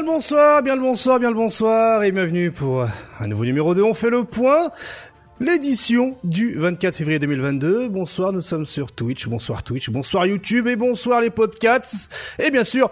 Le 0.00 0.06
bonsoir, 0.06 0.62
bien 0.62 0.76
le 0.76 0.80
bonsoir, 0.80 1.18
bien 1.18 1.28
le 1.28 1.34
bonsoir 1.34 2.02
et 2.04 2.10
bienvenue 2.10 2.50
pour 2.50 2.86
un 3.18 3.26
nouveau 3.26 3.44
numéro 3.44 3.74
2 3.74 3.82
On 3.82 3.92
fait 3.92 4.08
le 4.08 4.24
point. 4.24 4.70
L'édition 5.40 6.16
du 6.24 6.54
24 6.54 6.94
février 6.94 7.18
2022. 7.18 7.90
Bonsoir, 7.90 8.32
nous 8.32 8.40
sommes 8.40 8.64
sur 8.64 8.92
Twitch. 8.92 9.28
Bonsoir 9.28 9.62
Twitch, 9.62 9.90
bonsoir 9.90 10.24
YouTube 10.24 10.68
et 10.68 10.76
bonsoir 10.76 11.20
les 11.20 11.28
podcasts. 11.28 12.10
Et 12.38 12.50
bien 12.50 12.64
sûr, 12.64 12.90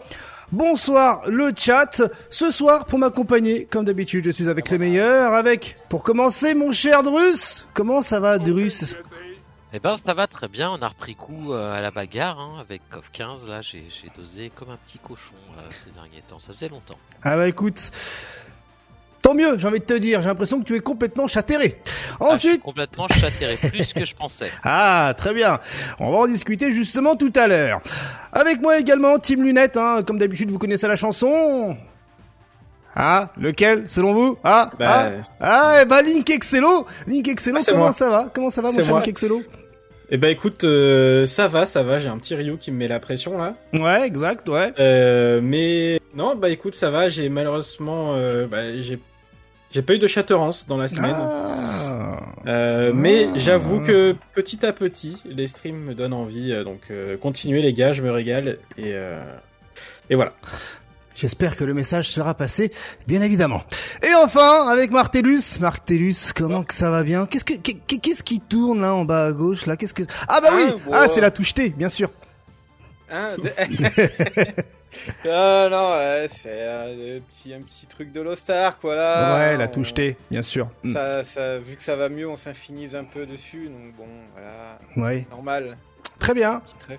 bonsoir 0.53 1.23
le 1.27 1.51
chat. 1.57 2.03
Ce 2.29 2.51
soir, 2.51 2.85
pour 2.85 2.99
m'accompagner, 2.99 3.65
comme 3.65 3.87
d'habitude, 3.87 4.27
je 4.27 4.31
suis 4.31 4.51
avec 4.51 4.69
les 4.69 4.77
meilleurs. 4.77 5.33
Avec, 5.33 5.79
pour 5.89 6.03
commencer, 6.03 6.55
mon 6.55 6.73
cher 6.73 7.03
Drus. 7.03 7.67
Comment 7.73 8.03
ça 8.03 8.21
va, 8.21 8.37
Drus? 8.37 8.97
Eh 9.73 9.81
ben 9.81 9.97
ça 9.97 10.15
va 10.15 10.27
très 10.27 10.49
bien, 10.49 10.71
on 10.71 10.81
a 10.81 10.89
repris 10.89 11.15
coup 11.15 11.53
euh, 11.53 11.75
à 11.75 11.83
la 11.83 11.91
bagarre 11.91 12.41
hein, 12.41 12.57
avec 12.59 12.81
CoF 12.89 13.11
15, 13.13 13.49
là 13.51 13.61
j'ai 13.61 13.85
dosé 14.17 14.51
comme 14.55 14.71
un 14.71 14.79
petit 14.79 14.99
cochon 14.99 15.35
euh, 15.59 15.61
ces 15.71 15.91
derniers 15.91 16.23
temps, 16.27 16.39
ça 16.39 16.55
faisait 16.55 16.71
longtemps. 16.71 16.97
Ah 17.23 17.37
bah 17.37 17.47
écoute, 17.47 17.91
tant 19.23 19.35
mieux 19.35 19.59
j'ai 19.59 19.69
envie 19.69 19.81
de 19.81 19.85
te 19.85 19.93
dire, 19.93 20.23
j'ai 20.23 20.29
l'impression 20.29 20.59
que 20.61 20.65
tu 20.65 20.75
es 20.75 20.81
complètement 20.81 21.27
chatéré. 21.27 21.83
Ah, 22.19 22.31
Ensuite... 22.31 22.63
complètement 22.63 23.07
chatéré, 23.09 23.57
plus 23.57 23.93
que 23.93 24.07
je 24.07 24.15
pensais. 24.15 24.51
Ah 24.65 25.13
très 25.15 25.35
bien, 25.35 25.61
on 25.99 26.11
va 26.13 26.17
en 26.17 26.27
discuter 26.27 26.73
justement 26.73 27.15
tout 27.15 27.33
à 27.37 27.47
l'heure. 27.47 27.83
Avec 28.33 28.63
moi 28.63 28.79
également 28.79 29.19
Team 29.19 29.43
Lunette, 29.43 29.77
hein, 29.77 30.03
comme 30.07 30.17
d'habitude 30.17 30.51
vous 30.51 30.59
connaissez 30.59 30.89
la 30.89 30.97
chanson. 30.97 31.77
Ah, 33.01 33.31
lequel, 33.37 33.85
selon 33.89 34.13
vous? 34.13 34.39
Ah, 34.43 34.71
bah... 34.77 35.13
ah, 35.41 35.81
ah, 35.81 35.85
bah 35.85 36.03
Link 36.03 36.29
Excello. 36.31 36.85
Link 37.07 37.29
Excello, 37.29 37.59
ah, 37.61 37.71
comment 37.71 37.93
ça 37.93 38.11
va? 38.11 38.29
Comment 38.35 38.51
ça 38.51 38.61
va, 38.61 38.73
mon 38.73 38.83
cher 38.83 38.93
Link 38.93 39.07
Excello? 39.07 39.43
Eh 40.11 40.17
ben 40.17 40.31
écoute, 40.31 40.65
euh, 40.65 41.27
ça 41.27 41.49
va, 41.49 41.67
ça 41.67 41.83
va. 41.83 41.99
J'ai 41.99 42.09
un 42.09 42.19
petit 42.19 42.35
Rio 42.35 42.57
qui 42.57 42.73
me 42.73 42.79
met 42.79 42.89
la 42.89 42.99
pression 42.99 43.37
là. 43.37 43.55
Ouais, 43.75 44.07
exact, 44.07 44.49
ouais. 44.49 44.73
Euh, 44.79 45.41
mais 45.43 46.01
non, 46.15 46.35
bah 46.35 46.49
écoute, 46.49 46.75
ça 46.75 46.91
va. 46.91 47.09
J'ai 47.09 47.29
malheureusement, 47.29 48.15
euh, 48.15 48.47
bah, 48.47 48.81
j'ai 48.81 48.99
j'ai 49.71 49.83
pas 49.83 49.95
eu 49.95 49.99
de 49.99 50.07
chatterance 50.07 50.67
dans 50.67 50.79
la 50.79 50.89
semaine. 50.89 51.15
Ah. 51.15 52.21
Euh, 52.47 52.93
mais 52.95 53.29
ah. 53.29 53.33
j'avoue 53.37 53.81
que 53.81 54.17
petit 54.35 54.65
à 54.65 54.73
petit, 54.73 55.23
les 55.27 55.47
streams 55.47 55.79
me 55.79 55.95
donnent 55.95 56.15
envie. 56.15 56.53
Donc 56.65 56.91
continuez 57.21 57.61
les 57.61 57.75
gars, 57.75 57.93
je 57.93 58.03
me 58.03 58.11
régale 58.11 58.59
et 58.79 58.95
et 60.11 60.15
voilà. 60.15 60.33
J'espère 61.19 61.57
que 61.57 61.65
le 61.65 61.75
message 61.75 62.11
sera 62.11 62.33
passé, 62.35 62.71
bien 63.09 63.23
évidemment. 63.23 63.65
Et 64.05 64.15
enfin, 64.15 64.69
avec 64.69 64.93
Martellus. 64.93 65.59
Martellus, 65.59 66.33
comment 66.33 66.63
que 66.63 66.73
ça 66.73 66.93
va 66.93 67.03
bien 67.03 67.27
Qu'est-ce 67.27 67.45
que 67.45 67.55
qu'est-ce 67.55 68.23
qui 68.23 68.39
tourne 68.39 68.83
là 68.83 68.95
en 68.95 69.05
bas 69.05 69.27
à 69.27 69.33
gauche 69.33 69.67
là? 69.67 69.77
Qu'est-ce 69.77 69.95
que 69.95 70.05
Ah 70.29 70.41
bah 70.41 70.51
oui, 70.55 70.63
ah, 70.93 71.01
ah 71.03 71.09
c'est 71.09 71.21
la 71.21 71.33
touche 71.33 71.55
T, 71.55 71.71
bien 71.71 71.89
sûr. 71.89 72.09
Hein 73.11 73.31
non, 75.25 75.71
non, 75.71 76.27
c'est 76.29 76.69
un 76.69 77.21
petit, 77.29 77.53
un 77.53 77.63
petit 77.63 77.87
truc 77.89 78.13
de 78.13 78.35
Star 78.37 78.79
quoi 78.79 78.95
là. 78.95 79.39
Ouais, 79.39 79.57
la 79.57 79.67
touche 79.67 79.95
T, 79.95 80.17
bien 80.31 80.43
sûr. 80.43 80.69
Hmm. 80.85 80.93
Ça, 80.93 81.25
ça, 81.25 81.59
vu 81.59 81.75
que 81.75 81.83
ça 81.83 81.97
va 81.97 82.09
mieux, 82.09 82.29
on 82.29 82.37
s'infinise 82.37 82.95
un 82.95 83.03
peu 83.03 83.27
dessus, 83.27 83.65
donc 83.65 83.97
bon, 83.97 84.07
voilà. 84.35 84.79
Ouais. 84.97 85.27
Normal. 85.33 85.79
Très 86.21 86.35
bien. 86.35 86.63
Petit 86.87 86.97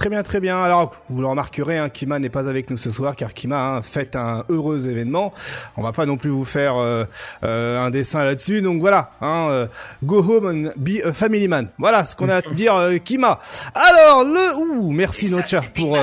Très 0.00 0.08
bien, 0.08 0.22
très 0.22 0.40
bien. 0.40 0.58
Alors, 0.62 0.96
vous 1.10 1.20
le 1.20 1.26
remarquerez, 1.26 1.76
hein, 1.76 1.90
Kima 1.90 2.18
n'est 2.18 2.30
pas 2.30 2.48
avec 2.48 2.70
nous 2.70 2.78
ce 2.78 2.90
soir 2.90 3.14
car 3.16 3.34
Kima 3.34 3.76
hein, 3.76 3.82
fait 3.82 4.16
un 4.16 4.44
heureux 4.48 4.88
événement. 4.88 5.34
On 5.76 5.82
va 5.82 5.92
pas 5.92 6.06
non 6.06 6.16
plus 6.16 6.30
vous 6.30 6.46
faire 6.46 6.78
euh, 6.78 7.04
euh, 7.44 7.78
un 7.78 7.90
dessin 7.90 8.24
là-dessus. 8.24 8.62
Donc 8.62 8.80
voilà, 8.80 9.10
hein, 9.20 9.48
euh, 9.50 9.66
go 10.02 10.24
home 10.26 10.46
and 10.46 10.70
be 10.78 11.04
a 11.04 11.12
family 11.12 11.48
man. 11.48 11.68
Voilà 11.76 12.06
ce 12.06 12.16
qu'on 12.16 12.30
a 12.30 12.36
à 12.36 12.40
dire, 12.54 12.82
Kima. 13.04 13.40
Alors 13.74 14.24
le, 14.24 14.56
ouh, 14.56 14.90
merci 14.90 15.30
Nocha 15.30 15.60
pour 15.74 15.98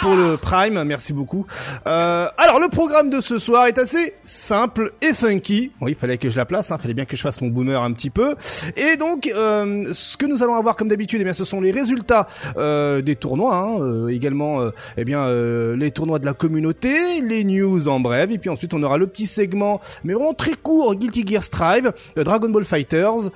pour 0.00 0.14
le 0.14 0.38
prime, 0.38 0.82
merci 0.84 1.12
beaucoup. 1.12 1.44
alors 1.84 2.60
le 2.60 2.70
programme 2.70 3.10
de 3.10 3.20
ce 3.20 3.36
soir 3.36 3.66
est 3.66 3.76
assez 3.76 4.14
simple 4.24 4.92
et 5.02 5.12
funky. 5.12 5.70
Oui, 5.82 5.90
il 5.90 5.96
fallait 5.96 6.16
que 6.16 6.30
je 6.30 6.38
la 6.38 6.46
place, 6.46 6.72
il 6.74 6.80
fallait 6.80 6.94
bien 6.94 7.04
que 7.04 7.14
je 7.14 7.20
fasse 7.20 7.42
mon 7.42 7.48
boomer 7.48 7.82
un 7.82 7.92
petit 7.92 8.08
peu. 8.08 8.36
Et 8.78 8.96
donc, 8.96 9.24
ce 9.26 10.16
que 10.16 10.24
nous 10.24 10.42
allons 10.42 10.54
avoir 10.54 10.76
comme 10.76 10.88
d'habitude, 10.88 11.20
eh 11.20 11.24
bien, 11.24 11.34
ce 11.34 11.44
sont 11.44 11.60
les 11.60 11.72
résultats 11.72 12.26
des 12.56 13.16
tours 13.16 13.33
Hein, 13.34 13.80
euh, 13.80 14.08
également 14.08 14.60
euh, 14.60 14.70
eh 14.96 15.04
bien 15.04 15.24
euh, 15.26 15.76
les 15.76 15.90
tournois 15.90 16.18
de 16.18 16.24
la 16.24 16.34
communauté, 16.34 17.20
les 17.20 17.44
news 17.44 17.88
en 17.88 18.00
bref, 18.00 18.30
et 18.30 18.38
puis 18.38 18.48
ensuite 18.48 18.74
on 18.74 18.82
aura 18.82 18.96
le 18.96 19.06
petit 19.06 19.26
segment, 19.26 19.80
mais 20.04 20.14
vraiment 20.14 20.34
très 20.34 20.54
court, 20.54 20.94
Guilty 20.94 21.26
Gear 21.26 21.42
Strive, 21.42 21.92
Dragon 22.16 22.48
Ball 22.48 22.64
Fighters, 22.64 23.30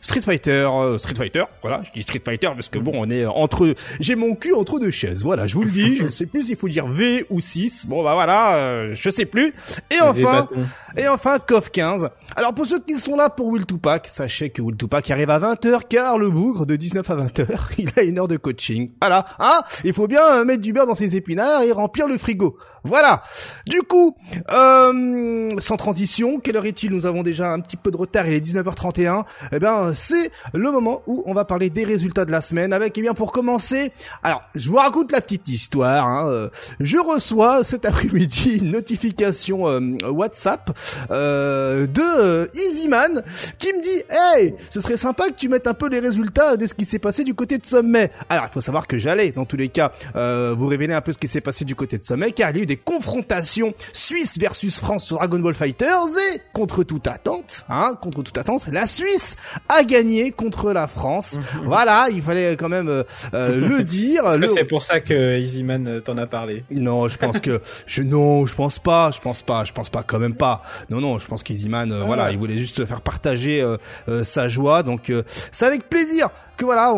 Street 0.00 0.20
Fighter, 0.20 0.68
Street 0.98 1.14
Fighter, 1.14 1.44
voilà, 1.62 1.82
je 1.84 1.90
dis 1.92 2.02
Street 2.02 2.22
Fighter 2.24 2.48
parce 2.54 2.68
que 2.68 2.78
bon, 2.78 2.92
on 2.94 3.10
est 3.10 3.26
entre, 3.26 3.74
j'ai 4.00 4.14
mon 4.14 4.34
cul 4.34 4.54
entre 4.54 4.78
deux 4.78 4.90
chaises, 4.90 5.22
voilà, 5.22 5.46
je 5.46 5.54
vous 5.54 5.64
le 5.64 5.70
dis, 5.70 5.96
je 5.96 6.04
ne 6.04 6.08
sais 6.08 6.26
plus 6.26 6.44
s'il 6.44 6.56
faut 6.56 6.68
dire 6.68 6.86
V 6.86 7.26
ou 7.30 7.40
6, 7.40 7.86
bon 7.86 8.02
bah 8.04 8.14
voilà, 8.14 8.94
je 8.94 9.10
sais 9.10 9.26
plus. 9.26 9.52
Et 9.90 10.00
enfin, 10.00 10.48
et 10.96 11.08
enfin, 11.08 11.38
KOF 11.38 11.70
15. 11.70 12.10
Alors 12.36 12.54
pour 12.54 12.66
ceux 12.66 12.78
qui 12.80 12.94
sont 12.94 13.16
là 13.16 13.30
pour 13.30 13.46
Will 13.46 13.66
Tupac, 13.66 14.06
sachez 14.06 14.50
que 14.50 14.62
Will 14.62 14.76
Tupac 14.76 15.10
arrive 15.10 15.30
à 15.30 15.38
20h 15.38 15.82
car 15.88 16.18
le 16.18 16.30
bougre 16.30 16.66
de 16.66 16.76
19 16.76 17.10
à 17.10 17.16
20h, 17.16 17.46
il 17.78 17.90
a 17.96 18.02
une 18.02 18.18
heure 18.18 18.28
de 18.28 18.36
coaching. 18.36 18.90
Voilà, 19.00 19.24
hein 19.38 19.60
Il 19.84 19.92
faut 19.92 20.06
bien 20.06 20.22
euh, 20.22 20.44
mettre 20.44 20.62
du 20.62 20.72
beurre 20.72 20.86
dans 20.86 20.94
ses 20.94 21.16
épinards 21.16 21.62
et 21.62 21.72
remplir 21.72 22.06
le 22.06 22.18
frigo. 22.18 22.58
Voilà. 22.84 23.22
Du 23.66 23.82
coup, 23.82 24.16
euh, 24.50 25.48
sans 25.58 25.76
transition, 25.76 26.38
quelle 26.38 26.56
heure 26.56 26.66
est-il? 26.66 26.90
Nous 26.92 27.06
avons 27.06 27.22
déjà 27.22 27.52
un 27.52 27.60
petit 27.60 27.76
peu 27.76 27.90
de 27.90 27.96
retard, 27.96 28.26
il 28.26 28.34
est 28.34 28.44
19h31. 28.44 29.24
Eh 29.52 29.58
c'est 29.94 30.30
le 30.54 30.70
moment 30.70 31.02
où 31.06 31.22
on 31.26 31.34
va 31.34 31.44
parler 31.44 31.70
des 31.70 31.84
résultats 31.84 32.24
de 32.24 32.32
la 32.32 32.40
semaine 32.40 32.72
avec, 32.72 32.96
eh 32.96 33.02
bien, 33.02 33.14
pour 33.14 33.32
commencer, 33.32 33.92
alors, 34.22 34.42
je 34.54 34.68
vous 34.68 34.76
raconte 34.76 35.12
la 35.12 35.20
petite 35.20 35.48
histoire. 35.48 36.06
Hein. 36.06 36.28
Euh, 36.28 36.48
je 36.80 36.98
reçois 36.98 37.64
cet 37.64 37.84
après-midi 37.86 38.58
une 38.58 38.70
notification 38.70 39.66
WhatsApp 40.04 40.76
euh, 41.10 41.86
de 41.86 42.02
euh, 42.02 42.46
Easyman 42.54 43.22
qui 43.58 43.72
me 43.72 43.82
dit 43.82 44.02
Hey, 44.10 44.54
ce 44.70 44.80
serait 44.80 44.96
sympa 44.96 45.28
que 45.28 45.36
tu 45.36 45.48
mettes 45.48 45.66
un 45.66 45.74
peu 45.74 45.88
les 45.88 46.00
résultats 46.00 46.56
de 46.56 46.66
ce 46.66 46.74
qui 46.74 46.84
s'est 46.84 46.98
passé 46.98 47.24
du 47.24 47.34
côté 47.34 47.58
de 47.58 47.66
Sommet. 47.66 48.10
Alors, 48.28 48.46
il 48.48 48.52
faut 48.52 48.60
savoir 48.60 48.86
que 48.86 48.98
j'allais, 48.98 49.32
dans 49.32 49.44
tous 49.44 49.56
les 49.56 49.68
cas, 49.68 49.92
euh, 50.16 50.54
vous 50.56 50.66
révéler 50.66 50.94
un 50.94 51.00
peu 51.00 51.12
ce 51.12 51.18
qui 51.18 51.28
s'est 51.28 51.40
passé 51.40 51.64
du 51.64 51.74
côté 51.74 51.98
de 51.98 52.02
Sommet, 52.02 52.32
car 52.32 52.50
il 52.50 52.56
y 52.56 52.60
a 52.60 52.62
eu 52.62 52.66
des 52.66 52.76
confrontations 52.76 53.74
Suisse 53.92 54.38
versus 54.38 54.78
France 54.78 55.04
sur 55.04 55.16
Dragon 55.16 55.38
Ball 55.38 55.54
Fighters 55.54 56.18
et 56.32 56.40
contre 56.52 56.82
toute 56.82 57.06
attente, 57.06 57.64
hein, 57.68 57.94
contre 58.00 58.22
toute 58.22 58.38
attente, 58.38 58.66
la 58.68 58.86
Suisse 58.86 59.36
a 59.68 59.77
gagné 59.84 60.30
contre 60.30 60.72
la 60.72 60.86
France. 60.86 61.38
voilà, 61.64 62.08
il 62.10 62.22
fallait 62.22 62.56
quand 62.56 62.68
même 62.68 62.88
euh, 62.88 63.04
le 63.32 63.82
dire. 63.82 64.24
c'est 64.46 64.64
pour 64.64 64.82
ça 64.82 65.00
que 65.00 65.38
Easyman 65.38 66.00
t'en 66.04 66.16
a 66.18 66.26
parlé? 66.26 66.64
Non, 66.70 67.08
je 67.08 67.18
pense 67.18 67.40
que 67.40 67.60
je 67.86 68.02
non, 68.02 68.46
je 68.46 68.54
pense 68.54 68.78
pas, 68.78 69.10
je 69.10 69.20
pense 69.20 69.42
pas, 69.42 69.64
je 69.64 69.72
pense 69.72 69.90
pas 69.90 70.02
quand 70.02 70.18
même 70.18 70.34
pas. 70.34 70.62
Non, 70.90 71.00
non, 71.00 71.18
je 71.18 71.26
pense 71.26 71.42
qu'Easyman, 71.42 71.92
euh, 71.92 72.04
voilà, 72.04 72.30
il 72.30 72.38
voulait 72.38 72.58
juste 72.58 72.84
faire 72.84 73.00
partager 73.00 73.60
euh, 73.60 73.76
euh, 74.08 74.24
sa 74.24 74.48
joie. 74.48 74.82
Donc, 74.82 75.12
c'est 75.52 75.66
avec 75.66 75.88
plaisir 75.88 76.28
que 76.58 76.64
voilà, 76.64 76.92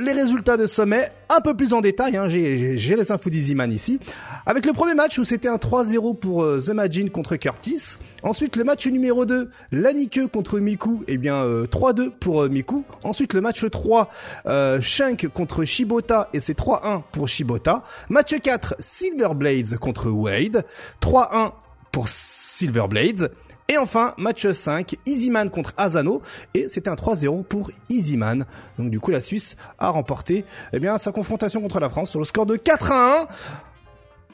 les 0.00 0.12
résultats 0.12 0.56
de 0.56 0.66
sommet 0.66 1.10
un 1.28 1.40
peu 1.40 1.54
plus 1.54 1.72
en 1.72 1.80
détail. 1.80 2.16
Hein, 2.16 2.28
J'ai 2.28 2.96
les 2.96 3.12
infos 3.12 3.30
d'Easyman 3.30 3.72
ici. 3.72 3.98
Avec 4.46 4.64
le 4.64 4.72
premier 4.72 4.94
match 4.94 5.18
où 5.18 5.24
c'était 5.24 5.48
un 5.48 5.56
3-0 5.56 6.16
pour 6.18 6.44
The 6.44 6.70
Magin 6.70 7.08
contre 7.08 7.36
Curtis. 7.36 7.96
Ensuite, 8.22 8.56
le 8.56 8.64
match 8.64 8.86
numéro 8.86 9.24
2, 9.24 9.50
Lanike 9.72 10.26
contre 10.32 10.58
Miku, 10.58 11.00
eh 11.06 11.18
bien 11.18 11.44
3-2 11.44 12.10
pour 12.10 12.48
Miku. 12.48 12.84
Ensuite, 13.02 13.32
le 13.32 13.40
match 13.40 13.64
3, 13.68 14.10
euh, 14.46 14.80
Shank 14.80 15.28
contre 15.28 15.64
Shibota 15.64 16.28
et 16.32 16.40
c'est 16.40 16.58
3-1 16.58 17.02
pour 17.12 17.28
Shibota. 17.28 17.84
Match 18.08 18.34
4, 18.38 18.74
Silver 18.78 19.30
Blades 19.34 19.76
contre 19.78 20.10
Wade, 20.10 20.64
3-1 21.00 21.52
pour 21.92 22.08
Silver 22.08 22.86
Blades. 22.88 23.30
Et 23.70 23.76
enfin, 23.76 24.14
match 24.16 24.50
5, 24.50 24.96
Easyman 25.06 25.50
contre 25.50 25.74
Asano. 25.76 26.22
Et 26.54 26.68
c'était 26.68 26.88
un 26.88 26.94
3-0 26.94 27.44
pour 27.44 27.70
Easyman. 27.90 28.46
Donc 28.78 28.90
du 28.90 28.98
coup, 28.98 29.10
la 29.10 29.20
Suisse 29.20 29.56
a 29.78 29.90
remporté 29.90 30.46
eh 30.72 30.78
bien, 30.78 30.96
sa 30.96 31.12
confrontation 31.12 31.60
contre 31.60 31.78
la 31.78 31.90
France 31.90 32.10
sur 32.10 32.18
le 32.18 32.24
score 32.24 32.46
de 32.46 32.56
4 32.56 32.92
1 32.92 33.26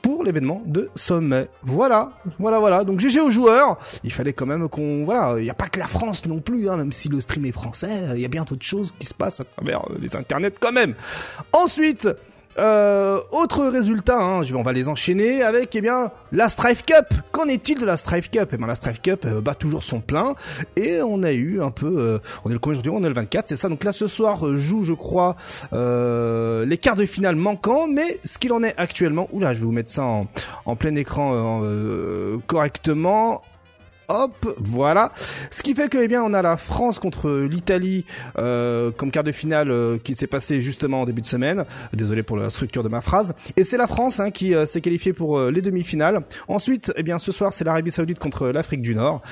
pour 0.02 0.22
l'événement 0.22 0.62
de 0.66 0.90
sommet. 0.94 1.48
Voilà, 1.62 2.12
voilà, 2.38 2.58
voilà. 2.58 2.84
Donc 2.84 3.00
GG 3.00 3.20
aux 3.20 3.31
joueurs. 3.31 3.78
Il 4.04 4.12
fallait 4.12 4.34
quand 4.34 4.46
même 4.46 4.69
qu'on, 4.69 5.04
voilà, 5.04 5.36
il 5.38 5.44
n'y 5.44 5.50
a 5.50 5.54
pas 5.54 5.69
que 5.69 5.81
la 5.81 5.88
France 5.88 6.26
non 6.26 6.40
plus, 6.40 6.69
hein, 6.69 6.76
même 6.76 6.92
si 6.92 7.08
le 7.08 7.20
stream 7.22 7.46
est 7.46 7.52
français, 7.52 8.10
il 8.14 8.20
y 8.20 8.25
a 8.26 8.28
bien 8.28 8.44
d'autres 8.44 8.64
choses 8.64 8.94
qui 8.98 9.06
se 9.06 9.14
passent 9.14 9.40
à 9.40 9.44
travers 9.44 9.82
les 9.98 10.14
internets 10.14 10.52
quand 10.60 10.72
même. 10.72 10.94
Ensuite, 11.52 12.08
euh, 12.58 13.20
autre 13.32 13.66
résultat, 13.66 14.20
hein, 14.20 14.42
on 14.54 14.62
va 14.62 14.72
les 14.72 14.88
enchaîner 14.88 15.42
avec 15.42 15.74
eh 15.74 15.80
bien 15.80 16.10
la 16.32 16.48
Strife 16.48 16.84
Cup. 16.84 17.06
Qu'en 17.32 17.46
est-il 17.46 17.80
de 17.80 17.86
la 17.86 17.96
Strife 17.96 18.30
Cup? 18.30 18.50
Eh 18.52 18.56
bien 18.56 18.66
la 18.66 18.74
Strife 18.74 19.00
Cup 19.02 19.24
euh, 19.24 19.40
bat 19.40 19.54
toujours 19.54 19.82
son 19.82 20.00
plein 20.00 20.34
et 20.76 21.02
on 21.02 21.22
a 21.22 21.32
eu 21.32 21.62
un 21.62 21.70
peu, 21.70 21.96
euh, 21.98 22.18
on 22.44 22.50
est 22.50 22.52
le 22.52 22.58
combien 22.58 22.78
aujourd'hui? 22.78 22.92
On 22.94 23.04
est 23.04 23.08
le 23.08 23.14
24, 23.14 23.48
c'est 23.48 23.56
ça. 23.56 23.68
Donc 23.68 23.82
là 23.82 23.92
ce 23.92 24.06
soir 24.06 24.46
euh, 24.46 24.56
joue, 24.56 24.82
je 24.82 24.92
crois, 24.92 25.36
les 25.72 26.78
quarts 26.78 26.96
de 26.96 27.06
finale 27.06 27.36
manquants, 27.36 27.86
mais 27.88 28.20
ce 28.24 28.38
qu'il 28.38 28.52
en 28.52 28.62
est 28.62 28.74
actuellement. 28.76 29.28
Oula, 29.32 29.54
je 29.54 29.58
vais 29.58 29.64
vous 29.64 29.72
mettre 29.72 29.90
ça 29.90 30.04
en, 30.04 30.28
en 30.66 30.76
plein 30.76 30.94
écran 30.94 31.62
correctement. 32.46 33.42
Hop, 34.08 34.54
voilà. 34.58 35.12
Ce 35.50 35.62
qui 35.62 35.74
fait 35.74 35.88
que, 35.88 35.98
eh 35.98 36.08
bien, 36.08 36.22
on 36.22 36.34
a 36.34 36.42
la 36.42 36.56
France 36.56 36.98
contre 36.98 37.30
l'Italie 37.30 38.04
euh, 38.38 38.90
comme 38.90 39.10
quart 39.10 39.24
de 39.24 39.32
finale 39.32 39.70
euh, 39.70 39.96
qui 40.02 40.14
s'est 40.14 40.26
passé 40.26 40.60
justement 40.60 41.02
en 41.02 41.04
début 41.06 41.22
de 41.22 41.26
semaine. 41.26 41.64
Désolé 41.94 42.22
pour 42.22 42.36
la 42.36 42.50
structure 42.50 42.82
de 42.82 42.88
ma 42.88 43.00
phrase. 43.00 43.34
Et 43.56 43.64
c'est 43.64 43.78
la 43.78 43.86
France 43.86 44.20
hein, 44.20 44.30
qui 44.30 44.54
euh, 44.54 44.66
s'est 44.66 44.82
qualifiée 44.82 45.12
pour 45.14 45.40
les 45.40 45.62
demi-finales. 45.62 46.22
Ensuite, 46.48 46.92
eh 46.96 47.02
bien, 47.02 47.18
ce 47.18 47.32
soir, 47.32 47.52
c'est 47.52 47.64
l'Arabie 47.64 47.90
Saoudite 47.90 48.18
contre 48.18 48.48
l'Afrique 48.48 48.82
du 48.82 48.94
Nord. 48.94 49.22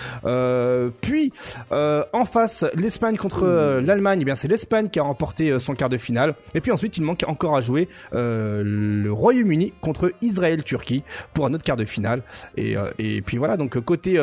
puis, 1.01 1.33
en 1.71 2.25
face, 2.25 2.65
l'Espagne 2.75 3.17
contre 3.17 3.81
l'Allemagne. 3.85 4.21
Eh 4.23 4.25
bien, 4.25 4.35
c'est 4.35 4.49
l'Espagne 4.49 4.89
qui 4.89 4.99
a 4.99 5.03
remporté 5.03 5.59
son 5.59 5.75
quart 5.75 5.89
de 5.89 5.99
finale. 5.99 6.35
Et 6.55 6.61
puis 6.61 6.73
ensuite, 6.73 6.97
il 6.97 7.03
manque 7.03 7.25
encore 7.27 7.57
à 7.57 7.61
jouer 7.61 7.89
le 8.13 9.11
Royaume-Uni 9.11 9.73
contre 9.81 10.13
Israël-Turquie 10.23 11.03
pour 11.35 11.47
un 11.47 11.55
autre 11.55 11.65
quart 11.65 11.77
de 11.77 11.85
finale. 11.85 12.23
Et, 12.57 12.77
et 12.99 13.23
puis 13.23 13.37
voilà. 13.37 13.57
Donc 13.57 13.79
côté 13.81 14.19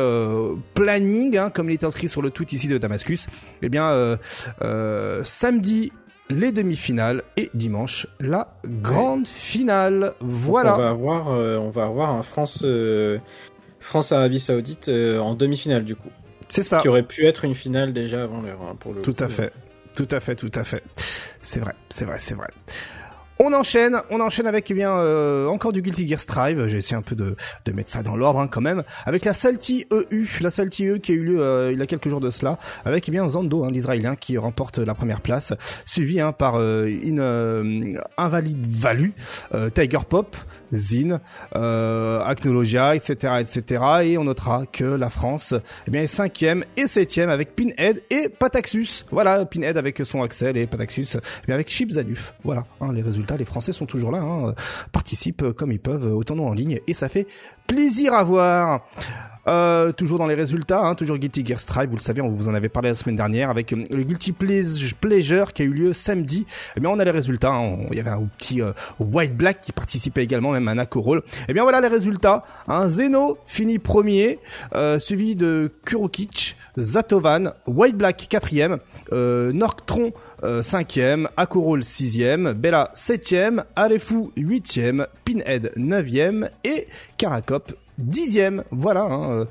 planning, 0.74 1.38
hein, 1.38 1.50
comme 1.50 1.70
il 1.70 1.74
est 1.74 1.84
inscrit 1.84 2.08
sur 2.08 2.22
le 2.22 2.32
tweet 2.32 2.54
ici 2.54 2.68
de 2.68 2.78
Damascus, 2.78 3.28
eh 3.62 3.70
bien, 3.70 3.86
euh, 3.86 4.18
euh, 4.62 5.22
samedi 5.24 5.92
les 6.30 6.52
demi-finales 6.52 7.24
et 7.38 7.50
dimanche 7.54 8.08
la 8.20 8.54
grande 8.66 9.28
finale. 9.28 10.14
Voilà. 10.20 10.76
on 10.76 10.78
va 10.78 10.90
avoir, 10.90 11.28
euh, 11.30 11.58
on 11.58 11.70
va 11.70 11.86
avoir 11.86 12.12
un 12.12 12.24
France, 12.24 12.66
France 13.80 14.12
Arabie 14.12 14.40
Saoudite 14.40 14.90
en 14.90 15.34
demi-finale 15.36 15.86
du 15.86 15.96
coup. 15.96 16.10
C'est 16.48 16.64
ça. 16.64 16.80
Qui 16.82 16.88
aurait 16.88 17.04
pu 17.04 17.26
être 17.28 17.46
une 17.46 17.56
finale 17.56 17.94
déjà 17.94 18.24
avant 18.24 18.42
l'heure 18.42 18.62
hein, 18.62 18.76
pour 18.80 18.94
le. 18.94 19.02
Tout 19.02 19.16
à 19.20 19.28
fait. 19.28 19.54
Tout 19.96 20.08
à 20.12 20.20
fait, 20.20 20.36
tout 20.36 20.52
à 20.54 20.64
fait. 20.64 20.84
C'est 21.42 21.60
vrai, 21.60 21.74
c'est 21.90 22.06
vrai, 22.06 22.18
c'est 22.20 22.36
vrai. 22.36 22.48
On 23.42 23.54
enchaîne, 23.54 24.02
on 24.10 24.20
enchaîne 24.20 24.48
avec 24.48 24.70
eh 24.70 24.74
bien 24.74 24.92
euh, 24.92 25.48
encore 25.48 25.72
du 25.72 25.82
Guilty 25.82 26.06
Gear 26.06 26.20
Strive. 26.20 26.68
J'ai 26.68 26.80
essayé 26.80 26.98
un 26.98 27.02
peu 27.02 27.16
de, 27.16 27.38
de 27.64 27.72
mettre 27.72 27.90
ça 27.90 28.04
dans 28.04 28.18
l'ordre 28.18 28.42
hein, 28.42 28.50
quand 28.52 28.60
même, 28.60 28.84
avec 29.06 29.24
la 29.24 29.32
Salty 29.34 29.86
EU, 29.94 30.28
la 30.42 30.50
Salty 30.50 30.88
EU 30.88 31.00
qui 31.00 31.14
a 31.14 31.16
eu 31.16 31.24
lieu 31.24 31.40
euh, 31.42 31.72
il 31.72 31.80
y 31.80 31.82
a 31.82 31.86
quelques 31.86 32.10
jours 32.10 32.20
de 32.20 32.32
cela, 32.32 32.58
avec 32.84 33.08
eh 33.08 33.12
bien 33.14 33.30
Zando, 33.30 33.64
hein, 33.64 33.72
l'Israélien, 33.72 34.18
qui 34.18 34.38
remporte 34.38 34.80
la 34.80 34.94
première 34.94 35.22
place, 35.22 35.54
suivi 35.86 36.20
hein, 36.20 36.34
par 36.34 36.56
euh, 36.58 36.88
une 36.88 37.98
invalide 38.18 38.68
Valu, 38.70 39.14
Tiger 39.74 40.00
Pop, 40.10 40.36
Zin, 40.74 41.20
euh, 41.56 42.22
Acnologia, 42.24 42.96
etc., 42.96 43.34
etc. 43.40 43.84
Et 44.04 44.18
on 44.18 44.24
notera 44.24 44.66
que 44.66 44.84
la 44.84 45.10
France, 45.10 45.54
eh 45.88 45.92
bien, 45.92 46.02
est 46.02 46.08
cinquième 46.08 46.64
et 46.78 46.88
septième 46.88 47.30
avec 47.30 47.56
Pinhead 47.56 48.04
et 48.10 48.30
Pataxus. 48.30 49.06
Voilà, 49.12 49.46
Pinhead 49.46 49.78
avec 49.78 50.00
son 50.04 50.22
Axel 50.24 50.58
et 50.58 50.68
Pataxus 50.68 51.08
eh 51.16 51.46
bien, 51.46 51.56
avec 51.56 51.70
Chipzanuf. 51.70 52.34
Voilà, 52.44 52.66
hein, 52.82 52.94
les 52.94 53.02
résultats, 53.02 53.38
les 53.38 53.46
Français 53.46 53.72
sont 53.72 53.86
toujours 53.86 54.12
là, 54.12 54.20
hein, 54.20 54.54
participent 54.92 55.52
comme 55.54 55.72
ils 55.72 55.80
peuvent 55.80 56.14
au 56.14 56.24
tournoi 56.24 56.48
en 56.48 56.54
ligne 56.54 56.80
et 56.88 56.94
ça 56.94 57.10
fait 57.10 57.28
plaisir 57.68 58.14
à 58.14 58.24
voir. 58.24 58.82
Euh, 59.50 59.92
toujours 59.92 60.20
dans 60.20 60.28
les 60.28 60.36
résultats, 60.36 60.82
hein, 60.82 60.94
toujours 60.94 61.18
Guilty 61.18 61.44
Gear 61.44 61.60
Strive, 61.60 61.90
vous 61.90 61.96
le 61.96 62.02
savez, 62.02 62.22
on 62.22 62.30
vous 62.30 62.50
en 62.50 62.54
avait 62.54 62.70
parlé 62.70 62.90
la 62.90 62.96
semaine 62.96 63.16
dernière 63.16 63.50
avec 63.50 63.74
euh, 63.74 63.84
le 63.90 64.04
Guilty 64.04 64.32
Pleasure 64.32 65.54
qui 65.54 65.64
a 65.64 65.66
eu 65.66 65.74
lieu 65.74 65.94
samedi. 65.94 66.46
Eh 66.78 66.80
bien, 66.80 66.92
on 66.92 67.00
a 67.00 67.04
les 67.04 67.12
résultats. 67.12 67.54
Hein. 67.54 67.78
il 67.90 67.98
y 67.98 68.00
avait 68.00 68.12
un 68.12 68.22
petit 68.38 68.62
euh, 68.62 68.74
White 69.00 69.36
Black 69.36 69.62
qui 69.62 69.72
participait 69.72 70.24
également, 70.24 70.52
même 70.52 70.68
un 70.68 70.78
Akorol. 70.78 71.24
Eh 71.48 71.54
bien, 71.54 71.64
voilà 71.64 71.82
les 71.82 71.88
résultats. 71.88 72.44
Hein. 72.68 72.88
Zeno 72.90 73.40
finit 73.48 73.80
premier, 73.80 74.40
suivi 75.00 75.36
de 75.36 75.72
Kurokic, 75.84 76.56
Zatovan, 76.78 77.54
White 77.66 77.98
Black 77.98 78.28
quatrième, 78.30 78.78
euh, 79.12 79.52
Norktron 79.52 80.12
5ème, 80.44 81.28
Akorol 81.36 81.82
6ème, 81.82 82.54
Bella 82.54 82.92
7ème, 82.94 83.64
Arefu 83.76 84.30
8ème, 84.38 85.08
Pinhead 85.26 85.74
9ème 85.76 86.50
et 86.64 86.88
Karakop 87.18 87.74
dixième. 88.00 88.64
Voilà. 88.72 89.04
Hein, 89.04 89.32
euh, 89.32 89.46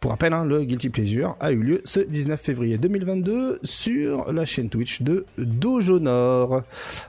pour 0.00 0.10
rappel, 0.10 0.32
hein, 0.32 0.44
le 0.44 0.64
Guilty 0.64 0.90
Pleasure 0.90 1.36
a 1.40 1.52
eu 1.52 1.56
lieu 1.56 1.82
ce 1.84 2.00
19 2.00 2.40
février 2.40 2.78
2022 2.78 3.60
sur 3.62 4.32
la 4.32 4.44
chaîne 4.44 4.68
Twitch 4.68 5.02
de 5.02 5.26
Dojo 5.38 5.98
Nord. 5.98 6.62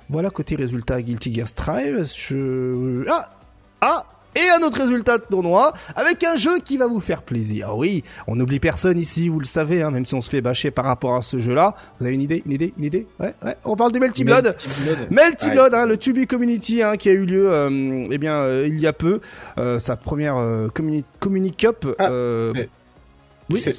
Voilà 0.09 0.30
côté 0.30 0.56
résultat 0.56 1.01
Guilty 1.01 1.33
Gear 1.33 1.48
Strive. 1.48 2.06
Ah 3.09 3.30
Ah 3.81 4.06
et 4.38 4.50
un 4.57 4.66
autre 4.66 4.78
résultat 4.78 5.18
de 5.18 5.24
tournoi 5.24 5.74
avec 5.95 6.24
un 6.24 6.36
jeu 6.36 6.60
qui 6.60 6.78
va 6.78 6.88
vous 6.88 7.00
faire 7.00 7.24
plaisir. 7.24 7.75
Oui, 7.75 8.04
on 8.28 8.36
n'oublie 8.36 8.60
personne 8.60 9.00
ici, 9.00 9.30
vous 9.30 9.39
le 9.39 9.45
savez, 9.45 9.81
hein, 9.81 9.92
même 9.92 10.06
si 10.06 10.16
on 10.16 10.22
se 10.22 10.30
fait 10.30 10.42
bâcher 10.42 10.72
par 10.72 10.86
rapport 10.86 11.16
à 11.16 11.24
ce 11.24 11.39
jeu-là. 11.39 11.75
Vous 12.00 12.06
avez 12.06 12.16
une 12.16 12.22
idée, 12.22 12.44
une 12.45 12.51
idée, 12.51 12.74
une 12.78 12.86
idée? 12.86 13.07
Ouais, 13.19 13.34
ouais. 13.44 13.56
On 13.66 13.75
parle 13.75 13.92
du 13.92 14.00
Melty 14.00 14.24
Blood. 14.24 14.56
Melty 15.10 15.50
Blood, 15.50 15.74
hein, 15.74 15.86
le 15.86 15.98
Tubi 15.98 16.28
Community 16.28 16.84
hein, 16.84 16.98
qui 16.98 17.10
a 17.10 17.13
eu 17.13 17.25
lieu, 17.25 17.51
euh, 17.51 18.07
eh 18.12 18.18
bien, 18.18 18.36
euh, 18.36 18.66
il 18.68 18.80
y 18.80 18.88
a 18.88 18.94
peu, 18.94 19.19
euh, 19.57 19.80
sa 19.80 19.95
première 19.95 20.38
euh, 20.38 20.68
Communi 21.19 21.51
Cup. 21.51 21.88
Ah, 22.00 22.10
oui, 23.50 23.62
c'est 23.62 23.74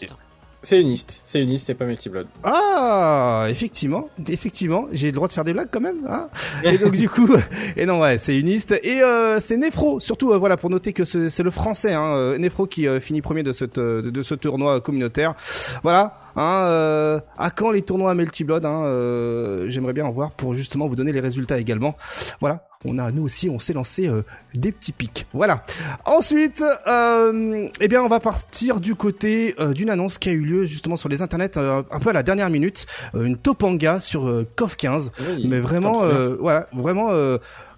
c'est 0.63 0.81
Unist, 0.81 1.21
c'est 1.25 1.41
Unist, 1.41 1.67
c'est 1.67 1.75
pas 1.75 1.85
Multiblood. 1.85 2.27
Ah, 2.43 3.47
effectivement, 3.49 4.09
effectivement, 4.29 4.87
j'ai 4.91 5.07
le 5.07 5.13
droit 5.13 5.29
de 5.29 5.33
faire 5.33 5.45
des 5.45 5.53
blagues 5.53 5.69
quand 5.71 5.81
même. 5.81 6.05
Hein 6.09 6.29
et 6.65 6.79
donc 6.79 6.97
du 6.97 7.09
coup, 7.09 7.29
et 7.77 7.87
non 7.87 8.01
ouais, 8.01 8.19
c'est 8.19 8.37
Unist 8.37 8.73
et 8.73 9.01
euh, 9.03 9.39
c'est 9.39 9.57
Nefro 9.57 10.01
surtout. 10.01 10.33
Euh, 10.33 10.39
voilà 10.39 10.57
pour 10.57 10.69
noter 10.69 10.93
que 10.93 11.05
c'est 11.05 11.43
le 11.43 11.51
français, 11.53 11.95
hein, 11.95 12.15
euh, 12.17 12.39
Nefro 12.39 12.67
qui 12.67 12.89
euh, 12.89 12.99
finit 13.01 13.23
premier 13.23 13.45
de 13.45 13.53
ce 13.53 13.65
de 13.65 14.23
ce 14.23 14.35
tournoi 14.35 14.81
communautaire. 14.81 15.35
Voilà. 15.83 16.15
Hein, 16.37 17.21
à 17.37 17.51
quand 17.51 17.71
les 17.71 17.83
tournois 17.83 18.15
Multiblood 18.15 18.65
hein, 18.65 19.65
J'aimerais 19.69 19.93
bien 19.93 20.07
en 20.07 20.13
voir 20.13 20.33
pour 20.33 20.55
justement 20.55 20.87
vous 20.87 20.97
donner 20.97 21.13
les 21.13 21.21
résultats 21.21 21.59
également. 21.59 21.97
Voilà 22.41 22.68
on 22.85 22.99
a 22.99 23.11
nous 23.11 23.25
aussi 23.25 23.51
on 23.51 23.59
s'est 23.59 23.73
lancé 23.73 24.09
euh, 24.09 24.23
des 24.55 24.73
petits 24.73 24.93
pics. 24.93 25.27
Voilà. 25.33 25.65
Ensuite, 26.05 26.63
euh, 26.87 27.69
eh 27.81 27.89
bien 27.89 28.03
on 28.03 28.09
va 28.09 28.21
partir 28.21 28.81
du 28.81 28.95
côté 28.95 29.55
euh, 29.59 29.73
d'une 29.73 29.91
annonce 29.91 30.19
qui 30.19 30.29
a 30.29 30.33
eu 30.33 30.43
lieu 30.43 30.65
justement 30.65 30.97
sur 30.97 31.09
les 31.09 31.23
internets 31.23 31.57
euh, 31.57 31.83
un 31.91 31.99
peu 31.99 32.11
à 32.11 32.13
la 32.13 32.23
dernière 32.23 32.51
minute, 32.51 32.87
une 33.15 33.37
topanga 33.37 34.01
sur 34.01 34.45
KOF 34.57 34.77
15, 34.77 35.13
mais 35.45 35.61
vraiment 35.61 36.03
voilà, 36.41 36.69
vraiment 36.73 37.11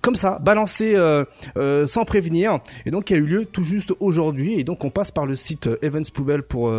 comme 0.01 0.17
ça, 0.17 0.39
balancé 0.39 0.95
euh, 0.95 1.25
euh, 1.57 1.87
sans 1.87 2.05
prévenir, 2.05 2.61
et 2.87 2.91
donc 2.91 3.05
qui 3.05 3.15
a 3.15 3.17
eu 3.17 3.27
lieu 3.27 3.45
tout 3.45 3.63
juste 3.63 3.93
aujourd'hui. 4.01 4.59
Et 4.59 4.65
donc 4.65 4.85
on 4.85 4.91
passe 4.91 5.11
par 5.11 5.27
le 5.27 5.35
site 5.35 5.67
euh, 5.67 5.77
Evans 5.83 6.05
Poubelle 6.13 6.43
pour 6.43 6.73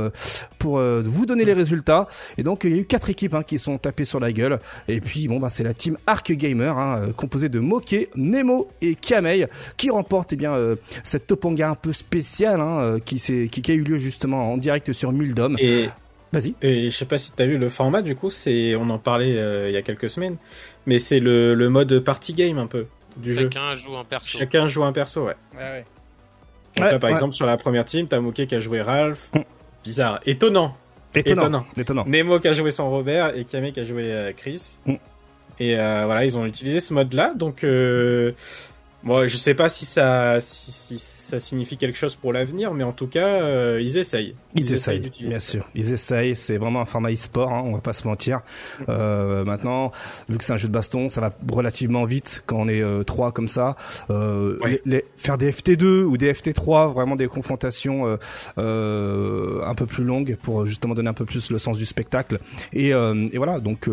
pour 0.58 0.80
vous 0.80 1.26
donner 1.26 1.46
les 1.46 1.54
résultats. 1.54 2.08
Et 2.38 2.44
donc 2.44 2.64
il 2.64 2.72
y 2.72 2.74
a 2.76 2.78
eu 2.78 2.86
quatre 2.86 3.10
équipes 3.10 3.34
hein, 3.34 3.44
qui 3.44 3.60
sont 3.60 3.78
tapées 3.78 4.06
sur 4.06 4.20
la 4.20 4.32
gueule. 4.32 4.60
Et 4.88 5.02
puis 5.02 5.28
bon 5.28 5.40
bah 5.40 5.50
c'est 5.50 5.64
la 5.64 5.74
team 5.74 5.98
Arc 6.08 6.32
Gamer 6.32 6.78
hein, 6.78 7.10
composée 7.16 7.50
de 7.50 7.60
Moke, 7.60 7.96
Nemo 8.16 8.70
et 8.82 8.96
Kamei 8.96 9.48
qui 9.78 9.90
remporte 9.90 10.34
eh 10.34 10.36
bien 10.36 10.56
cette 11.04 11.28
topanga 11.28 11.70
un 11.70 11.76
peu 11.76 11.94
spéciale 11.94 12.62
hein, 12.62 12.98
qui, 13.04 13.18
qui, 13.18 13.50
qui 13.50 13.72
a 13.72 13.76
eu 13.76 13.84
lieu 13.84 13.98
justement 13.98 14.54
en 14.54 14.58
direct 14.58 14.94
sur 14.94 15.12
Muldom. 15.12 15.56
Et 15.60 15.90
Vas-y. 16.34 16.54
Et 16.62 16.90
je 16.92 16.98
sais 16.98 17.06
pas 17.06 17.18
si 17.18 17.34
tu 17.34 17.44
as 17.44 17.46
vu 17.46 17.58
le 17.58 17.68
format 17.68 18.02
du 18.02 18.16
coup, 18.16 18.30
c'est 18.30 18.76
on 18.76 18.90
en 18.90 19.00
parlait 19.00 19.32
il 19.68 19.74
y 19.74 19.78
a 19.78 19.82
quelques 19.82 20.10
semaines, 20.10 20.38
mais 20.86 20.98
c'est 20.98 21.20
le, 21.20 21.54
le 21.56 21.70
mode 21.70 22.00
party 22.00 22.34
game 22.34 22.58
un 22.58 22.68
peu 22.68 22.86
du 23.18 23.36
Chacun 23.36 23.74
joue 23.76 23.96
un 23.96 24.04
perso. 24.04 24.40
Chacun 24.40 24.68
joue 24.68 24.84
un 24.84 24.92
perso, 24.92 25.26
ouais. 25.26 25.36
Ouais, 25.56 25.86
ouais. 26.80 27.00
par 27.00 27.10
exemple, 27.10 27.34
sur 27.34 27.46
la 27.46 27.58
première 27.58 27.86
team, 27.86 28.08
t'as 28.08 28.20
Moké 28.20 28.48
qui 28.48 28.56
a 28.56 28.60
joué 28.60 28.82
Ralph. 28.82 29.30
Mm. 29.34 29.40
Bizarre. 29.84 30.20
Étonnant. 30.26 30.76
Étonnant. 31.14 31.66
Étonnant. 31.78 32.06
Nemo 32.06 32.40
qui 32.40 32.48
a 32.48 32.54
joué 32.54 32.72
son 32.72 32.90
Robert 32.90 33.36
et 33.36 33.44
Kame 33.44 33.72
qui 33.72 33.80
a 33.80 33.86
joué 33.86 34.12
euh, 34.12 34.32
Chris. 34.36 34.78
Mm. 34.86 34.96
Et 35.60 35.80
euh, 35.80 36.06
voilà, 36.06 36.26
ils 36.26 36.38
ont 36.38 36.46
utilisé 36.46 36.80
ce 36.80 36.94
mode-là. 36.94 37.34
Donc, 37.36 37.64
euh, 37.64 38.32
bon, 39.04 39.28
je 39.28 39.38
sais 39.38 39.54
pas 39.54 39.70
si 39.70 39.86
ça, 39.86 40.40
si, 40.40 41.00
ça 41.32 41.40
signifie 41.40 41.78
quelque 41.78 41.98
chose 41.98 42.16
pour 42.16 42.34
l'avenir, 42.34 42.74
mais 42.74 42.84
en 42.84 42.92
tout 42.92 43.08
cas, 43.08 43.42
euh, 43.42 43.80
ils 43.82 43.98
essayent. 43.98 44.36
Ils, 44.56 44.74
essayent, 44.74 45.10
bien 45.22 45.40
sûr. 45.40 45.68
Ils 45.76 45.94
essayent. 45.94 46.36
C'est 46.36 46.58
vraiment 46.58 46.82
un 46.82 46.86
format 46.86 47.12
e-sport, 47.12 47.52
hein, 47.52 47.64
on 47.66 47.74
va 47.74 47.80
pas 47.80 47.94
se 47.94 48.06
mentir. 48.06 48.42
Euh, 48.90 49.46
maintenant, 49.46 49.92
vu 50.28 50.38
que 50.38 50.44
c'est 50.44 50.54
un 50.54 50.58
jeu 50.58 50.68
de 50.68 50.74
baston, 50.74 51.10
ça 51.10 51.22
va 51.22 51.34
relativement 51.50 52.04
vite 52.04 52.44
quand 52.46 52.58
on 52.58 52.68
est 52.68 52.82
euh, 52.82 53.04
trois 53.04 53.32
comme 53.32 53.48
ça. 53.48 53.78
Euh, 54.10 54.58
les, 54.86 55.06
faire 55.16 55.38
des 55.38 55.52
FT2 55.52 56.04
ou 56.04 56.18
des 56.18 56.34
FT3, 56.34 56.94
vraiment 56.94 57.16
des 57.16 57.28
confrontations 57.28 58.18
euh, 58.58 59.62
un 59.66 59.76
peu 59.76 59.86
plus 59.86 60.04
longues 60.04 60.38
pour 60.42 60.66
justement 60.66 60.96
donner 60.96 61.10
un 61.10 61.14
peu 61.14 61.26
plus 61.26 61.50
le 61.50 61.60
sens 61.60 61.78
du 61.78 61.86
spectacle. 61.86 62.40
Et, 62.74 62.90
et 62.90 63.38
voilà, 63.38 63.60
donc, 63.60 63.90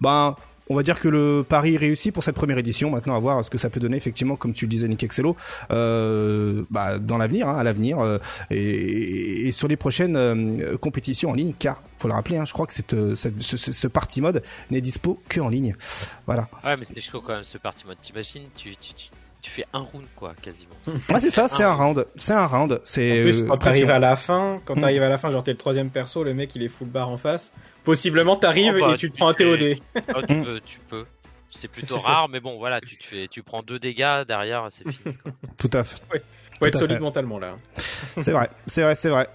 ben 0.00 0.34
on 0.70 0.74
va 0.74 0.82
dire 0.82 0.98
que 0.98 1.08
le 1.08 1.44
pari 1.46 1.76
réussi 1.76 2.10
pour 2.10 2.24
cette 2.24 2.34
première 2.34 2.58
édition. 2.58 2.90
Maintenant, 2.90 3.16
à 3.16 3.18
voir 3.18 3.44
ce 3.44 3.50
que 3.50 3.58
ça 3.58 3.70
peut 3.70 3.80
donner 3.80 3.96
effectivement, 3.96 4.36
comme 4.36 4.54
tu 4.54 4.64
le 4.64 4.70
disais, 4.70 4.88
Nick 4.88 5.02
Excello, 5.02 5.36
euh, 5.70 6.64
bah, 6.70 6.98
dans 6.98 7.18
l'avenir, 7.18 7.48
hein, 7.48 7.56
à 7.58 7.62
l'avenir, 7.62 8.00
euh, 8.00 8.18
et, 8.50 9.52
sur 9.52 9.68
les 9.68 9.76
prochaines 9.76 10.16
euh, 10.16 10.76
compétitions 10.78 11.30
en 11.30 11.34
ligne. 11.34 11.54
Car, 11.58 11.82
faut 11.98 12.08
le 12.08 12.14
rappeler, 12.14 12.38
hein, 12.38 12.44
je 12.44 12.52
crois 12.52 12.66
que 12.66 12.74
ce, 12.74 13.14
ce, 13.14 13.86
party 13.88 14.20
mode 14.20 14.42
n'est 14.70 14.80
dispo 14.80 15.20
que 15.28 15.40
en 15.40 15.48
ligne. 15.48 15.76
Voilà. 16.26 16.48
Ouais, 16.64 16.76
mais 16.76 16.86
c'est 16.92 17.00
chaud 17.00 17.20
quand 17.20 17.34
même 17.34 17.44
ce 17.44 17.58
party 17.58 17.86
mode. 17.86 17.98
T'imagines, 18.00 18.44
tu, 18.56 18.74
tu, 18.76 18.94
tu, 18.94 19.08
tu 19.44 19.50
fais 19.50 19.66
un 19.74 19.80
round 19.80 20.06
quoi, 20.16 20.32
quasiment. 20.40 20.72
Ah 21.12 21.20
c'est 21.20 21.28
ça, 21.28 21.48
c'est 21.48 21.64
un 21.64 21.74
round, 21.74 22.06
c'est 22.16 22.32
un 22.32 22.46
round. 22.46 22.80
C'est. 22.86 23.20
En 23.20 23.24
plus, 23.24 23.44
quand 23.44 23.58
t'arrives 23.58 23.90
à 23.90 23.98
la 23.98 24.16
fin, 24.16 24.58
quand 24.64 24.74
t'arrives 24.74 25.02
à 25.02 25.10
la 25.10 25.18
fin, 25.18 25.30
genre 25.30 25.44
t'es 25.44 25.50
le 25.50 25.58
troisième 25.58 25.90
perso, 25.90 26.24
le 26.24 26.32
mec 26.32 26.56
il 26.56 26.62
est 26.62 26.68
full 26.68 26.88
bar 26.88 27.10
en 27.10 27.18
face 27.18 27.52
Possiblement, 27.84 28.36
t'arrives 28.36 28.78
oh, 28.78 28.86
bah, 28.86 28.94
et 28.94 28.96
tu 28.96 29.10
te 29.10 29.18
prends 29.18 29.28
un 29.28 29.34
TOD. 29.34 29.76
Oh, 30.14 30.22
tu 30.26 30.34
peux, 30.40 30.60
tu 30.64 30.78
peux. 30.88 31.04
C'est 31.50 31.68
plutôt 31.68 31.98
rare, 31.98 32.30
mais 32.30 32.40
bon, 32.40 32.56
voilà, 32.56 32.80
tu 32.80 32.96
te 32.96 33.04
fais, 33.04 33.28
tu 33.28 33.42
prends 33.42 33.62
deux 33.62 33.78
dégâts 33.78 34.24
derrière, 34.26 34.66
c'est 34.70 34.90
fini. 34.90 35.14
Tout 35.58 35.70
à 35.74 35.84
fait. 35.84 36.00
Faut 36.58 36.66
être 36.66 36.78
solide 36.78 37.00
mentalement 37.00 37.38
là. 37.38 37.56
c'est 38.18 38.32
vrai, 38.32 38.48
c'est 38.66 38.82
vrai, 38.82 38.94
c'est 38.94 39.10
vrai. 39.10 39.28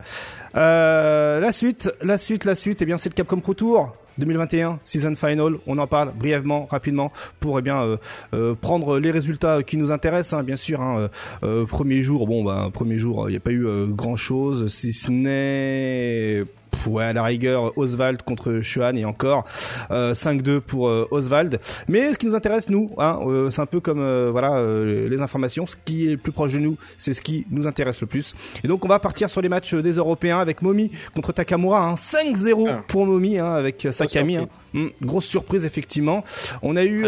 Euh, 0.55 1.39
la 1.39 1.51
suite, 1.51 1.93
la 2.01 2.17
suite, 2.17 2.45
la 2.45 2.55
suite, 2.55 2.81
eh 2.81 2.85
bien 2.85 2.97
c'est 2.97 3.09
le 3.09 3.13
Capcom 3.13 3.39
Pro 3.39 3.53
Tour. 3.53 3.95
2021 4.19 4.77
season 4.81 5.15
final. 5.15 5.53
On 5.65 5.77
en 5.77 5.87
parle 5.87 6.13
brièvement, 6.13 6.67
rapidement 6.69 7.11
pour 7.39 7.57
eh 7.59 7.61
bien 7.61 7.81
euh, 7.81 7.97
euh, 8.33 8.55
prendre 8.55 8.99
les 8.99 9.11
résultats 9.11 9.63
qui 9.63 9.77
nous 9.77 9.91
intéressent. 9.91 10.39
Hein, 10.39 10.43
bien 10.43 10.55
sûr, 10.55 10.81
hein, 10.81 11.09
euh, 11.43 11.65
premier 11.65 12.01
jour, 12.01 12.27
bon, 12.27 12.43
ben 12.43 12.69
premier 12.71 12.97
jour, 12.97 13.29
il 13.29 13.31
n'y 13.31 13.37
a 13.37 13.41
pas 13.41 13.51
eu 13.51 13.65
grand 13.89 14.15
chose, 14.15 14.67
si 14.67 14.93
ce 14.93 15.11
n'est 15.11 16.45
ouais, 16.87 17.05
à 17.05 17.13
la 17.13 17.23
rigueur, 17.23 17.77
Oswald 17.77 18.21
contre 18.23 18.61
Chuan 18.61 18.97
et 18.97 19.05
encore 19.05 19.45
euh, 19.91 20.13
5-2 20.13 20.59
pour 20.59 20.87
euh, 20.87 21.07
Oswald. 21.11 21.59
Mais 21.87 22.13
ce 22.13 22.17
qui 22.17 22.25
nous 22.25 22.35
intéresse, 22.35 22.69
nous, 22.69 22.91
hein, 22.97 23.19
euh, 23.25 23.49
c'est 23.49 23.61
un 23.61 23.65
peu 23.65 23.79
comme 23.79 23.99
euh, 23.99 24.29
voilà 24.31 24.61
les 24.61 25.21
informations. 25.21 25.67
Ce 25.67 25.75
qui 25.83 26.07
est 26.07 26.11
le 26.11 26.17
plus 26.17 26.31
proche 26.31 26.53
de 26.53 26.59
nous, 26.59 26.77
c'est 26.97 27.13
ce 27.13 27.21
qui 27.21 27.45
nous 27.51 27.67
intéresse 27.67 28.01
le 28.01 28.07
plus. 28.07 28.35
Et 28.63 28.67
donc, 28.67 28.85
on 28.85 28.87
va 28.87 28.99
partir 28.99 29.29
sur 29.29 29.41
les 29.41 29.49
matchs 29.49 29.73
des 29.75 29.93
Européens 29.93 30.39
avec 30.39 30.61
Momi 30.61 30.91
contre 31.13 31.31
Takamura. 31.31 31.89
Hein, 31.89 31.95
5-0 31.95 32.67
ah. 32.69 32.83
pour 32.87 33.05
Momi 33.05 33.37
hein, 33.37 33.53
avec 33.53 33.87
Sakami. 33.91 34.37
Hein. 34.37 34.49
Hum, 34.75 34.91
grosse 35.01 35.25
surprise 35.25 35.65
effectivement. 35.65 36.23
On 36.61 36.75
a 36.75 36.85
eu 36.85 37.05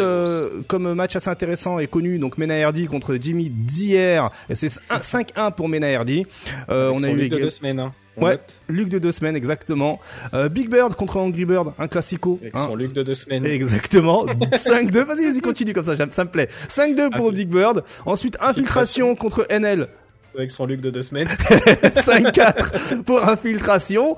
comme 0.68 0.94
match 0.94 1.16
assez 1.16 1.30
intéressant 1.30 1.78
et 1.78 1.88
connu 1.88 2.18
donc 2.18 2.38
Mena 2.38 2.56
Herdi 2.56 2.88
contre 2.88 3.16
Jimmy 3.22 3.50
Dier. 3.50 4.22
Et 4.50 4.56
c'est 4.56 4.68
5-1 4.68 5.54
pour 5.54 5.70
Mena 5.70 5.88
Herdi. 5.88 6.26
on 6.68 7.04
a 7.04 7.10
eu 7.10 7.16
les 7.16 7.30
deux 7.30 7.50
semaines. 7.50 7.80
Hein 7.80 7.94
ouais, 8.18 8.40
Luc 8.70 8.90
de 8.90 9.00
deux 9.00 9.12
semaines, 9.12 9.36
exactement. 9.36 10.00
Euh, 10.34 10.50
Big 10.50 10.70
Bird 10.70 10.96
contre 10.96 11.18
Angry 11.18 11.46
Bird, 11.46 11.74
un 11.78 11.88
classico. 11.88 12.40
Avec 12.42 12.56
hein. 12.56 12.66
son 12.68 12.76
Luc 12.76 12.94
de 12.94 13.04
deux 13.04 13.14
semaines. 13.14 13.46
Exactement. 13.46 14.26
5-2, 14.54 15.04
vas-y, 15.04 15.26
vas-y, 15.26 15.42
continue 15.42 15.74
comme 15.74 15.86
ça, 15.86 15.96
ça 16.10 16.24
me 16.24 16.30
plaît. 16.30 16.50
5-2 16.68 17.16
pour 17.16 17.32
Big 17.32 17.50
Bird. 17.50 17.84
Ensuite, 18.06 18.38
Infiltration 18.42 19.16
contre 19.16 19.46
NL 19.50 19.88
avec 20.36 20.52
son 20.52 20.66
Luc 20.66 20.82
de 20.82 20.90
deux 20.90 21.02
semaines. 21.02 21.28
5-4 21.52 23.04
pour 23.04 23.28
Infiltration. 23.28 24.16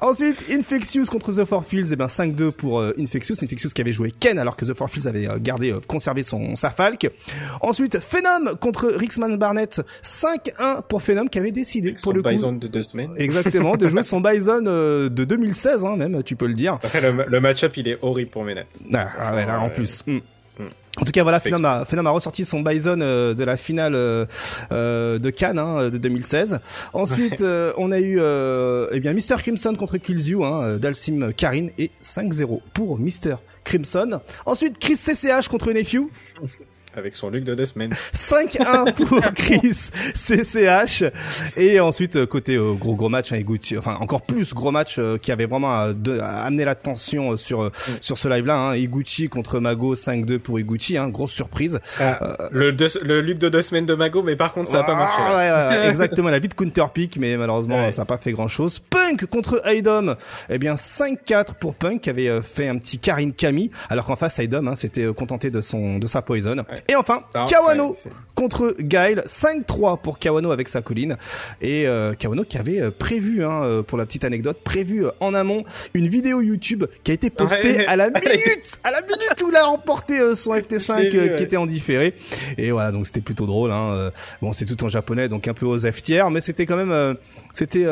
Ensuite, 0.00 0.44
Infectious 0.50 1.06
contre 1.06 1.32
The 1.32 1.44
Four 1.44 1.64
Fields, 1.64 1.90
et 1.90 1.94
eh 1.94 1.96
ben 1.96 2.06
5-2 2.06 2.50
pour 2.50 2.80
euh, 2.80 2.94
Infectious. 2.98 3.34
Infectious 3.42 3.70
qui 3.70 3.80
avait 3.80 3.92
joué 3.92 4.10
Ken 4.10 4.38
alors 4.38 4.56
que 4.56 4.64
The 4.64 4.74
Four 4.74 4.90
Fields 4.90 5.06
avait 5.06 5.28
euh, 5.28 5.38
gardé, 5.40 5.72
euh, 5.72 5.80
conservé 5.86 6.22
son 6.22 6.54
sa 6.54 6.70
Falk. 6.70 7.10
Ensuite, 7.60 7.98
Phenom 7.98 8.56
contre 8.60 8.86
Rixman 8.86 9.36
Barnett, 9.36 9.82
5-1 10.02 10.82
pour 10.88 11.02
Phenom 11.02 11.26
qui 11.26 11.38
avait 11.38 11.52
décidé 11.52 11.94
pour 12.02 12.12
le 12.12 12.22
Bison 12.22 12.52
de 12.52 12.68
deux 12.68 12.82
semaines. 12.82 13.12
Exactement, 13.16 13.76
de 13.76 13.88
jouer 13.88 14.02
son 14.04 14.20
Bison 14.20 14.62
de 14.62 15.08
2016 15.08 15.84
hein, 15.84 15.96
même, 15.96 16.22
tu 16.22 16.36
peux 16.36 16.46
le 16.46 16.54
dire. 16.54 16.74
Après, 16.74 17.00
le, 17.00 17.24
le 17.26 17.40
match-up 17.40 17.76
il 17.76 17.88
est 17.88 17.98
horrible 18.02 18.30
pour 18.30 18.44
Menet. 18.44 18.66
Ah, 18.92 19.08
ah 19.18 19.34
ouais, 19.34 19.46
là, 19.46 19.60
en 19.60 19.70
plus. 19.70 20.04
Hmm. 20.06 20.20
En 20.98 21.04
tout 21.04 21.12
cas, 21.12 21.22
voilà, 21.22 21.40
Phenom 21.40 21.64
a, 21.64 21.84
a, 21.84 22.10
ressorti 22.10 22.44
son 22.44 22.60
Bison 22.60 23.00
euh, 23.00 23.34
de 23.34 23.44
la 23.44 23.56
finale 23.56 23.94
euh, 23.94 24.24
euh 24.72 25.18
de 25.18 25.30
Cannes 25.30 25.58
hein, 25.58 25.90
de 25.90 25.98
2016. 25.98 26.60
Ensuite, 26.92 27.42
euh, 27.42 27.72
on 27.76 27.92
a 27.92 28.00
eu 28.00 28.20
eh 28.92 29.00
bien 29.00 29.12
Mr 29.12 29.36
Crimson 29.38 29.74
contre 29.74 29.98
Kills 29.98 30.28
You, 30.28 30.44
hein, 30.44 30.76
Dalsim 30.76 31.32
Karin 31.36 31.68
et 31.78 31.90
5-0 32.00 32.60
pour 32.72 32.98
Mr 32.98 33.36
Crimson. 33.64 34.20
Ensuite, 34.46 34.78
Chris 34.78 34.96
CCH 34.96 35.48
contre 35.48 35.72
Nephew 35.72 36.08
avec 36.96 37.14
son 37.14 37.30
Luc 37.30 37.44
de 37.44 37.54
deux 37.54 37.66
semaines. 37.66 37.90
5-1 38.14 38.92
pour 38.94 39.20
Chris 39.34 39.90
CCH. 40.14 41.04
Et 41.56 41.78
ensuite, 41.80 42.16
euh, 42.16 42.26
côté 42.26 42.56
euh, 42.56 42.72
gros 42.72 42.94
gros 42.94 43.08
match, 43.08 43.32
hein, 43.32 43.36
Iguchi, 43.36 43.76
enfin 43.78 43.96
encore 44.00 44.22
plus 44.22 44.54
gros 44.54 44.70
match 44.70 44.96
euh, 44.98 45.18
qui 45.18 45.32
avait 45.32 45.46
vraiment 45.46 45.72
amené 46.22 46.64
l'attention 46.64 47.36
sur 47.36 47.64
mm. 47.64 47.70
sur 48.00 48.18
ce 48.18 48.28
live-là. 48.28 48.56
Hein, 48.56 48.76
Iguchi 48.76 49.28
contre 49.28 49.60
Mago, 49.60 49.94
5-2 49.94 50.38
pour 50.38 50.58
Iguchi, 50.58 50.96
hein, 50.96 51.08
grosse 51.08 51.32
surprise. 51.32 51.80
Ah, 52.00 52.48
le, 52.50 52.70
le 52.70 53.20
Luc 53.20 53.38
de 53.38 53.48
deux 53.48 53.62
semaines 53.62 53.86
de 53.86 53.94
Mago, 53.94 54.22
mais 54.22 54.36
par 54.36 54.52
contre 54.52 54.70
ça 54.70 54.80
a 54.80 54.84
pas 54.84 54.94
marché. 54.94 55.20
Ouais, 55.22 55.78
ouais, 55.80 55.88
exactement, 55.90 56.30
la 56.30 56.38
vie 56.38 56.48
de 56.48 56.54
counter 56.54 56.86
pick, 56.92 57.18
mais 57.18 57.36
malheureusement 57.36 57.90
ça 57.90 58.02
a 58.02 58.04
pas 58.04 58.18
fait 58.18 58.32
grand-chose. 58.32 58.78
Punk 58.78 59.26
contre 59.26 59.62
Aidom, 59.66 60.16
eh 60.48 60.58
bien 60.58 60.74
5-4 60.74 61.54
pour 61.60 61.74
Punk 61.74 62.00
qui 62.02 62.10
avait 62.10 62.40
fait 62.42 62.68
un 62.68 62.78
petit 62.78 62.98
Karin 62.98 63.30
Kami, 63.30 63.70
alors 63.90 64.06
qu'en 64.06 64.16
face 64.16 64.38
Aidom 64.38 64.68
hein, 64.68 64.74
s'était 64.74 65.06
contenté 65.14 65.50
de 65.50 65.60
son 65.60 65.98
de 65.98 66.06
sa 66.06 66.22
poison. 66.22 66.64
Et 66.88 66.94
enfin, 66.94 67.22
ah, 67.34 67.46
Kawano 67.48 67.96
contre 68.34 68.76
Gail, 68.78 69.22
5-3 69.26 70.00
pour 70.00 70.18
Kawano 70.18 70.52
avec 70.52 70.68
sa 70.68 70.82
colline. 70.82 71.16
Et 71.60 71.88
euh, 71.88 72.14
Kawano 72.14 72.44
qui 72.44 72.58
avait 72.58 72.80
euh, 72.80 72.90
prévu, 72.90 73.44
hein, 73.44 73.62
euh, 73.64 73.82
pour 73.82 73.98
la 73.98 74.06
petite 74.06 74.24
anecdote, 74.24 74.58
prévu 74.62 75.06
en 75.20 75.34
amont 75.34 75.64
une 75.94 76.06
vidéo 76.06 76.40
YouTube 76.42 76.84
qui 77.02 77.10
a 77.10 77.14
été 77.14 77.30
postée 77.30 77.86
à 77.86 77.96
la 77.96 78.10
minute, 78.10 78.78
à 78.84 78.90
la 78.90 79.00
minute 79.00 79.42
où 79.42 79.48
il 79.48 79.56
a 79.56 79.64
remporté 79.64 80.34
son 80.34 80.54
FT5 80.54 81.08
qui 81.36 81.42
était 81.42 81.56
en 81.56 81.66
différé. 81.66 82.14
Et 82.58 82.70
voilà, 82.70 82.92
donc 82.92 83.06
c'était 83.06 83.22
plutôt 83.22 83.46
drôle. 83.46 83.72
Hein. 83.72 84.12
Bon, 84.42 84.52
c'est 84.52 84.66
tout 84.66 84.84
en 84.84 84.88
japonais, 84.88 85.28
donc 85.28 85.48
un 85.48 85.54
peu 85.54 85.66
aux 85.66 85.78
F 85.78 86.02
mais 86.30 86.40
c'était 86.40 86.66
quand 86.66 86.76
même, 86.76 87.16
c'était 87.54 87.86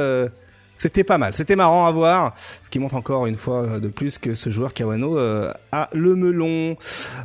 c'était 0.76 1.04
pas 1.04 1.18
mal, 1.18 1.34
c'était 1.34 1.56
marrant 1.56 1.86
à 1.86 1.90
voir, 1.90 2.34
ce 2.62 2.70
qui 2.70 2.78
montre 2.78 2.94
encore 2.94 3.26
une 3.26 3.36
fois 3.36 3.78
de 3.78 3.88
plus 3.88 4.18
que 4.18 4.34
ce 4.34 4.50
joueur 4.50 4.74
Kawano 4.74 5.18
euh, 5.18 5.52
a 5.72 5.88
le 5.92 6.14
melon. 6.16 6.76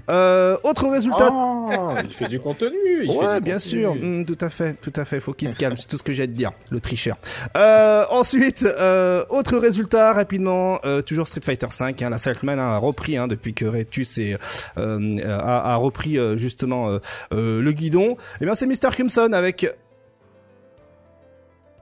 Euh, 0.09 0.57
autre 0.63 0.87
résultat. 0.87 1.29
Oh, 1.31 1.69
il 2.03 2.09
fait 2.09 2.27
du 2.27 2.39
contenu. 2.39 3.03
Il 3.03 3.11
ouais, 3.11 3.41
bien 3.41 3.59
sûr, 3.59 3.95
mm, 3.95 4.25
tout 4.25 4.37
à 4.41 4.49
fait, 4.49 4.73
tout 4.81 4.93
à 4.95 5.05
fait. 5.05 5.19
Faut 5.19 5.33
qu'il 5.33 5.49
se 5.49 5.55
calme, 5.55 5.77
c'est 5.77 5.87
tout 5.87 5.97
ce 5.97 6.03
que 6.03 6.13
j'ai 6.13 6.23
à 6.23 6.27
te 6.27 6.31
dire, 6.31 6.51
le 6.69 6.79
tricheur. 6.79 7.17
Euh, 7.57 8.05
ensuite, 8.09 8.63
euh, 8.63 9.25
autre 9.29 9.57
résultat 9.57 10.13
rapidement, 10.13 10.79
euh, 10.85 11.01
toujours 11.01 11.27
Street 11.27 11.41
Fighter 11.43 11.67
5. 11.69 12.01
Hein, 12.01 12.09
la 12.09 12.17
Saltman 12.17 12.59
a 12.59 12.77
repris 12.77 13.17
hein, 13.17 13.27
depuis 13.27 13.53
que 13.53 13.65
Retus 13.65 14.17
est, 14.17 14.37
euh, 14.77 15.17
a, 15.25 15.73
a, 15.73 15.75
repris 15.75 16.17
justement 16.37 16.99
le 17.31 17.71
guidon. 17.71 18.11
Et 18.11 18.15
eh 18.41 18.45
bien 18.45 18.55
c'est 18.55 18.67
Mr 18.67 18.91
Crimson 18.91 19.29
avec 19.33 19.65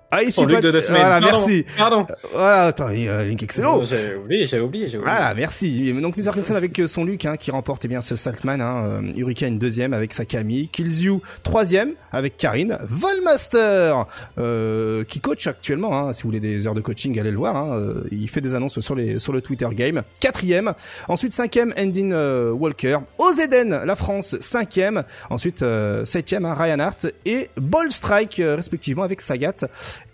ah, 0.10 0.24
il 0.24 0.32
suit 0.32 0.46
pas... 0.46 0.62
de 0.62 0.72
deux 0.72 0.82
semaines. 0.82 1.02
Voilà, 1.02 1.20
merci. 1.20 1.66
Pardon. 1.78 2.06
Voilà, 2.32 2.64
attends, 2.64 2.88
euh, 2.90 3.26
Link 3.26 3.44
excellent. 3.44 3.84
J'avais 3.84 4.16
oublié, 4.16 4.46
j'avais 4.46 4.64
oublié, 4.64 4.86
oublié. 4.86 5.02
Voilà, 5.02 5.34
merci. 5.34 5.92
Donc, 5.94 6.16
Mr. 6.16 6.32
Crimson 6.32 6.56
avec 6.56 6.80
euh, 6.80 6.88
son 6.88 7.04
Luke, 7.04 7.26
hein, 7.26 7.36
qui 7.36 7.52
remporte 7.52 7.84
eh 7.84 7.90
bien 7.90 8.02
ce 8.02 8.16
Saltman, 8.16 8.62
hein, 8.62 8.86
euh, 8.86 9.02
Hurricane 9.18 9.58
deuxième 9.58 9.94
avec 9.94 10.14
sa 10.14 10.24
Camille, 10.24 10.70
Kills 10.70 11.20
troisième 11.44 11.94
avec 12.12 12.38
Karine, 12.38 12.78
Volmaster, 12.88 14.06
euh, 14.38 15.04
qui 15.04 15.20
coach 15.20 15.46
actuellement, 15.48 15.98
hein, 15.98 16.14
si 16.14 16.24
vous 16.24 16.30
voulez 16.30 16.40
des 16.40 16.68
heures 16.68 16.74
de 16.74 16.82
coaching, 16.82 17.20
allez 17.20 17.32
le 17.32 17.38
voir, 17.38 17.58
hein, 17.58 17.78
euh, 17.78 18.04
il 18.12 18.30
fait 18.30 18.42
des 18.42 18.56
annonces 18.56 18.80
sur 18.80 18.96
les, 18.96 19.20
sur 19.20 19.34
le 19.34 19.42
Twitter 19.42 19.68
game. 19.74 20.04
Quatrième. 20.22 20.74
Ensuite, 21.10 21.34
cinquième, 21.34 21.74
Endin 21.78 22.52
Walker. 22.52 23.00
Ozeden, 23.18 23.82
la 23.86 23.96
France, 23.98 24.38
cinquième. 24.40 25.04
Ensuite, 25.30 25.64
septième, 26.06 26.46
hein, 26.46 26.54
Ryan 26.54 26.80
Hart 26.80 27.08
et 27.26 27.50
Ball 27.58 27.92
Strike, 27.92 28.42
respectivement, 28.42 29.04
avec 29.04 29.20
Sagat 29.20 29.68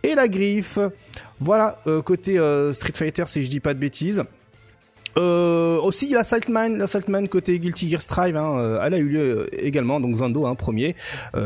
et 0.04 0.16
la 0.16 0.28
griffe. 0.28 0.80
Voilà, 1.40 1.80
euh, 1.88 2.02
côté 2.02 2.38
euh, 2.40 2.74
Street 2.74 2.94
Fighter, 2.96 3.24
si 3.28 3.44
je 3.44 3.50
dis 3.50 3.60
pas 3.60 3.74
de 3.74 3.80
bêtises. 3.80 4.24
Euh, 5.16 5.80
aussi 5.80 6.10
la 6.10 6.24
Saltman, 6.24 6.78
la 6.78 6.88
Saltman 6.88 7.28
côté 7.28 7.60
Guilty 7.60 7.88
Gear 7.88 8.02
Strive, 8.02 8.36
hein, 8.36 8.80
elle 8.84 8.96
a 8.96 8.98
eu 8.98 9.08
lieu 9.08 9.48
également, 9.64 10.00
donc 10.00 10.16
Zando 10.16 10.48
hein, 10.48 10.56
premier, 10.56 10.96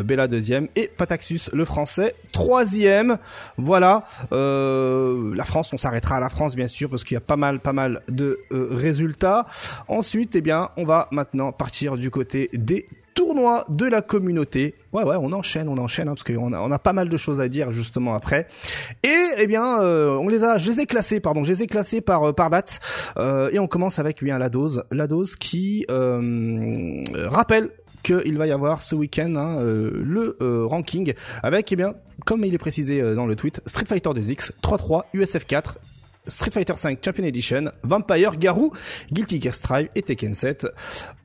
Bella 0.06 0.30
deuxième 0.30 0.70
et 0.78 0.88
Pataxus 0.88 1.50
le 1.52 1.66
français 1.66 2.16
troisième. 2.32 3.18
Voilà, 3.58 4.08
la 4.32 5.44
France, 5.44 5.74
on 5.74 5.78
s'arrêtera 5.78 6.16
à 6.16 6.20
la 6.22 6.30
France 6.30 6.56
bien 6.56 6.70
sûr 6.70 6.90
parce 6.90 7.04
qu'il 7.04 7.16
y 7.16 7.18
a 7.18 7.22
pas 7.22 7.36
mal, 7.36 7.60
pas 7.60 7.74
mal 7.74 8.04
de 8.08 8.40
résultats. 8.52 9.46
Ensuite, 9.90 10.38
eh 10.38 10.42
bien, 10.42 10.70
on 10.78 10.86
va 10.86 11.10
maintenant 11.12 11.52
partir 11.52 11.98
du 11.98 12.10
côté 12.10 12.50
des 12.54 12.88
tournoi 13.18 13.66
de 13.68 13.88
la 13.88 14.04
communauté. 14.04 14.76
Ouais, 14.94 15.04
ouais, 15.04 15.16
on 15.20 15.34
enchaîne, 15.34 15.68
on 15.70 15.78
enchaîne, 15.80 16.08
hein, 16.08 16.14
parce 16.14 16.24
qu'on 16.24 16.54
a, 16.54 16.62
on 16.62 16.72
a 16.72 16.78
pas 16.78 16.94
mal 16.94 17.10
de 17.10 17.18
choses 17.18 17.42
à 17.42 17.50
dire 17.50 17.72
justement 17.72 18.14
après. 18.14 18.48
Et 19.04 19.26
eh 19.38 19.48
bien, 19.48 19.82
euh, 19.82 20.12
on 20.18 20.28
les 20.28 20.44
a, 20.44 20.60
je 20.60 20.70
les 20.70 20.82
ai 20.82 20.86
classés, 20.86 21.20
pardon, 21.20 21.44
je 21.44 21.52
les 21.52 21.64
ai 21.64 21.68
classés 21.68 22.00
par 22.00 22.30
euh, 22.30 22.34
par 22.34 22.52
date. 22.52 22.80
Euh, 23.18 23.50
et 23.52 23.58
on 23.58 23.66
commence 23.66 23.98
avec 23.98 24.24
bien 24.24 24.38
la 24.38 24.50
dose, 24.50 24.84
la 24.92 25.08
dose 25.08 25.36
qui 25.36 25.84
rappelle 25.90 27.72
qu'il 28.04 28.38
va 28.38 28.46
y 28.46 28.52
avoir 28.52 28.84
ce 28.84 28.94
week-end 28.94 29.36
hein, 29.36 29.58
le 29.62 30.66
ranking 30.66 31.14
avec, 31.42 31.72
eh 31.72 31.76
bien, 31.76 31.96
comme 32.26 32.46
il 32.46 32.54
est 32.54 32.60
précisé 32.60 33.02
dans 33.16 33.26
le 33.26 33.36
tweet, 33.36 33.62
Street 33.66 33.86
Fighter 33.88 34.10
2X, 34.12 34.52
3-3, 34.62 35.06
USF 35.14 35.46
4, 35.46 35.80
Street 36.28 36.52
Fighter 36.52 36.74
V 36.74 36.98
Champion 37.04 37.24
Edition, 37.24 37.66
Vampire, 37.84 38.38
Garou, 38.38 38.72
Guilty 39.12 39.42
Gear 39.42 39.54
Strive 39.54 39.90
et 39.96 40.02
Tekken 40.02 40.34
7. 40.34 40.68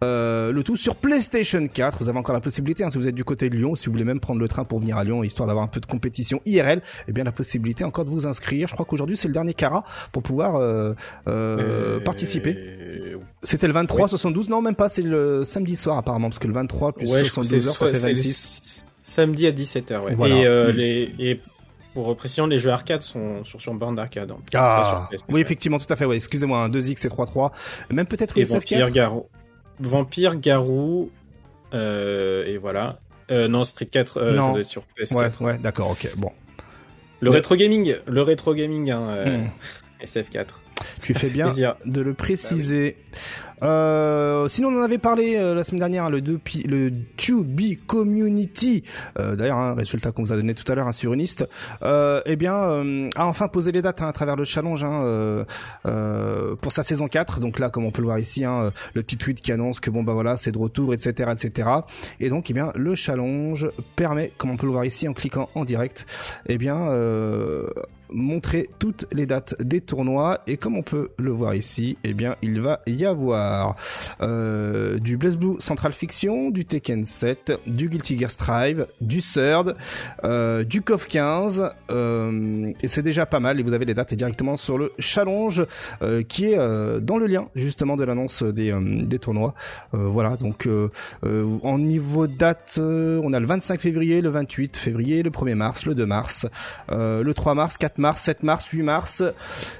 Euh, 0.02 0.52
le 0.52 0.62
tout 0.62 0.76
sur 0.76 0.96
PlayStation 0.96 1.66
4. 1.66 1.98
Vous 1.98 2.08
avez 2.08 2.18
encore 2.18 2.34
la 2.34 2.40
possibilité, 2.40 2.84
hein, 2.84 2.90
si 2.90 2.98
vous 2.98 3.08
êtes 3.08 3.14
du 3.14 3.24
côté 3.24 3.50
de 3.50 3.56
Lyon, 3.56 3.74
si 3.74 3.86
vous 3.86 3.92
voulez 3.92 4.04
même 4.04 4.20
prendre 4.20 4.40
le 4.40 4.48
train 4.48 4.64
pour 4.64 4.80
venir 4.80 4.96
à 4.96 5.04
Lyon, 5.04 5.22
histoire 5.22 5.46
d'avoir 5.46 5.64
un 5.64 5.68
peu 5.68 5.80
de 5.80 5.86
compétition 5.86 6.40
IRL, 6.46 6.82
eh 7.08 7.12
bien 7.12 7.24
la 7.24 7.32
possibilité 7.32 7.84
encore 7.84 8.04
de 8.04 8.10
vous 8.10 8.26
inscrire. 8.26 8.68
Je 8.68 8.74
crois 8.74 8.86
qu'aujourd'hui 8.86 9.16
c'est 9.16 9.28
le 9.28 9.34
dernier 9.34 9.54
Cara 9.54 9.84
pour 10.12 10.22
pouvoir 10.22 10.56
euh, 10.56 10.94
euh, 11.28 12.00
participer. 12.00 12.56
C'était 13.42 13.66
le 13.66 13.72
23, 13.72 14.08
72, 14.08 14.48
non 14.48 14.62
même 14.62 14.74
pas, 14.74 14.88
c'est 14.88 15.02
le 15.02 15.44
samedi 15.44 15.76
soir 15.76 15.98
apparemment, 15.98 16.28
parce 16.28 16.38
que 16.38 16.48
le 16.48 16.54
23 16.54 16.92
plus 16.92 17.06
72 17.06 17.68
heures, 17.68 17.76
ça 17.76 17.88
fait 17.88 17.98
26. 17.98 18.84
Samedi 19.04 19.48
à 19.48 19.52
17h, 19.52 20.16
ouais. 20.16 20.30
Et, 20.30 20.46
euh, 20.46 20.72
mm. 20.72 20.76
les, 20.76 21.10
et 21.18 21.40
pour 21.94 22.16
précision, 22.16 22.46
les 22.46 22.58
jeux 22.58 22.70
arcade 22.70 23.02
sont 23.02 23.44
sur, 23.44 23.60
sur 23.60 23.74
bande 23.74 23.96
d'arcade. 23.96 24.30
Hein. 24.30 24.38
Ah, 24.54 25.08
oui, 25.28 25.40
effectivement, 25.40 25.78
tout 25.78 25.90
à 25.92 25.96
fait. 25.96 26.04
Ouais. 26.04 26.16
Excusez-moi, 26.16 26.68
2X 26.68 27.06
et 27.06 27.10
3.3. 27.10 27.52
Même 27.90 28.06
peut-être 28.06 28.36
et 28.38 28.44
Vampire, 28.44 28.90
Garou. 28.90 29.26
Vampire, 29.80 30.36
Garou, 30.36 31.10
euh, 31.74 32.44
et 32.46 32.58
voilà. 32.58 32.98
Euh, 33.30 33.48
non, 33.48 33.64
Street 33.64 33.86
4, 33.86 34.16
euh, 34.18 34.40
ça 34.40 34.50
doit 34.50 34.60
être 34.60 34.66
sur 34.66 34.82
PS4. 34.98 35.16
Ouais, 35.16 35.46
ouais, 35.46 35.58
d'accord, 35.58 35.90
ok, 35.90 36.08
bon. 36.16 36.30
Le 37.20 37.30
rétro 37.30 37.54
gaming, 37.54 37.96
le 38.06 38.22
rétro 38.22 38.54
gaming, 38.54 38.90
hein, 38.90 39.08
euh, 39.10 39.38
hmm. 39.38 39.50
SF4. 40.02 40.46
Tu 41.02 41.14
fais 41.14 41.28
bien 41.28 41.48
de 41.84 42.00
le 42.00 42.14
préciser. 42.14 42.96
Euh, 43.62 44.48
sinon, 44.48 44.68
on 44.68 44.78
en 44.78 44.82
avait 44.82 44.98
parlé 44.98 45.36
euh, 45.36 45.54
la 45.54 45.64
semaine 45.64 45.80
dernière, 45.80 46.10
le, 46.10 46.20
2 46.20 46.40
le 46.66 46.90
2B 47.18 47.78
Community, 47.86 48.82
euh, 49.18 49.36
d'ailleurs, 49.36 49.58
un 49.58 49.74
résultat 49.74 50.12
qu'on 50.12 50.22
vous 50.22 50.32
a 50.32 50.36
donné 50.36 50.54
tout 50.54 50.70
à 50.70 50.74
l'heure 50.74 50.86
hein, 50.86 50.92
sur 50.92 51.12
Unist, 51.12 51.46
euh, 51.82 52.20
eh 52.26 52.36
bien, 52.36 52.54
euh, 52.54 53.08
a 53.16 53.26
enfin 53.26 53.48
posé 53.48 53.72
les 53.72 53.82
dates 53.82 54.02
hein, 54.02 54.08
à 54.08 54.12
travers 54.12 54.36
le 54.36 54.44
challenge 54.44 54.84
hein, 54.84 55.44
pour 56.60 56.72
sa 56.72 56.82
saison 56.82 57.08
4. 57.08 57.40
Donc 57.40 57.58
là, 57.58 57.70
comme 57.70 57.84
on 57.84 57.90
peut 57.90 58.02
le 58.02 58.06
voir 58.06 58.18
ici, 58.18 58.44
hein, 58.44 58.72
le 58.94 59.02
petit 59.02 59.16
tweet 59.16 59.40
qui 59.40 59.52
annonce 59.52 59.80
que 59.80 59.90
bon 59.90 60.02
bah 60.02 60.12
voilà, 60.12 60.36
c'est 60.36 60.52
de 60.52 60.58
retour, 60.58 60.94
etc., 60.94 61.32
etc. 61.32 61.68
Et 62.20 62.28
donc, 62.28 62.50
eh 62.50 62.54
bien, 62.54 62.72
le 62.74 62.94
challenge 62.94 63.68
permet, 63.96 64.32
comme 64.36 64.50
on 64.50 64.56
peut 64.56 64.66
le 64.66 64.72
voir 64.72 64.84
ici 64.84 65.08
en 65.08 65.12
cliquant 65.12 65.48
en 65.54 65.64
direct, 65.64 66.06
eh 66.46 66.58
bien 66.58 66.88
montrer 68.14 68.68
toutes 68.78 69.06
les 69.12 69.26
dates 69.26 69.60
des 69.62 69.80
tournois 69.80 70.40
et 70.46 70.56
comme 70.56 70.76
on 70.76 70.82
peut 70.82 71.10
le 71.18 71.30
voir 71.30 71.54
ici, 71.54 71.96
eh 72.04 72.14
bien 72.14 72.36
il 72.42 72.60
va 72.60 72.80
y 72.86 73.04
avoir 73.04 73.76
euh, 74.20 74.98
du 74.98 75.16
Blaze 75.16 75.36
Blue 75.36 75.56
Central 75.60 75.92
Fiction, 75.92 76.50
du 76.50 76.64
Tekken 76.64 77.04
7, 77.04 77.52
du 77.66 77.88
Guilty 77.88 78.18
Gear 78.18 78.30
Strive, 78.30 78.86
du 79.00 79.20
Third, 79.20 79.76
euh, 80.24 80.64
du 80.64 80.82
KOF 80.82 81.08
15 81.08 81.70
euh, 81.90 82.72
et 82.82 82.88
c'est 82.88 83.02
déjà 83.02 83.26
pas 83.26 83.40
mal 83.40 83.58
et 83.60 83.62
vous 83.62 83.72
avez 83.72 83.84
les 83.84 83.94
dates 83.94 84.14
directement 84.14 84.56
sur 84.56 84.78
le 84.78 84.92
challenge 84.98 85.64
qui 86.28 86.46
est 86.46 86.56
dans 86.56 87.16
le 87.16 87.26
lien 87.26 87.48
justement 87.54 87.96
de 87.96 88.04
l'annonce 88.04 88.42
des, 88.42 88.74
des 88.80 89.18
tournois. 89.18 89.54
voilà 89.92 90.36
donc 90.36 90.68
en 91.22 91.78
niveau 91.78 92.26
date, 92.26 92.78
on 92.80 93.32
a 93.32 93.40
le 93.40 93.46
25 93.46 93.80
février, 93.80 94.20
le 94.20 94.30
28 94.30 94.76
février, 94.76 95.22
le 95.22 95.30
1er 95.30 95.54
mars, 95.54 95.86
le 95.86 95.94
2 95.94 96.06
mars, 96.06 96.46
le 96.90 97.32
3 97.32 97.54
mars, 97.54 97.76
4 97.76 97.98
mars, 97.98 98.01
7 98.10 98.42
mars, 98.42 98.66
8 98.66 98.82
mars, 98.82 99.22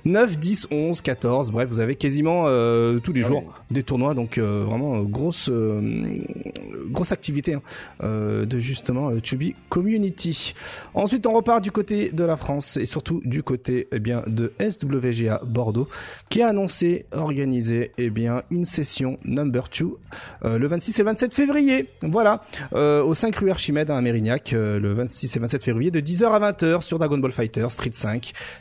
9, 0.05 0.38
10, 0.38 0.69
11, 0.71 1.00
14. 1.00 1.50
Bref, 1.50 1.69
vous 1.69 1.81
avez 1.81 1.97
quasiment 1.97 2.45
euh, 2.47 2.99
tous 3.00 3.12
les 3.12 3.25
ah 3.25 3.29
jours 3.29 3.55
des 3.71 3.83
tournois, 3.83 4.14
donc 4.14 4.38
euh, 4.38 4.64
vraiment 4.67 4.97
euh, 4.97 5.02
grosse 5.02 5.50
grosse 6.91 7.12
activité 7.12 7.55
hein, 7.55 7.62
de 8.02 8.59
justement 8.59 9.11
Chubby 9.23 9.55
Community. 9.69 10.55
Ensuite, 10.95 11.26
on 11.26 11.33
repart 11.33 11.62
du 11.62 11.71
côté 11.71 12.11
de 12.11 12.25
la 12.25 12.37
France 12.37 12.76
et 12.76 12.87
surtout 12.87 13.21
du 13.25 13.43
côté 13.43 13.88
eh 13.93 13.99
bien 13.99 14.23
de 14.26 14.52
SWGA 14.59 15.41
Bordeaux, 15.45 15.88
qui 16.29 16.43
a 16.43 16.49
annoncé 16.49 17.07
organiser 17.12 17.93
eh 17.99 18.11
bien 18.11 18.43
une 18.50 18.64
session 18.64 19.19
number 19.25 19.64
2 19.79 20.59
le 20.59 20.67
26 20.67 21.00
et 21.00 21.02
27 21.02 21.35
février. 21.35 21.88
Voilà, 22.02 22.45
au 22.73 23.14
5 23.14 23.35
rue 23.37 23.50
Archimède 23.50 23.91
à 23.91 24.00
Mérignac, 24.00 24.52
le 24.52 24.93
26 24.93 25.37
et 25.37 25.38
27 25.41 25.62
février 25.62 25.91
de 25.91 26.00
10h 26.00 26.25
à 26.25 26.52
20h 26.52 26.83
sur 26.83 26.99
Dragon 26.99 27.19
Ball 27.19 27.33
Fighter 27.33 27.67
Street 27.71 27.91
5 27.93 28.12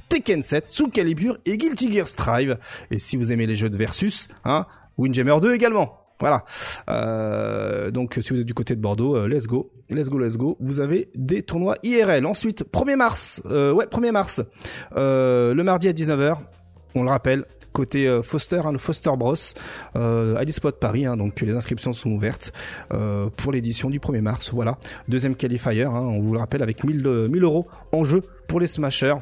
Tekken 0.09 0.41
7, 0.41 0.65
Soul 0.69 0.91
Calibur 0.91 1.37
et 1.45 1.57
Guilty 1.57 1.91
Gear 1.91 2.07
Strive. 2.07 2.57
Et 2.91 2.99
si 2.99 3.17
vous 3.17 3.31
aimez 3.31 3.47
les 3.47 3.55
jeux 3.55 3.69
de 3.69 3.77
versus, 3.77 4.27
hein, 4.45 4.65
Windjammer 4.97 5.37
2 5.41 5.53
également. 5.53 6.01
Voilà. 6.21 6.45
Euh, 6.89 7.89
donc 7.89 8.17
si 8.21 8.29
vous 8.29 8.39
êtes 8.39 8.45
du 8.45 8.53
côté 8.53 8.75
de 8.75 8.81
Bordeaux, 8.81 9.17
euh, 9.17 9.27
let's 9.27 9.47
go, 9.47 9.71
let's 9.89 10.09
go, 10.09 10.19
let's 10.19 10.37
go. 10.37 10.55
Vous 10.59 10.79
avez 10.79 11.09
des 11.15 11.41
tournois 11.41 11.77
IRL. 11.83 12.25
Ensuite, 12.25 12.63
1er 12.71 12.95
mars, 12.95 13.41
euh, 13.47 13.73
ouais, 13.73 13.85
1er 13.85 14.11
mars, 14.11 14.41
le 14.95 15.61
mardi 15.63 15.89
à 15.89 15.93
19h. 15.93 16.37
On 16.93 17.03
le 17.03 17.09
rappelle, 17.09 17.45
côté 17.73 18.19
Foster, 18.21 18.61
le 18.71 18.77
Foster 18.77 19.11
Bros, 19.17 19.33
euh, 19.95 20.35
à 20.35 20.71
Paris. 20.71 21.05
Hein, 21.05 21.17
donc 21.17 21.41
les 21.41 21.55
inscriptions 21.55 21.93
sont 21.93 22.11
ouvertes 22.11 22.53
pour 23.37 23.51
l'édition 23.51 23.89
du 23.89 23.99
1er 23.99 24.21
mars. 24.21 24.51
Voilà, 24.53 24.77
deuxième 25.07 25.35
qualifier. 25.35 25.83
Hein, 25.83 25.91
on 25.91 26.19
vous 26.19 26.33
le 26.33 26.39
rappelle 26.39 26.61
avec 26.61 26.83
1000, 26.83 27.27
1000 27.29 27.43
euros 27.43 27.67
en 27.91 28.03
jeu 28.03 28.21
pour 28.47 28.59
les 28.59 28.67
smashers. 28.67 29.15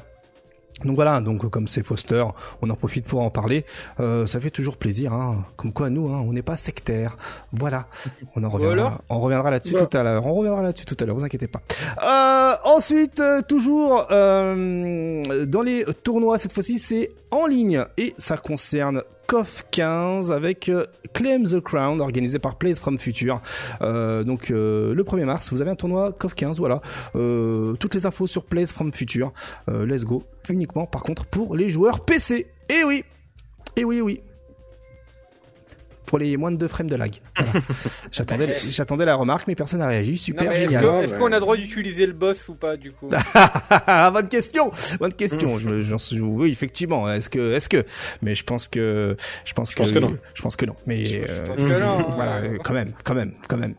Donc 0.85 0.95
voilà, 0.95 1.21
donc 1.21 1.49
comme 1.49 1.67
c'est 1.67 1.83
Foster, 1.83 2.23
on 2.61 2.69
en 2.69 2.75
profite 2.75 3.05
pour 3.05 3.21
en 3.21 3.29
parler. 3.29 3.65
Euh, 3.99 4.25
ça 4.25 4.39
fait 4.39 4.49
toujours 4.49 4.77
plaisir, 4.77 5.13
hein. 5.13 5.45
comme 5.55 5.73
quoi 5.73 5.89
nous, 5.89 6.09
hein, 6.09 6.23
on 6.25 6.33
n'est 6.33 6.41
pas 6.41 6.55
sectaire. 6.55 7.17
Voilà, 7.51 7.87
on 8.35 8.43
en 8.43 8.49
reviendra, 8.49 9.01
on 9.09 9.19
reviendra 9.19 9.51
là-dessus 9.51 9.75
tout 9.75 9.97
à 9.97 10.03
l'heure. 10.03 10.25
On 10.25 10.33
reviendra 10.33 10.61
là-dessus 10.61 10.85
tout 10.85 10.97
à 10.99 11.05
l'heure, 11.05 11.15
vous 11.15 11.25
inquiétez 11.25 11.47
pas. 11.47 11.61
Euh, 12.03 12.55
ensuite, 12.63 13.19
euh, 13.19 13.41
toujours 13.41 14.07
euh, 14.11 15.45
dans 15.45 15.61
les 15.61 15.85
tournois, 16.03 16.37
cette 16.37 16.53
fois-ci, 16.53 16.79
c'est 16.79 17.11
en 17.31 17.45
ligne 17.45 17.85
et 17.97 18.13
ça 18.17 18.37
concerne 18.37 19.03
KOF 19.29 19.65
15 19.69 20.31
avec 20.31 20.69
euh, 20.69 20.87
Claim 21.13 21.43
the 21.43 21.59
Crown 21.59 22.01
organisé 22.01 22.39
par 22.39 22.57
Plays 22.57 22.73
from 22.73 22.97
Future. 22.97 23.39
Euh, 23.83 24.23
donc 24.23 24.49
euh, 24.49 24.95
le 24.95 25.03
1er 25.03 25.25
mars, 25.25 25.53
vous 25.53 25.61
avez 25.61 25.69
un 25.69 25.75
tournoi 25.75 26.11
KOF 26.13 26.33
15, 26.33 26.57
voilà. 26.57 26.81
toutes 27.13 27.93
les 27.93 28.07
infos 28.07 28.25
sur 28.25 28.45
Plays 28.45 28.65
from 28.65 28.91
Future. 28.91 29.31
let's 29.67 30.03
go. 30.03 30.23
Uniquement 30.49 30.87
par 30.87 31.03
contre 31.03 31.25
pour 31.27 31.55
les 31.55 31.69
joueurs 31.69 32.03
PC. 32.05 32.47
Eh 32.69 32.83
oui, 32.83 33.03
eh 33.75 33.83
oui, 33.83 34.01
oui 34.01 34.19
pour 36.09 36.17
les 36.17 36.37
moins 36.37 36.51
de 36.51 36.57
2 36.57 36.67
frames 36.67 36.89
de 36.89 36.95
lag. 36.95 37.21
j'attendais, 38.11 38.47
j'attendais 38.71 39.05
la 39.05 39.13
remarque, 39.13 39.47
mais 39.47 39.53
personne 39.53 39.77
n'a 39.77 39.87
réagi. 39.87 40.17
Super 40.17 40.55
génial. 40.55 40.83
Est-ce, 41.03 41.13
qu'on 41.13 41.31
a 41.31 41.39
droit 41.39 41.55
d'utiliser 41.55 42.07
le 42.07 42.13
boss 42.13 42.49
ou 42.49 42.55
pas 42.55 42.77
du 42.77 42.91
coup 42.91 43.09
Bonne 43.87 44.27
question, 44.27 44.71
bonne 44.99 45.13
question. 45.13 45.59
je, 45.59 45.81
j'en 45.81 45.99
suis, 45.99 46.19
oui, 46.19 46.49
effectivement. 46.51 47.07
Est-ce 47.11 47.29
que, 47.29 47.53
est-ce 47.53 47.69
que, 47.69 47.85
mais 48.23 48.33
je 48.33 48.43
pense 48.43 48.67
que, 48.67 49.17
je 49.45 49.53
pense, 49.53 49.71
que, 49.71 49.99
non. 49.99 50.17
Je 50.33 50.41
pense 50.41 50.55
que 50.55 50.65
non. 50.65 50.75
Mais 50.87 51.05
je, 51.05 51.19
euh, 51.19 51.45
pense 51.45 51.57
que 51.57 51.83
non, 51.83 52.09
voilà, 52.15 52.41
quand 52.63 52.73
même, 52.73 52.93
quand 53.03 53.13
même, 53.13 53.33
quand 53.47 53.57
même. 53.57 53.75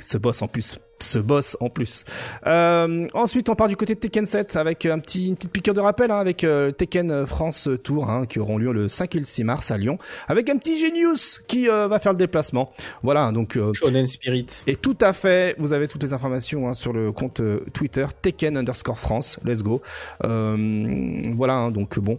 Ce 0.00 0.18
boss 0.18 0.42
en 0.42 0.48
plus 0.48 0.80
ce 1.02 1.18
boss 1.18 1.56
en 1.60 1.68
plus. 1.68 2.04
Euh, 2.46 3.06
ensuite, 3.14 3.48
on 3.48 3.54
part 3.54 3.68
du 3.68 3.76
côté 3.76 3.94
de 3.94 4.00
Tekken 4.00 4.26
7 4.26 4.56
avec 4.56 4.84
un 4.86 4.98
petit, 4.98 5.28
une 5.28 5.36
petite 5.36 5.52
piqûre 5.52 5.74
de 5.74 5.80
rappel 5.80 6.10
hein, 6.10 6.18
avec 6.18 6.44
euh, 6.44 6.70
Tekken 6.70 7.26
France 7.26 7.68
Tour 7.82 8.10
hein, 8.10 8.26
qui 8.26 8.38
auront 8.38 8.58
lieu 8.58 8.72
le 8.72 8.88
5 8.88 9.14
et 9.16 9.18
le 9.18 9.24
6 9.24 9.44
mars 9.44 9.70
à 9.70 9.78
Lyon 9.78 9.98
avec 10.26 10.48
un 10.50 10.56
petit 10.56 10.78
Genius 10.78 11.42
qui 11.46 11.68
euh, 11.68 11.88
va 11.88 11.98
faire 11.98 12.12
le 12.12 12.18
déplacement. 12.18 12.72
Voilà, 13.02 13.32
donc 13.32 13.58
Shonen 13.72 14.06
Spirit. 14.06 14.46
Et 14.66 14.76
tout 14.76 14.98
à 15.00 15.12
fait, 15.12 15.54
vous 15.58 15.72
avez 15.72 15.88
toutes 15.88 16.02
les 16.02 16.12
informations 16.12 16.68
hein, 16.68 16.74
sur 16.74 16.92
le 16.92 17.12
compte 17.12 17.40
Twitter 17.72 18.06
Tekken 18.22 18.56
underscore 18.56 18.98
France. 18.98 19.38
Let's 19.44 19.62
go. 19.62 19.82
voilà, 20.20 21.70
donc 21.70 21.98
bon, 21.98 22.18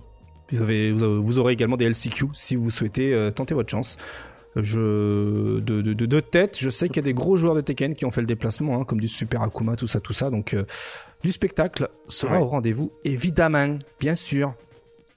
vous, 0.52 0.62
avez, 0.62 0.92
vous, 0.92 1.40
aurez 1.40 1.54
également 1.54 1.78
des 1.78 1.86
LCQ 1.86 2.28
si 2.34 2.56
vous 2.56 2.72
souhaitez 2.72 3.30
tenter 3.36 3.54
votre 3.54 3.70
chance. 3.70 3.98
Je 4.64 5.60
de, 5.60 5.82
de, 5.82 5.94
de, 5.94 6.20
tête, 6.20 6.58
je 6.60 6.70
sais 6.70 6.88
qu'il 6.88 6.98
y 6.98 7.00
a 7.00 7.04
des 7.04 7.14
gros 7.14 7.38
joueurs 7.38 7.56
de 7.56 7.62
Tekken 7.62 7.96
qui 7.96 8.06
ont 8.06 8.12
fait 8.12 8.22
le 8.22 8.28
déplacement, 8.28 8.80
hein, 8.82 8.86
comme 8.86 9.00
du 9.00 9.08
Super 9.08 9.42
Akuma, 9.42 9.76
tout 9.76 9.88
ça, 9.88 10.00
tout 10.00 10.14
ça. 10.14 10.30
Donc 10.30 10.54
euh, 10.54 10.66
du 11.24 11.32
spectacle 11.32 11.90
sera 12.08 12.42
au 12.42 12.48
rendez-vous, 12.48 12.92
évidemment, 13.04 13.78
bien 14.00 14.16
sûr. 14.16 14.54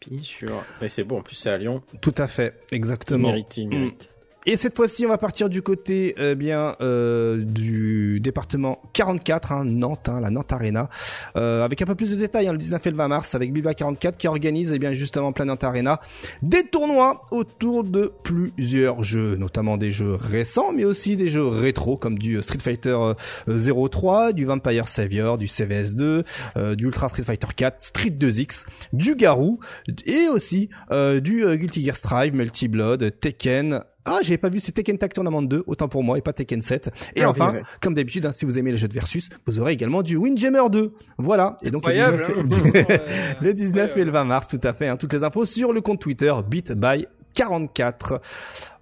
Bien 0.08 0.22
sûr. 0.22 0.62
Mais 0.80 0.88
c'est 0.88 1.04
bon, 1.04 1.18
en 1.18 1.22
plus 1.22 1.36
c'est 1.36 1.50
à 1.50 1.56
Lyon. 1.56 1.82
Tout 2.00 2.14
à 2.18 2.26
fait, 2.26 2.54
exactement. 2.72 3.28
Mérite, 3.28 3.58
mérite. 3.58 4.11
Et 4.44 4.56
cette 4.56 4.74
fois-ci, 4.74 5.06
on 5.06 5.08
va 5.08 5.18
partir 5.18 5.48
du 5.48 5.62
côté 5.62 6.16
euh, 6.18 6.34
bien 6.34 6.74
euh, 6.80 7.44
du 7.44 8.18
département 8.18 8.80
44, 8.92 9.52
hein, 9.52 9.64
Nantes, 9.64 10.08
hein, 10.08 10.20
la 10.20 10.30
Nantes 10.30 10.52
Arena, 10.52 10.90
euh, 11.36 11.64
avec 11.64 11.80
un 11.80 11.84
peu 11.84 11.94
plus 11.94 12.10
de 12.10 12.16
détails, 12.16 12.48
hein, 12.48 12.52
le 12.52 12.58
19 12.58 12.84
et 12.84 12.90
le 12.90 12.96
20 12.96 13.08
mars, 13.08 13.34
avec 13.36 13.52
Bilba 13.52 13.72
44 13.74 14.16
qui 14.16 14.26
organise, 14.26 14.72
eh 14.72 14.80
bien 14.80 14.94
justement, 14.94 15.32
plein 15.32 15.44
Nantes 15.44 15.62
Arena, 15.62 16.00
des 16.42 16.64
tournois 16.64 17.22
autour 17.30 17.84
de 17.84 18.12
plusieurs 18.24 19.04
jeux, 19.04 19.36
notamment 19.36 19.76
des 19.76 19.92
jeux 19.92 20.14
récents, 20.14 20.72
mais 20.72 20.84
aussi 20.84 21.14
des 21.14 21.28
jeux 21.28 21.46
rétro 21.46 21.96
comme 21.96 22.18
du 22.18 22.42
Street 22.42 22.58
Fighter 22.58 22.98
03, 23.46 24.32
du 24.32 24.44
Vampire 24.44 24.88
Savior, 24.88 25.38
du 25.38 25.46
CVS2, 25.46 26.74
du 26.74 26.84
Ultra 26.84 27.08
Street 27.08 27.22
Fighter 27.22 27.46
4, 27.54 27.76
Street 27.80 28.10
2X, 28.10 28.66
du 28.92 29.14
Garou, 29.14 29.60
et 30.04 30.28
aussi 30.28 30.68
du 30.90 31.44
Guilty 31.58 31.84
Gear 31.84 31.96
Strive, 31.96 32.34
Multi 32.34 32.66
Blood, 32.66 33.20
Tekken, 33.20 33.82
ah, 34.04 34.18
j'avais 34.22 34.38
pas 34.38 34.48
vu, 34.48 34.58
c'est 34.58 34.72
Tekken 34.72 34.98
Tag 34.98 35.12
Tournament 35.12 35.42
2, 35.42 35.64
autant 35.66 35.88
pour 35.88 36.02
moi, 36.02 36.18
et 36.18 36.22
pas 36.22 36.32
Tekken 36.32 36.60
7. 36.60 36.90
Et 37.14 37.22
ah, 37.22 37.30
enfin, 37.30 37.54
comme 37.80 37.94
d'habitude, 37.94 38.26
hein, 38.26 38.32
si 38.32 38.44
vous 38.44 38.58
aimez 38.58 38.72
les 38.72 38.76
jeux 38.76 38.88
de 38.88 38.94
versus, 38.94 39.28
vous 39.46 39.60
aurez 39.60 39.72
également 39.72 40.02
du 40.02 40.16
Windjammer 40.16 40.68
2. 40.70 40.92
Voilà. 41.18 41.56
Et 41.62 41.70
donc, 41.70 41.86
le 41.86 41.92
19, 41.92 42.90
hein. 42.90 42.98
le 43.40 43.54
19 43.54 43.96
et 43.96 44.04
le 44.04 44.10
20 44.10 44.24
mars, 44.24 44.48
tout 44.48 44.60
à 44.64 44.72
fait. 44.72 44.88
Hein, 44.88 44.96
toutes 44.96 45.12
les 45.12 45.22
infos 45.22 45.44
sur 45.44 45.72
le 45.72 45.80
compte 45.80 46.00
Twitter, 46.00 46.32
Beat 46.48 46.72
by 46.72 47.06
44. 47.34 48.20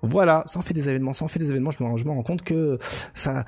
Voilà, 0.02 0.42
ça 0.46 0.58
en 0.58 0.62
fait 0.62 0.74
des 0.74 0.88
événements, 0.88 1.12
ça 1.12 1.24
en 1.24 1.28
fait 1.28 1.38
des 1.38 1.50
événements, 1.50 1.70
je 1.70 1.82
me, 1.82 1.98
je 1.98 2.04
me 2.04 2.10
rends 2.10 2.22
compte 2.22 2.42
que 2.42 2.78
ça, 3.14 3.44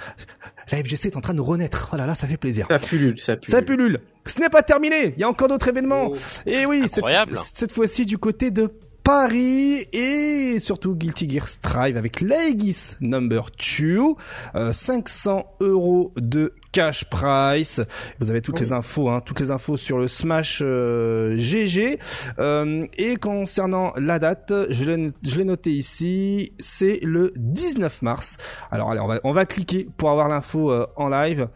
la 0.71 0.79
FGC 0.79 1.09
est 1.09 1.17
en 1.17 1.21
train 1.21 1.35
de 1.35 1.41
renaître. 1.41 1.91
Oh 1.93 1.97
là 1.97 2.07
là, 2.07 2.15
ça 2.15 2.27
fait 2.27 2.37
plaisir. 2.37 2.67
Ça 2.69 2.79
pullule, 2.79 3.19
ça 3.19 3.37
pullule. 3.37 3.51
Ça 3.51 3.63
pullule. 3.63 4.01
Ce 4.27 4.39
n'est 4.39 4.51
pas 4.51 4.63
terminé, 4.63 5.15
il 5.17 5.21
y 5.21 5.25
a 5.25 5.29
encore 5.29 5.49
d'autres 5.49 5.69
événements. 5.69 6.09
Oh. 6.11 6.17
Et 6.47 6.67
oui, 6.67 6.85
cette, 6.89 7.05
cette 7.35 7.73
fois-ci 7.73 8.05
du 8.05 8.19
côté 8.19 8.51
de 8.51 8.71
Paris 9.05 9.87
et 9.93 10.61
surtout 10.61 10.95
Guilty 10.95 11.29
Gear 11.29 11.49
Strive 11.49 11.97
avec 11.97 12.21
Legis 12.21 12.95
Number 13.01 13.47
2, 13.81 14.73
500 14.73 15.57
euros 15.61 16.13
de 16.17 16.55
cash 16.71 17.05
price. 17.07 17.81
Vous 18.21 18.31
avez 18.31 18.41
toutes 18.41 18.61
les 18.61 18.73
infos, 18.73 19.11
hein, 19.11 19.21
toutes 19.21 19.41
les 19.41 19.51
infos 19.51 19.77
sur 19.77 19.99
le 19.99 20.09
Smash 20.09 20.59
GG. 20.61 21.99
Euh, 22.39 22.87
et 22.97 23.17
concernant 23.17 23.93
la 23.97 24.19
date, 24.19 24.53
je 24.71 24.85
l'ai 24.85 25.45
noté 25.45 25.71
ici, 25.71 26.53
c'est 26.59 27.01
le 27.03 27.33
19 27.37 28.03
mars. 28.03 28.37
Alors 28.71 28.91
allez, 28.91 29.01
on 29.01 29.09
va, 29.09 29.21
on 29.25 29.33
va 29.33 29.47
cliquer 29.47 29.89
pour 29.97 30.11
avoir 30.11 30.29
l'info 30.29 30.73
en 30.97 31.09
live. 31.09 31.49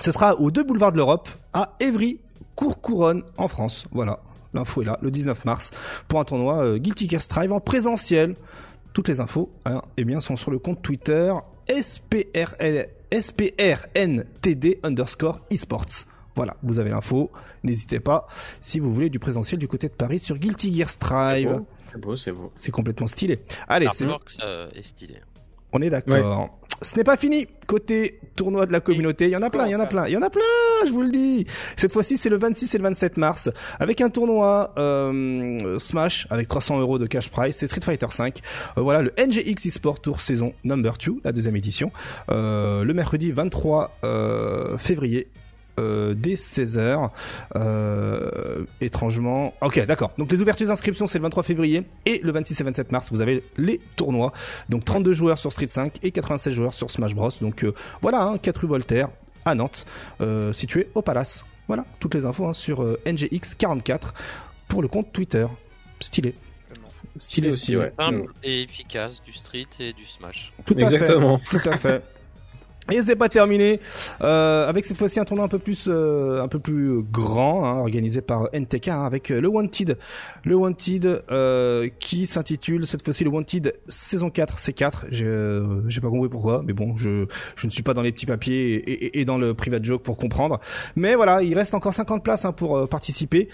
Ce 0.00 0.10
sera 0.10 0.36
au 0.36 0.50
deux 0.50 0.62
boulevards 0.62 0.92
de 0.92 0.98
l'Europe, 0.98 1.28
à 1.52 1.74
Évry, 1.80 2.20
Courcouronne, 2.54 3.22
en 3.38 3.48
France. 3.48 3.86
Voilà, 3.92 4.20
l'info 4.56 4.82
est 4.82 4.86
là, 4.86 4.98
le 5.02 5.10
19 5.10 5.44
mars, 5.44 5.70
pour 6.08 6.20
un 6.20 6.24
tournoi 6.24 6.64
euh, 6.64 6.78
Guilty 6.78 7.08
Gear 7.08 7.22
Strive 7.22 7.52
en 7.52 7.60
présentiel. 7.60 8.34
Toutes 8.92 9.08
les 9.08 9.20
infos, 9.20 9.52
hein, 9.66 9.82
eh 9.96 10.04
bien, 10.04 10.20
sont 10.20 10.36
sur 10.36 10.50
le 10.50 10.58
compte 10.58 10.82
Twitter 10.82 11.32
SPRN, 11.68 12.86
SPRNTD 13.12 14.80
underscore 14.82 15.40
esports. 15.50 16.06
Voilà, 16.34 16.56
vous 16.62 16.78
avez 16.78 16.90
l'info. 16.90 17.30
N'hésitez 17.62 18.00
pas 18.00 18.26
si 18.60 18.78
vous 18.78 18.92
voulez 18.92 19.10
du 19.10 19.18
présentiel 19.18 19.58
du 19.58 19.68
côté 19.68 19.88
de 19.88 19.94
Paris 19.94 20.18
sur 20.18 20.38
Guilty 20.38 20.74
Gear 20.74 20.90
Strive. 20.90 21.62
C'est 21.90 22.00
beau, 22.00 22.16
c'est 22.16 22.32
beau. 22.32 22.52
C'est 22.54 22.72
complètement 22.72 23.06
stylé. 23.06 23.40
Allez, 23.68 23.88
c'est 23.92 24.06
stylé. 24.82 25.16
On 25.72 25.82
est 25.82 25.90
d'accord. 25.90 26.58
Ce 26.82 26.96
n'est 26.96 27.04
pas 27.04 27.16
fini. 27.16 27.46
Côté 27.66 28.20
tournoi 28.36 28.66
de 28.66 28.72
la 28.72 28.80
communauté, 28.80 29.24
il 29.24 29.30
y 29.30 29.36
en 29.36 29.42
a 29.42 29.50
plein, 29.50 29.66
il 29.66 29.72
y 29.72 29.76
en 29.76 29.80
a 29.80 29.86
plein, 29.86 30.06
il 30.06 30.12
y 30.12 30.16
en 30.16 30.22
a 30.22 30.30
plein, 30.30 30.42
je 30.86 30.92
vous 30.92 31.02
le 31.02 31.10
dis. 31.10 31.46
Cette 31.76 31.90
fois-ci, 31.90 32.16
c'est 32.16 32.28
le 32.28 32.38
26 32.38 32.74
et 32.74 32.78
le 32.78 32.84
27 32.84 33.16
mars, 33.16 33.50
avec 33.80 34.00
un 34.00 34.10
tournoi 34.10 34.72
euh, 34.78 35.78
Smash 35.78 36.26
avec 36.30 36.48
300 36.48 36.78
euros 36.78 36.98
de 36.98 37.06
cash 37.06 37.30
prize. 37.30 37.56
C'est 37.56 37.66
Street 37.66 37.80
Fighter 37.80 38.06
5. 38.10 38.40
Euh, 38.76 38.82
voilà 38.82 39.02
le 39.02 39.12
NGX 39.18 39.66
eSport 39.66 40.00
Tour 40.00 40.20
saison 40.20 40.52
number 40.64 40.92
2, 41.04 41.16
la 41.24 41.32
deuxième 41.32 41.56
édition, 41.56 41.90
euh, 42.30 42.84
le 42.84 42.94
mercredi 42.94 43.32
23 43.32 43.98
février 44.78 45.28
euh, 45.78 46.14
dès 46.14 46.34
16h. 46.34 47.10
Euh, 47.54 48.64
étrangement. 48.80 49.54
Ok, 49.60 49.84
d'accord. 49.86 50.12
Donc 50.18 50.30
les 50.30 50.40
ouvertures 50.42 50.68
d'inscription, 50.68 51.06
c'est 51.06 51.18
le 51.18 51.22
23 51.22 51.42
février. 51.42 51.84
Et 52.04 52.20
le 52.22 52.32
26 52.32 52.60
et 52.60 52.64
27 52.64 52.92
mars, 52.92 53.10
vous 53.12 53.20
avez 53.20 53.44
les 53.56 53.80
tournois. 53.96 54.32
Donc 54.68 54.84
32 54.84 55.12
joueurs 55.12 55.38
sur 55.38 55.52
Street 55.52 55.68
5 55.68 55.98
et 56.02 56.10
96 56.10 56.54
joueurs 56.54 56.74
sur 56.74 56.90
Smash 56.90 57.14
Bros. 57.14 57.30
Donc 57.40 57.64
euh, 57.64 57.74
voilà, 58.00 58.24
hein, 58.24 58.38
4 58.38 58.58
rue 58.62 58.68
Voltaire 58.68 59.08
à 59.44 59.54
Nantes, 59.54 59.86
situé 60.52 60.88
au 60.94 61.02
Palace. 61.02 61.44
Voilà, 61.68 61.84
toutes 62.00 62.14
les 62.14 62.26
infos 62.26 62.46
hein, 62.46 62.52
sur 62.52 62.84
NGX44 63.06 64.12
pour 64.66 64.82
le 64.82 64.88
compte 64.88 65.12
Twitter. 65.12 65.46
Stylé. 66.00 66.34
Stylé 67.16 67.48
aussi, 67.48 67.76
ouais. 67.76 67.92
Simple 67.96 68.32
et 68.42 68.62
efficace 68.62 69.22
du 69.22 69.32
street 69.32 69.66
et 69.80 69.92
du 69.92 70.04
smash. 70.04 70.52
Tout 70.64 70.74
à 70.78 70.82
Exactement. 70.82 71.38
fait. 71.38 71.58
Tout 71.58 71.68
à 71.68 71.76
fait. 71.76 72.02
Et 72.92 73.02
c'est 73.02 73.16
pas 73.16 73.28
terminé 73.28 73.80
euh, 74.20 74.68
avec 74.68 74.84
cette 74.84 74.96
fois-ci 74.96 75.18
un 75.18 75.24
tournoi 75.24 75.44
un 75.44 75.48
peu 75.48 75.58
plus 75.58 75.88
euh, 75.90 76.40
un 76.40 76.46
peu 76.46 76.60
plus 76.60 77.02
grand 77.02 77.64
hein, 77.64 77.80
organisé 77.80 78.20
par 78.20 78.48
NTK 78.52 78.88
hein, 78.88 79.02
avec 79.02 79.32
euh, 79.32 79.40
le 79.40 79.48
Wanted. 79.48 79.98
Le 80.44 80.54
Wanted 80.54 81.24
euh, 81.32 81.88
qui 81.98 82.28
s'intitule 82.28 82.86
cette 82.86 83.02
fois-ci 83.02 83.24
le 83.24 83.30
Wanted 83.30 83.74
saison 83.88 84.30
4 84.30 84.58
C4 84.58 84.92
j'ai 85.10 85.26
j'ai 85.88 86.00
pas 86.00 86.10
compris 86.10 86.28
pourquoi 86.28 86.62
mais 86.64 86.72
bon 86.72 86.96
je 86.96 87.26
je 87.56 87.66
ne 87.66 87.72
suis 87.72 87.82
pas 87.82 87.92
dans 87.92 88.02
les 88.02 88.12
petits 88.12 88.26
papiers 88.26 88.74
et, 88.74 88.92
et, 88.92 89.20
et 89.20 89.24
dans 89.24 89.38
le 89.38 89.54
private 89.54 89.84
joke 89.84 90.02
pour 90.02 90.16
comprendre. 90.16 90.60
Mais 90.94 91.16
voilà 91.16 91.42
il 91.42 91.54
reste 91.54 91.74
encore 91.74 91.92
50 91.92 92.22
places 92.22 92.44
hein, 92.44 92.52
pour 92.52 92.88
participer. 92.88 93.48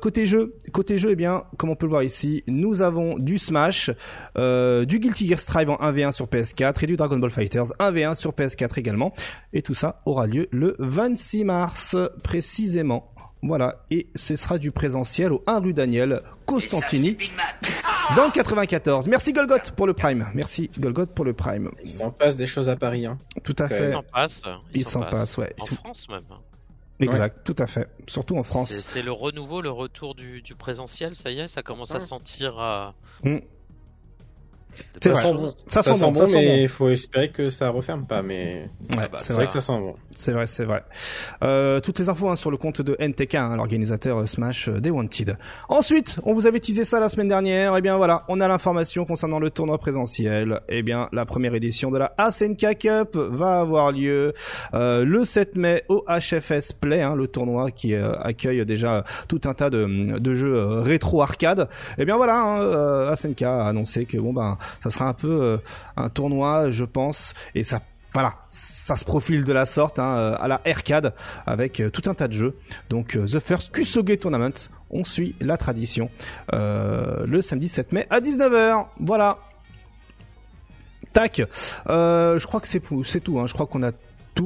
Côté 0.00 0.26
jeu 0.26 0.54
côté 0.72 0.96
jeu 0.96 1.10
eh 1.10 1.16
bien 1.16 1.42
comme 1.56 1.70
on 1.70 1.76
peut 1.76 1.86
le 1.86 1.90
voir 1.90 2.02
ici 2.04 2.44
nous 2.46 2.82
avons 2.82 3.18
du 3.18 3.38
Smash 3.38 3.90
du 4.36 4.98
Guilty 5.00 5.26
Gear 5.26 5.40
Strive 5.40 5.70
en 5.70 5.76
1v1 5.76 6.12
sur 6.12 6.26
PS4 6.26 6.84
et 6.84 6.86
du 6.86 6.96
Dragon 6.96 7.18
Ball 7.18 7.30
Fighters 7.30 7.72
1v1 7.80 8.14
sur 8.14 8.32
PS4 8.32 8.59
également. 8.78 9.12
Et 9.52 9.62
tout 9.62 9.74
ça 9.74 10.02
aura 10.06 10.26
lieu 10.26 10.48
le 10.50 10.76
26 10.78 11.44
mars 11.44 11.96
précisément. 12.22 13.12
Voilà, 13.42 13.84
et 13.90 14.08
ce 14.14 14.36
sera 14.36 14.58
du 14.58 14.70
présentiel 14.70 15.32
au 15.32 15.42
1 15.46 15.60
rue 15.60 15.72
Daniel 15.72 16.20
Costantini 16.44 17.16
dans 18.14 18.26
le 18.26 18.32
94. 18.32 19.08
Merci 19.08 19.32
Golgoth 19.32 19.70
pour 19.70 19.86
le 19.86 19.94
Prime. 19.94 20.28
Merci 20.34 20.70
Golgoth 20.78 21.12
pour 21.14 21.24
le 21.24 21.32
Prime. 21.32 21.70
Il 21.82 21.90
s'en 21.90 22.10
passe 22.10 22.36
des 22.36 22.46
choses 22.46 22.68
à 22.68 22.76
Paris. 22.76 23.06
Hein. 23.06 23.16
Tout 23.42 23.56
à 23.58 23.66
fait. 23.66 23.88
Il 23.88 23.92
s'en 23.94 24.02
passe. 24.02 24.42
Il, 24.74 24.86
s'en 24.86 25.00
passe. 25.00 25.38
ouais. 25.38 25.54
En 25.58 25.64
France 25.64 26.08
même. 26.10 26.20
Exact, 27.00 27.44
tout 27.44 27.56
à 27.58 27.66
fait. 27.66 27.88
Surtout 28.06 28.36
en 28.36 28.42
France. 28.42 28.70
C'est 28.70 29.02
le 29.02 29.12
renouveau, 29.12 29.62
le 29.62 29.70
retour 29.70 30.14
du, 30.14 30.42
présentiel, 30.58 31.16
ça 31.16 31.30
y 31.30 31.40
est, 31.40 31.48
ça 31.48 31.62
commence 31.62 31.94
à 31.94 32.00
sentir 32.00 32.58
à... 32.58 32.94
Hmm. 33.24 33.38
Ça 35.00 35.14
sent 35.14 35.32
bon. 35.32 35.52
Ça, 35.66 35.82
sent 35.82 36.10
bon, 36.12 36.26
mais 36.32 36.62
il 36.62 36.68
faut 36.68 36.90
espérer 36.90 37.30
que 37.30 37.48
ça 37.48 37.70
referme 37.70 38.04
pas. 38.04 38.22
Mais 38.22 38.68
ouais, 38.96 39.08
bah, 39.10 39.16
c'est 39.16 39.32
vrai 39.32 39.46
que 39.46 39.52
ça 39.52 39.60
sent 39.60 39.78
bon. 39.78 39.94
C'est 40.14 40.32
vrai, 40.32 40.46
c'est 40.46 40.64
vrai. 40.64 40.82
Euh, 41.42 41.80
toutes 41.80 41.98
les 41.98 42.08
infos 42.08 42.28
hein, 42.28 42.36
sur 42.36 42.50
le 42.50 42.56
compte 42.56 42.82
de 42.82 42.96
NTK, 42.98 43.36
hein, 43.36 43.56
l'organisateur 43.56 44.18
euh, 44.18 44.26
Smash 44.26 44.68
euh, 44.68 44.80
des 44.80 44.90
Wanted. 44.90 45.38
Ensuite, 45.68 46.18
on 46.24 46.34
vous 46.34 46.46
avait 46.46 46.60
teasé 46.60 46.84
ça 46.84 47.00
la 47.00 47.08
semaine 47.08 47.28
dernière. 47.28 47.74
Et 47.74 47.78
eh 47.78 47.80
bien 47.80 47.96
voilà, 47.96 48.24
on 48.28 48.40
a 48.40 48.48
l'information 48.48 49.04
concernant 49.06 49.38
le 49.38 49.50
tournoi 49.50 49.78
présentiel. 49.78 50.60
Et 50.68 50.78
eh 50.78 50.82
bien, 50.82 51.08
la 51.12 51.24
première 51.24 51.54
édition 51.54 51.90
de 51.90 51.98
la 51.98 52.12
ASNK 52.18 52.78
Cup 52.78 53.16
va 53.16 53.60
avoir 53.60 53.92
lieu 53.92 54.34
euh, 54.74 55.04
le 55.04 55.24
7 55.24 55.56
mai 55.56 55.84
au 55.88 56.04
HFS 56.08 56.72
Play, 56.72 57.00
hein, 57.00 57.14
le 57.14 57.26
tournoi 57.26 57.70
qui 57.70 57.94
euh, 57.94 58.12
accueille 58.20 58.66
déjà 58.66 59.04
tout 59.28 59.40
un 59.44 59.54
tas 59.54 59.70
de, 59.70 60.18
de 60.18 60.34
jeux 60.34 60.80
rétro 60.80 61.22
arcade. 61.22 61.68
Et 61.96 62.02
eh 62.02 62.04
bien 62.04 62.16
voilà, 62.16 62.40
hein, 62.40 63.10
ASNK 63.10 63.42
a 63.42 63.66
annoncé 63.66 64.04
que 64.04 64.18
bon 64.18 64.32
ben 64.32 64.58
ça 64.82 64.90
sera 64.90 65.06
un 65.06 65.14
peu 65.14 65.28
euh, 65.28 65.58
un 65.96 66.08
tournoi, 66.08 66.70
je 66.70 66.84
pense, 66.84 67.34
et 67.54 67.62
ça 67.62 67.80
voilà, 68.12 68.34
ça 68.48 68.96
se 68.96 69.04
profile 69.04 69.44
de 69.44 69.52
la 69.52 69.66
sorte 69.66 70.00
hein, 70.00 70.16
euh, 70.16 70.36
à 70.40 70.48
la 70.48 70.60
arcade 70.66 71.14
avec 71.46 71.78
euh, 71.78 71.90
tout 71.90 72.10
un 72.10 72.14
tas 72.14 72.26
de 72.26 72.32
jeux. 72.32 72.56
Donc 72.88 73.16
The 73.16 73.38
First 73.38 73.70
Kusoge 73.70 74.18
Tournament, 74.18 74.68
on 74.90 75.04
suit 75.04 75.36
la 75.40 75.56
tradition 75.56 76.10
le 76.52 77.40
samedi 77.40 77.68
7 77.68 77.92
mai 77.92 78.06
à 78.10 78.20
19h. 78.20 78.86
Voilà. 78.98 79.38
Tac. 81.12 81.42
je 81.86 82.44
crois 82.46 82.60
que 82.60 82.66
c'est 82.66 82.82
c'est 83.04 83.20
tout. 83.20 83.38
Hein. 83.38 83.46
Je 83.46 83.54
crois 83.54 83.66
qu'on 83.66 83.84
a 83.84 83.92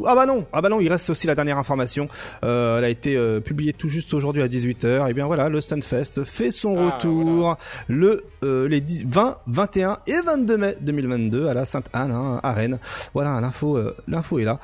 ah 0.06 0.14
bah 0.14 0.26
non, 0.26 0.46
ah 0.52 0.60
bah 0.60 0.68
non, 0.68 0.80
il 0.80 0.88
reste 0.88 1.10
aussi 1.10 1.26
la 1.26 1.34
dernière 1.34 1.58
information. 1.58 2.08
Euh, 2.44 2.78
elle 2.78 2.84
a 2.84 2.88
été 2.88 3.16
euh, 3.16 3.40
publiée 3.40 3.72
tout 3.72 3.88
juste 3.88 4.14
aujourd'hui 4.14 4.42
à 4.42 4.48
18h. 4.48 5.08
Et 5.10 5.14
bien 5.14 5.26
voilà, 5.26 5.48
le 5.48 5.60
Stunfest 5.60 6.24
fait 6.24 6.50
son 6.50 6.76
ah, 6.78 6.90
retour 6.96 7.56
le 7.88 8.24
euh, 8.42 8.68
les 8.68 8.82
20, 9.06 9.38
21 9.46 9.98
et 10.06 10.20
22 10.24 10.56
mai 10.56 10.76
2022 10.80 11.48
à 11.48 11.54
la 11.54 11.64
Sainte-Anne 11.64 12.12
hein, 12.12 12.40
à 12.42 12.52
Rennes. 12.52 12.78
Voilà, 13.14 13.40
l'info 13.40 13.78
l'info 14.08 14.38
est 14.38 14.44
là. 14.44 14.58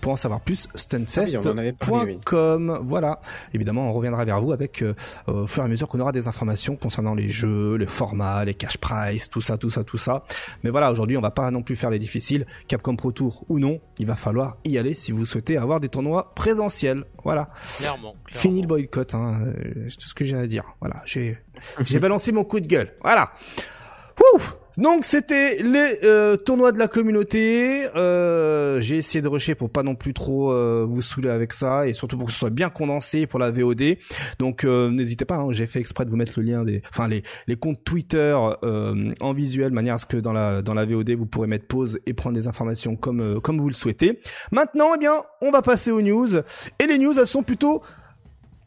pour 0.00 0.12
en 0.12 0.16
savoir 0.16 0.40
plus, 0.40 0.68
stunfest.com. 0.74 2.70
Ah 2.74 2.80
voilà. 2.82 3.20
Évidemment, 3.54 3.88
on 3.88 3.92
reviendra 3.92 4.24
vers 4.24 4.40
vous 4.40 4.52
avec 4.52 4.84
au 5.26 5.46
fur 5.46 5.62
et 5.62 5.66
à 5.66 5.68
mesure 5.68 5.88
qu'on 5.88 6.00
aura 6.00 6.12
des 6.12 6.28
informations 6.28 6.76
concernant 6.76 7.14
les 7.14 7.28
jeux, 7.28 7.76
les 7.76 7.86
formats, 7.86 8.44
les 8.44 8.54
cash 8.54 8.78
price, 8.78 9.28
tout 9.28 9.40
ça, 9.40 9.56
tout 9.56 9.70
ça, 9.70 9.84
tout 9.84 9.98
ça. 9.98 10.24
Mais 10.62 10.70
voilà, 10.70 10.90
aujourd'hui, 10.90 11.16
on 11.16 11.20
va 11.20 11.30
pas 11.30 11.50
non 11.50 11.62
plus 11.62 11.76
faire 11.76 11.90
les 11.90 11.98
difficiles. 11.98 12.46
Capcom 12.66 12.96
Pro 12.96 13.12
Tour 13.12 13.44
ou 13.48 13.58
non, 13.58 13.80
il 13.98 14.06
va 14.06 14.16
falloir 14.16 14.58
y 14.64 14.78
aller 14.78 14.94
si 14.94 15.12
vous 15.12 15.26
souhaitez 15.26 15.56
avoir 15.56 15.80
des 15.80 15.88
tournois 15.88 16.34
présentiels. 16.34 17.04
Voilà. 17.24 17.50
Clairement. 17.78 18.14
Fini 18.28 18.62
le 18.62 18.68
boycott, 18.68 19.14
hein. 19.14 19.40
c'est 19.88 19.96
tout 19.96 20.08
ce 20.08 20.14
que 20.14 20.24
j'ai 20.24 20.36
à 20.36 20.46
dire. 20.46 20.64
Voilà, 20.80 21.02
j'ai 21.04 21.38
j'ai 21.80 21.98
balancé 21.98 22.32
mon 22.32 22.44
coup 22.44 22.60
de 22.60 22.66
gueule. 22.66 22.94
Voilà. 23.02 23.32
Ouf 24.34 24.56
donc 24.78 25.04
c'était 25.04 25.60
les 25.62 25.98
euh, 26.04 26.36
tournois 26.36 26.72
de 26.72 26.78
la 26.78 26.88
communauté. 26.88 27.86
Euh, 27.96 28.80
j'ai 28.80 28.96
essayé 28.96 29.20
de 29.20 29.28
rusher 29.28 29.54
pour 29.54 29.70
pas 29.70 29.82
non 29.82 29.94
plus 29.94 30.14
trop 30.14 30.52
euh, 30.52 30.86
vous 30.88 31.02
saouler 31.02 31.30
avec 31.30 31.52
ça 31.52 31.86
et 31.88 31.92
surtout 31.92 32.16
pour 32.16 32.28
que 32.28 32.32
ce 32.32 32.38
soit 32.38 32.50
bien 32.50 32.70
condensé 32.70 33.26
pour 33.26 33.40
la 33.40 33.50
VOD. 33.50 33.96
Donc 34.38 34.64
n'hésitez 34.64 35.24
pas, 35.24 35.36
hein, 35.36 35.48
j'ai 35.50 35.66
fait 35.66 35.80
exprès 35.80 36.04
de 36.04 36.10
vous 36.10 36.16
mettre 36.16 36.34
le 36.36 36.44
lien 36.44 36.64
des, 36.64 36.82
enfin 36.88 37.08
les 37.08 37.22
les 37.48 37.56
comptes 37.56 37.82
Twitter 37.84 38.38
en 39.20 39.32
visuel, 39.32 39.72
manière 39.72 39.94
à 39.94 39.98
ce 39.98 40.06
que 40.06 40.16
dans 40.16 40.32
la 40.32 40.62
dans 40.62 40.74
la 40.74 40.84
VOD 40.84 41.10
vous 41.10 41.26
pourrez 41.26 41.48
mettre 41.48 41.66
pause 41.66 41.98
et 42.06 42.14
prendre 42.14 42.36
les 42.36 42.46
informations 42.46 42.94
comme 42.96 43.40
comme 43.40 43.60
vous 43.60 43.68
le 43.68 43.74
souhaitez. 43.74 44.20
Maintenant, 44.52 44.92
eh 44.94 44.98
bien, 44.98 45.14
on 45.40 45.50
va 45.50 45.60
passer 45.60 45.90
aux 45.90 46.02
news 46.02 46.36
et 46.78 46.86
les 46.86 46.98
news 46.98 47.18
elles 47.18 47.26
sont 47.26 47.42
plutôt 47.42 47.82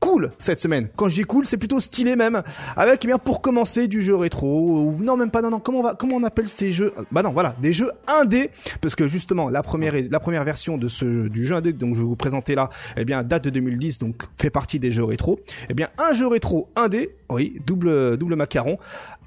cool 0.01 0.31
cette 0.39 0.59
semaine. 0.59 0.89
Quand 0.97 1.07
je 1.07 1.15
dis 1.15 1.23
cool, 1.23 1.45
c'est 1.45 1.57
plutôt 1.57 1.79
stylé 1.79 2.17
même. 2.17 2.43
Avec, 2.75 3.05
eh 3.05 3.07
bien, 3.07 3.17
pour 3.17 3.39
commencer, 3.39 3.87
du 3.87 4.01
jeu 4.01 4.15
rétro. 4.15 4.81
Ou, 4.81 4.97
non, 5.01 5.15
même 5.15 5.31
pas, 5.31 5.41
non, 5.41 5.51
non, 5.51 5.59
comment 5.59 5.79
on 5.79 5.83
va, 5.83 5.95
comment 5.95 6.17
on 6.17 6.23
appelle 6.23 6.49
ces 6.49 6.73
jeux? 6.73 6.93
Bah 7.11 7.23
non, 7.23 7.31
voilà, 7.31 7.55
des 7.61 7.71
jeux 7.71 7.91
indés. 8.07 8.49
Parce 8.81 8.95
que 8.95 9.07
justement, 9.07 9.49
la 9.49 9.63
première, 9.63 9.93
la 10.09 10.19
première 10.19 10.43
version 10.43 10.77
de 10.77 10.89
ce, 10.89 11.05
du 11.29 11.45
jeu 11.45 11.55
indé, 11.55 11.71
donc 11.71 11.95
je 11.95 12.01
vais 12.01 12.05
vous 12.05 12.17
présenter 12.17 12.55
là, 12.55 12.69
eh 12.97 13.05
bien, 13.05 13.23
date 13.23 13.45
de 13.45 13.49
2010, 13.51 13.99
donc 13.99 14.23
fait 14.37 14.49
partie 14.49 14.79
des 14.79 14.91
jeux 14.91 15.05
rétro. 15.05 15.39
Eh 15.69 15.73
bien, 15.73 15.89
un 15.97 16.13
jeu 16.13 16.27
rétro 16.27 16.67
indé, 16.75 17.15
oui, 17.29 17.55
double, 17.65 18.17
double 18.17 18.35
macaron, 18.35 18.77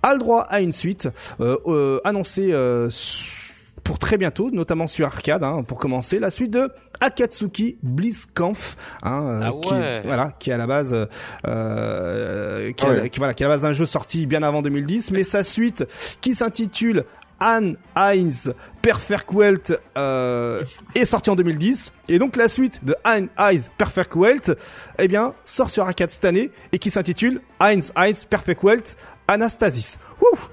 a 0.02 0.12
le 0.12 0.18
droit 0.18 0.42
à 0.42 0.60
une 0.60 0.72
suite, 0.72 1.08
euh, 1.40 1.56
euh, 1.66 2.00
annoncé, 2.04 2.52
euh, 2.52 2.90
pour 3.84 3.98
très 3.98 4.16
bientôt, 4.18 4.50
notamment 4.50 4.86
sur 4.86 5.06
arcade, 5.06 5.44
hein, 5.44 5.62
pour 5.62 5.78
commencer. 5.78 6.18
La 6.18 6.30
suite 6.30 6.50
de 6.50 6.70
Akatsuki 7.00 7.76
Blitzkampf, 7.82 8.76
hein, 9.02 9.24
euh, 9.26 9.40
Ah 9.44 9.52
qui, 9.62 9.72
ouais. 9.74 10.02
voilà, 10.04 10.30
qui 10.38 10.50
est 10.50 10.54
à 10.54 10.58
la 10.58 10.66
base, 10.66 10.92
euh, 10.94 11.06
euh, 11.46 12.72
qui, 12.72 12.84
est 12.86 12.88
Ah 13.02 13.08
qui- 13.08 13.18
voilà, 13.18 13.34
qui 13.34 13.42
est 13.42 13.46
à 13.46 13.48
la 13.48 13.54
base 13.54 13.64
un 13.64 13.72
jeu 13.72 13.86
sorti 13.86 14.26
bien 14.26 14.42
avant 14.42 14.62
2010, 14.62 15.10
mais 15.10 15.24
sa 15.24 15.44
suite 15.44 15.86
qui 16.20 16.34
s'intitule 16.34 17.04
Anne 17.40 17.76
Heinz 17.96 18.54
Perfect 18.80 19.32
Welt 19.32 19.76
euh, 19.98 20.62
est 20.94 21.04
sortie 21.04 21.30
en 21.30 21.34
2010 21.34 21.92
et 22.08 22.20
donc 22.20 22.36
la 22.36 22.48
suite 22.48 22.84
de 22.84 22.94
Anne 23.02 23.28
Heinz 23.36 23.70
Perfect 23.76 24.14
Welt 24.14 24.56
eh 25.00 25.08
bien 25.08 25.34
sort 25.44 25.68
sur 25.68 25.82
arcade 25.82 26.10
cette 26.10 26.24
année 26.24 26.52
et 26.70 26.78
qui 26.78 26.90
s'intitule 26.90 27.40
Heinz 27.58 27.92
Heinz 27.96 28.24
Perfect 28.24 28.62
Welt 28.62 28.96
Anastasis. 29.28 29.98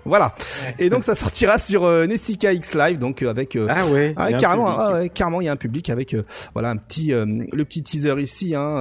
Voilà. 0.05 0.35
Et 0.79 0.89
donc 0.89 1.03
ça 1.03 1.15
sortira 1.15 1.59
sur 1.59 1.85
euh, 1.85 2.05
Nessica 2.05 2.53
X 2.53 2.75
Live 2.75 2.97
donc 2.97 3.21
euh, 3.21 3.29
avec 3.29 3.55
euh, 3.55 3.67
Ah 3.69 3.85
ouais. 3.87 4.13
ah, 4.17 4.33
carrément, 4.33 4.65
public. 4.65 4.79
ah 4.81 4.93
ouais, 4.93 5.09
carrément, 5.09 5.41
il 5.41 5.45
y 5.45 5.49
a 5.49 5.51
un 5.51 5.57
public 5.57 5.89
avec 5.89 6.13
euh, 6.13 6.23
voilà 6.53 6.69
un 6.69 6.77
petit 6.77 7.11
le 7.11 7.63
petit 7.63 7.83
teaser 7.83 8.15
ici 8.19 8.55
hein, 8.55 8.77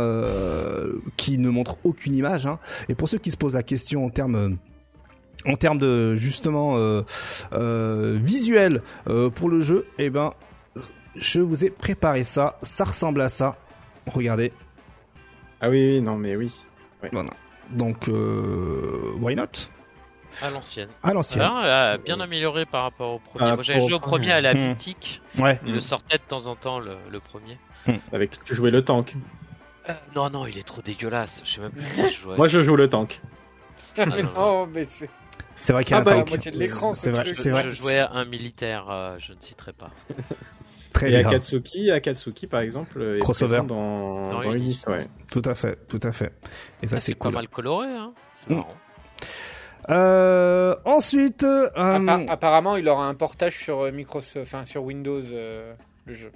qui 1.17 1.39
ne 1.39 1.51
montre 1.51 1.77
aucune 1.85 2.15
image. 2.15 2.47
Hein. 2.47 2.59
Et 2.89 2.95
pour 2.95 3.09
ceux 3.09 3.19
qui 3.19 3.31
se 3.31 3.37
posent 3.37 3.55
la 3.55 3.63
question 3.63 4.05
en 4.05 4.11
termes 4.11 4.57
en 5.47 5.55
termes 5.57 5.79
de 5.79 6.17
justement 6.17 6.77
visuel 7.53 8.83
pour 9.35 9.49
le 9.49 9.61
jeu, 9.61 9.87
eh 9.99 10.11
ben 10.11 10.33
je 11.17 11.41
vous 11.41 11.65
ai 11.65 11.71
préparé 11.71 12.25
ça. 12.25 12.59
Ça 12.63 12.85
ressemble 12.85 13.21
à 13.23 13.29
ça. 13.29 13.57
Regardez. 14.13 14.53
Ah 15.61 15.69
oui, 15.71 15.95
oui, 15.95 16.01
non, 16.01 16.17
mais 16.17 16.37
oui. 16.37 16.55
Voilà. 17.13 17.31
Donc 17.71 18.09
why 18.09 19.35
not? 19.35 19.71
À 20.43 20.51
l'ancienne. 20.51 20.89
À 21.03 21.13
l'ancienne. 21.13 21.43
Ah, 21.45 21.93
euh, 21.95 21.99
bien 21.99 22.19
amélioré 22.21 22.65
par 22.67 22.83
rapport 22.85 23.15
au 23.15 23.19
premier. 23.19 23.47
Par 23.47 23.55
Moi 23.57 23.63
j'avais 23.63 23.81
joué 23.81 23.93
au 23.95 23.99
premier 24.01 24.29
premier. 24.29 24.33
à 24.33 24.41
la 24.41 24.55
Hmm. 24.55 24.69
mythique. 24.69 25.23
Ouais. 25.39 25.61
Il 25.67 25.73
le 25.73 25.81
sortait 25.81 26.19
de 26.19 26.23
temps 26.23 26.47
en 26.47 26.55
temps 26.55 26.79
le, 26.81 26.97
le 27.11 27.21
premier. 27.21 27.59
Avec 28.13 28.43
tu 28.45 28.55
jouais 28.55 28.71
le 28.71 28.83
tank. 28.85 29.15
Euh, 29.89 29.95
non, 30.15 30.31
non, 30.31 30.47
il 30.47 30.59
est 30.59 30.63
trop 30.67 30.83
dégueulasse. 30.83 31.43
Je 31.45 31.53
sais 31.55 31.61
même 31.61 31.71
plus 31.73 31.83
qui 31.85 32.15
je 32.15 32.21
jouais. 32.21 32.37
Moi, 32.37 32.47
je 32.49 32.61
joue 32.61 32.77
le 32.77 32.89
tank. 32.89 33.21
Ah, 33.99 34.05
non, 34.07 34.15
non, 34.35 34.67
mais 34.67 34.87
c'est. 34.89 35.09
C'est 35.57 35.73
vrai 35.75 35.85
qu'il 35.85 35.93
y 35.93 35.95
a 35.95 35.99
Ah 35.99 36.01
un 36.01 36.05
bah, 36.05 36.13
tank. 36.13 36.29
moitié 36.31 36.51
de 36.53 36.59
l'écran, 36.59 36.95
C'est 36.95 37.11
ce 37.11 37.17
vrai. 37.17 37.35
C'est 37.35 37.51
vrai. 37.51 37.65
Je 37.65 37.71
jouais 37.71 37.99
à 37.99 38.11
un 38.13 38.25
militaire, 38.25 38.87
euh, 38.91 39.17
je 39.19 39.33
ne 39.33 39.41
citerai 39.41 39.73
pas. 39.75 39.91
Très 40.93 41.09
Et 41.13 41.19
bien. 41.19 41.29
Akatsuki, 41.29 41.91
Akatsuki 41.91 42.47
par 42.47 42.61
exemple, 42.61 43.01
est 43.17 43.19
Crossover. 43.21 43.63
dans, 43.67 44.31
Dans 44.33 44.41
dans 44.43 44.53
Unis. 44.55 44.83
Ouais. 44.89 44.99
Tout 45.31 45.43
à 45.45 45.55
fait. 45.55 45.79
Tout 45.89 46.01
à 46.03 46.13
fait. 46.13 46.33
Et 46.83 46.87
ça 46.89 46.97
Ah, 46.97 46.99
c'est 46.99 47.13
cool. 47.15 47.31
pas 47.33 47.39
mal 47.39 47.49
coloré, 47.49 47.87
hein. 47.89 48.13
C'est 48.35 48.51
Hmm. 48.51 48.57
marrant. 48.57 48.75
Euh, 49.89 50.77
ensuite, 50.85 51.43
euh, 51.43 51.69
Appa- 51.75 52.25
apparemment, 52.29 52.77
il 52.77 52.89
aura 52.89 53.07
un 53.07 53.15
portage 53.15 53.57
sur 53.59 53.81
euh, 53.81 53.93
Microsoft, 53.93 54.37
enfin 54.43 54.65
sur 54.65 54.85
Windows, 54.85 55.21
euh, 55.33 55.73
le 56.07 56.15
jeu. 56.15 56.31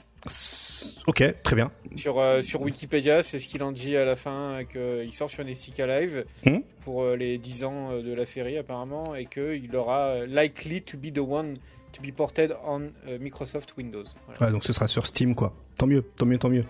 ok, 1.06 1.22
très 1.42 1.54
bien. 1.56 1.70
Sur, 1.96 2.22
sur 2.42 2.62
Wikipédia, 2.62 3.22
c'est 3.22 3.38
ce 3.38 3.46
qu'il 3.46 3.62
en 3.62 3.72
dit 3.72 3.96
à 3.96 4.04
la 4.04 4.16
fin, 4.16 4.60
qu'il 4.64 5.12
sort 5.12 5.28
sur 5.30 5.44
Nessica 5.44 5.86
Live 5.86 6.24
Hmm. 6.46 6.60
pour 6.82 7.04
les 7.10 7.38
10 7.38 7.64
ans 7.64 7.90
de 8.00 8.14
la 8.14 8.24
série 8.24 8.56
apparemment, 8.56 9.14
et 9.14 9.26
qu'il 9.26 9.74
aura 9.76 10.24
likely 10.26 10.80
to 10.82 10.96
be 10.96 11.12
the 11.12 11.18
one 11.18 11.58
to 11.92 12.02
be 12.02 12.10
ported 12.12 12.56
on 12.66 12.90
Microsoft 13.20 13.74
Windows. 13.76 14.04
Voilà. 14.26 14.46
Ouais, 14.46 14.52
donc 14.52 14.64
ce 14.64 14.72
sera 14.72 14.88
sur 14.88 15.06
Steam, 15.06 15.34
quoi. 15.34 15.52
Tant 15.78 15.86
mieux, 15.86 16.02
tant 16.16 16.26
mieux, 16.26 16.38
tant 16.38 16.48
mieux. 16.48 16.64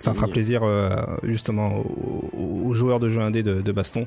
Ça 0.00 0.14
fera 0.14 0.28
plaisir 0.28 0.62
euh, 0.62 0.96
justement 1.22 1.78
aux, 1.78 2.68
aux 2.68 2.74
joueurs 2.74 3.00
de 3.00 3.08
jeux 3.08 3.20
indés 3.20 3.42
de, 3.42 3.60
de 3.60 3.72
baston. 3.72 4.06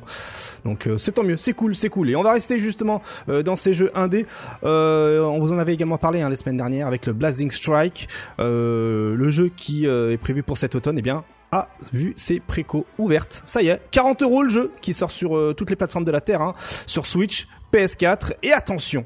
Donc 0.66 0.88
euh, 0.88 0.98
c'est 0.98 1.14
tant 1.14 1.24
mieux, 1.24 1.38
c'est 1.38 1.54
cool, 1.54 1.76
c'est 1.76 1.90
cool. 1.90 2.10
Et 2.10 2.16
on 2.16 2.24
va 2.24 2.34
rester 2.34 2.58
justement 2.58 3.02
euh, 3.30 3.44
dans 3.44 3.56
ces 3.56 3.74
jeux 3.74 3.92
indés. 3.96 4.26
Euh, 4.64 5.22
on 5.22 5.40
vous 5.40 5.52
en 5.52 5.58
avait 5.58 5.74
également 5.74 5.98
parlé 5.98 6.22
hein, 6.22 6.30
les 6.30 6.36
semaines 6.36 6.58
dernières 6.58 6.88
avec 6.88 7.06
le 7.06 7.14
Blazing 7.14 7.52
Strike, 7.52 8.08
euh, 8.40 9.16
le 9.16 9.30
jeu 9.30 9.52
qui 9.56 9.88
euh, 9.88 10.12
est 10.12 10.18
prévu 10.18 10.44
pour 10.44 10.58
cet 10.58 10.76
automne. 10.76 10.98
Eh 10.98 11.02
bien, 11.02 11.24
a 11.54 11.70
vu 11.92 12.14
ses 12.18 12.40
précos 12.40 12.86
ouvertes. 12.98 13.44
Ça 13.46 13.62
y 13.62 13.68
est, 13.68 13.80
40 13.92 14.24
euros 14.24 14.42
le 14.42 14.50
jeu 14.50 14.72
qui 14.82 14.94
sort 14.94 15.12
sur 15.12 15.38
euh, 15.38 15.54
toutes 15.54 15.70
les 15.70 15.76
plateformes 15.76 16.06
de 16.06 16.12
la 16.12 16.22
Terre, 16.22 16.42
hein, 16.42 16.56
sur 16.88 17.06
Switch, 17.06 17.48
PS4 17.72 18.34
et 18.42 18.52
attention, 18.52 19.06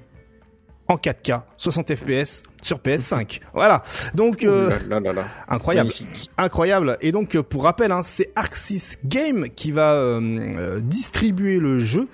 en 0.88 0.96
4K, 0.96 1.42
60 1.58 1.96
FPS 1.96 2.44
sur 2.62 2.78
PS5. 2.78 3.42
Voilà. 3.54 3.84
Donc 4.16 4.44
euh, 4.44 4.68
Ouh 4.68 4.70
là 4.70 4.80
là 4.88 5.00
là 5.00 5.14
là. 5.14 5.24
incroyable, 5.50 5.90
Magnifique. 5.90 6.30
incroyable. 6.38 6.98
Et 7.02 7.12
donc 7.12 7.36
euh, 7.36 7.44
pour 7.44 7.64
rappel, 7.64 7.92
hein, 7.92 8.02
c'est 8.04 8.32
Arxis 8.36 8.96
Game 9.06 9.48
qui 9.56 9.72
va 9.72 9.94
euh, 9.94 10.80
distribuer 10.82 11.60
le 11.60 11.80
jeu. 11.80 12.08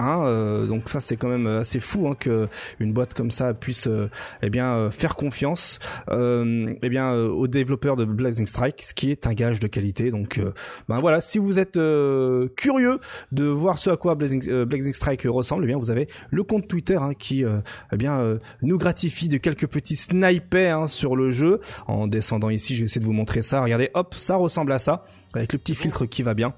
Hein, 0.00 0.22
euh, 0.26 0.66
donc 0.66 0.88
ça 0.88 1.00
c'est 1.00 1.16
quand 1.16 1.28
même 1.28 1.48
assez 1.48 1.80
fou 1.80 2.06
hein, 2.08 2.14
que 2.18 2.46
une 2.78 2.92
boîte 2.92 3.14
comme 3.14 3.32
ça 3.32 3.52
puisse 3.52 3.88
euh, 3.88 4.08
eh 4.42 4.48
bien 4.48 4.72
euh, 4.72 4.90
faire 4.90 5.16
confiance 5.16 5.80
euh, 6.08 6.72
eh 6.82 6.88
bien 6.88 7.12
euh, 7.12 7.28
aux 7.28 7.48
développeurs 7.48 7.96
de 7.96 8.04
Blazing 8.04 8.46
Strike, 8.46 8.80
ce 8.84 8.94
qui 8.94 9.10
est 9.10 9.26
un 9.26 9.32
gage 9.34 9.58
de 9.58 9.66
qualité. 9.66 10.10
Donc 10.12 10.38
euh, 10.38 10.52
ben 10.88 11.00
voilà, 11.00 11.20
si 11.20 11.38
vous 11.38 11.58
êtes 11.58 11.76
euh, 11.78 12.46
curieux 12.56 13.00
de 13.32 13.44
voir 13.46 13.78
ce 13.78 13.90
à 13.90 13.96
quoi 13.96 14.14
Blazing, 14.14 14.48
euh, 14.48 14.64
Blazing 14.64 14.94
Strike 14.94 15.22
ressemble, 15.26 15.64
eh 15.64 15.66
bien 15.66 15.78
vous 15.78 15.90
avez 15.90 16.06
le 16.30 16.44
compte 16.44 16.68
Twitter 16.68 16.96
hein, 17.00 17.14
qui 17.18 17.44
euh, 17.44 17.58
eh 17.92 17.96
bien 17.96 18.20
euh, 18.20 18.38
nous 18.62 18.78
gratifie 18.78 19.28
de 19.28 19.38
quelques 19.38 19.66
petits 19.66 19.96
snipers 19.96 20.78
hein, 20.78 20.86
sur 20.86 21.16
le 21.16 21.32
jeu. 21.32 21.60
En 21.88 22.06
descendant 22.06 22.50
ici, 22.50 22.76
je 22.76 22.80
vais 22.82 22.84
essayer 22.84 23.00
de 23.00 23.06
vous 23.06 23.12
montrer 23.12 23.42
ça. 23.42 23.60
Regardez, 23.62 23.90
hop, 23.94 24.14
ça 24.14 24.36
ressemble 24.36 24.72
à 24.72 24.78
ça 24.78 25.04
avec 25.34 25.52
le 25.52 25.58
petit 25.58 25.74
filtre 25.74 26.06
qui 26.06 26.22
va 26.22 26.34
bien. 26.34 26.54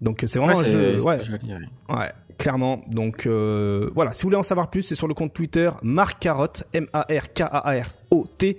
Donc 0.00 0.22
c'est 0.26 0.38
vraiment 0.38 0.54
Ouais, 0.54 0.64
un 0.66 0.70
jeu. 0.70 1.02
Ouais, 1.02 1.24
joli. 1.24 1.52
Ouais, 1.88 2.10
clairement. 2.38 2.82
Donc 2.88 3.26
euh, 3.26 3.90
voilà, 3.94 4.12
si 4.12 4.22
vous 4.22 4.28
voulez 4.28 4.36
en 4.36 4.42
savoir 4.42 4.70
plus, 4.70 4.82
c'est 4.82 4.94
sur 4.94 5.08
le 5.08 5.14
compte 5.14 5.32
Twitter 5.32 5.70
Marc 5.82 6.20
Carotte, 6.20 6.64
M-A-R-K-A-R-O-T, 6.72 8.58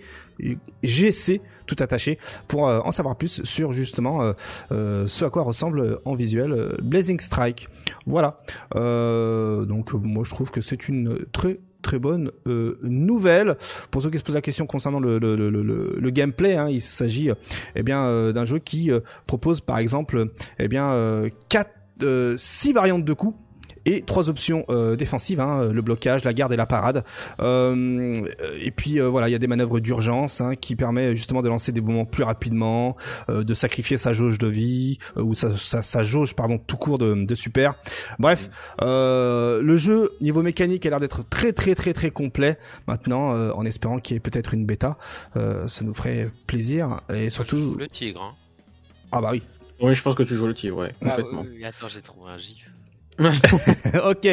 G-C, 0.84 1.42
tout 1.66 1.76
attaché, 1.80 2.20
pour 2.48 2.68
euh, 2.68 2.80
en 2.84 2.92
savoir 2.92 3.16
plus 3.16 3.44
sur 3.44 3.72
justement 3.72 4.22
euh, 4.22 4.34
euh, 4.72 5.08
ce 5.08 5.26
à 5.26 5.30
quoi 5.30 5.44
ressemble 5.44 5.80
euh, 5.80 6.02
en 6.06 6.16
visuel 6.16 6.76
Blazing 6.82 7.20
Strike. 7.20 7.70
Voilà. 8.06 8.40
Donc 8.74 9.94
moi 9.94 10.24
je 10.24 10.30
trouve 10.30 10.52
que 10.52 10.62
c'est 10.62 10.88
une 10.88 11.26
très 11.32 11.60
très 11.86 12.00
bonne 12.00 12.32
euh, 12.48 12.80
nouvelle 12.82 13.58
pour 13.92 14.02
ceux 14.02 14.10
qui 14.10 14.18
se 14.18 14.24
posent 14.24 14.36
la 14.36 14.42
question 14.42 14.66
concernant 14.66 15.00
le, 15.00 15.20
le, 15.20 15.36
le, 15.36 15.62
le, 15.62 16.10
gameplay 16.10 16.56
hein, 16.56 16.68
il 16.68 16.82
s'agit 16.82 17.30
euh, 17.30 17.36
eh 17.76 17.84
bien 17.84 18.32
d'un 18.32 18.44
jeu 18.44 18.58
qui 18.58 18.90
propose 19.28 19.62
par 19.62 19.78
exemple 19.78 20.32
eh 20.58 20.68
bien 20.68 21.30
quatre 21.48 21.72
six 22.38 22.74
variantes 22.74 23.06
de 23.06 23.14
coups 23.14 23.38
et 23.86 24.02
trois 24.02 24.30
options 24.30 24.66
euh, 24.70 24.96
défensives 24.96 25.40
hein, 25.40 25.66
le 25.72 25.82
blocage 25.82 26.24
la 26.24 26.34
garde 26.34 26.54
et 26.54 26.56
la 26.58 26.66
parade 26.66 27.04
Euh, 27.40 28.26
et 28.60 28.72
puis 28.72 29.00
euh, 29.00 29.08
voilà 29.08 29.30
il 29.30 29.32
y 29.32 29.36
a 29.36 29.40
des 29.40 29.48
manœuvres 29.48 29.80
d'urgence 29.80 30.42
hein, 30.42 30.56
qui 30.56 30.76
permet 30.76 31.16
justement 31.16 31.42
de 31.42 31.50
lancer 31.50 31.72
des 31.72 31.82
mouvements 31.82 32.06
plus 32.06 32.24
rapidement 32.24 32.96
euh, 33.30 33.44
de 33.44 33.54
sacrifier 33.54 33.98
sa 33.98 34.14
jauge 34.14 34.38
de 34.38 34.48
vie 34.48 34.98
euh, 35.18 35.22
ou 35.22 35.34
sa, 35.34 35.56
sa, 35.56 35.82
sa 35.82 36.04
jauge 36.04 36.34
pardon 36.36 36.58
tout 36.58 36.78
court 36.78 36.98
de, 36.98 37.14
de 37.14 37.36
super 37.36 37.76
bref 38.20 38.50
euh, 38.82 39.62
le 39.62 39.78
jeu 39.78 40.12
niveau 40.22 40.42
mécanique 40.42 40.86
a 40.86 40.90
l'air 40.90 41.00
d'être 41.00 41.28
très 41.30 41.54
très 41.54 41.76
très 41.76 41.94
très 41.94 42.12
complet 42.12 42.58
maintenant 42.88 43.34
euh, 43.36 43.52
en 43.54 43.66
espérant 43.66 44.00
qu'il 44.00 44.16
y 44.16 44.18
ait 44.18 44.20
peut-être 44.22 44.54
une 44.54 44.66
bêta 44.66 44.98
euh, 45.38 45.68
ça 45.68 45.84
nous 45.84 45.94
ferait 45.94 46.30
plaisir 46.48 47.02
et 47.14 47.30
surtout 47.30 47.76
le 47.78 47.88
tigre. 47.88 48.22
Hein. 48.22 48.34
ah 49.12 49.22
bah 49.22 49.30
oui 49.34 49.44
Oui, 49.82 49.94
je 49.94 50.02
pense 50.02 50.16
que 50.16 50.24
tu 50.24 50.36
joues 50.36 50.48
le 50.48 50.54
tigre, 50.54 50.78
ouais, 50.78 50.92
Ah, 51.02 51.10
complètement. 51.12 51.46
attends, 51.66 51.88
j'ai 51.90 52.02
trouvé 52.02 52.32
un 52.32 52.38
gif. 52.38 52.70
ok. 53.20 54.28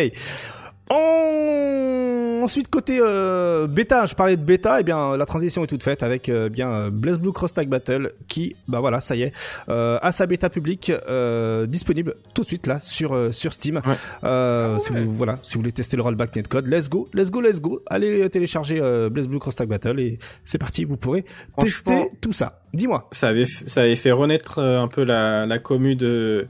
En- 0.91 2.23
Ensuite 2.43 2.67
côté 2.67 2.99
euh, 3.01 3.69
bêta, 3.69 4.05
je 4.05 4.17
parlais 4.17 4.37
de 4.37 4.43
bêta, 4.43 4.81
et 4.81 4.83
bien 4.83 5.17
la 5.17 5.27
transition 5.27 5.63
est 5.63 5.69
toute 5.69 5.85
faite 5.85 6.03
avec 6.03 6.29
euh, 6.29 6.49
bien 6.49 6.73
euh, 6.75 6.91
Blaze 6.91 7.21
Blue 7.21 7.31
Cross 7.31 7.53
Tag 7.53 7.69
Battle 7.69 8.11
qui, 8.27 8.57
bah 8.67 8.81
voilà, 8.81 9.01
ça 9.01 9.15
y 9.15 9.23
est, 9.23 9.33
euh, 9.69 9.97
a 10.03 10.11
sa 10.11 10.27
bêta 10.27 10.51
publique 10.51 10.91
euh, 11.09 11.67
disponible 11.67 12.17
tout 12.35 12.43
de 12.43 12.49
suite 12.49 12.67
là 12.67 12.81
sur 12.81 13.15
euh, 13.15 13.31
sur 13.31 13.53
Steam. 13.53 13.77
Ouais. 13.87 13.95
Euh, 14.25 14.77
Si 14.81 14.91
vous 14.93 15.15
voilà, 15.15 15.39
si 15.45 15.55
vous 15.55 15.61
voulez 15.61 15.71
tester 15.71 15.97
le 15.97 16.03
rollback 16.03 16.35
netcode, 16.35 16.67
let's 16.67 16.89
go, 16.91 17.09
let's 17.15 17.31
go, 17.31 17.41
let's 17.41 17.61
go. 17.61 17.81
Allez 17.87 18.29
télécharger 18.29 18.81
euh, 18.83 19.09
Blaze 19.09 19.29
Blue 19.29 19.39
Cross 19.39 19.55
Tag 19.55 19.69
Battle 19.69 20.01
et 20.01 20.19
c'est 20.45 20.59
parti, 20.59 20.85
vous 20.85 20.97
pourrez 20.97 21.25
tester 21.61 22.11
tout 22.21 22.33
ça. 22.33 22.59
Dis-moi. 22.75 23.07
Ça 23.13 23.29
avait, 23.29 23.45
ça 23.45 23.83
avait 23.83 23.95
fait 23.95 24.11
renaître 24.11 24.59
un 24.59 24.89
peu 24.89 25.05
la, 25.05 25.47
la 25.47 25.59
commu 25.61 25.95
de 25.95 26.49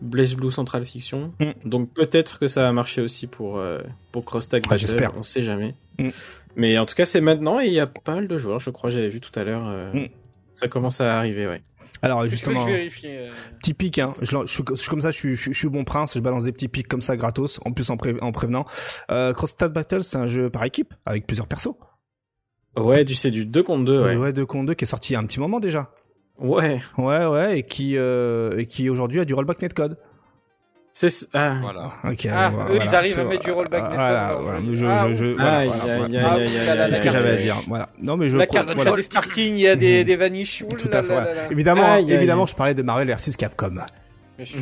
Blaze 0.00 0.34
Blue 0.34 0.50
Central 0.50 0.84
Fiction. 0.84 1.32
Mm. 1.40 1.68
Donc 1.68 1.92
peut-être 1.92 2.38
que 2.38 2.46
ça 2.46 2.68
a 2.68 2.72
marché 2.72 3.00
aussi 3.00 3.26
pour, 3.26 3.58
euh, 3.58 3.80
pour 4.12 4.24
Cross 4.24 4.48
Tag 4.48 4.62
Battle, 4.64 4.78
j'espère. 4.80 5.12
On 5.16 5.22
sait 5.22 5.42
jamais. 5.42 5.74
Mm. 5.98 6.10
Mais 6.56 6.78
en 6.78 6.86
tout 6.86 6.94
cas, 6.94 7.04
c'est 7.04 7.20
maintenant 7.20 7.60
et 7.60 7.66
il 7.66 7.72
y 7.72 7.80
a 7.80 7.86
pas 7.86 8.14
mal 8.14 8.28
de 8.28 8.38
joueurs, 8.38 8.58
je 8.60 8.70
crois, 8.70 8.90
j'avais 8.90 9.08
vu 9.08 9.20
tout 9.20 9.36
à 9.38 9.44
l'heure. 9.44 9.66
euh, 9.68 9.92
Mm. 9.92 10.08
Ça 10.54 10.66
commence 10.68 11.00
à 11.00 11.18
arriver, 11.18 11.46
ouais. 11.46 11.62
Alors 12.02 12.24
justement. 12.28 12.64
euh, 12.68 13.30
petit 13.60 13.74
pic 13.74 13.98
hein. 13.98 14.12
je, 14.20 14.32
lan- 14.32 14.46
je, 14.46 14.52
suis- 14.52 14.62
je 14.70 14.74
suis 14.76 14.88
comme 14.88 15.00
ça 15.00 15.10
je 15.10 15.16
suis, 15.16 15.34
je, 15.34 15.40
suis- 15.40 15.52
je 15.52 15.58
suis 15.58 15.68
bon 15.68 15.82
prince 15.84 16.14
je 16.14 16.20
balance 16.20 16.44
des 16.44 16.52
petits 16.52 16.68
pics 16.68 16.86
comme 16.86 17.00
ça 17.02 17.16
gratos 17.16 17.58
en 17.64 17.72
plus 17.72 17.90
en, 17.90 17.96
pré- 17.96 18.14
en 18.20 18.30
prévenant 18.30 18.66
euh, 19.10 19.32
Cross 19.32 19.50
Stat 19.50 19.68
Battle 19.70 20.04
c'est 20.04 20.16
un 20.18 20.28
jeu 20.28 20.48
par 20.48 20.62
équipe 20.62 20.94
avec 21.06 21.26
plusieurs 21.26 21.48
persos 21.48 21.74
Ouais, 22.76 23.04
du 23.04 23.16
c'est 23.16 23.32
du 23.32 23.44
2 23.46 23.62
contre 23.64 23.84
2, 23.86 24.00
ouais. 24.04 24.16
ouais 24.16 24.32
deux 24.32 24.46
contre 24.46 24.66
deux 24.66 24.74
qui 24.74 24.84
est 24.84 24.86
sorti 24.86 25.12
il 25.12 25.14
y 25.14 25.16
a 25.16 25.18
un 25.18 25.26
petit 25.26 25.40
moment 25.40 25.58
déjà 25.58 25.90
Ouais. 26.38 26.80
ouais 26.98 27.26
ouais 27.26 27.58
et 27.58 27.62
qui 27.64 27.96
euh, 27.96 28.56
et 28.58 28.66
qui 28.66 28.88
aujourd'hui 28.90 29.20
a 29.20 29.24
du 29.24 29.34
rollback 29.34 29.60
netcode 29.60 29.98
C'est 30.92 31.08
ah. 31.34 31.56
Voilà. 31.60 31.92
Ok. 32.04 32.26
Ah, 32.30 32.50
voilà, 32.54 32.70
eux, 32.70 32.74
ils 32.74 32.82
voilà, 32.82 32.98
arrivent 32.98 33.18
à 33.18 33.24
mettre 33.24 33.44
du 33.44 33.50
rollback 33.50 33.82
ah, 33.84 33.88
netcode 33.88 33.98
Voilà, 33.98 34.32
dans 34.34 34.42
voilà, 34.42 34.60
je, 34.74 34.84
Ah, 34.86 35.06
je, 35.08 35.14
je, 35.14 35.24
voilà, 35.34 35.64
voilà, 35.64 35.96
voilà. 35.96 36.04
aïe, 36.04 36.18
Ah, 36.22 36.32
aïe, 36.34 36.44
oui, 36.46 36.56
aïe, 36.58 36.66
là, 36.66 36.74
là, 36.74 36.84
aïe, 36.84 36.90
C'est 36.90 36.96
ce 36.96 37.02
que 37.02 37.10
j'avais 37.10 37.30
à 37.30 37.36
dire. 37.36 37.56
Voilà. 37.66 37.88
Non, 38.00 38.16
mais 38.16 38.28
je. 38.28 38.36
La 38.36 38.46
carte 38.46 38.72
voilà. 38.74 38.92
des 38.92 39.02
parkings, 39.02 39.54
il 39.54 39.60
y 39.60 39.68
a 39.68 39.76
des, 39.76 40.04
des 40.04 40.16
vanish. 40.16 40.62
Ouh 40.62 40.76
Tout 40.76 40.88
à 40.92 41.02
fait. 41.02 41.12
voilà. 41.12 41.30
Évidemment, 41.50 41.96
évidemment, 41.96 42.46
je 42.46 42.54
parlais 42.54 42.74
de 42.74 42.82
Marvel 42.82 43.08
versus 43.08 43.36
Capcom. 43.36 43.76
Bien 44.38 44.46
sûr. 44.46 44.60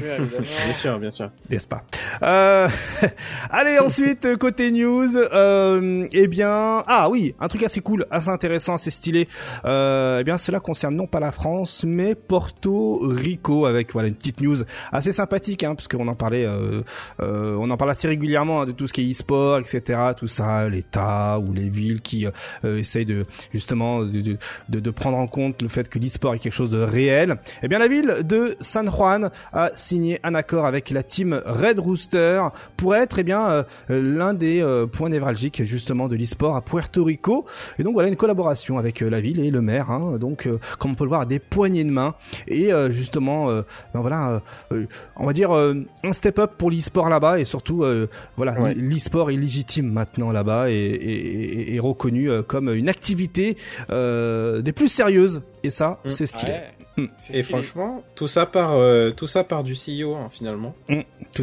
Bien 0.65 0.73
sûr, 0.73 0.99
bien 0.99 1.11
sûr. 1.11 1.31
n'est-ce 1.51 1.67
pas 1.69 1.85
euh... 2.23 2.67
Allez, 3.51 3.79
ensuite, 3.79 4.37
côté 4.39 4.71
news, 4.71 5.15
euh, 5.19 6.09
eh 6.13 6.29
bien, 6.29 6.83
ah 6.87 7.09
oui, 7.11 7.35
un 7.41 7.49
truc 7.49 7.63
assez 7.63 7.81
cool, 7.81 8.07
assez 8.11 8.31
intéressant, 8.31 8.73
assez 8.73 8.89
stylé. 8.89 9.29
Euh, 9.67 10.21
eh 10.21 10.25
bien, 10.25 10.39
cela 10.39 10.61
concerne 10.61 10.97
non 10.97 11.07
pas 11.07 11.21
la 11.21 11.31
France, 11.31 11.85
mais 11.87 12.15
Porto 12.15 13.01
Rico, 13.07 13.67
avec 13.67 13.93
voilà 13.93 14.09
une 14.09 14.15
petite 14.15 14.41
news 14.41 14.57
assez 14.93 15.13
sympathique, 15.13 15.63
hein, 15.63 15.75
parce 15.75 15.89
qu'on 15.89 16.09
en 16.09 16.15
parlait, 16.15 16.47
euh, 16.47 16.81
euh, 17.21 17.55
on 17.61 17.69
en 17.69 17.77
parle 17.77 17.91
assez 17.91 18.09
régulièrement 18.09 18.63
hein, 18.63 18.65
de 18.65 18.73
tout 18.73 18.87
ce 18.87 18.95
qui 18.95 19.03
est 19.07 19.13
e-sport, 19.13 19.59
etc. 19.59 20.01
Tout 20.17 20.27
ça, 20.27 20.67
l'État 20.71 21.39
ou 21.39 21.53
les 21.53 21.69
villes 21.69 22.01
qui 22.01 22.27
euh, 22.65 22.79
essayent 22.79 23.05
de 23.05 23.27
justement 23.53 24.01
de, 24.05 24.23
de, 24.23 24.39
de, 24.71 24.81
de 24.81 24.91
prendre 24.91 25.19
en 25.19 25.27
compte 25.27 25.61
le 25.61 25.69
fait 25.69 25.91
que 25.91 25.99
l'e-sport 25.99 26.35
est 26.35 26.39
quelque 26.39 26.55
chose 26.55 26.71
de 26.71 26.81
réel. 26.81 27.37
Eh 27.63 27.69
bien, 27.69 27.79
la 27.79 27.89
ville 27.89 28.21
de 28.25 28.57
San 28.61 28.91
Juan 28.91 29.31
a 29.53 29.66
signé 29.75 30.19
un 30.23 30.35
accord 30.35 30.67
avec 30.67 30.91
la 30.91 31.03
team 31.03 31.41
Red 31.45 31.79
Rooster 31.79 32.43
pour 32.77 32.95
être 32.95 33.19
eh 33.19 33.23
bien 33.23 33.49
euh, 33.49 33.63
l'un 33.89 34.35
des 34.35 34.61
euh, 34.63 34.87
points 34.87 35.09
névralgiques 35.09 35.63
justement 35.65 36.09
de 36.09 36.17
l'e-sport 36.17 36.57
à 36.57 36.63
Puerto 36.63 37.05
Rico. 37.05 37.47
Et 37.79 37.83
donc 37.83 37.95
voilà 37.95 38.09
une 38.09 38.17
collaboration 38.17 38.79
avec 38.79 39.03
euh, 39.03 39.09
la 39.09 39.21
ville 39.21 39.41
et 39.41 39.51
le 39.51 39.61
maire. 39.61 39.91
Hein, 39.91 40.19
donc 40.19 40.47
euh, 40.47 40.59
comme 40.79 40.93
on 40.93 40.95
peut 40.95 41.05
le 41.05 41.09
voir, 41.11 41.27
des 41.27 41.39
poignées 41.39 41.85
de 41.85 41.91
main 41.91 42.15
et 42.49 42.73
euh, 42.73 42.91
justement 42.91 43.51
euh, 43.51 43.63
ben 43.95 44.01
voilà, 44.01 44.31
euh, 44.31 44.41
euh, 44.73 44.87
on 45.17 45.27
va 45.27 45.33
dire 45.33 45.55
euh, 45.57 45.75
un 46.05 46.13
step 46.13 46.39
up 46.39 46.53
pour 46.59 46.71
l'e-sport 46.71 47.09
là-bas 47.09 47.39
et 47.41 47.45
surtout 47.45 47.83
euh, 47.85 48.09
voilà 48.37 48.61
Ouais. 48.61 48.75
l'e-sport 48.75 49.31
est 49.31 49.37
légitime 49.37 49.91
maintenant 49.93 50.33
là-bas 50.33 50.71
et, 50.71 50.75
et, 50.75 51.73
et- 51.73 51.75
et 51.75 51.81
reconnu 51.81 52.31
euh, 52.31 52.43
comme 52.43 52.69
une 52.73 52.89
activité 52.89 53.57
euh, 53.91 54.63
des 54.63 54.73
plus 54.73 54.89
sérieuses. 54.89 55.43
Et 55.63 55.71
ça, 55.71 56.01
Mm. 56.05 56.09
c'est 56.09 56.27
stylé. 56.27 56.53
Ouais. 56.53 56.65
Hmm. 56.97 57.07
Et 57.33 57.43
franchement, 57.43 58.03
tout 58.15 58.29
ça 58.29 58.47
par 58.47 58.73
euh, 58.75 59.11
tout 59.11 59.27
ça 59.27 59.45
part 59.45 59.65
du 59.65 59.75
CEO 59.75 60.15
hein, 60.15 60.29
finalement. 60.31 60.75
Tout 60.89 60.95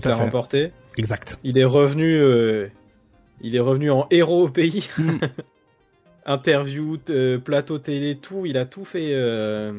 Il 0.03 0.07
à 0.07 0.13
a 0.13 0.15
fait. 0.17 0.23
remporté. 0.23 0.71
Exact. 0.97 1.37
Il 1.43 1.57
est 1.57 1.63
revenu, 1.63 2.15
euh, 2.19 2.67
il 3.41 3.55
est 3.55 3.59
revenu 3.59 3.91
en 3.91 4.07
héros 4.11 4.45
au 4.45 4.49
pays. 4.49 4.89
Mm. 4.97 5.17
Interview, 6.25 6.97
euh, 7.09 7.37
plateau 7.37 7.77
télé, 7.79 8.15
tout. 8.15 8.45
Il 8.45 8.57
a 8.57 8.65
tout 8.65 8.85
fait. 8.85 9.09
euh, 9.13 9.73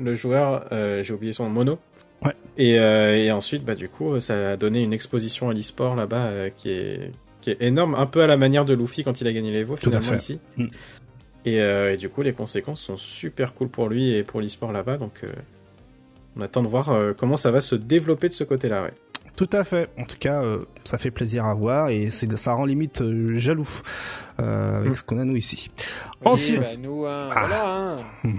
le 0.00 0.14
joueur, 0.14 0.66
euh, 0.72 1.02
j'ai 1.02 1.14
oublié 1.14 1.32
son 1.32 1.44
nom, 1.44 1.50
Mono. 1.50 1.78
Ouais. 2.24 2.34
Et, 2.56 2.78
euh, 2.78 3.16
et 3.16 3.30
ensuite, 3.30 3.64
bah 3.64 3.74
du 3.74 3.88
coup, 3.88 4.18
ça 4.20 4.52
a 4.52 4.56
donné 4.56 4.82
une 4.82 4.92
exposition 4.92 5.50
à 5.50 5.54
l'e-sport 5.54 5.94
là-bas 5.96 6.26
euh, 6.26 6.50
qui 6.56 6.70
est 6.70 7.10
qui 7.40 7.50
est 7.50 7.56
énorme, 7.60 7.96
un 7.96 8.06
peu 8.06 8.22
à 8.22 8.28
la 8.28 8.36
manière 8.36 8.64
de 8.64 8.72
Luffy 8.72 9.02
quand 9.02 9.20
il 9.20 9.26
a 9.26 9.32
gagné 9.32 9.64
Tout 9.64 9.72
à 9.72 9.76
finalement 9.76 10.08
fait. 10.10 10.16
ici. 10.16 10.40
Mm. 10.56 10.66
Et, 11.44 11.60
euh, 11.60 11.92
et 11.92 11.96
du 11.96 12.08
coup, 12.08 12.22
les 12.22 12.32
conséquences 12.32 12.80
sont 12.82 12.96
super 12.96 13.54
cool 13.54 13.68
pour 13.68 13.88
lui 13.88 14.14
et 14.14 14.22
pour 14.22 14.40
l'e-sport 14.40 14.70
là-bas. 14.72 14.96
Donc, 14.98 15.20
euh, 15.24 15.28
on 16.36 16.40
attend 16.40 16.62
de 16.62 16.68
voir 16.68 16.90
euh, 16.90 17.12
comment 17.16 17.36
ça 17.36 17.50
va 17.50 17.60
se 17.60 17.74
développer 17.74 18.28
de 18.28 18.34
ce 18.34 18.44
côté-là. 18.44 18.82
Ouais. 18.84 18.92
Tout 19.36 19.48
à 19.52 19.64
fait. 19.64 19.88
En 19.98 20.04
tout 20.04 20.18
cas, 20.18 20.42
euh, 20.42 20.64
ça 20.84 20.98
fait 20.98 21.10
plaisir 21.10 21.44
à 21.46 21.54
voir 21.54 21.88
et 21.88 22.10
c'est 22.10 22.30
ça 22.36 22.52
rend 22.52 22.64
limite 22.64 23.00
euh, 23.02 23.34
jaloux 23.38 23.68
euh, 24.40 24.78
avec 24.78 24.92
Mm. 24.92 24.94
ce 24.94 25.02
qu'on 25.02 25.18
a 25.18 25.24
nous 25.24 25.36
ici. 25.36 25.70
Oui, 25.76 25.86
Ensuite- 26.32 26.60
bah, 26.60 26.66
nous, 26.78 27.06
hein, 27.06 27.28
Ah. 27.32 27.40
voilà, 27.46 27.76
hein. 27.76 27.98
Hmm. 28.24 28.38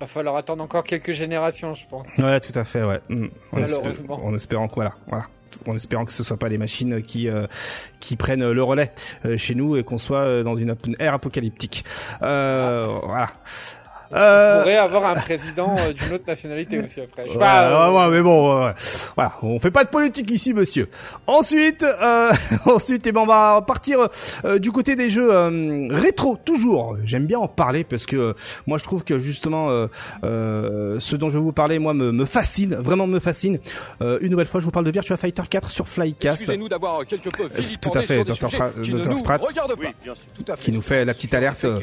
Va 0.00 0.06
falloir 0.06 0.36
attendre 0.36 0.62
encore 0.62 0.84
quelques 0.84 1.12
générations, 1.12 1.74
je 1.74 1.84
pense. 1.88 2.08
Ouais, 2.18 2.38
tout 2.40 2.56
à 2.58 2.64
fait. 2.64 2.82
Ouais. 2.84 3.00
Mm. 3.08 3.24
En, 3.52 3.60
Malheureusement. 3.60 4.16
espé- 4.18 4.22
en 4.26 4.34
espérant 4.34 4.68
que 4.68 4.74
voilà, 4.74 4.94
voilà, 5.08 5.26
en 5.66 5.76
espérant 5.76 6.04
que 6.04 6.12
ce 6.12 6.22
soit 6.22 6.36
pas 6.36 6.48
les 6.48 6.58
machines 6.58 7.02
qui 7.02 7.28
euh, 7.28 7.46
qui 8.00 8.16
prennent 8.16 8.50
le 8.50 8.62
relais 8.62 8.92
euh, 9.24 9.36
chez 9.36 9.54
nous 9.54 9.76
et 9.76 9.84
qu'on 9.84 9.98
soit 9.98 10.20
euh, 10.20 10.42
dans 10.42 10.56
une, 10.56 10.76
une 10.86 10.96
ère 10.98 11.14
apocalyptique. 11.14 11.84
Voilà. 12.20 13.28
On 14.10 14.16
Euh, 14.16 14.60
pourrait 14.60 14.76
avoir 14.76 15.06
un 15.06 15.14
président 15.14 15.74
euh, 15.78 15.92
d'une 15.92 16.12
autre 16.14 16.24
nationalité 16.26 16.78
aussi 16.78 17.00
après. 17.00 17.24
Je 17.26 17.30
sais 17.32 17.34
Ouais, 17.36 17.42
pas, 17.42 17.68
euh, 17.68 17.90
ouais, 17.92 17.98
ouais, 17.98 18.10
mais 18.16 18.22
bon, 18.22 18.58
ouais, 18.60 18.66
ouais. 18.66 18.72
voilà, 19.16 19.32
on 19.42 19.58
fait 19.58 19.70
pas 19.70 19.84
de 19.84 19.88
politique 19.88 20.30
ici, 20.30 20.52
monsieur. 20.54 20.88
Ensuite, 21.26 21.82
euh, 21.82 22.30
ensuite, 22.66 23.06
eh 23.06 23.12
ben, 23.12 23.22
on 23.22 23.26
va 23.26 23.62
partir 23.66 23.98
euh, 24.44 24.58
du 24.58 24.70
côté 24.72 24.94
des 24.96 25.10
jeux 25.10 25.32
euh, 25.34 25.88
rétro. 25.90 26.36
Toujours, 26.44 26.96
j'aime 27.04 27.26
bien 27.26 27.38
en 27.38 27.48
parler 27.48 27.82
parce 27.84 28.06
que 28.06 28.16
euh, 28.16 28.32
moi, 28.66 28.78
je 28.78 28.84
trouve 28.84 29.04
que 29.04 29.18
justement, 29.18 29.70
euh, 29.70 29.86
euh, 30.24 30.96
ce 31.00 31.16
dont 31.16 31.28
je 31.30 31.38
vais 31.38 31.42
vous 31.44 31.52
parler, 31.52 31.78
moi, 31.78 31.94
me, 31.94 32.12
me 32.12 32.24
fascine, 32.24 32.74
vraiment 32.76 33.06
me 33.06 33.20
fascine. 33.20 33.58
Euh, 34.02 34.18
une 34.20 34.30
nouvelle 34.30 34.46
fois, 34.46 34.60
je 34.60 34.64
vous 34.66 34.70
parle 34.70 34.84
de 34.86 34.90
Virtua 34.90 35.16
Fighter 35.16 35.42
4 35.48 35.70
sur 35.70 35.88
Flycast. 35.88 36.40
Excusez-nous 36.42 36.68
d'avoir 36.68 37.04
quelque 37.06 37.28
peu 37.30 37.48
tout 37.80 37.90
à 37.98 38.02
fait, 38.02 38.24
Dr. 38.24 38.34
Pra- 38.48 38.80
qui 38.82 38.92
nous 38.94 39.16
Spratt. 39.16 39.42
regardent 39.44 39.74
pas. 39.76 39.88
Tout 40.34 40.52
à 40.52 40.56
fait. 40.56 40.62
qui 40.64 40.72
nous 40.72 40.82
fait 40.82 41.04
la 41.04 41.14
petite 41.14 41.34
alerte, 41.34 41.64
euh. 41.64 41.80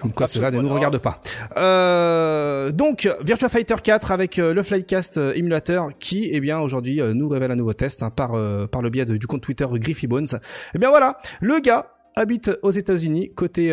Comme 0.00 0.12
quoi 0.12 0.26
cela 0.26 0.50
ne 0.50 0.60
nous 0.60 0.68
regarde 0.74 0.98
pas. 0.98 1.20
Euh, 1.56 2.70
donc 2.72 3.08
Virtua 3.22 3.48
Fighter 3.48 3.76
4 3.82 4.10
avec 4.12 4.38
euh, 4.38 4.52
le 4.54 4.62
Flycast 4.62 5.16
euh, 5.18 5.32
Emulator 5.34 5.90
qui, 5.98 6.28
eh 6.32 6.40
bien, 6.40 6.58
aujourd'hui 6.60 7.00
euh, 7.00 7.14
nous 7.14 7.28
révèle 7.28 7.50
un 7.50 7.56
nouveau 7.56 7.72
test 7.72 8.02
hein, 8.02 8.10
par 8.10 8.30
par 8.68 8.82
le 8.82 8.90
biais 8.90 9.04
de- 9.06 9.16
du 9.16 9.26
compte 9.26 9.42
Twitter 9.42 9.66
Griffy 9.72 10.06
Bones. 10.06 10.26
Eh 10.74 10.78
bien 10.78 10.90
voilà, 10.90 11.20
le 11.40 11.58
gars 11.60 11.92
habite 12.16 12.50
aux 12.62 12.70
États-Unis 12.72 13.32
côté 13.34 13.66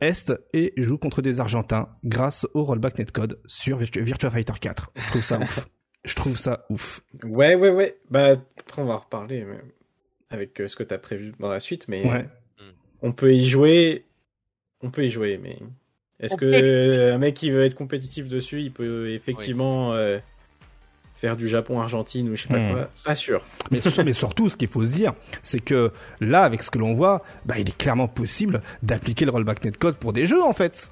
est 0.00 0.32
et 0.54 0.72
joue 0.78 0.96
contre 0.98 1.20
des 1.22 1.40
Argentins 1.40 1.88
grâce 2.04 2.46
au 2.54 2.64
rollback 2.64 2.98
netcode 2.98 3.38
sur 3.46 3.78
Virtua, 3.78 4.30
Fighter 4.30 4.54
4. 4.60 4.92
Je 4.96 5.08
trouve 5.08 5.22
ça 5.22 5.38
ouf. 5.38 5.68
Je 6.04 6.14
trouve 6.16 6.36
ça 6.36 6.66
ouf. 6.68 7.00
Ouais, 7.22 7.54
ouais, 7.54 7.70
ouais. 7.70 7.96
Bah, 8.10 8.34
après, 8.58 8.82
on 8.82 8.86
va 8.86 8.94
en 8.94 8.98
reparler 8.98 9.44
mais 9.44 9.60
avec 10.30 10.60
ce 10.66 10.74
que 10.74 10.82
tu 10.82 10.92
as 10.92 10.98
prévu 10.98 11.32
dans 11.38 11.48
la 11.50 11.60
suite, 11.60 11.86
mais 11.86 12.04
Ouais. 12.10 12.26
on 13.02 13.12
peut 13.12 13.32
y 13.34 13.46
jouer. 13.46 14.06
On 14.80 14.90
peut 14.90 15.04
y 15.04 15.10
jouer, 15.10 15.38
mais 15.40 15.58
est-ce 16.22 16.36
que 16.36 17.12
un 17.12 17.18
mec 17.18 17.34
qui 17.34 17.50
veut 17.50 17.64
être 17.64 17.74
compétitif 17.74 18.28
dessus, 18.28 18.60
il 18.62 18.72
peut 18.72 19.10
effectivement 19.10 19.92
euh, 19.92 20.18
faire 21.16 21.36
du 21.36 21.46
Japon-Argentine 21.48 22.28
ou 22.30 22.36
je 22.36 22.42
sais 22.42 22.48
pas 22.48 22.58
Hmm. 22.58 22.72
quoi? 22.72 22.90
Pas 23.04 23.14
sûr. 23.14 23.44
Mais, 23.70 23.78
mais 24.04 24.12
surtout, 24.12 24.48
ce 24.48 24.56
qu'il 24.56 24.68
faut 24.68 24.84
se 24.84 24.92
dire, 24.94 25.12
c'est 25.42 25.60
que 25.60 25.90
là, 26.20 26.42
avec 26.42 26.62
ce 26.62 26.70
que 26.70 26.78
l'on 26.78 26.94
voit, 26.94 27.22
bah, 27.44 27.58
il 27.58 27.68
est 27.68 27.76
clairement 27.76 28.08
possible 28.08 28.62
d'appliquer 28.82 29.24
le 29.24 29.30
rollback 29.30 29.64
netcode 29.64 29.96
pour 29.96 30.12
des 30.12 30.26
jeux, 30.26 30.42
en 30.42 30.52
fait. 30.52 30.90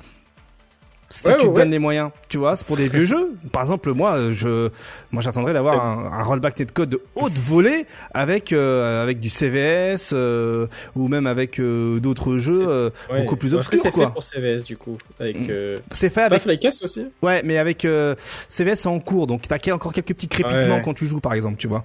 Si 1.13 1.27
Ouais, 1.27 1.35
tu 1.39 1.49
te 1.49 1.53
donnes 1.55 1.73
les 1.73 1.81
moyens, 1.81 2.11
tu 2.29 2.39
vois, 2.39 2.55
c'est 2.55 2.65
pour 2.65 2.77
des 2.77 2.87
vieux 2.89 3.05
jeux. 3.05 3.33
Par 3.51 3.63
exemple, 3.63 3.93
moi, 3.93 4.31
je, 4.31 4.69
moi, 5.11 5.21
j'attendrais 5.23 5.53
d'avoir 5.53 5.85
un, 5.85 6.05
un 6.13 6.23
rollback 6.23 6.57
netcode 6.61 6.89
de 6.91 7.03
haute 7.17 7.33
volée 7.37 7.85
avec 8.15 8.53
euh, 8.53 9.03
avec 9.03 9.19
du 9.19 9.29
CVS 9.29 10.13
euh, 10.13 10.69
ou 10.95 11.09
même 11.09 11.27
avec 11.27 11.59
euh, 11.59 11.99
d'autres 11.99 12.39
jeux 12.39 12.65
euh, 12.69 12.91
Ouais. 13.11 13.23
beaucoup 13.23 13.35
plus 13.37 13.55
obscurs, 13.55 13.81
c'est 13.83 13.91
fait 13.91 14.07
pour 14.13 14.23
CVS 14.23 14.63
du 14.65 14.77
coup. 14.77 14.99
Avec, 15.19 15.37
Hmm. 15.37 15.47
euh, 15.51 15.77
C'est 15.91 16.11
fait 16.11 16.23
avec, 16.23 16.43
Flycast 16.43 16.85
aussi 16.85 17.05
ouais, 17.23 17.43
mais 17.45 17.59
avec 17.59 17.85
euh, 17.85 18.15
CVS 18.49 18.77
c'est 18.77 18.89
en 18.89 19.01
cours, 19.01 19.27
donc 19.27 19.43
t'as 19.49 19.59
encore 19.73 19.93
quelques 19.93 20.09
petits 20.15 20.29
crépitements 20.29 20.81
quand 20.81 20.95
tu 20.95 21.07
joues, 21.07 21.21
par 21.21 21.35
exemple, 21.35 21.57
tu 21.57 21.67
vois. 21.67 21.85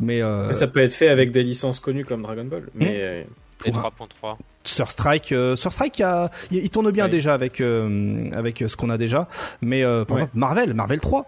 Mais 0.00 0.20
euh, 0.20 0.52
Ça 0.52 0.66
peut 0.66 0.80
être 0.82 0.94
fait 0.94 1.08
avec 1.08 1.30
des 1.30 1.44
licences 1.44 1.78
connues 1.78 2.04
comme 2.04 2.22
Dragon 2.22 2.44
Ball, 2.44 2.64
mais 2.74 2.96
euh, 2.98 3.22
Et 3.64 3.70
Ouais. 3.70 3.76
3.3. 3.78 4.36
Sur 4.64 4.90
Strike, 4.90 5.32
euh, 5.32 5.56
sur 5.56 5.72
Strike, 5.72 5.98
il, 5.98 6.02
y 6.02 6.04
a- 6.04 6.30
il, 6.50 6.58
il 6.58 6.70
tourne 6.70 6.90
bien 6.90 7.04
Oui. 7.04 7.10
déjà 7.10 7.34
avec 7.34 7.60
euh, 7.60 8.30
avec 8.32 8.62
euh, 8.62 8.68
ce 8.68 8.76
qu'on 8.76 8.90
a 8.90 8.98
déjà. 8.98 9.28
Mais 9.62 9.82
euh, 9.84 10.04
par 10.04 10.16
Ouais. 10.16 10.22
exemple, 10.22 10.38
Marvel, 10.38 10.74
Marvel 10.74 11.00
3, 11.00 11.26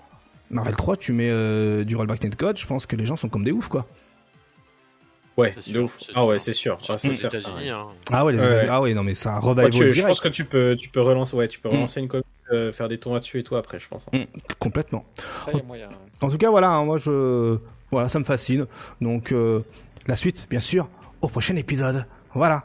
Marvel 0.51 0.77
3, 0.77 0.97
tu 0.97 1.13
mets 1.13 1.31
euh, 1.31 1.85
du 1.85 1.97
rollback 1.97 2.23
netcode, 2.25 2.59
je 2.59 2.67
pense 2.67 2.87
que 2.87 2.97
les 2.97 3.07
gens 3.07 3.17
sont 3.17 3.29
comme 3.29 3.45
des 3.45 3.53
oufs 3.53 3.69
quoi. 3.69 3.87
ouais, 5.37 5.53
C'est 5.55 5.69
de 5.71 5.73
sûr, 5.75 5.85
ouf. 5.85 5.97
c'est 6.01 6.13
Ah 6.15 6.25
ouais, 6.27 6.39
c'est 6.39 6.53
sûr. 6.53 6.79
Ah, 6.89 6.99
certain, 6.99 7.13
États-Unis. 7.29 7.55
ouais. 7.65 7.69
hein. 7.71 7.87
Ah 8.11 8.25
ouais, 8.25 8.33
les 8.33 8.39
Ouais, 8.41 8.67
ah 8.71 8.81
ouais, 8.81 8.95
non 8.95 9.03
mais 9.03 9.15
ça 9.15 9.35
Ouais, 9.35 9.41
revival 9.41 9.71
tu- 9.71 9.93
je 9.93 10.03
pense 10.03 10.21
que 10.21 10.29
tu 10.29 10.45
peux, 10.45 10.77
tu 10.79 10.89
peux 10.89 11.01
relancer, 11.03 11.37
ouais, 11.37 11.49
tu 11.49 11.59
peux 11.61 11.69
Hmm. 11.69 11.73
relancer 11.73 12.01
une 12.01 12.09
euh, 12.53 12.71
faire 12.73 12.89
des 12.89 12.99
tournois 12.99 13.19
dessus 13.21 13.41
et 13.41 13.43
tout 13.43 13.57
après, 13.57 13.79
je 13.81 13.89
pense. 13.89 14.07
hein. 14.13 14.25
complètement. 14.61 15.05
Ça, 15.45 15.53
y 15.53 15.59
a 15.59 15.63
moyen. 15.65 15.89
En 16.23 16.31
tout 16.31 16.39
cas, 16.39 16.49
voilà, 16.51 16.71
hein, 16.71 16.85
moi 16.85 16.97
je, 16.97 17.59
voilà, 17.91 18.09
ça 18.09 18.19
me 18.21 18.25
fascine. 18.25 18.67
Donc 19.01 19.33
euh, 19.33 19.63
la 20.07 20.15
suite, 20.17 20.47
bien 20.49 20.61
sûr, 20.61 20.89
au 21.21 21.29
prochain 21.29 21.57
épisode. 21.57 22.07
Voilà. 22.37 22.65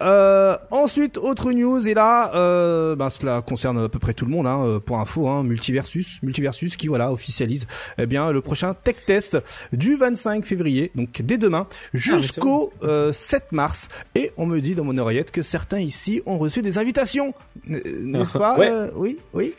Euh, 0.00 0.56
ensuite, 0.70 1.18
autre 1.18 1.52
news, 1.52 1.86
et 1.88 1.94
là, 1.94 2.34
euh, 2.34 2.96
ben, 2.96 3.08
cela 3.10 3.42
concerne 3.42 3.78
à 3.84 3.88
peu 3.88 3.98
près 3.98 4.12
tout 4.12 4.24
le 4.24 4.30
monde, 4.32 4.46
hein, 4.46 4.64
euh, 4.66 4.80
pour 4.80 4.98
info, 4.98 5.28
hein, 5.28 5.42
Multiversus, 5.44 6.18
Multiversus 6.22 6.76
qui, 6.76 6.88
voilà, 6.88 7.12
officialise, 7.12 7.66
eh 7.98 8.06
bien, 8.06 8.30
le 8.32 8.40
prochain 8.40 8.74
tech 8.74 8.96
test 9.06 9.38
du 9.72 9.94
25 9.96 10.44
février, 10.44 10.90
donc 10.94 11.22
dès 11.22 11.38
demain, 11.38 11.66
jusqu'au 11.94 12.72
euh, 12.82 13.12
7 13.12 13.52
mars. 13.52 13.88
Et 14.14 14.32
on 14.36 14.46
me 14.46 14.60
dit 14.60 14.74
dans 14.74 14.84
mon 14.84 14.98
oreillette 14.98 15.30
que 15.30 15.42
certains 15.42 15.78
ici 15.80 16.20
ont 16.26 16.38
reçu 16.38 16.60
des 16.60 16.76
invitations, 16.78 17.32
n'est-ce 17.66 18.36
pas 18.36 18.58
Ouais. 18.58 18.68
Euh, 18.70 18.90
Oui, 18.96 19.18
oui. 19.32 19.54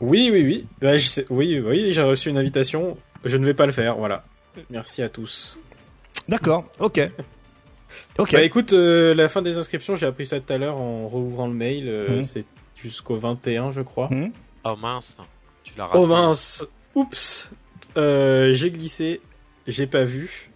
Oui, 0.00 0.30
oui, 0.32 0.42
oui. 0.44 0.66
Ouais, 0.86 0.98
je 0.98 1.08
sais- 1.08 1.26
oui, 1.30 1.58
oui, 1.60 1.92
j'ai 1.92 2.02
reçu 2.02 2.28
une 2.28 2.38
invitation. 2.38 2.96
Je 3.24 3.36
ne 3.36 3.44
vais 3.46 3.54
pas 3.54 3.66
le 3.66 3.72
faire, 3.72 3.96
voilà. 3.96 4.22
Merci 4.70 5.02
à 5.02 5.08
tous. 5.08 5.60
D'accord, 6.28 6.64
ok. 6.78 7.00
Ok. 8.18 8.32
Bah 8.32 8.42
écoute, 8.42 8.72
euh, 8.72 9.14
la 9.14 9.28
fin 9.28 9.42
des 9.42 9.56
inscriptions, 9.58 9.96
j'ai 9.96 10.06
appris 10.06 10.26
ça 10.26 10.40
tout 10.40 10.52
à 10.52 10.58
l'heure 10.58 10.76
en 10.76 11.08
rouvrant 11.08 11.46
le 11.46 11.54
mail. 11.54 11.84
euh, 11.88 12.16
Mhm. 12.18 12.24
C'est 12.24 12.44
jusqu'au 12.76 13.16
21, 13.16 13.72
je 13.72 13.80
crois. 13.82 14.08
Mhm. 14.10 14.32
Oh 14.64 14.76
mince, 14.80 15.16
tu 15.64 15.72
l'as 15.76 15.86
raté. 15.86 15.98
Oh 15.98 16.06
mince 16.06 16.66
Oups 16.94 17.50
Euh, 17.96 18.52
J'ai 18.52 18.70
glissé. 18.70 19.20
j'ai 19.66 19.86
pas 19.86 20.04
vu. 20.04 20.50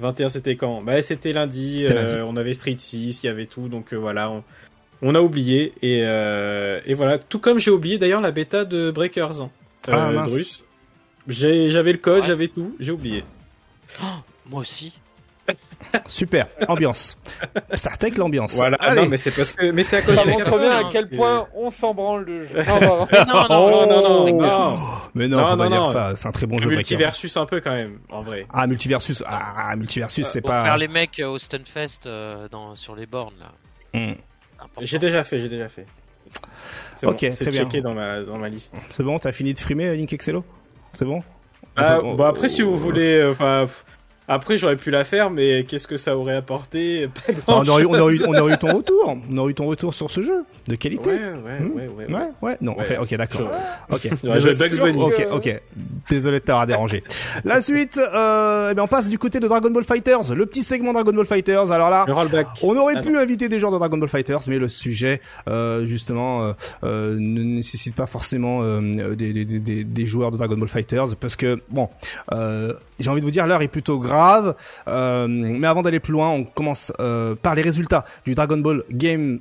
21 0.00 0.28
c'était 0.28 0.54
quand? 0.56 0.80
Bah 0.82 1.02
c'était 1.02 1.32
lundi, 1.32 1.84
euh, 1.88 2.24
on 2.24 2.36
avait 2.36 2.52
Street 2.52 2.76
6, 2.76 3.20
il 3.22 3.26
y 3.26 3.28
avait 3.28 3.46
tout, 3.46 3.68
donc 3.68 3.92
euh, 3.92 3.96
voilà, 3.96 4.30
on, 5.02 5.14
a 5.16 5.20
oublié. 5.20 5.72
Et, 5.82 6.02
euh, 6.04 6.80
et 6.86 6.94
voilà, 6.94 7.18
tout 7.18 7.40
comme 7.40 7.58
j'ai 7.58 7.72
oublié 7.72 7.98
d'ailleurs 7.98 8.20
la 8.20 8.30
bêta 8.30 8.64
de 8.64 8.90
Breakers. 8.92 9.42
Hein. 9.42 9.50
Ah, 9.90 10.10
mince. 10.12 10.62
J'avais 11.26 11.92
le 11.92 11.98
code, 11.98 12.24
j'avais 12.24 12.46
tout, 12.48 12.76
j'ai 12.78 12.92
oublié. 12.92 13.24
Oh, 14.02 14.06
moi 14.46 14.60
aussi. 14.60 14.96
Super, 16.06 16.48
ambiance. 16.68 17.18
Ça 17.74 17.90
que 17.96 18.18
l'ambiance. 18.18 18.54
Voilà, 18.54 18.76
ah 18.80 18.94
non, 18.94 19.06
mais 19.08 19.18
c'est 19.18 19.30
parce 19.30 19.52
que, 19.52 19.70
mais 19.70 19.82
c'est 19.82 19.98
à 19.98 20.02
cause 20.02 20.14
Ça 20.14 20.24
montre 20.24 20.58
bien 20.58 20.78
à 20.78 20.84
quel 20.90 21.08
point 21.08 21.46
on 21.54 21.70
s'en 21.70 21.94
branle 21.94 22.24
le 22.24 22.46
jeu. 22.46 22.62
non, 23.28 23.46
non, 23.48 23.86
non, 23.86 23.86
non, 23.86 24.40
non, 24.40 24.76
Mais 25.14 25.28
non, 25.28 25.38
on 25.38 25.56
va 25.56 25.68
dire 25.68 25.86
ça, 25.86 26.16
c'est 26.16 26.28
un 26.28 26.32
très 26.32 26.46
bon 26.46 26.58
jeu. 26.58 26.70
Multiversus 26.70 27.36
un 27.36 27.46
peu 27.46 27.60
quand 27.60 27.72
même, 27.72 27.98
en 28.10 28.22
vrai. 28.22 28.46
Ah, 28.52 28.66
Multiversus, 28.66 29.22
ah, 29.26 29.74
Multiversus, 29.76 30.26
c'est 30.26 30.40
pas. 30.40 30.64
Faire 30.64 30.78
les 30.78 30.88
mecs 30.88 31.20
au 31.24 31.38
Stunfest 31.38 32.06
euh, 32.06 32.48
dans, 32.48 32.74
sur 32.74 32.94
les 32.94 33.06
bornes, 33.06 33.34
là. 33.40 33.52
Hmm. 33.98 34.14
J'ai 34.82 34.98
déjà 34.98 35.24
fait, 35.24 35.38
j'ai 35.38 35.48
déjà 35.48 35.68
fait. 35.68 35.86
Ok, 37.04 37.20
bon, 37.22 37.30
c'est 37.30 37.52
checké 37.52 37.80
dans 37.80 37.94
ma, 37.94 38.20
dans 38.22 38.38
ma 38.38 38.48
liste. 38.48 38.74
C'est 38.90 39.02
bon, 39.02 39.18
t'as 39.18 39.32
fini 39.32 39.54
de 39.54 39.58
frimer 39.58 39.96
Link 39.96 40.12
Excello? 40.12 40.44
C'est 40.92 41.04
bon? 41.04 41.22
Ah, 41.76 42.00
bon, 42.00 42.20
après, 42.24 42.48
si 42.48 42.62
vous 42.62 42.76
voulez, 42.76 43.32
euh, 43.40 43.66
après, 44.28 44.58
j'aurais 44.58 44.76
pu 44.76 44.90
la 44.90 45.04
faire, 45.04 45.30
mais 45.30 45.64
qu'est-ce 45.64 45.88
que 45.88 45.96
ça 45.96 46.14
aurait 46.16 46.36
apporté 46.36 47.08
on, 47.46 47.66
aurait, 47.66 47.86
on, 47.86 47.94
aurait, 47.94 48.16
on 48.26 48.34
aurait 48.34 48.52
eu 48.52 48.58
ton 48.58 48.76
retour. 48.76 49.16
On 49.32 49.38
aurait 49.38 49.52
eu 49.52 49.54
ton 49.54 49.66
retour 49.66 49.94
sur 49.94 50.10
ce 50.10 50.20
jeu 50.20 50.44
de 50.68 50.74
qualité. 50.74 51.10
Ouais, 51.10 51.16
ouais, 51.16 51.60
hmm 51.60 51.72
ouais, 51.72 51.88
ouais, 51.88 52.14
ouais, 52.14 52.30
ouais. 52.42 52.56
Non, 52.60 52.76
fait, 52.80 52.98
ok, 52.98 53.14
d'accord. 53.16 53.50
Ok. 53.90 54.10
Désolé, 54.22 54.96
ok, 54.96 55.26
ok. 55.32 55.62
Désolé 56.10 56.40
de 56.40 56.44
t'avoir 56.44 56.66
dérangé. 56.66 57.02
La 57.44 57.62
suite, 57.62 57.98
euh, 57.98 58.68
eh 58.70 58.74
bien, 58.74 58.84
on 58.84 58.86
passe 58.86 59.08
du 59.08 59.18
côté 59.18 59.40
de 59.40 59.48
Dragon 59.48 59.70
Ball 59.70 59.84
Fighters, 59.84 60.34
le 60.34 60.44
petit 60.44 60.62
segment 60.62 60.92
Dragon 60.92 61.12
Ball 61.12 61.24
Fighters. 61.24 61.72
Alors 61.72 61.88
là, 61.88 62.04
on 62.62 62.76
aurait 62.76 62.94
ah 62.96 63.00
pu 63.00 63.16
inviter 63.16 63.48
des 63.48 63.58
joueurs 63.58 63.72
de 63.72 63.78
Dragon 63.78 63.96
Ball 63.96 64.10
Fighters, 64.10 64.40
mais 64.48 64.58
le 64.58 64.68
sujet, 64.68 65.22
euh, 65.48 65.86
justement, 65.86 66.52
euh, 66.84 67.16
ne 67.18 67.42
nécessite 67.42 67.94
pas 67.94 68.06
forcément 68.06 68.62
des, 68.82 69.32
des, 69.32 69.44
des, 69.44 69.84
des, 69.84 70.06
joueurs 70.06 70.30
de 70.30 70.36
Dragon 70.36 70.58
Ball 70.58 70.68
Fighters, 70.68 71.16
parce 71.18 71.34
que 71.34 71.62
bon, 71.70 71.88
j'ai 72.30 73.08
envie 73.08 73.20
de 73.20 73.24
vous 73.24 73.30
dire, 73.30 73.46
l'heure 73.46 73.62
est 73.62 73.68
plutôt 73.68 73.98
grave. 73.98 74.17
Mais 74.86 75.66
avant 75.66 75.82
d'aller 75.82 76.00
plus 76.00 76.12
loin, 76.12 76.30
on 76.30 76.44
commence 76.44 76.92
par 77.42 77.54
les 77.54 77.62
résultats 77.62 78.04
du 78.24 78.34
Dragon 78.34 78.58
Ball 78.58 78.84
Game 78.90 79.40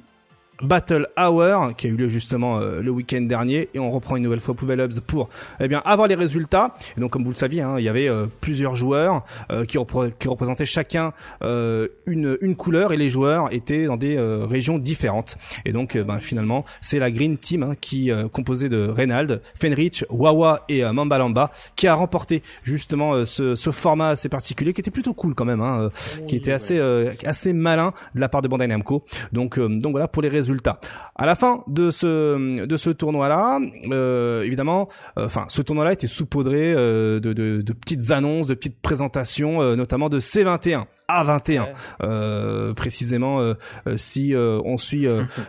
Battle 0.62 1.08
Hour 1.18 1.76
qui 1.76 1.88
a 1.88 1.90
eu 1.90 1.96
lieu 1.96 2.10
justement 2.10 2.60
euh, 2.60 2.82
le 2.82 2.92
week-end 2.92 3.22
dernier 3.22 3.70
et 3.74 3.80
on 3.80 3.92
reprend 3.92 4.16
une 4.16 4.24
nouvelle 4.24 4.40
fois 4.40 4.56
Poubelle 4.56 4.80
Hubs 4.80 5.00
pour 5.02 5.30
eh 5.60 5.68
bien 5.68 5.82
avoir 5.86 6.08
les 6.08 6.16
résultats. 6.16 6.76
Et 6.98 7.02
donc 7.02 7.12
comme 7.12 7.24
vous 7.24 7.32
le 7.32 7.36
saviez 7.36 7.62
hein, 7.62 7.76
il 7.78 7.84
y 7.84 7.90
avait 7.90 8.10
euh, 8.10 8.26
plusieurs 8.42 8.76
joueurs 8.76 9.24
euh, 9.52 9.66
qui, 9.66 9.78
qui, 10.20 10.28
représentaient 10.28 10.66
chacun 10.66 11.14
une, 11.42 12.38
une 12.42 12.56
couleur 12.56 12.94
et 12.94 12.98
les 12.98 13.10
joueurs 13.10 13.54
étaient 13.54 13.86
dans 13.86 13.98
des 13.98 14.18
régions 14.20 14.78
différentes. 14.78 15.38
Et 15.66 15.72
donc 15.72 15.98
ben, 15.98 16.20
finalement 16.20 16.66
c'est 16.82 17.00
la 17.00 17.12
Green 17.12 17.38
Team 17.38 17.64
hein, 17.64 17.74
qui 17.80 18.12
composée 18.32 18.70
de 18.70 18.88
Reynald, 18.88 19.42
Fenrich, 19.56 20.06
Wawa 20.10 20.66
et 20.70 20.84
Mambalamba 20.84 21.52
qui 21.76 21.88
a 21.88 21.94
remporté 21.94 22.42
justement 22.64 23.26
ce, 23.26 23.56
ce, 23.56 23.72
format 23.72 24.10
assez 24.10 24.30
particulier 24.30 24.74
qui 24.74 24.82
était 24.82 24.92
plutôt 24.92 25.14
cool 25.14 25.36
quand 25.36 25.46
même 25.46 25.62
hein, 25.62 25.90
qui 26.28 26.36
était 26.36 26.52
assez 26.52 26.80
assez 27.26 27.54
malin 27.54 27.94
de 28.16 28.22
la 28.22 28.30
part 28.30 28.42
de 28.42 28.48
Bandai 28.48 28.68
Namco. 28.68 29.04
Donc 29.32 29.60
donc 29.60 29.92
voilà 29.92 30.08
pour 30.08 30.22
les 30.22 30.30
résultats 30.30 30.47
résultats. 30.48 30.80
À 31.16 31.26
la 31.26 31.36
fin 31.36 31.64
de 31.68 31.92
ce 31.92 32.66
de 32.66 32.78
ce 32.78 32.90
tournoi-là, 32.90 33.60
euh, 33.92 34.44
évidemment, 34.44 34.88
euh, 35.18 35.26
enfin, 35.26 35.46
ce 35.50 35.62
tournoi-là 35.62 35.94
était 35.94 36.08
saupoudré 36.08 36.74
euh, 36.74 37.20
de, 37.20 37.34
de, 37.34 37.62
de, 37.62 37.74
petites 37.74 38.12
annonces, 38.12 38.48
de 38.48 38.54
petites 38.54 38.80
présentations, 38.82 39.62
euh, 39.62 39.76
notamment 39.76 40.10
de 40.10 40.20
C21, 40.20 40.86
A21, 41.10 42.74
précisément 42.74 43.54
si 43.96 44.34
on 44.36 44.78
suit 44.78 45.08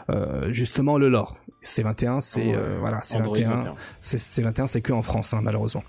justement 0.48 0.98
le 0.98 1.08
lore. 1.08 1.36
C21, 1.64 2.20
c'est 2.20 2.52
voilà, 2.80 3.00
C21, 3.00 3.72
c'est 4.00 4.42
21, 4.42 4.66
c'est 4.66 4.80
que 4.80 4.92
en 4.92 5.02
France, 5.02 5.34
hein, 5.34 5.40
malheureusement. 5.42 5.82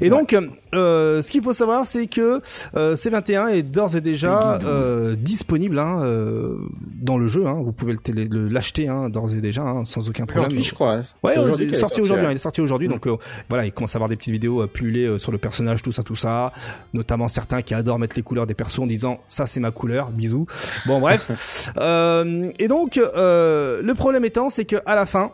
Et 0.00 0.08
donc, 0.08 0.36
euh, 0.74 1.22
ce 1.22 1.30
qu'il 1.30 1.42
faut 1.42 1.52
savoir, 1.52 1.84
c'est 1.84 2.06
que 2.06 2.40
euh, 2.76 2.94
C21 2.94 3.48
est 3.48 3.62
d'ores 3.62 3.96
et 3.96 4.00
déjà 4.00 4.58
euh, 4.64 5.16
disponible 5.16 5.78
hein, 5.78 6.02
euh, 6.02 6.56
dans 6.82 7.18
le 7.18 7.26
jeu. 7.26 7.46
Hein. 7.46 7.60
Vous 7.64 7.72
pouvez 7.72 7.96
l'acheter 8.30 8.88
hein, 8.88 9.08
d'ores 9.08 9.32
et 9.32 9.40
déjà, 9.40 9.62
hein, 9.62 9.84
sans 9.84 10.08
aucun 10.08 10.26
problème. 10.26 10.46
Aujourd'hui, 10.46 10.62
je 10.62 10.74
crois. 10.74 11.00
Ouais, 11.22 11.34
il 11.58 11.74
est 11.74 11.78
sorti 11.78 12.00
aujourd'hui. 12.00 12.26
Il 12.26 12.32
est 12.32 12.38
sorti 12.38 12.60
aujourd'hui, 12.60 12.88
donc 12.88 13.06
euh, 13.06 13.16
voilà, 13.48 13.64
il 13.64 13.72
commence 13.72 13.94
à 13.94 13.98
avoir 13.98 14.08
des 14.08 14.16
petites 14.16 14.32
vidéos 14.32 14.66
pullées 14.66 15.18
sur 15.18 15.32
le 15.32 15.38
personnage, 15.38 15.82
tout 15.82 15.92
ça, 15.92 16.02
tout 16.02 16.16
ça. 16.16 16.52
Notamment 16.94 17.28
certains 17.28 17.62
qui 17.62 17.74
adorent 17.74 17.98
mettre 17.98 18.16
les 18.16 18.22
couleurs 18.22 18.46
des 18.46 18.54
persos 18.54 18.80
en 18.80 18.86
disant 18.86 19.20
ça 19.26 19.46
c'est 19.46 19.60
ma 19.60 19.70
couleur, 19.70 20.10
bisous. 20.10 20.46
Bon 20.86 21.00
bref. 21.00 21.30
et 21.76 22.68
donc 22.68 22.96
le 22.96 23.92
problème 23.92 24.24
étant, 24.24 24.48
c'est 24.48 24.64
que 24.64 24.76
à 24.86 24.94
la 24.94 25.06
fin 25.06 25.25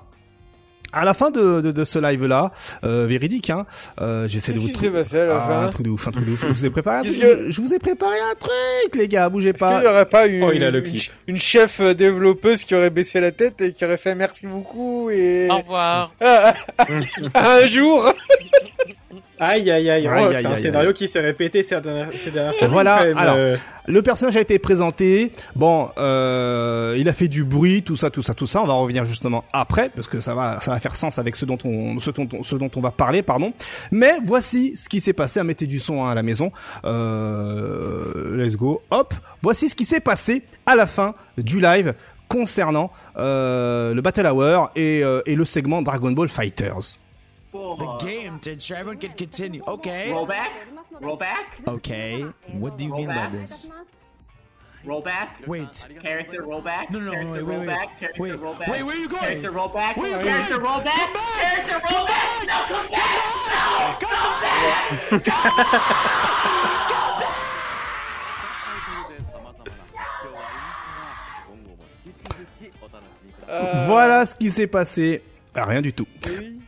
à 0.93 1.05
la 1.05 1.14
fin 1.14 1.30
de, 1.30 1.61
de, 1.61 1.72
de 1.72 1.84
ce 1.84 1.99
live 1.99 2.26
là, 2.26 2.53
euh, 2.84 3.07
véridique, 3.07 3.51
hein, 3.51 3.66
euh, 4.01 4.28
j'essaie 4.28 4.53
de 4.53 4.59
vous 4.59 4.68
trouver 4.68 5.03
ah, 5.30 5.64
un 5.64 5.68
truc 5.68 5.86
de 5.86 5.90
ouf, 5.90 6.09
un 6.09 6.11
truc 6.11 6.26
de 6.26 6.32
ouf. 6.32 6.43
Je 6.43 6.53
vous 6.53 6.66
ai 6.66 6.70
préparé 6.70 6.99
un 6.99 7.03
truc. 7.03 7.20
Je 7.49 7.61
vous 7.61 7.74
ai 7.74 7.78
préparé 7.78 8.16
un 8.30 8.34
truc, 8.34 8.95
les 8.95 9.09
gars, 9.09 9.28
bougez 9.28 9.53
pas. 9.53 9.78
Il 9.78 9.80
n'y 9.82 9.86
aurait 9.86 10.07
pas 10.07 10.26
une, 10.26 10.43
oh, 10.43 10.53
il 10.53 10.62
a 10.62 10.70
le 10.70 10.82
une, 11.26 11.38
chef 11.38 11.80
euh, 11.80 11.95
développeuse 11.95 12.64
qui 12.64 12.74
aurait 12.74 12.90
baissé 12.90 13.20
la 13.20 13.32
tête 13.32 13.61
et 13.61 13.72
qui 13.72 13.84
aurait 13.84 13.97
fait 13.97 14.14
merci 14.14 14.47
beaucoup 14.47 15.11
et 15.11 15.49
au 15.51 15.59
revoir. 15.59 16.12
un 17.34 17.66
jour. 17.66 18.12
Aïe 19.43 19.70
aïe 19.70 19.90
aïe, 19.90 20.09
oh, 20.09 20.32
c'est 20.34 20.47
un 20.47 20.55
scénario 20.55 20.93
qui 20.93 21.09
s'est 21.09 21.20
répété 21.20 21.62
ces 21.62 21.80
dernières, 21.80 22.11
ces 22.14 22.30
dernières 22.30 22.55
semaines. 22.55 22.70
Voilà, 22.70 22.95
alors 23.16 23.34
euh. 23.36 23.57
le 23.86 24.03
personnage 24.03 24.36
a 24.36 24.40
été 24.40 24.59
présenté. 24.59 25.32
Bon, 25.57 25.88
euh, 25.99 26.95
il 26.97 27.09
a 27.09 27.12
fait 27.12 27.28
du 27.28 27.45
bruit, 27.45 27.82
tout 27.82 27.97
ça, 27.97 28.11
tout 28.11 28.22
ça, 28.22 28.34
tout 28.34 28.47
ça. 28.47 28.62
On 28.62 28.66
va 28.66 28.74
revenir 28.74 29.05
justement 29.05 29.45
après 29.53 29.88
parce 29.88 30.07
que 30.07 30.20
ça 30.20 30.34
va, 30.34 30.61
ça 30.61 30.70
va 30.70 30.78
faire 30.78 30.95
sens 30.95 31.18
avec 31.18 31.34
ce 31.34 31.45
dont 31.45 31.59
on, 31.64 31.99
ce 31.99 32.11
dont, 32.11 32.28
ce 32.43 32.55
dont 32.55 32.70
on 32.76 32.80
va 32.80 32.93
parler, 32.93 33.22
pardon. 33.22 33.53
Mais 33.90 34.12
voici 34.24 34.76
ce 34.76 34.88
qui 34.88 35.01
s'est 35.01 35.12
passé. 35.12 35.43
Mettez 35.43 35.66
du 35.66 35.80
son 35.80 36.05
hein, 36.05 36.11
à 36.11 36.14
la 36.14 36.22
maison. 36.22 36.53
Euh, 36.84 38.36
let's 38.36 38.55
go. 38.57 38.82
Hop. 38.90 39.14
Voici 39.43 39.68
ce 39.68 39.74
qui 39.74 39.84
s'est 39.84 40.01
passé 40.01 40.43
à 40.66 40.76
la 40.76 40.86
fin 40.86 41.14
du 41.36 41.59
live 41.59 41.95
concernant 42.28 42.90
euh, 43.18 43.93
le 43.93 44.01
Battle 44.01 44.26
Hour 44.26 44.70
et, 44.76 45.03
euh, 45.05 45.20
et 45.26 45.34
le 45.34 45.45
segment 45.45 45.82
Dragon 45.82 46.12
Ball 46.12 46.28
Fighters. 46.28 46.99
The 47.53 47.99
game 48.01 48.39
did 48.39 48.63
sure 48.63 48.77
everyone 48.79 48.99
can 48.99 49.13
continue. 49.13 49.63
Okay. 49.67 50.11
Roll 50.11 50.27
back. 50.27 50.53
Roll 51.01 51.17
back. 51.17 51.57
Okay. 51.69 52.23
What 52.53 52.77
do 52.79 52.85
you 52.85 52.91
roll 52.91 52.99
mean 53.01 53.09
back. 53.09 53.31
by 53.33 53.39
this? 53.39 53.69
Roll 54.85 55.01
back. 55.01 55.41
Wait. 55.47 55.87
Character 56.01 56.43
roll 56.43 56.61
back. 56.61 56.91
No, 56.91 56.99
no, 56.99 57.13
Character 57.13 57.33
wait, 57.33 57.43
roll 57.43 57.61
wait, 57.61 57.67
back. 57.67 58.01
Character 58.01 58.23
wait. 58.23 58.39
roll 58.41 58.55
back. 58.55 58.69
Wait, 58.69 58.83
where 58.83 58.97
are 58.97 58.99
you 58.99 59.09
going? 59.09 59.23
Character 59.23 59.51
roll 59.51 59.69
back. 59.69 59.97
Where 59.97 60.13
are 60.15 60.19
you 60.19 60.25
Character 60.27 60.59
going? 60.59 60.73
roll 60.73 60.81
back. 60.81 60.99
Come 60.99 61.13
back. 61.13 61.55
Character 61.55 61.81
roll 61.95 62.07
back. 62.07 62.47
No, 62.47 62.65
come 62.69 62.89
back. 62.91 63.19
No, 63.53 63.97
Come 64.01 64.41
back. 64.41 65.11
Come 65.11 65.19
back. 65.21 65.33
Voilà 73.87 74.27
ce 74.27 74.35
qui 74.35 74.51
s'est 74.51 74.67
passé. 74.67 75.23
Ah, 75.55 75.67
rien 75.67 75.83
du 75.83 75.93
tout. 75.93 76.07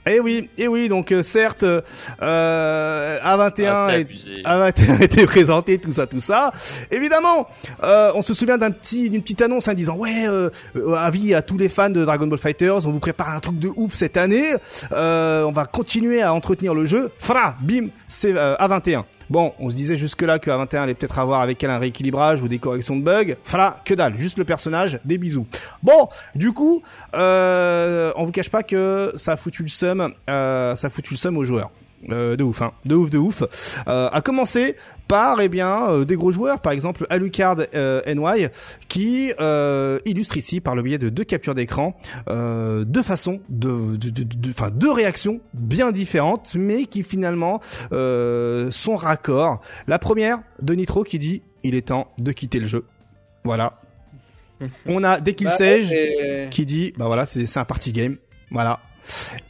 Eh 0.06 0.20
oui, 0.20 0.50
eh 0.58 0.68
oui, 0.68 0.88
donc 0.88 1.12
euh, 1.12 1.22
certes, 1.22 1.62
euh, 1.62 1.80
A21 2.20 3.66
Ah, 3.68 3.88
est, 3.96 4.00
abusé. 4.02 4.42
A21 4.44 5.02
était 5.02 5.24
présenté, 5.26 5.78
tout 5.78 5.92
ça, 5.92 6.06
tout 6.06 6.20
ça. 6.20 6.52
Évidemment, 6.90 7.48
euh, 7.82 8.12
on 8.14 8.20
se 8.20 8.34
souvient 8.34 8.58
d'un 8.58 8.70
petit, 8.70 9.08
d'une 9.08 9.22
petite 9.22 9.40
annonce 9.40 9.66
en 9.68 9.72
disant 9.72 9.96
ouais, 9.96 10.26
euh, 10.28 10.50
euh, 10.76 10.94
avis 10.94 11.34
à 11.34 11.40
tous 11.42 11.56
les 11.56 11.68
fans 11.70 11.88
de 11.88 12.04
Dragon 12.04 12.26
Ball 12.26 12.38
Fighters, 12.38 12.86
on 12.86 12.90
vous 12.90 13.00
prépare 13.00 13.30
un 13.30 13.40
truc 13.40 13.58
de 13.58 13.70
ouf 13.76 13.94
cette 13.94 14.16
année. 14.16 14.52
Euh, 14.92 15.44
on 15.44 15.52
va 15.52 15.64
continuer 15.64 16.20
à 16.22 16.34
entretenir 16.34 16.74
le 16.74 16.84
jeu. 16.84 17.10
Fra, 17.18 17.56
bim, 17.62 17.88
c'est 18.06 18.36
euh, 18.36 18.56
A21. 18.56 19.04
Bon, 19.30 19.52
on 19.58 19.70
se 19.70 19.74
disait 19.74 19.96
jusque-là 19.96 20.38
que 20.38 20.50
A21 20.50 20.82
allait 20.82 20.94
peut-être 20.94 21.18
avoir 21.18 21.40
avec 21.40 21.62
elle 21.62 21.70
un 21.70 21.78
rééquilibrage 21.78 22.42
ou 22.42 22.48
des 22.48 22.58
corrections 22.58 22.96
de 22.96 23.02
bugs. 23.02 23.34
Fra, 23.42 23.76
que 23.84 23.94
dalle, 23.94 24.16
juste 24.18 24.38
le 24.38 24.44
personnage, 24.44 25.00
des 25.04 25.18
bisous. 25.18 25.46
Bon, 25.82 26.08
du 26.34 26.52
coup, 26.52 26.82
euh, 27.14 28.12
on 28.16 28.24
vous 28.24 28.32
cache 28.32 28.50
pas 28.50 28.62
que 28.62 29.12
ça 29.16 29.32
a 29.32 29.36
foutu 29.36 29.62
le 29.62 29.68
seum, 29.68 30.12
euh, 30.28 30.74
ça 30.76 30.88
le 31.10 31.36
aux 31.36 31.44
joueurs. 31.44 31.70
Euh, 32.10 32.36
de 32.36 32.44
ouf, 32.44 32.60
hein. 32.62 32.72
de 32.84 32.94
ouf, 32.94 33.10
de 33.10 33.18
ouf. 33.18 33.42
Euh, 33.88 34.08
à 34.12 34.20
commencer 34.20 34.76
par 35.08 35.40
eh 35.40 35.48
bien 35.48 35.90
euh, 35.90 36.04
des 36.04 36.16
gros 36.16 36.32
joueurs, 36.32 36.60
par 36.60 36.72
exemple 36.72 37.06
Alucard 37.10 37.56
euh, 37.74 38.00
NY, 38.06 38.48
qui 38.88 39.32
euh, 39.40 39.98
illustre 40.04 40.36
ici 40.36 40.60
par 40.60 40.74
le 40.74 40.82
biais 40.82 40.98
de 40.98 41.08
deux 41.08 41.24
captures 41.24 41.54
d'écran 41.54 41.94
euh, 42.28 42.84
deux 42.84 43.02
façons 43.02 43.40
de, 43.48 43.96
de, 43.96 44.10
de, 44.10 44.22
de- 44.24 44.50
enfin 44.50 44.70
deux 44.70 44.90
réactions 44.92 45.40
bien 45.52 45.92
différentes, 45.92 46.54
mais 46.54 46.84
qui 46.86 47.02
finalement 47.02 47.60
sont 47.90 48.96
raccords. 48.96 49.60
La 49.86 49.98
première 49.98 50.38
de 50.62 50.74
Nitro 50.74 51.04
qui 51.04 51.18
dit 51.18 51.42
il 51.62 51.74
est 51.74 51.88
temps 51.88 52.08
de 52.20 52.32
quitter 52.32 52.60
le 52.60 52.66
jeu. 52.66 52.84
Voilà. 53.44 53.80
On 54.86 55.02
a 55.04 55.20
dès 55.20 55.34
qu'il 55.34 55.46
Bah, 55.48 55.52
sèche 55.52 55.90
et- 55.92 56.48
qui 56.50 56.64
dit 56.64 56.92
bah 56.96 57.06
voilà 57.06 57.26
c'est 57.26 57.44
c'est 57.46 57.58
un 57.58 57.64
party 57.64 57.92
game. 57.92 58.16
Voilà. 58.50 58.80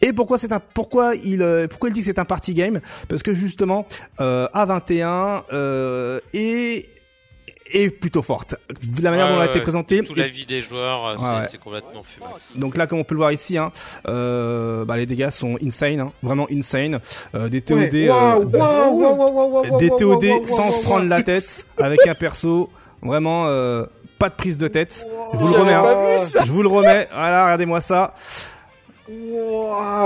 Et 0.03 0.13
pourquoi 0.13 0.39
c'est 0.39 0.53
un 0.53 0.61
pourquoi 0.61 1.15
il 1.17 1.43
euh, 1.43 1.67
pourquoi 1.69 1.89
il 1.89 1.93
dit 1.93 2.01
que 2.01 2.07
c'est 2.07 2.19
un 2.19 2.25
party 2.25 2.55
game? 2.55 2.81
Parce 3.09 3.23
que 3.23 3.33
justement 3.33 3.87
euh, 4.21 4.47
A21 4.55 5.43
euh, 5.53 6.21
est 6.33 6.89
est 7.73 7.91
plutôt 7.91 8.23
forte. 8.23 8.55
La 9.03 9.11
manière 9.11 9.27
Ouais, 9.27 9.33
dont 9.33 9.37
elle 9.39 9.43
a 9.43 9.47
été 9.47 9.55
ouais. 9.59 9.63
présentée. 9.63 10.03
Toute 10.03 10.17
la 10.17 10.29
vie 10.29 10.45
des 10.47 10.61
joueurs, 10.61 11.07
euh, 11.07 11.15
c'est 11.19 11.25
Ouais, 11.25 11.31
ouais. 11.41 11.47
c'est 11.51 11.59
complètement 11.59 12.03
fumax. 12.05 12.53
Donc 12.57 12.77
là, 12.77 12.87
comme 12.87 12.99
on 13.01 13.05
peut 13.05 13.15
le 13.15 13.21
voir 13.21 13.33
ici, 13.33 13.59
hein, 13.59 13.73
euh, 14.07 14.85
bah, 14.85 14.97
les 14.97 15.07
dégâts 15.07 15.31
sont 15.31 15.57
insane, 15.65 15.99
hein, 15.99 16.13
vraiment 16.23 16.47
insane. 16.53 17.01
Euh, 17.35 17.49
des 17.49 17.63
TOD, 17.63 17.93
euh, 17.95 18.45
des 19.79 19.91
TOD 19.91 20.47
sans 20.47 20.71
se 20.73 20.81
prendre 20.83 21.07
la 21.09 21.23
tête 21.23 21.67
avec 21.79 22.07
un 22.07 22.15
perso. 22.15 22.71
Vraiment, 23.03 23.47
euh, 23.49 23.85
pas 24.19 24.29
de 24.29 24.35
prise 24.35 24.57
de 24.59 24.69
tête. 24.69 25.07
Je 25.33 25.39
vous 25.39 25.49
le 25.49 25.55
remets. 25.59 25.73
hein. 25.73 26.19
Je 26.47 26.53
vous 26.53 26.63
le 26.63 26.69
remets. 26.69 27.09
Voilà, 27.13 27.45
regardez-moi 27.45 27.81
ça. 27.81 28.15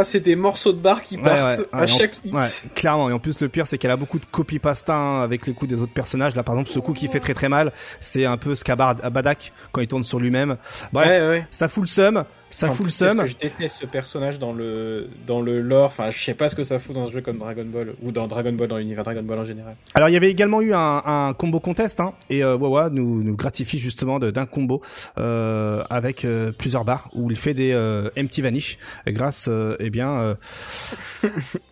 C'est 0.04 0.20
des 0.20 0.36
morceaux 0.36 0.72
de 0.72 0.78
barre 0.78 1.02
qui 1.02 1.16
Ouais, 1.16 1.22
partent 1.22 1.58
ouais, 1.58 1.66
à 1.72 1.80
ouais, 1.80 1.86
chaque 1.86 2.16
hit. 2.24 2.32
Ouais, 2.32 2.46
clairement. 2.74 3.10
Et 3.10 3.12
en 3.12 3.18
plus, 3.18 3.40
le 3.40 3.48
pire, 3.48 3.66
c'est 3.66 3.78
qu'elle 3.78 3.90
a 3.90 3.96
beaucoup 3.96 4.18
de 4.18 4.24
copy-pasta 4.26 4.94
hein, 4.94 5.22
avec 5.22 5.46
les 5.46 5.54
coups 5.54 5.70
des 5.70 5.82
autres 5.82 5.92
personnages. 5.92 6.34
Là, 6.34 6.42
par 6.42 6.54
exemple, 6.54 6.70
ce 6.70 6.78
coup 6.78 6.92
qui 6.92 7.08
fait 7.08 7.20
très 7.20 7.34
très 7.34 7.48
mal, 7.48 7.72
c'est 8.00 8.24
un 8.24 8.36
peu 8.36 8.54
ce 8.54 8.64
qu'a 8.64 8.76
Badak 8.76 9.52
quand 9.72 9.80
il 9.80 9.88
tourne 9.88 10.04
sur 10.04 10.18
lui-même. 10.18 10.56
Bref, 10.92 11.08
ouais, 11.08 11.28
ouais. 11.28 11.46
ça 11.50 11.68
fout 11.68 11.82
le 11.82 11.88
seum. 11.88 12.24
Ça 12.50 12.68
En 12.68 12.72
fout 12.72 12.86
le 12.86 12.90
seum. 12.90 13.26
je 13.26 13.36
déteste 13.36 13.76
ce 13.76 13.86
personnage 13.86 14.38
dans 14.38 14.52
le 14.52 15.08
dans 15.26 15.40
le 15.40 15.60
lore. 15.60 15.86
Enfin, 15.86 16.10
je 16.10 16.18
sais 16.22 16.34
pas 16.34 16.48
ce 16.48 16.54
que 16.54 16.62
ça 16.62 16.78
fout 16.78 16.94
dans 16.94 17.06
un 17.06 17.10
jeu 17.10 17.20
comme 17.20 17.38
Dragon 17.38 17.64
Ball 17.66 17.94
ou 18.02 18.10
dans 18.10 18.26
Dragon 18.26 18.52
Ball 18.52 18.68
dans 18.68 18.78
l'univers 18.78 19.04
Dragon 19.04 19.22
Ball 19.22 19.38
en 19.38 19.44
général. 19.44 19.74
Alors 19.94 20.08
il 20.08 20.12
y 20.12 20.16
avait 20.16 20.30
également 20.30 20.60
eu 20.60 20.72
un, 20.72 21.02
un 21.04 21.34
combo 21.34 21.60
contest 21.60 22.00
hein, 22.00 22.14
et 22.30 22.42
euh, 22.42 22.56
Wawa 22.56 22.88
nous, 22.90 23.22
nous 23.22 23.36
gratifie 23.36 23.78
justement 23.78 24.18
d'un 24.18 24.46
combo 24.46 24.82
euh, 25.18 25.82
avec 25.90 26.24
euh, 26.24 26.52
plusieurs 26.52 26.84
barres 26.84 27.10
où 27.14 27.30
il 27.30 27.36
fait 27.36 27.54
des 27.54 27.72
euh, 27.72 28.10
empty 28.18 28.40
vanish 28.42 28.78
grâce 29.06 29.48
eh 29.78 29.90
bien 29.90 30.36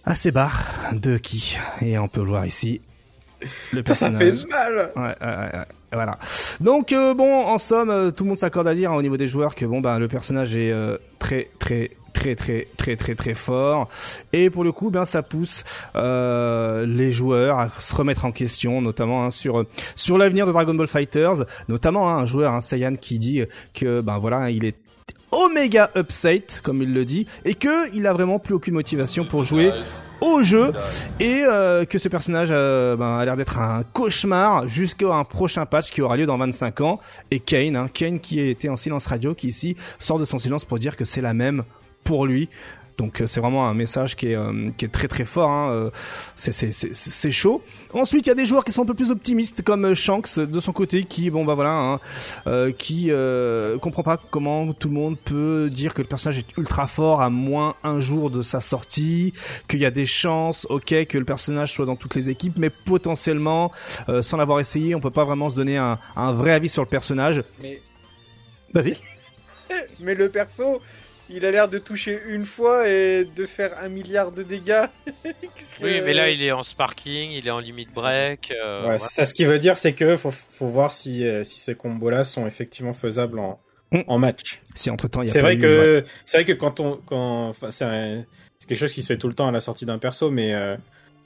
à 0.05 0.15
ces 0.15 0.33
barres 0.33 0.93
de 0.93 1.17
qui? 1.17 1.57
Et 1.81 1.99
on 1.99 2.09
peut 2.09 2.21
le 2.21 2.29
voir 2.29 2.47
ici 2.47 2.81
le 3.73 3.83
Ça, 3.87 3.95
ça 3.95 4.11
personnage. 4.11 4.39
fait 4.41 4.49
mal. 4.49 4.93
Ouais, 4.97 5.03
ouais, 5.03 5.37
ouais. 5.59 5.65
Voilà. 5.93 6.19
Donc 6.61 6.93
euh, 6.93 7.15
bon, 7.15 7.45
en 7.47 7.59
somme, 7.59 7.91
euh, 7.91 8.11
tout 8.11 8.25
le 8.25 8.29
monde 8.29 8.39
s'accorde 8.39 8.69
à 8.69 8.75
dire 8.75 8.91
hein, 8.93 8.97
au 8.97 9.03
niveau 9.03 9.17
des 9.17 9.29
joueurs 9.29 9.55
que 9.55 9.65
bon 9.65 9.81
ben 9.81 9.99
le 9.99 10.09
personnage 10.09 10.57
est 10.57 10.73
euh, 10.73 10.99
très 11.19 11.49
très 11.59 11.91
très 12.13 12.35
très 12.35 12.67
très 12.77 12.97
très 12.97 13.15
très 13.15 13.35
fort 13.35 13.89
et 14.33 14.51
pour 14.51 14.65
le 14.65 14.73
coup 14.73 14.91
ben 14.91 15.05
ça 15.05 15.23
pousse 15.23 15.65
euh, 15.95 16.87
les 16.87 17.13
joueurs 17.13 17.59
à 17.59 17.69
se 17.79 17.95
remettre 17.95 18.25
en 18.25 18.33
question 18.33 18.81
notamment 18.81 19.25
hein, 19.25 19.31
sur 19.31 19.65
sur 19.95 20.17
l'avenir 20.19 20.47
de 20.47 20.53
Dragon 20.53 20.75
Ball 20.75 20.89
Fighters 20.89 21.45
notamment 21.69 22.09
hein, 22.11 22.17
un 22.19 22.27
joueur 22.27 22.53
un 22.55 22.61
Saiyan 22.63 22.97
qui 22.97 23.19
dit 23.19 23.45
que 23.75 24.01
ben 24.01 24.19
voilà 24.19 24.51
il 24.51 24.65
est 24.65 24.77
Omega 25.37 25.91
upset 25.97 26.47
comme 26.63 26.83
il 26.83 26.93
le 26.93 27.05
dit 27.05 27.27
et 27.45 27.55
que 27.55 27.95
il 27.95 28.07
a 28.07 28.13
vraiment 28.13 28.39
plus 28.39 28.55
aucune 28.55 28.75
motivation 28.75 29.25
pour 29.25 29.45
jouer 29.45 29.71
au 30.21 30.43
jeu. 30.43 30.73
Et 31.21 31.43
euh, 31.45 31.85
que 31.85 31.99
ce 31.99 32.09
personnage 32.09 32.49
euh, 32.51 32.97
ben, 32.97 33.19
a 33.19 33.25
l'air 33.25 33.37
d'être 33.37 33.59
un 33.59 33.83
cauchemar 33.93 34.67
jusqu'à 34.67 35.13
un 35.13 35.25
prochain 35.25 35.67
patch 35.67 35.91
qui 35.91 36.01
aura 36.01 36.17
lieu 36.17 36.27
dans 36.27 36.39
25 36.39 36.81
ans. 36.81 37.01
Et 37.31 37.41
Kane 37.41 37.77
hein, 37.77 37.89
Kane 37.93 38.19
qui 38.19 38.41
était 38.41 38.69
en 38.69 38.77
silence 38.77 39.07
radio 39.07 39.35
qui 39.35 39.49
ici 39.49 39.77
sort 39.99 40.19
de 40.19 40.25
son 40.25 40.39
silence 40.39 40.65
pour 40.65 40.79
dire 40.79 40.97
que 40.97 41.05
c'est 41.05 41.21
la 41.21 41.35
même 41.35 41.65
pour 42.03 42.27
lui 42.27 42.49
donc 42.99 43.21
euh, 43.21 43.27
c'est 43.27 43.41
vraiment 43.41 43.69
un 43.69 43.75
message 43.75 44.17
qui 44.17 44.29
est 44.29 44.37
euh, 44.37 44.71
qui 44.77 44.85
est 44.85 44.89
très 44.89 45.09
très 45.09 45.25
fort 45.25 45.51
hein, 45.51 45.71
euh, 45.71 45.91
c'est 46.37 47.31
chaud. 47.31 47.63
Ensuite 47.93 48.27
il 48.27 48.29
y 48.29 48.33
a 48.33 48.35
des 48.35 48.45
joueurs 48.47 48.65
qui 48.65 48.73
sont 48.73 48.83
un 48.83 48.87
peu 48.87 48.95
plus 48.95 49.11
optimistes 49.11 49.63
comme 49.63 49.95
Shanks 49.95 50.39
de 50.39 50.61
son 50.61 50.73
côté 50.73 51.05
qui 51.05 51.31
bon 51.31 51.45
bah 51.45 51.55
voilà 51.55 51.79
hein, 51.79 52.01
euh, 52.47 52.73
qui 52.73 53.11
euh, 53.11 53.79
comprend 53.79 54.03
pas 54.03 54.19
comment 54.31 54.73
tout 54.73 54.89
le 54.89 54.95
monde 54.95 55.19
peut 55.19 55.71
dire 55.71 55.95
que 55.95 56.03
le 56.03 56.09
personnage 56.09 56.39
est 56.39 56.57
ultra 56.57 56.87
fort 56.87 57.21
à 57.23 57.31
moins 57.31 57.75
un 57.85 58.01
jour 58.01 58.31
de 58.31 58.43
sa 58.43 58.61
sortie 58.61 59.33
qu'il 59.69 59.81
y 59.81 59.87
a 59.87 59.91
des 59.91 60.07
chances 60.07 60.67
ok 60.69 61.07
que 61.07 61.19
le 61.19 61.25
personnage 61.25 61.73
soit 61.73 61.87
dans 61.87 61.97
toutes 61.97 62.15
les 62.15 62.29
équipes 62.29 62.55
mais 62.57 62.71
potentiellement 62.71 63.73
euh, 64.09 64.23
sans 64.23 64.37
l'avoir 64.37 64.61
essayé 64.61 64.95
on 64.95 65.01
peut 65.01 65.11
pas 65.11 65.25
vraiment 65.25 65.49
se 65.49 65.57
donner 65.57 65.77
un, 65.77 65.99
un 66.17 66.33
vrai 66.33 66.53
avis 66.53 66.69
sur 66.69 66.83
le 66.83 66.89
personnage. 66.89 67.43
Mais, 67.63 67.81
vas-y. 68.73 68.97
mais 70.01 70.15
le 70.15 70.31
perso, 70.31 70.81
il 71.31 71.45
a 71.45 71.51
l'air 71.51 71.69
de 71.69 71.79
toucher 71.79 72.19
une 72.29 72.45
fois 72.45 72.89
et 72.89 73.25
de 73.25 73.47
faire 73.47 73.77
un 73.83 73.89
milliard 73.89 74.31
de 74.33 74.43
dégâts. 74.43 74.87
Que- 75.25 75.85
Oui, 75.85 76.01
mais 76.05 76.13
là, 76.15 76.31
il 76.31 76.43
est 76.43 76.53
en 76.53 76.63
sparking, 76.63 77.31
il 77.33 77.47
est 77.47 77.51
en 77.51 77.59
limit 77.61 77.87
break. 77.95 78.51
euh, 78.53 78.79
Ouais, 78.81 78.85
voilà. 78.85 78.99
ça, 78.99 79.25
ce 79.25 79.35
qui 79.35 79.45
veut 79.45 79.59
dire, 79.59 79.77
c'est 79.79 79.93
que 79.95 80.17
faut, 80.17 80.31
faut 80.31 80.67
voir 80.69 80.93
si, 80.93 81.25
euh, 81.27 81.45
si 81.45 81.61
ces 81.61 81.75
combos-là 81.75 82.25
sont 82.25 82.47
effectivement 82.47 82.93
faisables 82.93 83.39
en, 83.39 83.61
Mm. 83.93 84.01
en 84.09 84.19
match. 84.19 84.61
si 84.75 84.91
entre 84.91 85.07
temps 85.09 85.23
il 85.23 85.29
y 85.29 85.31
a 85.31 85.33
C'est 85.35 85.39
vrai 85.41 85.55
eu- 85.55 85.59
ouais. 85.59 85.63
que 85.63 86.05
c'est 86.25 86.39
vrai 86.39 86.45
que 86.45 86.53
quand 86.53 86.81
on 86.81 86.97
quand 87.07 87.49
enfin 87.51 87.71
c'est 87.71 88.27
quelque 88.67 88.79
chose 88.79 88.93
qui 88.93 89.01
se 89.03 89.07
fait 89.07 89.17
tout 89.17 89.29
le 89.29 89.35
temps 89.35 89.47
à 89.47 89.53
la 89.53 89.61
sortie 89.61 89.87
d'un 89.87 89.99
perso, 89.99 90.29
mais 90.31 90.53
euh, 90.55 90.77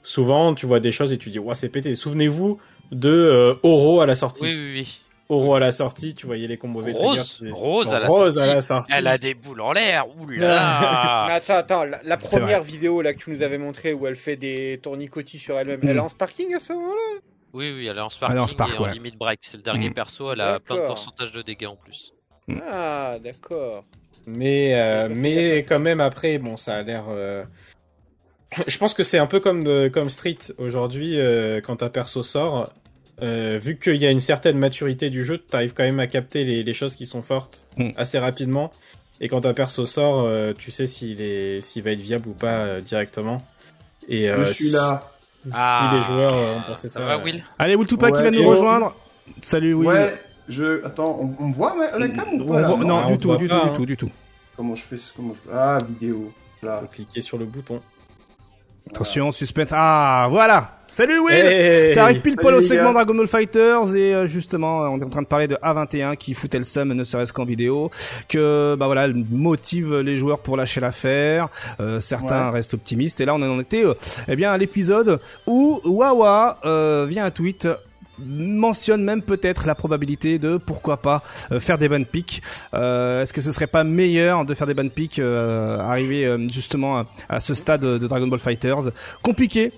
souvent 0.03 0.53
tu 0.53 0.67
vois 0.67 0.79
des 0.79 0.91
choses 0.91 1.11
et 1.11 1.17
tu 1.17 1.29
dis 1.31 1.39
ouais 1.39 1.55
c'est 1.55 1.69
pété. 1.69 1.95
Souvenez-vous 1.95 2.59
de 2.91 3.09
euh, 3.09 3.55
Oro 3.63 4.01
à 4.01 4.05
la 4.05 4.13
sortie. 4.13 4.43
Oui, 4.43 4.55
oui, 4.55 4.71
oui. 4.81 5.01
Oro 5.31 5.55
à 5.55 5.59
la 5.59 5.71
sortie, 5.71 6.13
tu 6.13 6.25
voyais 6.25 6.47
les 6.47 6.57
combos 6.57 6.81
Rose, 6.81 7.37
tu 7.41 7.51
Rose 7.51 7.93
à 7.93 7.99
la 7.99 8.07
Rose 8.07 8.33
sortie. 8.35 8.49
à 8.49 8.53
la 8.53 8.61
sortie. 8.61 8.91
Elle 8.95 9.07
a 9.07 9.17
des 9.17 9.33
boules 9.33 9.61
en 9.61 9.71
l'air. 9.71 10.05
Là. 10.27 11.25
attends, 11.33 11.53
attends, 11.55 11.85
la, 12.03 12.17
première 12.17 12.63
vidéo 12.63 13.01
là 13.01 13.13
que 13.13 13.19
tu 13.19 13.29
nous 13.29 13.41
avais 13.41 13.57
montré 13.57 13.93
où 13.93 14.05
elle 14.07 14.15
fait 14.17 14.35
des 14.35 14.79
tournicotis 14.83 15.37
sur 15.39 15.57
elle-même, 15.57 15.79
Mm. 15.81 15.87
elle 15.89 15.97
est 15.97 16.01
en 16.01 16.09
sparking 16.09 16.53
à 16.53 16.59
ce 16.59 16.73
moment-là? 16.73 17.19
Oui, 17.53 17.71
oui, 17.75 17.87
elle 17.87 17.97
est 17.97 18.01
en 18.01 18.09
sparking 18.09 18.35
Elle 18.35 18.41
est 18.41 18.43
en 18.43 18.47
spark, 18.47 18.73
et 18.75 18.77
en 18.77 18.85
limit 18.87 19.11
break. 19.17 19.39
C'est 19.41 19.57
le 19.57 19.63
dernier 19.63 19.89
Mm. 19.89 19.93
perso, 19.93 20.31
elle 20.33 20.41
a 20.41 20.59
plein 20.59 20.75
de 20.75 20.79
D'accord. 20.81 20.95
pourcentage 20.95 21.31
de 21.31 21.41
dégâts 21.41 21.65
en 21.67 21.75
plus. 21.77 22.13
Ah, 22.69 23.17
d'accord. 23.23 23.85
Mais 24.27 24.73
euh, 24.75 25.03
pas 25.03 25.07
fait 25.09 25.15
mais 25.15 25.63
quand 25.63 25.79
même 25.79 25.99
après 26.01 26.37
bon 26.37 26.57
ça 26.57 26.75
a 26.75 26.81
l'air. 26.83 27.05
euh, 27.09 27.43
Je 28.67 28.77
pense 28.77 28.93
que 28.93 29.03
c'est 29.03 29.17
un 29.17 29.27
peu 29.27 29.39
comme 29.39 29.63
de, 29.63 29.87
comme 29.87 30.09
Street 30.09 30.37
aujourd'hui 30.57 31.17
euh, 31.19 31.61
quand 31.61 31.83
un 31.83 31.89
perso 31.89 32.21
sort. 32.21 32.71
Euh, 33.21 33.59
vu 33.61 33.77
qu'il 33.77 33.97
y 33.97 34.05
a 34.05 34.11
une 34.11 34.19
certaine 34.19 34.57
maturité 34.57 35.09
du 35.09 35.23
jeu, 35.23 35.37
tu 35.37 35.55
arrives 35.55 35.73
quand 35.73 35.83
même 35.83 35.99
à 35.99 36.07
capter 36.07 36.43
les, 36.43 36.63
les 36.63 36.73
choses 36.73 36.95
qui 36.95 37.05
sont 37.05 37.21
fortes 37.21 37.63
Mm. 37.77 37.89
assez 37.97 38.17
rapidement. 38.19 38.71
Et 39.19 39.27
quand 39.29 39.45
un 39.45 39.53
perso 39.53 39.85
sort, 39.85 40.21
euh, 40.21 40.53
tu 40.57 40.71
sais 40.71 40.87
s'il 40.87 41.21
est 41.21 41.61
s'il 41.61 41.83
va 41.83 41.91
être 41.91 41.99
viable 42.01 42.27
ou 42.29 42.33
pas 42.33 42.47
euh, 42.65 42.81
directement. 42.81 43.43
Et 44.07 44.29
euh, 44.31 44.45
Je 44.47 44.53
suis 44.53 44.71
là. 44.71 45.11
Ah. 45.51 45.91
les 45.95 46.03
joueurs 46.03 46.33
euh, 46.35 46.57
ont 46.57 46.61
pensé 46.71 46.87
ça. 46.89 46.99
Ça 46.99 47.05
va, 47.05 47.15
euh, 47.17 47.23
Will? 47.23 47.43
Allez 47.59 47.75
Will 47.75 47.87
Tupac 47.87 48.11
qui 48.13 48.17
Ouais, 48.19 48.23
va 48.23 48.31
nous 48.31 48.47
rejoindre 48.47 48.95
salut 49.41 49.73
Will 49.75 49.87
Ouais, 49.87 50.21
je. 50.49 50.83
Attends, 50.85 51.17
on, 51.19 51.35
on 51.39 51.47
me 51.49 51.53
voit 51.53 51.75
ouais, 51.77 51.89
la 51.99 52.07
cam 52.09 52.27
ou 52.33 52.41
On 52.43 52.53
pas 52.53 52.61
voit- 52.63 52.77
non, 52.85 53.05
du 53.07 53.17
tout 53.19 53.35
du 53.37 53.47
pas, 53.47 53.55
tout 53.55 53.61
hein. 53.61 53.67
du 53.69 53.73
tout 53.77 53.85
du 53.85 53.97
tout 53.97 54.11
Comment 54.57 54.75
je 54.75 54.83
fais 54.83 54.95
Comment 55.15 55.33
je 55.33 55.51
Ah, 55.53 55.77
vidéo. 55.87 56.31
Là. 56.63 56.79
faut 56.81 56.87
cliquer 56.87 57.21
sur 57.21 57.37
le 57.39 57.45
bouton. 57.45 57.79
attention 58.89 59.31
suspense 59.31 59.69
ah 59.71 60.27
voilà 60.29 60.80
salut 60.93 61.19
Will 61.19 61.45
Hey 61.45 61.93
T'arrives 61.93 62.19
pile 62.19 62.35
poil 62.35 62.55
au 62.55 62.61
segment. 62.61 62.91
Dragon 62.91 63.15
Ball 63.15 63.27
Fighters 63.27 63.95
et 63.95 64.13
euh, 64.13 64.27
justement 64.27 64.81
on 64.81 64.99
est 64.99 65.03
en 65.03 65.09
train 65.09 65.21
de 65.21 65.27
parler 65.27 65.47
de 65.47 65.55
A21 65.55 66.17
qui 66.17 66.33
foutait 66.33 66.57
le 66.57 66.65
seum 66.65 66.93
ne 66.93 67.03
serait-ce 67.05 67.31
qu'en 67.31 67.45
vidéo 67.45 67.89
que 68.27 68.75
bah 68.77 68.87
voilà 68.87 69.07
motive 69.29 69.99
les 69.99 70.17
joueurs 70.17 70.39
pour 70.39 70.57
lâcher 70.57 70.81
l'affaire 70.81 71.47
euh, 71.79 72.01
certains 72.01 72.47
Ouais. 72.47 72.49
restent 72.57 72.73
optimistes 72.73 73.21
et 73.21 73.25
là 73.25 73.33
on 73.35 73.41
en 73.41 73.59
était 73.61 73.85
euh, 73.85 73.93
eh 74.27 74.35
bien 74.35 74.51
à 74.51 74.57
l'épisode 74.57 75.19
où 75.47 75.79
Wawa 75.85 76.59
euh, 76.65 77.05
vient 77.09 77.23
un 77.25 77.31
tweet 77.31 77.67
mentionne 78.19 79.03
même 79.03 79.21
peut-être 79.21 79.65
la 79.65 79.75
probabilité 79.75 80.39
de 80.39 80.57
pourquoi 80.57 80.97
pas 80.97 81.23
euh, 81.51 81.59
faire 81.59 81.77
des 81.79 81.89
ban 81.89 82.03
picks. 82.03 82.41
Euh, 82.75 83.23
Est-ce 83.23 83.33
que 83.33 83.41
ce 83.41 83.51
serait 83.51 83.65
pas 83.67 83.83
meilleur 83.83 84.45
de 84.45 84.53
faire 84.53 84.67
des 84.67 84.75
ban 84.75 84.87
picks 84.89 85.17
euh, 85.17 85.79
arriver 85.79 86.25
euh, 86.27 86.37
justement 86.53 86.97
à, 86.99 87.05
à 87.29 87.39
ce 87.39 87.53
stade 87.55 87.81
de 87.81 87.97
Dragon 88.07 88.27
Ball 88.27 88.39
Fighters? 88.39 88.91
Compliqué, 89.23 89.71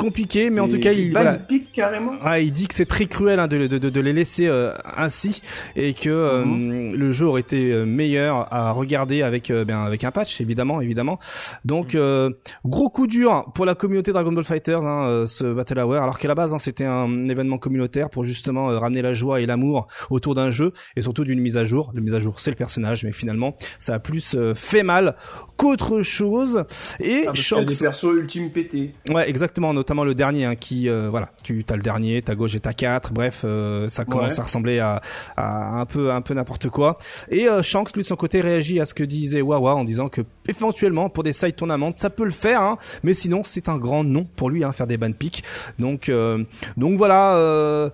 compliqué, 0.00 0.50
mais 0.50 0.60
en 0.60 0.68
tout 0.68 0.80
cas 0.80 0.92
il 0.92 1.10
voilà, 1.12 1.38
carrément. 1.72 2.12
ah, 2.22 2.40
il 2.40 2.52
dit 2.52 2.66
que 2.68 2.74
c'est 2.74 2.86
très 2.86 3.06
cruel 3.06 3.38
hein, 3.38 3.46
de, 3.48 3.66
de, 3.66 3.78
de, 3.78 3.90
de 3.90 4.00
les 4.00 4.12
laisser 4.12 4.46
euh, 4.46 4.72
ainsi 4.96 5.42
et 5.76 5.92
que 5.94 6.08
euh, 6.08 6.44
Mhm. 6.44 6.94
le 6.94 7.12
jeu 7.12 7.26
aurait 7.26 7.42
été 7.42 7.70
euh, 7.72 7.84
meilleur 7.84 8.52
à 8.52 8.72
regarder 8.72 9.22
avec 9.22 9.50
euh, 9.50 9.64
ben, 9.64 9.80
avec 9.80 10.04
un 10.04 10.10
patch 10.10 10.40
évidemment 10.40 10.80
évidemment. 10.80 11.18
Donc 11.64 11.94
euh, 11.94 12.30
gros 12.64 12.88
coup 12.88 13.06
dur 13.06 13.50
pour 13.54 13.66
la 13.66 13.74
communauté 13.74 14.12
Dragon 14.12 14.32
Ball 14.32 14.44
Fighters 14.44 14.84
hein, 14.86 15.24
ce 15.26 15.44
Battle 15.52 15.78
Hour 15.80 15.96
alors 15.96 16.18
qu'à 16.18 16.28
la 16.28 16.34
base 16.34 16.54
hein, 16.54 16.58
c'était 16.58 16.84
un 16.86 17.28
événement 17.28 17.58
communautaire 17.58 18.08
pour 18.10 18.24
justement 18.24 18.66
ramener 18.80 19.02
la 19.02 19.12
joie 19.12 19.40
et 19.40 19.46
l'amour 19.46 19.86
autour 20.08 20.34
d'un 20.34 20.50
jeu 20.50 20.72
et 20.96 21.02
surtout 21.02 21.24
d'une 21.24 21.40
mise 21.40 21.56
à 21.58 21.64
jour. 21.64 21.90
La 21.94 22.00
mise 22.00 22.14
à 22.14 22.20
jour 22.20 22.40
c'est 22.40 22.50
le 22.50 22.56
personnage 22.56 23.04
mais 23.04 23.12
finalement 23.12 23.54
ça 23.78 23.94
a 23.94 23.98
plus 23.98 24.34
euh, 24.34 24.54
fait 24.54 24.82
mal 24.82 25.16
qu'autre 25.56 26.00
chose 26.02 26.64
et 27.00 27.22
Ah, 27.22 27.26
parce 27.26 27.40
qu'il 27.46 27.56
y 27.56 27.60
a 27.60 27.64
des 27.64 27.76
persos 27.76 28.14
ultimes 28.16 28.50
pétés. 28.50 28.94
Ouais, 29.10 29.28
exactement, 29.28 29.74
notamment 29.74 29.89
le 30.04 30.14
dernier 30.14 30.44
hein, 30.44 30.54
qui 30.56 30.88
euh, 30.88 31.08
voilà, 31.10 31.30
tu 31.42 31.64
as 31.68 31.76
le 31.76 31.82
dernier, 31.82 32.22
ta 32.22 32.34
gauche 32.34 32.54
et 32.54 32.60
ta 32.60 32.72
4, 32.72 33.12
bref, 33.12 33.42
euh, 33.44 33.88
ça 33.88 34.04
commence 34.04 34.34
Ouais. 34.34 34.40
à 34.40 34.42
ressembler 34.44 34.78
à, 34.78 35.00
à 35.36 35.80
un 35.80 35.86
peu 35.86 36.10
un 36.12 36.20
peu 36.20 36.34
n'importe 36.34 36.68
quoi. 36.68 36.98
Et 37.30 37.48
euh, 37.48 37.62
Shanks 37.62 37.92
lui 37.94 38.02
de 38.02 38.06
son 38.06 38.16
côté 38.16 38.40
réagit 38.40 38.80
à 38.80 38.84
ce 38.84 38.94
que 38.94 39.04
disait 39.04 39.42
Wawa 39.42 39.74
en 39.74 39.84
disant 39.84 40.08
que 40.08 40.22
éventuellement 40.48 41.08
pour 41.10 41.22
des 41.24 41.32
side 41.32 41.56
tournaments, 41.56 41.92
ça 41.94 42.10
peut 42.10 42.24
le 42.24 42.30
faire 42.30 42.62
hein, 42.62 42.78
mais 43.02 43.14
sinon 43.14 43.42
c'est 43.44 43.68
un 43.68 43.76
grand 43.76 44.04
non 44.04 44.26
pour 44.36 44.50
lui 44.50 44.64
hein, 44.64 44.72
faire 44.72 44.86
des 44.86 44.96
ban 44.96 45.12
picks. 45.12 45.42
Donc 45.78 46.08
euh, 46.08 46.44
donc 46.76 46.96
voilà 46.96 47.90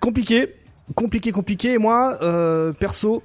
compliqué, 0.00 0.54
compliqué 0.94 1.32
compliqué 1.32 1.72
et 1.72 1.78
moi 1.78 2.18
perso 2.78 3.22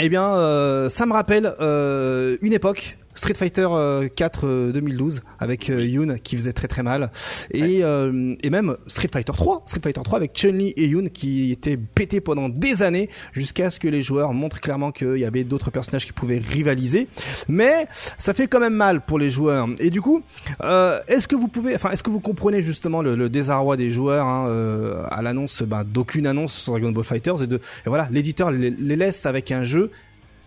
eh 0.00 0.08
bien, 0.08 0.34
euh, 0.34 0.88
ça 0.88 1.06
me 1.06 1.12
rappelle 1.12 1.54
euh, 1.60 2.36
une 2.42 2.52
époque 2.52 2.98
Street 3.14 3.34
Fighter 3.34 3.68
euh, 3.70 4.08
4 4.08 4.46
euh, 4.46 4.72
2012 4.72 5.22
avec 5.38 5.70
euh, 5.70 5.84
Yoon 5.84 6.16
qui 6.22 6.36
faisait 6.36 6.52
très 6.52 6.68
très 6.68 6.82
mal 6.82 7.10
et 7.50 7.82
euh, 7.82 8.34
et 8.42 8.50
même 8.50 8.76
Street 8.86 9.08
Fighter 9.12 9.32
3, 9.34 9.62
Street 9.66 9.80
Fighter 9.82 10.00
3 10.02 10.16
avec 10.16 10.32
Chun-Li 10.34 10.74
et 10.76 10.86
Yoon 10.86 11.08
qui 11.12 11.52
étaient 11.52 11.76
pétés 11.76 12.20
pendant 12.20 12.48
des 12.48 12.82
années 12.82 13.08
jusqu'à 13.32 13.70
ce 13.70 13.78
que 13.78 13.88
les 13.88 14.02
joueurs 14.02 14.32
montrent 14.32 14.60
clairement 14.60 14.92
qu'il 14.92 15.16
y 15.16 15.24
avait 15.24 15.44
d'autres 15.44 15.70
personnages 15.70 16.06
qui 16.06 16.12
pouvaient 16.12 16.38
rivaliser. 16.38 17.08
Mais 17.48 17.86
ça 18.18 18.34
fait 18.34 18.46
quand 18.46 18.60
même 18.60 18.74
mal 18.74 19.00
pour 19.00 19.18
les 19.18 19.30
joueurs. 19.30 19.68
Et 19.78 19.90
du 19.90 20.00
coup, 20.00 20.22
euh, 20.62 21.00
est-ce 21.08 21.28
que 21.28 21.36
vous 21.36 21.48
pouvez, 21.48 21.74
enfin, 21.74 21.90
est-ce 21.90 22.02
que 22.02 22.10
vous 22.10 22.20
comprenez 22.20 22.62
justement 22.62 23.02
le, 23.02 23.14
le 23.14 23.28
désarroi 23.28 23.76
des 23.76 23.90
joueurs 23.90 24.26
hein, 24.26 24.48
euh, 24.48 25.04
à 25.10 25.22
l'annonce 25.22 25.62
ben, 25.62 25.84
d'aucune 25.84 26.26
annonce 26.26 26.54
sur 26.54 26.72
Dragon 26.72 26.92
Ball 26.92 27.04
Fighters 27.04 27.42
et 27.42 27.46
de 27.46 27.56
et 27.56 27.88
voilà, 27.88 28.08
l'éditeur 28.10 28.50
les, 28.50 28.70
les 28.70 28.96
laisse 28.96 29.26
avec 29.26 29.52
un 29.52 29.64
jeu 29.64 29.90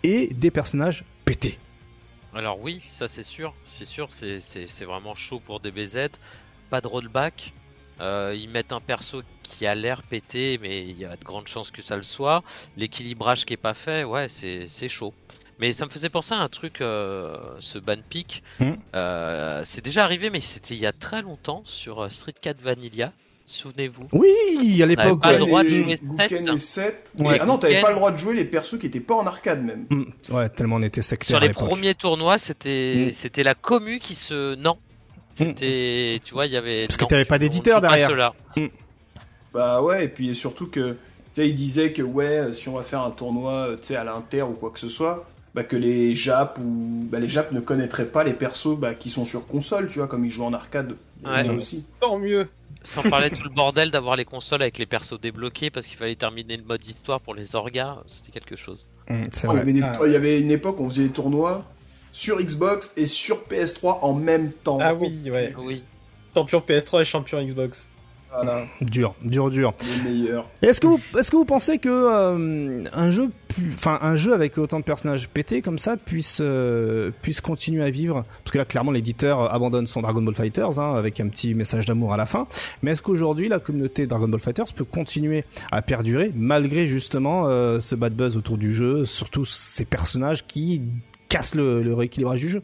et 0.04 0.30
des 0.36 0.52
personnages 0.52 1.04
pétés. 1.26 1.58
Alors 2.34 2.60
oui, 2.60 2.84
ça 2.90 3.08
c'est 3.08 3.24
sûr, 3.24 3.56
c'est 3.66 3.86
sûr, 3.86 4.12
c'est- 4.12 4.84
vraiment 4.86 5.16
chaud 5.16 5.40
pour 5.40 5.60
DBZ. 5.60 6.10
Pas 6.70 6.82
de 6.82 6.88
rollback. 6.88 7.54
Euh, 8.00 8.36
ils 8.38 8.50
mettent 8.50 8.74
un 8.74 8.82
perso 8.82 9.24
qui 9.44 9.66
a 9.66 9.74
l'air 9.76 10.04
pété, 10.04 10.58
mais 10.60 10.88
il 10.88 10.98
y 10.98 11.06
a 11.06 11.18
de 11.18 11.24
grandes 11.24 11.48
chances 11.48 11.72
que 11.72 11.82
ça 11.82 11.96
le 11.96 12.04
soit. 12.04 12.44
L'équilibrage 12.76 13.46
qui 13.46 13.54
est 13.54 13.58
pas 13.58 13.74
fait, 13.74 14.04
ouais, 14.04 14.28
c'est 14.28 14.90
chaud. 14.90 15.16
Mais 15.58 15.72
ça 15.74 15.86
me 15.86 15.90
faisait 15.90 16.10
penser 16.10 16.34
à 16.36 16.40
un 16.40 16.50
truc, 16.50 16.82
euh, 16.82 17.58
ce 17.60 17.80
ban 17.80 18.02
pick. 18.08 18.44
Mhm. 18.60 18.78
Euh, 18.96 19.64
c'est 19.64 19.82
déjà 19.84 20.04
arrivé, 20.04 20.30
mais 20.30 20.40
c'était 20.42 20.76
il 20.76 20.82
y 20.82 20.86
a 20.86 20.94
très 20.94 21.22
longtemps 21.24 21.64
sur 21.66 22.12
Street 22.12 22.34
4 22.40 22.62
Vanilla. 22.62 23.14
Souvenez-vous. 23.50 24.10
Oui, 24.12 24.82
à 24.84 24.86
l'époque. 24.86 25.22
pas 25.22 25.32
le 25.32 25.40
droit 25.40 25.64
de 25.64 25.70
jouer 25.70 25.96
Gouken 26.04 26.46
sept. 26.46 26.54
et 26.54 26.58
7. 26.58 27.12
Ouais. 27.20 27.38
Ah 27.40 27.46
non, 27.46 27.58
t'avais 27.58 27.82
pas 27.82 27.90
le 27.90 27.96
droit 27.96 28.12
de 28.12 28.18
jouer 28.18 28.36
les 28.36 28.44
persos 28.44 28.78
qui 28.78 28.88
étaient 28.88 29.00
pas 29.00 29.16
en 29.16 29.26
arcade 29.26 29.64
même. 29.64 29.86
Mm, 29.90 30.04
Ouais, 30.34 30.50
tellement 30.50 30.76
on 30.76 30.82
était 30.84 31.02
sectaire 31.02 31.28
Sur 31.30 31.40
les 31.40 31.50
premiers 31.50 31.96
tournois, 31.96 32.38
c'était 32.38 33.06
Mm. 33.08 33.12
c'était 33.12 33.44
la 33.44 33.56
commu 33.56 34.00
qui 34.00 34.16
se 34.16 34.56
non. 34.56 34.78
C'était 35.34 36.20
tu 36.26 36.34
vois, 36.34 36.46
il 36.46 36.52
y 36.52 36.58
avait 36.58 36.82
Parce 36.88 36.98
que 36.98 37.06
t'avais 37.06 37.24
pas 37.26 37.40
d'éditeur 37.40 37.80
derrière. 37.80 38.10
ceux-là. 38.10 38.34
Bah 39.54 39.82
ouais, 39.82 40.06
et 40.06 40.08
puis 40.10 40.36
surtout 40.36 40.68
que, 40.68 40.92
tu 40.92 40.98
sais, 41.42 41.48
il 41.50 41.56
disait 41.56 41.94
que 41.94 42.02
ouais, 42.02 42.52
si 42.54 42.68
on 42.68 42.74
va 42.74 42.84
faire 42.84 43.02
un 43.02 43.12
tournoi, 43.12 43.76
tu 43.80 43.88
sais, 43.88 43.96
à 43.96 44.04
l'Inter 44.04 44.42
ou 44.42 44.54
quoi 44.54 44.72
que 44.72 44.80
ce 44.80 44.90
soit, 44.90 45.26
bah 45.58 45.64
que 45.64 45.76
les 45.76 46.16
Japs 46.16 46.60
ou 46.60 47.08
bah 47.10 47.20
les 47.20 47.28
Japs 47.28 47.52
ne 47.52 47.60
connaîtraient 47.60 48.06
pas 48.06 48.24
les 48.24 48.34
persos 48.34 48.78
bah, 48.78 48.94
qui 48.94 49.10
sont 49.10 49.26
sur 49.26 49.48
console, 49.48 49.88
tu 49.90 49.98
vois, 49.98 50.08
comme 50.08 50.24
ils 50.24 50.30
jouent 50.30 50.44
en 50.46 50.54
arcade. 50.54 50.96
Ouais. 51.26 51.44
Ça 51.44 51.52
aussi. 51.52 51.84
Tant 52.00 52.20
mieux. 52.20 52.48
Sans 52.84 53.02
parler 53.02 53.32
de 53.32 53.36
tout 53.36 53.44
le 53.44 53.50
bordel 53.50 53.90
d'avoir 53.90 54.16
les 54.16 54.24
consoles 54.24 54.62
avec 54.62 54.78
les 54.78 54.86
persos 54.86 55.20
débloqués 55.20 55.72
parce 55.72 55.88
qu'il 55.88 55.98
fallait 55.98 56.14
terminer 56.14 56.58
le 56.58 56.64
mode 56.64 56.86
histoire 56.86 57.20
pour 57.20 57.34
les 57.34 57.56
orgas, 57.56 57.98
c'était 58.06 58.32
quelque 58.32 58.56
chose. 58.56 58.86
Mm, 59.10 59.24
c'est 59.32 59.48
Oh, 59.48 59.54
il, 59.54 59.54
y 59.54 59.56
vrai. 59.56 59.62
avait 59.62 59.74
des- 59.74 59.82
Ah. 59.82 59.98
il 60.06 60.12
y 60.12 60.16
avait 60.16 60.40
une 60.40 60.52
époque 60.52 60.80
où 60.80 60.84
on 60.84 60.90
faisait 60.92 61.04
des 61.06 61.10
tournois 61.10 61.66
sur 62.12 62.40
Xbox 62.40 62.94
et 62.96 63.08
sur 63.08 63.44
PS3 63.48 64.00
en 64.04 64.14
même 64.14 64.54
temps. 64.54 64.78
Ah 64.80 64.94
oui, 64.94 65.20
ouais. 65.32 65.54
Oui. 65.58 65.84
Champion 66.36 66.60
PS3 66.62 67.02
et 67.02 67.06
champion 67.06 67.42
Xbox. 67.44 67.88
Voilà, 68.32 68.66
Dur, 68.82 69.16
dur, 69.24 69.50
dur. 69.50 69.74
Est-ce 70.62 70.82
que 70.82 70.88
vous, 70.88 71.00
est-ce 71.18 71.32
que 71.32 71.38
vous 71.38 71.46
pensez 71.46 71.78
que 71.78 71.90
euh, 71.90 72.84
un 72.94 73.10
jeu, 73.10 73.30
enfin 73.70 74.00
un 74.02 74.16
jeu 74.16 74.34
avec 74.34 74.58
autant 74.58 74.80
de 74.80 74.84
personnages 74.84 75.30
pétés 75.30 75.62
comme 75.62 75.78
ça 75.78 75.96
puisse 75.98 76.40
euh, 76.42 77.12
puisse 77.22 77.40
continuer 77.42 77.84
à 77.84 77.90
vivre? 77.90 78.26
Parce 78.44 78.52
que 78.52 78.58
là, 78.58 78.66
clairement, 78.66 78.92
l'éditeur 78.92 79.54
abandonne 79.54 79.88
son 79.88 80.02
Dragon 80.02 80.22
Ball 80.22 80.36
Fighters 80.36 80.78
hein, 80.78 80.96
avec 80.96 81.20
un 81.20 81.30
petit 81.30 81.54
message 81.54 81.86
d'amour 81.86 82.14
à 82.14 82.18
la 82.18 82.26
fin. 82.26 82.48
Mais 82.82 82.92
est-ce 82.92 83.02
qu'aujourd'hui, 83.02 83.48
la 83.48 83.60
communauté 83.60 84.08
Dragon 84.08 84.28
Ball 84.28 84.42
Fighters 84.42 84.74
peut 84.76 84.86
continuer 84.86 85.46
à 85.72 85.82
perdurer 85.82 86.32
malgré 86.36 86.86
justement 86.86 87.46
euh, 87.48 87.80
ce 87.80 87.96
bad 87.96 88.14
buzz 88.14 88.36
autour 88.36 88.58
du 88.58 88.74
jeu, 88.74 89.06
surtout 89.06 89.46
ces 89.46 89.86
personnages 89.86 90.46
qui 90.46 90.82
cassent 91.30 91.56
le, 91.56 91.82
le 91.82 91.94
rééquilibrage 91.94 92.42
du 92.42 92.50
jeu? 92.50 92.62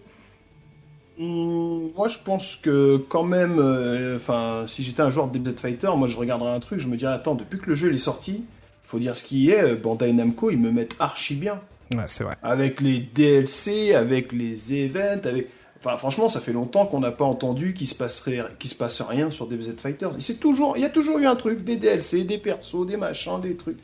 Hum, 1.19 1.91
moi, 1.95 2.07
je 2.07 2.17
pense 2.23 2.55
que 2.55 2.97
quand 2.97 3.23
même, 3.23 3.59
euh, 3.59 4.15
enfin, 4.15 4.65
si 4.67 4.83
j'étais 4.83 5.01
un 5.01 5.11
joueur 5.11 5.27
de 5.27 5.37
DBZ 5.37 5.59
Fighter, 5.59 5.89
moi, 5.95 6.07
je 6.07 6.17
regarderais 6.17 6.51
un 6.51 6.59
truc, 6.59 6.79
je 6.79 6.87
me 6.87 6.97
dirais, 6.97 7.13
attends, 7.13 7.35
depuis 7.35 7.59
que 7.59 7.69
le 7.69 7.75
jeu 7.75 7.89
il 7.89 7.95
est 7.95 7.99
sorti, 7.99 8.43
faut 8.83 8.99
dire 8.99 9.15
ce 9.15 9.23
qui 9.23 9.51
est, 9.51 9.63
euh, 9.63 9.75
Bandai 9.75 10.11
Namco, 10.11 10.49
ils 10.49 10.57
me 10.57 10.71
mettent 10.71 10.95
archi 10.99 11.35
bien. 11.35 11.61
Ouais, 11.93 12.05
c'est 12.07 12.23
vrai. 12.23 12.35
Avec 12.41 12.81
les 12.81 12.99
DLC, 12.99 13.93
avec 13.93 14.31
les 14.31 14.73
events, 14.73 15.25
avec... 15.25 15.49
Enfin, 15.79 15.97
franchement, 15.97 16.29
ça 16.29 16.39
fait 16.39 16.53
longtemps 16.53 16.85
qu'on 16.85 17.01
n'a 17.01 17.11
pas 17.11 17.25
entendu 17.25 17.73
qu'il 17.73 17.87
se 17.87 17.95
passerait, 17.95 18.41
qu'il 18.57 18.69
se 18.69 18.75
passe 18.75 19.01
rien 19.01 19.29
sur 19.29 19.47
DBZ 19.47 19.75
Fighters. 19.77 20.13
C'est 20.19 20.39
toujours, 20.39 20.77
il 20.77 20.81
y 20.81 20.85
a 20.85 20.89
toujours 20.89 21.19
eu 21.19 21.25
un 21.25 21.35
truc, 21.35 21.63
des 21.63 21.75
DLC, 21.75 22.23
des 22.23 22.37
persos, 22.37 22.87
des 22.87 22.97
machins, 22.97 23.39
des 23.41 23.55
trucs. 23.55 23.77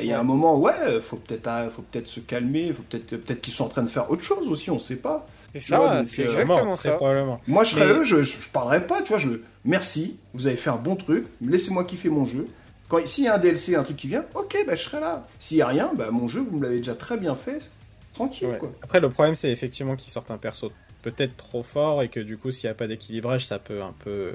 Il 0.00 0.06
y 0.06 0.12
a 0.12 0.20
un 0.20 0.24
moment, 0.24 0.58
ouais, 0.58 1.00
faut 1.00 1.16
peut-être, 1.16 1.70
faut 1.70 1.82
peut-être 1.82 2.06
se 2.06 2.20
calmer, 2.20 2.72
faut 2.72 2.82
peut-être, 2.82 3.16
peut-être 3.16 3.40
qu'ils 3.40 3.52
sont 3.52 3.64
en 3.64 3.68
train 3.68 3.82
de 3.82 3.90
faire 3.90 4.10
autre 4.10 4.22
chose 4.22 4.48
aussi, 4.48 4.70
on 4.70 4.78
sait 4.78 4.96
pas. 4.96 5.26
C'est 5.54 5.60
ça, 5.60 6.02
c'est 6.06 6.22
euh, 6.22 6.24
exactement 6.24 6.76
ça. 6.76 6.92
probablement. 6.92 7.40
Moi, 7.46 7.64
je 7.64 7.72
serais 7.74 7.86
Mais- 7.86 7.92
eux, 7.92 8.04
je, 8.04 8.22
je, 8.22 8.40
je 8.42 8.48
parlerais 8.50 8.86
pas, 8.86 9.02
tu 9.02 9.08
vois, 9.08 9.18
je 9.18 9.28
merci, 9.64 10.16
vous 10.34 10.46
avez 10.46 10.56
fait 10.56 10.70
un 10.70 10.76
bon 10.76 10.96
truc, 10.96 11.26
laissez-moi 11.40 11.84
kiffer 11.84 12.08
mon 12.08 12.24
jeu. 12.24 12.48
Quand 12.88 13.06
s'il 13.06 13.24
y 13.24 13.28
a 13.28 13.34
un 13.34 13.38
DLC, 13.38 13.74
un 13.74 13.82
truc 13.84 13.96
qui 13.96 14.08
vient, 14.08 14.24
ok, 14.34 14.56
bah 14.66 14.74
je 14.74 14.82
serai 14.82 15.00
là. 15.00 15.26
S'il 15.38 15.56
y 15.58 15.62
a 15.62 15.66
rien, 15.66 15.90
bah 15.96 16.08
mon 16.10 16.28
jeu, 16.28 16.40
vous 16.40 16.58
me 16.58 16.62
l'avez 16.64 16.78
déjà 16.78 16.94
très 16.94 17.16
bien 17.16 17.34
fait, 17.34 17.60
tranquille 18.14 18.48
Ouais. 18.48 18.58
quoi. 18.58 18.72
Après, 18.82 19.00
le 19.00 19.08
problème, 19.10 19.34
c'est 19.34 19.50
effectivement 19.50 19.96
qu'ils 19.96 20.12
sortent 20.12 20.30
un 20.30 20.36
perso 20.38 20.72
peut-être 21.02 21.36
trop 21.36 21.62
fort 21.62 22.02
et 22.02 22.08
que 22.08 22.20
du 22.20 22.36
coup, 22.38 22.50
s'il 22.50 22.68
n'y 22.68 22.72
a 22.72 22.74
pas 22.74 22.86
d'équilibrage, 22.86 23.46
ça 23.46 23.58
peut 23.58 23.82
un 23.82 23.94
peu 24.04 24.32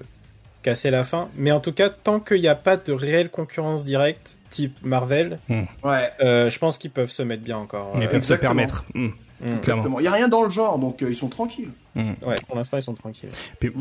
casser 0.63 0.89
la 0.91 1.03
fin. 1.03 1.29
Mais 1.35 1.51
en 1.51 1.59
tout 1.61 1.71
cas, 1.71 1.89
tant 1.89 2.19
qu'il 2.19 2.41
n'y 2.41 2.47
a 2.47 2.55
pas 2.55 2.77
de 2.77 2.91
réelle 2.91 3.29
concurrence 3.29 3.85
directe, 3.85 4.37
type 4.49 4.75
Marvel, 4.83 5.39
Ouais, 5.83 6.11
euh, 6.21 6.49
je 6.49 6.59
pense 6.59 6.77
qu'ils 6.77 6.91
peuvent 6.91 7.11
se 7.11 7.21
mettre 7.23 7.43
bien 7.43 7.57
encore. 7.57 7.93
Ils 7.97 8.03
Euh, 8.03 8.07
peuvent 8.09 8.23
se 8.23 8.33
permettre. 8.33 8.83
Mm, 8.95 9.09
mm. 9.41 9.45
clairement. 9.61 9.81
exactement. 9.83 9.99
Il 9.99 10.03
y 10.03 10.07
a 10.07 10.11
rien 10.11 10.27
dans 10.27 10.43
le 10.43 10.49
genre, 10.49 10.79
donc 10.79 11.01
euh, 11.01 11.09
ils 11.09 11.15
sont 11.15 11.29
tranquilles. 11.29 11.69
Ouais, 11.95 12.35
pour 12.47 12.55
l'instant, 12.55 12.77
ils 12.77 12.83
sont 12.83 12.93
tranquilles. 12.93 13.29
Puis, 13.59 13.71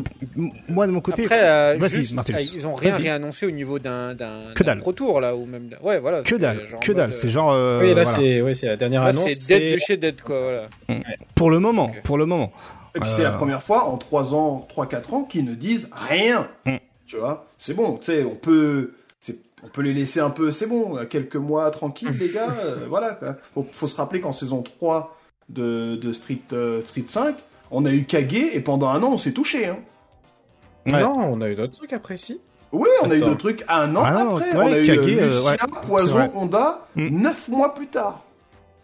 moi, 0.68 0.86
de 0.86 0.92
mon 0.92 1.02
côté, 1.02 1.24
Après, 1.24 1.38
euh, 1.44 1.78
juste, 1.86 2.14
euh, 2.18 2.40
ils 2.54 2.66
ont 2.66 2.74
rien 2.74 2.96
réannoncé 2.96 3.44
au 3.46 3.50
niveau 3.50 3.78
d'un 3.78 4.14
d'un 4.14 4.54
Que 4.54 4.62
d'un 4.62 4.72
dalle. 4.72 4.78
Pro 4.80 4.92
Tour 4.92 5.20
là 5.20 5.36
ou 5.36 5.44
même 5.44 5.68
d'un- 5.68 5.76
ouais 5.82 5.98
voilà 6.00 6.22
que 6.22 6.28
c'est 6.30 6.38
dalle, 6.38 6.62
que 6.80 6.92
dalle. 6.92 7.12
C'est 7.12 7.26
euh, 7.26 7.30
genre. 7.30 7.52
euh, 7.52 7.80
oui, 7.82 7.94
là, 7.94 8.04
voilà. 8.04 8.18
c'est 8.18 8.40
ouais, 8.40 8.54
c'est 8.54 8.68
la 8.68 8.76
dernière 8.78 9.02
là, 9.04 9.10
annonce. 9.10 9.28
c'est 9.38 9.58
dead 9.60 9.72
de 9.74 9.76
chez 9.78 9.96
dead 9.98 10.22
quoi 10.22 10.40
voilà. 10.40 11.02
Pour 11.34 11.50
le 11.50 11.58
moment, 11.58 11.90
pour 12.04 12.16
le 12.16 12.24
moment. 12.24 12.52
Et 12.94 13.00
puis 13.00 13.10
Euh. 13.10 13.12
c'est 13.14 13.22
la 13.24 13.32
première 13.32 13.62
fois 13.62 13.84
en 13.84 13.98
3 13.98 14.34
ans, 14.34 14.66
3-4 14.74 15.12
ans 15.12 15.24
qu'ils 15.24 15.44
ne 15.44 15.54
disent 15.54 15.90
rien. 15.92 16.48
Mm. 16.64 16.76
Tu 17.06 17.16
vois, 17.18 17.46
c'est 17.58 17.74
bon, 17.74 17.98
tu 17.98 18.06
sais, 18.06 18.24
on 18.24 18.34
peut, 18.34 18.94
on 19.62 19.68
peut 19.68 19.82
les 19.82 19.92
laisser 19.92 20.20
un 20.20 20.30
peu, 20.30 20.50
c'est 20.50 20.66
bon, 20.66 20.96
quelques 21.10 21.36
mois 21.36 21.70
tranquilles 21.70 22.16
les 22.18 22.30
gars, 22.30 22.48
euh, 22.64 22.86
voilà. 22.88 23.10
Quoi. 23.12 23.36
Faut, 23.52 23.66
faut 23.70 23.86
se 23.86 23.96
rappeler 23.96 24.20
qu'en 24.22 24.32
saison 24.32 24.62
3 24.62 25.14
de, 25.48 25.96
de 25.96 26.12
Street, 26.12 26.40
euh, 26.52 26.82
Street 26.86 27.04
5, 27.08 27.34
on 27.70 27.84
a 27.84 27.92
eu 27.92 28.04
Kage 28.04 28.32
et 28.34 28.60
pendant 28.60 28.88
un 28.88 29.02
an 29.02 29.12
on 29.12 29.18
s'est 29.18 29.32
touché. 29.32 29.66
Hein. 29.66 29.78
Ouais. 30.90 31.00
Non, 31.00 31.12
on 31.16 31.40
a 31.40 31.48
eu 31.48 31.54
d'autres 31.54 31.76
trucs 31.76 31.92
après, 31.92 32.16
si. 32.16 32.40
Oui, 32.72 32.88
on 33.02 33.10
a 33.10 33.14
eu 33.14 33.20
d'autres 33.20 33.38
trucs 33.38 33.64
un 33.68 33.94
an 33.96 34.02
Ah 34.04 34.20
après. 34.20 34.52
ouais, 34.56 34.56
on 34.56 34.72
a 34.72 34.84
Kage, 34.84 35.06
eu 35.06 35.18
euh, 35.20 35.42
ouais, 35.42 35.56
c'est 35.60 35.86
Poison. 35.86 36.30
Honda, 36.34 36.86
Mm. 36.96 37.20
9 37.22 37.48
mois 37.48 37.74
plus 37.74 37.86
tard. 37.86 38.22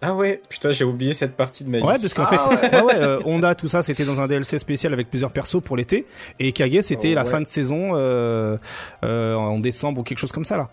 Ah 0.04 0.14
ouais, 0.16 0.42
putain, 0.48 0.72
j'ai 0.72 0.84
oublié 0.84 1.12
cette 1.12 1.36
partie 1.36 1.62
de 1.62 1.68
ma 1.70 1.78
vie. 1.78 1.84
Ouais, 1.84 1.94
parce 2.00 2.12
qu'en 2.12 2.24
Ah 2.28 2.56
fait, 2.56 2.76
ouais, 2.76 2.82
ouais, 2.82 2.94
euh, 2.96 3.20
Honda, 3.24 3.54
tout 3.54 3.68
ça, 3.68 3.82
c'était 3.82 4.04
dans 4.04 4.20
un 4.20 4.26
DLC 4.26 4.58
spécial 4.58 4.92
avec 4.92 5.08
plusieurs 5.08 5.30
persos 5.30 5.60
pour 5.62 5.76
l'été, 5.76 6.06
et 6.40 6.50
Kage, 6.52 6.80
c'était 6.82 7.12
Oh, 7.12 7.14
la 7.14 7.24
ouais. 7.24 7.30
fin 7.30 7.40
de 7.40 7.46
saison 7.46 7.92
euh, 7.94 8.56
euh, 9.04 9.34
en 9.36 9.60
décembre 9.60 10.00
ou 10.00 10.02
quelque 10.02 10.18
chose 10.18 10.32
comme 10.32 10.44
ça 10.44 10.56
là. 10.56 10.70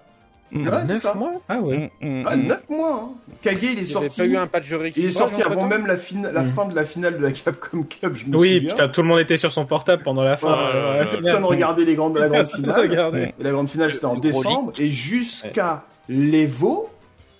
Mm. 0.51 0.67
Ouais, 0.67 0.73
c'est 0.85 0.93
9 0.93 1.01
ça. 1.01 1.13
mois 1.13 1.31
Ah 1.47 1.59
ouais. 1.59 1.91
Mm, 2.01 2.07
mm, 2.21 2.23
Ah, 2.27 2.35
mm. 2.35 2.43
9 2.47 2.61
mois. 2.69 3.01
Hein. 3.03 3.33
Kage, 3.41 3.55
il 3.61 3.67
est 3.67 3.71
Il 3.71 3.73
n'y 3.73 3.79
avait 3.79 3.85
sorti. 3.85 4.17
pas 4.21 4.25
eu 4.25 4.37
un 4.37 4.47
patch 4.47 4.69
de 4.69 4.91
Il 4.97 5.05
est 5.05 5.09
sorti 5.11 5.41
avant 5.43 5.67
même 5.67 5.85
la, 5.87 5.97
fin- 5.97 6.21
la 6.31 6.41
Mm. 6.41 6.49
fin 6.51 6.65
de 6.65 6.75
la 6.75 6.83
finale 6.85 7.17
de 7.17 7.23
la 7.23 7.31
Capcom 7.31 7.83
Cup, 7.83 8.13
je 8.15 8.25
me 8.25 8.35
Oui, 8.37 8.55
souviens. 8.55 8.69
putain, 8.69 8.87
tout 8.89 9.01
le 9.01 9.07
monde 9.07 9.19
était 9.19 9.37
sur 9.37 9.51
son 9.51 9.65
portable 9.65 10.03
pendant 10.03 10.23
la 10.23 10.37
fin. 10.37 10.51
Ouais, 10.51 10.57
euh, 10.75 10.93
la 10.93 11.05
Personne 11.05 11.23
finale. 11.25 11.43
regardait 11.45 11.85
les 11.85 11.95
grandes, 11.95 12.17
la 12.17 12.29
grande 12.29 12.47
finale. 12.55 13.33
Et 13.39 13.43
la 13.43 13.51
grande 13.51 13.69
finale, 13.69 13.91
c'était 13.93 14.05
en 14.05 14.15
décembre. 14.17 14.73
Et 14.79 14.91
jusqu'à 14.91 15.83
l'Evo, 16.09 16.89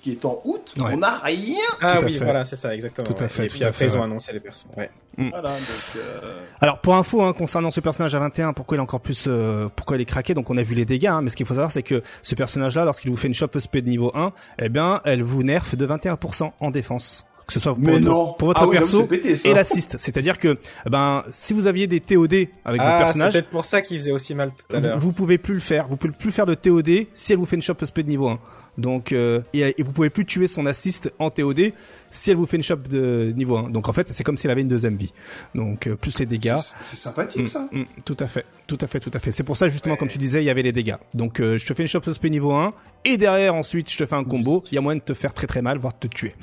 qui 0.02 0.12
est 0.14 0.26
en 0.26 0.42
août, 0.46 0.74
Ouais. 0.78 0.92
on 0.94 0.98
n'a 0.98 1.18
rien. 1.20 1.56
Ah 1.82 1.98
oui, 2.06 2.18
fait. 2.18 2.24
voilà, 2.24 2.46
c'est 2.46 2.56
ça, 2.56 2.74
exactement. 2.74 3.06
Tout 3.08 3.22
à 3.24 3.28
fait, 3.28 3.46
Et 3.46 3.48
puis 3.48 3.64
après, 3.64 3.88
fait, 3.90 3.94
ils 3.94 3.98
ont 3.98 4.04
annoncé 4.04 4.32
les 4.34 4.40
persos. 4.40 4.68
Ouais. 4.78 4.90
Voilà, 5.18 5.50
donc, 5.50 5.60
euh, 5.98 6.40
Alors 6.62 6.80
pour 6.80 6.96
info, 6.96 7.22
hein, 7.22 7.34
concernant 7.34 7.72
ce 7.72 7.82
personnage 7.82 8.16
à 8.16 8.20
21, 8.20 8.54
pourquoi 8.54 8.78
il 8.78 8.80
est 8.80 8.84
encore 8.84 9.02
plus, 9.02 9.26
euh, 9.28 9.68
pourquoi 9.76 9.98
il 9.98 10.02
est 10.02 10.06
craqué? 10.06 10.34
Donc 10.34 10.50
on 10.50 10.56
a 10.58 10.64
vu 10.64 10.76
les 10.76 10.86
dégâts, 10.86 11.08
hein, 11.08 11.22
mais 11.22 11.30
ce 11.30 11.36
qu'il 11.36 11.46
faut 11.46 11.54
savoir, 11.54 11.72
c'est 11.72 11.84
que 11.84 12.02
ce 12.22 12.36
personnage-là, 12.36 12.86
lorsqu'il 12.86 13.12
vous 13.12 13.18
fait 13.18 13.28
une 13.28 13.34
shop 13.34 13.50
SP 13.60 13.84
de 13.84 13.90
niveau 13.90 14.12
1, 14.16 14.32
eh 14.60 14.70
bien, 14.70 15.02
elle 15.04 15.22
vous 15.24 15.44
nerf 15.44 15.76
de 15.76 15.86
21% 15.86 16.52
en 16.62 16.72
défense. 16.72 17.26
Que 17.48 17.54
ce 17.54 17.60
soit 17.60 17.74
pour 17.74 17.84
Mais 17.84 17.94
votre, 17.94 18.06
non. 18.06 18.34
pour 18.34 18.50
votre 18.50 18.62
Ah 18.64 18.68
perso 18.70 19.02
c'est 19.02 19.08
pété, 19.08 19.36
et 19.44 19.54
l'assist. 19.56 19.96
C'est-à-dire 19.98 20.38
que, 20.38 20.60
eh 20.86 20.90
ben, 20.92 21.24
si 21.32 21.54
vous 21.54 21.66
aviez 21.66 21.88
des 21.88 22.00
TOD 22.00 22.32
avec 22.64 22.80
vos 22.80 22.88
Ah, 22.88 22.98
c'est 23.00 23.04
personnages, 23.06 23.34
peut-être 23.34 23.50
pour 23.50 23.66
ça 23.66 23.82
qu'il 23.82 23.98
faisait 24.00 24.12
aussi 24.12 24.36
mal 24.36 24.52
tout 24.52 24.76
à 24.76 24.80
vous, 24.80 24.86
l'heure. 24.88 25.00
vous 25.00 25.12
pouvez 25.12 25.40
plus 25.40 25.56
le 25.56 25.60
faire. 25.60 25.88
Vous 25.88 25.98
pouvez 25.98 26.14
plus 26.14 26.32
faire 26.32 26.46
de 26.46 26.54
TOD 26.54 27.08
si 27.12 27.34
elle 27.34 27.40
vous 27.40 27.48
fait 27.48 27.56
une 27.56 27.64
shop 27.64 27.74
SP 27.82 28.02
de 28.06 28.10
niveau 28.10 28.28
1. 28.30 28.40
Donc, 28.80 29.12
euh, 29.12 29.42
et, 29.54 29.76
et 29.78 29.84
vous 29.84 29.92
pouvez 29.92 30.10
plus 30.10 30.26
tuer 30.26 30.48
son 30.48 30.66
assist 30.66 31.14
en 31.20 31.30
TOD 31.30 31.74
si 32.10 32.32
elle 32.32 32.38
vous 32.38 32.46
fait 32.46 32.58
une 32.58 32.64
chope 32.64 32.88
de 32.88 33.34
niveau 33.36 33.58
1. 33.58 33.70
Donc 33.70 33.88
en 33.90 33.94
fait, 33.94 34.08
c'est 34.10 34.24
comme 34.24 34.38
si 34.38 34.48
elle 34.48 34.52
avait 34.52 34.62
une 34.62 34.68
deuxième 34.68 34.96
vie. 34.96 35.14
Donc 35.56 35.88
euh, 35.88 35.96
plus 35.96 36.20
les 36.20 36.26
dégâts. 36.26 36.56
C'est- 36.82 36.96
sympathique 36.98 37.48
ça. 37.48 37.68
Mm, 37.72 37.80
mm, 37.82 37.86
tout 38.06 38.18
à 38.20 38.28
fait, 38.28 38.46
tout 38.68 38.78
à 38.82 38.88
fait, 38.88 39.00
tout 39.00 39.12
à 39.14 39.20
fait. 39.20 39.32
C'est 39.32 39.44
pour 39.44 39.58
ça 39.58 39.68
justement, 39.68 39.96
comme 39.96 40.08
tu 40.10 40.18
disais, 40.18 40.42
il 40.42 40.46
y 40.46 40.50
avait 40.50 40.62
les 40.64 40.72
dégâts. 40.72 40.96
Donc 41.14 41.40
euh, 41.40 41.58
je 41.58 41.66
te 41.66 41.74
fais 41.74 41.84
une 41.84 41.88
chope 41.88 42.06
de 42.06 42.12
spé 42.12 42.30
niveau 42.30 42.54
1 42.54 42.74
et 43.06 43.18
derrière 43.18 43.56
ensuite 43.56 43.90
je 43.92 43.98
te 43.98 44.06
fais 44.06 44.16
un 44.16 44.24
combo. 44.24 44.64
Il 44.72 44.76
y 44.76 44.78
a 44.78 44.82
moyen 44.82 44.98
de 44.98 45.04
te 45.04 45.14
faire 45.14 45.34
très 45.34 45.48
très 45.48 45.62
mal, 45.62 45.78
voire 45.78 45.94
de 45.94 46.08
te 46.08 46.14
tuer. 46.14 46.36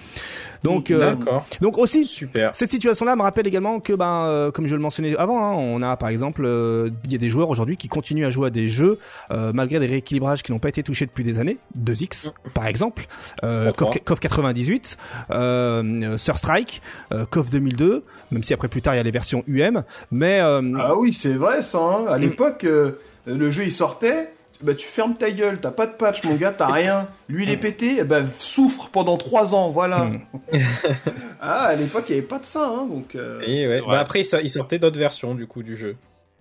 Donc 0.62 0.90
euh, 0.90 1.14
D'accord. 1.14 1.46
donc 1.60 1.78
aussi 1.78 2.06
Super. 2.06 2.50
cette 2.54 2.70
situation-là 2.70 3.14
me 3.14 3.22
rappelle 3.22 3.46
également 3.46 3.78
que, 3.80 3.92
ben, 3.92 4.24
euh, 4.26 4.50
comme 4.50 4.66
je 4.66 4.74
le 4.74 4.80
mentionnais 4.80 5.16
avant, 5.16 5.38
hein, 5.44 5.52
on 5.52 5.82
a 5.82 5.96
par 5.96 6.08
exemple, 6.08 6.44
euh, 6.44 6.90
il 7.04 7.12
y 7.12 7.14
a 7.14 7.18
des 7.18 7.28
joueurs 7.28 7.50
aujourd'hui 7.50 7.76
qui 7.76 7.88
continuent 7.88 8.24
à 8.26 8.30
jouer 8.30 8.48
à 8.48 8.50
des 8.50 8.66
jeux 8.66 8.98
euh, 9.30 9.52
malgré 9.54 9.78
des 9.78 9.86
rééquilibrages 9.86 10.42
qui 10.42 10.52
n'ont 10.52 10.58
pas 10.58 10.68
été 10.70 10.82
touchés 10.82 11.06
depuis 11.06 11.24
des 11.24 11.38
années. 11.38 11.58
2X, 11.78 12.30
par 12.54 12.66
exemple, 12.66 13.06
euh, 13.44 13.72
KOF 13.72 14.18
98, 14.20 14.96
euh, 15.30 15.55
Sur 16.18 16.38
Strike, 16.38 16.82
euh, 17.12 17.24
KOF 17.26 17.50
2002, 17.50 18.04
même 18.30 18.42
si 18.42 18.52
après 18.54 18.68
plus 18.68 18.82
tard 18.82 18.94
il 18.94 18.98
y 18.98 19.00
a 19.00 19.04
les 19.04 19.10
versions 19.10 19.42
UM, 19.48 19.82
mais 20.10 20.40
euh, 20.40 20.62
Ah 20.78 20.94
oui, 20.96 21.12
c'est 21.12 21.34
vrai 21.34 21.62
ça. 21.62 21.78
hein. 21.78 22.06
À 22.08 22.18
Mm. 22.18 22.20
l'époque, 22.22 22.64
euh, 22.64 22.92
le 23.26 23.50
jeu 23.50 23.64
il 23.64 23.72
sortait. 23.72 24.30
Bah 24.62 24.74
tu 24.74 24.86
fermes 24.86 25.14
ta 25.16 25.30
gueule, 25.30 25.58
t'as 25.60 25.70
pas 25.70 25.86
de 25.86 25.92
patch 25.92 26.24
mon 26.24 26.34
gars, 26.34 26.50
t'as 26.50 26.68
rien. 26.72 27.08
Lui 27.28 27.42
il 27.42 27.50
est 27.50 27.58
pété, 27.58 27.96
eh 28.00 28.04
ben 28.04 28.26
souffre 28.38 28.88
pendant 28.90 29.18
trois 29.18 29.54
ans, 29.54 29.68
voilà. 29.68 30.04
Mm. 30.04 30.20
ah 31.40 31.64
à 31.66 31.74
l'époque 31.74 32.04
il 32.08 32.14
y 32.14 32.18
avait 32.18 32.26
pas 32.26 32.38
de 32.38 32.46
ça, 32.46 32.66
hein, 32.66 32.86
donc. 32.86 33.14
euh, 33.14 33.40
Et 33.46 33.68
ouais. 33.68 33.80
Ouais. 33.80 33.86
Bah 33.86 34.00
après, 34.00 34.20
il 34.20 34.24
sor- 34.24 34.40
il 34.42 34.48
sortait 34.48 34.78
d'autres 34.78 34.98
versions 34.98 35.34
du 35.34 35.46
coup 35.46 35.62
du 35.62 35.76
jeu. 35.76 35.96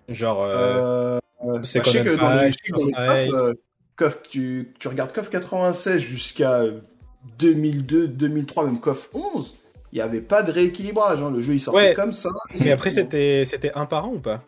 Genre. 0.08 0.42
euh, 0.42 1.18
euh, 1.44 1.58
c'est 1.62 1.80
bah, 1.80 1.84
je 1.86 1.90
sais 1.90 2.04
que 2.04 2.16
dans 2.16 2.30
les, 2.30 2.50
dans 2.70 3.14
les 3.14 3.30
euh, 3.34 4.10
tu 4.30 4.88
regardes 4.88 5.12
KOF 5.12 5.28
96 5.30 6.00
jusqu'à 6.00 6.62
2002, 7.38 8.08
2003, 8.08 8.64
même 8.66 8.80
KOF 8.80 9.10
11, 9.14 9.54
il 9.92 9.98
y 9.98 10.02
avait 10.02 10.20
pas 10.20 10.42
de 10.42 10.52
rééquilibrage. 10.52 11.20
Hein. 11.22 11.30
Le 11.34 11.40
jeu 11.40 11.54
il 11.54 11.60
sortait 11.60 11.78
Ouais. 11.80 11.94
comme 11.94 12.12
ça. 12.12 12.30
Mais 12.60 12.72
après, 12.72 12.90
c'était 12.90 13.44
c'était 13.44 13.72
un 13.74 13.86
par 13.86 14.06
an 14.06 14.12
ou 14.14 14.18
pas? 14.18 14.42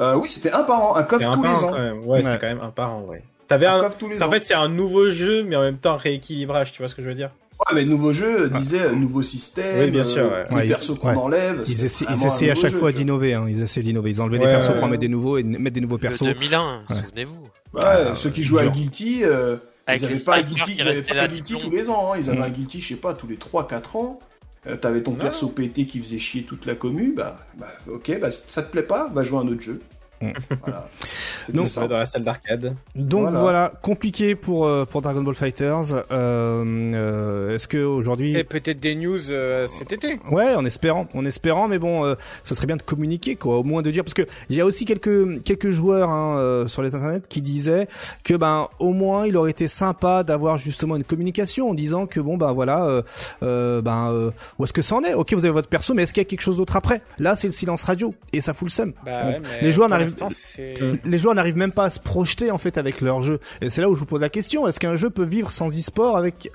Euh, 0.00 0.16
oui, 0.16 0.28
c'était 0.28 0.50
un 0.50 0.64
par 0.64 0.82
an, 0.82 0.96
un 0.96 1.02
KOF 1.04 1.22
tous 1.32 1.42
les 1.42 1.48
ans. 1.48 1.68
quand 1.70 1.78
même. 1.78 2.00
Ouais, 2.00 2.06
Ouais. 2.06 2.22
c'était 2.22 2.38
quand 2.38 2.46
même 2.48 2.60
un 2.62 2.70
par 2.70 2.94
an, 2.96 3.02
ouais. 3.08 3.22
T'avais 3.46 3.66
Un 3.66 3.76
un. 3.76 3.80
KOF 3.84 3.98
tous 3.98 4.08
les 4.08 4.16
c'est- 4.16 4.24
En 4.24 4.28
ans. 4.28 4.30
fait, 4.30 4.42
c'est 4.44 4.54
un 4.54 4.68
nouveau 4.68 5.10
jeu, 5.10 5.44
mais 5.44 5.54
en 5.56 5.62
même 5.62 5.76
temps 5.78 5.96
rééquilibrage. 5.96 6.72
Tu 6.72 6.78
vois 6.78 6.88
ce 6.88 6.94
que 6.94 7.02
je 7.02 7.08
veux 7.08 7.14
dire? 7.14 7.30
Ouais, 7.60 7.74
mais 7.76 7.82
le 7.84 7.90
nouveau 7.90 8.12
jeu 8.12 8.50
disait 8.50 8.80
euh, 8.80 8.92
nouveau 8.92 9.22
système, 9.22 9.78
Oui, 9.84 9.90
bien 9.90 10.02
sûr, 10.02 10.24
ouais. 10.24 10.44
les 10.50 10.56
Ouais, 10.56 10.66
persos 10.68 10.98
qu'on 10.98 11.10
ouais. 11.10 11.14
enlève. 11.16 11.62
ils, 11.66 11.76
c'est 11.78 11.84
essaient, 11.86 12.04
ils 12.10 12.50
à 12.50 12.54
chaque 12.56 12.72
jeu, 12.72 12.78
fois 12.78 12.90
d'innover. 12.90 13.34
Hein. 13.34 13.46
Ils 13.48 13.62
essaient 13.62 13.82
d'innover. 13.82 14.10
Ils 14.10 14.20
enlevaient 14.20 14.38
Ouais, 14.40 14.46
des 14.46 14.50
persos 14.52 14.70
ouais, 14.70 14.74
pour 14.74 14.84
en 14.84 14.88
mettre 14.88 15.00
des 15.02 15.08
nouveaux 15.08 15.38
et 15.38 15.44
mettre 15.44 15.74
des 15.74 15.80
nouveaux 15.80 15.94
Le 15.96 16.00
persos. 16.00 16.22
2001, 16.26 16.80
Ouais. 16.90 16.96
souvenez-vous. 16.96 17.42
Ouais, 17.74 17.80
Ah, 17.84 18.14
ceux 18.16 18.30
qui 18.30 18.42
jouaient 18.42 18.62
dur. 18.62 18.72
à 18.72 18.74
Guilty, 18.74 19.20
euh, 19.24 19.56
Avec 19.86 20.00
ils 20.00 20.04
avaient 20.06 20.14
les 20.14 20.20
pas 20.24 20.36
un 20.36 20.42
Guilty, 20.42 20.74
pas 20.76 21.14
là 21.14 21.28
Guilty 21.28 21.54
tous 21.60 21.70
les 21.70 21.90
ans. 21.90 22.12
hein. 22.12 22.16
Ils 22.18 22.30
avaient 22.30 22.40
un 22.42 22.48
Guilty, 22.50 22.80
je 22.80 22.88
sais 22.88 22.96
pas, 22.96 23.14
tous 23.14 23.26
les 23.26 23.36
3-4 23.36 23.96
ans. 23.96 24.18
Euh, 24.66 24.76
T'avais 24.76 25.02
ton 25.02 25.12
Ouais. 25.12 25.18
perso 25.18 25.48
pété 25.48 25.84
qui 25.86 26.00
faisait 26.00 26.18
chier 26.18 26.44
toute 26.44 26.64
la 26.64 26.74
commu, 26.74 27.12
bah, 27.14 27.36
bah 27.58 27.66
ok, 27.86 28.18
bah, 28.18 28.28
ça 28.48 28.62
te 28.62 28.70
plaît 28.72 28.82
pas, 28.82 29.08
va 29.12 29.22
jouer 29.22 29.38
à 29.38 29.40
un 29.42 29.48
autre 29.48 29.60
jeu. 29.60 29.82
Mm. 30.20 30.30
Voilà. 30.62 30.88
Donc, 31.52 31.68
ça. 31.68 31.86
Dans 31.86 31.98
la 31.98 32.06
salle 32.06 32.22
d'arcade. 32.24 32.74
Donc 32.94 33.22
voilà, 33.24 33.40
Voilà. 33.40 33.72
compliqué 33.82 34.34
pour 34.34 34.66
euh, 34.66 34.84
pour 34.84 35.02
Dragon 35.02 35.22
Ball 35.22 35.34
Fighters. 35.34 35.92
Euh, 36.10 36.64
euh, 36.94 37.54
Est-ce 37.54 37.68
que 37.68 37.84
aujourd'hui, 37.84 38.36
Et 38.36 38.44
peut-être 38.44 38.80
des 38.80 38.94
news 38.94 39.30
euh, 39.30 39.66
cet 39.68 39.92
été. 39.92 40.18
ouais, 40.30 40.54
en 40.54 40.64
espérant, 40.64 41.06
en 41.14 41.24
espérant, 41.24 41.68
mais 41.68 41.78
bon, 41.78 42.04
euh, 42.04 42.14
ça 42.44 42.54
serait 42.54 42.66
bien 42.66 42.76
de 42.76 42.82
communiquer, 42.82 43.36
quoi, 43.36 43.58
au 43.58 43.62
moins 43.62 43.82
de 43.82 43.90
dire, 43.90 44.04
parce 44.04 44.14
que 44.14 44.22
il 44.48 44.56
y 44.56 44.60
a 44.60 44.64
aussi 44.64 44.84
quelques 44.84 45.42
quelques 45.44 45.70
joueurs 45.70 46.08
hein, 46.10 46.38
euh, 46.38 46.66
sur 46.66 46.82
les 46.82 46.94
internets 46.94 47.26
qui 47.28 47.42
disaient 47.42 47.88
que 48.22 48.34
ben 48.34 48.68
au 48.78 48.92
moins 48.92 49.26
il 49.26 49.36
aurait 49.36 49.50
été 49.50 49.68
sympa 49.68 50.22
d'avoir 50.24 50.56
justement 50.58 50.96
une 50.96 51.04
communication 51.04 51.70
en 51.70 51.74
disant 51.74 52.06
que 52.06 52.20
bon 52.20 52.36
ben 52.36 52.52
voilà, 52.52 52.84
euh, 52.86 53.02
euh, 53.42 53.82
ben 53.82 54.10
euh, 54.12 54.30
où 54.58 54.64
est-ce 54.64 54.72
que 54.72 54.82
ça 54.82 54.96
en 54.96 55.02
est? 55.02 55.14
Ok, 55.14 55.32
vous 55.34 55.44
avez 55.44 55.52
votre 55.52 55.68
perso, 55.68 55.94
mais 55.94 56.02
est-ce 56.04 56.12
qu'il 56.14 56.20
y 56.22 56.26
a 56.26 56.28
quelque 56.28 56.40
chose 56.40 56.56
d'autre 56.56 56.76
après? 56.76 57.02
Là, 57.18 57.34
c'est 57.34 57.46
le 57.48 57.52
silence 57.52 57.84
radio 57.84 58.14
et 58.32 58.40
ça 58.40 58.54
fout 58.54 58.68
le 58.68 58.70
seum. 58.72 58.92
Bah 59.04 59.22
Donc, 59.24 59.32
ouais, 59.34 59.40
mais 59.60 59.62
les 59.66 59.72
joueurs 59.72 59.88
pour 59.88 59.98
n'arrivent- 60.06 60.36
c'est- 60.36 61.04
les 61.04 61.18
joueurs 61.18 61.34
n'arrivent 61.34 61.56
même 61.56 61.72
pas 61.72 61.84
à 61.84 61.90
se 61.90 62.00
projeter 62.00 62.50
en 62.50 62.58
fait 62.58 62.78
avec 62.78 63.00
leur 63.00 63.22
jeu. 63.22 63.40
Et 63.60 63.68
c'est 63.70 63.80
là 63.80 63.88
où 63.90 63.94
je 63.94 64.00
vous 64.00 64.06
pose 64.06 64.20
la 64.20 64.28
question 64.28 64.66
est-ce 64.68 64.78
qu'un 64.80 64.94
jeu 64.94 65.10
peut 65.10 65.24
vivre 65.24 65.50
sans 65.50 65.68
e-sport 65.76 66.16
avec 66.16 66.50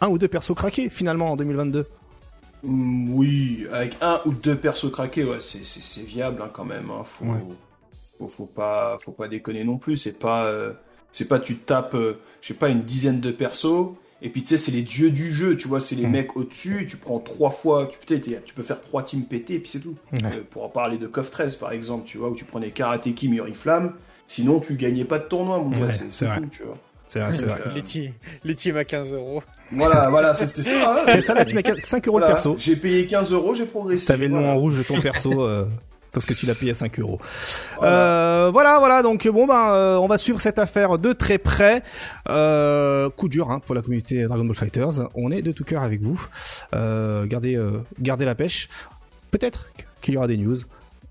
un 0.00 0.08
ou 0.08 0.18
deux 0.18 0.28
persos 0.28 0.54
craqués 0.54 0.88
finalement 0.90 1.32
en 1.32 1.36
2022 1.36 1.86
Mm, 2.66 3.10
oui, 3.14 3.66
avec 3.72 3.96
un 4.00 4.20
ou 4.24 4.32
deux 4.32 4.56
persos 4.56 4.90
craqués, 4.90 5.22
ouais, 5.24 5.38
c'est, 5.40 6.00
viable 6.00 6.40
hein, 6.42 6.48
quand 6.52 6.64
même. 6.64 6.90
Hein. 6.90 7.02
Faut, 7.04 7.26
Ouais. 7.26 7.38
faut, 8.18 8.26
faut 8.28 8.46
pas, 8.46 8.96
faut 9.04 9.12
pas 9.12 9.28
déconner 9.28 9.64
non 9.64 9.76
plus. 9.76 9.98
C'est 9.98 10.18
pas, 10.18 10.46
euh, 10.46 10.72
c'est 11.12 11.28
pas 11.28 11.40
tu 11.40 11.56
tapes, 11.56 11.94
euh, 11.94 12.18
je 12.40 12.48
sais 12.48 12.54
pas, 12.54 12.70
une 12.70 12.82
dizaine 12.82 13.20
de 13.20 13.30
persos. 13.32 13.88
Et 14.22 14.30
puis 14.30 14.42
tu 14.42 14.48
sais, 14.48 14.58
c'est 14.58 14.72
les 14.72 14.82
dieux 14.82 15.10
du 15.10 15.30
jeu, 15.32 15.56
tu 15.56 15.68
vois, 15.68 15.80
c'est 15.80 15.94
les 15.96 16.06
Mm. 16.06 16.10
mecs 16.10 16.36
au-dessus. 16.36 16.86
Tu 16.88 16.96
prends 16.96 17.18
trois 17.18 17.50
fois, 17.50 17.90
tu, 17.90 17.98
peux 18.54 18.62
faire 18.62 18.80
trois 18.80 19.02
teams 19.02 19.24
pétés 19.24 19.54
et 19.54 19.58
puis 19.58 19.70
c'est 19.70 19.80
tout. 19.80 19.96
Euh, 20.24 20.40
pour 20.50 20.64
en 20.64 20.68
parler 20.68 20.96
de 20.98 21.06
KOF 21.06 21.30
13 21.30 21.56
par 21.56 21.72
exemple, 21.72 22.04
tu 22.06 22.16
vois, 22.18 22.30
où 22.30 22.34
tu 22.34 22.44
prenais 22.44 22.70
Karateki, 22.70 23.28
Muriflamme. 23.28 23.92
Sinon, 24.28 24.60
tu 24.60 24.74
gagnais 24.76 25.04
pas 25.04 25.18
de 25.18 25.24
tournoi, 25.24 25.58
mon 25.58 25.68
gars. 25.68 25.86
Ouais, 25.86 25.92
c'est, 26.08 26.24
vrai. 26.24 26.40
tout, 26.40 26.48
tu 26.50 26.62
vois. 26.62 26.78
C'est 27.08 27.20
vrai, 27.20 27.32
c'est 27.34 27.44
vrai. 27.44 27.60
Euh, 27.66 27.72
les, 27.74 27.82
teams, 27.82 28.12
les 28.44 28.54
teams 28.54 28.76
à 28.78 28.84
15 28.84 29.12
euros. 29.12 29.42
Voilà, 29.72 30.08
voilà, 30.08 30.32
c'était 30.34 30.62
ça. 30.62 30.94
hein. 31.00 31.04
C'est 31.08 31.20
ça 31.20 31.34
là, 31.34 31.44
tu 31.44 31.54
mets 31.54 31.62
5 31.82 32.08
euros 32.08 32.18
Voilà. 32.18 32.28
le 32.28 32.32
perso. 32.34 32.54
J'ai 32.58 32.76
payé 32.76 33.06
15 33.06 33.32
euros, 33.32 33.54
j'ai 33.54 33.66
progressé. 33.66 34.06
T'avais 34.06 34.26
le 34.28 34.32
nom 34.32 34.38
Voilà. 34.40 34.54
en 34.54 34.58
rouge 34.58 34.78
de 34.78 34.82
ton 34.82 35.00
perso. 35.00 35.42
euh, 35.42 35.66
Parce 36.14 36.24
que 36.24 36.32
tu 36.32 36.46
l'as 36.46 36.54
payé 36.54 36.70
à 36.70 36.74
5 36.74 36.98
euros. 37.00 37.20
Voilà. 37.76 37.92
Euh, 38.46 38.50
voilà, 38.52 38.78
voilà. 38.78 39.02
Donc 39.02 39.28
bon 39.28 39.46
ben, 39.46 39.72
euh, 39.74 39.96
on 39.96 40.06
va 40.06 40.16
suivre 40.16 40.40
cette 40.40 40.58
affaire 40.58 40.98
de 40.98 41.12
très 41.12 41.36
près. 41.38 41.82
Euh, 42.30 43.10
coup 43.10 43.28
dur 43.28 43.50
hein, 43.50 43.58
pour 43.58 43.74
la 43.74 43.82
communauté 43.82 44.22
Dragon 44.22 44.44
Ball 44.44 44.54
Fighters. 44.56 45.08
On 45.14 45.30
est 45.30 45.42
de 45.42 45.52
tout 45.52 45.64
cœur 45.64 45.82
avec 45.82 46.00
vous. 46.00 46.24
Gardez, 46.72 47.60
gardez 48.00 48.24
la 48.24 48.34
pêche. 48.34 48.68
Peut-être 49.30 49.70
qu'il 50.00 50.14
y 50.14 50.16
aura 50.16 50.28
des 50.28 50.36
news. 50.36 50.56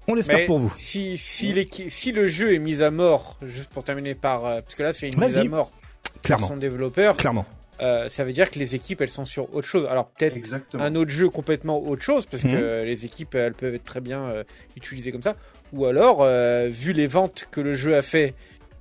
On 0.07 0.15
l'espère 0.15 0.45
pour 0.47 0.59
vous. 0.59 0.71
Si, 0.75 1.17
si, 1.17 1.53
l'équi- 1.53 1.89
si 1.89 2.11
le 2.11 2.27
jeu 2.27 2.53
est 2.53 2.59
mis 2.59 2.81
à 2.81 2.91
mort, 2.91 3.37
juste 3.41 3.69
pour 3.69 3.83
terminer 3.83 4.15
par. 4.15 4.41
parce 4.41 4.75
que 4.75 4.83
là, 4.83 4.93
c'est 4.93 5.09
une 5.09 5.19
mise 5.19 5.37
à 5.37 5.43
mort 5.43 5.71
par 5.71 6.21
Clairement, 6.21 6.47
son 6.47 6.57
développeur, 6.57 7.17
clairement. 7.17 7.45
Euh, 7.81 8.07
ça 8.09 8.23
veut 8.23 8.33
dire 8.33 8.51
que 8.51 8.59
les 8.59 8.75
équipes, 8.75 9.01
elles 9.01 9.09
sont 9.09 9.25
sur 9.25 9.53
autre 9.53 9.67
chose. 9.67 9.87
Alors, 9.89 10.07
peut-être 10.07 10.35
un 10.73 10.95
autre 10.95 11.11
jeu 11.11 11.29
complètement 11.29 11.81
autre 11.85 12.01
chose, 12.03 12.25
parce 12.25 12.43
Mhm. 12.43 12.51
que 12.51 12.55
euh, 12.57 12.85
les 12.85 13.05
équipes, 13.05 13.35
elles 13.35 13.53
peuvent 13.53 13.73
être 13.75 13.83
très 13.83 14.01
bien 14.01 14.21
euh, 14.23 14.43
utilisées 14.77 15.11
comme 15.11 15.23
ça. 15.23 15.35
Ou 15.73 15.85
alors, 15.85 16.19
euh, 16.21 16.67
vu 16.71 16.93
les 16.93 17.07
ventes 17.07 17.47
que 17.51 17.61
le 17.61 17.73
jeu 17.73 17.95
a 17.95 18.01
fait, 18.01 18.33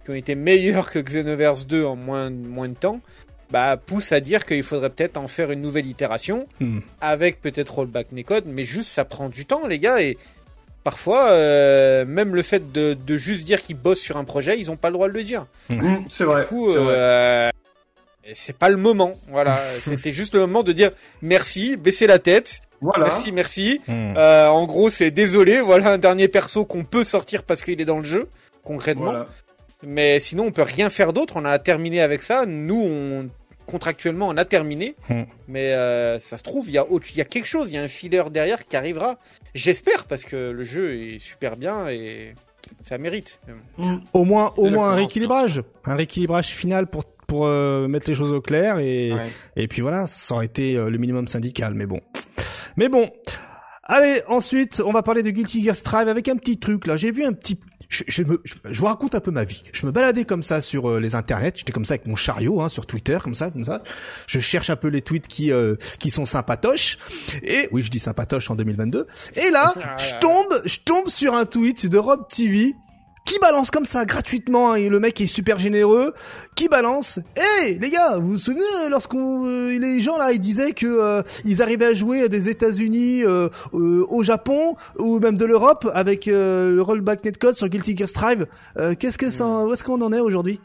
qui 0.05 0.11
ont 0.11 0.15
été 0.15 0.35
meilleures 0.35 0.91
que 0.91 0.99
Xenoverse 0.99 1.67
2 1.67 1.85
en 1.85 1.97
moins, 1.97 2.29
moins 2.31 2.69
de 2.69 2.75
temps, 2.75 3.01
bah, 3.51 3.77
pousse 3.77 4.13
à 4.13 4.21
dire 4.21 4.45
qu'il 4.45 4.63
faudrait 4.63 4.91
peut-être 4.91 5.17
en 5.17 5.29
faire 5.29 5.51
une 5.53 5.61
nouvelle 5.63 5.87
itération, 5.87 6.47
Hmm. 6.61 6.81
avec 7.01 7.41
peut-être 7.41 7.75
rollback 7.75 8.13
netcode, 8.13 8.45
mais 8.47 8.65
juste 8.65 8.89
ça 8.89 9.05
prend 9.05 9.29
du 9.29 9.45
temps, 9.47 9.67
les 9.67 9.79
gars, 9.79 10.01
et 10.03 10.17
parfois, 10.85 11.31
euh, 11.31 12.05
même 12.07 12.35
le 12.35 12.43
fait 12.43 12.73
de, 12.73 12.95
de 12.95 13.17
juste 13.17 13.45
dire 13.45 13.63
qu'ils 13.63 13.77
bossent 13.77 14.01
sur 14.01 14.17
un 14.17 14.25
projet, 14.25 14.59
ils 14.59 14.71
ont 14.71 14.77
pas 14.77 14.89
le 14.89 14.95
droit 14.95 15.09
de 15.09 15.13
le 15.13 15.23
dire. 15.23 15.47
Mmh, 15.71 15.97
c'est 16.11 16.25
vrai. 16.25 16.43
Du 16.43 16.49
coup, 16.49 16.71
euh, 16.71 17.51
c'est 18.33 18.57
pas 18.57 18.69
le 18.69 18.77
moment. 18.77 19.15
Voilà, 19.29 19.61
c'était 19.81 20.13
juste 20.13 20.35
le 20.35 20.41
moment 20.41 20.63
de 20.63 20.73
dire 20.73 20.91
merci, 21.21 21.77
baisser 21.77 22.07
la 22.07 22.19
tête, 22.19 22.61
Voilà. 22.81 23.07
merci, 23.07 23.33
merci. 23.33 23.81
Hmm. 23.89 24.15
Euh, 24.17 24.49
en 24.49 24.67
gros, 24.67 24.91
c'est 24.91 25.11
désolé, 25.11 25.61
voilà 25.61 25.93
un 25.93 25.99
dernier 25.99 26.29
perso 26.29 26.65
qu'on 26.65 26.85
peut 26.85 27.05
sortir 27.05 27.43
parce 27.43 27.63
qu'il 27.63 27.81
est 27.81 27.87
dans 27.87 27.99
le 27.99 28.05
jeu, 28.05 28.29
concrètement. 28.65 29.13
Voilà. 29.13 29.29
Mais 29.85 30.21
sinon, 30.21 30.45
on 30.45 30.53
peut 30.53 30.63
rien 30.63 30.91
faire 30.91 31.13
d'autre. 31.13 31.35
On 31.37 31.45
a 31.45 31.59
terminé 31.59 32.01
avec 32.01 32.23
ça. 32.23 32.47
Nous, 32.47 32.81
on 32.81 33.29
contractuellement, 33.67 34.29
on 34.29 34.37
a 34.37 34.45
terminé. 34.45 34.95
Hmm. 35.09 35.23
Mais 35.49 35.73
euh, 35.73 36.19
ça 36.19 36.39
se 36.39 36.43
trouve, 36.43 36.69
il 36.69 36.75
y 36.75 36.79
a 36.79 36.89
autre, 36.89 37.07
il 37.11 37.17
y 37.17 37.21
a 37.21 37.25
quelque 37.25 37.47
chose, 37.47 37.71
il 37.71 37.75
y 37.75 37.79
a 37.79 37.83
un 37.83 37.89
filler 37.89 38.25
derrière 38.31 38.67
qui 38.67 38.77
arrivera. 38.77 39.19
J'espère 39.55 40.05
parce 40.05 40.25
que 40.25 40.51
le 40.51 40.63
jeu 40.63 41.01
est 41.01 41.19
super 41.19 41.57
bien 41.57 41.89
et 41.89 42.35
ça 42.83 42.99
mérite. 42.99 43.41
Mmh. 43.79 43.97
Au 44.13 44.25
moins, 44.25 44.53
au 44.57 44.69
moins 44.69 44.91
un 44.91 44.95
rééquilibrage, 44.95 45.63
un 45.85 45.95
rééquilibrage 45.95 46.49
final 46.49 46.87
pour 46.87 47.05
pour 47.33 47.47
euh, 47.47 47.89
mettre 47.89 48.11
les 48.11 48.15
choses 48.15 48.31
au 48.31 48.43
clair 48.43 48.79
et 48.79 49.11
Ouais. 49.15 49.23
et 49.57 49.67
puis 49.67 49.81
voilà, 49.81 50.07
ça 50.07 50.35
aurait 50.35 50.45
été 50.45 50.77
euh, 50.77 50.91
le 50.91 50.99
minimum 50.99 51.27
syndical, 51.27 51.73
mais 51.73 51.87
bon, 51.87 52.01
mais 52.77 52.91
bon. 52.91 53.11
Allez, 53.85 54.23
ensuite, 54.29 54.83
on 54.85 54.93
va 54.93 55.03
parler 55.03 55.23
de 55.23 55.31
Guilty 55.31 55.65
Gear 55.65 55.75
Strive 55.75 56.09
avec 56.09 56.29
un 56.29 56.37
petit 56.37 56.59
truc 56.59 56.87
là. 56.87 56.97
J'ai 56.97 57.11
vu 57.11 57.25
un 57.25 57.33
petit 57.33 57.59
je, 57.89 58.05
je, 58.07 58.23
me, 58.23 58.41
je, 58.45 58.55
je 58.71 58.79
vous 58.81 58.87
raconte 58.87 59.15
un 59.15 59.21
peu 59.21 59.31
ma 59.31 59.45
vie. 59.45 59.63
Je 59.73 59.85
me 59.87 59.93
baladais 59.93 60.25
comme 60.25 60.43
ça 60.43 60.61
sur 60.61 60.89
euh, 60.89 61.01
les 61.01 61.15
internets. 61.15 61.53
J'étais 61.57 61.73
comme 61.73 61.85
ça 61.85 61.95
avec 61.95 62.07
mon 62.07 62.17
chariot 62.17 62.61
hein, 62.63 62.69
sur 62.69 62.87
Twitter, 62.87 63.19
comme 63.23 63.35
ça, 63.35 63.51
comme 63.51 63.65
ça. 63.65 63.83
Je 64.27 64.41
cherche 64.41 64.71
un 64.71 64.77
peu 64.77 64.89
les 64.89 65.03
tweets 65.03 65.27
qui 65.27 65.53
euh, 65.53 65.77
qui 65.99 66.11
sont 66.11 66.25
sympatoches. 66.25 66.99
Et 67.43 67.69
oui, 67.73 67.83
je 67.83 67.91
dis 67.91 67.99
sympatoche 67.99 68.51
en 68.51 68.55
2022. 68.57 69.07
Et 69.37 69.51
là, 69.51 69.75
je 69.99 70.19
tombe, 70.21 70.63
je 70.65 70.79
tombe 70.85 71.09
sur 71.09 71.35
un 71.35 71.45
tweet 71.45 71.87
de 71.87 71.99
Rob 71.99 72.27
TV 72.29 72.75
qui 73.25 73.39
balance 73.39 73.71
comme 73.71 73.85
ça 73.85 74.05
gratuitement. 74.05 74.73
hein, 74.73 74.75
et 74.77 74.89
le 74.89 74.99
mec 75.01 75.21
est 75.21 75.27
super 75.27 75.59
généreux. 75.59 76.13
Qui 76.55 76.69
balance 76.69 77.21
Hey 77.37 77.79
les 77.79 77.91
gars, 77.91 78.19
vous 78.19 78.33
vous 78.33 78.39
souvenez 78.39 78.63
euh, 78.85 78.89
lorsqu'on 78.89 79.47
euh, 79.47 79.79
les 79.79 80.01
gens 80.01 80.19
là 80.19 80.33
ils 80.33 80.41
disaient 80.41 80.73
que 80.73 80.87
euh, 80.87 81.23
ils 81.45 81.63
arrivaient 81.63 81.87
à 81.87 81.95
jouer 81.95 82.29
des 82.29 82.49
États-Unis, 82.49 83.25
euh, 83.25 83.49
euh, 83.75 84.05
au 84.09 84.23
Japon 84.23 84.75
ou 84.99 85.19
même 85.21 85.37
de 85.37 85.45
l'Europe 85.45 85.89
avec 85.95 86.27
euh, 86.29 86.75
le 86.75 86.83
rollback 86.83 87.25
netcode 87.25 87.57
sur 87.57 87.69
Guilty 87.69 87.97
Gear 87.97 88.09
Strive. 88.09 88.47
Euh, 88.77 88.95
Qu'est-ce 88.99 89.19
que 89.19 89.31
ça, 89.31 89.47
où 89.47 89.73
est-ce 89.73 89.85
qu'on 89.85 90.01
en 90.03 90.13
est 90.13 90.21
aujourd'hui? 90.21 90.61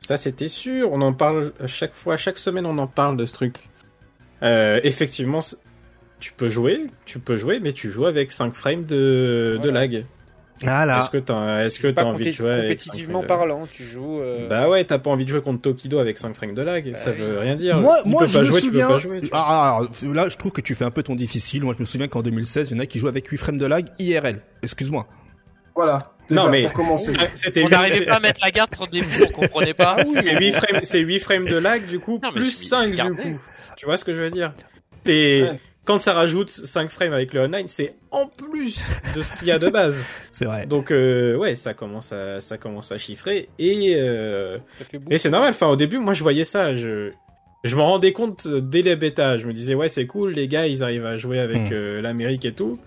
Ça, 0.00 0.16
c'était 0.16 0.48
sûr. 0.48 0.92
On 0.92 1.00
en 1.02 1.12
parle 1.12 1.52
à 1.60 1.66
chaque 1.66 1.94
fois, 1.94 2.16
chaque 2.16 2.38
semaine, 2.38 2.66
on 2.66 2.76
en 2.78 2.86
parle 2.86 3.16
de 3.16 3.24
ce 3.26 3.32
truc. 3.32 3.68
euh, 4.42 4.80
effectivement, 4.82 5.40
tu 6.20 6.32
peux 6.32 6.48
jouer, 6.48 6.86
tu 7.06 7.18
peux 7.18 7.36
jouer, 7.36 7.60
mais 7.60 7.72
tu 7.72 7.90
joues 7.90 8.06
avec 8.06 8.32
5 8.32 8.54
frames 8.54 8.84
de, 8.84 9.58
lag. 9.64 10.04
Voilà. 10.64 11.00
Est-ce 11.00 11.10
que 11.10 11.18
t'as 11.18 11.64
est-ce 11.64 11.76
Tu 11.76 11.82
que 11.82 11.88
t'as 11.88 12.04
envie 12.04 12.24
de 12.26 12.32
jouer 12.32 12.50
avec 12.50 12.80
5 12.80 12.86
compétitivement 12.92 13.22
parlant, 13.22 13.66
tu 13.72 13.82
joues. 13.84 14.20
euh, 14.20 14.48
Bah 14.48 14.68
ouais, 14.68 14.84
t'as 14.84 14.98
pas 14.98 15.10
envie 15.10 15.24
de 15.24 15.30
jouer 15.30 15.40
contre 15.42 15.62
Tokido 15.62 15.98
avec 15.98 16.18
5 16.18 16.34
frames 16.34 16.54
de 16.54 16.62
lag, 16.62 16.90
Bah 16.90 16.96
ça 16.98 17.12
veut 17.12 17.38
rien 17.38 17.54
dire. 17.54 17.78
Moi, 17.78 17.96
tu 18.02 18.08
moi, 18.08 18.22
peux 18.22 18.26
je 18.28 18.32
pas 18.34 18.38
me 18.40 18.44
jouer, 18.44 18.60
souviens. 18.60 18.86
tu 18.86 18.88
peux 18.88 18.94
pas 18.94 18.98
jouer. 18.98 19.20
tu 19.20 19.26
vois. 19.28 19.38
Ah, 19.40 19.78
ah, 19.80 20.06
là, 20.14 20.28
je 20.28 20.36
trouve 20.36 20.52
que 20.52 20.60
tu 20.60 20.74
fais 20.74 20.84
un 20.84 20.90
peu 20.90 21.02
ton 21.02 21.14
difficile. 21.14 21.62
Moi, 21.64 21.74
je 21.76 21.80
me 21.80 21.84
souviens 21.86 22.08
qu'en 22.08 22.22
2016, 22.22 22.70
il 22.70 22.76
y 22.76 22.80
en 22.80 22.82
a 22.82 22.86
qui 22.86 22.98
jouaient 22.98 23.10
avec 23.10 23.26
8 23.28 23.36
frames 23.38 23.58
de 23.58 23.66
lag 23.66 23.86
IRL. 23.98 24.40
Excuse-moi. 24.62 25.06
Voilà. 25.74 26.12
Non, 26.30 26.48
mais-. 26.48 26.66
Ah, 26.66 26.70
On 27.62 27.68
n'arrivait 27.68 28.06
pas 28.06 28.14
à 28.14 28.20
mettre 28.20 28.40
la 28.42 28.50
garde 28.50 28.74
sur 28.74 28.86
des 28.86 29.00
bouts, 29.00 29.24
on 29.28 29.32
comprenait 29.32 29.74
pas. 29.74 29.96
C'est 30.20 30.34
8 30.38 30.52
frames, 30.52 30.80
c'est 30.84 31.00
8 31.00 31.18
frames 31.20 31.44
de 31.44 31.56
lag 31.56 31.86
du 31.86 31.98
coup, 31.98 32.18
Non, 32.22 32.32
plus 32.32 32.46
je- 32.50 32.66
5 32.66 32.92
du 32.94 33.14
coup. 33.14 33.38
Tu 33.76 33.86
vois 33.86 33.96
ce 33.96 34.04
que 34.04 34.14
je 34.14 34.22
veux 34.22 34.30
dire? 34.30 34.52
Ouais. 35.06 35.60
Quand 35.84 35.98
ça 35.98 36.12
rajoute 36.14 36.50
5 36.50 36.88
frames 36.90 37.12
avec 37.12 37.32
le 37.34 37.40
online, 37.42 37.68
c'est 37.68 37.94
en 38.10 38.26
plus 38.26 38.80
de 39.14 39.22
ce 39.22 39.36
qu'il 39.38 39.48
y 39.48 39.50
a 39.50 39.58
de 39.58 39.68
base. 39.68 40.04
C'est 40.32 40.44
vrai. 40.46 40.66
Donc 40.66 40.90
euh, 40.90 41.36
ouais, 41.36 41.54
ça 41.56 41.74
commence 41.74 42.12
à 42.12 42.40
ça 42.40 42.56
commence 42.58 42.90
à 42.92 42.98
chiffrer 42.98 43.48
et 43.58 43.94
euh, 43.96 44.58
et 45.10 45.18
c'est 45.18 45.30
normal. 45.30 45.50
Enfin 45.50 45.66
au 45.68 45.76
début, 45.76 45.98
moi 45.98 46.14
je 46.14 46.22
voyais 46.22 46.44
ça, 46.44 46.74
je 46.74 47.10
je 47.64 47.76
m'en 47.76 47.86
rendais 47.86 48.12
compte 48.12 48.46
dès 48.48 48.82
les 48.82 48.96
bêtas. 48.96 49.36
Je 49.36 49.46
me 49.46 49.52
disais 49.52 49.74
ouais 49.74 49.88
c'est 49.88 50.06
cool, 50.06 50.32
les 50.32 50.48
gars 50.48 50.66
ils 50.66 50.82
arrivent 50.82 51.06
à 51.06 51.16
jouer 51.16 51.38
avec 51.38 51.70
Hmm. 51.70 51.72
euh, 51.72 52.00
l'Amérique 52.02 52.44
et 52.44 52.52
tout. 52.52 52.78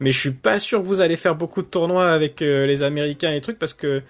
Mais 0.00 0.10
je 0.10 0.18
suis 0.18 0.30
pas 0.32 0.58
sûr 0.58 0.80
que 0.82 0.86
vous 0.86 1.00
allez 1.00 1.16
faire 1.16 1.36
beaucoup 1.36 1.62
de 1.62 1.66
tournois 1.68 2.10
avec 2.10 2.42
euh, 2.42 2.66
les 2.66 2.82
Américains 2.82 3.32
et 3.32 3.40
trucs 3.40 3.58
parce 3.58 3.72
que 3.74 4.02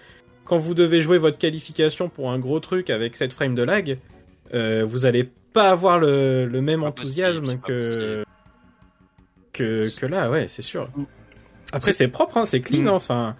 quand 0.43 0.57
vous 0.57 0.73
devez 0.73 0.99
jouer 1.01 1.17
votre 1.17 1.37
qualification 1.37 2.09
pour 2.09 2.31
un 2.31 2.39
gros 2.39 2.59
truc 2.59 2.89
avec 2.89 3.15
7 3.15 3.31
frames 3.33 3.55
de 3.55 3.63
lag, 3.63 3.97
euh, 4.53 4.83
vous 4.85 5.05
allez 5.05 5.29
pas 5.53 5.69
avoir 5.69 5.97
le, 5.99 6.45
le 6.45 6.61
même 6.61 6.83
enthousiasme 6.83 7.57
que, 7.59 7.85
possible. 7.85 8.23
Que 9.53 9.89
que 9.97 10.05
là, 10.05 10.29
ouais, 10.29 10.47
c'est 10.47 10.61
sûr. 10.61 10.89
Mm. 10.95 11.03
Après 11.73 11.93
c'est 11.93 12.07
propre, 12.07 12.37
hein, 12.37 12.45
c'est 12.45 12.61
clean, 12.61 12.81
Mm. 12.83 12.87
hein, 12.87 12.91
enfin. 12.93 13.35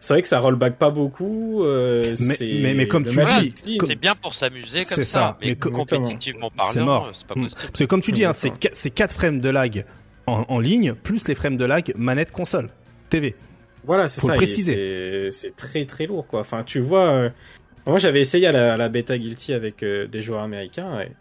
C'est 0.00 0.14
vrai 0.14 0.22
que 0.22 0.26
ça 0.28 0.40
rollback 0.40 0.78
pas 0.78 0.90
beaucoup. 0.90 1.62
euh, 1.62 2.00
Mais- 2.20 2.34
c'est- 2.34 2.60
mais- 2.60 2.74
mais 2.74 2.88
comme 2.88 3.06
tu 3.06 3.16
match 3.16 3.38
dis, 3.38 3.46
est 3.48 3.62
clean. 3.62 3.76
comme- 3.78 3.88
C'est 3.88 3.94
bien 3.94 4.14
pour 4.16 4.34
s'amuser 4.34 4.80
comme 4.80 4.96
C'est 4.96 5.04
ça, 5.04 5.20
ça, 5.20 5.38
mais, 5.40 5.46
mais 5.50 5.54
co- 5.54 5.70
compétitivement 5.70 6.50
C'est 6.58 6.74
parlant, 6.80 6.84
mort. 6.84 7.10
c'est 7.12 7.24
pas 7.26 7.34
Mm. 7.36 7.42
possible. 7.44 7.60
Parce 7.68 7.78
que 7.78 7.84
comme 7.84 8.00
tu 8.00 8.10
dis, 8.10 8.24
hein, 8.24 8.32
c'est 8.32 8.48
Exactement. 8.48 8.70
qua- 8.72 8.76
c'est 8.76 8.90
4 8.90 9.12
frames 9.14 9.40
de 9.40 9.48
lag 9.48 9.84
en, 10.26 10.44
en 10.48 10.58
ligne, 10.58 10.94
plus 10.94 11.28
les 11.28 11.36
frames 11.36 11.56
de 11.56 11.64
lag 11.64 11.92
manette 11.96 12.32
console. 12.32 12.70
TV. 13.10 13.36
Voilà, 13.84 14.08
c'est 14.08 14.20
ça. 14.22 14.32
le 14.32 14.38
préciser. 14.38 15.30
c'est- 15.32 15.54
très 15.56 15.84
très 15.86 16.06
lourd, 16.06 16.26
quoi. 16.26 16.40
Enfin, 16.40 16.64
tu 16.64 16.80
vois, 16.80 17.08
euh, 17.10 17.30
moi 17.86 17.98
j'avais 17.98 18.20
essayé 18.20 18.46
à 18.48 18.52
la, 18.52 18.74
à 18.74 18.76
la 18.76 18.88
bêta 18.88 19.16
Guilty 19.16 19.52
avec 19.52 19.82
euh, 19.84 20.08
des 20.08 20.20
joueurs 20.20 20.42
américains. 20.42 21.00
et 21.00 21.12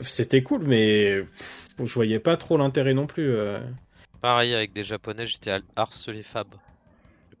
C'était 0.00 0.42
cool, 0.42 0.62
mais 0.66 1.18
pff, 1.20 1.61
je 1.78 1.92
voyais 1.94 2.18
pas 2.18 2.36
trop 2.36 2.56
l'intérêt 2.56 2.94
non 2.94 3.06
plus. 3.06 3.30
euh. 3.34 3.58
Pareil 4.20 4.54
avec 4.54 4.72
des 4.72 4.84
japonais, 4.84 5.26
j'étais 5.26 5.50
à 5.50 5.60
harcelé 5.76 6.22
Fab. 6.22 6.46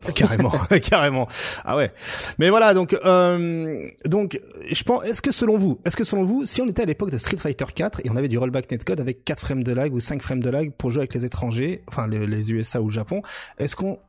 Carrément, 0.16 0.50
carrément. 0.82 1.28
Ah 1.64 1.76
ouais. 1.76 1.92
Mais 2.38 2.50
voilà, 2.50 2.74
donc, 2.74 2.92
euh, 2.92 3.88
donc, 4.04 4.40
je 4.68 4.82
pense. 4.82 5.04
Est-ce 5.04 5.22
que 5.22 5.30
selon 5.30 5.56
vous, 5.56 5.78
est-ce 5.84 5.94
que 5.94 6.02
selon 6.02 6.24
vous, 6.24 6.44
si 6.44 6.60
on 6.60 6.66
était 6.66 6.82
à 6.82 6.86
l'époque 6.86 7.10
de 7.12 7.18
Street 7.18 7.36
Fighter 7.36 7.66
4 7.72 8.00
et 8.04 8.10
on 8.10 8.16
avait 8.16 8.26
du 8.26 8.36
rollback 8.36 8.68
netcode 8.68 8.98
avec 8.98 9.24
4 9.24 9.38
frames 9.38 9.62
de 9.62 9.72
lag 9.72 9.94
ou 9.94 10.00
5 10.00 10.20
frames 10.20 10.42
de 10.42 10.50
lag 10.50 10.72
pour 10.72 10.90
jouer 10.90 11.02
avec 11.02 11.14
les 11.14 11.24
étrangers, 11.24 11.84
enfin 11.86 12.08
les, 12.08 12.26
les 12.26 12.50
USA 12.50 12.82
ou 12.82 12.86
le 12.88 12.92
Japon, 12.92 13.22
est-ce 13.58 13.76
qu'on, 13.76 14.00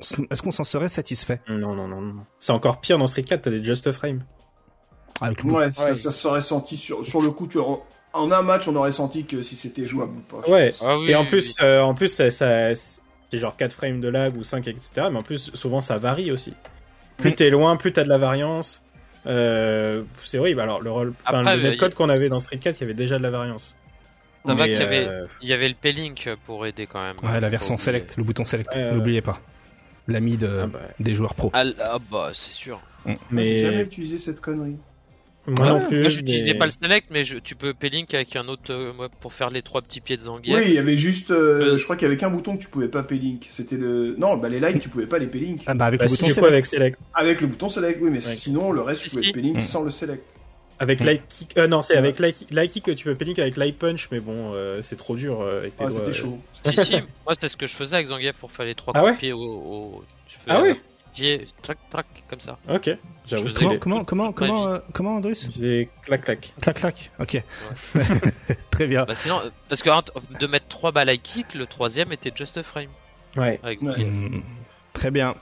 est-ce 0.00 0.42
qu'on 0.42 0.50
s'en 0.50 0.64
serait 0.64 0.90
satisfait? 0.90 1.40
Non, 1.48 1.74
non, 1.74 1.88
non, 1.88 2.02
non. 2.02 2.26
C'est 2.38 2.52
encore 2.52 2.82
pire 2.82 2.98
dans 2.98 3.06
Street 3.06 3.22
4, 3.22 3.40
t'as 3.40 3.50
des 3.50 3.64
Just 3.64 3.90
Frame. 3.92 4.24
avec 5.22 5.42
le 5.44 5.50
Ouais, 5.50 5.72
ça, 5.74 5.82
Ouais. 5.84 5.94
ça 5.94 6.12
serait 6.12 6.42
senti 6.42 6.76
sur, 6.76 7.06
sur 7.06 7.22
le 7.22 7.30
coup. 7.30 7.46
Tu, 7.46 7.56
en 8.18 8.30
un 8.32 8.42
match, 8.42 8.68
on 8.68 8.76
aurait 8.76 8.92
senti 8.92 9.24
que 9.24 9.42
si 9.42 9.56
c'était 9.56 9.86
jouable 9.86 10.12
ou 10.18 10.20
pas. 10.40 10.48
Ouais. 10.50 10.72
Ah 10.82 10.98
oui, 10.98 11.10
et 11.10 11.14
en 11.14 11.22
oui, 11.22 11.28
plus, 11.28 11.56
euh, 11.62 11.80
en 11.80 11.94
plus, 11.94 12.08
ça, 12.08 12.30
ça- 12.30 12.74
c'est 12.74 13.38
genre 13.38 13.56
4 13.56 13.72
frames 13.72 14.00
de 14.00 14.08
lag 14.08 14.36
ou 14.36 14.42
5, 14.44 14.66
etc. 14.68 15.08
Mais 15.10 15.18
en 15.18 15.22
plus, 15.22 15.50
souvent, 15.54 15.80
ça 15.80 15.98
varie 15.98 16.30
aussi. 16.32 16.54
Plus 17.18 17.30
Mm. 17.30 17.34
t'es 17.34 17.50
loin, 17.50 17.76
plus 17.76 17.92
t'as 17.92 18.04
de 18.04 18.08
la 18.08 18.18
variance. 18.18 18.84
Euh, 19.26 20.02
c'est 20.24 20.38
horrible. 20.38 20.60
Alors, 20.60 20.80
le, 20.80 20.90
roll... 20.90 21.12
enfin, 21.26 21.40
Après, 21.40 21.56
le 21.56 21.64
euh, 21.66 21.70
netcode 21.70 21.94
qu'on 21.94 22.08
avait 22.08 22.28
dans 22.28 22.40
Street 22.40 22.58
4, 22.58 22.76
il 22.78 22.80
y 22.82 22.84
avait 22.84 22.94
déjà 22.94 23.18
de 23.18 23.22
la 23.22 23.30
variance. 23.30 23.76
Ça 24.46 24.54
va 24.54 24.64
Mais, 24.66 24.70
qu'il 24.72 24.80
y 24.80 24.82
avait, 24.84 25.06
euh, 25.08 25.26
il 25.42 25.48
y 25.48 25.52
avait 25.52 25.68
le 25.68 25.74
P-Link 25.74 26.30
pour 26.46 26.64
aider 26.64 26.86
quand 26.86 27.02
même. 27.02 27.16
Ouais, 27.22 27.40
la 27.40 27.48
version 27.50 27.76
select, 27.76 28.16
le 28.16 28.22
bouton 28.22 28.44
select, 28.44 28.74
n'oubliez 28.76 29.20
pas. 29.20 29.40
L'ami 30.06 30.38
de, 30.38 30.60
ah 30.62 30.66
bah, 30.66 30.78
des 31.00 31.12
joueurs 31.12 31.34
pro. 31.34 31.50
Ah, 31.52 31.64
ah 31.82 31.98
bah 32.10 32.30
c'est 32.32 32.52
sûr. 32.52 32.80
J'ai 33.04 33.12
jamais 33.12 33.76
mais 33.76 33.82
utilisé 33.82 34.16
cette 34.16 34.40
connerie. 34.40 34.76
Moi 35.48 35.68
non 35.68 35.80
plus. 35.86 36.00
Moi 36.00 36.08
j'utilisais 36.08 36.52
mais- 36.52 36.58
pas 36.58 36.64
le 36.66 36.70
select, 36.70 37.06
mais 37.10 37.24
je, 37.24 37.38
tu 37.38 37.54
peux 37.54 37.72
P-Link 37.74 38.12
avec 38.14 38.36
un 38.36 38.46
autre 38.48 38.70
euh, 38.72 38.92
ouais, 38.94 39.08
pour 39.20 39.32
faire 39.32 39.50
les 39.50 39.62
trois 39.62 39.82
petits 39.82 40.00
pieds 40.00 40.16
de 40.16 40.22
Zangief. 40.22 40.54
Oui, 40.56 40.62
il 40.66 40.74
y 40.74 40.78
avait 40.78 40.96
juste. 40.96 41.30
euh, 41.30 41.74
Euh, 41.74 41.78
je 41.78 41.84
crois 41.84 41.96
qu'il 41.96 42.04
y 42.04 42.06
avait 42.10 42.16
qu'un 42.16 42.30
bouton 42.30 42.56
que 42.56 42.62
tu 42.62 42.68
pouvais 42.68 42.88
pas 42.88 43.02
P-Link. 43.02 43.48
C'était 43.50 43.76
le. 43.76 44.14
Non, 44.18 44.36
bah 44.36 44.48
les 44.48 44.60
likes, 44.60 44.80
tu 44.80 44.88
pouvais 44.88 45.06
pas 45.06 45.18
les 45.18 45.26
P-Link. 45.26 45.62
Ah 45.66 45.74
bah 45.74 45.86
avec 45.86 46.00
Bah, 46.00 46.04
le 46.04 46.08
si, 46.08 46.16
bouton 46.22 46.34
select. 46.34 46.52
avec 46.52 46.66
Select. 46.66 46.98
Avec 47.14 47.40
le 47.40 47.46
bouton 47.46 47.68
select, 47.68 47.98
oui, 48.02 48.10
mais 48.10 48.24
Ouais. 48.26 48.34
sinon, 48.34 48.72
le 48.72 48.82
reste, 48.82 49.02
tu 49.02 49.10
pouvais 49.10 49.22
si. 49.22 49.32
P-Link 49.32 49.56
Mm. 49.56 49.60
sans 49.60 49.82
le 49.84 49.90
select. 49.90 50.22
Avec 50.80 51.00
Mm. 51.00 51.04
Light 51.06 51.22
Kick. 51.28 51.56
Euh, 51.58 51.66
non, 51.66 51.82
c'est 51.82 51.96
avec 51.96 52.20
Light 52.20 52.46
Light 52.52 52.70
Kick 52.70 52.84
que 52.84 52.90
tu 52.92 53.04
peux 53.04 53.14
pénique 53.16 53.40
avec 53.40 53.56
Light 53.56 53.76
Punch, 53.76 54.08
mais 54.12 54.20
bon, 54.20 54.52
euh, 54.54 54.80
c'est 54.80 54.94
trop 54.96 55.16
dur 55.16 55.40
euh, 55.40 55.58
avec 55.62 55.76
tes 55.76 55.84
Ah, 55.84 55.88
doigts. 55.88 55.98
c'était 56.00 56.12
chaud. 56.12 56.38
Si, 56.64 56.72
si, 56.84 56.92
moi 57.24 57.34
c'était 57.34 57.48
ce 57.48 57.56
que 57.56 57.66
je 57.66 57.74
faisais 57.74 57.96
avec 57.96 58.06
Zangief 58.06 58.36
pour 58.36 58.52
faire 58.52 58.64
les 58.66 58.76
trois 58.76 58.92
Ah 58.94 59.00
coups 59.00 59.10
ouais 59.10 59.14
de 59.14 59.18
pied 59.18 59.32
au, 59.32 59.38
au- 59.40 60.04
je 60.28 60.34
fais 60.34 60.40
Ah 60.46 60.62
ouais 60.62 60.76
pied, 61.18 61.46
trac, 61.62 61.78
trac, 61.90 62.06
comme 62.28 62.40
ça. 62.40 62.58
Ok, 62.68 62.90
j'avoue. 63.26 63.48
Comment, 63.58 63.78
comment, 63.78 64.04
comment, 64.04 64.32
comment, 64.32 64.68
euh, 64.68 64.78
comment, 64.92 65.16
Andrus 65.16 65.46
faisais 65.46 65.88
clac 66.04 66.24
clac. 66.24 66.54
Clac, 66.60 66.76
clac. 66.76 67.10
Ok. 67.20 67.42
Très 68.70 68.86
bien. 68.86 69.04
Bah 69.04 69.14
sinon, 69.14 69.40
euh, 69.44 69.50
parce 69.68 69.82
que 69.82 69.90
de 70.38 70.46
mettre 70.46 70.68
trois 70.68 70.92
balles 70.92 71.08
à 71.08 71.16
kick, 71.16 71.54
le 71.54 71.66
troisième 71.66 72.12
était 72.12 72.32
just 72.34 72.56
a 72.56 72.62
frame 72.62 72.90
Ouais. 73.36 73.58
avec 73.62 73.82
Ouais. 73.82 73.92
Zangief. 73.92 74.08
Mm, 74.08 74.40
Très 74.92 75.10
bien. 75.10 75.34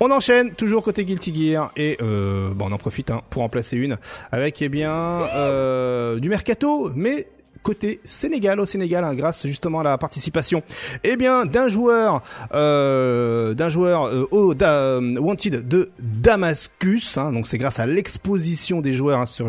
On 0.00 0.10
enchaîne, 0.10 0.54
toujours 0.54 0.82
côté 0.82 1.04
Guilty 1.04 1.34
Gear, 1.34 1.72
et 1.76 1.98
euh, 2.00 2.50
bon, 2.54 2.70
on 2.70 2.72
en 2.72 2.78
profite 2.78 3.10
hein, 3.10 3.20
pour 3.28 3.42
en 3.42 3.50
placer 3.50 3.76
une, 3.76 3.98
avec 4.32 4.62
eh 4.62 4.70
bien 4.70 4.90
euh, 4.92 6.18
du 6.18 6.30
mercato, 6.30 6.90
mais 6.94 7.28
côté 7.62 8.00
Sénégal, 8.04 8.58
au 8.60 8.66
Sénégal, 8.66 9.04
hein, 9.04 9.14
grâce 9.14 9.46
justement 9.46 9.80
à 9.80 9.84
la 9.84 9.98
participation, 9.98 10.62
eh 11.04 11.16
bien 11.16 11.44
d'un 11.46 11.68
joueur, 11.68 12.22
euh, 12.54 13.54
d'un 13.54 13.68
joueur 13.68 14.06
euh, 14.06 14.54
da- 14.54 14.98
Wanted 15.20 15.66
de 15.68 15.90
Damascus, 16.02 17.18
hein, 17.18 17.32
donc 17.32 17.46
c'est 17.46 17.58
grâce 17.58 17.78
à 17.80 17.86
l'exposition 17.86 18.80
des 18.80 18.92
joueurs 18.92 19.20
hein, 19.20 19.26
sur, 19.26 19.48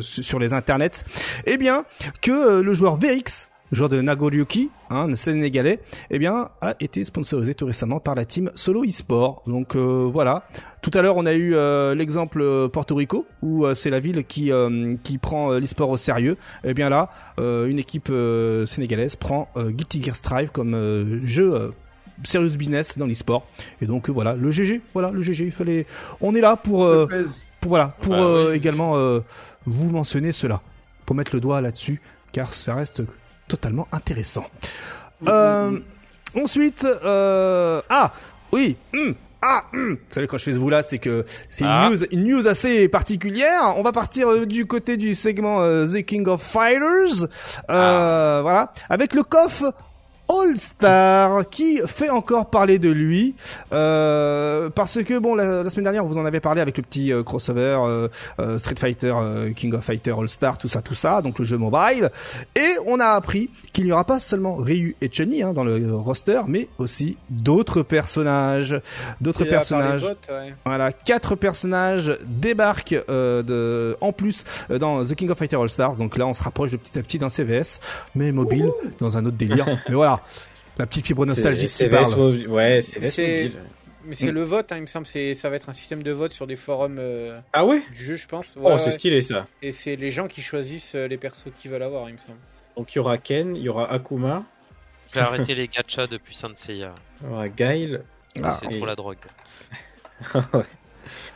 sur 0.00 0.38
les 0.38 0.52
internets, 0.52 1.04
eh 1.46 1.56
bien 1.56 1.84
que 2.22 2.30
euh, 2.30 2.62
le 2.62 2.72
joueur 2.74 2.96
VX 2.96 3.48
joueur 3.70 3.90
de 3.90 4.00
Nagoryuki, 4.00 4.70
hein, 4.88 5.14
sénégalais, 5.14 5.80
eh 6.10 6.18
bien, 6.18 6.48
a 6.62 6.74
été 6.80 7.04
sponsorisé 7.04 7.54
tout 7.54 7.66
récemment 7.66 8.00
par 8.00 8.14
la 8.14 8.24
team 8.24 8.50
Solo 8.54 8.82
eSport. 8.82 9.42
Donc 9.46 9.76
euh, 9.76 10.08
voilà. 10.10 10.44
Tout 10.80 10.90
à 10.94 11.02
l'heure, 11.02 11.16
on 11.16 11.26
a 11.26 11.34
eu 11.34 11.54
euh, 11.54 11.94
l'exemple 11.94 12.40
euh, 12.40 12.68
Porto 12.68 12.94
Rico, 12.94 13.26
où 13.42 13.66
euh, 13.66 13.74
c'est 13.74 13.90
la 13.90 14.00
ville 14.00 14.24
qui 14.24 14.52
euh, 14.52 14.94
qui 15.02 15.18
prend 15.18 15.52
euh, 15.52 15.58
l'eSport 15.60 15.90
au 15.90 15.96
sérieux. 15.96 16.36
Eh 16.64 16.72
bien 16.74 16.88
là, 16.88 17.10
euh, 17.38 17.66
une 17.66 17.78
équipe 17.78 18.08
euh, 18.10 18.64
sénégalaise 18.66 19.16
prend 19.16 19.48
euh, 19.56 19.70
Guilty 19.70 20.02
Gear 20.02 20.14
Strive 20.16 20.50
comme 20.50 20.74
euh, 20.74 21.20
jeu. 21.26 21.52
euh, 21.54 21.70
serious 22.24 22.56
business 22.56 22.98
dans 22.98 23.06
l'e-sport 23.06 23.46
et 23.80 23.86
donc 23.86 24.08
euh, 24.08 24.12
voilà 24.12 24.34
le 24.34 24.50
GG 24.50 24.80
voilà 24.92 25.12
le 25.12 25.22
GG 25.22 25.44
il 25.44 25.52
fallait 25.52 25.86
on 26.20 26.34
est 26.34 26.40
là 26.40 26.56
pour 26.56 26.84
euh, 26.84 27.06
voilà 27.64 27.94
Bah, 28.08 28.16
euh, 28.18 28.48
oui. 28.50 28.56
également 28.56 28.96
euh, 28.96 29.20
vous 29.66 29.88
mentionner 29.90 30.32
cela 30.32 30.60
pour 31.06 31.14
mettre 31.14 31.32
le 31.32 31.40
doigt 31.40 31.60
là-dessus 31.60 32.00
car 32.32 32.52
ça 32.54 32.74
reste 32.74 33.02
totalement 33.46 33.86
intéressant. 33.92 34.46
Euh, 35.28 35.78
ensuite 36.34 36.84
euh, 37.04 37.80
ah 37.88 38.12
oui 38.50 38.74
hum, 38.94 39.14
ah 39.42 39.64
hum. 39.72 39.92
vous 39.94 39.98
savez 40.10 40.26
quand 40.26 40.36
je 40.38 40.44
fais 40.44 40.52
ce 40.52 40.58
bout 40.58 40.68
là 40.70 40.82
c'est 40.82 40.98
que 40.98 41.24
c'est 41.48 41.64
une, 41.64 41.70
Ah. 41.70 41.88
news, 41.90 42.04
une 42.10 42.24
news 42.24 42.48
assez 42.48 42.88
particulière. 42.88 43.74
On 43.76 43.82
va 43.82 43.92
partir 43.92 44.28
euh, 44.28 44.46
du 44.46 44.66
côté 44.66 44.96
du 44.96 45.14
segment 45.14 45.60
euh, 45.62 45.86
The 45.86 46.02
King 46.04 46.26
of 46.26 46.42
Fighters 46.42 47.28
euh, 47.70 48.40
voilà 48.42 48.72
avec 48.88 49.14
le 49.14 49.22
coffre 49.22 49.72
All 50.28 50.56
Star 50.56 51.48
qui 51.48 51.80
fait 51.86 52.10
encore 52.10 52.50
parler 52.50 52.78
de 52.78 52.90
lui 52.90 53.34
euh, 53.72 54.70
parce 54.70 55.02
que 55.02 55.18
bon 55.18 55.34
la, 55.34 55.62
la 55.62 55.70
semaine 55.70 55.84
dernière 55.84 56.04
vous 56.04 56.18
en 56.18 56.24
avait 56.26 56.40
parlé 56.40 56.60
avec 56.60 56.76
le 56.76 56.82
petit 56.82 57.12
euh, 57.12 57.22
crossover 57.22 57.78
euh, 57.84 58.08
euh, 58.38 58.58
Street 58.58 58.74
Fighter 58.78 59.14
euh, 59.16 59.52
King 59.52 59.74
of 59.74 59.84
Fighter 59.84 60.12
All 60.18 60.28
Star 60.28 60.58
tout 60.58 60.68
ça 60.68 60.82
tout 60.82 60.94
ça 60.94 61.22
donc 61.22 61.38
le 61.38 61.44
jeu 61.44 61.56
mobile 61.56 62.10
et 62.56 62.68
on 62.86 63.00
a 63.00 63.06
appris 63.06 63.50
qu'il 63.72 63.84
n'y 63.84 63.92
aura 63.92 64.04
pas 64.04 64.20
seulement 64.20 64.56
Ryu 64.56 64.96
et 65.00 65.08
Chun-Li 65.08 65.42
hein, 65.42 65.52
dans 65.52 65.64
le 65.64 65.94
roster 65.94 66.40
mais 66.46 66.68
aussi 66.78 67.16
d'autres 67.30 67.82
personnages 67.82 68.80
d'autres 69.20 69.44
personnages 69.44 70.04
ouais. 70.04 70.54
voilà, 70.64 70.92
quatre 70.92 71.36
personnages 71.36 72.16
débarquent 72.26 72.96
euh, 73.08 73.42
de, 73.42 73.96
en 74.00 74.12
plus 74.12 74.44
euh, 74.70 74.78
dans 74.78 75.02
The 75.02 75.14
King 75.14 75.30
of 75.30 75.38
Fighter 75.38 75.56
All 75.56 75.68
Stars. 75.68 75.96
Donc 75.96 76.16
là, 76.16 76.26
on 76.26 76.34
se 76.34 76.42
rapproche 76.42 76.70
de 76.70 76.76
petit 76.76 76.98
à 76.98 77.02
petit 77.02 77.18
d'un 77.18 77.28
CVS, 77.28 77.80
mais 78.14 78.32
mobile, 78.32 78.70
dans 78.98 79.16
un 79.16 79.24
autre 79.24 79.36
délire. 79.36 79.66
mais 79.88 79.94
voilà, 79.94 80.17
la 80.78 80.86
petite 80.86 81.06
fibre 81.06 81.26
nostalgique 81.26 81.70
C'est- 81.70 81.84
qui 81.84 81.90
parle. 81.90 82.16
mobile. 82.16 82.48
Ouais, 82.48 82.80
C'est-. 82.82 83.00
Mais 84.04 84.14
c'est 84.14 84.28
Mm. 84.32 84.34
le 84.36 84.42
vote, 84.44 84.72
hein, 84.72 84.76
il 84.76 84.82
me 84.82 84.86
semble. 84.86 85.06
C'est 85.06 85.34
ça 85.34 85.50
va 85.50 85.56
être 85.56 85.68
un 85.68 85.74
système 85.74 86.02
de 86.02 86.12
vote 86.12 86.32
sur 86.32 86.46
des 86.46 86.56
forums 86.56 86.96
euh, 86.98 87.40
Ah 87.52 87.66
ouais? 87.66 87.82
du 87.92 88.02
jeu, 88.04 88.14
je 88.16 88.26
pense. 88.26 88.56
Ouais, 88.56 88.62
Oh, 88.64 88.72
ouais. 88.72 88.78
c'est 88.78 88.92
stylé 88.92 89.20
ça. 89.20 89.46
Et 89.60 89.70
c'est 89.70 89.96
les 89.96 90.10
gens 90.10 90.28
qui 90.28 90.40
choisissent 90.40 90.94
euh, 90.94 91.08
les 91.08 91.18
persos 91.18 91.50
qu'ils 91.60 91.70
veulent 91.70 91.82
avoir, 91.82 92.08
il 92.08 92.14
me 92.14 92.18
semble. 92.18 92.38
Donc 92.76 92.94
il 92.94 92.96
y 92.96 93.00
aura 93.00 93.18
Ken, 93.18 93.54
il 93.54 93.62
y 93.62 93.68
aura 93.68 93.90
Akuma, 93.92 94.44
J'ai 95.12 95.20
arrêté 95.20 95.54
les 95.54 95.68
gachas 95.68 96.06
depuis 96.06 96.34
Saint 96.34 96.54
Seiya. 96.54 96.94
il 97.22 97.28
y 97.28 97.30
aura 97.30 97.48
Guile. 97.48 98.02
Ah, 98.42 98.56
c'est 98.60 98.72
et- 98.72 98.76
trop 98.76 98.86
la 98.86 98.94
drogue. 98.94 99.16
Ouais. 100.54 100.62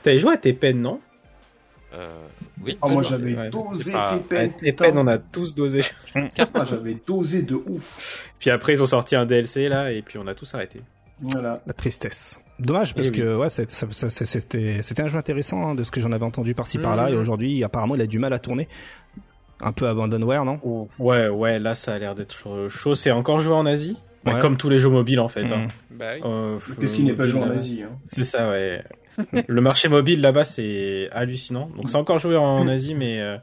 T'avais 0.03 0.19
joué 0.19 0.35
à 0.35 0.37
Teppen, 0.37 0.75
non? 0.81 1.01
Euh, 1.95 2.27
oui. 2.65 2.79
Ah, 2.83 2.89
moi 2.89 3.03
j'avais 3.03 3.37
ouais, 3.37 3.51
dosé 3.51 3.93
pas- 3.93 4.19
Teppen. 4.29 4.51
Teppen, 4.59 4.99
on 4.99 5.07
a 5.07 5.19
tous 5.19 5.55
dosé. 5.55 5.83
Ah, 6.15 6.65
j'avais 6.69 6.97
dosé 7.07 7.43
de 7.43 7.55
ouf. 7.55 8.31
Puis 8.39 8.51
après, 8.51 8.73
ils 8.75 8.83
ont 8.83 8.87
sorti 8.87 9.17
un 9.17 9.27
DLC 9.27 9.69
là, 9.69 9.91
et 9.93 10.03
puis 10.03 10.19
on 10.19 10.27
a 10.27 10.35
tous 10.35 10.55
arrêté. 10.55 10.81
Voilà. 11.21 11.61
La 11.67 11.73
tristesse. 11.73 12.41
Dommage 12.59 12.95
parce 12.95 13.09
Eh 13.09 13.11
oui. 13.11 13.17
que 13.19 13.37
ouais, 13.37 13.49
c'était 13.51 14.83
c'était 14.83 15.03
un 15.03 15.07
jeu 15.09 15.19
intéressant 15.19 15.69
hein, 15.71 15.75
de 15.75 15.85
ce 15.85 15.91
que 15.91 16.01
j'en 16.01 16.13
avais 16.13 16.25
entendu 16.25 16.55
par-ci 16.55 16.79
par-là 16.79 17.07
Mhm. 17.09 17.13
et 17.15 17.17
aujourd'hui 17.17 17.65
apparemment 17.65 17.95
il 17.95 18.01
a 18.03 18.07
du 18.07 18.19
mal 18.19 18.33
à 18.33 18.39
tourner. 18.39 18.69
Un 19.61 19.73
peu 19.73 19.87
abandonware, 19.87 20.45
non? 20.45 20.89
Ouais, 20.99 21.29
ouais, 21.29 21.59
là 21.61 21.75
ça 21.77 21.95
a 21.95 21.99
l'air 21.99 22.15
d'être 22.17 22.37
chaud. 22.69 22.95
C'est 22.95 23.13
encore 23.13 23.39
joué 23.41 23.55
en 23.55 23.67
Asie? 23.67 23.97
Bah. 24.25 24.39
Comme 24.41 24.57
tous 24.57 24.69
les 24.69 24.79
jeux 24.79 24.89
mobiles 24.89 25.19
en 25.21 25.29
fait. 25.29 25.45
Hein. 25.45 25.69
Bah 25.91 26.13
oui. 26.15 26.21
Euh, 26.25 26.59
Qu'est-ce 26.81 26.95
qui 26.95 27.03
n'est 27.03 27.13
pas 27.15 27.27
joué 27.29 27.41
en 27.41 27.47
là-bas. 27.47 27.61
Asie 27.61 27.83
hein? 27.83 27.91
C'est 28.09 28.23
ça, 28.25 28.49
ouais. 28.51 28.83
Le 29.47 29.61
marché 29.61 29.89
mobile 29.89 30.21
là-bas, 30.21 30.45
c'est 30.45 31.09
hallucinant. 31.13 31.69
Donc 31.77 31.91
c'est 31.91 31.97
encore 31.97 32.19
joué 32.19 32.37
en 32.37 32.67
Asie, 32.69 32.95
mais 32.95 33.21
euh, 33.21 33.37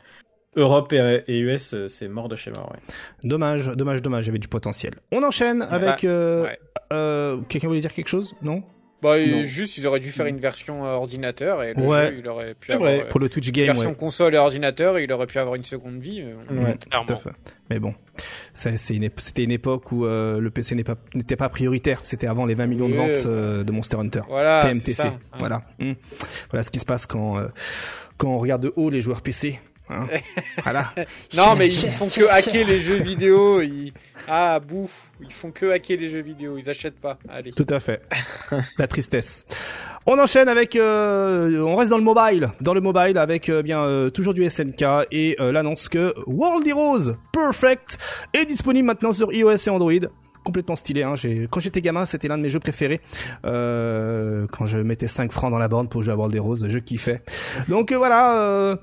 Europe 0.55 0.91
et, 0.93 1.23
et 1.27 1.39
US, 1.39 1.73
euh, 1.73 1.87
c'est 1.87 2.07
mort 2.07 2.27
de 2.27 2.35
chez 2.35 2.51
mort. 2.51 2.71
Ouais. 2.73 2.79
Dommage, 3.23 3.67
dommage, 3.67 4.01
dommage, 4.01 4.23
il 4.25 4.27
y 4.27 4.29
avait 4.31 4.39
du 4.39 4.47
potentiel. 4.47 4.95
On 5.11 5.23
enchaîne 5.23 5.61
avec 5.61 6.03
euh, 6.03 6.43
ouais. 6.43 6.59
euh, 6.93 7.37
quelqu'un 7.49 7.67
voulait 7.67 7.81
dire 7.81 7.93
quelque 7.93 8.07
chose? 8.09 8.33
Non? 8.41 8.63
Bah, 9.01 9.17
Non. 9.17 9.43
juste, 9.43 9.77
ils 9.77 9.87
auraient 9.87 10.01
dû 10.01 10.11
faire 10.11 10.25
une 10.25 10.39
version 10.39 10.83
ordinateur 10.83 11.63
et 11.63 11.73
le 11.73 11.83
Ouais. 11.83 12.07
jeu, 12.07 12.15
il 12.19 12.27
aurait 12.27 12.53
pu 12.53 12.73
avoir 12.73 12.91
euh, 12.91 13.05
Pour 13.09 13.21
le 13.21 13.29
Twitch 13.29 13.47
une 13.47 13.53
game, 13.53 13.65
version 13.67 13.91
ouais. 13.91 13.95
console 13.95 14.35
et 14.35 14.37
ordinateur, 14.37 14.99
il 14.99 15.09
aurait 15.13 15.25
pu 15.27 15.37
avoir 15.39 15.55
une 15.55 15.63
seconde 15.63 16.01
vie. 16.01 16.21
Ouais. 16.21 16.73
Mm, 16.73 16.77
tout 16.77 16.89
à 16.91 17.03
clairement. 17.05 17.19
fait. 17.21 17.29
Mais 17.69 17.79
bon, 17.79 17.93
c'est 18.53 18.95
une 18.95 19.09
c'était 19.17 19.43
une 19.43 19.51
époque 19.51 19.91
où 19.91 20.05
euh, 20.05 20.39
le 20.39 20.49
PC 20.51 20.75
n'est 20.75 20.83
pas- 20.83 20.95
n'était 21.13 21.35
pas 21.35 21.49
prioritaire. 21.49 21.99
C'était 22.03 22.27
avant 22.27 22.45
les 22.45 22.55
20 22.55 22.67
millions 22.67 22.89
de 22.89 22.95
ventes 22.95 23.25
euh, 23.25 23.63
de 23.63 23.71
Monster 23.71 23.97
Hunter. 23.97 24.21
Voilà. 24.27 24.61
TMTC. 24.63 24.93
ça, 24.93 25.07
hein. 25.07 25.19
Voilà. 25.39 25.61
Mm. 25.79 25.93
Voilà 26.51 26.63
ce 26.63 26.69
qui 26.71 26.79
se 26.79 26.85
passe 26.85 27.05
quand 27.05 27.37
euh, 27.39 27.47
quand 28.17 28.29
on 28.29 28.37
regarde 28.37 28.63
de 28.63 28.73
haut 28.75 28.89
les 28.89 29.01
joueurs 29.01 29.21
PC. 29.21 29.59
hein. 29.89 30.05
voilà. 30.63 30.93
Non, 31.35 31.55
mais 31.55 31.67
ils 31.67 31.89
font 31.91 32.09
que 32.09 32.27
hacker 32.29 32.65
les 32.67 32.79
jeux 32.79 33.01
vidéo. 33.01 33.61
Ils... 33.61 33.93
Ah, 34.27 34.59
bouffe. 34.59 35.09
Ils 35.21 35.31
font 35.33 35.51
que 35.51 35.71
hacker 35.71 35.97
les 35.97 36.09
jeux 36.09 36.21
vidéo. 36.21 36.57
Ils 36.57 36.69
achètent 36.69 36.99
pas. 36.99 37.17
Allez. 37.29 37.51
Tout 37.51 37.65
à 37.69 37.79
fait. 37.79 38.01
La 38.77 38.87
tristesse. 38.87 39.45
On 40.05 40.17
enchaîne 40.17 40.47
avec, 40.47 40.75
euh, 40.75 41.61
on 41.61 41.75
reste 41.75 41.89
dans 41.89 41.97
le 41.97 42.03
mobile, 42.03 42.49
dans 42.61 42.73
le 42.73 42.81
mobile 42.81 43.17
avec 43.17 43.49
euh, 43.49 43.61
bien 43.61 43.83
euh, 43.83 44.09
toujours 44.09 44.33
du 44.33 44.49
SNK 44.49 44.83
et 45.11 45.35
euh, 45.39 45.51
l'annonce 45.51 45.89
que 45.89 46.13
World 46.25 46.65
Heroes 46.67 47.15
Perfect 47.31 47.97
est 48.33 48.45
disponible 48.45 48.87
maintenant 48.87 49.11
sur 49.13 49.31
iOS 49.31 49.55
et 49.67 49.69
Android. 49.69 49.91
Complètement 50.43 50.77
stylé. 50.77 51.03
Hein. 51.03 51.15
Quand 51.51 51.59
j'étais 51.59 51.81
gamin, 51.81 52.05
c'était 52.05 52.27
l'un 52.29 52.37
de 52.37 52.41
mes 52.43 52.49
jeux 52.49 52.61
préférés. 52.61 53.01
Euh, 53.45 54.47
quand 54.51 54.65
je 54.65 54.77
mettais 54.77 55.09
5 55.09 55.31
francs 55.31 55.51
dans 55.51 55.59
la 55.59 55.67
borne 55.67 55.89
pour 55.89 56.01
jouer 56.01 56.13
à 56.13 56.15
World 56.15 56.33
Heroes, 56.33 56.67
je 56.67 56.79
kiffais. 56.79 57.21
Donc 57.67 57.91
euh, 57.91 57.97
voilà. 57.97 58.39
Euh, 58.41 58.75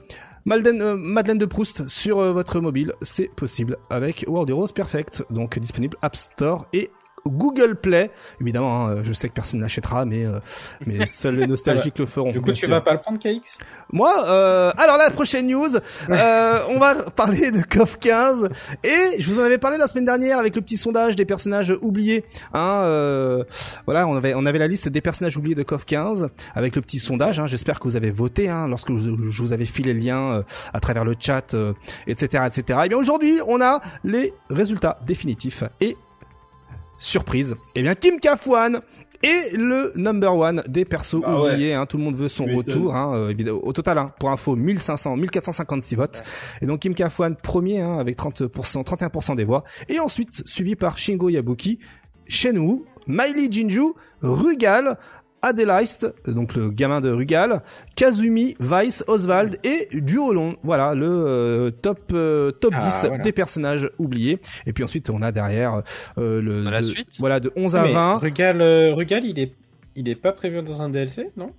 Madeleine, 0.45 0.81
euh, 0.81 0.97
Madeleine 0.97 1.39
de 1.39 1.47
Proust 1.47 1.89
sur 1.89 2.19
votre 2.33 2.61
mobile, 2.61 2.93
c'est 3.03 3.29
possible 3.35 3.79
avec 3.91 4.25
World 4.29 4.49
Heroes 4.49 4.69
Perfect, 4.73 5.25
donc 5.31 5.59
disponible 5.59 5.97
App 6.03 6.15
Store 6.15 6.69
et 6.73 6.91
Google 7.31 7.77
Play. 7.77 8.11
Évidemment, 8.41 8.87
hein, 8.87 9.03
je 9.03 9.13
sais 9.13 9.29
que 9.29 9.35
personne 9.35 9.61
ne 9.61 9.65
l'achètera, 9.65 10.05
mais 10.05 10.25
euh, 10.25 10.41
mais 10.87 11.07
seuls 11.07 11.37
les 11.37 11.47
nostalgiques 11.47 11.99
le 11.99 12.07
feront. 12.07 12.31
Du 12.31 12.41
coup, 12.41 12.53
tu 12.53 12.67
sûr. 12.67 12.71
vas 12.71 12.81
pas 12.81 12.93
le 12.93 13.01
prendre, 13.01 13.19
KX 13.19 13.59
Moi, 13.93 14.13
euh, 14.27 14.73
alors 14.77 14.97
la 14.97 15.11
prochaine 15.11 15.47
news, 15.47 15.77
euh, 16.11 16.59
on 16.69 16.79
va 16.79 17.11
parler 17.11 17.51
de 17.51 17.63
KOF 17.63 17.99
15 17.99 18.49
et 18.85 19.21
je 19.21 19.31
vous 19.31 19.41
en 19.41 19.45
avais 19.45 19.59
parlé 19.59 19.79
la 19.79 19.87
semaine 19.87 20.05
dernière 20.05 20.39
avec 20.39 20.55
le 20.57 20.63
petit 20.63 20.77
sondage 20.77 21.17
des 21.17 21.25
personnages 21.25 21.75
oubliés. 21.81 22.25
Hein, 22.53 22.83
euh, 22.85 23.45
voilà, 23.87 24.07
on 24.07 24.17
avait 24.17 24.35
on 24.35 24.47
avait 24.47 24.59
la 24.59 24.69
liste 24.69 24.89
des 24.89 25.01
personnages 25.01 25.37
oubliés 25.37 25.55
de 25.55 25.63
KOF 25.63 25.85
15 25.85 26.29
avec 26.55 26.77
le 26.77 26.83
petit 26.83 26.99
sondage. 26.99 27.41
Hein, 27.41 27.47
J'espère 27.47 27.81
que 27.81 27.85
vous 27.89 27.97
avez 27.97 28.11
voté 28.11 28.49
hein, 28.49 28.67
lorsque 28.69 28.93
je, 28.93 29.11
je 29.31 29.43
vous 29.43 29.53
avais 29.53 29.67
filé 29.67 29.93
le 29.93 30.01
lien 30.01 30.33
euh, 30.33 30.43
à 30.73 30.81
travers 30.81 31.05
le 31.05 31.15
chat, 31.19 31.55
euh, 31.55 31.73
etc., 32.07 32.45
etc. 32.47 32.81
Et 32.85 32.89
bien 32.89 32.99
aujourd'hui, 32.99 33.39
on 33.47 33.61
a 33.61 33.81
les 34.05 34.33
résultats 34.51 34.99
définitifs 35.07 35.65
et 35.81 35.97
surprise. 36.99 37.57
Et 37.75 37.83
bien 37.83 37.95
Kim 37.95 38.19
Kafwan 38.21 38.81
est 39.23 39.57
le 39.57 39.93
number 39.97 40.37
one 40.37 40.63
des 40.69 40.85
persos 40.85 41.17
Ah 41.25 41.41
ouais. 41.41 41.53
oubliés. 41.53 41.75
Hein, 41.75 41.87
tout 41.87 41.97
le 41.97 42.05
monde 42.05 42.17
veut 42.17 42.29
son 42.29 42.45
retour. 42.45 42.95
Hein, 42.95 43.15
euh, 43.15 43.53
au 43.63 43.73
total, 43.73 43.99
hein, 43.99 44.13
pour 44.21 44.31
info, 44.31 44.57
1500, 44.57 45.17
1456 45.17 45.95
votes. 45.97 46.23
Et 46.61 46.67
donc 46.67 46.81
Kim 46.81 46.95
Kafwan 46.95 47.35
premier 47.35 47.81
hein, 47.81 47.99
avec 47.99 48.17
30%, 48.19 48.49
31% 48.85 49.37
des 49.37 49.45
voix. 49.45 49.65
Et 49.89 50.01
ensuite 50.01 50.47
suivi 50.47 50.77
par 50.77 50.99
Shingo 50.99 51.29
Yabuki, 51.29 51.79
Shenwu, 52.29 52.85
Miley 53.07 53.49
Jinju, 53.51 53.95
Rugal, 54.21 54.99
Adelaist, 55.47 56.13
donc 56.27 56.55
le 56.55 56.71
gamin 56.71 57.01
de 57.01 57.11
Rugal, 57.11 57.63
Kazumi, 57.95 58.57
Vice, 58.61 59.05
Oswald 59.07 59.59
et 59.65 59.89
Duolon. 59.93 60.57
Voilà 60.63 60.95
le 60.95 61.07
euh, 61.09 61.71
top 61.71 62.01
euh, 62.13 62.51
top 62.53 62.75
Ah, 62.77 62.81
10 62.87 63.05
voilà. 63.09 63.23
des 63.25 63.33
personnages 63.33 63.89
oubliés. 63.99 64.39
Et 64.67 64.73
puis 64.73 64.85
ensuite 64.85 65.09
on 65.11 65.23
a 65.23 65.33
derrière 65.33 65.83
euh, 66.19 66.41
le 66.41 66.65
Dans 66.65 66.71
la 66.71 66.81
de- 66.81 66.87
suite 66.87 67.09
voilà 67.19 67.41
de 67.41 67.53
11 67.57 67.77
à 67.77 67.83
Mais 67.85 67.93
20. 67.93 68.19
Rugal, 68.19 68.61
euh, 68.61 68.95
Rugal, 68.95 69.25
il 69.25 69.39
est, 69.39 69.53
il 69.95 70.09
est 70.09 70.15
pas 70.15 70.33
prévu 70.33 70.61
dans 70.63 70.83
un 70.83 70.89
DLC, 70.91 71.31
non? 71.37 71.51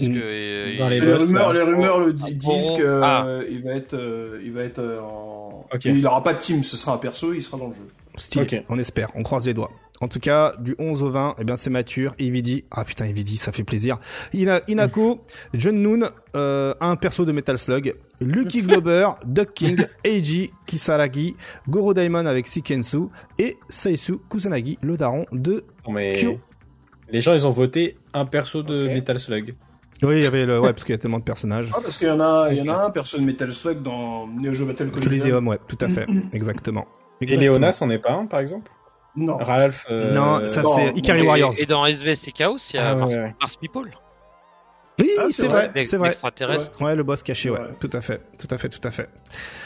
Mm. 0.00 0.16
euh, 0.22 0.76
Dans 0.78 0.88
les 0.88 1.00
Les 1.00 1.06
boss, 1.06 1.22
rumeurs, 1.26 1.52
là. 1.52 1.64
les 1.64 1.70
rumeurs 1.72 2.00
le 2.00 2.12
disent 2.12 2.70
que 2.78 3.00
Ah. 3.02 3.26
euh, 3.26 3.44
il 3.50 3.62
va 3.64 3.72
être, 3.72 3.94
euh, 3.94 4.40
il 4.44 4.52
va 4.52 4.62
être 4.62 4.78
euh, 4.78 5.00
en. 5.00 5.66
Ok. 5.72 5.84
Il 5.86 6.06
aura 6.06 6.22
pas 6.22 6.34
de 6.34 6.38
team, 6.38 6.62
ce 6.64 6.76
sera 6.76 6.94
un 6.94 6.98
perso, 6.98 7.32
il 7.34 7.42
sera 7.42 7.58
dans 7.58 7.68
le 7.68 7.74
jeu. 7.74 7.88
On 8.68 8.78
espère, 8.78 9.08
on 9.14 9.22
croise 9.22 9.46
les 9.46 9.54
doigts. 9.54 9.70
En 10.00 10.08
tout 10.08 10.18
cas, 10.20 10.54
du 10.60 10.74
11 10.78 11.02
au 11.02 11.10
20, 11.10 11.36
eh 11.40 11.44
bien 11.44 11.54
c'est 11.56 11.70
mature. 11.70 12.14
Evidi, 12.18 12.64
ah 12.70 12.84
putain 12.84 13.04
Evidi, 13.04 13.36
ça 13.36 13.50
fait 13.52 13.64
plaisir. 13.64 13.98
Ina, 14.32 14.60
Inako, 14.68 15.20
John 15.54 15.80
Noon, 15.80 16.08
euh, 16.36 16.72
un 16.80 16.96
perso 16.96 17.24
de 17.24 17.30
Metal 17.32 17.58
Slug, 17.58 17.94
Lucky 18.20 18.62
Glober, 18.62 19.08
Duck 19.24 19.54
King, 19.54 19.84
Eiji, 20.04 20.50
Kisaragi, 20.66 21.34
Goro 21.68 21.94
Daimon 21.94 22.26
avec 22.26 22.46
Sikensu 22.48 23.06
et 23.38 23.56
Seisu 23.68 24.18
Kusanagi, 24.30 24.78
le 24.82 24.96
daron 24.96 25.26
de. 25.32 25.64
Mais 25.88 26.12
Kyo. 26.12 26.38
les 27.10 27.20
gens, 27.20 27.34
ils 27.34 27.46
ont 27.46 27.50
voté 27.50 27.94
un 28.14 28.24
perso 28.24 28.62
de. 28.62 28.86
Metal 28.88 29.18
Slug. 29.18 29.54
Oui, 30.02 30.18
il 30.18 30.22
y 30.24 30.26
avait 30.26 30.46
le, 30.46 30.60
ouais, 30.60 30.72
parce 30.72 30.84
qu'il 30.84 30.94
y 30.94 30.98
a 30.98 30.98
tellement 30.98 31.18
de 31.18 31.24
personnages. 31.24 31.70
Ah, 31.74 31.78
parce 31.82 31.98
qu'il 31.98 32.06
y 32.06 32.10
en 32.10 32.20
a, 32.20 32.48
il 32.52 32.58
y 32.58 32.62
en 32.70 32.72
a 32.72 32.84
un 32.84 32.90
perso 32.90 33.18
de 33.18 33.24
Metal 33.24 33.50
Slug 33.52 33.82
dans 33.82 34.26
Neo 34.28 34.54
Geo 34.54 34.64
Battle 34.66 34.90
Coliseum. 34.90 35.02
Coliseum, 35.02 35.48
ouais, 35.48 35.58
tout 35.66 35.78
à 35.80 35.88
fait, 35.88 36.06
exactement. 36.32 36.86
Et. 37.20 37.26
Léonas, 37.36 37.72
c'en 37.74 37.90
est 37.90 37.98
pas 37.98 38.12
un, 38.12 38.26
par 38.26 38.40
exemple? 38.40 38.70
Non. 39.16 39.36
Ralph. 39.38 39.86
euh, 39.90 40.14
Non, 40.14 40.48
ça 40.48 40.62
c'est 40.62 40.96
Ikari 40.96 41.22
et, 41.22 41.26
Warriors. 41.26 41.54
et 41.58 41.66
dans 41.66 41.84
SVC 41.84 42.30
Chaos, 42.30 42.58
il 42.72 42.76
y 42.76 42.78
a 42.78 42.90
Ah, 42.90 42.94
ouais, 42.94 43.00
Mars, 43.00 43.14
ouais. 43.16 43.34
Mars 43.40 43.56
People. 43.56 43.90
Oui, 45.00 45.10
Ah, 45.18 45.26
c'est 45.30 45.48
vrai, 45.48 45.70
c'est 45.84 45.96
vrai. 45.96 46.08
L'extraterrestre. 46.08 46.80
Ouais, 46.82 46.94
le 46.94 47.02
boss 47.02 47.22
caché, 47.24 47.50
ouais, 47.50 47.58
Ouais. 47.58 47.66
tout 47.80 47.90
à 47.92 48.00
fait, 48.00 48.20
tout 48.38 48.48
à 48.52 48.58
fait, 48.58 48.68
tout 48.68 48.86
à 48.86 48.90
fait. 48.92 49.08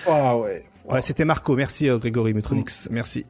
Ah 0.09 0.37
ouais. 0.39 0.65
Ouais, 0.87 1.01
c'était 1.03 1.25
Marco. 1.27 1.55
Merci 1.57 1.89
euh, 1.89 1.99
Grégory 1.99 2.33
Mutronix. 2.35 2.89
Merci. 2.91 3.25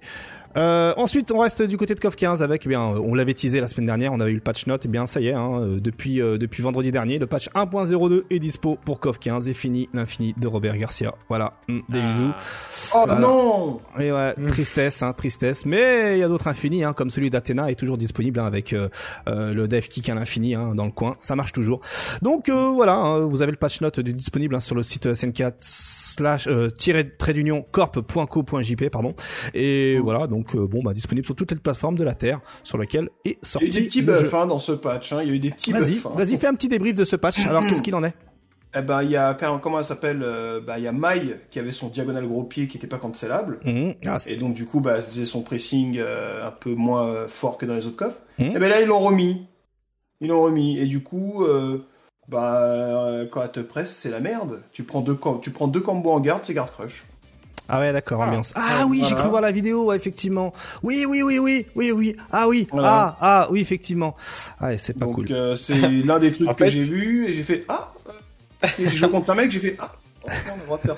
Euh, 0.57 0.93
ensuite, 0.97 1.33
on 1.33 1.39
reste 1.39 1.63
du 1.63 1.77
côté 1.77 1.95
de 1.95 2.01
KOF 2.01 2.17
15 2.17 2.43
avec, 2.43 2.63
eh 2.67 2.69
bien, 2.69 2.81
euh, 2.83 3.01
on 3.05 3.15
l'avait 3.15 3.35
teasé 3.35 3.61
la 3.61 3.69
semaine 3.69 3.87
dernière, 3.87 4.13
on 4.13 4.21
avait 4.21 4.33
eu 4.33 4.37
le 4.37 4.41
patch 4.41 4.67
note, 4.67 4.85
et 4.85 4.89
bien, 4.89 5.07
ça 5.07 5.21
y 5.21 5.29
est, 5.29 5.33
hein, 5.33 5.61
euh, 5.61 5.81
depuis, 5.81 6.21
euh, 6.21 6.37
depuis 6.39 6.63
vendredi 6.63 6.91
dernier, 6.93 7.19
le 7.19 7.27
patch 7.27 7.49
1.02 7.55 8.25
est 8.31 8.39
dispo 8.39 8.79
pour 8.85 9.01
KOF 9.01 9.19
15 9.19 9.49
et 9.49 9.55
fini 9.55 9.89
l'infini 9.95 10.35
de 10.37 10.47
Robert 10.47 10.77
Garcia. 10.77 11.15
Voilà, 11.29 11.55
Mm, 11.69 11.79
des 11.89 11.99
Ah. 12.01 12.07
bisous. 12.09 12.33
Oh 12.95 13.03
Voilà. 13.07 13.21
non 13.21 13.81
Et 13.99 14.13
ouais, 14.13 14.35
Mm. 14.37 14.47
tristesse, 14.49 15.03
hein, 15.03 15.13
tristesse. 15.13 15.65
Mais 15.67 16.17
il 16.17 16.19
y 16.19 16.23
a 16.23 16.29
d'autres 16.29 16.49
infinis, 16.49 16.85
hein, 16.85 16.93
comme 16.93 17.11
celui 17.11 17.31
d'Athéna 17.31 17.71
est 17.71 17.75
toujours 17.77 17.97
disponible 17.99 18.41
hein, 18.41 18.47
avec 18.47 18.73
euh, 18.73 18.89
euh, 19.29 19.55
le 19.55 19.69
dev 19.69 19.83
kick 19.89 20.09
à 20.11 20.15
l'infini 20.15 20.55
hein, 20.55 20.75
dans 20.75 20.85
le 20.87 20.91
coin. 20.93 21.15
Ça 21.19 21.37
marche 21.37 21.53
toujours. 21.53 21.81
Donc 22.21 22.49
euh, 22.49 22.71
voilà, 22.75 22.95
hein, 22.97 23.21
vous 23.21 23.43
avez 23.43 23.53
le 23.53 23.57
patch 23.59 23.81
note 23.81 24.01
disponible 24.01 24.55
hein, 24.55 24.61
sur 24.61 24.75
le 24.75 24.83
site 24.83 25.07
SN4 25.07 25.53
slash 25.61 26.47
euh, 26.49 26.69
trait 27.19 27.33
d'union 27.33 27.65
corp.co.jp 27.71 28.91
pardon. 28.91 29.15
Et 29.55 29.99
voilà, 29.99 30.27
donc 30.27 30.42
euh, 30.55 30.67
bon 30.67 30.83
bah 30.83 30.93
disponible 30.95 31.25
sur 31.27 31.35
toutes 31.35 31.51
les 31.53 31.59
plateformes 31.59 31.97
de 31.97 32.05
la 32.05 32.15
terre 32.15 32.41
sur 32.65 32.79
lesquelles 32.79 33.09
est 33.25 33.31
Il 33.31 33.31
y 33.31 33.35
a 33.35 33.37
eu 33.37 33.39
sorti 33.43 33.69
des 33.69 33.83
petits 33.87 34.03
buffs 34.03 34.35
hein, 34.35 34.47
dans 34.47 34.59
ce 34.59 34.73
patch. 34.73 35.13
Hein. 35.13 35.21
Il 35.23 35.29
y 35.29 35.33
a 35.33 35.35
eu 35.35 35.39
des 35.39 35.51
petits 35.51 35.73
Vas-y, 35.73 35.95
buffs. 35.95 36.07
hein. 36.07 36.13
vas-y, 36.15 36.37
fais 36.37 36.47
un 36.47 36.55
petit 36.55 36.69
débrief 36.69 36.97
de 36.97 37.05
ce 37.05 37.17
patch. 37.17 37.47
Alors 37.47 37.67
qu'est-ce 37.67 37.83
qu'il 37.83 37.95
en 37.95 38.05
est? 38.05 38.15
Eh 38.75 38.81
ben, 38.81 39.03
il 39.03 39.11
y 39.11 39.17
a 39.19 39.35
comment 39.35 39.79
elle 39.81 39.85
s'appelle 39.85 40.23
euh, 40.23 40.61
Bah, 40.61 40.79
il 40.79 40.85
y 40.85 40.89
a 40.89 40.93
Mai 40.93 41.37
qui 41.51 41.59
avait 41.59 41.73
son 41.73 41.89
diagonal 41.89 42.27
gros 42.27 42.43
pied 42.45 42.69
qui 42.69 42.79
était 42.79 42.87
pas 42.87 42.97
cancellable. 42.99 43.61
Mhm. 43.67 43.95
Ah, 44.07 44.19
Et 44.27 44.37
donc 44.37 44.55
du 44.55 44.65
coup, 44.65 44.81
bah, 44.81 44.95
elle 44.97 45.05
faisait 45.05 45.27
son 45.27 45.43
pressing 45.43 45.99
euh, 45.99 46.47
un 46.47 46.51
peu 46.51 46.75
moins 46.75 47.29
fort 47.29 47.59
que 47.59 47.67
dans 47.67 47.75
les 47.75 47.87
autres 47.87 47.97
coffres. 47.97 48.17
Mhm. 48.39 48.57
Et 48.57 48.59
ben 48.59 48.69
là, 48.69 48.81
ils 48.81 48.87
l'ont 48.89 48.99
remis. 49.01 49.47
Ils 50.23 50.29
l'ont 50.29 50.41
remis. 50.43 50.79
Et 50.79 50.87
du 50.87 51.03
coup, 51.03 51.45
euh, 51.45 51.85
bah, 52.29 53.25
quand 53.31 53.43
elle 53.43 53.51
te 53.53 53.61
presse, 53.61 53.95
c'est 53.95 54.09
la 54.11 54.21
merde. 54.21 54.63
Tu 54.73 54.85
prends 54.85 55.01
deux, 55.03 55.19
tu 55.43 55.51
prends 55.51 55.69
deux 55.69 55.81
combos 55.81 56.11
en 56.13 56.21
garde, 56.21 56.41
c'est 56.45 56.55
garde 56.55 56.71
crush. 56.71 57.05
Ah 57.69 57.81
ouais, 57.81 57.93
d'accord, 57.93 58.23
Ah. 58.23 58.27
ambiance. 58.29 58.53
Ah 58.57 58.85
oui, 58.89 59.03
j'ai 59.09 59.15
cru 59.15 59.29
voir 59.29 59.41
la 59.41 59.53
vidéo, 59.53 59.87
ouais, 59.87 59.97
effectivement. 59.97 60.53
Oui, 60.83 61.05
oui, 61.09 61.23
oui, 61.23 61.39
oui, 61.39 61.67
oui, 61.75 61.91
oui. 61.93 62.17
Ah 62.31 62.49
oui, 62.49 62.67
Voilà. 62.73 62.89
ah, 62.89 63.17
ah, 63.21 63.49
oui, 63.51 63.61
effectivement. 63.61 64.17
Ah, 64.61 64.69
ouais, 64.69 64.79
c'est 64.79 64.99
pas 64.99 65.07
Donc 65.07 65.15
cool. 65.17 65.27
euh, 65.31 65.57
c'est 65.57 65.75
l'un 66.05 66.19
des 66.19 66.33
trucs 66.33 66.49
En 66.49 66.55
que 66.55 66.65
fait- 66.65 66.71
j'ai 66.71 66.81
vu 66.81 67.27
et 67.27 67.35
j'ai 67.35 67.43
fait 67.43 67.65
ah. 67.69 67.93
euh, 68.09 68.67
et 68.79 68.85
j'ai 68.91 68.97
joué 68.97 69.09
contre 69.11 69.31
un 69.31 69.35
mec, 69.37 69.51
j'ai 69.51 69.61
fait 69.61 69.77
ah. 69.79 69.93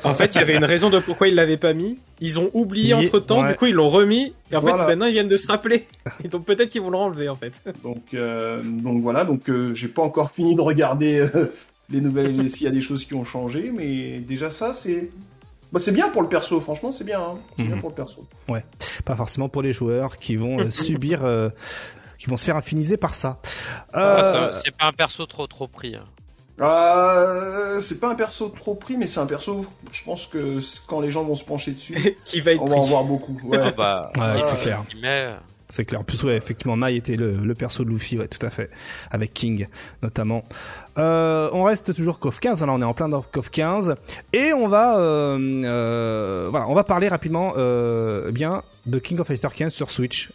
En 0.04 0.12
fait, 0.14 0.34
il 0.34 0.38
y 0.38 0.40
avait 0.42 0.54
une 0.54 0.66
raison 0.66 0.90
de 0.90 0.98
pourquoi 0.98 1.28
ils 1.28 1.34
l'avaient 1.34 1.56
pas 1.56 1.72
mis. 1.72 1.98
Ils 2.20 2.38
ont 2.38 2.50
oublié 2.52 2.92
entre 2.92 3.20
temps, 3.20 3.42
ouais. 3.42 3.52
du 3.52 3.54
coup 3.56 3.64
ils 3.64 3.74
l'ont 3.74 3.88
remis. 3.88 4.34
Et 4.52 4.56
en 4.56 4.60
Voilà. 4.60 4.78
fait, 4.84 4.90
maintenant 4.90 5.06
ils 5.06 5.12
viennent 5.12 5.28
de 5.28 5.36
se 5.38 5.46
rappeler. 5.46 5.86
Et 6.22 6.28
donc 6.28 6.44
peut-être 6.44 6.68
qu'ils 6.68 6.82
vont 6.82 6.90
le 6.90 6.98
renlever 6.98 7.30
en 7.30 7.34
fait. 7.34 7.54
Donc, 7.82 8.02
euh, 8.12 8.60
donc 8.62 9.00
voilà, 9.00 9.24
donc 9.24 9.48
euh, 9.48 9.72
j'ai 9.74 9.88
pas 9.88 10.02
encore 10.02 10.30
fini 10.30 10.54
de 10.54 10.60
regarder 10.60 11.20
euh, 11.34 11.46
les 11.88 12.02
nouvelles, 12.02 12.50
s'il 12.50 12.64
y 12.64 12.66
a 12.66 12.70
des 12.70 12.82
choses 12.82 13.06
qui 13.06 13.14
ont 13.14 13.24
changé, 13.24 13.72
mais 13.74 14.18
déjà 14.18 14.50
ça, 14.50 14.74
c'est. 14.74 15.08
Bah, 15.74 15.80
c'est 15.80 15.92
bien 15.92 16.08
pour 16.08 16.22
le 16.22 16.28
perso, 16.28 16.60
franchement, 16.60 16.92
c'est 16.92 17.04
bien. 17.04 17.20
hein. 17.20 17.34
C'est 17.58 17.64
bien 17.64 17.74
Mhm. 17.74 17.80
pour 17.80 17.90
le 17.90 17.94
perso. 17.96 18.24
Pas 19.04 19.16
forcément 19.16 19.48
pour 19.48 19.60
les 19.60 19.72
joueurs 19.72 20.16
qui 20.16 20.36
vont 20.36 20.58
euh, 20.60 20.70
subir, 20.70 21.24
euh, 21.24 21.50
qui 22.18 22.30
vont 22.30 22.36
se 22.36 22.44
faire 22.44 22.56
infiniser 22.56 22.96
par 22.96 23.14
ça. 23.14 23.40
Ah, 23.92 24.00
Euh, 24.00 24.52
ça- 24.52 24.60
c'est 24.64 24.76
pas 24.76 24.86
un 24.86 24.92
perso 24.92 25.26
trop 25.26 25.46
trop 25.48 25.66
pris. 25.68 25.96
hein. 25.96 26.04
Euh, 26.60 27.80
c'est 27.80 27.98
pas 27.98 28.10
un 28.10 28.14
perso 28.14 28.48
trop 28.50 28.74
pris, 28.76 28.96
mais 28.96 29.06
c'est 29.08 29.18
un 29.20 29.26
perso, 29.26 29.66
je 29.90 30.04
pense 30.04 30.26
que 30.26 30.58
quand 30.86 31.00
les 31.00 31.10
gens 31.10 31.24
vont 31.24 31.34
se 31.34 31.44
pencher 31.44 31.72
dessus, 31.72 31.94
Qui 32.24 32.40
va 32.40 32.52
être 32.52 32.62
on 32.62 32.66
va 32.66 32.76
en 32.76 32.82
voir 32.82 33.04
beaucoup. 33.04 33.36
Ouais. 33.44 33.58
Ah 33.60 33.70
bah, 33.72 34.12
Ouais, 34.16 34.42
c'est 34.44 34.60
clair. 34.60 34.82
il 34.94 35.00
met, 35.00 35.30
C'est 35.68 35.84
clair. 35.84 36.00
En 36.00 36.04
plus, 36.04 36.22
ouais, 36.24 36.36
effectivement, 36.36 36.76
Mai 36.76 36.96
était 36.96 37.16
le, 37.16 37.32
le 37.32 37.54
perso 37.54 37.84
de 37.84 37.90
Luffy, 37.90 38.18
ouais, 38.18 38.28
tout 38.28 38.44
à 38.44 38.50
fait. 38.50 38.70
Avec 39.10 39.32
King, 39.32 39.66
notamment. 40.02 40.44
Euh, 40.98 41.48
on 41.52 41.64
reste 41.64 41.94
toujours 41.94 42.18
KOF 42.18 42.38
15, 42.38 42.62
alors 42.62 42.76
on 42.76 42.82
est 42.82 42.84
en 42.84 42.94
plein 42.94 43.08
dans 43.08 43.22
KOF 43.22 43.50
15. 43.50 43.94
Et 44.32 44.52
on 44.52 44.68
va, 44.68 44.98
euh, 44.98 45.62
euh, 45.64 46.48
voilà, 46.50 46.68
on 46.68 46.74
va 46.74 46.84
parler 46.84 47.08
rapidement, 47.08 47.54
bien, 48.30 48.62
de 48.86 48.98
King 48.98 49.20
of 49.20 49.26
Fighter 49.26 49.48
15 49.54 49.72
sur 49.72 49.90
Switch. 49.90 50.30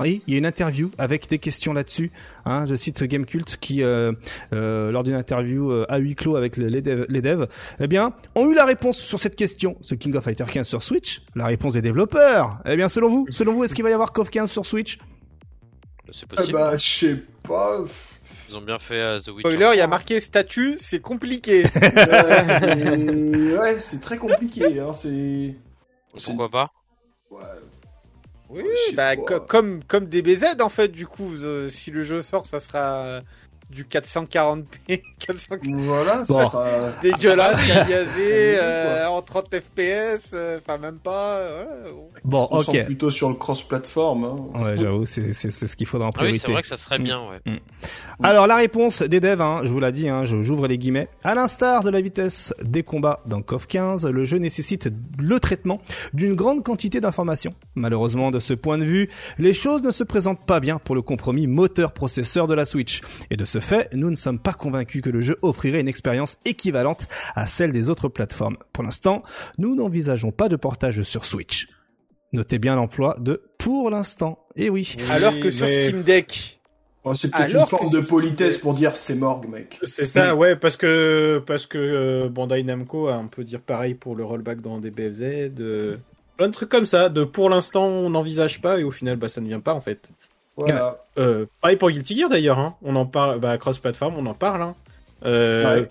Oui, 0.00 0.22
il 0.26 0.32
y 0.32 0.36
a 0.36 0.38
une 0.38 0.46
interview 0.46 0.90
avec 0.98 1.28
des 1.28 1.38
questions 1.38 1.72
là-dessus. 1.72 2.10
Hein, 2.44 2.66
je 2.66 2.74
cite 2.74 3.04
Gamecult 3.04 3.56
qui, 3.60 3.82
euh, 3.84 4.12
euh, 4.52 4.90
lors 4.90 5.04
d'une 5.04 5.14
interview 5.14 5.70
euh, 5.70 5.86
à 5.88 5.98
huis 5.98 6.16
clos 6.16 6.34
avec 6.34 6.56
le- 6.56 6.66
les, 6.66 6.82
devs, 6.82 7.06
les 7.08 7.22
devs, 7.22 7.46
eh 7.78 7.86
bien, 7.86 8.12
ont 8.34 8.50
eu 8.50 8.54
la 8.54 8.64
réponse 8.64 8.98
sur 8.98 9.20
cette 9.20 9.36
question. 9.36 9.76
Ce 9.82 9.94
King 9.94 10.16
of 10.16 10.24
Fighter 10.24 10.46
15 10.50 10.66
sur 10.66 10.82
Switch, 10.82 11.22
la 11.36 11.46
réponse 11.46 11.74
des 11.74 11.82
développeurs. 11.82 12.60
Eh 12.66 12.74
bien, 12.76 12.88
selon 12.88 13.08
vous, 13.08 13.26
selon 13.30 13.52
vous, 13.54 13.62
est-ce 13.64 13.74
qu'il 13.74 13.84
va 13.84 13.90
y 13.90 13.92
avoir 13.92 14.12
KOF 14.12 14.30
15 14.30 14.50
sur 14.50 14.66
Switch? 14.66 14.98
C'est 16.12 16.26
Eh 16.32 16.36
possible. 16.36 16.52
bah, 16.58 16.76
je 16.76 16.84
sais 16.84 17.16
pas. 17.46 17.84
Ils 18.48 18.56
ont 18.58 18.62
bien 18.62 18.78
fait 18.80 19.00
euh, 19.00 19.20
The 19.20 19.28
Witcher. 19.28 19.50
Spoiler, 19.50 19.70
il 19.74 19.78
y 19.78 19.82
a 19.82 19.86
marqué 19.86 20.20
statut, 20.20 20.74
c'est 20.78 21.00
compliqué. 21.00 21.64
Euh, 21.76 23.58
ouais, 23.60 23.76
c'est 23.80 24.00
très 24.00 24.18
compliqué. 24.18 24.80
Hein, 24.80 24.92
c'est- 24.94 25.54
Pourquoi 26.24 26.48
pas? 26.48 26.70
Ouais. 27.30 27.40
Oui, 28.54 28.94
bah, 28.94 29.16
comme, 29.16 29.82
comme 29.84 30.06
DBZ 30.06 30.60
en 30.60 30.68
fait, 30.68 30.88
du 30.88 31.06
coup, 31.06 31.30
euh, 31.42 31.68
si 31.68 31.90
le 31.90 32.02
jeu 32.02 32.22
sort, 32.22 32.46
ça 32.46 32.60
sera 32.60 33.22
du 33.74 33.84
440p, 33.84 35.02
400 35.18 35.54
Voilà, 35.64 36.22
Bon. 36.28 36.38
ça 36.38 36.44
sera- 36.46 36.66
dégueulasse, 37.02 37.60
Ah, 37.74 37.84
biaisé, 37.84 38.54
quoi. 38.56 38.62
euh, 38.64 39.06
en 39.06 39.22
30 39.22 39.54
fps, 39.56 40.30
euh, 40.34 40.58
enfin 40.64 40.78
même 40.78 40.98
pas. 40.98 41.38
euh. 41.38 41.64
Bon, 42.24 42.46
on 42.50 42.58
ok. 42.60 42.84
plutôt 42.86 43.10
sur 43.10 43.28
le 43.28 43.34
cross-platform. 43.34 44.24
Hein. 44.24 44.60
Ouais, 44.62 44.76
j'avoue, 44.78 45.06
c'est 45.06 45.32
c'est 45.32 45.50
c'est 45.50 45.66
ce 45.66 45.76
qu'il 45.76 45.86
faudra 45.86 46.06
en 46.08 46.10
Ah 46.10 46.18
oui, 46.22 46.38
priorité. 46.38 46.46
c'est 46.46 46.52
vrai 46.52 46.62
que 46.62 46.68
ça 46.68 46.76
serait 46.76 46.98
Mm. 46.98 47.02
bien, 47.04 47.20
ouais. 47.28 47.60
Alors 48.22 48.46
la 48.46 48.56
réponse 48.56 49.02
des 49.02 49.18
devs, 49.20 49.40
hein, 49.40 49.60
je 49.64 49.68
vous 49.68 49.80
l'ai 49.80 49.90
dit, 49.92 50.08
hein, 50.08 50.24
je- 50.24 50.40
j'ouvre 50.40 50.68
les 50.68 50.78
guillemets. 50.78 51.08
À 51.24 51.34
l'instar 51.34 51.82
de 51.82 51.90
la 51.90 52.00
vitesse 52.00 52.54
des 52.62 52.82
combats 52.84 53.20
dans 53.26 53.42
KOF 53.42 53.66
15, 53.66 54.06
le 54.06 54.24
jeu 54.24 54.38
nécessite 54.38 54.88
le 55.18 55.40
traitement 55.40 55.80
d'une 56.12 56.34
grande 56.34 56.62
quantité 56.62 57.00
d'informations. 57.00 57.54
Malheureusement, 57.74 58.30
de 58.30 58.38
ce 58.38 58.54
point 58.54 58.78
de 58.78 58.84
vue, 58.84 59.10
les 59.38 59.52
choses 59.52 59.82
ne 59.82 59.90
se 59.90 60.04
présentent 60.04 60.46
pas 60.46 60.60
bien 60.60 60.78
pour 60.78 60.94
le 60.94 61.02
compromis 61.02 61.46
moteur-processeur 61.48 62.46
de 62.46 62.54
la 62.54 62.64
Switch. 62.64 63.00
Et 63.30 63.36
de 63.36 63.44
ce 63.44 63.58
fait, 63.64 63.92
nous 63.94 64.10
ne 64.10 64.16
sommes 64.16 64.38
pas 64.38 64.52
convaincus 64.52 65.02
que 65.02 65.10
le 65.10 65.20
jeu 65.20 65.38
offrirait 65.42 65.80
une 65.80 65.88
expérience 65.88 66.38
équivalente 66.44 67.08
à 67.34 67.46
celle 67.46 67.72
des 67.72 67.90
autres 67.90 68.08
plateformes. 68.08 68.56
Pour 68.72 68.84
l'instant, 68.84 69.22
nous 69.58 69.74
n'envisageons 69.74 70.30
pas 70.30 70.48
de 70.48 70.56
portage 70.56 71.02
sur 71.02 71.24
Switch. 71.24 71.68
Notez 72.32 72.58
bien 72.58 72.76
l'emploi 72.76 73.16
de 73.20 73.42
pour 73.58 73.90
l'instant. 73.90 74.46
Et 74.56 74.70
oui. 74.70 74.96
Alors 75.10 75.38
que 75.38 75.50
sur 75.50 75.66
mais- 75.66 75.88
Steam 75.88 76.02
Deck, 76.02 76.60
Ouais, 77.04 77.14
c'est 77.14 77.30
peut-être 77.30 77.54
une 77.54 77.66
forme 77.66 77.90
de 77.90 78.00
politesse 78.00 78.56
pour 78.56 78.72
dire 78.72 78.96
c'est 78.96 79.14
morgue, 79.14 79.46
mec. 79.46 79.78
C'est 79.82 80.06
ça, 80.06 80.34
ouais, 80.34 80.56
parce 80.56 80.78
que 80.78 81.42
parce 81.46 81.66
que 81.66 81.76
euh, 81.76 82.28
Bandai 82.30 82.62
Namco 82.62 83.08
a 83.08 83.14
un 83.14 83.26
peu 83.26 83.44
dire 83.44 83.60
pareil 83.60 83.92
pour 83.94 84.16
le 84.16 84.24
rollback 84.24 84.62
dans 84.62 84.78
des 84.78 84.90
BFZ, 84.90 85.52
de... 85.52 85.98
plein 86.38 86.48
de 86.48 86.52
trucs 86.52 86.70
comme 86.70 86.86
ça. 86.86 87.10
De 87.10 87.24
pour 87.24 87.50
l'instant, 87.50 87.84
on 87.84 88.08
n'envisage 88.08 88.62
pas 88.62 88.80
et 88.80 88.84
au 88.84 88.90
final, 88.90 89.16
bah 89.16 89.28
ça 89.28 89.42
ne 89.42 89.46
vient 89.46 89.60
pas 89.60 89.74
en 89.74 89.82
fait. 89.82 90.10
Voilà. 90.56 90.98
Euh, 91.18 91.46
pareil 91.60 91.76
pour 91.76 91.90
Guilty 91.90 92.16
Gear 92.16 92.28
d'ailleurs, 92.28 92.58
hein. 92.58 92.76
on 92.82 92.94
en 92.96 93.06
parle, 93.06 93.40
bah 93.40 93.58
cross-platform, 93.58 94.14
on 94.16 94.26
en 94.26 94.34
parle. 94.34 94.62
Hein. 94.62 94.74
Euh, 95.24 95.80
Ouais. 95.80 95.88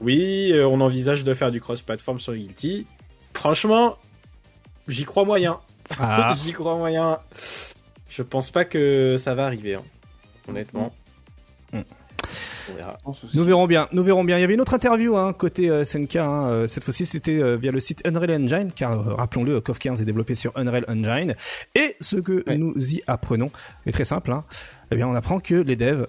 Oui, 0.00 0.50
euh, 0.52 0.66
on 0.66 0.80
envisage 0.80 1.22
de 1.22 1.32
faire 1.32 1.52
du 1.52 1.60
cross-platform 1.60 2.18
sur 2.18 2.34
Guilty. 2.34 2.86
Franchement, 3.34 3.96
j'y 4.88 5.04
crois 5.04 5.24
moyen. 5.24 5.60
Ah. 5.98 6.34
j'y 6.36 6.52
crois 6.52 6.76
moyen. 6.76 7.18
Je 8.08 8.22
pense 8.22 8.50
pas 8.50 8.64
que 8.64 9.16
ça 9.16 9.34
va 9.34 9.46
arriver, 9.46 9.76
hein. 9.76 9.82
honnêtement. 10.48 10.92
Mm. 11.72 11.80
On 12.72 12.76
verra. 12.76 12.96
Nous 13.34 13.44
verrons 13.44 13.66
bien, 13.66 13.88
nous 13.92 14.02
verrons 14.04 14.24
bien. 14.24 14.38
Il 14.38 14.40
y 14.40 14.44
avait 14.44 14.54
une 14.54 14.60
autre 14.60 14.74
interview 14.74 15.16
hein, 15.16 15.32
côté 15.32 15.68
euh, 15.70 15.84
SNK. 15.84 16.16
hein, 16.16 16.46
euh, 16.46 16.66
cette 16.66 16.84
fois-ci, 16.84 17.06
c'était 17.06 17.40
euh, 17.42 17.56
via 17.56 17.72
le 17.72 17.80
site 17.80 18.06
Unreal 18.06 18.30
Engine, 18.42 18.70
car 18.74 18.92
euh, 18.92 19.14
rappelons-le, 19.14 19.60
KOF 19.60 19.78
15 19.78 20.00
est 20.00 20.04
développé 20.04 20.34
sur 20.34 20.52
Unreal 20.56 20.84
Engine. 20.88 21.34
Et 21.74 21.96
ce 22.00 22.16
que 22.16 22.42
Ouais. 22.48 22.56
nous 22.58 22.72
y 22.76 23.02
apprenons 23.06 23.50
est 23.86 23.92
très 23.92 24.04
simple. 24.04 24.32
Hein, 24.32 24.44
eh 24.90 24.96
bien, 24.96 25.06
on 25.08 25.14
apprend 25.14 25.40
que 25.40 25.54
les 25.54 25.76
devs 25.76 26.06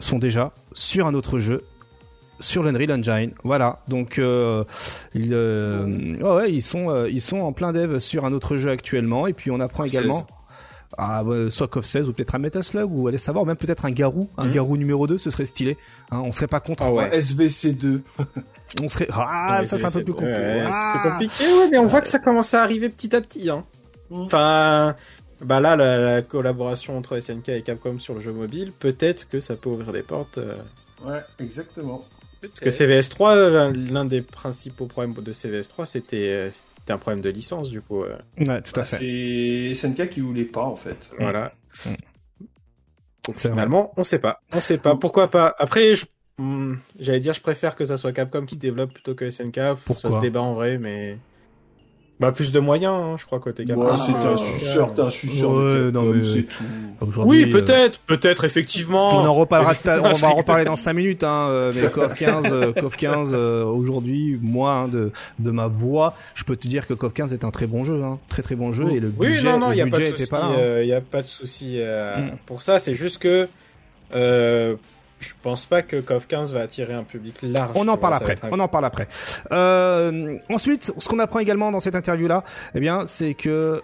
sont 0.00 0.18
déjà 0.18 0.52
sur 0.72 1.06
un 1.06 1.14
autre 1.14 1.38
jeu 1.40 1.62
sur 2.40 2.62
l'Unreal 2.62 2.92
Engine. 2.92 3.32
Voilà. 3.42 3.80
Donc, 3.88 4.18
euh, 4.20 4.62
ils, 5.14 5.34
euh, 5.34 5.86
ouais, 6.18 6.30
ouais, 6.36 6.52
ils 6.52 6.62
sont, 6.62 6.88
euh, 6.88 7.08
ils 7.10 7.20
sont 7.20 7.38
en 7.40 7.52
plein 7.52 7.72
dev 7.72 7.98
sur 7.98 8.24
un 8.24 8.32
autre 8.32 8.56
jeu 8.56 8.70
actuellement. 8.70 9.26
Et 9.26 9.32
puis, 9.32 9.50
on 9.50 9.58
apprend 9.60 9.82
également. 9.84 10.24
16. 10.90 10.94
Ah, 10.98 11.22
bah, 11.24 11.50
soit 11.50 11.68
KOF 11.68 11.84
16 11.84 12.08
ou 12.08 12.12
peut-être 12.12 12.34
un 12.34 12.38
Metal 12.38 12.64
Slug 12.64 12.90
ou 12.90 13.08
allez 13.08 13.18
savoir, 13.18 13.44
même 13.44 13.56
peut-être 13.56 13.84
un 13.84 13.90
Garou, 13.90 14.28
un 14.38 14.46
Mhm. 14.46 14.50
Garou 14.52 14.76
numéro 14.76 15.06
2, 15.06 15.18
ce 15.18 15.30
serait 15.30 15.44
stylé. 15.44 15.76
Hein, 16.10 16.22
on 16.24 16.32
serait 16.32 16.46
pas 16.46 16.60
contre. 16.60 16.82
Ah 16.84 16.92
ouais. 16.92 17.10
SVC2. 17.18 18.00
On 18.82 18.88
serait 18.90 19.08
ah 19.10 19.58
Ouais, 19.60 19.66
ça 19.66 19.78
c'est 19.78 19.86
un 19.86 19.90
peu 19.90 20.04
plus 20.04 20.12
compliqué. 20.12 20.38
ouais, 20.38 20.64
Ah. 20.66 21.00
compliqué, 21.02 21.44
ouais, 21.44 21.68
mais 21.70 21.78
on 21.78 21.86
voit 21.86 22.02
que 22.02 22.08
ça 22.08 22.18
commence 22.18 22.52
à 22.52 22.62
arriver 22.62 22.90
petit 22.90 23.16
à 23.16 23.20
petit. 23.22 23.48
Hein. 23.48 23.64
Mm. 24.10 24.20
Enfin, 24.22 24.94
bah 25.42 25.58
là, 25.60 25.74
la, 25.74 25.96
la 26.16 26.22
collaboration 26.22 26.96
entre 26.98 27.18
SNK 27.18 27.48
et 27.48 27.62
Capcom 27.62 27.98
sur 27.98 28.12
le 28.14 28.20
jeu 28.20 28.32
mobile, 28.32 28.72
peut-être 28.78 29.26
que 29.28 29.40
ça 29.40 29.56
peut 29.56 29.70
ouvrir 29.70 29.92
des 29.92 30.02
portes. 30.02 30.36
euh, 30.38 30.54
Ouais, 31.02 31.20
exactement. 31.38 32.04
Parce 32.42 32.60
que 32.60 32.68
CVS3, 32.70 33.48
l'un- 33.50 33.72
l'un 33.72 34.04
des 34.04 34.20
principaux 34.20 34.84
problèmes 34.86 35.14
de 35.14 35.32
CVS3, 35.32 35.86
c'était 35.86 36.28
euh, 36.28 36.50
c'était 36.88 36.94
un 36.94 36.98
problème 36.98 37.20
de 37.20 37.28
licence, 37.28 37.68
du 37.68 37.82
coup. 37.82 38.02
euh, 38.02 38.16
Ouais, 38.38 38.62
tout 38.62 38.72
à 38.76 38.80
Bah, 38.80 38.84
fait. 38.84 38.96
c'est 38.98 39.74
SNK 39.74 40.08
qui 40.08 40.20
voulait 40.20 40.44
pas, 40.44 40.62
en 40.64 40.74
fait. 40.74 41.10
Voilà. 41.18 41.52
Mm. 41.84 41.90
Donc, 43.26 43.34
C'est 43.36 43.48
vrai. 43.48 43.56
finalement, 43.56 43.92
on 43.98 44.04
sait 44.04 44.18
pas. 44.18 44.40
On 44.54 44.60
sait 44.60 44.78
pas. 44.78 44.96
Pourquoi 44.96 45.30
pas? 45.30 45.54
Après, 45.58 45.94
je- 45.94 46.06
hmm, 46.38 46.76
j'allais 46.98 47.20
dire, 47.20 47.34
je 47.34 47.42
préfère 47.42 47.76
que 47.76 47.84
ça 47.84 47.98
soit 47.98 48.12
Capcom 48.12 48.46
qui 48.46 48.56
développe 48.56 48.94
plutôt 48.94 49.14
que 49.14 49.30
SNK. 49.30 49.60
Pourquoi 49.84 50.10
Ça 50.10 50.16
se 50.16 50.20
débat 50.22 50.40
en 50.40 50.54
vrai, 50.54 50.78
mais. 50.78 51.18
Bah, 52.20 52.32
plus 52.32 52.50
de 52.50 52.58
moyens, 52.58 52.92
hein, 52.92 53.14
je 53.16 53.24
crois, 53.26 53.38
côté 53.38 53.64
Capcom. 53.64 53.84
Ouais, 53.84 53.92
c'est 54.04 54.12
un 54.12 54.36
suceur, 54.36 54.92
t'es 54.92 55.02
un 55.02 55.10
suceur. 55.10 55.50
Ouais, 55.52 55.74
de 55.82 55.90
non, 55.92 56.02
mais- 56.02 56.22
c'est 56.24 56.42
tout. 56.42 56.64
Oui, 57.24 57.44
euh, 57.48 57.52
peut-être, 57.52 58.00
peut-être, 58.00 58.42
effectivement. 58.44 59.16
On 59.16 59.24
en 59.24 59.34
reparlera, 59.34 59.72
on 60.02 60.12
va 60.16 60.28
en 60.28 60.34
reparler 60.34 60.64
dans 60.64 60.74
5 60.74 60.94
minutes, 60.94 61.22
hein, 61.22 61.46
euh, 61.48 61.72
mais 61.76 61.88
KOF 61.92 62.14
15, 62.14 62.46
euh, 62.52 62.72
KOF 62.72 62.96
15, 62.96 63.30
euh, 63.32 63.62
aujourd'hui, 63.64 64.36
moi, 64.42 64.72
hein, 64.72 64.88
de, 64.88 65.12
de 65.38 65.50
ma 65.52 65.68
voix, 65.68 66.14
je 66.34 66.42
peux 66.42 66.56
te 66.56 66.66
dire 66.66 66.88
que 66.88 66.94
KOF 66.94 67.12
15 67.12 67.32
est 67.32 67.44
un 67.44 67.52
très 67.52 67.68
bon 67.68 67.84
jeu, 67.84 68.02
hein, 68.02 68.18
très 68.28 68.42
très 68.42 68.56
bon 68.56 68.72
jeu, 68.72 68.90
et 68.90 68.98
le 68.98 69.12
Oui, 69.16 69.28
budget, 69.28 69.52
non, 69.52 69.58
non, 69.60 69.68
le 69.68 69.74
il 69.74 69.76
n'y 69.76 69.82
a 69.82 69.84
pas 69.84 69.90
budget 69.98 70.04
de 70.10 70.14
était 70.14 70.18
souci. 70.24 70.30
pas 70.32 70.40
là. 70.40 70.46
hein. 70.46 70.56
euh, 70.58 70.84
y 70.84 70.92
a 70.92 71.00
pas 71.00 71.22
de 71.22 71.26
souci 71.26 71.74
euh, 71.76 72.16
Mm. 72.18 72.30
pour 72.46 72.62
ça. 72.62 72.80
C'est 72.80 72.94
juste 72.94 73.18
que 73.18 73.48
euh, 74.14 74.74
je 75.20 75.32
pense 75.42 75.66
pas 75.66 75.82
que 75.82 76.00
KOF 76.00 76.26
15 76.26 76.52
va 76.52 76.60
attirer 76.60 76.94
un 76.94 77.02
public 77.04 77.36
large. 77.42 77.70
On 77.74 77.88
en 77.88 77.96
parle 77.96 78.14
après. 78.14 78.36
un- 78.42 78.48
On 78.52 78.60
en 78.60 78.68
parle 78.68 78.84
après. 78.84 79.08
Euh, 79.52 80.38
ensuite, 80.50 80.92
ce 80.96 81.08
qu'on 81.08 81.18
apprend 81.18 81.38
également 81.40 81.70
dans 81.70 81.80
cette 81.80 81.94
interview-là, 81.94 82.44
eh 82.74 82.80
bien, 82.80 83.06
c'est 83.06 83.34
que 83.34 83.82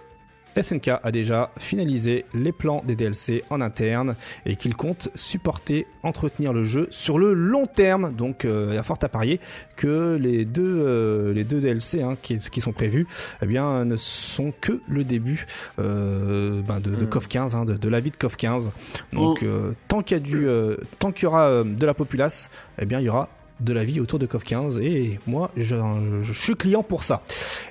SNK 0.61 0.91
a 1.03 1.11
déjà 1.11 1.51
finalisé 1.57 2.25
les 2.33 2.51
plans 2.51 2.83
des 2.85 2.95
DLC 2.95 3.43
en 3.49 3.61
interne 3.61 4.15
et 4.45 4.55
qu'il 4.55 4.75
compte 4.75 5.09
supporter, 5.15 5.87
entretenir 6.03 6.53
le 6.53 6.63
jeu 6.63 6.87
sur 6.89 7.17
le 7.17 7.33
long 7.33 7.65
terme. 7.65 8.13
Donc, 8.13 8.45
euh, 8.45 8.67
il 8.71 8.75
y 8.75 8.77
a 8.77 8.83
fort 8.83 8.99
à 9.01 9.09
parier 9.09 9.39
que 9.75 10.17
les 10.19 10.45
deux, 10.45 10.63
euh, 10.63 11.33
les 11.33 11.43
deux 11.43 11.59
DLC 11.59 12.01
hein, 12.01 12.17
qui, 12.21 12.37
qui 12.37 12.61
sont 12.61 12.71
prévus, 12.73 13.07
eh 13.41 13.45
bien, 13.45 13.85
ne 13.85 13.95
sont 13.97 14.53
que 14.61 14.81
le 14.87 15.03
début 15.03 15.45
euh, 15.79 16.61
ben, 16.61 16.79
de, 16.79 16.95
de 16.95 17.05
Mm. 17.05 17.09
KOF 17.09 17.27
15, 17.27 17.55
hein, 17.55 17.65
de, 17.65 17.75
de 17.75 17.89
la 17.89 17.99
vie 17.99 18.11
de 18.11 18.17
KOF 18.17 18.35
15. 18.35 18.71
Donc, 19.13 19.43
euh, 19.43 19.73
tant 19.87 20.01
qu'il 20.01 20.17
y 20.17 20.19
a 20.19 20.23
du, 20.23 20.47
euh, 20.47 20.77
tant 20.99 21.11
qu'il 21.11 21.23
y 21.23 21.27
aura 21.27 21.47
euh, 21.47 21.63
de 21.63 21.85
la 21.85 21.93
populace, 21.93 22.49
eh 22.79 22.85
bien, 22.85 22.99
il 22.99 23.05
y 23.05 23.09
aura 23.09 23.29
de 23.61 23.71
la 23.73 23.85
vie 23.85 24.01
autour 24.01 24.19
de 24.19 24.25
KOF 24.25 24.43
15 24.43 24.79
et 24.79 25.17
moi 25.27 25.49
je, 25.55 25.77
je 26.23 26.33
suis 26.33 26.55
client 26.55 26.83
pour 26.83 27.03
ça. 27.03 27.21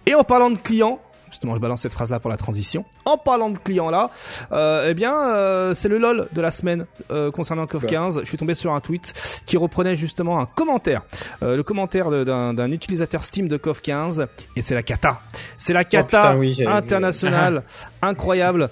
Et 0.07 0.15
en 0.15 0.25
parlant 0.25 0.49
de 0.49 0.57
clients, 0.57 0.99
justement 1.35 1.57
je 1.57 1.61
balance 1.61 1.83
cette 1.83 1.93
phrase 1.93 2.11
là 2.11 2.21
pour 2.21 2.31
la 2.31 2.37
transition. 2.37 2.85
En 3.05 3.17
parlant 3.17 3.51
de 3.51 3.59
clients 3.59 3.91
là, 3.91 4.11
euh, 4.53 4.89
eh 4.89 4.95
bien 4.95 5.15
euh, 5.15 5.75
c'est 5.75 5.89
le 5.89 5.99
lol 5.99 6.29
de 6.33 6.41
la 6.41 6.51
semaine 6.51 6.87
euh, 7.11 7.31
concernant 7.31 7.67
KOF 7.67 7.87
15. 7.87 8.21
Je 8.21 8.27
suis 8.27 8.39
tombé 8.39 8.55
sur 8.55 8.73
un 8.73 8.81
tweet 8.81 9.13
qui 9.45 9.57
reprenait 9.57 9.97
justement 9.97 10.41
un 10.41 10.47
commentaire, 10.47 11.03
le 11.43 11.63
commentaire 11.63 12.11
d'un 12.25 12.71
utilisateur 12.71 13.25
Steam 13.25 13.49
de 13.49 13.57
KOF 13.57 13.81
15 13.81 14.27
et 14.57 14.63
c'est 14.63 14.75
la 14.75 14.83
cata. 14.83 15.21
C'est 15.57 15.73
la 15.73 15.85
cata 15.85 16.05
Oh, 16.05 16.05
putain, 16.05 16.37
oui, 16.37 16.63
internationale, 16.67 17.65
incroyable. 18.03 18.71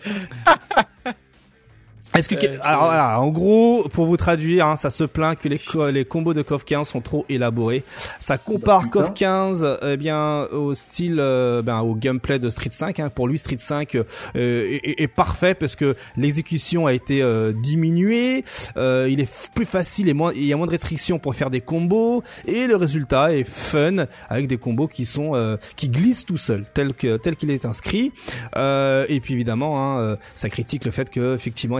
Est-ce 2.14 2.28
que 2.28 2.34
Euh, 2.34 2.58
alors 2.62 2.84
voilà, 2.84 3.20
en 3.20 3.28
gros, 3.28 3.88
pour 3.92 4.06
vous 4.06 4.16
traduire, 4.16 4.66
hein, 4.66 4.76
ça 4.76 4.90
se 4.90 5.04
plaint 5.04 5.38
que 5.38 5.48
les 5.48 5.58
co- 5.58 5.90
les 5.90 6.04
combos 6.04 6.34
de 6.34 6.42
KOF 6.42 6.64
15 6.64 6.88
sont 6.88 7.00
trop 7.00 7.24
élaborés. 7.28 7.84
Ça 8.18 8.36
compare 8.38 8.80
Bah, 8.82 8.84
putain. 8.92 9.02
KOF 9.04 9.14
15 9.14 9.78
eh 9.82 9.96
bien 9.96 10.42
au 10.52 10.74
style 10.74 11.16
euh, 11.20 11.62
ben, 11.62 11.80
au 11.80 11.94
gameplay 11.94 12.38
de 12.38 12.50
Street 12.50 12.70
5 12.70 13.00
hein. 13.00 13.08
pour 13.08 13.28
lui 13.28 13.38
Street 13.38 13.56
5 13.58 13.94
euh, 13.94 14.04
est, 14.34 14.80
est- 14.84 15.02
est 15.02 15.08
parfait 15.08 15.54
parce 15.54 15.74
que 15.76 15.96
l'exécution 16.16 16.86
a 16.86 16.92
été 16.92 17.22
euh, 17.22 17.52
diminuée, 17.52 18.44
euh, 18.76 19.08
il 19.10 19.20
est 19.20 19.50
plus 19.54 19.64
facile 19.64 20.08
et 20.08 20.14
moins 20.14 20.32
il 20.34 20.44
y 20.44 20.52
a 20.52 20.56
moins 20.56 20.66
de 20.66 20.72
restrictions 20.72 21.18
pour 21.18 21.34
faire 21.34 21.50
des 21.50 21.60
combos 21.60 22.22
et 22.46 22.66
le 22.66 22.76
résultat 22.76 23.34
est 23.34 23.44
fun 23.44 24.06
avec 24.28 24.46
des 24.48 24.58
combos 24.58 24.88
qui 24.88 25.04
sont 25.06 25.34
euh, 25.34 25.56
qui 25.76 25.88
glissent 25.88 26.26
tout 26.26 26.36
seul 26.36 26.64
tel 26.74 26.92
que 26.94 27.16
tel 27.16 27.36
qu'il 27.36 27.50
est 27.50 27.64
inscrit 27.64 28.12
euh, 28.56 29.06
et 29.08 29.20
puis 29.20 29.34
évidemment 29.34 29.78
hein, 29.96 30.00
euh, 30.00 30.16
ça 30.34 30.48
critique 30.48 30.84
le 30.84 30.90
fait 30.90 31.08
que 31.10 31.34
effectivement 31.34 31.78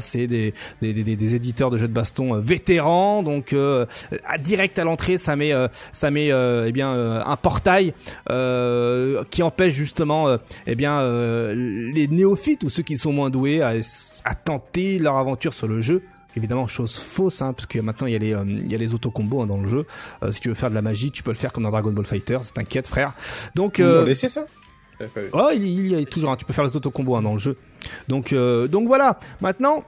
C'est 0.00 0.26
des 0.26 0.54
des, 0.82 0.92
des, 0.92 1.16
des 1.16 1.34
éditeurs 1.34 1.70
de 1.70 1.76
jeux 1.76 1.88
de 1.88 1.92
baston 1.92 2.34
euh, 2.34 2.40
vétérans 2.40 3.22
donc 3.22 3.52
euh, 3.52 3.86
à 4.26 4.38
direct 4.38 4.78
à 4.78 4.84
l'entrée 4.84 5.18
ça 5.18 5.36
met 5.36 5.52
euh, 5.52 5.68
ça 5.92 6.10
met 6.10 6.28
eh 6.28 6.72
bien 6.72 6.92
un 7.24 7.36
portail 7.36 7.94
qui 9.30 9.42
empêche 9.42 9.74
justement 9.74 10.36
eh 10.66 10.74
bien 10.74 11.02
les 11.54 12.08
néophytes 12.08 12.64
ou 12.64 12.70
ceux 12.70 12.82
qui 12.82 12.96
sont 12.96 13.12
moins 13.12 13.30
doués 13.30 13.62
à, 13.62 13.72
à 14.24 14.34
tenter 14.34 14.98
leur 14.98 15.16
aventure 15.16 15.54
sur 15.54 15.68
le 15.68 15.80
jeu 15.80 16.02
Évidemment, 16.36 16.68
chose 16.68 16.94
fausse, 16.96 17.42
hein, 17.42 17.52
parce 17.52 17.66
que 17.66 17.80
maintenant 17.80 18.06
il 18.06 18.12
y 18.12 18.16
a 18.16 18.18
les, 18.20 18.32
euh, 18.32 18.44
il 18.46 18.70
y 18.70 18.74
a 18.74 18.78
les 18.78 18.94
autocombos 18.94 19.40
hein, 19.42 19.46
dans 19.46 19.56
le 19.56 19.66
jeu. 19.66 19.86
Euh, 20.22 20.30
si 20.30 20.40
tu 20.40 20.48
veux 20.50 20.54
faire 20.54 20.68
de 20.70 20.74
la 20.74 20.82
magie, 20.82 21.10
tu 21.10 21.24
peux 21.24 21.32
le 21.32 21.36
faire 21.36 21.52
comme 21.52 21.64
dans 21.64 21.70
Dragon 21.70 21.90
Ball 21.90 22.06
Fighter. 22.06 22.38
T'inquiète, 22.54 22.86
frère. 22.86 23.14
Donc, 23.56 23.78
Ils 23.78 23.86
ont 23.86 24.04
laissé 24.04 24.28
ça? 24.28 24.44
Oh, 25.32 25.48
il, 25.52 25.64
y- 25.64 25.72
il 25.72 25.88
y 25.88 25.94
a 26.00 26.04
toujours, 26.04 26.30
hein, 26.30 26.36
tu 26.36 26.44
peux 26.44 26.52
faire 26.52 26.64
les 26.64 26.76
autocombos 26.76 27.16
hein, 27.16 27.22
dans 27.22 27.32
le 27.32 27.38
jeu. 27.38 27.56
Donc, 28.08 28.32
euh, 28.32 28.68
donc 28.68 28.86
voilà. 28.86 29.18
Maintenant, 29.40 29.84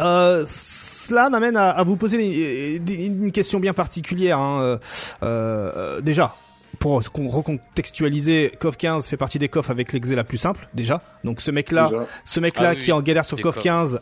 euh, 0.00 0.44
cela 0.46 1.28
m'amène 1.30 1.56
à, 1.56 1.70
à 1.70 1.84
vous 1.84 1.96
poser 1.96 2.76
une, 2.76 2.88
une 3.24 3.32
question 3.32 3.60
bien 3.60 3.72
particulière. 3.74 4.38
Hein. 4.38 4.78
Euh, 5.22 6.00
déjà, 6.00 6.34
pour 6.78 7.02
con- 7.12 7.28
recontextualiser, 7.28 8.52
KOF 8.58 8.76
15 8.76 9.06
fait 9.06 9.16
partie 9.16 9.38
des 9.38 9.48
KOF 9.48 9.70
avec 9.70 9.92
l'exé 9.92 10.14
la 10.16 10.24
plus 10.24 10.38
simple, 10.38 10.68
déjà. 10.74 11.02
Donc 11.24 11.40
ce 11.40 11.50
mec-là, 11.50 11.88
Déjà. 11.90 12.04
ce 12.24 12.40
mec-là 12.40 12.68
Ah 12.70 12.74
oui, 12.76 12.82
qui 12.82 12.90
est 12.90 12.94
en 12.94 13.02
galère 13.02 13.24
sur 13.24 13.38
KOF. 13.40 13.58
15, 13.58 14.00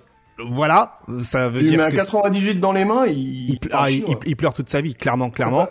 voilà, 0.49 0.99
ça 1.23 1.49
veut 1.49 1.61
Il 1.63 1.69
dire 1.69 1.79
met 1.79 1.85
un 1.85 1.91
que 1.91 1.97
98 1.97 2.61
dans 2.61 2.73
les 2.73 2.85
mains, 2.85 3.07
il, 3.07 3.51
il, 3.51 3.57
ple- 3.59 3.69
ah, 3.73 3.91
il, 3.91 4.37
pleure 4.37 4.55
toute 4.55 4.69
sa 4.71 4.81
vie, 4.81 4.95
clairement, 4.95 5.31
clairement. 5.31 5.69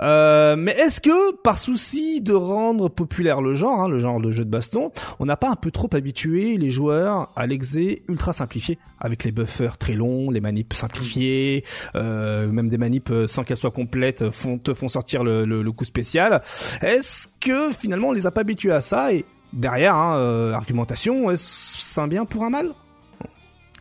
Euh, 0.00 0.56
mais 0.56 0.72
est-ce 0.72 1.00
que, 1.00 1.34
par 1.42 1.58
souci 1.58 2.20
de 2.20 2.32
rendre 2.32 2.88
populaire 2.88 3.40
le 3.40 3.54
genre, 3.54 3.80
hein, 3.82 3.88
le 3.88 3.98
genre 3.98 4.20
de 4.20 4.30
jeu 4.30 4.44
de 4.44 4.50
baston, 4.50 4.90
on 5.20 5.26
n'a 5.26 5.36
pas 5.36 5.50
un 5.50 5.56
peu 5.56 5.70
trop 5.70 5.88
habitué 5.92 6.56
les 6.56 6.70
joueurs 6.70 7.32
à 7.36 7.46
l'exé 7.46 8.02
ultra 8.08 8.32
simplifié, 8.32 8.78
avec 9.00 9.24
les 9.24 9.32
buffers 9.32 9.78
très 9.78 9.94
longs, 9.94 10.30
les 10.30 10.40
manips 10.40 10.74
simplifiées, 10.74 11.64
euh, 11.94 12.48
même 12.48 12.68
des 12.68 12.78
manips 12.78 13.10
euh, 13.10 13.26
sans 13.26 13.44
qu'elles 13.44 13.56
soient 13.56 13.70
complètes 13.70 14.30
font, 14.30 14.58
te 14.58 14.74
font 14.74 14.88
sortir 14.88 15.24
le, 15.24 15.44
le- 15.44 15.62
le 15.62 15.72
coup 15.72 15.84
spécial. 15.84 16.42
Est-ce 16.82 17.28
que 17.40 17.70
finalement 17.72 18.08
on 18.08 18.12
les 18.12 18.26
a 18.26 18.30
pas 18.30 18.42
habitués 18.42 18.72
à 18.72 18.80
ça 18.80 19.12
et 19.12 19.24
derrière, 19.52 19.94
hein, 19.96 20.16
euh, 20.18 20.52
argumentation, 20.52 21.30
est-ce 21.30 22.00
un 22.00 22.08
bien 22.08 22.24
pour 22.24 22.44
un 22.44 22.50
mal? 22.50 22.70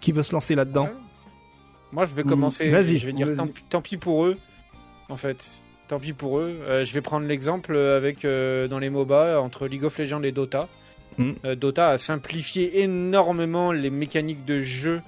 Qui 0.03 0.11
veut 0.11 0.21
se 0.23 0.33
lancer 0.33 0.53
là-dedans 0.53 0.89
Moi, 1.93 2.05
je 2.05 2.13
vais 2.13 2.23
Mm, 2.25 2.27
commencer. 2.27 2.69
vas-y. 2.69 2.97
Je 2.97 3.05
vais 3.05 3.13
dire 3.13 3.29
tant, 3.37 3.47
pis- 3.47 3.63
tant 3.69 3.81
pis 3.81 3.95
pour 3.95 4.25
eux, 4.25 4.37
en 5.07 5.15
fait. 5.15 5.49
Tant 5.87 5.97
pis 5.99 6.11
pour 6.11 6.39
eux. 6.39 6.57
Euh, 6.67 6.83
je 6.83 6.93
vais 6.93 6.99
prendre 6.99 7.25
l'exemple 7.25 7.77
avec 7.77 8.25
euh, 8.25 8.67
dans 8.67 8.79
les 8.79 8.89
MOBA 8.89 9.39
entre 9.39 9.65
League 9.67 9.85
of 9.85 9.97
Legends 9.97 10.21
et 10.23 10.33
Dota. 10.33 10.67
Mm. 11.17 11.31
Euh, 11.45 11.55
Dota 11.55 11.89
a 11.91 11.97
simplifié 11.97 12.81
énormément 12.81 13.71
les 13.71 13.89
mécaniques 13.89 14.43
de 14.43 14.59
jeu 14.59 15.01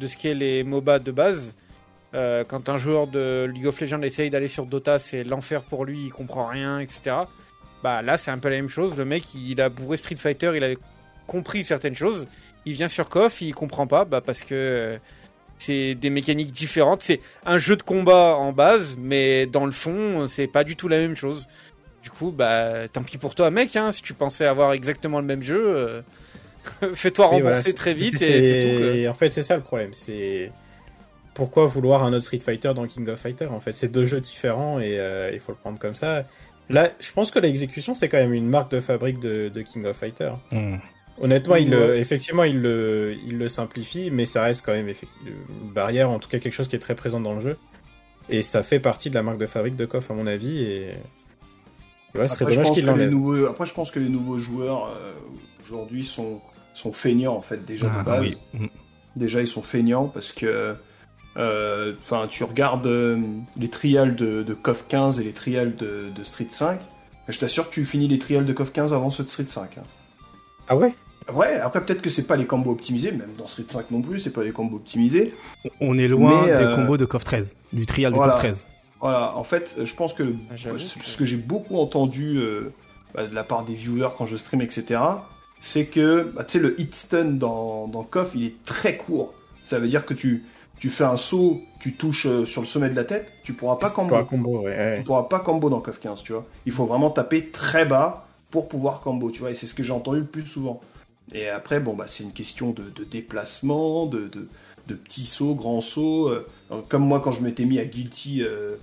de 0.00 0.06
ce 0.08 0.16
qu'est 0.16 0.34
les 0.34 0.64
MOBA 0.64 0.98
de 0.98 1.12
base. 1.12 1.54
Quand 2.12 2.68
un 2.68 2.76
joueur 2.76 3.06
de 3.06 3.48
League 3.54 3.66
of 3.68 3.80
Legends 3.80 4.02
essaye 4.02 4.30
d'aller 4.30 4.48
sur 4.48 4.66
Dota, 4.66 4.98
c'est 4.98 5.22
l'enfer 5.22 5.62
pour 5.62 5.84
lui, 5.84 6.06
il 6.06 6.10
comprend 6.10 6.48
rien, 6.48 6.80
etc. 6.80 7.14
Bah 7.84 8.02
là, 8.02 8.18
c'est 8.18 8.32
un 8.32 8.38
peu 8.38 8.48
la 8.48 8.56
même 8.56 8.68
chose. 8.68 8.96
Le 8.96 9.04
mec, 9.04 9.32
il 9.32 9.60
a 9.60 9.68
bourré 9.68 9.96
Street 9.96 10.16
Fighter, 10.16 10.50
il 10.56 10.64
a 10.64 10.70
compris 11.28 11.62
certaines 11.62 11.94
choses. 11.94 12.26
Il 12.66 12.74
vient 12.74 12.88
sur 12.88 13.08
KOF, 13.08 13.40
il 13.40 13.54
comprend 13.54 13.86
pas, 13.86 14.04
bah 14.04 14.20
parce 14.20 14.42
que 14.42 14.54
euh, 14.54 14.98
c'est 15.58 15.94
des 15.94 16.10
mécaniques 16.10 16.52
différentes. 16.52 17.02
C'est 17.02 17.20
un 17.44 17.58
jeu 17.58 17.76
de 17.76 17.82
combat 17.82 18.36
en 18.36 18.52
base, 18.52 18.96
mais 18.98 19.46
dans 19.46 19.66
le 19.66 19.72
fond, 19.72 20.26
c'est 20.26 20.46
pas 20.46 20.64
du 20.64 20.76
tout 20.76 20.88
la 20.88 20.98
même 20.98 21.14
chose. 21.14 21.48
Du 22.02 22.10
coup, 22.10 22.30
bah 22.30 22.88
tant 22.88 23.02
pis 23.02 23.18
pour 23.18 23.34
toi, 23.34 23.50
mec. 23.50 23.76
Hein, 23.76 23.92
si 23.92 24.02
tu 24.02 24.14
pensais 24.14 24.46
avoir 24.46 24.72
exactement 24.72 25.20
le 25.20 25.26
même 25.26 25.42
jeu, 25.42 25.62
euh, 25.62 26.02
fais-toi 26.94 27.26
rembourser 27.26 27.62
voilà, 27.62 27.74
très 27.74 27.94
vite 27.94 28.20
et 28.22 28.42
c'est 28.42 29.04
tout. 29.04 29.08
En 29.08 29.14
fait, 29.14 29.32
c'est 29.32 29.42
ça 29.42 29.56
le 29.56 29.62
problème. 29.62 29.92
C'est 29.92 30.52
pourquoi 31.34 31.66
vouloir 31.66 32.04
un 32.04 32.12
autre 32.12 32.24
Street 32.24 32.40
Fighter 32.40 32.72
dans 32.74 32.86
King 32.86 33.08
of 33.08 33.20
Fighter 33.20 33.46
En 33.46 33.60
fait, 33.60 33.74
c'est 33.74 33.88
deux 33.88 34.06
jeux 34.06 34.20
différents 34.20 34.80
et 34.80 34.98
euh, 34.98 35.30
il 35.32 35.40
faut 35.40 35.52
le 35.52 35.58
prendre 35.58 35.78
comme 35.78 35.94
ça. 35.94 36.24
Là, 36.68 36.90
je 37.00 37.10
pense 37.12 37.30
que 37.30 37.38
l'exécution, 37.38 37.94
c'est 37.94 38.08
quand 38.08 38.18
même 38.18 38.32
une 38.32 38.48
marque 38.48 38.70
de 38.70 38.80
fabrique 38.80 39.18
de, 39.18 39.48
de 39.48 39.62
King 39.62 39.84
of 39.86 39.96
Fighter. 39.96 40.30
Hmm. 40.52 40.76
Honnêtement, 41.20 41.56
il, 41.56 41.68
Ouais. 41.74 41.88
le- 41.88 41.96
effectivement, 41.98 42.44
il 42.44 42.60
le, 42.62 43.14
il 43.26 43.36
le 43.38 43.48
simplifie, 43.48 44.10
mais 44.10 44.24
ça 44.26 44.42
reste 44.42 44.64
quand 44.64 44.72
même 44.72 44.88
une 44.88 45.70
barrière, 45.72 46.08
en 46.10 46.18
tout 46.18 46.28
cas 46.28 46.38
quelque 46.38 46.52
chose 46.54 46.68
qui 46.68 46.76
est 46.76 46.80
très 46.80 46.94
présent 46.94 47.20
dans 47.20 47.34
le 47.34 47.40
jeu. 47.40 47.56
Et 48.30 48.42
ça 48.42 48.62
fait 48.62 48.80
partie 48.80 49.10
de 49.10 49.14
la 49.14 49.22
marque 49.22 49.38
de 49.38 49.46
fabrique 49.46 49.76
de 49.76 49.84
KOF, 49.86 50.10
à 50.10 50.14
mon 50.14 50.26
avis. 50.26 50.58
Et, 50.62 50.94
ouais, 52.14 52.26
ce 52.28 52.34
serait 52.36 52.44
Après, 52.44 52.52
je 52.52 52.56
dommage 52.56 52.56
pense 52.68 52.70
qu'il 52.74 52.84
que 52.84 52.86
les 52.86 52.92
l'enlève. 52.92 53.10
nouveaux, 53.10 53.46
après, 53.46 53.66
je 53.66 53.74
pense 53.74 53.90
que 53.90 53.98
les 53.98 54.08
nouveaux 54.08 54.38
joueurs 54.38 54.86
euh, 54.86 55.12
aujourd'hui 55.64 56.04
sont, 56.04 56.40
sont 56.74 56.92
feignants 56.92 57.34
en 57.34 57.42
fait 57.42 57.64
déjà 57.66 57.88
de 57.88 57.92
Ah, 57.98 58.02
base. 58.02 58.20
oui. 58.22 58.36
Hmm. 58.54 58.66
Déjà, 59.16 59.40
ils 59.42 59.48
sont 59.48 59.62
feignants 59.62 60.06
parce 60.06 60.32
que, 60.32 60.74
euh, 61.36 61.94
enfin, 62.02 62.28
tu 62.30 62.44
regardes 62.44 62.86
euh, 62.86 63.18
les 63.58 63.68
trials 63.68 64.14
de, 64.16 64.42
de 64.42 64.54
KOF 64.54 64.86
15 64.88 65.20
et 65.20 65.24
les 65.24 65.32
trials 65.32 65.74
de, 65.76 66.04
de 66.16 66.24
Street 66.24 66.46
5. 66.50 66.80
Je 67.28 67.38
t'assure 67.38 67.68
que 67.68 67.74
tu 67.74 67.84
finis 67.84 68.08
les 68.08 68.18
trials 68.18 68.46
de 68.46 68.52
KOF 68.52 68.72
15 68.72 68.94
avant 68.94 69.10
ceux 69.10 69.24
de 69.24 69.28
Street 69.28 69.44
5. 69.48 69.78
hein. 69.78 69.82
Ah 70.68 70.76
ouais? 70.76 70.94
Ouais, 71.34 71.54
après 71.60 71.84
peut-être 71.84 72.02
que 72.02 72.10
c'est 72.10 72.26
pas 72.26 72.36
les 72.36 72.46
combos 72.46 72.70
optimisés, 72.72 73.12
même 73.12 73.30
dans 73.38 73.46
Street 73.46 73.64
5 73.68 73.90
non 73.90 74.02
plus, 74.02 74.20
c'est 74.20 74.32
pas 74.32 74.42
les 74.42 74.52
combos 74.52 74.76
optimisés. 74.76 75.34
On 75.80 75.98
est 75.98 76.08
loin 76.08 76.42
Mais, 76.46 76.56
des 76.56 76.64
euh, 76.64 76.74
combos 76.74 76.96
de 76.96 77.04
KOF 77.04 77.24
13, 77.24 77.54
du 77.72 77.86
trial 77.86 78.12
voilà. 78.12 78.32
de 78.32 78.36
KOF 78.36 78.40
13. 78.42 78.66
Voilà, 79.00 79.36
en 79.36 79.44
fait, 79.44 79.76
je 79.82 79.94
pense 79.94 80.12
que 80.12 80.34
Ah, 80.50 80.54
ce 80.56 81.16
que- 81.16 81.24
j'ai 81.24 81.36
beaucoup 81.36 81.76
entendu 81.78 82.36
euh, 82.38 82.72
bah, 83.14 83.26
de 83.26 83.34
la 83.34 83.44
part 83.44 83.64
des 83.64 83.74
viewers 83.74 84.10
quand 84.16 84.26
je 84.26 84.36
stream, 84.36 84.60
etc., 84.60 85.00
c'est 85.62 85.86
que 85.86 86.30
bah, 86.34 86.44
tu 86.44 86.52
sais, 86.58 86.58
le 86.58 86.78
hit 86.80 86.94
stun 86.94 87.24
dans, 87.26 87.86
dans 87.88 88.02
KOF, 88.02 88.32
il 88.34 88.44
est 88.44 88.62
très 88.64 88.96
court. 88.96 89.32
Ça 89.64 89.78
veut 89.78 89.88
dire 89.88 90.04
que 90.06 90.14
tu, 90.14 90.44
tu 90.78 90.88
fais 90.90 91.04
un 91.04 91.16
saut, 91.16 91.60
tu 91.80 91.94
touches 91.94 92.26
euh, 92.26 92.44
sur 92.46 92.60
le 92.62 92.66
sommet 92.66 92.88
de 92.90 92.96
la 92.96 93.04
tête, 93.04 93.30
tu 93.44 93.52
pourras 93.52 93.76
pas 93.76 93.90
combo. 93.90 94.14
Un 94.16 94.24
combo, 94.24 94.60
ouais. 94.60 94.76
ouais. 94.76 94.94
Tu 94.98 95.02
pourras 95.02 95.24
pas 95.24 95.40
combo 95.40 95.70
dans 95.70 95.80
KOF 95.80 96.00
15, 96.00 96.22
tu 96.22 96.32
vois. 96.32 96.44
Il 96.66 96.72
faut 96.72 96.84
vraiment 96.86 97.10
taper 97.10 97.46
très 97.50 97.84
bas 97.84 98.26
pour 98.50 98.68
pouvoir 98.68 99.00
combo, 99.00 99.30
tu 99.30 99.40
vois. 99.40 99.50
Et 99.50 99.54
c'est 99.54 99.66
ce 99.66 99.74
que 99.74 99.82
j'ai 99.82 99.92
entendu 99.92 100.20
le 100.20 100.26
plus 100.26 100.46
souvent. 100.46 100.80
Et 101.34 101.48
après, 101.48 101.80
bon, 101.80 101.94
bah, 101.94 102.06
c'est 102.08 102.24
une 102.24 102.32
question 102.32 102.70
de, 102.70 102.82
de 102.82 103.04
déplacement, 103.04 104.06
de, 104.06 104.28
de, 104.28 104.48
de 104.88 104.94
petits 104.94 105.26
sauts, 105.26 105.54
grands 105.54 105.80
sauts. 105.80 106.28
euh, 106.28 106.46
comme 106.88 107.02
moi, 107.06 107.20
quand 107.20 107.32
je 107.32 107.42
m'étais 107.42 107.64
mis 107.64 107.78
à 107.78 107.84
Guilty, 107.84 108.42
euh, 108.42 108.74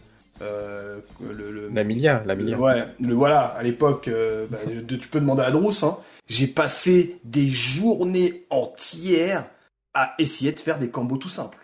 euh, 0.42 1.00
le, 1.22 1.52
le- 1.52 1.70
La 1.74 1.84
Milia, 1.84 2.24
la 2.26 2.36
Milia. 2.36 2.58
Ouais, 2.58 2.86
le 3.02 3.14
voilà, 3.14 3.42
à 3.42 3.64
l'époque, 3.64 4.08
euh, 4.08 4.46
bah, 4.50 4.60
de- 4.68 4.96
tu 4.96 5.08
peux 5.10 5.20
demander 5.20 5.42
à 5.44 5.52
Drous, 5.52 5.74
hein. 5.84 5.98
J'ai 6.28 6.48
passé 6.48 7.20
des 7.24 7.48
journées 7.50 8.46
entières 8.50 9.50
à 9.94 10.14
essayer 10.20 10.52
de 10.52 10.60
faire 10.60 10.78
des 10.80 10.90
combos 10.90 11.18
tout 11.18 11.30
simples. 11.30 11.58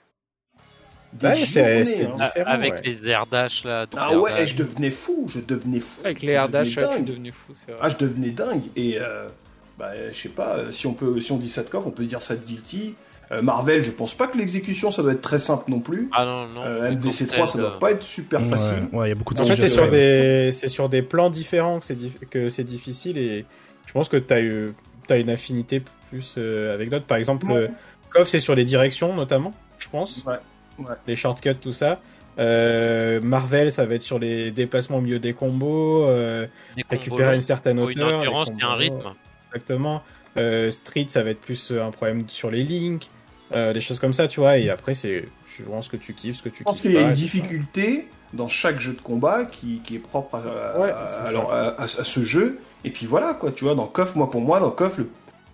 C'est- 1.86 1.86
journées, 2.06 2.06
hein. 2.08 2.12
différent. 2.26 2.50
Avec 2.52 2.74
ouais. 2.74 2.82
les 2.84 3.08
air 3.08 3.28
dash 3.28 3.64
là. 3.66 3.86
Ah 3.96 4.10
air 4.12 4.22
ouais, 4.22 4.32
dash. 4.32 4.54
je 4.54 4.58
devenais 4.58 4.90
fou, 4.90 5.28
je 5.30 5.40
devenais 5.40 5.80
fou. 5.80 6.02
Avec 6.04 6.22
les 6.22 6.32
air 6.34 6.50
dash, 6.50 6.70
devenais 6.76 6.88
ouais, 6.88 6.92
je 6.92 6.96
suis 6.96 7.04
dingue. 7.06 7.16
fou, 7.32 7.54
vrai. 7.74 7.82
Ah, 7.84 7.90
je 7.90 7.98
devenais 7.98 8.30
dingue. 8.32 8.64
Et 8.76 8.98
euh, 9.00 9.28
bah, 9.78 9.92
je 10.12 10.18
sais 10.18 10.30
pas, 10.30 10.58
euh, 10.58 10.72
si 10.72 10.88
on 10.88 10.94
peut, 10.94 11.20
si 11.20 11.32
on 11.32 11.38
dit 11.38 11.50
ça 11.50 11.64
de 11.64 11.70
Koff, 11.70 11.86
on 11.86 11.92
peut 11.92 12.06
dire 12.06 12.22
ça 12.22 12.36
de 12.36 12.46
Guilty. 12.46 12.96
Euh, 13.32 13.42
Marvel, 13.42 13.82
je 13.84 13.90
pense 13.92 14.14
pas 14.14 14.28
que 14.28 14.38
l'exécution 14.38 14.92
ça 14.92 15.02
doit 15.02 15.14
être 15.14 15.22
très 15.22 15.40
simple 15.40 15.72
non 15.72 15.80
plus. 15.80 16.10
Ah 16.12 16.26
non, 16.26 16.48
non. 16.48 16.62
Euh, 16.66 16.90
le 16.90 16.96
MDC3, 16.98 17.48
ça 17.52 17.58
doit 17.58 17.76
euh, 17.76 17.80
pas 17.80 17.92
être 17.92 18.04
super 18.04 18.42
Ouais, 18.42 18.50
facile. 18.50 18.88
ouais, 18.92 19.08
il 19.08 19.10
y 19.10 19.12
a 19.12 19.16
beaucoup 19.16 19.34
de 19.34 19.40
En 19.40 19.44
fait, 19.44 19.50
choses 19.56 19.60
c'est 19.60 19.66
à 19.66 19.70
sur 19.70 19.90
des, 19.90 20.52
c'est 20.54 20.68
sur 20.68 20.90
des 20.90 21.02
plans 21.02 21.30
différents 21.30 21.80
que 21.80 21.86
c'est 21.86 21.98
dif- 22.00 22.20
que 22.30 22.50
c'est 22.50 22.64
difficile 22.66 23.18
et 23.18 23.46
je 23.88 23.94
pense 23.94 24.10
que 24.10 24.18
t'as 24.18 24.42
eu, 24.42 24.74
t'as 25.08 25.18
une 25.20 25.30
affinité 25.30 25.82
plus 26.10 26.36
euh, 26.38 26.74
avec 26.74 26.90
d'autres. 26.90 27.06
Par 27.06 27.18
exemple, 27.18 27.48
Ouais. 27.48 27.54
euh, 27.56 27.68
KOF 28.12 28.28
c'est 28.28 28.40
sur 28.40 28.56
les 28.56 28.66
directions 28.66 29.16
notamment, 29.16 29.54
je 29.80 29.88
pense. 29.90 30.24
Ouais, 30.26 30.36
ouais. 30.80 30.96
Les 31.08 31.16
shortcuts, 31.16 31.56
tout 31.56 31.74
ça. 31.74 32.02
Euh, 32.40 33.22
Marvel, 33.22 33.72
ça 33.72 33.86
va 33.86 33.96
être 33.96 34.04
sur 34.04 34.20
les 34.20 34.52
déplacements 34.52 34.98
au 34.98 35.02
milieu 35.02 35.20
des 35.20 35.34
combos, 35.34 36.06
euh, 36.08 36.46
des 36.76 36.84
combos 36.84 37.00
récupérer 37.04 37.36
une 37.36 37.42
certaine 37.42 37.78
une 37.80 37.84
hauteur. 37.86 38.10
les 38.10 38.16
endurance 38.16 38.50
et 38.50 38.64
un 38.64 38.74
rythme. 38.76 39.14
Exactement. 39.54 40.04
Euh, 40.38 40.72
Street, 40.72 41.06
ça 41.10 41.24
va 41.24 41.30
être 41.32 41.42
plus 41.42 41.72
euh, 41.72 41.84
un 41.84 41.92
problème 41.92 42.24
sur 42.28 42.50
les 42.50 42.64
links, 42.64 43.10
euh, 43.52 43.74
des 43.74 43.82
choses 43.82 44.00
comme 44.00 44.14
ça, 44.14 44.28
tu 44.28 44.40
vois. 44.40 44.58
Et 44.58 44.70
après, 44.70 44.94
c'est 44.94 45.26
vraiment 45.60 45.82
ce 45.82 45.90
que 45.90 45.98
tu 45.98 46.14
kiffes, 46.14 46.38
ce 46.38 46.44
que 46.44 46.50
tu 46.50 46.60
Je 46.60 46.64
pense 46.64 46.76
kiffes 46.76 46.82
qu'il 46.84 46.94
y 46.94 46.98
a 46.98 47.02
une 47.02 47.14
difficulté 47.14 48.08
dans 48.34 48.48
chaque 48.48 48.80
jeu 48.80 48.94
de 48.94 49.02
combat 49.02 49.46
qui, 49.46 49.80
qui 49.84 49.96
est 49.96 50.00
propre 50.00 50.36
à, 50.36 50.80
Ouais, 50.80 50.92
alors, 51.26 51.54
à- 51.54 51.88
ce 51.88 52.24
jeu. 52.24 52.60
Et 52.84 52.90
puis 52.90 53.06
voilà, 53.06 53.34
quoi, 53.36 53.52
tu 53.52 53.64
vois, 53.64 53.76
dans 53.76 53.86
KOF, 53.86 54.16
moi, 54.16 54.30
pour 54.32 54.42
moi, 54.42 54.60
dans 54.60 54.72
KOF, 54.72 54.98
le, 54.98 55.10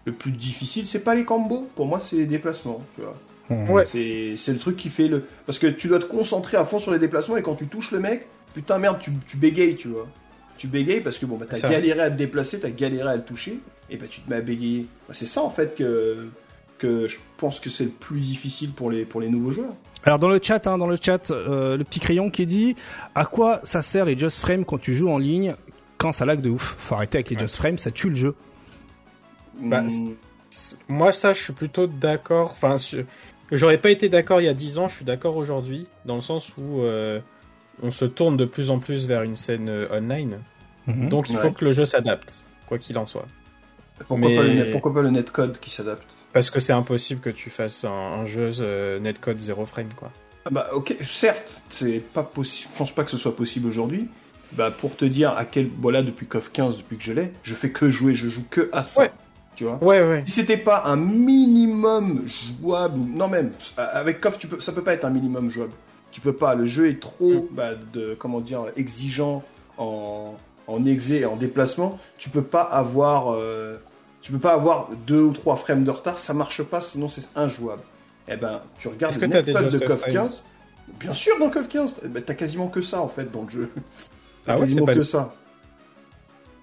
le 0.05 0.13
plus 0.13 0.31
difficile, 0.31 0.85
c'est 0.85 1.03
pas 1.03 1.13
les 1.13 1.25
combos. 1.25 1.67
Pour 1.75 1.85
moi, 1.85 1.99
c'est 1.99 2.15
les 2.15 2.25
déplacements, 2.25 2.81
tu 2.95 3.01
vois. 3.01 3.15
Ouais. 3.49 3.85
C'est 3.87 4.35
c'est 4.37 4.53
le 4.53 4.59
truc 4.59 4.77
qui 4.77 4.89
fait 4.89 5.07
le. 5.07 5.25
Parce 5.47 5.57
que 5.57 5.65
tu 5.67 5.87
dois 5.87 5.97
te 5.99 6.05
concentrer 6.05 6.55
à 6.55 6.63
fond 6.65 6.77
sur 6.77 6.91
les 6.91 6.99
déplacements 6.99 7.35
et 7.35 7.41
quand 7.41 7.55
tu 7.55 7.65
touches 7.67 7.91
le 7.91 7.99
mec, 7.99 8.27
putain 8.53 8.77
merde, 8.77 8.99
tu, 9.01 9.11
tu 9.27 9.37
bégayes, 9.37 9.75
tu 9.75 9.87
vois. 9.87 10.07
Tu 10.57 10.67
bégayes 10.67 11.01
parce 11.01 11.17
que 11.17 11.25
bon, 11.25 11.35
bah, 11.37 11.47
t'as 11.49 11.59
galéré 11.67 11.99
à 11.99 12.11
te 12.11 12.15
déplacer, 12.15 12.59
t'as 12.59 12.69
galéré 12.69 13.09
à 13.09 13.15
le 13.15 13.23
toucher, 13.23 13.59
et 13.89 13.97
bah 13.97 14.05
tu 14.09 14.21
te 14.21 14.29
mets 14.29 14.37
à 14.37 14.41
bégayer. 14.41 14.85
Bah, 15.07 15.13
c'est 15.15 15.25
ça 15.25 15.41
en 15.41 15.49
fait 15.49 15.75
que, 15.75 16.27
que 16.77 17.07
je 17.07 17.17
pense 17.37 17.59
que 17.59 17.69
c'est 17.69 17.85
le 17.85 17.89
plus 17.89 18.19
difficile 18.19 18.71
pour 18.71 18.89
les, 18.91 19.05
pour 19.05 19.21
les 19.21 19.29
nouveaux 19.29 19.51
joueurs. 19.51 19.73
Alors 20.03 20.19
dans 20.19 20.29
le 20.29 20.39
chat, 20.41 20.65
hein, 20.67 20.77
dans 20.77 20.87
le 20.87 20.97
chat, 21.01 21.29
euh, 21.31 21.75
le 21.77 21.83
petit 21.83 21.99
crayon 21.99 22.29
qui 22.29 22.45
dit 22.45 22.75
à 23.15 23.25
quoi 23.25 23.59
ça 23.63 23.81
sert 23.81 24.05
les 24.05 24.17
just 24.17 24.39
frames 24.39 24.63
quand 24.65 24.77
tu 24.79 24.93
joues 24.95 25.09
en 25.09 25.17
ligne 25.17 25.55
quand 25.97 26.13
ça 26.13 26.25
lag 26.25 26.39
de 26.39 26.49
ouf? 26.49 26.75
Faut 26.77 26.95
arrêter 26.95 27.17
avec 27.17 27.29
les 27.29 27.37
just 27.37 27.57
frames, 27.57 27.77
ça 27.77 27.91
tue 27.91 28.09
le 28.09 28.15
jeu. 28.15 28.35
Bah, 29.61 29.81
Hmm, 29.81 30.13
Moi, 30.87 31.11
ça, 31.11 31.33
je 31.33 31.41
suis 31.43 31.53
plutôt 31.53 31.85
d'accord. 31.85 32.53
Enfin, 32.53 32.77
j'aurais 33.51 33.77
pas 33.77 33.91
été 33.91 34.09
d'accord 34.09 34.41
il 34.41 34.45
y 34.45 34.47
a 34.47 34.53
10 34.53 34.77
ans, 34.79 34.87
je 34.87 34.95
suis 34.95 35.05
d'accord 35.05 35.35
aujourd'hui, 35.35 35.85
dans 36.05 36.15
le 36.15 36.21
sens 36.21 36.53
où 36.57 36.81
euh, 36.81 37.19
on 37.83 37.91
se 37.91 38.05
tourne 38.05 38.35
de 38.37 38.45
plus 38.45 38.69
en 38.71 38.79
plus 38.79 39.05
vers 39.05 39.21
une 39.23 39.35
scène 39.35 39.69
euh, 39.69 39.87
online. 39.91 40.39
Mhm. 40.87 41.09
Donc, 41.09 41.29
il 41.29 41.35
Ouais. 41.35 41.41
faut 41.43 41.51
que 41.51 41.65
le 41.65 41.71
jeu 41.71 41.85
s'adapte, 41.85 42.47
quoi 42.65 42.77
qu'il 42.79 42.97
en 42.97 43.05
soit. 43.05 43.27
Pourquoi, 44.07 44.29
mais- 44.29 44.35
pas 44.35 44.43
le 44.43 44.53
net, 44.53 44.71
pourquoi 44.71 44.93
pas 44.93 45.01
le 45.01 45.09
netcode 45.11 45.59
qui 45.59 45.69
s'adapte 45.69 46.03
Parce 46.33 46.49
que 46.49 46.59
c'est 46.59 46.73
impossible 46.73 47.21
que 47.21 47.29
tu 47.29 47.49
fasses 47.49 47.83
un, 47.85 47.89
un 47.89 48.25
jeu 48.25 48.49
euh, 48.61 48.99
netcode 48.99 49.39
0 49.39 49.65
frame, 49.65 49.89
quoi. 49.95 50.11
Ah 50.45 50.49
Bah 50.51 50.69
ok, 50.73 50.95
certes, 51.01 51.49
c'est 51.69 51.99
pas 51.99 52.23
possible. 52.23 52.69
Je 52.73 52.77
pense 52.79 52.91
pas 52.93 53.03
que 53.03 53.11
ce 53.11 53.17
soit 53.17 53.35
possible 53.35 53.67
aujourd'hui. 53.67 54.07
Bah 54.53 54.71
pour 54.71 54.95
te 54.95 55.05
dire 55.05 55.31
à 55.37 55.45
quel, 55.45 55.69
voilà 55.79 56.01
depuis 56.01 56.25
KOF 56.25 56.51
15, 56.51 56.77
depuis 56.77 56.97
que 56.97 57.03
je 57.03 57.11
l'ai, 57.13 57.31
je 57.43 57.53
fais 57.53 57.69
que 57.71 57.89
jouer, 57.91 58.15
je 58.15 58.27
joue 58.27 58.43
que 58.49 58.69
à 58.71 58.83
ça. 58.83 59.01
Ouais. 59.01 59.11
Tu 59.55 59.65
vois. 59.65 59.77
Ouais, 59.83 60.01
ouais. 60.07 60.23
Si 60.25 60.31
c'était 60.31 60.57
pas 60.57 60.83
un 60.85 60.95
minimum 60.95 62.25
jouable, 62.61 62.97
ou- 62.99 63.05
non 63.17 63.27
même, 63.27 63.51
avec 63.77 64.21
KOF, 64.21 64.39
tu 64.39 64.47
peux, 64.47 64.59
ça 64.59 64.71
peut 64.71 64.83
pas 64.83 64.93
être 64.93 65.05
un 65.05 65.09
minimum 65.09 65.49
jouable. 65.49 65.73
Tu 66.11 66.21
peux 66.21 66.33
pas, 66.33 66.55
le 66.55 66.65
jeu 66.65 66.89
est 66.89 66.99
trop, 66.99 67.47
bah, 67.51 67.71
de, 67.93 68.15
comment 68.17 68.39
dire, 68.39 68.63
exigeant 68.77 69.43
en, 69.77 70.35
en 70.67 70.85
exé 70.85 71.19
et 71.19 71.25
en 71.25 71.35
déplacement. 71.35 71.99
Tu 72.17 72.29
peux 72.29 72.41
pas 72.41 72.61
avoir, 72.63 73.33
euh, 73.33 73.77
tu 74.29 74.33
peux 74.33 74.39
pas 74.41 74.53
avoir 74.53 74.89
deux 75.07 75.21
ou 75.23 75.33
trois 75.33 75.55
frames 75.55 75.83
de 75.83 75.89
retard, 75.89 76.19
ça 76.19 76.35
marche 76.35 76.61
pas, 76.61 76.81
sinon 76.81 77.07
c'est 77.09 77.27
injouable. 77.35 77.81
Eh 78.27 78.35
ben, 78.37 78.61
tu 78.77 78.87
regardes 78.87 79.15
le 79.15 79.21
que 79.21 79.25
t'as 79.25 79.41
des 79.41 79.53
netcode 79.53 79.71
de 79.71 79.85
KOF 79.87 79.99
frames 80.01 80.11
15. 80.13 80.43
Bien 80.99 81.13
sûr, 81.13 81.39
dans 81.39 81.49
KOF 81.49 81.67
15, 81.67 81.95
eh 82.05 82.07
ben, 82.09 82.21
t'as 82.23 82.35
quasiment 82.35 82.67
que 82.67 82.83
ça 82.83 83.01
en 83.01 83.07
fait 83.07 83.31
dans 83.31 83.41
le 83.41 83.49
jeu. 83.49 83.71
T'as 84.45 84.53
Ah 84.53 84.59
ouais, 84.59 84.67
quasiment 84.67 84.85
pas- 84.85 84.93
que 84.93 85.01
ça. 85.01 85.33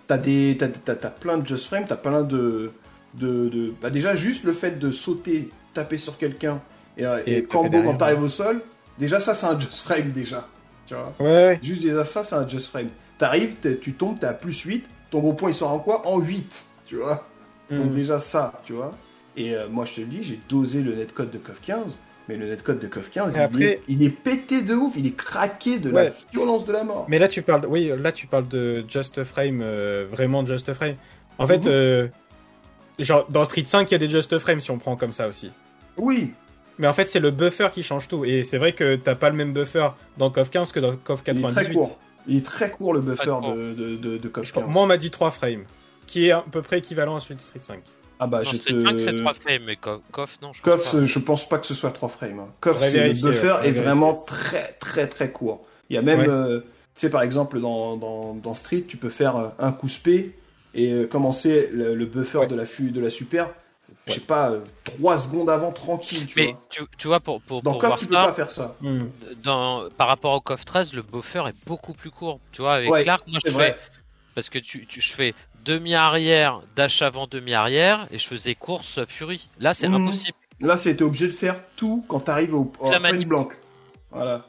T'as 0.07 0.19
des, 0.19 0.57
t'as, 0.57 0.69
t'as- 0.69 0.95
t'as 0.95 1.11
plein 1.11 1.39
de 1.39 1.45
just 1.47 1.67
frames, 1.67 1.87
t'as 1.89 1.97
plein 1.97 2.23
de, 2.23 2.71
de, 3.15 3.49
de- 3.49 3.75
bah 3.83 3.91
déjà 3.91 4.15
juste 4.15 4.45
le 4.45 4.53
fait 4.53 4.79
de 4.79 4.93
sauter, 4.93 5.51
taper 5.75 5.99
sur 5.99 6.17
quelqu'un 6.19 6.61
et, 6.97 7.05
euh, 7.05 7.21
Et 7.27 7.39
et 7.39 7.43
combo 7.45 7.69
derrière, 7.69 7.91
quand 7.91 7.97
t'arrives 7.99 8.23
au 8.23 8.29
sol, 8.29 8.63
déjà 8.97 9.19
ça 9.19 9.35
c'est 9.35 9.47
un 9.47 9.59
just 9.59 9.81
frame 9.83 10.13
déjà. 10.13 10.47
Tu 10.87 10.95
vois? 10.95 11.13
Ouais, 11.19 11.27
ouais. 11.27 11.59
Juste 11.61 11.83
déjà 11.83 12.05
ça 12.05 12.23
c'est 12.23 12.37
un 12.37 12.49
just 12.49 12.69
frame. 12.69 12.91
T'arrives, 13.19 13.57
tu 13.81 13.95
tombes, 13.95 14.21
t'es 14.21 14.27
à 14.27 14.35
plus 14.35 14.57
8, 14.63 14.85
ton 15.11 15.19
gros 15.19 15.33
point 15.35 15.51
il 15.51 15.55
sort 15.55 15.73
en 15.73 15.81
quoi? 15.81 16.07
En 16.07 16.21
8, 16.21 16.65
tu 16.87 16.99
vois? 16.99 17.27
Donc 17.71 17.91
Mm. 17.91 17.95
déjà 17.95 18.19
ça, 18.19 18.61
tu 18.65 18.73
vois. 18.75 18.93
Et 19.37 19.55
euh, 19.55 19.69
moi 19.69 19.85
je 19.85 19.95
te 19.95 20.01
le 20.01 20.07
dis, 20.07 20.23
j'ai 20.23 20.41
dosé 20.49 20.81
le 20.83 20.95
netcode 20.95 21.31
de 21.31 21.39
KOF 21.39 21.61
15, 21.61 21.97
mais 22.29 22.37
le 22.37 22.47
netcode 22.49 22.79
de 22.79 22.87
KOF 22.87 23.11
15, 23.11 23.35
Et 23.35 23.39
il, 23.39 23.43
après- 23.43 23.63
est, 23.65 23.81
il 23.89 24.03
est 24.03 24.11
pété 24.11 24.63
de 24.63 24.75
ouf, 24.75 24.95
il 24.97 25.07
est 25.07 25.17
craqué 25.17 25.79
de 25.79 25.91
la 25.91 26.11
violence 26.33 26.65
de 26.67 26.73
la 26.73 26.85
mort. 26.85 27.07
Mais 27.09 27.19
là, 27.19 27.29
tu 27.29 27.43
parles, 27.43 27.67
oui, 27.69 27.91
là, 28.01 28.13
tu 28.13 28.27
parles 28.27 28.49
de 28.49 28.85
Just 28.89 29.25
Frame, 29.25 29.61
euh, 29.63 30.07
vraiment 30.11 30.45
Just 30.47 30.73
Frame. 30.73 30.97
En 31.39 31.47
fait, 31.47 31.67
Mhm. 31.67 31.73
euh, 31.73 32.09
genre, 32.99 33.27
dans 33.31 33.45
Street 33.45 33.65
5, 33.65 33.91
il 33.91 33.95
y 33.95 33.97
a 33.97 33.99
des 33.99 34.09
Just 34.11 34.39
Frame 34.39 34.61
si 34.61 34.71
on 34.71 34.79
prend 34.79 34.97
comme 34.97 35.13
ça 35.13 35.29
aussi. 35.29 35.51
Oui, 35.97 36.33
Mais 36.79 36.87
en 36.87 36.93
fait, 36.93 37.09
c'est 37.09 37.21
le 37.21 37.31
buffer 37.31 37.69
qui 37.73 37.83
change 37.83 38.07
tout. 38.07 38.27
Et 38.27 38.43
c'est 38.43 38.59
vrai 38.59 38.75
que 38.75 38.97
t'as 38.97 39.15
pas 39.15 39.31
le 39.31 39.35
même 39.37 39.55
buffer 39.55 39.89
dans 40.19 40.31
KOF 40.31 40.51
15 40.51 40.73
que 40.73 40.81
dans 40.81 40.95
KOF 40.95 41.23
il 41.27 41.31
est 41.31 41.35
très 41.35 41.43
98. 41.43 41.75
court. 41.75 41.99
Il 42.27 42.37
est 42.37 42.45
très 42.45 42.71
court 42.71 42.93
le 42.93 43.01
buffer 43.01 43.25
de, 43.43 43.73
de, 43.73 43.97
de, 43.97 44.19
de 44.19 44.29
KOF 44.29 44.45
Je 44.45 44.51
crois- 44.51 44.63
15. 44.65 44.73
Moi, 44.73 44.83
on 44.83 44.87
m'a 44.87 44.99
dit 44.99 45.11
3 45.11 45.31
frames. 45.31 45.65
Qui 46.07 46.27
est 46.29 46.33
à 46.33 46.45
peu 46.51 46.63
près 46.63 46.79
équivalent 46.79 47.17
à 47.17 47.21
celui 47.21 47.37
de 47.37 47.41
Street 47.41 47.61
5. 47.61 47.81
ah 48.21 48.27
bah 48.27 48.43
Non, 48.45 48.51
je 48.51 48.57
Street 48.57 48.73
te... 48.75 48.81
5 48.81 49.01
c'est 49.01 49.15
3 49.17 49.35
frames, 49.35 49.63
mais 49.67 49.77
Co- 49.77 50.03
KOF 50.13 50.39
non, 50.41 50.53
je 50.53 50.63
pense 50.63 50.73
KOF, 50.83 50.93
pas. 50.93 51.05
je 51.07 51.19
pense 51.19 51.49
pas 51.49 51.59
que 51.59 51.67
ce 51.67 51.75
soit 51.75 51.91
3 51.91 52.09
frames. 52.09 52.39
hein. 52.41 52.49
KOF, 52.61 52.75
Faudrait 52.75 52.91
c'est 52.91 53.09
le 53.09 53.15
buffer 53.15 53.57
est 53.65 53.73
vraiment 53.73 54.15
très 54.15 54.73
très 54.75 55.07
très 55.09 55.31
court. 55.33 55.67
Il 55.91 55.95
y 55.97 55.99
a 55.99 56.03
même, 56.03 56.21
Ouais. 56.21 56.29
euh, 56.29 56.61
tu 56.61 57.01
sais 57.03 57.11
par 57.11 57.23
exemple 57.23 57.61
dans, 57.61 57.97
dans, 57.97 58.35
dans 58.35 58.55
Street, 58.55 58.85
tu 58.89 58.97
peux 58.97 59.11
faire 59.11 59.37
euh, 59.37 59.49
un 59.59 59.73
coup 59.73 59.89
spé 59.89 60.35
et 60.75 60.93
euh, 60.93 61.07
commencer 61.07 61.69
le, 61.73 61.95
le 61.95 62.07
buffer 62.07 62.39
Ouais. 62.39 62.47
de 62.47 62.55
la 62.55 62.67
fu- 62.67 62.91
de 62.91 63.01
la 63.01 63.11
super, 63.11 63.51
je 64.07 64.13
sais 64.15 64.21
pas, 64.21 64.53
3 64.85 65.19
secondes 65.19 65.51
avant 65.51 65.73
tranquille, 65.73 66.27
tu 66.27 66.39
Mais 66.39 66.47
vois. 66.53 66.67
tu, 66.71 66.83
tu 66.99 67.09
vois, 67.09 67.19
pour, 67.21 67.41
pour, 67.43 67.63
Dans 67.63 67.73
pour 67.73 67.81
KOF, 67.81 67.89
voir 67.89 67.99
tu 67.99 68.07
peux 68.07 68.15
pas 68.15 68.33
faire 68.33 68.51
ça. 68.51 68.77
dans, 69.43 69.89
par 69.97 70.09
rapport 70.09 70.33
au 70.35 70.41
KOF 70.41 70.65
13, 70.65 70.93
le 70.95 71.03
buffer 71.03 71.45
est 71.49 71.67
beaucoup 71.67 71.93
plus 71.93 72.11
court. 72.11 72.39
Tu 72.53 72.63
vois, 72.63 72.75
avec 72.75 72.91
Clark, 73.03 73.25
moi 73.27 73.41
je 73.45 73.51
fais. 73.51 73.77
Parce 74.35 74.51
que 74.51 74.59
tu, 74.59 74.87
tu, 74.87 75.01
je 75.01 75.13
fais 75.15 75.35
demi-arrière, 75.67 76.63
dash 76.77 77.03
avant 77.03 77.27
demi-arrière, 77.27 78.07
et 78.11 78.19
je 78.19 78.27
faisais 78.27 78.55
course 78.55 79.01
Fury. 79.07 79.47
Là, 79.61 79.75
c'est 79.75 79.89
Mhm. 79.89 79.95
impossible. 80.07 80.37
Là, 80.61 80.77
c'était 80.79 81.03
obligé 81.05 81.27
de 81.27 81.33
faire 81.33 81.57
tout 81.77 82.05
quand 82.09 82.21
t'arrives 82.21 82.55
au, 82.55 82.73
au 82.81 82.91
La 82.91 82.99
point 83.01 83.13
manip. 83.13 83.29
blanc. 83.29 83.49
Voilà. 84.11 84.47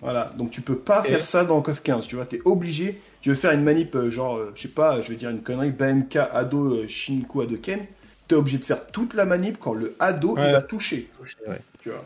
Voilà. 0.00 0.32
Donc 0.36 0.50
tu 0.50 0.62
peux 0.62 0.76
pas 0.78 1.02
Et- 1.04 1.10
faire 1.10 1.24
ça 1.24 1.44
dans 1.44 1.62
KOF 1.62 1.80
15, 1.82 2.08
tu 2.08 2.16
vois. 2.16 2.26
T'es 2.26 2.40
obligé. 2.44 3.00
Tu 3.20 3.28
veux 3.28 3.36
faire 3.36 3.52
une 3.52 3.62
manip, 3.62 3.94
euh, 3.94 4.10
genre, 4.10 4.36
euh, 4.36 4.52
je 4.56 4.62
sais 4.62 4.68
pas, 4.68 5.00
je 5.00 5.10
vais 5.10 5.14
dire 5.16 5.30
une 5.30 5.42
connerie, 5.42 5.70
BMK 5.70 6.16
Ado 6.16 6.74
euh, 6.74 6.88
Shinku 6.88 7.40
Hadoken. 7.42 7.86
T'es 8.26 8.34
obligé 8.34 8.58
de 8.58 8.64
faire 8.64 8.84
toute 8.88 9.14
la 9.14 9.24
manip 9.26 9.58
quand 9.60 9.74
le 9.74 9.94
Ado 10.00 10.34
il 10.36 10.42
Ouais. 10.42 10.50
va 10.52 10.62
toucher, 10.62 11.08
Ouais. 11.46 11.58
tu 11.82 11.90
vois. 11.90 12.04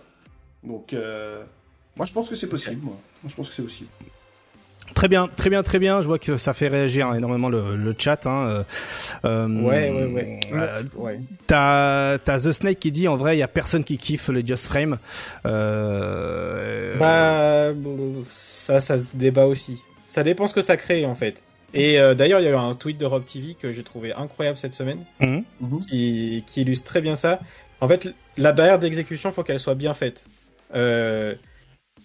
Donc, 0.62 0.92
euh, 0.92 1.42
moi 1.96 2.04
je 2.04 2.12
pense 2.12 2.28
que 2.28 2.34
c'est 2.36 2.48
possible, 2.50 2.82
moi. 2.84 2.96
Moi 3.22 3.30
je 3.30 3.34
pense 3.34 3.48
que 3.48 3.54
c'est 3.54 3.62
possible. 3.62 3.88
Très 4.94 5.08
bien, 5.08 5.28
très 5.36 5.50
bien, 5.50 5.62
très 5.62 5.78
bien. 5.78 6.00
Je 6.00 6.06
vois 6.06 6.18
que 6.18 6.36
ça 6.38 6.54
fait 6.54 6.68
réagir 6.68 7.12
énormément 7.14 7.48
le, 7.50 7.76
le 7.76 7.94
chat. 7.98 8.26
Hein. 8.26 8.46
euh, 8.48 8.62
euh, 9.24 9.46
Ouais, 9.62 9.90
ouais, 9.90 10.06
ouais. 10.06 10.40
euh, 10.54 10.82
ouais. 10.96 11.20
T'as 11.46 12.18
t'as 12.18 12.38
The 12.40 12.52
Snake 12.52 12.78
qui 12.80 12.90
dit 12.90 13.06
en 13.08 13.16
vrai 13.16 13.36
il 13.36 13.40
y 13.40 13.42
a 13.42 13.48
personne 13.48 13.84
qui 13.84 13.98
kiffe 13.98 14.28
les 14.30 14.46
Just 14.46 14.66
Frame. 14.66 14.96
Euh, 15.44 16.96
Bah, 16.98 17.74
ça, 18.30 18.80
ça 18.80 18.98
se 18.98 19.16
débat 19.16 19.46
aussi. 19.46 19.82
Ça 20.08 20.22
dépend 20.22 20.46
ce 20.46 20.54
que 20.54 20.60
ça 20.62 20.76
crée, 20.76 21.04
en 21.04 21.14
fait. 21.14 21.42
Et 21.74 22.00
euh, 22.00 22.14
d'ailleurs, 22.14 22.40
il 22.40 22.44
y 22.44 22.46
a 22.46 22.52
eu 22.52 22.54
un 22.54 22.74
tweet 22.74 22.96
de 22.96 23.04
Rob 23.04 23.24
TV 23.24 23.54
que 23.60 23.72
j'ai 23.72 23.82
trouvé 23.82 24.12
incroyable 24.14 24.56
cette 24.56 24.72
semaine, 24.72 25.00
mhm. 25.20 25.44
qui, 25.88 26.42
qui 26.46 26.62
illustre 26.62 26.86
très 26.86 27.00
bien 27.02 27.16
ça. 27.16 27.40
En 27.80 27.88
fait, 27.88 28.08
la 28.38 28.52
barrière 28.52 28.78
d'exécution, 28.78 29.32
faut 29.32 29.42
qu'elle 29.42 29.60
soit 29.60 29.74
bien 29.74 29.92
faite. 29.92 30.24
Euh, 30.74 31.34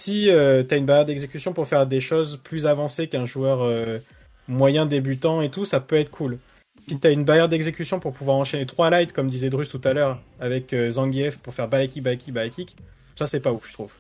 si 0.01 0.29
euh, 0.29 0.63
t'as 0.63 0.77
une 0.77 0.85
barrière 0.85 1.05
d'exécution 1.05 1.53
pour 1.53 1.67
faire 1.67 1.85
des 1.85 2.01
choses 2.01 2.39
plus 2.43 2.65
avancées 2.65 3.07
qu'un 3.07 3.25
joueur 3.25 3.61
euh, 3.61 3.99
moyen 4.47 4.85
débutant 4.85 5.41
et 5.41 5.49
tout, 5.49 5.65
ça 5.65 5.79
peut 5.79 5.95
être 5.97 6.11
cool. 6.11 6.39
Si 6.87 6.99
t'as 6.99 7.11
une 7.11 7.23
barrière 7.23 7.47
d'exécution 7.49 7.99
pour 7.99 8.13
pouvoir 8.13 8.37
enchaîner 8.37 8.65
trois 8.65 8.89
lights, 8.89 9.13
comme 9.13 9.27
disait 9.27 9.49
Drus 9.49 9.69
tout 9.69 9.81
à 9.83 9.93
l'heure, 9.93 10.19
avec 10.39 10.73
euh, 10.73 10.89
Zangief 10.89 11.37
pour 11.37 11.53
faire 11.53 11.67
baiki, 11.67 12.01
baiki, 12.01 12.31
baiki, 12.31 12.75
ça 13.15 13.27
c'est 13.27 13.39
pas 13.39 13.51
ouf, 13.51 13.67
je 13.67 13.73
trouve. 13.73 13.91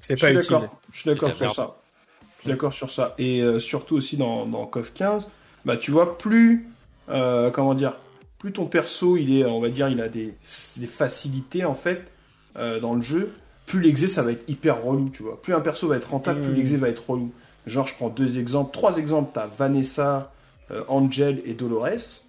C'est 0.00 0.16
Je 0.16 0.20
pas 0.20 0.28
suis 0.28 0.36
utile. 0.38 0.50
d'accord. 0.52 0.80
Je 0.92 0.98
suis 1.00 1.10
d'accord 1.10 1.34
sur 1.34 1.54
ça. 1.54 1.76
Je 2.36 2.40
suis 2.42 2.50
d'accord 2.50 2.72
sur 2.72 2.92
ça. 2.92 3.14
Et 3.18 3.40
euh, 3.42 3.58
surtout 3.58 3.96
aussi 3.96 4.16
dans, 4.16 4.46
dans 4.46 4.66
KOF 4.66 4.92
15, 4.92 5.26
bah 5.64 5.76
tu 5.76 5.90
vois, 5.90 6.18
plus 6.18 6.68
euh, 7.08 7.50
comment 7.50 7.74
dire, 7.74 7.94
plus 8.38 8.52
ton 8.52 8.66
perso 8.66 9.16
il 9.16 9.38
est, 9.38 9.44
on 9.44 9.60
va 9.60 9.68
dire, 9.70 9.88
il 9.88 10.00
a 10.00 10.08
des, 10.08 10.34
des 10.76 10.86
facilités 10.86 11.64
en 11.64 11.74
fait 11.74 12.04
euh, 12.56 12.80
dans 12.80 12.94
le 12.94 13.02
jeu, 13.02 13.32
plus 13.66 13.80
l'exé 13.80 14.06
ça 14.08 14.22
va 14.22 14.32
être 14.32 14.48
hyper 14.48 14.82
relou, 14.82 15.10
tu 15.10 15.22
vois. 15.22 15.40
Plus 15.42 15.54
un 15.54 15.60
perso 15.60 15.88
va 15.88 15.96
être 15.96 16.10
rentable, 16.10 16.40
plus 16.40 16.52
Mm. 16.52 16.54
l'exé 16.56 16.76
va 16.76 16.88
être 16.88 17.08
relou. 17.10 17.32
Genre, 17.66 17.86
je 17.86 17.94
prends 17.94 18.08
deux 18.08 18.38
exemples, 18.38 18.72
trois 18.72 18.96
exemples. 18.96 19.30
T'as 19.34 19.46
Vanessa, 19.46 20.32
euh, 20.70 20.84
Angel 20.88 21.42
et 21.44 21.54
Dolores. 21.54 22.22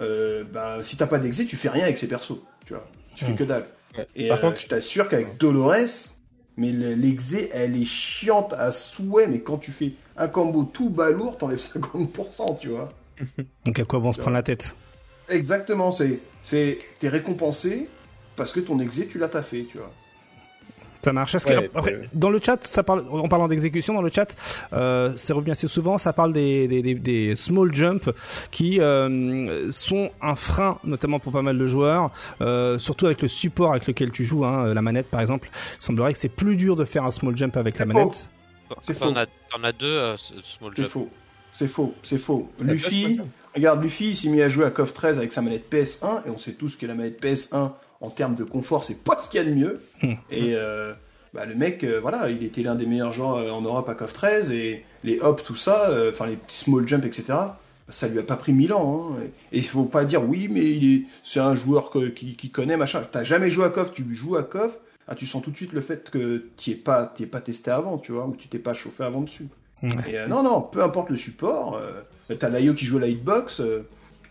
Euh, 0.00 0.44
bah, 0.50 0.78
si 0.82 0.96
t'as 0.96 1.06
pas 1.06 1.18
d'exé, 1.18 1.46
tu 1.46 1.56
fais 1.56 1.68
rien 1.68 1.84
avec 1.84 1.98
ces 1.98 2.08
persos, 2.08 2.38
tu 2.66 2.74
vois. 2.74 2.86
Tu 3.14 3.24
fais 3.24 3.32
Mm. 3.32 3.36
que 3.36 3.44
dalle. 3.44 3.64
Ouais. 3.96 4.06
Et 4.16 4.28
Par 4.28 4.38
euh, 4.38 4.40
contre, 4.40 4.60
je 4.60 4.66
t'assure 4.68 5.08
qu'avec 5.08 5.36
Dolores, 5.38 5.86
mais 6.56 6.72
le- 6.72 6.94
l'exé, 6.94 7.48
elle 7.52 7.76
est 7.80 7.84
chiante 7.86 8.52
à 8.54 8.72
souhait, 8.72 9.26
mais 9.26 9.40
quand 9.40 9.58
tu 9.58 9.70
fais 9.70 9.92
un 10.16 10.28
combo 10.28 10.64
tout 10.64 10.90
balourd, 10.90 11.38
t'enlèves 11.38 11.58
50%, 11.60 12.54
tu 12.60 12.68
vois. 12.68 12.92
Donc 13.66 13.78
à 13.78 13.84
quoi 13.84 13.98
bon 14.00 14.12
se 14.12 14.18
prendre 14.18 14.34
la 14.36 14.42
tête? 14.42 14.74
Exactement, 15.28 15.92
c'est, 15.92 16.18
c'est, 16.42 16.78
t'es 17.00 17.08
récompensé 17.08 17.88
parce 18.36 18.52
que 18.52 18.60
ton 18.60 18.78
exé, 18.80 19.06
tu 19.06 19.18
l'as 19.18 19.28
taffé, 19.28 19.66
tu 19.70 19.78
vois. 19.78 19.92
Ça 21.04 21.12
marche. 21.12 21.34
Est-ce 21.34 21.46
que- 21.46 21.52
Ouais, 21.52 21.70
après, 21.74 21.94
euh, 21.94 22.02
dans 22.14 22.30
le 22.30 22.38
chat, 22.40 22.62
ça 22.64 22.82
parle, 22.84 23.04
en 23.10 23.26
parlant 23.28 23.48
d'exécution, 23.48 23.92
dans 23.94 24.02
le 24.02 24.10
chat, 24.10 24.36
euh, 24.72 25.12
c'est 25.16 25.32
revenu 25.32 25.50
assez 25.50 25.66
souvent. 25.66 25.98
Ça 25.98 26.12
parle 26.12 26.32
des, 26.32 26.68
des, 26.68 26.80
des, 26.82 26.94
des 26.94 27.34
small 27.36 27.74
jumps 27.74 28.08
qui 28.52 28.80
euh, 28.80 29.70
sont 29.72 30.10
un 30.20 30.36
frein, 30.36 30.78
notamment 30.84 31.18
pour 31.18 31.32
pas 31.32 31.42
mal 31.42 31.58
de 31.58 31.66
joueurs, 31.66 32.10
euh, 32.40 32.78
surtout 32.78 33.06
avec 33.06 33.20
le 33.22 33.28
support 33.28 33.72
avec 33.72 33.86
lequel 33.88 34.10
tu 34.12 34.24
joues, 34.24 34.44
hein, 34.44 34.72
la 34.72 34.82
manette 34.82 35.08
par 35.08 35.20
exemple. 35.20 35.50
Il 35.80 35.84
semblerait 35.84 36.12
que 36.12 36.18
c'est 36.18 36.28
plus 36.28 36.56
dur 36.56 36.76
de 36.76 36.84
faire 36.84 37.04
un 37.04 37.10
small 37.10 37.36
jump 37.36 37.56
avec 37.56 37.78
la 37.78 37.84
manette. 37.86 38.28
C'est 38.82 38.94
T'en 38.98 39.10
faux. 39.12 39.18
as, 39.18 39.26
t'en 39.50 39.64
as 39.64 39.72
deux, 39.72 39.86
euh, 39.86 40.16
ce- 40.16 40.34
small 40.42 40.72
C'est 40.76 40.82
jump. 40.82 40.92
faux. 40.92 41.10
C'est 41.54 41.68
faux, 41.68 41.94
c'est 42.02 42.16
faux. 42.16 42.48
A 42.60 42.64
Luffy, 42.64 43.20
regarde, 43.54 43.82
Luffy, 43.82 44.10
il 44.10 44.16
s'est 44.16 44.28
mis 44.30 44.40
à 44.40 44.48
jouer 44.48 44.64
à 44.64 44.70
KOF 44.70 44.94
13 44.94 45.18
avec 45.18 45.32
sa 45.34 45.42
manette 45.42 45.68
PS1, 45.70 46.22
et 46.26 46.30
on 46.30 46.38
sait 46.38 46.52
tous 46.52 46.76
que 46.76 46.86
la 46.86 46.94
manette 46.94 47.20
PS1, 47.22 47.72
en 48.02 48.10
termes 48.10 48.34
de 48.34 48.44
confort, 48.44 48.84
c'est 48.84 49.02
pas 49.02 49.16
ce 49.18 49.30
qu'il 49.30 49.40
y 49.40 49.44
a 49.44 49.46
de 49.46 49.54
mieux. 49.54 49.80
Et 50.30 50.54
euh, 50.54 50.92
bah, 51.32 51.46
le 51.46 51.54
mec, 51.54 51.82
euh, 51.84 51.98
voilà, 52.00 52.28
il 52.28 52.44
était 52.44 52.62
l'un 52.62 52.74
des 52.74 52.84
meilleurs 52.84 53.12
joueurs 53.12 53.36
euh, 53.36 53.50
en 53.50 53.62
Europe 53.62 53.88
à 53.88 53.94
KOF 53.94 54.12
13, 54.12 54.52
et 54.52 54.84
les 55.04 55.18
hops, 55.20 55.42
tout 55.42 55.56
ça, 55.56 55.90
enfin 56.10 56.26
les 56.26 56.36
petits 56.36 56.58
small 56.64 56.86
jumps, 56.86 57.06
etc., 57.06 57.32
ça 57.88 58.08
lui 58.08 58.18
a 58.18 58.22
pas 58.22 58.36
pris 58.36 58.52
mille 58.52 58.72
ans. 58.72 59.12
hein. 59.18 59.22
Et 59.52 59.58
il 59.58 59.66
faut 59.66 59.84
pas 59.84 60.04
dire, 60.04 60.22
oui, 60.28 60.48
mais 60.50 61.02
c'est 61.22 61.40
un 61.40 61.54
joueur 61.54 61.90
que- 61.90 62.08
qui, 62.08 62.36
qui 62.36 62.50
connaît, 62.50 62.76
machin. 62.76 63.02
T'as 63.10 63.24
jamais 63.24 63.50
joué 63.50 63.64
à 63.64 63.70
KOF, 63.70 63.92
tu 63.92 64.04
joues 64.14 64.36
à 64.36 64.42
KOF, 64.44 64.72
ah, 65.08 65.14
tu 65.14 65.26
sens 65.26 65.42
tout 65.42 65.50
de 65.50 65.56
suite 65.56 65.72
le 65.72 65.80
fait 65.80 66.10
que 66.10 66.44
tu 66.56 66.70
es 66.70 66.74
pas, 66.74 67.12
es 67.20 67.26
pas 67.26 67.40
testé 67.40 67.70
avant, 67.70 67.98
tu 67.98 68.12
vois, 68.12 68.26
ou 68.26 68.34
tu 68.36 68.48
t'es 68.48 68.58
pas 68.60 68.72
chauffé 68.74 69.02
avant 69.04 69.20
dessus. 69.22 69.46
Et, 69.82 70.16
euh, 70.16 70.28
non, 70.28 70.42
non, 70.44 70.60
peu 70.60 70.82
importe 70.82 71.10
le 71.10 71.16
support. 71.16 71.76
Euh, 71.76 72.02
T'as 72.38 72.48
l'IO 72.48 72.72
qui 72.72 72.84
joue 72.86 72.98
à 72.98 73.00
la 73.00 73.08
hitbox. 73.08 73.60
euh, 73.60 73.82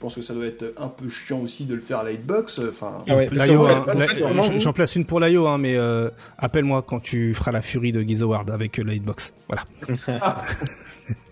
pense 0.01 0.15
que 0.15 0.21
ça 0.21 0.33
doit 0.33 0.45
être 0.47 0.73
un 0.77 0.87
peu 0.87 1.07
chiant 1.09 1.39
aussi 1.39 1.65
de 1.65 1.75
le 1.75 1.79
faire 1.81 1.99
à 1.99 2.03
la 2.03 2.11
hitbox. 2.11 2.59
euh, 2.59 2.69
Enfin, 2.71 3.03
Ah 3.07 3.15
ouais, 3.15 3.27
hein, 3.39 4.57
j'en- 4.57 4.73
place 4.73 4.95
une 4.95 5.05
pour 5.05 5.19
l'IO, 5.19 5.47
hein, 5.47 5.57
mais 5.57 5.77
euh, 5.77 6.09
appelle-moi 6.37 6.81
quand 6.81 6.99
tu 6.99 7.33
feras 7.33 7.51
la 7.51 7.61
furie 7.61 7.91
de 7.91 8.01
Gizoward 8.01 8.49
avec 8.49 8.79
euh, 8.79 8.83
la 8.83 8.93
hitbox. 8.93 9.33
Voilà. 9.47 9.63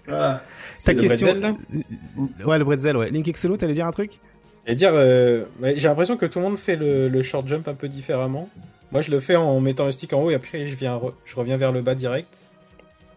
voilà. 0.08 0.42
Ta 0.84 0.94
le 0.94 1.02
question. 1.02 1.28
bretzel, 1.28 1.42
là 1.42 2.46
ouais, 2.46 2.58
le 2.60 2.64
bretzel, 2.66 2.98
ouais. 2.98 3.10
Link 3.10 3.28
Excello, 3.28 3.58
t'allais 3.58 3.74
dire 3.74 3.86
un 3.86 3.92
truc? 3.92 4.20
Et 4.68 4.76
dire, 4.76 4.92
euh, 4.94 5.46
j'ai 5.76 5.88
l'impression 5.88 6.16
que 6.16 6.26
tout 6.26 6.40
le 6.40 6.46
monde 6.46 6.58
fait 6.58 6.76
le, 6.76 7.10
le 7.10 7.22
short 7.24 7.48
jump 7.48 7.68
un 7.68 7.74
peu 7.74 7.88
différemment. 7.88 8.50
Moi, 8.92 9.02
je 9.02 9.12
le 9.12 9.20
fais 9.20 9.36
en 9.36 9.60
mettant 9.60 9.86
le 9.86 9.92
stick 9.92 10.14
en 10.14 10.22
haut 10.24 10.32
et 10.32 10.36
après 10.36 10.66
je 10.68 10.76
viens, 10.76 10.96
re- 10.96 11.14
je 11.26 11.36
reviens 11.36 11.58
vers 11.58 11.72
le 11.72 11.82
bas 11.82 11.96
direct. 11.96 12.50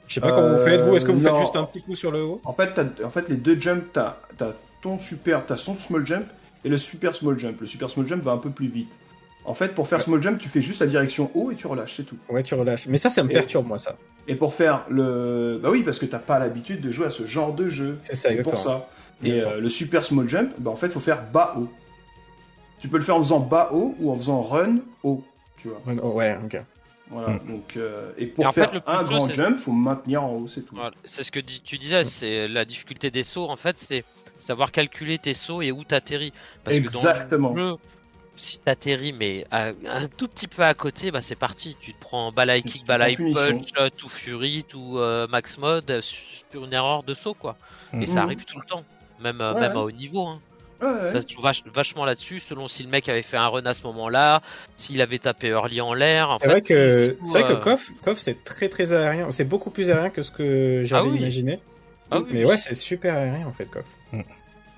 Je 0.08 0.14
sais 0.14 0.20
pas 0.20 0.32
comment 0.32 0.54
vous 0.56 0.62
faites. 0.64 0.80
Vous, 0.82 0.94
est-ce 0.96 1.04
que 1.04 1.12
vous 1.12 1.20
non. 1.22 1.30
faites 1.34 1.38
juste 1.44 1.56
un 1.56 1.64
petit 1.64 1.80
coup 1.82 1.94
sur 1.94 2.10
le 2.10 2.22
haut? 2.22 2.40
En 2.44 2.52
fait, 2.52 2.78
en 3.04 3.10
fait, 3.10 3.28
les 3.28 3.36
deux 3.36 3.58
jumps, 3.58 3.84
t'as 3.92 4.16
as 4.40 4.52
ton 4.82 4.98
super, 4.98 5.46
t'as 5.46 5.56
son 5.56 5.76
small 5.76 6.06
jump 6.06 6.26
et 6.64 6.68
le 6.68 6.76
super 6.76 7.14
small 7.16 7.38
jump. 7.38 7.60
Le 7.60 7.66
super 7.66 7.88
small 7.90 8.06
jump 8.06 8.22
va 8.22 8.32
un 8.32 8.38
peu 8.38 8.50
plus 8.50 8.68
vite. 8.68 8.90
En 9.44 9.54
fait, 9.54 9.74
pour 9.74 9.88
faire 9.88 10.00
small 10.02 10.22
jump, 10.22 10.38
tu 10.38 10.48
fais 10.48 10.62
juste 10.62 10.80
la 10.80 10.86
direction 10.86 11.30
haut 11.34 11.50
et 11.50 11.56
tu 11.56 11.66
relâches, 11.66 11.94
c'est 11.96 12.04
tout. 12.04 12.16
Ouais, 12.28 12.42
tu 12.44 12.54
relâches. 12.54 12.86
Mais 12.86 12.98
ça, 12.98 13.08
ça 13.08 13.24
me 13.24 13.30
Et- 13.30 13.32
perturbe 13.32 13.66
moi 13.66 13.78
ça. 13.78 13.96
Et 14.28 14.36
pour 14.36 14.54
faire 14.54 14.84
le, 14.88 15.58
bah 15.60 15.70
oui, 15.70 15.82
parce 15.82 15.98
que 15.98 16.06
t'as 16.06 16.20
pas 16.20 16.38
l'habitude 16.38 16.80
de 16.80 16.92
jouer 16.92 17.06
à 17.06 17.10
ce 17.10 17.26
genre 17.26 17.52
de 17.54 17.68
jeu. 17.68 17.98
C'est 18.02 18.14
ça, 18.14 18.28
pour 18.28 18.38
exactement. 18.38 18.62
ça. 18.62 18.88
Et 19.24 19.42
euh, 19.42 19.60
le 19.60 19.68
super 19.68 20.04
small 20.04 20.28
jump, 20.28 20.52
bah 20.58 20.70
en 20.70 20.76
fait, 20.76 20.90
faut 20.90 21.00
faire 21.00 21.22
bas 21.32 21.54
haut. 21.58 21.68
Tu 22.80 22.88
peux 22.88 22.98
le 22.98 23.02
faire 23.04 23.16
en 23.16 23.22
faisant 23.22 23.40
bas 23.40 23.70
haut 23.72 23.94
ou 23.98 24.10
en 24.12 24.16
faisant 24.16 24.42
run 24.42 24.78
haut, 25.02 25.24
tu 25.56 25.68
vois. 25.68 25.80
Ouais, 25.86 25.96
oh, 26.02 26.10
ouais, 26.10 26.36
ok. 26.44 26.60
Voilà. 27.10 27.34
Hmm. 27.34 27.38
Donc, 27.48 27.76
euh, 27.76 28.10
et 28.16 28.26
pour 28.26 28.44
Et 28.44 28.46
en 28.46 28.52
fait, 28.52 28.60
faire 28.62 28.72
le 28.74 28.80
plus 28.80 28.90
un 28.92 29.02
grand 29.04 29.26
c'est- 29.26 29.34
jump, 29.34 29.58
faut 29.58 29.72
maintenir 29.72 30.22
en 30.24 30.34
haut, 30.34 30.46
c'est 30.48 30.62
tout. 30.62 30.74
Voilà, 30.76 30.92
c'est 31.04 31.24
ce 31.24 31.32
que 31.32 31.40
tu 31.40 31.78
disais, 31.78 32.04
c'est 32.04 32.46
la 32.48 32.64
difficulté 32.64 33.10
des 33.10 33.22
sauts. 33.24 33.48
En 33.48 33.56
fait, 33.56 33.76
c'est 33.78 34.04
savoir 34.42 34.72
calculer 34.72 35.18
tes 35.18 35.34
sauts 35.34 35.62
et 35.62 35.72
où 35.72 35.84
t'atterris. 35.84 36.32
Parce 36.64 36.76
Exactement. 36.76 37.50
que 37.50 37.54
dans 37.58 37.62
le 37.64 37.70
jeu, 37.70 37.76
si 38.36 38.58
t'atterris 38.58 39.12
mais 39.12 39.44
à- 39.50 39.68
un 39.88 40.08
tout 40.08 40.26
petit 40.28 40.48
peu 40.48 40.62
à 40.62 40.74
côté, 40.74 41.10
bah 41.10 41.20
c'est 41.20 41.36
parti. 41.36 41.76
Tu 41.80 41.92
te 41.94 42.00
prends 42.00 42.32
balai 42.32 42.62
kick, 42.62 42.84
punition. 42.86 43.32
punch, 43.32 43.68
euh, 43.78 43.88
tout 43.96 44.08
fury, 44.08 44.64
tout 44.68 44.98
euh, 44.98 45.26
max 45.28 45.58
mode 45.58 45.90
euh, 45.90 46.00
sur 46.00 46.64
une 46.64 46.72
erreur 46.72 47.02
de 47.02 47.14
saut 47.14 47.34
quoi. 47.34 47.56
Et 47.92 47.96
Mhm. 47.98 48.06
ça 48.06 48.22
arrive 48.22 48.44
tout 48.44 48.58
le 48.58 48.66
temps, 48.66 48.84
même 49.20 49.40
Ouais, 49.40 49.54
même 49.60 49.72
ouais. 49.72 49.78
à 49.78 49.82
haut 49.82 49.90
niveau. 49.90 50.26
Hein. 50.26 50.40
Ouais, 50.80 50.88
ouais. 50.88 51.10
Ça 51.10 51.20
se 51.20 51.28
joue 51.28 51.40
vach- 51.40 51.62
vachement 51.72 52.04
là-dessus, 52.04 52.40
selon 52.40 52.66
si 52.66 52.82
le 52.82 52.88
mec 52.88 53.08
avait 53.08 53.22
fait 53.22 53.36
un 53.36 53.46
run 53.46 53.64
à 53.66 53.72
ce 53.74 53.84
moment-là, 53.84 54.40
s'il 54.74 55.00
avait 55.00 55.18
tapé 55.18 55.48
early 55.50 55.80
en 55.80 55.94
l'air. 55.94 56.38
C'est 56.40 56.48
vrai 56.48 56.60
que 56.62 57.10
tout, 57.10 57.24
c'est 57.24 57.40
vrai 57.42 57.52
euh, 57.52 57.56
que 57.56 57.62
KOF, 57.62 57.90
KOF 58.02 58.18
c'est 58.18 58.42
très 58.42 58.68
très 58.68 58.92
aérien. 58.92 59.30
C'est 59.30 59.44
beaucoup 59.44 59.70
plus 59.70 59.90
aérien 59.90 60.10
que 60.10 60.22
ce 60.22 60.32
que 60.32 60.82
j'avais 60.84 61.08
Ah 61.08 61.12
oui. 61.12 61.18
imaginé. 61.20 61.60
Ah 62.12 62.20
oui, 62.20 62.30
Mais 62.32 62.44
ouais, 62.44 62.58
c'est 62.58 62.74
super 62.74 63.14
aérien 63.16 63.46
en 63.46 63.52
fait 63.52 63.66
KOF. 63.66 63.84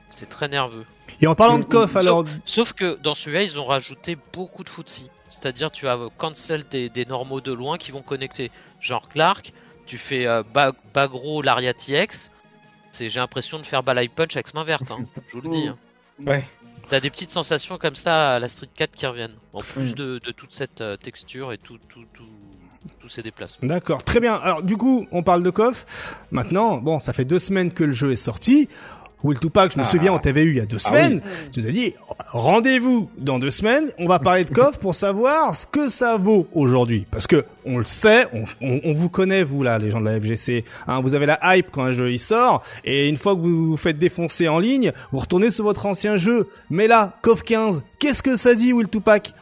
c'est 0.08 0.28
très 0.28 0.48
nerveux. 0.48 0.84
Et 1.20 1.26
en 1.26 1.34
parlant 1.34 1.58
de 1.58 1.64
Mm, 1.64 1.68
coff, 1.68 1.94
mm, 1.94 1.98
alors. 1.98 2.24
Sauf 2.44 2.72
que 2.72 2.96
dans 3.02 3.14
celui-là, 3.14 3.42
ils 3.42 3.58
ont 3.60 3.64
rajouté 3.64 4.16
beaucoup 4.32 4.64
de 4.64 4.68
footsie. 4.68 5.10
C'est-à-dire, 5.28 5.70
tu 5.70 5.88
as 5.88 5.96
euh, 5.96 6.08
cancel 6.18 6.64
des, 6.70 6.88
des 6.88 7.04
normaux 7.04 7.40
de 7.40 7.52
loin 7.52 7.78
qui 7.78 7.90
vont 7.92 8.02
connecter. 8.02 8.50
Genre 8.80 9.08
Clark, 9.08 9.52
tu 9.86 9.96
fais 9.98 10.26
euh, 10.26 10.42
bas, 10.42 10.72
bas 10.92 11.08
gros 11.08 11.42
Lariat 11.42 11.74
TX. 11.74 12.30
C'est, 12.92 13.08
j'ai 13.08 13.18
l'impression 13.20 13.58
de 13.58 13.66
faire 13.66 13.82
balai 13.82 14.08
punch 14.08 14.36
avec 14.36 14.54
main 14.54 14.62
verte, 14.64 14.90
hein. 14.90 15.04
je 15.28 15.32
vous 15.36 15.40
le 15.42 15.48
dis. 15.50 15.66
hein. 15.68 15.76
Ouais. 16.24 16.44
T'as 16.88 17.00
des 17.00 17.10
petites 17.10 17.30
sensations 17.30 17.78
comme 17.78 17.94
ça 17.96 18.34
à 18.34 18.38
la 18.38 18.46
Street 18.48 18.68
4 18.74 18.92
qui 18.92 19.06
reviennent. 19.06 19.34
En 19.52 19.60
plus 19.60 19.92
Mm. 19.92 19.94
de, 19.94 20.18
de 20.24 20.30
toute 20.30 20.52
cette 20.52 20.80
euh, 20.80 20.96
texture 20.96 21.52
et 21.52 21.58
tout, 21.58 21.78
tout, 21.88 22.04
tout, 22.14 22.22
tous 23.00 23.08
ces 23.08 23.22
déplacements. 23.22 23.68
D'accord, 23.68 24.02
très 24.04 24.20
bien. 24.20 24.34
Alors 24.34 24.62
du 24.62 24.76
coup, 24.76 25.06
on 25.12 25.22
parle 25.22 25.42
de 25.42 25.50
KOF. 25.50 25.86
Maintenant, 26.30 26.78
bon, 26.78 27.00
ça 27.00 27.12
fait 27.12 27.24
deux 27.24 27.38
semaines 27.38 27.70
que 27.72 27.84
le 27.84 27.92
jeu 27.92 28.12
est 28.12 28.16
sorti. 28.16 28.68
Will 29.22 29.38
Tupac, 29.40 29.72
je 29.72 29.78
me 29.78 29.84
Ah. 29.84 29.88
souviens, 29.88 30.12
on 30.12 30.18
t'avait 30.18 30.42
eu 30.42 30.50
il 30.50 30.56
y 30.56 30.60
a 30.60 30.66
deux 30.66 30.76
Ah 30.84 30.88
semaines. 30.88 31.22
Tu 31.50 31.60
nous 31.62 31.66
as 31.66 31.70
dit, 31.70 31.94
rendez-vous 32.28 33.08
dans 33.16 33.38
deux 33.38 33.50
semaines. 33.50 33.90
On 33.98 34.06
va 34.06 34.18
parler 34.18 34.44
de 34.44 34.50
KOF 34.50 34.78
pour 34.80 34.94
savoir 34.94 35.56
ce 35.56 35.66
que 35.66 35.88
ça 35.88 36.18
vaut 36.18 36.46
aujourd'hui. 36.52 37.06
Parce 37.10 37.26
que, 37.26 37.46
on 37.64 37.78
le 37.78 37.86
sait, 37.86 38.26
on, 38.34 38.44
on- 38.60 38.80
on 38.84 38.92
vous 38.92 39.08
connaît, 39.08 39.42
vous 39.42 39.62
là, 39.62 39.78
les 39.78 39.88
gens 39.90 40.00
de 40.02 40.04
la 40.10 40.20
FGC. 40.20 40.66
Hein, 40.86 41.00
vous 41.00 41.14
avez 41.14 41.24
la 41.24 41.38
hype 41.56 41.70
quand 41.70 41.84
un 41.84 41.92
jeu 41.92 42.12
il 42.12 42.18
sort. 42.18 42.62
Et 42.84 43.08
une 43.08 43.16
fois 43.16 43.34
que 43.34 43.40
vous 43.40 43.70
vous 43.70 43.76
faites 43.78 43.98
défoncer 43.98 44.46
en 44.48 44.58
ligne, 44.58 44.92
vous 45.10 45.20
retournez 45.20 45.50
sur 45.50 45.64
votre 45.64 45.86
ancien 45.86 46.18
jeu. 46.18 46.48
Mais 46.68 46.86
là, 46.86 47.14
KOF 47.22 47.42
15, 47.44 47.82
qu'est-ce 47.98 48.22
que 48.22 48.36
ça 48.36 48.54
dit, 48.54 48.74
Will 48.74 48.88
Tupac? 48.88 49.32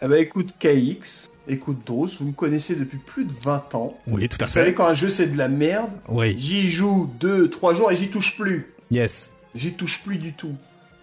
Eh 0.00 0.06
ben, 0.06 0.16
écoute 0.22 0.50
KX, 0.60 1.28
écoute 1.48 1.78
Dross, 1.86 2.18
vous 2.20 2.28
me 2.28 2.32
connaissez 2.32 2.74
depuis 2.74 2.98
plus 2.98 3.24
de 3.24 3.32
20 3.42 3.74
ans. 3.74 3.96
Oui, 4.06 4.28
tout 4.28 4.38
à 4.40 4.46
Vous 4.46 4.52
savez, 4.52 4.70
fait. 4.70 4.74
quand 4.74 4.86
un 4.86 4.94
jeu 4.94 5.10
c'est 5.10 5.26
de 5.26 5.36
la 5.38 5.48
merde, 5.48 5.90
Oui, 6.08 6.34
j'y 6.38 6.70
joue 6.70 7.10
2, 7.20 7.48
3 7.50 7.74
jours 7.74 7.90
et 7.92 7.96
j'y 7.96 8.08
touche 8.08 8.36
plus. 8.36 8.72
yes. 8.90 9.30
J'y 9.54 9.72
touche 9.74 10.02
plus 10.02 10.16
du 10.16 10.32
tout. 10.32 10.54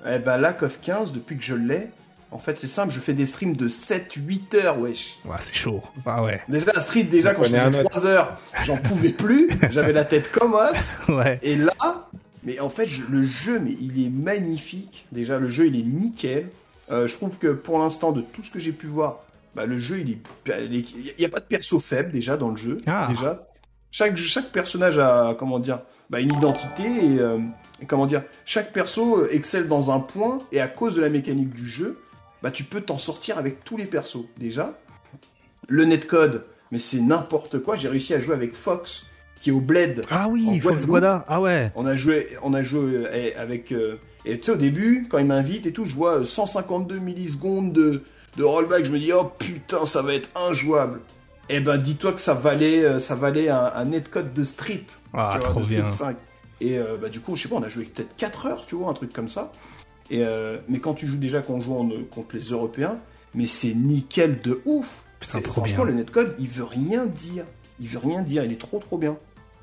Eh 0.06 0.20
ben 0.20 0.38
là, 0.38 0.52
KOF 0.52 0.80
15, 0.82 1.14
depuis 1.14 1.38
que 1.38 1.44
je 1.44 1.56
l'ai, 1.56 1.88
en 2.32 2.38
fait, 2.40 2.60
c'est 2.60 2.68
simple, 2.68 2.92
je 2.94 3.00
fais 3.00 3.14
des 3.14 3.26
streams 3.26 3.56
de 3.56 3.68
7-8 3.70 4.56
heures, 4.56 4.80
wesh. 4.80 5.18
Ouais, 5.26 5.38
c'est 5.40 5.54
chaud. 5.56 5.82
Ah 6.06 6.24
ouais. 6.24 6.42
Déjà, 6.50 6.72
la 6.74 6.80
street, 6.82 7.04
déjà, 7.04 7.32
Je 7.32 7.36
quand 7.38 7.44
je 7.46 7.50
faisais 7.52 7.80
autre. 7.80 7.90
3 7.90 8.06
heures, 8.08 8.38
j'en 8.66 8.78
pouvais 8.78 9.10
plus. 9.10 9.48
J'avais 9.72 9.94
la 9.94 10.04
tête 10.06 10.32
comme 10.32 10.54
os. 10.54 10.98
Ouais. 11.08 11.40
Et 11.44 11.56
là, 11.56 12.10
mais 12.44 12.60
en 12.60 12.70
fait, 12.70 12.88
je- 12.88 13.04
le 13.10 13.24
jeu, 13.24 13.60
mais 13.60 13.76
il 13.80 14.06
est 14.06 14.10
magnifique. 14.10 15.06
Déjà, 15.12 15.38
le 15.40 15.50
jeu, 15.50 15.68
il 15.68 15.80
est 15.80 15.84
nickel. 15.84 16.48
Euh, 16.90 17.08
je 17.08 17.14
trouve 17.16 17.38
que 17.38 17.48
pour 17.54 17.80
l'instant, 17.80 18.12
de 18.12 18.22
tout 18.22 18.44
ce 18.44 18.52
que 18.52 18.60
j'ai 18.60 18.72
pu 18.74 18.88
voir, 18.88 19.24
bah, 19.56 19.66
le 19.66 19.80
jeu, 19.80 20.00
il 20.00 20.12
est, 20.12 21.20
n'y 21.20 21.26
a 21.26 21.30
pas 21.30 21.40
de 21.40 21.46
perso 21.46 21.80
faible 21.80 22.12
déjà 22.12 22.38
dans 22.38 22.50
le 22.50 22.58
jeu. 22.58 22.78
Ah. 22.88 23.08
Déjà, 23.10 23.48
chaque 23.92 24.18
chaque 24.18 24.52
personnage 24.52 24.98
a 24.98 25.36
comment 25.38 25.60
dire, 25.60 25.82
bah, 26.10 26.20
une 26.20 26.34
identité 26.34 26.84
et, 26.84 27.20
euh, 27.20 27.40
comment 27.88 28.06
dire, 28.06 28.24
chaque 28.46 28.72
perso 28.72 29.22
euh, 29.22 29.30
excelle 29.32 29.68
dans 29.68 29.92
un 29.92 30.00
point 30.00 30.40
et 30.52 30.62
à 30.62 30.68
cause 30.68 30.96
de 30.96 31.02
la 31.02 31.10
mécanique 31.10 31.54
du 31.54 31.68
jeu, 31.68 32.00
bah, 32.42 32.52
tu 32.52 32.64
peux 32.64 32.82
t'en 32.82 32.98
sortir 32.98 33.38
avec 33.38 33.64
tous 33.64 33.78
les 33.78 33.86
persos 33.86 34.26
déjà. 34.38 34.78
Le 35.68 35.86
netcode, 35.86 36.44
mais 36.72 36.80
c'est 36.80 37.02
n'importe 37.02 37.60
quoi. 37.60 37.76
J'ai 37.76 37.90
réussi 37.90 38.14
à 38.14 38.20
jouer 38.20 38.34
avec 38.34 38.56
Fox 38.56 39.06
qui 39.42 39.50
est 39.50 39.54
au 39.54 39.60
bled. 39.60 40.04
Ah 40.10 40.28
oui, 40.30 40.60
Fox. 40.60 40.86
Guada. 40.86 41.26
Ah 41.28 41.42
ouais. 41.42 41.72
On 41.76 41.86
a 41.86 41.96
joué, 41.96 42.30
on 42.44 42.54
a 42.54 42.64
joué 42.64 42.96
euh, 42.96 43.12
eh, 43.14 43.36
avec. 43.36 43.72
euh, 43.72 43.98
et 44.24 44.40
tu 44.40 44.46
sais, 44.46 44.52
au 44.52 44.56
début, 44.56 45.08
quand 45.10 45.18
il 45.18 45.26
m'invite 45.26 45.66
et 45.66 45.72
tout, 45.72 45.86
je 45.86 45.96
vois 45.96 46.20
euh, 46.20 46.26
152 46.26 47.00
millisecondes 47.00 47.74
de, 47.74 48.04
de 48.38 48.44
rollback. 48.44 48.86
Je 48.86 48.92
me 48.92 49.00
dis, 49.00 49.12
oh 49.14 49.32
putain, 49.38 49.86
ça 49.86 50.02
va 50.02 50.14
être 50.14 50.30
injouable. 50.36 51.00
Eh 51.50 51.60
ben, 51.60 51.78
dis-toi 51.78 52.14
que 52.14 52.22
ça 52.22 52.34
valait, 52.34 52.84
euh, 52.84 53.00
ça 53.00 53.16
valait 53.16 53.50
un, 53.50 53.72
un 53.76 53.86
netcode 53.86 54.34
de 54.34 54.44
Street. 54.44 54.86
Ah, 55.14 55.38
vois, 55.40 55.50
trop 55.50 55.60
de 55.60 55.66
Street 55.66 55.76
bien. 55.82 55.90
5. 55.90 56.16
Et 56.62 56.78
euh, 56.78 56.96
bah, 57.02 57.10
du 57.10 57.20
coup, 57.20 57.36
je 57.36 57.44
sais 57.44 57.50
pas, 57.50 57.56
on 57.56 57.64
a 57.64 57.70
joué 57.70 57.86
peut-être 57.86 58.16
4 58.16 58.46
heures, 58.46 58.66
tu 58.68 58.76
vois, 58.76 58.90
un 58.90 58.94
truc 58.94 59.12
comme 59.12 59.30
ça. 59.30 59.52
Et, 60.10 60.24
euh, 60.26 60.58
mais 60.70 60.80
quand 60.80 60.94
tu 60.94 61.08
joues 61.08 61.18
déjà, 61.18 61.42
quand 61.42 61.54
on 61.56 61.62
joue 61.62 61.74
en- 61.76 61.90
contre 62.14 62.36
les 62.36 62.42
Européens, 62.52 62.98
mais 63.34 63.48
c'est 63.48 63.74
nickel 63.74 64.42
de 64.42 64.62
ouf. 64.66 65.04
Putain, 65.20 65.38
C'est- 65.40 65.42
trop 65.44 65.62
franchement, 65.62 65.84
bien. 65.86 65.94
le 65.94 66.00
netcode, 66.00 66.36
il 66.40 66.48
veut 66.48 66.64
rien 66.64 67.06
dire. 67.06 67.46
Il 67.80 67.88
veut 67.88 68.00
rien 68.00 68.22
dire, 68.22 68.44
il 68.46 68.52
est 68.52 68.60
trop 68.62 68.80
trop 68.80 68.98
bien. 68.98 69.18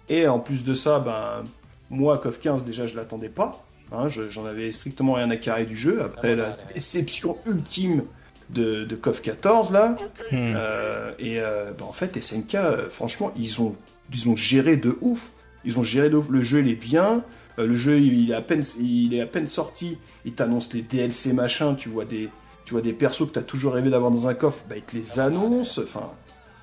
Et 0.08 0.26
en 0.26 0.38
plus 0.40 0.64
de 0.64 0.74
ça, 0.74 0.98
ben, 0.98 1.44
moi, 1.90 2.18
KOF 2.18 2.40
15, 2.40 2.64
déjà, 2.64 2.86
je 2.86 2.96
l'attendais 2.96 3.28
pas. 3.28 3.64
Hein, 3.92 4.08
je- 4.08 4.28
J'en 4.28 4.44
avais 4.46 4.72
strictement 4.72 5.14
rien 5.14 5.30
à 5.30 5.36
carrer 5.36 5.64
du 5.66 5.76
jeu. 5.76 6.02
Après 6.02 6.34
la 6.36 6.56
déception 6.74 7.38
ultime 7.46 8.02
de, 8.50 8.84
de 8.84 8.96
KOF 8.96 9.22
14, 9.22 9.72
là. 9.72 9.96
Hmm. 10.30 10.54
Euh, 10.56 11.12
et 11.18 11.40
euh, 11.40 11.72
ben, 11.72 11.84
en 11.84 11.92
fait, 11.92 12.20
SNK, 12.20 12.54
euh, 12.54 12.88
franchement, 12.88 13.32
ils 13.36 13.60
ont, 13.62 13.76
ils 14.12 14.28
ont 14.28 14.36
géré 14.36 14.76
de 14.76 14.96
ouf. 15.00 15.30
Ils 15.64 15.78
ont 15.78 15.82
géré 15.82 16.10
de 16.10 16.16
ouf. 16.16 16.28
Le 16.30 16.42
jeu, 16.42 16.60
il 16.60 16.68
est 16.68 16.74
bien. 16.74 17.22
Euh, 17.58 17.66
le 17.66 17.74
jeu, 17.74 17.98
il 17.98 18.30
est 18.30 18.34
à 18.34 18.42
peine, 18.42 18.64
il 18.80 19.14
est 19.14 19.20
à 19.20 19.26
peine 19.26 19.48
sorti. 19.48 19.98
Ils 20.24 20.32
t'annoncent 20.32 20.70
les 20.74 20.82
DLC 20.82 21.32
machin. 21.32 21.74
Tu 21.74 21.88
vois 21.88 22.04
des, 22.04 22.28
tu 22.64 22.72
vois 22.72 22.82
des 22.82 22.92
persos 22.92 23.26
que 23.26 23.32
t'as 23.32 23.42
toujours 23.42 23.74
rêvé 23.74 23.90
d'avoir 23.90 24.10
dans 24.10 24.28
un 24.28 24.34
coffre. 24.34 24.62
Bah, 24.68 24.76
ils 24.76 24.82
te 24.82 24.96
les 24.96 25.18
annoncent. 25.20 25.82
Enfin, 25.82 26.10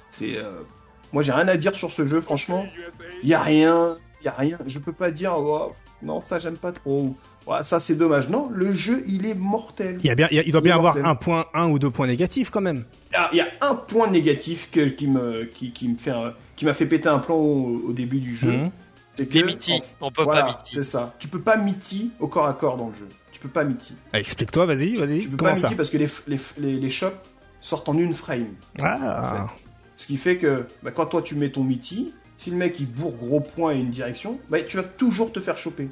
C'est, 0.10 0.38
euh, 0.38 0.62
moi, 1.14 1.24
j'ai 1.24 1.32
rien 1.32 1.48
à 1.48 1.58
dire 1.58 1.76
sur 1.76 1.92
ce 1.92 2.08
jeu, 2.08 2.22
franchement. 2.22 2.66
Il 3.24 3.30
y 3.30 3.34
a 3.34 3.42
rien, 3.42 3.98
il 4.22 4.26
y 4.26 4.28
a 4.28 4.34
rien. 4.34 4.58
Je 4.66 4.80
peux 4.80 4.94
pas 4.94 5.12
dire, 5.12 5.36
oh, 5.38 5.74
non, 6.02 6.22
ça 6.22 6.40
j'aime 6.40 6.58
pas 6.58 6.72
trop. 6.72 7.16
Ouais, 7.48 7.62
ça 7.62 7.80
c'est 7.80 7.96
dommage. 7.96 8.28
Non, 8.30 8.50
le 8.52 8.74
jeu, 8.74 9.04
il 9.08 9.26
est 9.28 9.36
mortel. 9.36 9.98
Il, 10.00 10.08
y 10.08 10.10
a 10.10 10.16
bien, 10.16 10.28
il, 10.32 10.38
y 10.38 10.40
a- 10.40 10.44
il 10.44 10.52
doit 10.52 10.62
bien 10.62 10.74
Il 10.76 10.78
avoir 10.80 10.96
mortel. 10.96 11.12
un 11.12 11.16
point, 11.16 11.46
un 11.54 11.70
ou 11.70 11.78
deux 11.80 11.92
points 11.92 12.08
négatifs 12.08 12.50
quand 12.50 12.62
même. 12.62 12.86
Ah, 13.14 13.30
Il 13.34 13.38
y 13.38 13.42
a 13.42 13.48
un 13.62 13.76
point 13.76 14.10
négatif 14.10 14.70
que- 14.72 14.90
qui 14.90 15.08
me, 15.08 15.44
qui, 15.46 15.72
qui 15.72 15.88
me 15.88 15.98
fait, 15.98 16.14
qui 16.56 16.66
m'a 16.66 16.74
fait 16.74 16.86
péter 16.88 17.08
un 17.10 17.20
plan 17.20 17.36
au, 17.36 17.84
au 17.88 17.92
début 17.94 18.20
du 18.20 18.36
jeu. 18.36 18.52
Mhm. 18.52 18.72
C'est 19.18 19.32
Les 19.32 19.42
que, 19.42 19.46
miti, 19.46 19.80
on 20.02 20.12
peut 20.12 20.24
voilà, 20.24 20.42
pas 20.42 20.48
miti. 20.48 20.76
C'est 20.76 20.84
ça. 20.84 21.14
Tu 21.20 21.28
peux 21.28 21.40
pas 21.40 21.56
miti 21.58 22.12
au 22.20 22.28
corps 22.28 22.48
à 22.48 22.54
corps 22.54 22.76
dans 22.78 22.90
le 22.90 22.96
jeu. 22.96 23.08
Tu 23.32 23.40
peux 23.40 23.48
pas 23.48 23.64
miti. 23.64 23.94
Ah, 24.12 24.20
Explique-toi, 24.20 24.66
vas-y, 24.66 24.96
vas-y. 24.96 25.20
Tu 25.22 25.30
peux 25.30 25.38
Comment 25.38 25.52
pas 25.52 25.56
ça 25.56 25.68
miti 25.68 25.76
parce 25.78 25.90
que 25.90 25.98
les, 25.98 26.10
les, 26.28 26.40
les, 26.58 26.76
les 26.80 26.90
shops 26.90 27.14
sortent 27.62 27.88
en 27.90 27.98
une 27.98 28.14
frame. 28.14 28.48
Ah, 28.82 29.48
Ce 29.98 30.08
qui 30.08 30.18
fait 30.18 30.38
que 30.38 30.66
bah, 30.84 30.92
quand 30.92 31.06
toi 31.06 31.22
tu 31.22 31.36
mets 31.36 31.50
ton 31.50 31.64
miti, 31.64 32.12
si 32.38 32.50
le 32.52 32.58
mec 32.58 32.78
il 32.80 32.88
bourre 32.88 33.14
gros 33.16 33.40
point 33.40 33.74
et 33.74 33.80
une 33.80 33.92
direction, 33.92 34.40
bah, 34.50 34.62
tu 34.62 34.76
vas 34.78 34.84
toujours 34.84 35.32
te 35.32 35.40
faire 35.40 35.58
choper. 35.58 35.88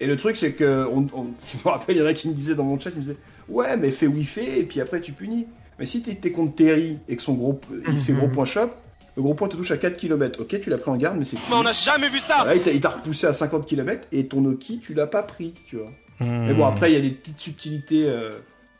Et 0.00 0.06
le 0.06 0.16
truc 0.16 0.36
c'est 0.36 0.52
que, 0.52 0.86
on, 0.90 1.06
on- 1.12 1.26
je 1.46 1.56
me 1.64 1.70
rappelle, 1.70 1.96
il 1.96 2.00
y 2.00 2.02
en 2.02 2.06
a 2.06 2.14
qui 2.14 2.28
me 2.28 2.34
disaient 2.34 2.54
dans 2.54 2.64
mon 2.64 2.78
chat, 2.78 2.90
ils 2.90 2.96
me 2.96 3.02
disaient 3.02 3.16
Ouais, 3.48 3.76
mais 3.76 3.90
fais 3.90 4.08
fait 4.24 4.60
et 4.60 4.62
puis 4.64 4.80
après 4.80 5.00
tu 5.00 5.12
punis. 5.12 5.46
Mais 5.78 5.86
si 5.86 6.02
t'es 6.02 6.30
contre 6.30 6.54
Terry 6.54 6.98
et 7.08 7.16
que 7.16 7.22
son 7.22 7.34
gros, 7.34 7.60
il 7.88 8.00
fait 8.00 8.12
gros 8.12 8.28
point 8.28 8.44
shop, 8.44 8.70
le 9.16 9.22
gros 9.22 9.34
point 9.34 9.48
te 9.48 9.56
touche 9.56 9.70
à 9.72 9.76
4 9.76 9.96
km. 9.96 10.40
Ok, 10.42 10.60
tu 10.60 10.70
l'as 10.70 10.78
pris 10.78 10.90
en 10.90 10.96
garde, 10.96 11.18
mais 11.18 11.24
c'est 11.24 11.36
fini. 11.36 11.48
n'a 11.64 11.72
jamais 11.72 12.08
vu 12.08 12.20
ça! 12.20 12.44
Là, 12.44 12.54
il 12.54 12.80
t'a- 12.80 12.90
repoussé 12.90 13.26
à 13.26 13.32
50 13.32 13.66
km 13.66 14.06
et 14.12 14.26
ton 14.26 14.44
Oki, 14.44 14.78
tu 14.80 14.94
l'as 14.94 15.06
pas 15.08 15.22
pris, 15.24 15.52
tu 15.66 15.76
vois. 15.76 15.90
Hmm. 16.20 16.46
Mais 16.46 16.54
bon, 16.54 16.64
après, 16.64 16.92
il 16.92 16.94
y 16.94 16.98
a 16.98 17.00
des 17.00 17.10
petites 17.10 17.40
subtilités 17.40 18.04
euh, 18.08 18.30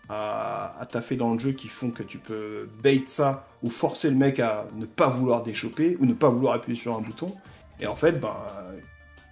à, 0.09 0.77
à 0.81 0.87
taffer 0.87 1.17
dans 1.17 1.33
le 1.33 1.39
jeu 1.41 1.51
qui 1.53 1.67
font 1.69 1.91
que 1.91 2.03
tu 2.05 2.19
peux 2.19 2.69
bait 2.83 3.03
ça 3.09 3.43
ou 3.65 3.71
forcer 3.71 4.09
le 4.09 4.17
mec 4.17 4.39
à 4.39 4.67
ne 4.77 4.87
pas 4.87 5.09
vouloir 5.09 5.43
déchoper 5.43 5.97
ou 6.01 6.07
ne 6.07 6.15
pas 6.15 6.29
vouloir 6.29 6.55
appuyer 6.55 6.79
sur 6.79 6.97
un 6.97 7.01
bouton. 7.01 7.35
Et 7.81 7.87
en 7.89 7.97
fait, 7.97 8.13
ben. 8.13 8.37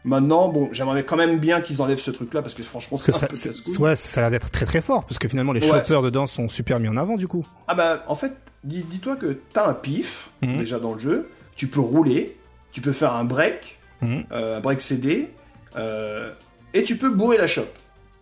Maintenant, 0.04 0.48
bon, 0.48 0.68
j'aimerais 0.72 1.04
quand 1.04 1.16
même 1.16 1.38
bien 1.38 1.60
qu'ils 1.60 1.80
enlèvent 1.80 2.00
ce 2.00 2.10
truc-là 2.10 2.42
parce 2.42 2.54
que 2.54 2.62
franchement, 2.64 2.98
c'est 2.98 3.14
un 3.14 3.18
ça, 3.18 3.26
peu 3.28 3.34
c'est- 3.36 3.50
casse-couille. 3.50 3.78
ouais, 3.84 3.96
ça 3.96 4.20
a 4.20 4.22
l'air 4.24 4.30
d'être 4.32 4.50
très 4.50 4.66
très 4.66 4.80
fort, 4.80 5.04
parce 5.04 5.18
que 5.18 5.28
finalement 5.28 5.52
les 5.52 5.60
Ouais, 5.62 5.68
choppers 5.68 6.02
dedans 6.02 6.26
sont 6.26 6.48
super 6.48 6.80
mis 6.80 6.88
en 6.88 6.96
avant 6.96 7.16
du 7.16 7.28
coup. 7.28 7.46
Ah 7.68 7.74
bah, 7.76 8.02
en 8.08 8.16
fait, 8.16 8.32
dis- 8.64 8.82
dis-toi 8.90 9.14
que 9.16 9.38
t'as 9.52 9.68
un 9.68 9.74
pif 9.74 10.30
Mhm. 10.42 10.58
déjà 10.58 10.78
dans 10.80 10.94
le 10.94 10.98
jeu. 10.98 11.30
Tu 11.54 11.68
peux 11.68 11.80
rouler, 11.80 12.36
tu 12.72 12.80
peux 12.80 12.92
faire 12.92 13.14
un 13.14 13.24
break, 13.24 13.78
Mhm. 14.00 14.24
euh, 14.32 14.56
un 14.58 14.60
break 14.60 14.80
CD, 14.80 15.28
euh, 15.76 16.32
et 16.74 16.82
tu 16.82 16.96
peux 16.96 17.10
bourrer 17.10 17.38
la 17.38 17.46
shop. 17.46 17.66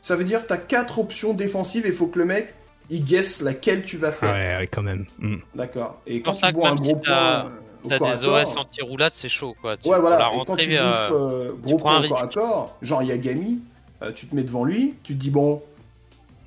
Ça 0.03 0.17
veut 0.17 0.25
dire 0.25 0.43
que 0.43 0.49
t'as 0.49 0.57
quatre 0.59 0.99
options 0.99 1.33
défensives 1.35 1.87
et 1.87 1.91
il 1.91 1.95
faut 1.95 2.07
que 2.09 2.19
le 2.19 2.25
mec 2.27 2.55
il 2.91 3.05
guesse 3.05 3.41
laquelle 3.41 3.85
tu 3.85 3.97
vas 3.97 4.11
faire. 4.13 4.33
ouais, 4.35 4.57
ouais, 4.59 4.67
quand 4.67 4.83
même. 4.83 5.07
Hmm. 5.19 5.37
D'accord. 5.55 6.03
Et 6.07 6.21
quand 6.23 6.33
pour 6.33 6.41
tu 6.43 6.53
bois 6.53 6.69
un 6.71 6.77
si 6.77 6.83
gros 6.83 6.97
point 6.97 7.45
euh, 7.47 7.49
T'as 7.89 7.99
des 7.99 8.25
corps, 8.25 8.43
OS 8.43 8.57
anti-roulade, 8.57 9.13
c'est 9.15 9.29
chaud 9.29 9.55
quoi. 9.61 9.77
Tu- 9.77 9.89
Ouais, 9.89 9.99
voilà. 9.99 10.19
la 10.19 10.27
Et 10.33 10.37
rentrée, 10.37 10.63
tu 10.65 10.77
euh, 10.77 10.87
bouffes 10.89 11.13
euh, 11.13 11.53
gros 11.63 11.77
prends 11.79 11.95
un 11.97 12.01
point 12.03 12.09
au 12.09 12.11
corps 12.11 12.25
à 12.25 12.29
corps, 12.29 12.77
genre 12.83 13.03
Yagami, 13.03 13.61
euh, 14.03 14.13
tu 14.13 14.27
te 14.27 14.35
mets 14.37 14.43
devant 14.43 14.65
lui, 14.65 14.95
tu 15.03 15.15
te 15.15 15.21
dis 15.21 15.31
bon, 15.31 15.63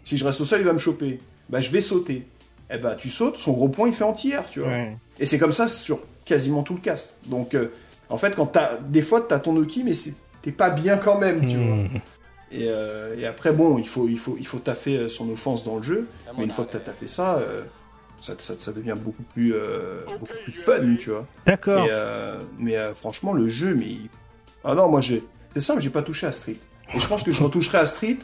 si 0.04 0.18
je 0.18 0.26
reste 0.26 0.42
au 0.42 0.46
sol, 0.46 0.60
il 0.60 0.66
va 0.66 0.74
me 0.74 0.80
choper. 0.80 1.20
Bah, 1.50 1.62
je 1.62 1.70
vais 1.70 1.82
sauter. 1.82 2.26
Eh 2.72 2.78
bah, 2.78 2.96
tu 2.96 3.10
sautes, 3.10 3.38
son 3.38 3.52
gros 3.54 3.68
point, 3.70 3.88
il 3.88 3.94
fait 3.94 4.04
entière, 4.04 4.46
tu 4.50 4.60
vois. 4.60 4.70
Ouais. 4.70 4.98
Et 5.20 5.26
c'est 5.26 5.38
comme 5.38 5.52
ça 5.52 5.68
sur 5.68 6.00
quasiment 6.26 6.64
tout 6.64 6.74
le 6.74 6.80
cast. 6.80 7.16
Donc, 7.26 7.54
euh, 7.54 7.72
en 8.10 8.18
fait, 8.18 8.36
quand 8.36 8.48
t'as 8.48 8.78
des 8.78 9.02
fois, 9.02 9.22
t'as 9.22 9.40
ton 9.40 9.56
Oki, 9.58 9.84
mais 9.84 9.94
t'es 10.42 10.52
pas 10.52 10.70
bien 10.70 10.98
quand 10.98 11.18
même, 11.18 11.48
tu 11.48 11.58
vois. 11.58 11.76
Hmm. 11.76 11.88
Et, 12.52 12.68
euh, 12.70 13.16
et 13.20 13.26
après, 13.26 13.52
bon, 13.52 13.78
il 13.80 13.88
faut, 13.88 14.08
il 14.08 14.18
faut, 14.20 14.38
il 14.40 14.46
faut 14.48 14.60
taffer 14.60 15.10
son 15.10 15.30
offense 15.32 15.64
dans 15.64 15.78
le 15.78 15.84
jeu. 15.84 16.08
Mais 16.38 16.46
une 16.46 16.52
fois 16.52 16.66
que 16.66 16.72
t'as 16.72 16.80
taffé 16.80 17.08
ça, 17.08 17.36
euh, 17.38 17.64
ça, 18.24 18.34
ça, 18.40 18.54
ça 18.58 18.72
devient 18.72 18.96
beaucoup 18.98 19.24
plus, 19.34 19.54
euh, 19.54 20.00
beaucoup 20.20 20.34
plus 20.44 20.54
fun, 20.54 20.96
tu 21.00 21.10
vois. 21.10 21.26
D'accord. 21.46 21.86
Et, 21.86 21.90
euh, 21.92 22.40
mais 22.58 22.78
euh, 22.78 22.94
franchement, 22.94 23.34
le 23.34 23.50
jeu, 23.50 23.76
mais. 23.76 23.98
Ah 24.64 24.76
non, 24.76 24.88
moi, 24.90 25.02
j'ai. 25.02 25.24
C'est 25.54 25.60
simple, 25.62 25.82
j'ai 25.82 25.90
pas 25.90 26.02
touché 26.02 26.26
à 26.26 26.32
Street. 26.32 26.56
Et 26.96 27.00
je 27.00 27.08
pense 27.08 27.24
que 27.24 27.32
je 27.32 27.44
retoucherai 27.44 27.80
à 27.80 27.86
Street 27.86 28.18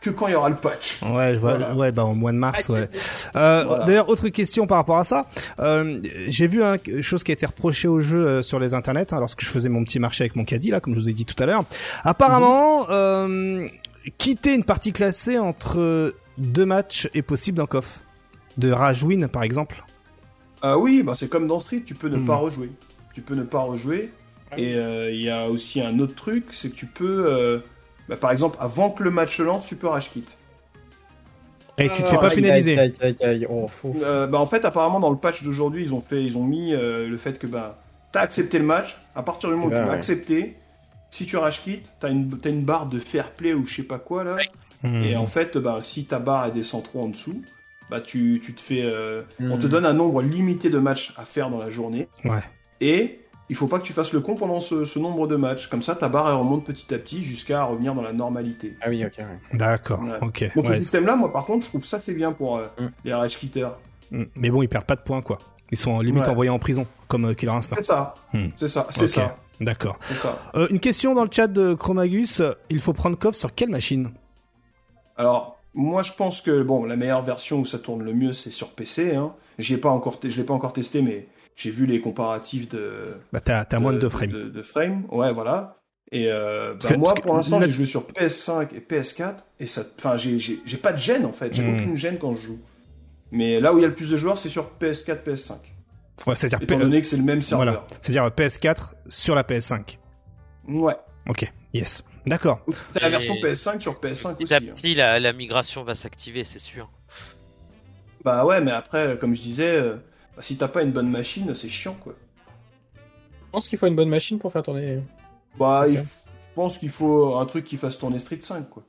que 0.00 0.08
quand 0.08 0.28
il 0.28 0.32
y 0.32 0.34
aura 0.34 0.48
le 0.48 0.56
patch. 0.56 1.02
Ouais, 1.02 1.34
je 1.34 1.40
vois. 1.40 1.56
Voilà. 1.56 1.74
Ouais, 1.74 1.92
bah 1.92 2.04
au 2.04 2.14
mois 2.14 2.32
de 2.32 2.38
mars, 2.38 2.68
ouais. 2.70 2.88
Euh, 3.36 3.64
Voilà. 3.66 3.84
D'ailleurs, 3.84 4.08
autre 4.08 4.28
question 4.28 4.66
par 4.66 4.78
rapport 4.78 4.96
à 4.98 5.04
ça. 5.04 5.26
Euh, 5.58 6.00
J'ai 6.28 6.46
vu 6.46 6.62
un 6.62 6.78
quelque 6.78 7.02
chose 7.02 7.22
qui 7.22 7.32
a 7.32 7.34
été 7.34 7.44
reproché 7.44 7.86
au 7.88 8.00
jeu 8.00 8.16
euh, 8.26 8.42
sur 8.42 8.58
les 8.60 8.72
internets 8.72 9.12
hein, 9.12 9.18
lorsque 9.20 9.42
je 9.42 9.48
faisais 9.48 9.68
mon 9.68 9.84
petit 9.84 9.98
marché 9.98 10.22
avec 10.24 10.36
mon 10.36 10.44
caddie 10.44 10.70
là, 10.70 10.80
comme 10.80 10.94
je 10.94 11.00
vous 11.00 11.08
ai 11.10 11.12
dit 11.12 11.26
tout 11.26 11.40
à 11.42 11.44
l'heure. 11.46 11.64
Apparemment, 12.02 12.86
euh, 12.90 13.66
quitter 14.16 14.54
une 14.54 14.64
partie 14.64 14.92
classée 14.92 15.38
entre 15.38 16.14
deux 16.38 16.64
matchs 16.66 17.08
est 17.12 17.22
possible 17.22 17.58
dans 17.58 17.66
KOF. 17.66 18.00
De 18.60 18.70
Rage 18.70 19.02
Win, 19.02 19.26
par 19.28 19.42
exemple. 19.42 19.82
Ah 20.62 20.76
oui, 20.78 21.02
bah 21.02 21.14
c'est 21.16 21.28
comme 21.30 21.46
dans 21.48 21.58
Street, 21.58 21.82
tu 21.86 21.94
peux 21.94 22.08
ne 22.08 22.18
Hmm. 22.18 22.26
pas 22.26 22.36
rejouer. 22.36 22.70
Tu 23.14 23.22
peux 23.22 23.34
ne 23.34 23.42
pas 23.42 23.60
rejouer. 23.60 24.10
Et 24.56 24.74
euh, 24.74 25.10
il 25.10 25.20
y 25.22 25.30
a 25.30 25.48
aussi 25.48 25.80
un 25.80 25.98
autre 26.00 26.14
truc, 26.14 26.44
c'est 26.52 26.70
que 26.70 26.74
tu 26.74 26.86
peux, 26.86 27.24
euh, 27.28 27.58
bah, 28.08 28.16
par 28.16 28.32
exemple, 28.32 28.56
avant 28.60 28.90
que 28.90 29.02
le 29.02 29.10
match 29.10 29.36
se 29.36 29.42
lance, 29.42 29.66
tu 29.66 29.76
peux 29.76 29.86
rage 29.86 30.10
quit. 30.10 30.24
Et 31.78 31.88
tu 31.88 32.02
te 32.02 32.08
fais 32.10 32.16
pas 32.18 32.26
Aïe, 32.28 32.34
pénaliser. 32.34 32.78
aïe, 32.78 32.92
aïe, 33.00 33.16
aïe, 33.22 33.28
aïe. 33.28 33.46
Oh, 33.48 33.66
fou. 33.68 33.94
Euh, 34.02 34.26
bah 34.26 34.38
en 34.38 34.46
fait, 34.46 34.64
apparemment 34.66 35.00
dans 35.00 35.08
le 35.10 35.16
patch 35.16 35.42
d'aujourd'hui, 35.42 35.82
ils 35.84 35.94
ont 35.94 36.02
fait, 36.02 36.22
ils 36.22 36.36
ont 36.36 36.44
mis 36.44 36.74
euh, 36.74 37.08
le 37.08 37.16
fait 37.16 37.38
que 37.38 37.46
bah 37.46 37.78
t'as 38.12 38.20
accepté 38.20 38.58
le 38.58 38.64
match. 38.66 38.98
À 39.14 39.22
partir 39.22 39.48
du 39.48 39.54
moment 39.54 39.68
où 39.68 39.70
Eh 39.70 39.74
ben, 39.74 39.80
tu 39.80 39.84
l'as 39.86 39.92
ouais. 39.92 39.96
accepté, 39.96 40.56
si 41.10 41.24
tu 41.24 41.38
rage 41.38 41.62
quit, 41.62 41.80
t'as 42.00 42.10
une, 42.10 42.28
t'as 42.38 42.50
une 42.50 42.64
barre 42.64 42.86
de 42.86 42.98
fair 42.98 43.30
play 43.30 43.54
ou 43.54 43.64
je 43.64 43.76
sais 43.76 43.82
pas 43.82 43.98
quoi 43.98 44.24
là. 44.24 44.36
Hmm. 44.82 45.02
Et 45.04 45.16
en 45.16 45.26
fait, 45.26 45.56
bah, 45.56 45.78
si 45.80 46.04
ta 46.04 46.18
barre 46.18 46.46
elle 46.46 46.52
descend 46.54 46.82
trop 46.82 47.02
en 47.04 47.08
dessous, 47.08 47.42
bah 47.90 48.00
tu, 48.00 48.40
tu 48.44 48.54
te 48.54 48.60
fais, 48.60 48.82
euh, 48.84 49.22
on 49.40 49.58
te 49.58 49.66
Hmm. 49.66 49.70
donne 49.70 49.86
un 49.86 49.92
nombre 49.92 50.22
limité 50.22 50.70
de 50.70 50.78
matchs 50.78 51.12
à 51.16 51.24
faire 51.24 51.50
dans 51.50 51.58
la 51.58 51.70
journée. 51.70 52.08
Ouais. 52.24 52.42
Et 52.80 53.20
il 53.48 53.56
faut 53.56 53.66
pas 53.66 53.78
que 53.80 53.84
tu 53.84 53.92
fasses 53.92 54.12
le 54.12 54.20
con 54.20 54.36
pendant 54.36 54.60
ce, 54.60 54.84
ce 54.84 54.98
nombre 54.98 55.26
de 55.26 55.34
matchs. 55.36 55.66
Comme 55.68 55.82
ça, 55.82 55.94
ta 55.96 56.08
barre 56.08 56.28
elle 56.28 56.36
remonte 56.36 56.64
petit 56.64 56.94
à 56.94 56.98
petit 56.98 57.22
jusqu'à 57.24 57.64
revenir 57.64 57.94
dans 57.94 58.02
la 58.02 58.12
normalité. 58.12 58.76
Ah 58.80 58.86
oui, 58.88 59.04
ok. 59.04 59.18
ouais. 59.18 59.58
D'accord. 59.58 60.00
Ouais. 60.02 60.18
Ok. 60.22 60.50
Donc 60.54 60.68
ouais. 60.68 60.76
ce 60.76 60.82
système-là, 60.82 61.16
moi 61.16 61.32
par 61.32 61.44
contre, 61.44 61.64
je 61.64 61.68
trouve 61.70 61.84
ça 61.84 61.98
c'est 61.98 62.14
bien 62.14 62.32
pour 62.32 62.58
euh, 62.58 62.64
Mm. 62.78 62.86
les 63.04 63.12
rage 63.14 63.36
quitters. 63.38 63.68
Hmm. 64.12 64.24
Mais 64.36 64.50
bon, 64.50 64.62
ils 64.62 64.68
perdent 64.68 64.86
pas 64.86 64.96
de 64.96 65.02
points, 65.02 65.20
quoi. 65.22 65.38
Ils 65.72 65.78
sont 65.78 65.92
en 65.92 66.00
limite 66.00 66.24
Ouais. 66.24 66.30
envoyés 66.30 66.50
en 66.50 66.58
prison, 66.58 66.86
comme 67.08 67.26
euh, 67.26 67.34
Killer 67.34 67.52
Instinct. 67.52 67.76
C'est 67.76 67.84
ça. 67.84 68.14
Hmm. 68.32 68.48
C'est 68.56 68.68
ça. 68.68 68.86
C'est 68.90 69.06
ça. 69.08 69.36
D'accord. 69.60 69.98
Euh, 70.54 70.66
une 70.70 70.80
question 70.80 71.14
dans 71.14 71.22
le 71.24 71.28
chat 71.30 71.46
de 71.46 71.74
Chromagus. 71.74 72.40
Il 72.70 72.80
faut 72.80 72.92
prendre 72.94 73.18
KOF 73.18 73.34
sur 73.36 73.54
quelle 73.54 73.68
machine? 73.68 74.10
Alors, 75.16 75.59
moi, 75.74 76.02
je 76.02 76.12
pense 76.12 76.40
que 76.40 76.62
bon, 76.62 76.84
la 76.84 76.96
meilleure 76.96 77.22
version 77.22 77.60
où 77.60 77.64
ça 77.64 77.78
tourne 77.78 78.02
le 78.02 78.12
mieux, 78.12 78.32
c'est 78.32 78.50
sur 78.50 78.70
PC. 78.70 79.14
Hein. 79.14 79.34
J'y 79.58 79.74
ai 79.74 79.78
pas 79.78 79.90
encore, 79.90 80.18
je 80.22 80.36
l'ai 80.36 80.44
pas 80.44 80.54
encore 80.54 80.72
testé, 80.72 81.02
mais 81.02 81.28
j'ai 81.56 81.70
vu 81.70 81.86
les 81.86 82.00
comparatifs 82.00 82.68
de 82.68 83.14
Bah 83.32 83.40
t'as 83.40 83.64
t'as 83.64 83.78
moins 83.78 83.92
de 83.92 83.98
2 83.98 84.08
frames. 84.08 84.30
De, 84.30 84.44
de 84.48 84.62
frames. 84.62 85.04
Ouais, 85.10 85.32
voilà. 85.32 85.76
Et 86.12 86.26
euh, 86.30 86.74
bah, 86.82 86.88
que- 86.88 86.94
moi, 86.96 87.14
pour 87.14 87.36
l'instant, 87.36 87.60
j'ai 87.60 87.70
joué 87.70 87.86
sur 87.86 88.02
PS5 88.06 88.68
et 88.74 88.80
PS4, 88.80 89.34
et 89.60 89.66
ça, 89.68 89.82
enfin, 89.98 90.16
j'ai, 90.16 90.38
j'ai, 90.40 90.60
j'ai 90.64 90.76
pas 90.76 90.92
de 90.92 90.98
gêne 90.98 91.24
en 91.24 91.32
fait. 91.32 91.52
J'ai 91.54 91.62
Hmm. 91.62 91.74
aucune 91.76 91.96
gêne 91.96 92.18
quand 92.18 92.34
je 92.34 92.40
joue. 92.46 92.58
Mais 93.30 93.60
là 93.60 93.72
où 93.72 93.78
il 93.78 93.82
y 93.82 93.84
a 93.84 93.88
le 93.88 93.94
plus 93.94 94.10
de 94.10 94.16
joueurs, 94.16 94.38
c'est 94.38 94.48
sur 94.48 94.72
PS4, 94.80 95.22
PS5. 95.22 95.52
Ouais, 96.26 96.34
c'est-à-dire 96.36 96.58
Étant 96.62 96.76
P- 96.76 96.82
donné 96.82 97.00
que 97.00 97.06
c'est 97.06 97.16
le 97.16 97.22
même 97.22 97.40
serveur. 97.42 97.64
voilà, 97.64 97.86
c'est-à-dire 98.00 98.24
euh, 98.24 98.30
PS4 98.30 98.94
sur 99.08 99.34
la 99.36 99.42
PS5. 99.44 99.98
Ouais. 100.68 100.96
Ok, 101.28 101.50
yes, 101.72 102.02
d'accord. 102.26 102.60
T'as 102.92 103.00
la 103.00 103.10
version 103.10 103.34
PS5 103.34 103.80
sur 103.80 103.94
PS5 104.00 104.34
aussi. 104.34 104.44
Petit 104.44 104.54
à 104.54 104.56
hein. 104.58 104.60
petit, 104.60 104.94
la, 104.94 105.18
la 105.20 105.32
migration 105.32 105.82
va 105.84 105.94
s'activer, 105.94 106.44
c'est 106.44 106.58
sûr. 106.58 106.88
Bah 108.24 108.44
ouais, 108.44 108.60
mais 108.60 108.70
après, 108.72 109.16
comme 109.18 109.34
je 109.34 109.40
disais, 109.40 109.76
euh, 109.76 109.94
bah, 110.36 110.42
si 110.42 110.56
t'as 110.58 110.68
pas 110.68 110.82
une 110.82 110.92
bonne 110.92 111.10
machine, 111.10 111.54
c'est 111.54 111.68
chiant 111.68 111.94
quoi. 111.94 112.14
Je 112.94 113.50
pense 113.52 113.68
qu'il 113.68 113.78
faut 113.78 113.86
une 113.86 113.96
bonne 113.96 114.08
machine 114.10 114.38
pour 114.38 114.52
faire 114.52 114.62
tourner. 114.62 115.00
Bah, 115.58 115.84
Ok. 115.86 115.92
il 115.92 115.98
f- 116.00 116.18
je 116.50 116.54
pense 116.54 116.78
qu'il 116.78 116.90
faut 116.90 117.36
un 117.36 117.46
truc 117.46 117.64
qui 117.64 117.76
fasse 117.76 117.98
tourner 117.98 118.18
Street 118.18 118.38
5 118.42 118.68
quoi. 118.68 118.82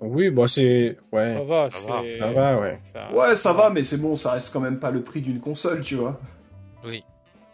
Oui, 0.00 0.30
bah 0.30 0.46
c'est. 0.48 0.96
Ouais. 1.12 1.34
Ça 1.34 1.42
va, 1.42 1.70
Ça 1.70 1.88
va. 1.88 2.02
c'est. 2.02 2.18
Ça 2.18 2.32
va, 2.32 2.60
ouais. 2.60 2.74
ça- 2.84 3.12
Ouais, 3.12 3.36
ça 3.36 3.52
va, 3.52 3.68
mais 3.70 3.82
c'est 3.84 3.96
bon, 3.96 4.16
ça 4.16 4.32
reste 4.32 4.52
quand 4.52 4.60
même 4.60 4.78
pas 4.78 4.90
le 4.92 5.02
prix 5.02 5.20
d'une 5.20 5.40
console, 5.40 5.80
tu 5.82 5.96
vois. 5.96 6.20
Oui. 6.84 7.02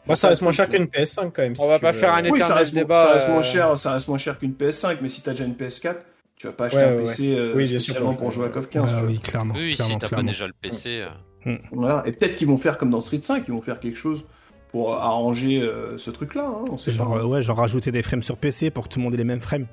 Bah, 0.07 0.17
ça 0.17 0.29
reste 0.29 0.43
moins 0.43 0.53
cher 0.53 0.69
qu'une 0.69 0.85
PS5 0.85 1.31
quand 1.33 1.43
même. 1.43 1.55
On 1.59 1.69
va 1.69 1.79
pas 1.79 1.93
faire 1.93 2.13
un 2.15 2.23
Oui, 2.25 2.31
ça 2.31 2.37
éternel 2.47 2.59
reste, 2.59 2.75
débat. 2.75 3.07
ça 3.07 3.13
reste 3.15 3.29
moins 3.29 3.39
euh, 3.41 3.43
cher, 3.43 3.79
ça 3.79 3.93
reste 3.93 4.09
moins 4.09 4.19
cher 4.19 4.39
qu'une 4.39 4.53
PS5, 4.53 4.99
mais 5.01 5.09
si 5.09 5.23
t'as 5.23 5.31
déjà 5.33 5.45
une 5.45 5.55
PS4, 5.55 5.95
tu 6.37 6.47
vas 6.47 6.53
pas 6.53 6.65
acheter 6.67 6.77
Ouais, 6.79 6.85
un 6.85 6.95
ouais, 6.97 7.05
PC 7.05 7.35
euh, 7.37 7.53
Oui, 7.55 7.63
bien 7.65 7.79
sûr, 7.79 7.81
spécialement 7.81 8.11
pour 8.15 8.19
pour 8.25 8.31
jouer 8.33 8.47
à 8.47 8.49
KOF 8.51 8.69
15. 8.69 8.83
Bah 8.83 8.89
tu 8.89 8.95
vois. 9.01 9.09
oui, 9.09 9.19
clairement. 9.21 9.55
Oui, 9.57 9.75
clairement, 9.75 9.93
si 9.95 9.99
t'as 9.99 10.09
pas 10.09 10.23
déjà 10.23 10.47
le 10.47 10.53
PC. 10.61 11.05
euh, 11.47 11.57
Voilà. 11.73 12.03
Et 12.07 12.13
peut-être 12.13 12.37
qu'ils 12.37 12.49
vont 12.49 12.59
faire 12.59 12.77
comme 12.79 12.91
dans 12.91 13.01
Street 13.01 13.21
5, 13.23 13.45
ils 13.49 13.53
vont 13.55 13.63
faire 13.63 13.81
quelque 13.81 13.97
chose 13.99 14.25
pour 14.71 14.93
arranger 14.95 15.63
euh, 15.63 15.97
ce 15.99 16.11
truc-là. 16.11 16.49
Hein, 16.49 16.65
Genre, 16.89 17.17
euh, 17.17 17.25
ouais, 17.25 17.41
genre 17.43 17.57
rajouter 17.59 17.93
des 17.93 18.03
frames 18.03 18.23
sur 18.25 18.37
PC 18.37 18.71
pour 18.71 18.85
que 18.85 18.89
tout 18.93 18.99
le 18.99 19.05
monde 19.05 19.15
ait 19.15 19.19
les 19.19 19.23
mêmes 19.25 19.41
frames. 19.41 19.67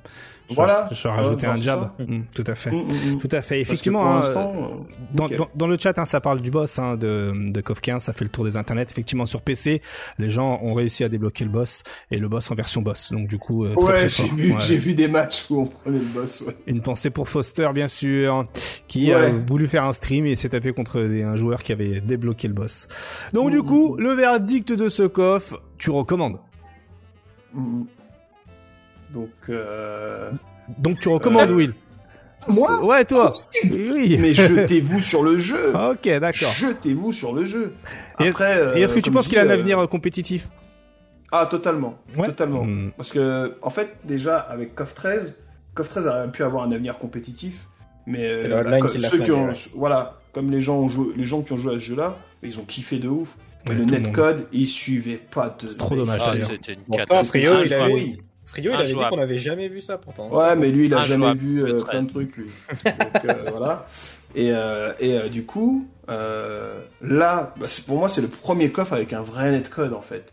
Voilà. 0.54 0.88
Je 0.92 1.02
vais 1.02 1.08
rajouter 1.14 1.46
Ouais, 1.46 1.52
un 1.52 1.56
jab. 1.56 1.90
Mm, 1.98 2.20
tout 2.34 2.44
à 2.46 2.54
fait. 2.54 2.70
Mm, 2.70 3.12
mm. 3.14 3.18
Tout 3.18 3.28
à 3.32 3.42
fait. 3.42 3.60
Effectivement, 3.60 4.06
hein, 4.16 4.22
euh, 4.24 4.36
euh, 4.36 4.76
dans, 5.14 5.24
nickel. 5.24 5.38
dans, 5.38 5.48
dans 5.54 5.66
le 5.66 5.76
chat, 5.78 5.98
hein, 5.98 6.04
ça 6.04 6.20
parle 6.20 6.40
du 6.40 6.50
boss 6.50 6.78
hein, 6.78 6.96
de, 6.96 7.32
de 7.50 7.60
KOF 7.60 7.80
15, 7.80 8.02
ça 8.02 8.12
fait 8.12 8.24
le 8.24 8.30
tour 8.30 8.44
des 8.44 8.56
internets. 8.56 8.82
Effectivement, 8.90 9.26
sur 9.26 9.40
PC, 9.42 9.82
les 10.18 10.30
gens 10.30 10.58
ont 10.62 10.74
réussi 10.74 11.04
à 11.04 11.08
débloquer 11.08 11.44
le 11.44 11.50
boss 11.50 11.82
et 12.10 12.18
le 12.18 12.28
boss 12.28 12.50
en 12.50 12.54
version 12.54 12.82
boss. 12.82 13.12
Donc 13.12 13.28
du 13.28 13.38
coup, 13.38 13.64
euh, 13.64 13.74
très, 13.74 13.92
Ouais, 14.04 14.08
j'ai 14.08 14.28
vu, 14.28 14.52
Ouais. 14.52 14.60
j'ai 14.60 14.76
vu 14.76 14.94
des 14.94 15.08
matchs 15.08 15.44
où 15.50 15.60
on 15.62 15.66
prenait 15.66 15.98
le 15.98 16.04
boss. 16.04 16.42
Ouais. 16.46 16.56
Une 16.66 16.80
pensée 16.82 17.10
pour 17.10 17.28
Foster, 17.28 17.68
bien 17.74 17.88
sûr, 17.88 18.46
qui 18.88 19.08
Ouais. 19.08 19.14
a 19.14 19.30
voulu 19.30 19.66
faire 19.68 19.84
un 19.84 19.92
stream 19.92 20.26
et 20.26 20.36
s'est 20.36 20.48
tapé 20.50 20.72
contre 20.72 21.02
des- 21.02 21.22
un 21.22 21.36
joueur 21.36 21.62
qui 21.62 21.72
avait 21.72 22.00
débloqué 22.00 22.48
le 22.48 22.54
boss. 22.54 22.88
Donc 23.32 23.50
du 23.50 23.62
coup, 23.62 23.96
le 23.96 24.10
verdict 24.12 24.72
de 24.72 24.88
ce 24.88 25.02
KOF, 25.04 25.54
tu 25.78 25.90
recommandes? 25.90 26.38
Donc, 29.12 29.30
euh... 29.48 30.30
Donc 30.78 30.98
tu 31.00 31.08
recommandes, 31.08 31.50
Euh, 31.50 31.54
Will. 31.54 31.74
moi 32.48 32.84
Ouais, 32.84 33.04
toi. 33.04 33.32
Oui. 33.64 34.16
mais 34.20 34.34
jetez-vous 34.34 34.98
sur 35.00 35.22
le 35.22 35.38
jeu. 35.38 35.72
Ok, 35.74 36.08
d'accord. 36.20 36.52
Jetez-vous 36.52 37.12
sur 37.12 37.32
le 37.34 37.44
jeu. 37.44 37.74
Et- 38.20 38.32
euh, 38.40 38.74
est-ce 38.74 38.94
que 38.94 39.00
tu 39.00 39.10
comme 39.10 39.14
penses 39.14 39.28
qu'il 39.28 39.38
a 39.38 39.42
un 39.42 39.48
euh, 39.48 39.54
avenir 39.54 39.78
euh, 39.78 39.86
compétitif? 39.86 40.48
Ah, 41.30 41.46
totalement. 41.50 41.98
Ouais. 42.16 42.26
Totalement. 42.26 42.64
Hmm. 42.64 42.90
Parce 42.96 43.10
que, 43.10 43.54
en 43.62 43.70
fait, 43.70 43.96
déjà, 44.04 44.36
avec 44.38 44.74
KOF 44.74 44.94
13, 44.94 45.34
KOF 45.74 45.88
13 45.88 46.06
aurait 46.06 46.30
pu 46.30 46.42
avoir 46.42 46.64
un 46.64 46.72
avenir 46.72 46.98
compétitif. 46.98 47.66
Mais 48.06 48.34
C'est 48.34 48.46
euh, 48.52 48.62
le 48.62 48.66
online 48.68 48.80
comme- 48.80 48.90
qui 48.90 48.98
l'a 48.98 49.08
ceux 49.08 49.18
qui 49.22 49.30
ont, 49.32 49.46
ouais. 49.46 49.52
Voilà, 49.74 50.18
comme 50.32 50.50
les 50.50 50.60
gens, 50.60 50.76
ont 50.78 50.88
joué, 50.88 51.12
les 51.16 51.24
gens 51.24 51.42
qui 51.42 51.52
ont 51.52 51.56
joué 51.58 51.72
à 51.74 51.78
ce 51.78 51.84
jeu-là, 51.84 52.16
ils 52.42 52.58
ont 52.58 52.64
kiffé 52.64 52.98
de 52.98 53.08
ouf. 53.08 53.36
Ouais, 53.68 53.76
le 53.76 53.84
netcode, 53.84 54.46
ils 54.52 54.66
suivaient 54.66 55.20
pas 55.30 55.56
de. 55.62 55.68
C'est 55.68 55.76
trop 55.78 55.94
dommage, 55.94 56.20
Ah, 56.24 56.32
d'ailleurs. 56.32 56.48
c'était 56.48 56.72
une 56.72 56.80
Bon, 56.88 56.96
catastrophe. 56.96 57.28
Frio, 57.28 57.52
il 57.64 57.72
avait-. 57.72 58.18
Frio, 58.52 58.72
il 58.72 58.74
avait 58.76 58.84
dit 58.86 58.94
qu'on 58.94 59.16
n'avait 59.16 59.38
jamais 59.38 59.68
vu 59.68 59.80
ça 59.80 59.98
pourtant. 59.98 60.28
Ouais, 60.30 60.54
mais 60.56 60.70
lui, 60.70 60.86
il 60.86 60.94
a 60.94 61.02
jamais 61.02 61.34
vu 61.34 61.62
euh, 61.64 61.80
plein 61.82 62.02
de 62.02 62.08
trucs, 62.10 62.36
lui. 62.36 62.50
Donc, 62.84 62.94
euh, 63.24 63.34
voilà. 63.50 63.86
Et, 64.34 64.50
euh, 64.52 64.92
et 65.00 65.14
euh, 65.18 65.28
du 65.28 65.44
coup, 65.44 65.86
euh, 66.08 66.80
là, 67.00 67.54
bah, 67.58 67.66
pour 67.86 67.98
moi, 67.98 68.08
c'est 68.08 68.20
le 68.22 68.28
premier 68.28 68.70
coffre 68.70 68.92
avec 68.92 69.12
un 69.12 69.22
vrai 69.22 69.50
netcode, 69.50 69.92
en 69.94 70.02
fait. 70.02 70.32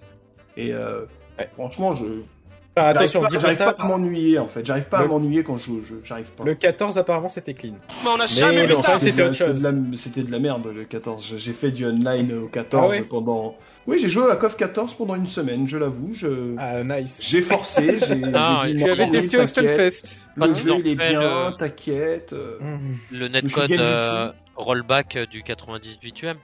Et 0.57 0.73
euh, 0.73 1.01
Ouais. 1.39 1.47
franchement, 1.55 1.93
je. 1.95 2.03
Enfin, 2.03 2.93
J'arrive 2.93 2.97
attention, 2.97 3.21
pas, 3.21 3.27
pas 3.29 3.39
j'arrive 3.39 3.57
ça. 3.57 3.73
pas 3.73 3.83
à 3.83 3.87
m'ennuyer, 3.87 4.39
en 4.39 4.47
fait. 4.47 4.65
J'arrive 4.65 4.83
pas 4.85 4.99
à 4.99 5.01
Le- 5.03 5.07
m'ennuyer 5.07 5.43
quand 5.43 5.57
je 5.57 5.65
joue 5.65 5.79
au 5.79 5.81
jeu. 5.81 6.01
J'arrive 6.03 6.29
pas. 6.31 6.43
Le 6.43 6.53
14, 6.55 6.97
apparemment, 6.97 7.29
c'était 7.29 7.53
clean. 7.53 7.73
Mais 8.03 8.09
on 8.09 8.15
a 8.15 8.17
Mais 8.19 8.27
jamais 8.27 8.61
vu 8.63 8.67
le 8.67 8.75
ça. 8.75 8.99
c'était 8.99 9.23
autre 9.23 9.33
chose. 9.35 9.61
de 9.61 9.67
la- 9.69 9.97
C'était 9.97 10.23
de 10.23 10.31
la 10.31 10.39
merde, 10.39 10.67
le 10.73 10.83
14. 10.83 11.33
J'ai 11.37 11.53
fait 11.53 11.71
du 11.71 11.85
online 11.85 12.31
au 12.43 12.47
14 12.47 12.83
Ah 12.85 12.89
ouais 12.89 13.01
pendant. 13.01 13.55
Oui, 13.89 13.97
j'ai 13.99 14.07
joué 14.09 14.29
à 14.29 14.35
KOF 14.35 14.55
14 14.55 14.93
pendant 14.93 15.15
une 15.15 15.25
semaine, 15.27 15.67
je 15.67 15.77
l'avoue. 15.77 16.13
Je... 16.13 16.55
Ah, 16.57 16.83
nice. 16.83 17.21
J'ai 17.27 17.41
forcé, 17.41 17.97
j'ai. 18.07 18.15
Non, 18.15 18.59
j'ai 18.63 18.73
dit, 18.75 18.83
tu 18.83 18.89
avais 18.89 19.09
testé 19.09 19.37
au 19.37 19.45
t'inquiète, 19.45 19.93
Stunfest. 19.93 20.19
Le 20.35 20.47
de 20.47 20.53
jeu, 20.53 20.73
il 20.79 20.87
est 20.89 20.95
bien, 20.95 21.49
le- 21.49 21.55
t'inquiète. 21.57 22.33
euh. 22.33 22.57
Mmh. 22.59 22.77
Le 23.11 23.25
suis 23.25 23.33
netcode 23.33 23.69
Genjutsu. 23.69 23.81
euh, 23.83 24.29
rollback 24.55 25.15
euh, 25.15 25.25
du 25.25 25.41
98 25.43 26.23
UM. 26.23 26.37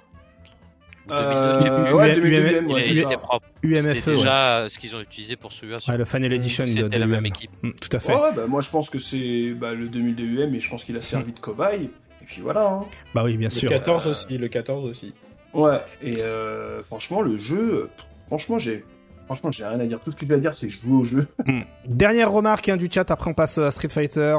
Ou 1.07 1.13
Euh, 1.13 1.53
2002, 1.53 1.59
je 1.59 1.75
sais 1.75 1.83
plus. 1.85 1.93
ouais, 1.93 2.09
UM, 2.15 2.21
2002, 2.23 2.57
UM, 2.57 2.65
Il 2.69 2.73
ouais. 2.73 2.81
UMFE, 2.81 3.93
C'était 3.95 4.09
ouais. 4.09 4.15
déjà 4.17 4.57
euh, 4.61 4.69
ce 4.69 4.79
qu'ils 4.79 4.95
ont 4.95 5.01
utilisé 5.01 5.35
pour 5.35 5.53
celui-là. 5.53 5.77
Ouais, 5.87 5.97
le 5.97 6.05
Final 6.05 6.33
Edition 6.33 6.63
de, 6.63 6.69
C'était 6.69 6.89
de 6.89 6.97
la 6.97 7.05
même 7.05 7.25
équipe. 7.27 7.51
Mm, 7.61 7.71
tout 7.79 7.95
à 7.95 7.99
fait. 7.99 8.13
Ouais, 8.15 8.31
bah, 8.35 8.47
moi 8.47 8.61
je 8.61 8.69
pense 8.71 8.89
que 8.89 8.97
c'est 8.97 9.51
bah, 9.51 9.73
le 9.73 9.87
2002 9.87 10.23
UM 10.43 10.55
et 10.55 10.59
je 10.59 10.67
pense 10.67 10.83
qu'il 10.83 10.97
a 10.97 11.01
servi 11.01 11.31
de 11.31 11.39
cobaye. 11.39 11.89
Et 12.23 12.25
puis 12.25 12.41
voilà. 12.41 12.65
Hein. 12.67 12.85
Bah 13.13 13.21
oui, 13.23 13.37
bien 13.37 13.49
Le 13.49 13.53
sûr. 13.53 13.69
14 13.69 14.07
Euh, 14.07 14.11
aussi, 14.11 14.35
le 14.39 14.47
14 14.47 14.83
aussi. 14.89 15.13
Ouais. 15.55 15.79
Et 16.03 16.21
euh, 16.21 16.83
franchement, 16.83 17.21
le 17.21 17.37
jeu, 17.37 17.89
franchement, 18.27 18.59
j'ai. 18.59 18.85
Franchement, 19.25 19.49
j'ai 19.49 19.65
rien 19.65 19.79
à 19.79 19.85
dire. 19.85 19.99
Tout 20.01 20.11
ce 20.11 20.15
que 20.15 20.25
j'ai 20.27 20.33
à 20.35 20.37
dire, 20.37 20.53
c'est 20.53 20.69
jouer 20.69 20.93
au 20.93 21.03
jeu. 21.03 21.27
Mm. 21.47 21.61
Dernière 21.87 22.31
remarque 22.31 22.69
hein, 22.69 22.77
du 22.77 22.89
chat, 22.91 23.09
après 23.11 23.29
on 23.29 23.33
passe 23.33 23.57
à 23.59 23.71
Street 23.71 23.89
Fighter. 23.89 24.35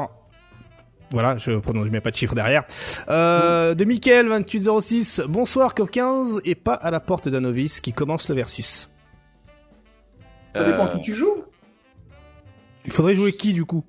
Voilà, 1.11 1.37
je 1.37 1.57
prononce, 1.57 1.85
je 1.85 1.89
mets 1.91 2.01
pas 2.01 2.11
de 2.11 2.15
chiffre 2.17 2.35
derrière. 2.35 2.65
Euh, 3.07 3.73
de 3.75 3.85
Mickaël 3.85 4.27
2806, 4.27 5.21
bonsoir 5.27 5.73
COP 5.73 5.89
15 5.89 6.41
et 6.43 6.53
pas 6.53 6.73
à 6.73 6.91
la 6.91 6.99
porte 6.99 7.29
d'un 7.29 7.39
novice 7.39 7.79
qui 7.79 7.93
commence 7.93 8.27
le 8.27 8.35
versus. 8.35 8.89
Ça 10.53 10.63
dépend 10.65 10.87
Euh, 10.87 10.95
qui 10.95 11.01
tu 11.01 11.13
joues. 11.13 11.43
Il 12.85 12.91
faudrait 12.91 13.15
jouer 13.15 13.31
qui 13.33 13.53
du 13.53 13.63
coup? 13.63 13.85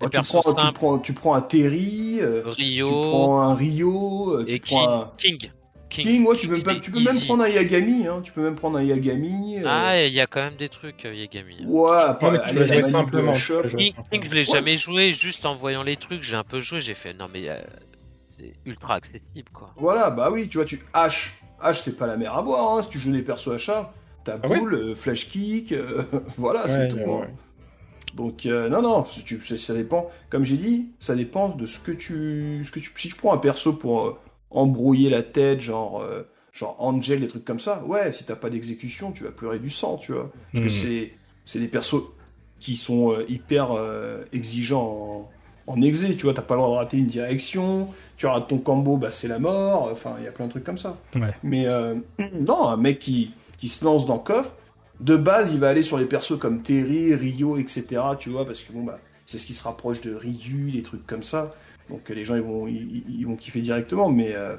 Oh, 0.00 0.08
tu, 0.08 0.20
prends, 0.22 0.42
tu, 0.42 0.50
simples. 0.52 0.72
prends, 0.72 0.98
tu 0.98 1.12
prends 1.12 1.34
un 1.34 1.42
Terry, 1.42 2.18
euh, 2.22 2.44
tu 2.54 2.62
Rio 2.62 2.86
prends 2.86 3.40
un 3.42 3.54
Rio, 3.54 4.44
tu 4.44 4.52
et 4.54 4.60
prends 4.60 4.88
un 5.02 5.12
King. 5.18 5.50
King. 5.88 6.04
King. 6.06 6.26
ouais, 6.26 6.36
tu 6.36 6.48
peux, 6.48 6.54
même- 6.66 6.80
tu 6.80 6.90
peux 6.90 7.02
même 7.02 7.14
easy. 7.16 7.26
prendre 7.26 7.44
un 7.44 7.48
Yagami. 7.48 8.06
Hein, 8.06 8.20
tu 8.22 8.32
peux 8.32 8.42
même 8.42 8.56
prendre 8.56 8.78
un 8.78 8.82
Yagami. 8.82 9.58
euh, 9.58 9.62
Ah, 9.66 10.02
il 10.04 10.12
y 10.12 10.20
a 10.20 10.26
quand 10.26 10.40
même 10.42 10.56
des 10.56 10.68
trucs, 10.68 11.04
euh, 11.06 11.14
Yagami. 11.14 11.64
Ouais, 11.66 11.90
après, 11.96 12.26
Non, 12.26 12.32
mais 12.44 12.52
tu 12.52 12.66
jouer 12.66 12.82
simplement. 12.82 13.32
King. 13.32 13.92
King, 14.12 14.24
je 14.24 14.30
l'ai 14.30 14.38
Ouais. 14.40 14.44
jamais 14.44 14.76
joué, 14.76 15.12
juste 15.12 15.46
en 15.46 15.54
voyant 15.54 15.82
les 15.82 15.96
trucs, 15.96 16.22
j'ai 16.22 16.36
un 16.36 16.44
peu 16.44 16.60
joué, 16.60 16.80
j'ai 16.80 16.94
fait 16.94 17.14
non 17.14 17.26
mais 17.32 17.48
euh, 17.48 17.56
c'est 18.30 18.52
ultra 18.66 18.96
accessible 18.96 19.48
quoi. 19.52 19.72
Voilà, 19.76 20.10
bah 20.10 20.30
oui, 20.30 20.48
tu 20.48 20.58
vois, 20.58 20.66
tu 20.66 20.80
H. 20.94 21.30
H, 21.62 21.80
c'est 21.82 21.96
pas 21.96 22.06
la 22.06 22.16
mer 22.16 22.36
à 22.36 22.42
boire, 22.42 22.76
hein. 22.78 22.82
Si 22.82 22.90
tu 22.90 22.98
joues 22.98 23.10
des 23.12 23.22
persos 23.22 23.48
à 23.48 23.58
charge, 23.58 23.86
t'as 24.24 24.38
Ah 24.42 24.48
ouais 24.48 24.58
boule, 24.60 24.74
euh, 24.74 24.94
flash 24.94 25.28
kick, 25.28 25.72
euh, 25.72 26.02
voilà, 26.36 26.62
Ouais, 26.64 26.68
c'est 26.68 26.88
tout. 26.88 26.96
ouais, 26.96 27.04
hein. 27.04 27.20
ouais. 27.20 27.28
Donc, 28.14 28.46
euh, 28.46 28.68
non, 28.68 28.80
non, 28.82 29.06
tu, 29.24 29.42
ça, 29.44 29.58
ça 29.58 29.74
dépend. 29.74 30.10
Comme 30.30 30.44
j'ai 30.44 30.56
dit, 30.56 30.88
ça 30.98 31.14
dépend 31.14 31.50
de 31.50 31.66
ce 31.66 31.78
que 31.78 31.92
tu. 31.92 32.62
Ce 32.64 32.70
que 32.70 32.80
tu 32.80 32.90
si 32.96 33.08
tu 33.08 33.14
prends 33.14 33.32
un 33.34 33.38
perso 33.38 33.74
pour 33.74 34.06
euh, 34.06 34.18
embrouiller 34.50 35.10
la 35.10 35.22
tête, 35.22 35.60
genre. 35.60 36.00
euh, 36.02 36.22
genre 36.52 36.74
Angel, 36.78 37.20
des 37.20 37.28
trucs 37.28 37.44
comme 37.44 37.60
ça, 37.60 37.84
ouais, 37.86 38.10
si 38.10 38.24
t'as 38.24 38.34
pas 38.34 38.50
d'exécution, 38.50 39.12
tu 39.12 39.22
vas 39.22 39.30
pleurer 39.30 39.60
du 39.60 39.70
sang, 39.70 39.96
tu 39.96 40.12
vois. 40.12 40.32
Parce 40.52 40.64
que 40.64 40.68
Hmm. 40.68 40.70
c'est, 40.70 41.12
c'est 41.44 41.60
des 41.60 41.68
persos 41.68 42.02
qui 42.58 42.74
sont 42.76 43.12
euh, 43.12 43.24
hyper 43.28 43.68
euh, 43.72 44.24
exigeants 44.32 45.30
en, 45.68 45.72
en 45.72 45.82
exé, 45.82 46.16
tu 46.16 46.24
vois, 46.24 46.34
t'as 46.34 46.42
pas 46.42 46.54
le 46.54 46.60
droit 46.62 46.70
de 46.72 46.76
rater 46.78 46.96
une 46.96 47.06
direction, 47.06 47.88
tu 48.16 48.26
rates 48.26 48.48
ton 48.48 48.58
combo, 48.58 48.96
bah 48.96 49.12
c'est 49.12 49.28
la 49.28 49.38
mort, 49.38 49.88
enfin, 49.92 50.16
il 50.18 50.24
y 50.24 50.26
a 50.26 50.32
plein 50.32 50.46
de 50.46 50.50
trucs 50.50 50.64
comme 50.64 50.78
ça. 50.78 50.96
Ouais. 51.14 51.32
Mais 51.44 51.66
non, 52.40 52.66
un 52.68 52.76
mec 52.76 52.98
qui, 52.98 53.30
qui 53.58 53.68
se 53.68 53.84
lance 53.84 54.06
dans 54.06 54.18
KOF, 54.18 54.50
de 54.98 55.14
base, 55.16 55.52
il 55.52 55.60
va 55.60 55.68
aller 55.68 55.82
sur 55.82 55.96
les 55.98 56.06
persos 56.06 56.38
comme 56.40 56.62
Terry, 56.62 57.14
Ryo, 57.14 57.56
etc., 57.58 57.84
tu 58.18 58.30
vois, 58.30 58.44
parce 58.44 58.62
que 58.62 58.72
bon, 58.72 58.82
bah, 58.82 58.98
c'est 59.26 59.38
ce 59.38 59.46
qui 59.46 59.54
se 59.54 59.62
rapproche 59.62 60.00
de 60.00 60.12
Ryu, 60.12 60.72
des 60.72 60.82
trucs 60.82 61.06
comme 61.06 61.22
ça. 61.22 61.54
Donc 61.90 62.10
euh, 62.10 62.14
les 62.14 62.24
gens, 62.24 62.34
ils 62.36 62.42
vont, 62.42 62.66
ils, 62.66 63.02
ils 63.08 63.26
vont 63.26 63.36
kiffer 63.36 63.60
directement, 63.60 64.08
mais... 64.10 64.34
euh, 64.34 64.56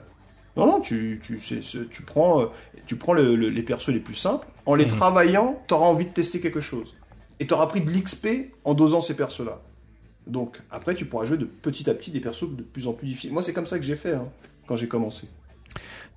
non, 0.58 0.66
non, 0.66 0.80
tu, 0.82 1.22
tu, 1.24 2.02
prends, 2.04 2.42
euh, 2.42 2.46
tu 2.86 2.96
prends 2.98 3.14
le- 3.14 3.36
le- 3.36 3.50
les 3.50 3.62
persos 3.62 3.90
les 3.90 4.00
plus 4.00 4.16
simples. 4.16 4.48
En 4.66 4.76
les 4.76 4.86
Mhm. 4.86 4.92
travaillant, 4.92 5.62
tu 5.68 5.74
auras 5.74 5.86
envie 5.86 6.06
de 6.06 6.12
tester 6.12 6.40
quelque 6.42 6.60
chose. 6.60 6.96
Et 7.40 7.48
tu 7.48 7.54
auras 7.54 7.68
pris 7.68 7.80
de 7.82 7.90
l'XP 7.90 8.52
en 8.66 8.74
dosant 8.74 9.02
ces 9.02 9.16
persos-là. 9.16 9.62
Donc, 10.28 10.60
après, 10.70 10.96
tu 10.96 11.06
pourras 11.06 11.26
jouer 11.26 11.38
de 11.38 11.46
petit 11.46 11.90
à 11.90 11.94
petit 11.94 12.12
des 12.12 12.20
persos 12.20 12.50
de 12.56 12.64
plus 12.64 12.88
en 12.88 12.94
plus 12.94 13.08
difficiles. 13.08 13.32
Moi, 13.32 13.42
c'est 13.42 13.54
comme 13.54 13.66
ça 13.68 13.78
que 13.80 13.86
j'ai 13.86 13.96
fait 13.96 14.14
hein, 14.14 14.28
quand 14.68 14.76
j'ai 14.76 14.88
commencé. 14.88 15.28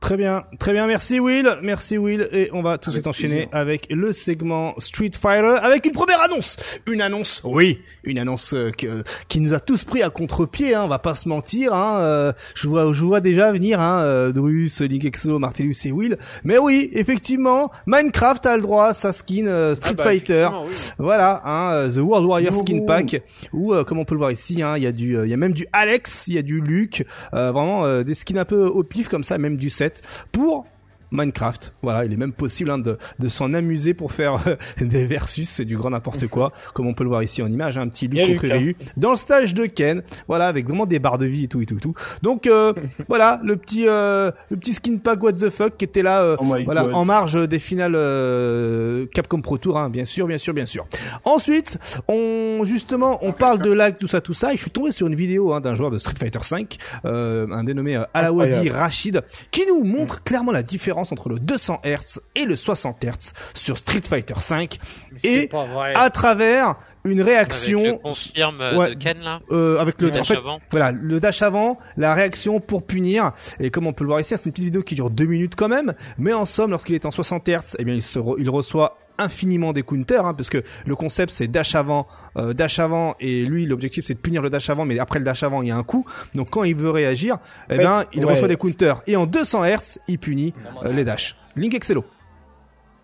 Très 0.03 0.17
bien, 0.17 0.43
très 0.59 0.73
bien, 0.73 0.89
merci 0.89 1.21
Will, 1.21 1.49
merci 1.63 1.97
Will, 1.97 2.29
et 2.33 2.51
on 2.53 2.61
va 2.61 2.77
tout 2.77 2.91
de 2.91 2.95
suite 2.97 3.07
enchaîner 3.07 3.47
plaisir. 3.47 3.49
avec 3.53 3.87
le 3.89 4.13
segment 4.13 4.75
Street 4.79 5.13
Fighter, 5.17 5.57
avec 5.63 5.87
une 5.87 5.93
première 5.93 6.21
annonce, 6.21 6.57
une 6.91 7.01
annonce, 7.01 7.41
oui, 7.45 7.79
une 8.03 8.19
annonce 8.19 8.53
euh, 8.53 8.73
que- 8.73 9.05
qui 9.29 9.41
nous 9.41 9.55
a 9.55 9.61
tous 9.61 9.85
pris 9.85 10.03
à 10.03 10.11
contre-pied, 10.11 10.75
hein, 10.75 10.83
on 10.85 10.89
va 10.89 10.99
pas 10.99 11.15
se 11.15 11.29
mentir, 11.29 11.73
hein, 11.73 12.01
euh, 12.01 12.33
je 12.57 12.67
vois, 12.67 12.93
je 12.93 13.05
vois 13.05 13.21
déjà 13.21 13.53
venir, 13.53 13.81
hein, 13.81 14.01
euh, 14.03 14.33
Drus, 14.33 14.81
Nick 14.81 15.05
Exo, 15.05 15.39
Martellus 15.39 15.77
et 15.85 15.93
Will, 15.93 16.19
mais 16.43 16.59
oui, 16.59 16.91
effectivement, 16.95 17.71
Minecraft 17.87 18.45
a 18.47 18.57
le 18.57 18.63
droit 18.63 18.87
à 18.87 18.93
sa 18.95 19.13
skin 19.13 19.47
euh, 19.47 19.77
Street 19.77 19.91
Ah 19.93 19.95
bah, 19.99 20.03
Fighter, 20.05 20.49
oui. 20.65 20.69
voilà, 20.99 21.43
hein, 21.45 21.75
euh, 21.75 21.91
The 21.93 21.99
World 21.99 22.27
Warrior 22.27 22.57
Skin. 22.57 22.85
Pack, 22.89 23.23
où, 23.53 23.73
euh, 23.73 23.85
comme 23.85 24.01
on 24.01 24.05
peut 24.05 24.17
le 24.17 24.19
voir 24.19 24.33
ici, 24.33 24.63
hein, 24.63 24.77
il 24.77 24.83
y 24.83 24.87
a 24.89 24.93
du, 24.93 25.17
euh, 25.17 25.27
il 25.27 25.31
y 25.31 25.35
a 25.35 25.37
même 25.37 25.53
du 25.53 25.65
Alex, 25.73 26.27
il 26.27 26.35
y 26.35 26.39
a 26.39 26.43
du 26.43 26.61
Luke, 26.61 27.05
euh, 27.35 27.53
vraiment 27.53 27.87
euh, 27.87 28.03
des 28.03 28.15
skins 28.15 28.39
un 28.39 28.45
peu 28.45 28.65
au 28.67 28.83
pif 28.83 29.07
comme 29.09 29.23
ça, 29.23 29.39
même 29.39 29.57
du 29.57 29.71
set 29.71 29.92
pour 30.33 30.67
Minecraft. 31.13 31.75
Voilà, 31.83 32.05
il 32.05 32.13
est 32.13 32.17
même 32.17 32.33
possible 32.33 32.71
hein, 32.71 32.79
de, 32.79 32.99
de 33.19 33.29
s'en 33.29 33.55
amuser 33.55 33.95
pour 33.95 34.13
faire 34.13 34.41
euh, 34.49 34.57
des 34.81 35.07
versus, 35.07 35.49
c'est 35.49 35.65
du 35.65 35.77
grand 35.77 35.91
n'importe 35.91 36.27
quoi, 36.27 36.53
comme 36.75 36.87
on 36.87 36.95
peut 36.95 37.05
le 37.05 37.11
voir 37.11 37.23
ici 37.23 37.43
en 37.43 37.51
image, 37.51 37.79
hein, 37.79 37.83
un 37.83 37.89
petit 37.89 38.09
Luke 38.09 38.41
contre. 38.41 38.53
Ryu, 38.53 38.77
dans 38.97 39.11
le 39.11 39.17
stage 39.17 39.55
de 39.55 39.67
Ken, 39.67 40.03
voilà, 40.27 40.49
avec 40.49 40.67
vraiment 40.67 40.87
des 40.87 40.99
barres 40.99 41.19
de 41.19 41.27
vie 41.27 41.45
et 41.45 41.49
tout 41.49 41.61
et 41.61 41.67
tout 41.67 41.77
et 41.77 41.81
tout. 41.81 41.95
Donc 42.23 42.47
euh, 42.47 42.73
voilà, 43.09 43.41
le 43.45 43.57
petit 43.57 43.85
euh, 43.87 44.31
le 44.51 44.57
petit 44.57 44.73
skin 44.73 44.97
pack 44.97 45.23
what 45.23 45.33
the 45.35 45.51
fuck 45.51 45.77
qui 45.77 45.85
était 45.85 46.03
là, 46.03 46.23
euh, 46.23 46.37
Oh 46.41 46.45
voilà, 46.65 46.85
God. 46.85 46.95
en 46.95 47.05
marge 47.05 47.49
des 47.49 47.59
finales 47.59 47.95
euh, 47.95 49.07
Capcom 49.15 49.41
Pro 49.41 49.59
Tour, 49.59 49.79
hein, 49.79 49.91
bien 49.91 50.05
sûr, 50.05 50.27
bien 50.27 50.39
sûr, 50.39 50.55
bien 50.55 50.67
sûr. 50.67 50.87
Ensuite, 51.25 51.79
on 52.09 52.63
justement, 52.65 53.19
on 53.23 53.33
parle 53.33 53.61
de 53.61 53.71
lag, 53.73 53.97
tout 53.99 54.07
ça, 54.07 54.21
tout 54.21 54.35
ça, 54.35 54.53
et 54.53 54.57
je 54.57 54.63
suis 54.63 54.71
tombé 54.71 54.93
sur 54.93 55.07
une 55.07 55.15
vidéo 55.15 55.53
hein, 55.53 55.61
d'un 55.61 55.75
joueur 55.75 55.91
de 55.91 55.99
Street 55.99 56.15
Fighter 56.19 56.39
5, 56.43 56.77
euh, 57.05 57.47
un 57.51 57.65
dénommé 57.65 58.01
Alawadi. 58.15 58.71
Rachid, 58.71 59.23
qui 59.51 59.63
nous 59.69 59.85
montre 59.85 60.23
clairement 60.23 60.53
la 60.53 60.63
différence 60.63 61.02
entre 61.11 61.29
le 61.31 61.41
200 61.41 61.81
Hz 61.85 62.21
et 62.37 62.45
le 62.45 62.55
60 62.55 63.03
Hz 63.03 63.33
sur 63.55 63.79
Street 63.79 64.03
Fighter 64.09 64.35
5, 64.39 64.79
et 65.25 65.49
à 65.95 66.11
travers 66.11 66.77
une 67.05 67.21
Avec 67.21 67.27
le 67.27 67.33
réaction 67.33 67.99
confirme 67.99 68.61
euh, 68.61 68.77
Ouais. 68.77 68.91
de 68.91 68.95
Ken 69.03 69.19
là, 69.21 69.41
euh, 69.51 69.79
avec 69.81 70.01
le, 70.01 70.07
le 70.09 70.13
en 70.13 70.17
dash 70.19 70.29
fait, 70.29 70.37
avant. 70.37 70.61
voilà, 70.71 70.93
le 70.93 71.19
dash 71.19 71.43
avant, 71.43 71.79
la 71.97 72.15
réaction 72.15 72.61
pour 72.61 72.87
punir, 72.87 73.33
et 73.59 73.71
comme 73.71 73.89
on 73.89 73.93
peut 73.93 74.05
le 74.05 74.09
voir 74.09 74.21
ici, 74.21 74.35
c'est 74.37 74.45
une 74.47 74.53
petite 74.53 74.67
vidéo 74.67 74.83
qui 74.85 74.95
dure 74.95 75.11
deux 75.11 75.25
minutes 75.27 75.55
quand 75.57 75.69
même, 75.69 75.95
mais 76.19 76.33
en 76.33 76.45
somme, 76.45 76.71
lorsqu'il 76.71 76.95
est 76.95 77.05
en 77.05 77.11
60 77.11 77.49
Hz, 77.49 77.77
eh 77.81 77.85
bien, 77.85 77.95
il, 77.95 78.03
se 78.03 78.21
re- 78.21 78.37
il 78.39 78.49
reçoit 78.49 78.99
infiniment 79.19 79.73
des 79.73 79.83
counters, 79.83 80.25
hein, 80.25 80.35
parce 80.35 80.49
que 80.49 80.63
le 80.87 80.95
concept 80.97 81.33
c'est 81.33 81.47
dash 81.49 81.75
avant, 81.75 82.07
euh, 82.37 82.53
dash 82.53 82.79
avant, 82.79 83.15
et 83.21 83.45
lui 83.45 83.67
l'objectif 83.67 84.05
c'est 84.05 84.15
de 84.15 84.19
punir 84.19 84.43
le 84.43 84.51
dash 84.51 84.71
avant, 84.71 84.85
mais 84.85 84.99
après 84.99 85.19
le 85.19 85.25
dash 85.25 85.43
avant 85.43 85.63
il 85.63 85.69
y 85.69 85.71
a 85.71 85.77
un 85.77 85.83
coup. 85.83 86.07
Donc 86.35 86.51
quand 86.51 86.65
il 86.65 86.75
veut 86.75 86.91
réagir, 86.91 87.39
eh 87.69 87.77
fait, 87.77 87.83
ben 87.83 88.05
il 88.13 88.25
ouais. 88.25 88.33
reçoit 88.33 88.49
des 88.49 88.57
counters 88.57 89.03
et 89.07 89.17
en 89.17 89.27
200 89.27 89.65
Hz 89.65 89.99
il 90.09 90.19
punit 90.19 90.55
euh, 90.85 90.93
les 90.93 91.05
dash. 91.05 91.37
Link 91.57 91.75
Excello. 91.75 92.05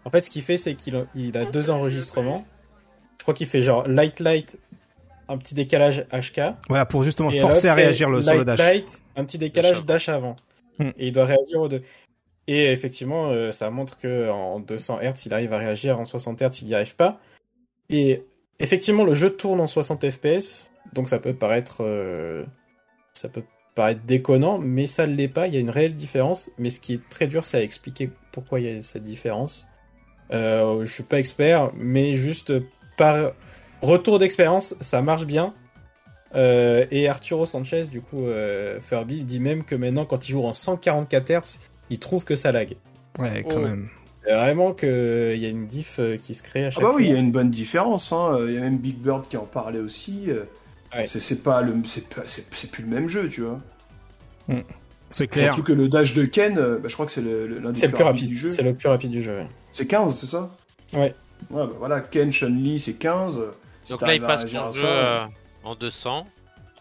En 0.05 0.10
fait, 0.10 0.22
ce 0.22 0.30
qu'il 0.30 0.42
fait, 0.42 0.56
c'est 0.56 0.74
qu'il 0.74 0.96
a, 0.96 1.05
il 1.14 1.36
a 1.36 1.44
deux 1.44 1.68
enregistrements. 1.68 2.46
Je 3.18 3.24
crois 3.24 3.34
qu'il 3.34 3.46
fait 3.46 3.60
genre 3.60 3.86
light 3.86 4.20
light, 4.20 4.59
un 5.28 5.36
petit 5.36 5.55
décalage 5.55 6.06
HK. 6.12 6.40
Voilà 6.68 6.86
pour 6.86 7.05
justement 7.05 7.30
forcer 7.30 7.68
à 7.68 7.74
réagir 7.74 8.09
le, 8.09 8.22
c'est 8.22 8.30
sur 8.30 8.38
le 8.38 8.44
light, 8.44 8.46
dash. 8.46 8.59
light, 8.59 9.02
un 9.16 9.24
petit 9.24 9.38
décalage 9.38 9.84
dash 9.84 10.09
avant. 10.09 10.36
Hmm. 10.78 10.90
Et 10.96 11.09
il 11.09 11.12
doit 11.12 11.26
réagir 11.26 11.60
aux 11.60 11.68
deux. 11.68 11.82
Et 12.46 12.72
effectivement, 12.72 13.28
euh, 13.28 13.52
ça 13.52 13.68
montre 13.68 13.98
que 13.98 14.30
en 14.30 14.59
200 14.60 15.00
Hz, 15.02 15.26
il 15.26 15.34
arrive 15.34 15.52
à 15.52 15.59
réagir, 15.59 16.00
en 16.00 16.06
60 16.06 16.40
Hz, 16.40 16.62
il 16.62 16.68
n'y 16.68 16.74
arrive 16.74 16.96
pas. 16.96 17.20
Et 17.90 18.24
effectivement, 18.60 19.05
le 19.05 19.14
jeu 19.14 19.30
tourne 19.30 19.60
en 19.60 19.66
60 19.66 20.10
FPS, 20.10 20.70
donc 20.93 21.09
ça 21.09 21.18
peut 21.18 21.35
paraître, 21.35 21.78
euh, 21.80 22.44
ça 23.14 23.28
peut 23.28 23.43
paraître 23.74 24.01
déconnant, 24.06 24.59
mais 24.59 24.86
ça 24.86 25.06
ne 25.06 25.14
l'est 25.14 25.28
pas. 25.28 25.47
Il 25.47 25.55
y 25.55 25.56
a 25.56 25.60
une 25.60 25.70
réelle 25.70 25.94
différence. 25.94 26.51
Mais 26.59 26.70
ce 26.70 26.80
qui 26.80 26.94
est 26.94 27.09
très 27.10 27.26
dur, 27.28 27.44
c'est 27.44 27.59
à 27.59 27.62
expliquer 27.62 28.10
pourquoi 28.32 28.59
il 28.60 28.66
y 28.66 28.76
a 28.76 28.82
cette 28.82 29.05
différence. 29.05 29.66
Euh, 30.32 30.85
je 30.85 30.93
suis 30.93 31.05
pas 31.05 31.18
expert, 31.20 31.70
mais 31.76 32.14
juste 32.14 32.52
par 32.97 33.32
retour 33.82 34.18
d'expérience, 34.18 34.74
ça 34.80 35.01
marche 35.02 35.24
bien. 35.26 35.55
Euh, 36.35 36.85
et 36.90 37.09
Arturo 37.09 37.47
Sanchez, 37.47 37.82
du 37.85 38.01
coup, 38.02 38.26
euh, 38.26 38.80
Furby, 38.80 39.22
dit 39.22 39.40
même 39.40 39.64
que 39.64 39.74
maintenant, 39.74 40.05
quand 40.05 40.28
il 40.28 40.32
joue 40.32 40.44
en 40.44 40.52
144 40.55 41.30
Hz, 41.30 41.60
il 41.90 41.98
trouve 41.98 42.24
que 42.24 42.35
ça 42.35 42.52
lag. 42.52 42.76
Ouais, 43.18 43.44
quand 43.48 43.56
Oh. 43.59 43.60
même. 43.60 43.89
Euh, 44.28 44.36
Vraiment 44.36 44.72
qu'il 44.74 44.88
y 45.38 45.46
a 45.46 45.48
une 45.48 45.66
diff 45.66 45.96
euh, 45.98 46.16
qui 46.16 46.34
se 46.34 46.42
crée 46.42 46.64
à 46.64 46.66
Ah 46.68 46.70
chaque 46.70 46.82
bah 46.82 46.88
fois. 46.90 46.96
oui, 46.96 47.06
il 47.06 47.12
y 47.12 47.16
a 47.16 47.18
une 47.18 47.32
bonne 47.32 47.50
différence. 47.50 48.12
hein. 48.12 48.38
Il 48.46 48.52
y 48.55 48.59
a 48.59 48.60
même 48.60 48.78
Big 48.78 48.96
Bird 48.96 49.26
qui 49.28 49.36
en 49.36 49.44
parlait 49.46 49.78
aussi. 49.80 50.24
euh, 50.28 50.44
Ouais. 50.94 51.06
C'est 51.06 51.20
c'est 51.20 51.42
pas 51.42 51.60
le, 51.62 51.74
c'est 51.86 52.09
pas- 52.09 52.22
c'est 52.26 52.46
c'est 52.55 52.70
plus 52.70 52.82
le 52.82 52.88
même 52.88 53.09
jeu, 53.09 53.28
tu 53.28 53.42
vois. 53.42 53.60
C'est 55.10 55.26
clair. 55.26 55.55
Surtout 55.55 55.66
que 55.66 55.72
le 55.72 55.88
dash 55.88 56.14
de 56.14 56.24
Ken, 56.24 56.59
euh, 56.59 56.78
bah, 56.78 56.88
je 56.88 56.94
crois 56.94 57.06
que 57.06 57.12
c'est 57.12 57.20
le, 57.22 57.46
des 57.60 57.74
C'est 57.78 57.86
le 57.88 57.92
plus 57.92 58.05
rapide. 58.05 58.28
du 58.28 58.36
jeu. 58.38 58.48
C'est 58.48 58.62
le 58.62 58.74
plus 58.74 58.88
rapide 58.88 59.10
du 59.10 59.22
jeu. 59.22 59.36
ouais. 59.38 59.46
C'est 59.72 59.86
15, 59.86 60.16
c'est 60.18 60.26
ça? 60.26 60.50
Ouais. 60.92 61.14
Ouais, 61.50 61.66
bah 61.66 61.70
voilà, 61.78 62.00
Ken, 62.00 62.32
Chun-Li, 62.32 62.80
c'est 62.80 62.94
15. 62.94 63.38
Si 63.84 63.92
Donc 63.92 64.02
là, 64.02 64.14
il 64.14 64.20
passe 64.20 64.46
son 64.46 64.59
à 64.59 64.70
jeu 64.70 64.80
ça, 64.82 64.86
euh, 64.86 65.26
en 65.64 65.74
200. 65.74 66.26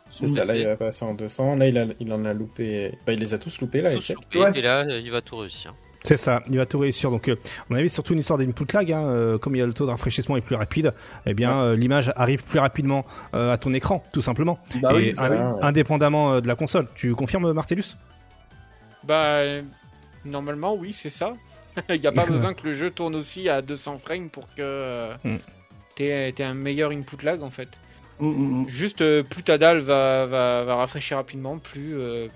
C'est 0.09 0.27
ça. 0.29 0.45
Là, 0.45 0.55
il 0.55 0.65
va 0.65 0.75
passer 0.77 1.03
en 1.05 1.13
200. 1.13 1.55
Là, 1.55 1.67
il, 1.67 1.77
a- 1.77 1.85
il 1.99 2.11
en 2.13 2.23
a 2.25 2.33
loupé. 2.33 2.97
Bah, 3.05 3.13
il 3.13 3.19
les 3.19 3.33
a 3.33 3.37
tous 3.37 3.59
loupés 3.61 3.81
là. 3.81 3.89
les 3.91 3.97
Tous 3.97 4.13
loupés, 4.13 4.39
Ouais. 4.39 4.51
Et 4.55 4.61
là, 4.61 4.85
euh, 4.87 4.99
il 4.99 5.11
va 5.11 5.21
tout 5.21 5.37
réussir. 5.37 5.73
C'est 6.07 6.17
ça, 6.17 6.41
il 6.49 6.57
va 6.57 6.65
tout 6.65 6.79
réussir. 6.79 7.11
Donc, 7.11 7.27
euh, 7.27 7.35
on 7.69 7.75
avait 7.75 7.87
surtout 7.87 8.13
une 8.13 8.19
histoire 8.19 8.39
d'input 8.39 8.65
lag. 8.73 8.91
Hein, 8.91 9.01
euh, 9.07 9.37
comme 9.37 9.55
il 9.55 9.59
y 9.59 9.61
a 9.61 9.65
le 9.65 9.73
taux 9.73 9.85
de 9.85 9.91
rafraîchissement 9.91 10.37
est 10.37 10.41
plus 10.41 10.55
rapide, 10.55 10.93
eh 11.25 11.33
bien, 11.33 11.59
euh, 11.59 11.75
l'image 11.75 12.11
arrive 12.15 12.43
plus 12.43 12.59
rapidement 12.59 13.05
euh, 13.33 13.51
à 13.51 13.57
ton 13.57 13.73
écran, 13.73 14.03
tout 14.13 14.21
simplement. 14.21 14.57
Bah 14.81 14.91
Et 14.93 14.95
oui, 14.95 15.13
ouais. 15.19 15.37
indépendamment 15.61 16.33
euh, 16.33 16.41
de 16.41 16.47
la 16.47 16.55
console. 16.55 16.87
Tu 16.95 17.13
confirmes, 17.15 17.51
Martellus? 17.53 17.95
Bah, 19.03 19.41
normalement, 20.25 20.75
oui, 20.75 20.93
c'est 20.93 21.09
ça. 21.09 21.33
Il 21.89 21.99
n'y 21.99 22.07
a 22.07 22.11
pas 22.11 22.25
besoin 22.29 22.53
que 22.53 22.65
le 22.65 22.73
jeu 22.73 22.91
tourne 22.91 23.15
aussi 23.15 23.49
à 23.49 23.61
200 23.61 23.99
frames 23.99 24.29
pour 24.29 24.47
que 24.55 25.09
Mm. 25.23 25.37
t'aies 25.95 26.31
t'aies 26.33 26.43
un 26.43 26.53
meilleur 26.53 26.91
input 26.91 27.17
lag 27.23 27.41
en 27.43 27.49
fait. 27.49 27.69
Mm, 28.19 28.27
mm, 28.27 28.61
mm. 28.63 28.67
Juste, 28.67 29.01
euh, 29.01 29.23
plus 29.23 29.43
ta 29.43 29.57
dalle 29.57 29.79
va, 29.79 30.25
va, 30.25 30.63
va 30.63 30.75
rafraîchir 30.75 31.17
rapidement, 31.17 31.57
plus, 31.59 31.97
euh, 31.97 32.27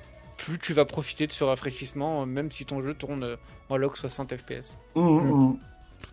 plus 0.45 0.57
tu 0.59 0.73
vas 0.73 0.85
profiter 0.85 1.27
de 1.27 1.31
ce 1.31 1.43
rafraîchissement, 1.43 2.21
euh, 2.21 2.25
même 2.25 2.51
si 2.51 2.65
ton 2.65 2.81
jeu 2.81 2.93
tourne 2.93 3.23
euh, 3.23 3.35
en 3.69 3.77
log 3.77 3.95
60 3.95 4.33
FPS. 4.35 4.77
Tout 4.93 5.57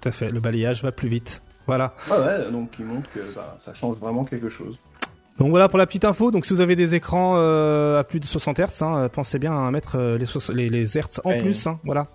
à 0.05 0.13
fait, 0.13 0.29
le 0.31 0.41
balayage 0.41 0.83
va 0.83 0.93
plus 0.93 1.09
vite. 1.09 1.43
Voilà. 1.67 1.95
Ah 2.11 2.21
ouais, 2.21 2.51
donc 2.51 2.71
il 2.79 2.85
montre 2.87 3.11
que 3.11 3.21
bah, 3.35 3.57
ça 3.65 3.75
change 3.75 3.99
vraiment 3.99 4.25
quelque 4.25 4.49
chose. 4.49 4.79
Donc 5.39 5.51
voilà 5.51 5.69
pour 5.69 5.79
la 5.79 5.87
petite 5.87 6.05
info. 6.05 6.31
Donc 6.31 6.47
si 6.47 6.53
vous 6.53 6.61
avez 6.61 6.77
des 6.77 6.95
écrans 6.95 7.35
euh, 7.37 7.99
à 7.99 8.05
plus 8.05 8.21
de 8.21 8.25
60 8.25 8.59
Hz, 8.59 8.83
hein, 8.83 9.09
pensez 9.13 9.39
bien 9.39 9.53
à 9.67 9.71
mettre 9.71 9.97
euh, 9.97 10.19
les, 10.19 10.27
soix- 10.27 10.53
les, 10.55 10.69
les 10.69 10.85
Hz 10.99 11.21
en 11.25 11.31
Ouais. 11.31 11.39
plus. 11.39 11.67
hein, 11.67 11.79
voilà. 11.85 12.09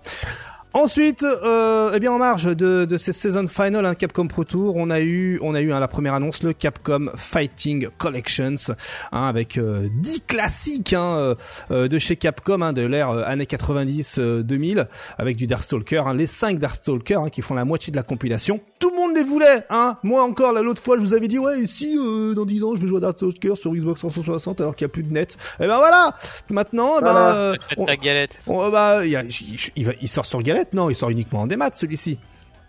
Ensuite, 0.76 1.22
euh, 1.22 1.92
eh 1.94 2.00
bien 2.00 2.10
en 2.10 2.18
marge 2.18 2.46
de, 2.46 2.84
de 2.84 2.98
ces 2.98 3.12
season 3.12 3.46
final 3.46 3.86
hein, 3.86 3.94
Capcom 3.94 4.26
Pro 4.26 4.42
Tour, 4.42 4.74
on 4.74 4.90
a 4.90 5.00
eu, 5.00 5.38
on 5.40 5.54
a 5.54 5.60
eu 5.60 5.72
hein, 5.72 5.78
la 5.78 5.86
première 5.86 6.14
annonce, 6.14 6.42
le 6.42 6.52
Capcom 6.52 7.10
Fighting 7.14 7.86
Collections, 7.96 8.56
hein, 9.12 9.26
avec 9.28 9.56
euh, 9.56 9.86
10 10.00 10.22
classiques 10.26 10.92
hein, 10.92 11.14
euh, 11.16 11.34
euh, 11.70 11.86
de 11.86 11.96
chez 12.00 12.16
Capcom, 12.16 12.60
hein, 12.60 12.72
de 12.72 12.82
l'ère 12.84 13.10
euh, 13.10 13.22
années 13.24 13.44
90-2000, 13.44 14.86
avec 15.16 15.36
du 15.36 15.46
Darkstalker, 15.46 16.02
hein, 16.08 16.14
les 16.14 16.26
5 16.26 16.58
Darkstalker 16.58 17.14
hein, 17.24 17.28
qui 17.30 17.40
font 17.42 17.54
la 17.54 17.64
moitié 17.64 17.90
de 17.92 17.96
la 17.96 18.02
compilation. 18.02 18.60
Tout 18.80 18.90
le 18.90 18.96
monde 18.96 19.16
les 19.16 19.22
voulait, 19.22 19.64
hein. 19.70 19.96
Moi 20.02 20.22
encore, 20.24 20.52
là, 20.52 20.60
l'autre 20.60 20.82
fois, 20.82 20.96
je 20.98 21.02
vous 21.02 21.14
avais 21.14 21.28
dit, 21.28 21.38
ouais, 21.38 21.60
et 21.60 21.66
si 21.66 21.96
euh, 21.96 22.34
dans 22.34 22.44
10 22.44 22.64
ans, 22.64 22.74
je 22.74 22.80
vais 22.80 22.88
jouer 22.88 22.98
à 22.98 23.02
Darkstalker 23.02 23.54
sur 23.54 23.72
Xbox 23.72 24.00
360 24.00 24.60
alors 24.60 24.74
qu'il 24.74 24.84
n'y 24.86 24.90
a 24.90 24.92
plus 24.92 25.04
de 25.04 25.12
net. 25.12 25.36
Et 25.60 25.68
ben 25.68 25.76
voilà. 25.76 26.10
Maintenant, 26.50 26.94
eh 26.98 27.02
ben, 27.04 27.12
Voilà. 27.12 27.36
euh, 27.36 27.54
Faites 27.68 27.78
on- 27.78 27.84
ta 27.84 27.96
galette. 27.96 28.36
on- 28.48 28.70
bah, 28.70 29.06
y 29.06 29.14
a- 29.14 29.22
il 29.76 30.08
sort 30.08 30.26
sur 30.26 30.42
galette, 30.42 30.63
non 30.72 30.88
Il 30.90 30.96
sort 30.96 31.10
uniquement 31.10 31.42
en 31.42 31.46
démat, 31.46 31.70
celui-ci. 31.74 32.18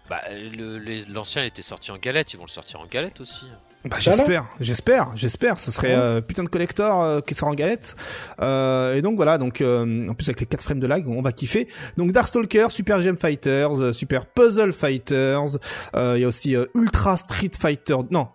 Bah, 0.09 0.21
le- 0.31 0.77
les- 0.77 1.05
l'ancien 1.05 1.43
était 1.43 1.61
sorti 1.63 1.91
en 1.91 1.97
galette, 1.97 2.33
ils 2.33 2.37
vont 2.37 2.45
le 2.45 2.49
sortir 2.49 2.79
en 2.79 2.85
galette 2.85 3.21
aussi. 3.21 3.45
Bah, 3.85 3.97
j'espère, 3.99 4.45
j'espère, 4.59 5.11
j'espère. 5.15 5.59
Ce 5.59 5.69
serait 5.71 5.93
euh, 5.93 6.19
putain 6.21 6.43
de 6.43 6.49
collector 6.49 7.03
euh, 7.03 7.21
qui 7.21 7.33
sort 7.35 7.49
en 7.49 7.53
galette. 7.53 7.95
Euh, 8.39 8.95
et 8.95 9.01
donc 9.03 9.15
voilà, 9.15 9.37
donc 9.37 9.61
euh, 9.61 10.07
en 10.09 10.13
plus 10.15 10.27
avec 10.27 10.39
les 10.39 10.45
4 10.47 10.61
frames 10.63 10.79
de 10.79 10.87
lag, 10.87 11.07
on 11.07 11.21
va 11.21 11.31
kiffer. 11.31 11.67
Donc 11.97 12.11
Darkstalker, 12.11 12.67
Super 12.69 13.01
Gem 13.03 13.15
Fighters, 13.17 13.79
euh, 13.81 13.93
Super 13.93 14.25
Puzzle 14.25 14.73
Fighters. 14.73 15.57
euh, 15.95 16.13
Il 16.17 16.21
y 16.21 16.23
a 16.23 16.27
aussi 16.27 16.55
euh, 16.55 16.65
Ultra 16.75 17.15
Street 17.17 17.51
Fighter. 17.59 17.97
Non. 18.11 18.27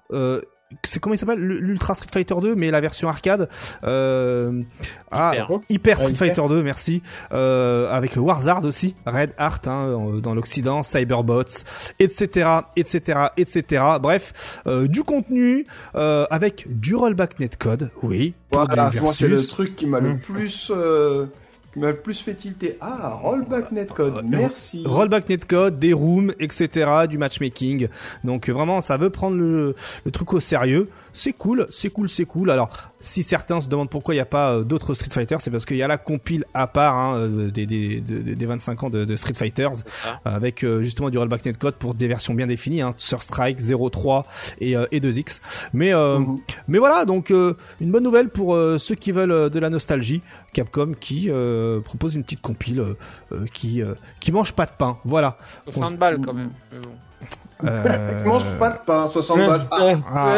C'est 0.85 1.01
comment 1.01 1.15
il 1.15 1.19
s'appelle 1.19 1.41
l'Ultra 1.41 1.95
Street 1.95 2.07
Fighter 2.13 2.35
2 2.41 2.55
mais 2.55 2.71
la 2.71 2.81
version 2.81 3.09
arcade 3.09 3.49
euh, 3.85 4.63
ah, 5.11 5.33
Hyper. 5.35 5.61
Hyper 5.69 5.99
Street 5.99 6.11
Hyper. 6.13 6.27
Fighter 6.29 6.49
2 6.49 6.63
merci 6.63 7.03
euh, 7.33 7.91
avec 7.91 8.13
Warzard 8.17 8.65
aussi 8.65 8.95
Red 9.07 9.33
Heart 9.39 9.67
hein, 9.69 10.21
dans 10.23 10.35
l'Occident 10.35 10.83
Cyberbots 10.83 11.65
etc 11.99 12.49
etc 12.77 13.21
etc 13.37 13.83
bref 14.01 14.61
euh, 14.67 14.87
du 14.87 15.03
contenu 15.03 15.67
euh, 15.95 16.27
avec 16.31 16.67
du 16.79 16.95
rollback 16.95 17.41
netcode 17.41 17.91
oui 18.03 18.35
Voilà, 18.53 18.91
moi 19.01 19.13
c'est 19.13 19.29
le 19.29 19.45
truc 19.45 19.77
qui 19.77 19.87
m'a 19.87 19.99
le 20.01 20.11
Mm. 20.11 20.19
plus 20.19 20.71
euh, 20.75 21.27
m'a 21.77 21.93
plus 21.93 22.21
fait 22.21 22.35
tilter. 22.35 22.77
Ah, 22.81 23.15
rollback 23.23 23.71
netcode, 23.71 24.17
Euh, 24.17 24.23
merci. 24.25 24.83
rollback 24.85 25.29
netcode, 25.29 25.79
des 25.79 25.93
rooms, 25.93 26.33
etc., 26.41 26.91
du 27.09 27.17
matchmaking. 27.19 27.89
Donc 28.25 28.49
vraiment, 28.49 28.81
ça 28.81 28.97
veut 28.97 29.11
prendre 29.11 29.37
le, 29.37 29.77
le 30.05 30.11
truc 30.11 30.33
au 30.33 30.41
sérieux. 30.41 30.89
C'est 31.15 31.33
cool, 31.33 31.67
c'est 31.71 31.91
cool, 31.91 32.09
c'est 32.09 32.25
cool. 32.25 32.51
Alors, 32.51 32.71
si 33.01 33.23
certains 33.23 33.61
se 33.61 33.69
demandent 33.69 33.89
pourquoi 33.91 34.15
il 34.15 34.19
n'y 34.19 34.23
a 34.23 34.27
pas 34.27 34.53
euh, 34.53 34.63
d'autres 34.65 34.95
Street 34.95 35.09
Fighter, 35.13 35.37
c'est 35.41 35.51
parce 35.51 35.65
qu'il 35.65 35.77
y 35.79 35.83
a 35.83 35.89
la 35.89 35.99
compile 35.99 36.45
à 36.55 36.67
part 36.67 36.95
hein, 36.97 37.17
euh, 37.17 37.51
des, 37.51 37.67
des, 37.67 38.01
des, 38.01 38.35
des 38.37 38.47
25 38.47 38.83
ans 38.85 38.91
de, 38.91 39.05
de 39.05 39.17
Street 39.17 39.35
Fighters, 39.35 39.77
ça. 39.77 40.21
avec 40.25 40.63
euh, 40.65 40.83
justement 40.83 41.11
du 41.11 41.19
rollback 41.19 41.45
netcode 41.45 41.75
pour 41.77 41.95
des 41.95 42.09
versions 42.09 42.35
bien 42.35 42.47
définies, 42.47 42.83
hein, 42.83 42.95
sur 42.97 43.23
Strike, 43.23 43.61
0.3 43.61 44.25
et, 44.61 44.77
euh, 44.77 44.87
et 44.93 45.01
2X. 45.01 45.41
Mais 45.73 45.93
euh, 45.95 46.19
Mhm. 46.19 46.39
mais 46.69 46.79
voilà, 46.79 47.05
donc 47.05 47.31
euh, 47.31 47.55
une 47.81 47.91
bonne 47.91 48.05
nouvelle 48.05 48.29
pour 48.29 48.55
euh, 48.55 48.79
ceux 48.79 48.95
qui 48.95 49.13
veulent 49.13 49.33
euh, 49.33 49.49
de 49.49 49.59
la 49.59 49.71
nostalgie. 49.71 50.21
Capcom 50.53 50.95
qui 50.99 51.29
euh, 51.31 51.81
propose 51.81 52.15
une 52.17 52.25
petite 52.25 52.41
compile 52.41 52.81
euh, 52.81 52.95
euh, 53.33 53.47
qui 53.53 53.83
euh, 53.83 53.95
qui 54.19 54.33
mange 54.33 54.53
pas 54.53 54.67
de 54.67 54.73
pain. 54.77 54.99
Voilà. 55.05 55.37
60 55.69 55.97
balles 55.97 56.21
quand 56.21 56.35
même. 56.35 56.51
mais 56.73 56.81
bon. 56.81 56.91
Euh, 57.65 58.25
Mange 58.25 58.45
pas 58.59 58.71
de 58.71 58.77
pain, 58.87 59.09
60 59.11 59.39
balles. 59.47 59.67
Ah, 59.71 59.79
ah, 60.15 60.37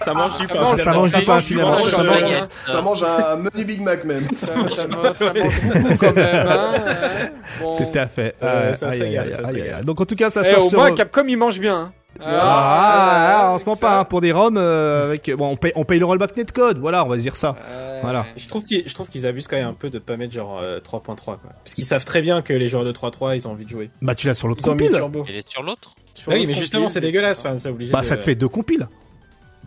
Ça 0.02 0.14
mange 0.14 0.36
du 0.38 0.46
pain. 0.46 0.76
ça 0.76 0.92
mange 0.92 1.12
du 1.12 1.24
pain 1.24 1.40
finalement. 1.40 1.76
Ça 1.78 2.02
mange- 2.02 2.20
pain. 2.20 2.72
ça 2.72 2.80
mange 2.82 3.02
un 3.04 3.36
menu 3.36 3.64
Big 3.64 3.80
Mac 3.82 4.04
même. 4.04 4.26
Ça, 4.36 4.46
ça, 4.46 4.54
mange- 4.56 4.72
ça 4.72 4.86
mange 5.32 5.60
beaucoup 5.82 5.96
quand 5.98 6.14
même. 6.14 6.46
Hein 6.48 6.72
euh, 6.74 7.26
bon. 7.60 7.76
Tout 7.76 7.98
à 7.98 8.06
fait. 8.06 8.34
Euh, 8.42 8.70
Euh, 8.70 8.74
ça 8.74 8.90
se 8.90 8.98
régale, 8.98 9.32
ça 9.32 9.44
se. 9.44 9.84
Donc 9.84 10.00
en 10.00 10.04
tout 10.04 10.16
cas, 10.16 10.30
ça 10.30 10.42
Eh, 10.44 10.50
sort 10.54 10.64
au 10.64 10.68
sur. 10.68 10.78
moins, 10.78 10.90
Capcom 10.92 11.24
il 11.28 11.36
mange 11.36 11.58
bien. 11.60 11.76
hein. 11.76 11.92
Ah, 12.24 13.42
ah, 13.48 13.50
en 13.52 13.58
ce 13.58 13.64
moment 13.66 13.76
ça- 13.76 13.86
pas 13.86 13.98
hein, 13.98 14.04
pour 14.04 14.22
des 14.22 14.32
ROM 14.32 14.56
euh, 14.56 15.04
avec 15.08 15.30
bon 15.36 15.48
on 15.50 15.56
paye 15.56 15.72
on 15.76 15.84
paye 15.84 15.98
le 15.98 16.06
rollback 16.06 16.34
netcode 16.34 16.78
voilà 16.78 17.04
on 17.04 17.08
va 17.08 17.16
se 17.16 17.20
dire 17.20 17.36
ça 17.36 17.50
Ouais. 17.50 17.56
Voilà. 18.02 18.26
Je 18.36 18.46
trouve 18.48 18.64
qu'ils, 18.64 18.82
je 18.88 18.94
trouve 18.94 19.08
qu'ils 19.08 19.26
abusent 19.26 19.46
quand 19.48 19.56
même 19.56 19.68
un 19.68 19.74
peu 19.74 19.90
de 19.90 19.98
pas 19.98 20.16
mettre 20.16 20.32
genre 20.34 20.58
euh, 20.58 20.78
3.3 20.80 21.16
quoi. 21.24 21.38
Parce 21.64 21.74
qu'ils 21.74 21.84
savent 21.84 22.04
très 22.04 22.22
bien 22.22 22.42
que 22.42 22.52
les 22.52 22.68
joueurs 22.68 22.84
de 22.84 22.92
3.3 22.92 23.36
ils 23.36 23.46
ont 23.48 23.52
envie 23.52 23.64
de 23.64 23.70
jouer. 23.70 23.90
bah 24.02 24.14
tu 24.14 24.26
l'as 24.26 24.34
sur 24.34 24.48
l'autre 24.48 24.64
compile. 24.64 24.90
Il 25.28 25.36
est 25.36 25.48
sur 25.48 25.62
l'autre 25.62 25.94
Ah 26.26 26.30
oui, 26.34 26.46
mais 26.46 26.54
justement 26.54 26.88
c'est 26.88 27.00
dégueulasse. 27.00 27.44
Enfin, 27.44 27.56
obligé. 27.70 27.92
bah 27.92 28.00
de- 28.00 28.06
ça 28.06 28.16
te 28.16 28.24
fait 28.24 28.34
deux 28.34 28.48
compiles 28.48 28.88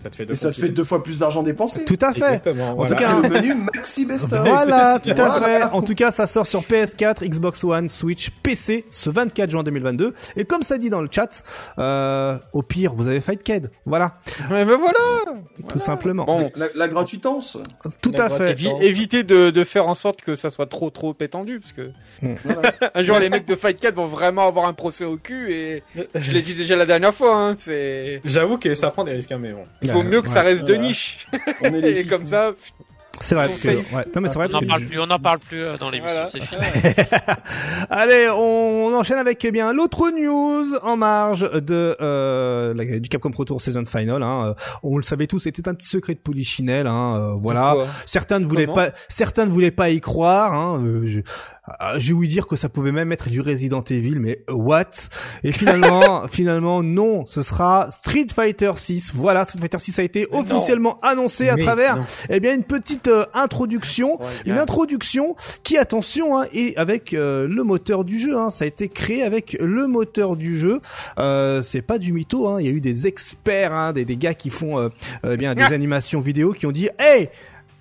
Ça 0.01 0.09
te 0.09 0.15
fait 0.15 0.25
deux 0.25 0.33
Et 0.33 0.37
ça 0.37 0.41
fois 0.47 0.51
te 0.51 0.55
fait 0.55 0.67
plus. 0.67 0.69
deux 0.75 0.83
fois 0.83 1.03
plus 1.03 1.17
d'argent 1.17 1.43
dépensé. 1.43 1.83
Tout 1.85 1.97
à 2.01 2.13
fait. 2.13 2.19
Exactement. 2.19 2.69
En 2.71 2.75
voilà. 2.75 2.95
tout 2.95 3.03
cas, 3.03 3.19
le 3.21 3.29
menu 3.29 3.53
Maxi 3.55 4.05
Best 4.05 4.31
of. 4.31 4.39
Voilà, 4.39 4.99
tout 5.03 5.09
à 5.11 5.41
fait. 5.41 5.63
En 5.63 5.81
tout 5.81 5.95
cas, 5.95 6.11
ça 6.11 6.25
sort 6.27 6.47
sur 6.47 6.61
PS4, 6.61 7.25
Xbox 7.27 7.63
One, 7.63 7.89
Switch, 7.89 8.29
PC 8.43 8.85
ce 8.89 9.09
24 9.09 9.49
juin 9.51 9.63
2022. 9.63 10.13
Et 10.37 10.45
comme 10.45 10.61
ça 10.63 10.77
dit 10.77 10.89
dans 10.89 11.01
le 11.01 11.09
chat, 11.11 11.43
euh, 11.77 12.37
au 12.53 12.61
pire, 12.61 12.93
vous 12.93 13.07
avez 13.07 13.19
Fightcade. 13.21 13.71
Voilà, 13.85 14.19
Ouais, 14.49 14.63
ben 14.65 14.77
voilà. 14.77 15.39
tout 15.67 15.79
simplement. 15.79 16.25
Bon, 16.25 16.51
La, 16.55 16.67
la 16.75 16.87
gratuitance. 16.87 17.57
tout 18.01 18.11
La 18.17 18.25
à 18.25 18.29
fait. 18.29 18.55
évitez 18.81 19.23
de, 19.23 19.49
de 19.49 19.63
faire 19.63 19.87
en 19.87 19.95
sorte 19.95 20.21
que 20.21 20.35
ça 20.35 20.49
soit 20.49 20.67
trop 20.67 20.89
trop 20.89 21.15
étendu 21.19 21.59
parce 21.59 21.73
que 21.73 21.91
Voilà. 22.45 22.71
un 22.95 23.03
jour 23.03 23.19
les 23.19 23.29
mecs 23.29 23.47
de 23.47 23.55
Fight 23.55 23.79
4 23.79 23.95
vont 23.95 24.07
vraiment 24.07 24.47
avoir 24.47 24.65
un 24.67 24.73
procès 24.73 25.05
au 25.05 25.17
cul 25.17 25.51
et 25.51 25.83
je 26.15 26.31
l'ai 26.31 26.41
dit 26.41 26.55
déjà 26.55 26.75
la 26.75 26.85
dernière 26.85 27.13
fois 27.13 27.35
hein, 27.35 27.55
c'est 27.57 28.21
J'avoue 28.25 28.57
que 28.57 28.73
ça 28.73 28.91
prend 28.91 29.03
des 29.03 29.11
risques, 29.11 29.31
hein, 29.31 29.39
mais 29.39 29.51
bon. 29.51 29.65
Il 29.89 29.93
vaut 29.93 30.03
mieux 30.03 30.21
que 30.21 30.29
ça 30.29 30.41
reste 30.41 30.65
de 30.65 30.75
niche 30.75 31.27
On 31.61 31.65
est 31.73 31.81
les 31.81 31.99
et 32.01 32.05
comme 32.05 32.25
ça 32.27 32.51
C'est 33.21 33.35
vrai, 33.35 33.47
parce 33.47 33.61
que, 33.61 33.67
ouais. 33.69 34.05
Non, 34.15 34.21
mais 34.21 34.29
c'est 34.29 34.35
vrai, 34.35 34.47
On 34.53 34.61
n'en 34.61 34.67
parle 34.67 34.79
du- 34.81 34.87
plus, 34.87 34.97
parle 35.21 35.39
euh, 35.53 35.77
dans 35.77 35.89
l'émission, 35.89 36.13
voilà. 36.13 36.27
c'est 36.31 36.41
fini. 36.41 36.61
Allez, 37.89 38.29
on 38.29 38.93
enchaîne 38.95 39.17
avec 39.17 39.43
eh 39.43 39.51
bien 39.51 39.73
l'autre 39.73 40.09
news 40.11 40.75
en 40.83 40.95
marge 40.97 41.49
de 41.51 41.95
euh, 42.01 42.73
la- 42.73 42.99
du 42.99 43.09
Capcom 43.09 43.31
Pro 43.31 43.45
Tour 43.45 43.61
Season 43.61 43.83
Final. 43.85 44.23
Hein. 44.23 44.49
Euh, 44.49 44.53
On 44.83 44.97
le 44.97 45.03
savait 45.03 45.27
tous, 45.27 45.39
c'était 45.39 45.67
un 45.67 45.73
petit 45.73 45.89
secret 45.89 46.13
de 46.13 46.19
Polichinelle. 46.19 46.87
Hein. 46.87 47.15
euh, 47.17 47.33
voilà. 47.41 47.75
Certains 48.05 48.39
ne 48.39 48.45
voulaient 48.45 48.65
Comment? 48.65 48.75
pas, 48.75 48.89
certains 49.09 49.45
ne 49.45 49.51
voulaient 49.51 49.71
pas 49.71 49.89
y 49.89 49.99
croire. 49.99 50.53
Hein. 50.53 50.81
euh, 50.83 51.01
je- 51.07 51.19
ah, 51.19 51.58
J'ai 51.97 52.13
ouï 52.13 52.27
dire 52.27 52.47
que 52.47 52.55
ça 52.55 52.69
pouvait 52.69 52.91
même 52.91 53.11
être 53.11 53.29
du 53.29 53.41
Resident 53.41 53.83
Evil, 53.89 54.19
mais 54.19 54.43
what? 54.49 54.85
Et 55.43 55.51
finalement, 55.51 56.27
finalement, 56.31 56.83
non, 56.83 57.25
ce 57.25 57.41
sera 57.41 57.87
Street 57.91 58.27
Fighter 58.33 58.71
6. 58.75 59.11
Voilà, 59.13 59.45
Street 59.45 59.59
Fighter 59.59 59.79
6 59.79 59.99
a 59.99 60.03
été 60.03 60.27
Mais 60.31 60.37
non. 60.37 60.43
officiellement 60.43 60.99
annoncé 61.01 61.49
à 61.49 61.57
travers, 61.57 61.97
non. 61.97 62.03
eh 62.29 62.39
bien, 62.39 62.55
une 62.55 62.63
petite 62.63 63.07
euh, 63.07 63.25
introduction 63.33 64.19
Ouais, 64.19 64.25
une 64.45 64.57
introduction 64.57 65.35
qui, 65.63 65.77
attention, 65.77 66.37
hein, 66.39 66.45
est 66.53 66.75
avec 66.77 67.13
euh, 67.13 67.47
le 67.47 67.63
moteur 67.63 68.03
du 68.03 68.19
jeu. 68.19 68.37
Hein. 68.37 68.49
Ça 68.51 68.65
a 68.65 68.67
été 68.67 68.87
créé 68.89 69.23
avec 69.23 69.57
le 69.59 69.87
moteur 69.87 70.35
du 70.35 70.57
jeu. 70.57 70.79
Euh, 71.17 71.61
c'est 71.61 71.81
pas 71.81 71.97
du 71.97 72.13
mytho. 72.13 72.47
Hein. 72.47 72.57
Il 72.59 72.65
y 72.65 72.69
a 72.69 72.71
eu 72.71 72.81
des 72.81 73.07
experts, 73.07 73.73
hein, 73.73 73.93
des, 73.93 74.05
des 74.05 74.17
gars 74.17 74.33
qui 74.33 74.49
font 74.49 74.79
euh, 74.79 74.89
euh, 75.25 75.37
bien 75.37 75.55
des 75.55 75.63
animations 75.63 76.19
vidéo 76.19 76.53
qui 76.53 76.65
ont 76.65 76.71
dit, 76.71 76.89
hey. 76.99 77.29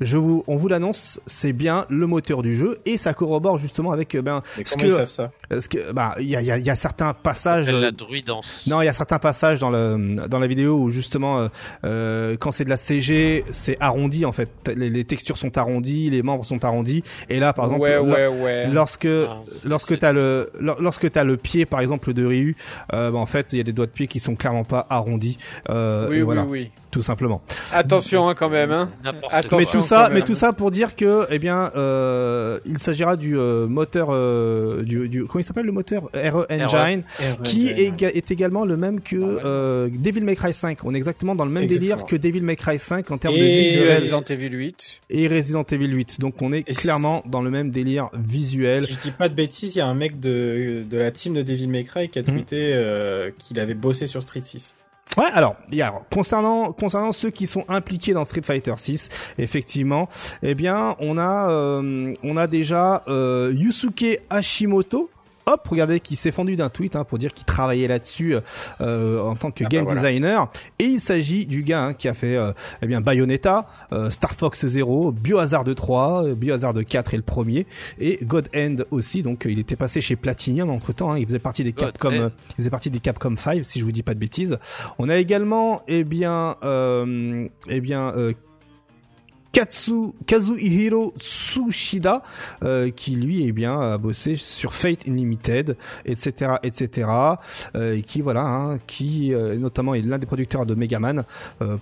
Je 0.01 0.17
vous, 0.17 0.45
on 0.47 0.57
vous 0.57 0.69
l'annonce, 0.69 1.21
c'est 1.27 1.53
bien 1.53 1.87
le 1.89 2.07
moteur 2.07 2.43
du 2.43 2.55
jeu 2.55 2.79
et 2.87 2.97
ça 2.97 3.15
corrobore 3.15 3.59
justement 3.59 3.91
avec 3.93 4.15
euh, 4.15 4.23
ben 4.23 4.43
Mais 4.57 4.65
ce 4.65 4.77
que, 4.77 4.87
ils 4.87 4.93
savent 4.93 5.09
ça 5.09 5.33
ce 5.51 5.69
que 5.69 5.93
bah 5.93 6.15
il 6.21 6.27
y 6.27 6.37
a, 6.37 6.41
il 6.41 6.47
y, 6.47 6.51
a, 6.53 6.59
il 6.59 6.65
y 6.65 6.71
a 6.71 6.77
certains 6.77 7.15
passages 7.15 7.71
la 7.73 7.91
druidance. 7.91 8.67
non, 8.69 8.81
il 8.83 8.85
y 8.85 8.89
a 8.89 8.93
certains 8.93 9.19
passages 9.19 9.59
dans 9.59 9.71
le 9.71 10.13
dans 10.29 10.39
la 10.39 10.47
vidéo 10.47 10.79
où 10.79 10.91
justement 10.91 11.39
euh, 11.41 11.49
euh, 11.85 12.37
quand 12.39 12.51
c'est 12.53 12.65
de 12.65 12.71
la 12.71 12.77
CG, 12.77 13.45
c'est 13.51 13.77
arrondi 13.81 14.25
en 14.25 14.33
fait. 14.33 14.51
Les, 14.77 14.91
les 14.91 15.05
textures 15.05 15.39
sont 15.39 15.57
arrondies, 15.59 16.11
les 16.11 16.23
membres 16.23 16.45
sont 16.45 16.65
arrondis. 16.65 17.03
Et 17.29 17.41
là, 17.41 17.53
par 17.53 17.67
exemple, 17.67 17.83
ouais 17.83 17.99
ouais 17.99 18.27
ouais 18.29 18.69
lorsque 18.69 19.07
Ah, 19.07 19.41
lorsque 19.65 19.99
t'as 19.99 20.13
le 20.13 20.51
lor- 20.61 20.81
lorsque 20.81 21.11
t'as 21.11 21.25
le 21.25 21.37
pied 21.37 21.67
par 21.67 21.81
exemple 21.81 22.13
de 22.13 22.25
Ryu, 22.25 22.57
euh, 22.93 23.11
bah, 23.11 23.19
en 23.19 23.27
fait 23.27 23.53
il 23.53 23.59
y 23.59 23.61
a 23.61 23.65
des 23.65 23.73
doigts 23.73 23.87
de 23.87 23.91
pied 23.91 24.07
qui 24.07 24.21
sont 24.21 24.37
clairement 24.37 24.65
pas 24.65 24.87
arrondis. 24.91 25.39
Euh, 25.71 26.07
oui 26.09 26.17
et 26.17 26.19
oui 26.19 26.25
voilà, 26.25 26.45
oui 26.45 26.71
tout 26.99 27.03
simplement. 27.05 27.41
attention 27.73 28.29
hein, 28.29 28.35
quand 28.35 28.49
même 28.51 28.73
hein 28.73 28.91
Attention. 29.31 29.57
Mais 29.59 29.67
tout 29.67 29.83
ça, 29.83 30.11
mais 30.13 30.23
tout 30.23 30.35
ça 30.35 30.53
pour 30.53 30.73
dire 30.73 30.97
que, 30.97 31.27
eh 31.31 31.39
bien, 31.39 31.71
euh, 31.77 32.59
il 32.67 32.81
s'agira 32.81 33.17
du 33.17 33.39
euh, 33.39 33.69
moteur 33.69 34.09
euh, 34.11 34.83
du, 34.83 35.09
du 35.09 35.25
comment 35.27 35.39
il 35.39 35.45
s'appelle 35.45 35.67
le 35.67 35.71
moteur 35.71 36.11
RE 36.13 36.45
Engine, 36.51 37.03
qui 37.45 37.69
est, 37.69 37.97
ga- 37.97 38.11
est 38.11 38.33
également 38.33 38.65
le 38.65 38.77
même 38.77 39.01
que 39.01 39.15
euh, 39.17 39.89
Devil 39.93 40.23
May 40.23 40.35
Cry 40.35 40.53
5. 40.53 40.85
On 40.85 40.93
est 40.93 40.97
exactement 40.97 41.37
dans 41.37 41.45
le 41.45 41.53
même 41.53 41.63
Exactement. 41.63 41.89
délire 41.97 42.05
que 42.07 42.17
Devil 42.17 42.41
May 42.43 42.57
Cry 42.57 42.81
5 42.81 43.09
en 43.13 43.19
termes 43.19 43.35
de 43.37 43.43
Et- 43.45 43.69
visuel 43.69 43.95
Resident 43.99 44.23
Evil 44.29 44.51
8 44.57 45.01
et 45.11 45.29
Resident 45.29 45.63
Evil 45.71 45.89
8. 45.95 46.19
Donc 46.21 46.43
on 46.43 46.53
est 46.53 46.69
Et 46.69 46.75
clairement 46.75 47.23
dans 47.27 47.43
le 47.43 47.51
même 47.51 47.71
délire 47.71 48.09
visuel. 48.15 48.83
Si 48.87 48.95
je 48.95 48.99
dis 48.99 49.11
pas 49.13 49.29
de 49.29 49.35
bêtises, 49.35 49.77
il 49.77 49.79
y 49.79 49.83
a 49.83 49.87
un 49.87 49.95
mec 49.95 50.19
de, 50.19 50.83
de 50.91 50.99
la 50.99 51.13
team 51.13 51.35
de 51.35 51.43
Devil 51.43 51.69
May 51.69 51.85
Cry 51.85 52.09
qui 52.09 52.19
a 52.19 52.23
Mhm. 52.23 52.27
tweeté 52.29 52.73
euh, 52.75 53.31
qu'il 53.39 53.61
avait 53.61 53.75
bossé 53.75 54.09
sur 54.09 54.21
Street 54.23 54.41
6. 54.43 54.75
Ouais, 55.17 55.31
alors, 55.33 55.57
concernant 56.11 56.73
concernant 56.73 57.13
ceux 57.13 57.31
qui 57.31 57.47
sont 57.47 57.65
impliqués 57.69 58.13
dans 58.13 58.25
Street 58.25 58.43
Fighter 58.43 58.75
6, 58.77 59.09
effectivement, 59.39 60.09
eh 60.43 60.55
bien, 60.55 60.97
on 61.01 61.19
a 61.19 61.51
euh, 61.51 62.15
on 62.23 62.37
a 62.37 62.47
déjà 62.47 63.03
euh, 63.09 63.53
Yusuke 63.55 64.21
Hashimoto. 64.31 65.11
Hop, 65.51 65.67
regardez, 65.67 66.01
qui 66.01 66.15
s'est 66.15 66.31
fendu 66.31 66.57
d'un 66.57 66.69
tweet 66.69 66.95
hein, 66.95 67.05
pour 67.05 67.17
dire 67.17 67.33
qu'il 67.33 67.47
travaillait 67.47 67.89
là-dessus 67.89 68.37
euh, 68.83 69.21
en 69.23 69.35
tant 69.35 69.51
que 69.51 69.65
Ah 69.65 69.69
bah 69.69 69.69
game 69.71 69.85
voilà. 69.85 70.01
designer. 70.03 70.51
Et 70.79 70.85
il 70.85 71.01
s'agit 71.01 71.47
du 71.47 71.63
gars 71.63 71.85
hein, 71.87 71.95
qui 71.95 72.07
a 72.07 72.13
fait 72.15 72.37
euh, 72.37 72.53
eh 72.83 72.87
bien 72.87 73.01
Bayonetta, 73.01 73.67
euh, 73.93 74.11
Star 74.11 74.33
Fox 74.33 74.67
Zero, 74.67 75.11
Biohazard 75.11 75.65
3, 75.75 76.25
euh, 76.25 76.35
Biohazard 76.35 76.75
4 76.87 77.15
est 77.15 77.17
le 77.17 77.23
premier, 77.23 77.67
et 77.99 78.19
God 78.23 78.49
End 78.55 78.77
aussi. 78.91 79.23
Donc 79.23 79.47
euh, 79.47 79.51
il 79.51 79.59
était 79.59 79.77
passé 79.77 80.01
chez 80.03 80.17
Platinum 80.17 80.69
entre 80.71 80.93
temps. 80.93 81.15
il 81.15 81.25
faisait 81.27 81.39
partie 81.39 81.65
des 81.65 81.73
God 81.73 81.93
Capcom, 81.93 82.09
End. 82.11 82.21
euh, 82.25 82.29
il 82.51 82.57
faisait 82.57 82.71
partie 82.71 82.91
des 82.91 83.01
Capcom 83.01 83.35
5 83.37 83.65
si 83.65 83.79
je 83.81 83.85
vous 83.85 83.93
dis 83.93 84.03
pas 84.03 84.15
de 84.15 84.21
bêtises. 84.21 84.59
On 84.99 85.09
a 85.09 85.17
également, 85.17 85.83
eh 85.89 86.05
bien, 86.05 86.57
euh, 86.63 87.49
eh 87.69 87.81
bien, 87.81 88.13
euh, 88.17 88.35
Katsu, 89.53 90.13
Kazuhiro 90.27 91.15
Tsushida, 91.19 92.23
euh, 92.63 92.91
qui 92.91 93.13
lui, 93.13 93.47
eh 93.47 93.53
bien, 93.53 93.81
a 93.81 93.99
bossé 93.99 94.37
sur 94.37 94.75
Fate 94.75 95.07
Unlimited, 95.09 95.77
etc., 96.05 96.53
euh, 97.75 97.95
et 97.95 98.03
qui, 98.03 98.21
voilà, 98.21 98.47
hein, 98.47 98.79
qui, 98.87 99.33
euh, 99.33 99.57
notamment, 99.57 99.95
est 99.95 100.03
l'un 100.03 100.19
des 100.19 100.27
producteurs 100.27 100.67
de 100.67 100.75
Megaman, 100.75 101.25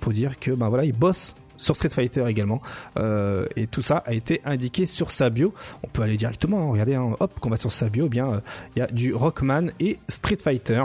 pour 0.01 0.13
dire 0.13 0.39
que, 0.39 0.51
ben 0.53 0.69
voilà, 0.69 0.85
il 0.85 0.93
bosse 0.93 1.35
sur 1.57 1.77
Street 1.77 1.89
Fighter 1.89 2.25
également, 2.29 2.61
euh, 2.99 3.47
et 3.57 3.67
tout 3.67 3.83
ça 3.83 4.03
a 4.07 4.13
été 4.13 4.41
indiqué 4.45 4.87
sur 4.87 5.13
sa 5.13 5.31
bio. 5.31 5.55
On 5.83 5.89
peut 5.89 6.03
aller 6.03 6.17
directement, 6.17 6.61
hein, 6.61 6.73
regardez, 6.73 6.95
hein, 6.95 7.17
hop, 7.21 7.39
qu'on 7.41 7.51
va 7.51 7.57
sur 7.57 7.73
sa 7.73 7.89
bio, 7.89 8.07
eh 8.07 8.09
bien, 8.09 8.29
euh, 8.29 8.41
il 8.75 8.81
y 8.81 8.83
a 8.83 8.87
du 8.87 9.15
Rockman 9.15 9.69
et 9.81 9.99
Street 10.09 10.37
Fighter. 10.43 10.83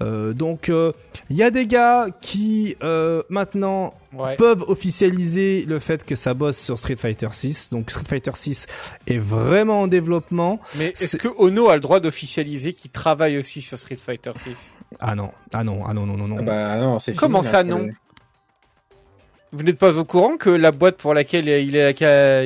Euh, 0.00 0.32
donc, 0.32 0.68
euh, 0.68 0.92
il 1.30 1.36
y 1.36 1.42
a 1.42 1.50
des 1.50 1.66
gars 1.66 2.06
qui 2.20 2.76
euh, 2.82 3.22
maintenant 3.28 3.92
ouais 4.12 4.36
peuvent 4.36 4.62
officialiser 4.68 5.64
le 5.66 5.78
fait 5.78 6.04
que 6.04 6.14
ça 6.14 6.34
bosse 6.34 6.58
sur 6.58 6.78
Street 6.78 6.96
Fighter 6.96 7.28
6. 7.30 7.70
Donc 7.70 7.90
Street 7.90 8.04
Fighter 8.08 8.32
6 8.34 8.66
est 9.06 9.18
vraiment 9.18 9.82
en 9.82 9.86
développement. 9.86 10.60
mais 10.76 10.94
est-ce 10.98 11.16
que 11.16 11.28
Ono 11.38 11.68
a 11.68 11.74
le 11.74 11.80
droit 11.80 12.00
d'officialiser 12.00 12.72
qu'il 12.72 12.90
travaille 12.90 13.38
aussi 13.38 13.62
sur 13.62 13.78
Street 13.78 13.96
Fighter 13.96 14.32
6 14.36 14.76
Ah 15.00 15.14
non, 15.14 15.30
ah 15.52 15.64
non, 15.64 15.84
ah 15.86 15.94
non, 15.94 16.06
non, 16.06 16.16
non, 16.16 16.28
non. 16.28 16.36
Ah 16.40 16.42
bah 16.42 16.76
non, 16.78 16.98
c'est 16.98 17.12
fini, 17.12 17.18
Comment 17.18 17.42
ça, 17.42 17.64
non? 17.64 17.88
Vous 19.56 19.62
n'êtes 19.62 19.78
pas 19.78 19.96
au 19.98 20.04
courant 20.04 20.36
que 20.36 20.50
la 20.50 20.72
boîte 20.72 20.96
pour 20.96 21.14
laquelle 21.14 21.48
il 21.48 21.76
est, 21.76 22.00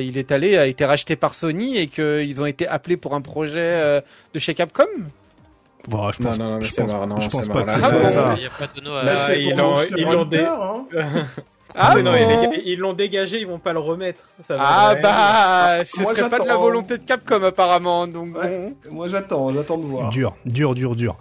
il 0.05 0.17
est 0.17 0.31
allé 0.31 0.57
a 0.57 0.67
été 0.67 0.85
rachetée 0.85 1.15
par 1.15 1.33
Sony 1.33 1.77
et 1.77 1.87
qu'ils 1.87 2.39
ont 2.41 2.45
été 2.45 2.67
appelés 2.67 2.97
pour 2.97 3.15
un 3.15 3.21
projet 3.21 3.55
euh, 3.63 4.01
de 4.33 4.39
chez 4.39 4.53
Capcom? 4.53 4.83
Bon, 5.87 6.11
je 6.11 6.21
Non, 6.21 6.29
pense, 6.29 6.39
non, 6.39 6.49
non, 6.51 6.59
je 6.59 6.75
pense, 6.75 6.91
mort, 6.93 7.07
non, 7.07 7.19
je 7.19 7.29
pense 7.29 7.47
pas 7.47 7.61
que 7.63 7.67
là. 7.67 7.75
ce 7.77 7.81
Ah 7.83 7.87
soit 7.87 7.99
bon? 7.99 8.07
ça. 8.07 8.35
Il 8.37 8.43
y 8.43 8.45
a 8.45 8.49
pas 8.49 8.67
de 8.75 9.05
Là, 9.05 9.25
c'est 9.27 9.41
ils 9.41 9.55
l'ont- 9.55 9.75
ils 9.97 10.03
l'ont 10.03 10.21
Hunter, 10.21 10.45
hein. 10.47 10.85
Ah, 11.75 11.93
mais 11.95 12.01
non, 12.03 12.11
bon 12.11 12.17
ils 12.17 12.49
les- 12.57 12.63
ils 12.71 12.79
l'ont 12.79 12.93
dégagé, 12.93 13.39
ils 13.39 13.47
vont 13.47 13.59
pas 13.59 13.73
le 13.73 13.79
remettre. 13.79 14.23
Ça 14.41 14.57
va 14.57 14.63
Ah 14.65 14.95
bah, 14.95 15.85
ce 15.85 16.01
Moi, 16.01 16.13
serait 16.15 16.29
pas 16.29 16.39
de 16.39 16.47
la 16.47 16.57
volonté 16.57 16.97
de 16.97 17.03
Capcom 17.03 17.41
apparemment, 17.43 18.07
donc 18.07 18.35
Ouais. 18.37 18.73
bon. 18.89 18.95
Moi 18.95 19.07
j'attends, 19.07 19.53
j'attends 19.53 19.77
de 19.77 19.85
voir. 19.85 20.09
Dur, 20.09 20.35
dur, 20.45 20.73
dur, 20.75 20.95
dur. 20.95 21.17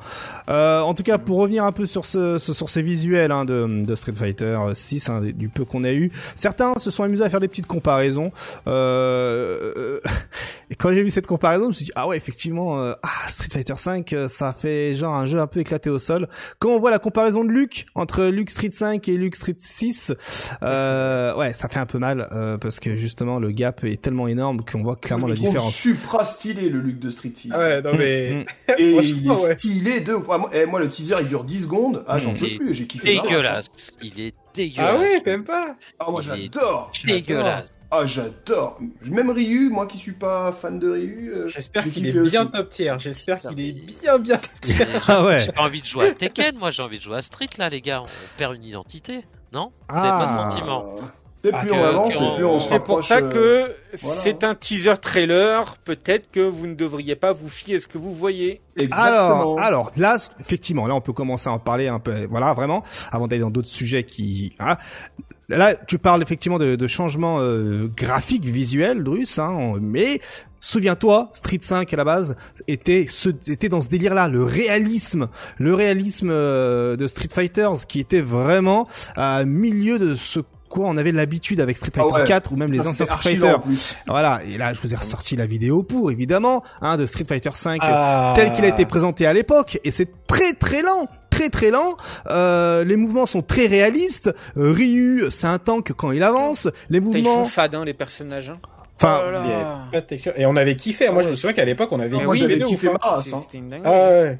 Euh, 0.48 0.80
en 0.80 0.94
tout 0.94 1.02
cas, 1.02 1.18
pour 1.18 1.38
revenir 1.38 1.64
un 1.64 1.72
peu 1.72 1.84
sur 1.86 2.06
ce, 2.06 2.38
ce- 2.38 2.52
sur 2.54 2.70
ces 2.70 2.82
visuels 2.82 3.30
hein, 3.32 3.44
de, 3.44 3.84
de 3.84 3.94
Street 3.94 4.12
Fighter 4.14 4.58
6, 4.72 5.08
hein, 5.10 5.20
du 5.22 5.48
peu 5.48 5.64
qu'on 5.64 5.84
a 5.84 5.92
eu, 5.92 6.10
certains 6.34 6.76
se 6.78 6.90
sont 6.90 7.02
amusés 7.02 7.24
à 7.24 7.30
faire 7.30 7.40
des 7.40 7.48
petites 7.48 7.66
comparaisons. 7.66 8.32
Euh, 8.66 10.00
et 10.70 10.74
quand 10.74 10.92
j'ai 10.92 11.02
vu 11.02 11.10
cette 11.10 11.26
comparaison, 11.26 11.64
je 11.64 11.68
me 11.68 11.72
suis 11.72 11.84
dit 11.86 11.92
ah 11.94 12.06
ouais, 12.08 12.16
effectivement, 12.16 12.80
euh, 12.80 12.94
ah, 13.02 13.28
Street 13.28 13.48
Fighter 13.52 13.76
5, 13.76 14.12
euh, 14.12 14.28
ça 14.28 14.52
fait 14.52 14.94
genre 14.94 15.14
un 15.14 15.26
jeu 15.26 15.38
un 15.40 15.46
peu 15.46 15.60
éclaté 15.60 15.90
au 15.90 15.98
sol. 15.98 16.28
Quand 16.58 16.70
on 16.70 16.78
voit 16.78 16.90
la 16.90 16.98
comparaison 16.98 17.44
de 17.44 17.50
Luke 17.50 17.86
entre 17.94 18.24
Luke 18.24 18.50
Street 18.50 18.70
5 18.72 19.08
et 19.08 19.16
Luke 19.16 19.36
Street 19.36 19.54
6, 19.58 20.12
euh, 20.62 21.35
ouais, 21.36 21.52
ça 21.52 21.69
fait 21.69 21.78
un 21.78 21.86
peu 21.86 21.98
mal 21.98 22.28
euh, 22.32 22.59
parce 22.59 22.81
que 22.81 22.97
justement 22.97 23.39
le 23.39 23.51
gap 23.51 23.85
est 23.85 24.01
tellement 24.01 24.28
énorme 24.28 24.65
qu'on 24.65 24.82
voit 24.82 24.97
clairement 24.97 25.27
je 25.28 25.32
la 25.35 25.39
différence. 25.39 25.74
supra 25.74 26.24
stylé 26.24 26.69
le 26.69 26.81
Luc 26.81 26.98
de 26.98 27.10
Street 27.10 27.32
6. 27.35 27.51
Ah 27.55 27.59
ouais, 27.59 27.82
non 27.82 27.93
mais. 27.97 28.44
Mm. 28.69 28.73
Et 28.78 28.90
il 28.90 29.27
est 29.27 29.31
ouais. 29.31 29.55
stylé 29.55 30.01
de. 30.01 30.16
Ah, 30.31 30.39
moi, 30.39 30.51
eh, 30.52 30.66
moi, 30.66 30.81
le 30.81 30.89
teaser 30.89 31.16
il 31.20 31.28
dure 31.28 31.44
10 31.44 31.62
secondes. 31.62 32.05
Ah, 32.06 32.19
j'en 32.19 32.32
Mm. 32.32 32.36
peux 32.36 32.47
plus, 32.59 32.74
j'ai 32.74 32.86
kiffé. 32.86 33.16
ça. 33.16 33.23
Dégueulasse. 33.23 33.90
Il 34.02 34.20
est 34.20 34.35
dégueulasse. 34.55 34.94
Ah 34.97 34.98
ouais, 34.98 35.20
t'aimes 35.23 35.44
pas 35.44 35.77
Ah, 35.98 36.10
moi 36.10 36.23
j'adore. 36.23 36.90
Dégueulasse. 37.05 37.69
Ah, 37.90 38.05
j'adore. 38.05 38.78
Même 39.06 39.31
Ryu, 39.31 39.70
moi 39.70 39.86
qui 39.86 39.97
suis 39.97 40.12
pas 40.12 40.52
fan 40.52 40.78
de 40.78 40.90
Ryu. 40.90 41.32
euh, 41.35 41.48
J'espère 41.48 41.89
qu'il 41.89 42.06
est 42.06 42.12
bien 42.12 42.43
aussi. 42.43 42.52
top 42.52 42.69
tier. 42.69 42.94
J'espère 42.98 43.40
qu'il 43.40 43.59
est 43.60 43.73
bien 44.02 44.19
bien 44.19 44.36
top 44.36 44.60
tier. 44.60 44.77
Ah 45.09 45.24
ouais. 45.24 45.40
J'ai 45.40 45.52
pas 45.52 45.62
envie 45.62 45.81
de 45.81 45.86
jouer 45.86 46.09
à 46.09 46.12
Tekken, 46.12 46.59
moi 46.59 46.70
j'ai 46.70 46.82
envie 46.82 46.98
de 46.98 47.02
jouer 47.02 47.16
à 47.16 47.23
Street 47.23 47.48
là 47.56 47.70
les 47.70 47.81
gars. 47.81 48.02
On 48.02 48.06
perd 48.36 48.55
une 48.56 48.65
identité, 48.65 49.24
non 49.52 49.72
Vous 49.88 49.96
Ah. 49.96 50.02
pas 50.02 50.28
ce 50.28 50.34
sentiment 50.56 50.94
C'est 51.42 51.54
Ah, 51.54 51.58
plus 51.60 51.72
on 51.72 51.84
avance, 51.84 52.14
et 52.16 52.34
plus 52.34 52.44
on 52.44 52.58
se 52.58 52.68
C'est 52.68 52.80
pour 52.82 53.04
ça 53.04 53.18
euh, 53.18 53.30
que 53.30 53.60
voilà. 53.96 54.20
c'est 54.20 54.42
un 54.44 54.54
teaser 54.56 54.96
trailer. 55.00 55.76
Peut-être 55.84 56.30
que 56.32 56.40
vous 56.40 56.66
ne 56.66 56.74
devriez 56.74 57.14
pas 57.14 57.32
vous 57.32 57.48
fier 57.48 57.76
à 57.76 57.80
ce 57.80 57.86
que 57.86 57.96
vous 57.96 58.12
voyez. 58.12 58.60
Exactement. 58.76 59.04
Alors, 59.06 59.60
alors 59.60 59.90
là, 59.96 60.16
effectivement, 60.40 60.86
là, 60.88 60.94
on 60.96 61.00
peut 61.00 61.12
commencer 61.12 61.48
à 61.48 61.52
en 61.52 61.58
parler 61.60 61.86
un 61.88 62.00
peu, 62.00 62.26
voilà, 62.28 62.52
vraiment, 62.54 62.82
avant 63.12 63.28
d'aller 63.28 63.42
dans 63.42 63.50
d'autres 63.50 63.68
sujets 63.68 64.02
qui, 64.04 64.54
hein. 64.58 64.76
Là, 65.50 65.74
tu 65.76 65.96
parles 65.98 66.20
effectivement 66.20 66.58
de, 66.58 66.76
de 66.76 66.86
changements 66.86 67.38
euh, 67.40 67.90
graphiques, 67.96 68.44
visuels, 68.44 69.02
Drus, 69.02 69.38
hein, 69.38 69.76
mais 69.80 70.20
souviens-toi, 70.60 71.30
Street 71.35 71.59
5 71.60 71.93
à 71.93 71.97
la 71.97 72.05
base 72.05 72.36
était, 72.66 73.06
ce, 73.10 73.28
était 73.51 73.68
dans 73.68 73.80
ce 73.82 73.89
délire-là, 73.89 74.28
le 74.28 74.43
réalisme, 74.44 75.28
le 75.59 75.74
réalisme 75.74 76.30
euh, 76.30 76.97
de 76.97 77.06
Street 77.06 77.28
Fighters, 77.32 77.86
qui 77.89 78.01
était 78.01 78.20
vraiment 78.20 78.89
à 79.16 79.44
milieu 79.44 79.98
de 79.98 80.14
ce 80.14 80.40
quoi 80.68 80.86
on 80.86 80.98
avait 80.98 81.12
l'habitude 81.12 81.60
avec 81.60 81.78
Street 81.78 81.90
Ah 81.97 82.01
Fighter 82.01 82.14
ouais. 82.14 82.24
4 82.24 82.52
ou 82.52 82.56
même 82.56 82.70
les 82.72 82.86
anciens 82.86 83.06
Street 83.06 83.36
Fighter. 83.39 83.56
Voilà, 84.06 84.43
et 84.47 84.59
là 84.59 84.74
je 84.74 84.80
vous 84.82 84.93
ai 84.93 84.97
ressorti 84.97 85.35
la 85.35 85.47
vidéo 85.47 85.82
pour 85.82 86.10
évidemment 86.10 86.62
hein, 86.82 86.98
de 86.98 87.06
Street 87.06 87.24
Fighter 87.26 87.52
5 87.55 87.78
Ah. 87.82 88.35
tel 88.36 88.52
qu'il 88.52 88.66
a 88.66 88.68
été 88.68 88.85
présenté 88.85 89.24
à 89.24 89.32
l'époque 89.32 89.78
et 89.82 89.90
c'est 89.90 90.10
très 90.26 90.52
très 90.52 90.82
lent 90.82 91.09
très 91.30 91.48
très 91.48 91.70
lent 91.70 91.97
euh, 92.28 92.85
les 92.85 92.97
mouvements 92.97 93.24
sont 93.24 93.40
très 93.40 93.66
réalistes 93.66 94.30
Euh, 94.59 94.70
Ryu 94.72 95.22
c'est 95.30 95.47
un 95.47 95.59
tank 95.59 95.93
quand 95.97 96.10
il 96.10 96.22
avance 96.22 96.68
les 96.90 97.01
Putain, 97.01 97.18
Ils 97.18 97.22
mouvements 97.24 97.44
font 97.44 97.48
fade, 97.51 97.74
hein, 97.74 97.85
les 97.86 97.94
personnages. 97.94 98.51
Hein. 98.51 98.59
Enfin 99.00 99.20
Oh 99.26 99.30
là 99.30 99.32
là. 99.32 99.40
avait 99.82 99.90
pas 99.92 100.00
de 100.00 100.06
texture. 100.06 100.32
Et 100.36 100.46
on 100.46 100.56
avait 100.56 100.76
kiffé. 100.76 101.08
Moi, 101.10 101.18
Ah 101.20 101.24
je 101.24 101.28
me 101.30 101.34
souviens 101.34 101.52
qu'à 101.54 101.64
l'époque, 101.64 101.90
on 101.92 102.00
avait 102.00 102.08
Mais 102.16 102.24
moi, 102.24 102.32
oui, 102.34 102.40
kiffé 102.40 102.58
kiffé 102.60 102.88
hein. 102.88 103.20
C'est- 103.22 103.32
hein. 103.34 103.38
C'était 103.38 103.58
une. 103.58 103.72
Ah 103.84 103.90
ouais. 103.90 104.38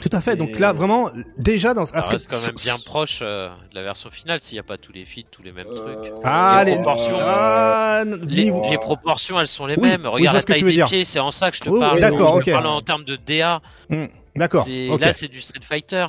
tout 0.00 0.10
à 0.12 0.20
fait 0.20 0.36
donc 0.36 0.58
là 0.60 0.72
vraiment 0.72 1.10
déjà 1.36 1.74
dans 1.74 1.84
Street- 1.84 2.00
reste 2.00 2.30
quand 2.30 2.40
même 2.46 2.54
bien 2.62 2.76
proche 2.78 3.18
euh, 3.22 3.48
de 3.70 3.74
la 3.74 3.82
version 3.82 4.08
finale 4.10 4.38
s'il 4.40 4.54
n'y 4.54 4.60
a 4.60 4.62
pas 4.62 4.78
tous 4.78 4.92
les 4.92 5.04
feeds, 5.04 5.26
tous 5.32 5.42
les 5.42 5.50
mêmes 5.50 5.66
trucs. 5.74 6.12
ah 6.22 6.62
les 6.64 6.72
les, 6.72 6.76
proportions. 6.80 7.16
ah, 7.20 8.02
Les, 8.28 8.44
niveau- 8.44 8.64
les 8.70 8.78
proportions, 8.78 9.40
elles 9.40 9.48
sont 9.48 9.66
les 9.66 9.74
Oui, 9.76 9.88
mêmes. 9.88 10.02
oui, 10.02 10.06
je 10.06 10.12
Regarde 10.12 10.34
la 10.36 10.40
ce 10.42 10.46
que 10.46 10.52
taille 10.52 10.62
des 10.62 10.72
dire. 10.72 10.86
pieds, 10.86 11.04
c'est 11.04 11.18
en 11.18 11.32
ça 11.32 11.50
que 11.50 11.56
je 11.56 11.62
te 11.62 11.68
Oui, 11.68 11.74
oui, 11.74 11.80
parle. 11.80 11.98
d'accord, 12.00 12.34
je 12.34 12.38
ok. 12.38 12.44
te 12.44 12.50
parle 12.52 12.66
en 12.68 12.80
termes 12.80 13.04
de 13.04 13.16
DA. 13.16 13.60
d'accord 14.36 14.64
C'est- 14.64 14.88
ok 14.90 15.00
Là, 15.00 15.12
c'est 15.12 15.28
du 15.28 15.40
Street 15.40 15.60
Fighter. 15.62 16.06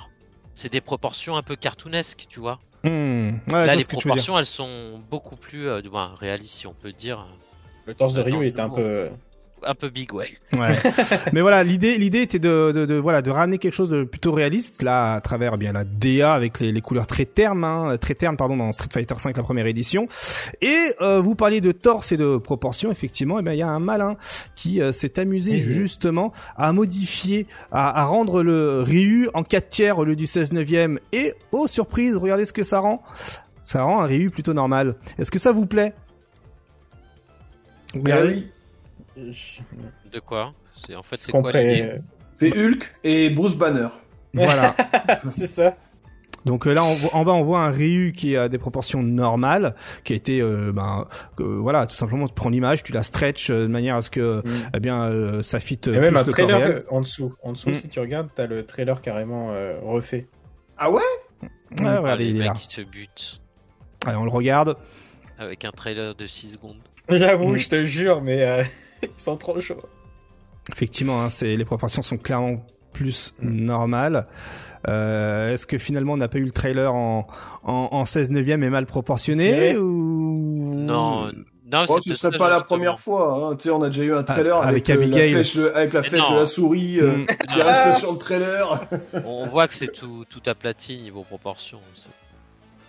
C'est 0.54 0.72
des 0.72 0.82
proportions 0.82 1.36
un 1.38 1.42
peu 1.42 1.56
cartoonesques, 1.56 2.26
tu 2.30 2.40
vois. 2.40 2.60
Hmm, 2.84 3.30
ouais, 3.30 3.38
je 3.48 3.54
là, 3.56 3.76
les 3.76 3.84
proportions, 3.84 4.38
elles 4.38 4.46
sont 4.46 5.00
beaucoup 5.10 5.36
plus 5.38 5.68
euh, 5.68 5.82
réalistes, 6.20 6.60
si 6.60 6.68
on 6.68 6.74
peut 6.74 6.92
dire. 6.92 7.26
Le 7.92 7.96
torse 7.96 8.14
de 8.14 8.22
Ryu 8.22 8.36
Non, 8.36 8.42
était 8.42 8.62
un 8.62 8.70
peu. 8.70 9.10
Un 9.64 9.76
peu 9.76 9.90
big, 9.90 10.14
ouais. 10.14 10.30
Ouais. 10.54 10.76
Mais 11.34 11.42
voilà, 11.42 11.62
l'idée, 11.64 11.98
l'idée 11.98 12.22
était 12.22 12.40
de, 12.40 12.72
de, 12.74 12.86
de, 12.86 12.96
voilà, 12.96 13.22
de 13.22 13.30
ramener 13.30 13.58
quelque 13.58 13.74
chose 13.76 13.90
de 13.90 14.04
plutôt 14.06 14.32
réaliste 14.32 14.82
là 14.82 15.14
à 15.16 15.22
travers 15.22 15.52
eh 15.54 15.58
bien 15.58 15.74
la 15.74 15.84
DA 15.84 16.34
avec 16.34 16.60
les, 16.62 16.72
les 16.72 16.82
couleurs 16.82 17.06
très 17.06 17.26
ternes, 17.26 17.64
hein, 17.64 17.96
très 17.98 18.16
ternes 18.16 18.38
pardon 18.38 18.58
dans 18.58 18.72
Street 18.72 18.88
Fighter 18.92 19.14
5 19.18 19.36
la 19.36 19.44
première 19.44 19.68
édition. 19.68 20.08
Et 20.62 20.78
euh, 21.02 21.20
vous 21.20 21.36
parliez 21.36 21.60
de 21.62 21.74
torse 21.74 22.12
et 22.12 22.18
de 22.18 22.38
proportion, 22.38 22.92
effectivement, 22.92 23.38
et 23.40 23.44
ben 23.44 23.52
il 23.52 23.60
y 23.60 23.62
a 23.62 23.68
un 23.68 23.80
malin 23.80 24.16
qui 24.56 24.82
euh, 24.82 24.92
s'est 24.94 25.20
amusé 25.20 25.60
justement 25.60 26.32
à 26.56 26.72
modifier, 26.74 27.46
à, 27.72 28.02
à 28.02 28.06
rendre 28.06 28.42
le 28.42 28.82
Ryu 28.82 29.30
en 29.36 29.44
4 29.44 29.68
tiers 29.68 30.00
au 30.00 30.06
lieu 30.06 30.16
du 30.16 30.26
16 30.26 30.54
neuvième. 30.54 30.98
Et 31.12 31.34
oh 31.52 31.68
surprise, 31.68 32.16
regardez 32.16 32.46
ce 32.46 32.54
que 32.54 32.64
ça 32.64 32.80
rend. 32.80 33.04
Ça 33.62 33.84
rend 33.84 34.02
un 34.02 34.08
Ryu 34.08 34.32
plutôt 34.32 34.54
normal. 34.54 34.96
Est-ce 35.20 35.30
que 35.30 35.38
ça 35.38 35.52
vous 35.52 35.68
plaît? 35.68 35.94
Regardez. 37.94 38.44
Regardez, 39.16 39.36
De 40.12 40.20
quoi 40.20 40.52
C'est 40.76 40.96
en 40.96 41.04
fait 41.04 41.16
Ce 41.18 41.26
c'est 41.26 41.32
quoi 41.32 41.52
l'idée 41.52 41.96
C'est 42.36 42.56
Hulk 42.58 42.94
et 43.04 43.30
Bruce 43.30 43.56
Banner. 43.56 43.88
Voilà. 44.34 44.76
C'est 45.26 45.48
ça. 45.48 45.76
Donc 46.44 46.66
euh, 46.66 46.74
là, 46.74 46.84
on 46.84 46.94
voit- 46.96 47.14
en 47.16 47.24
bas, 47.24 47.34
on 47.34 47.44
voit 47.44 47.60
un 47.64 47.70
Ryu 47.70 48.14
qui 48.14 48.36
a 48.36 48.50
des 48.50 48.58
proportions 48.58 49.04
normales, 49.04 49.76
qui 50.04 50.14
a 50.14 50.16
été, 50.16 50.42
euh, 50.42 50.72
ben, 50.74 51.06
euh, 51.40 51.58
voilà, 51.60 51.86
tout 51.86 51.96
simplement, 51.96 52.28
tu 52.28 52.34
prends 52.34 52.50
l'image, 52.50 52.82
tu 52.82 52.94
la 52.94 53.04
stretch 53.04 53.52
euh, 53.52 53.64
de 53.64 53.68
manière 53.68 53.96
à 53.98 54.02
ce 54.02 54.10
que, 54.10 54.40
Mm. 54.44 54.52
eh 54.76 54.80
bien, 54.80 55.04
euh, 55.04 55.44
ça 55.44 55.60
fit 55.60 55.80
euh, 55.88 55.98
a 55.98 56.00
même 56.00 56.14
plus 56.14 56.20
un 56.20 56.24
le 56.24 56.32
trailer 56.32 56.58
réel. 56.60 56.84
en 56.90 57.02
dessous. 57.02 57.36
En 57.44 57.52
dessous, 57.52 57.70
Mm. 57.70 57.76
si 57.76 57.90
tu 57.90 58.00
regardes, 58.00 58.30
t'as 58.34 58.48
le 58.48 58.66
trailer 58.66 59.02
carrément 59.02 59.52
euh, 59.52 59.74
refait. 59.84 60.26
Ah 60.80 60.90
ouais? 60.90 61.02
Ouais, 61.44 61.50
Ah, 61.86 62.00
regardez, 62.00 62.24
les 62.24 62.30
il 62.32 62.36
est 62.38 62.40
mecs 62.40 62.48
là. 62.48 62.54
qui 62.60 62.74
se 62.74 62.82
butent 62.82 63.40
Allez, 64.08 64.18
on 64.18 64.24
le 64.24 64.32
regarde. 64.32 64.78
avec 65.38 65.64
un 65.64 65.72
trailer 65.72 66.16
de 66.16 66.26
6 66.26 66.54
secondes. 66.54 66.82
J'avoue, 67.12 67.54
Mm. 67.54 67.58
je 67.58 67.70
te 67.70 67.86
jure, 67.86 68.22
mais 68.22 68.42
euh, 68.44 68.64
ils 69.04 69.10
sont 69.18 69.38
trop 69.38 69.60
chauds. 69.60 69.82
Effectivement, 70.72 71.22
hein, 71.22 71.30
c'est 71.30 71.56
les 71.56 71.66
proportions 71.66 72.02
sont 72.02 72.18
clairement 72.18 72.66
plus 72.94 73.34
Mm. 73.42 73.50
normales. 73.66 74.28
Euh, 74.88 75.54
Est-ce 75.54 75.66
que 75.68 75.78
finalement 75.78 76.14
on 76.14 76.18
n'a 76.18 76.28
pas 76.28 76.40
eu 76.40 76.44
le 76.46 76.52
trailer 76.52 76.94
en, 76.94 77.28
en, 77.64 77.90
en 77.92 78.06
16 78.06 78.32
neuvième 78.32 78.64
et 78.64 78.70
mal 78.70 78.86
proportionné 78.88 79.78
ou 79.78 80.74
Non, 80.76 81.28
non, 81.72 81.84
Oh, 81.88 82.00
ce 82.02 82.14
serait 82.16 82.38
pas 82.38 82.50
la 82.50 82.60
première 82.62 83.00
fois. 83.00 83.50
Hein. 83.52 83.56
Tu 83.56 83.64
sais, 83.64 83.70
on 83.70 83.82
a 83.84 83.88
déjà 83.90 84.04
eu 84.04 84.14
un 84.14 84.24
trailer 84.24 84.58
Ah, 84.58 84.68
avec, 84.68 84.90
avec 84.90 85.00
euh, 85.00 85.04
Abigail. 85.06 85.34
la 85.34 85.44
flèche, 85.44 85.58
avec 85.76 85.94
la 85.94 86.04
flèche 86.04 86.30
de 86.32 86.36
la 86.36 86.46
souris 86.46 87.00
euh, 87.00 87.18
Mm. 87.18 87.26
qui 87.48 87.62
reste 87.62 88.00
sur 88.00 88.12
le 88.12 88.18
trailer. 88.18 88.88
On 89.26 89.46
voit 89.46 89.68
que 89.68 89.74
c'est 89.76 89.92
tout, 89.94 90.26
tout 90.30 90.42
aplati 90.48 90.98
niveau 91.02 91.22
proportion. 91.24 91.80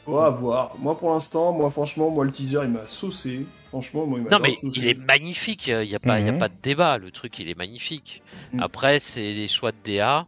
On 0.07 0.13
va 0.17 0.31
voir. 0.31 0.75
Moi, 0.79 0.97
pour 0.99 1.11
l'instant, 1.13 1.53
moi, 1.53 1.71
franchement, 1.71 2.11
moi, 2.11 2.25
le 2.25 2.33
teaser, 2.33 2.61
il 2.65 2.71
m'a 2.71 2.87
saucé. 2.87 3.47
Franchement, 3.69 4.05
moi, 4.07 4.19
il 4.19 4.25
m'a 4.25 4.31
Non 4.31 4.39
mais 4.41 4.55
saucé. 4.55 4.81
il 4.81 4.89
est 4.89 4.95
magnifique, 4.99 5.69
il 5.69 5.89
n'y 5.89 5.95
a, 5.95 6.01
pas- 6.01 6.19
il 6.21 6.27
y 6.27 6.29
a 6.29 6.33
Mhm. 6.33 6.39
pas 6.39 6.49
de 6.49 6.55
débat, 6.63 6.99
le 6.99 7.11
truc 7.11 7.39
il 7.39 7.49
est 7.49 7.57
magnifique. 7.57 8.23
Mhm. 8.53 8.61
Après 8.61 8.99
c'est 8.99 9.33
les 9.33 9.49
choix 9.49 9.71
de 9.73 9.77
DA, 9.85 10.25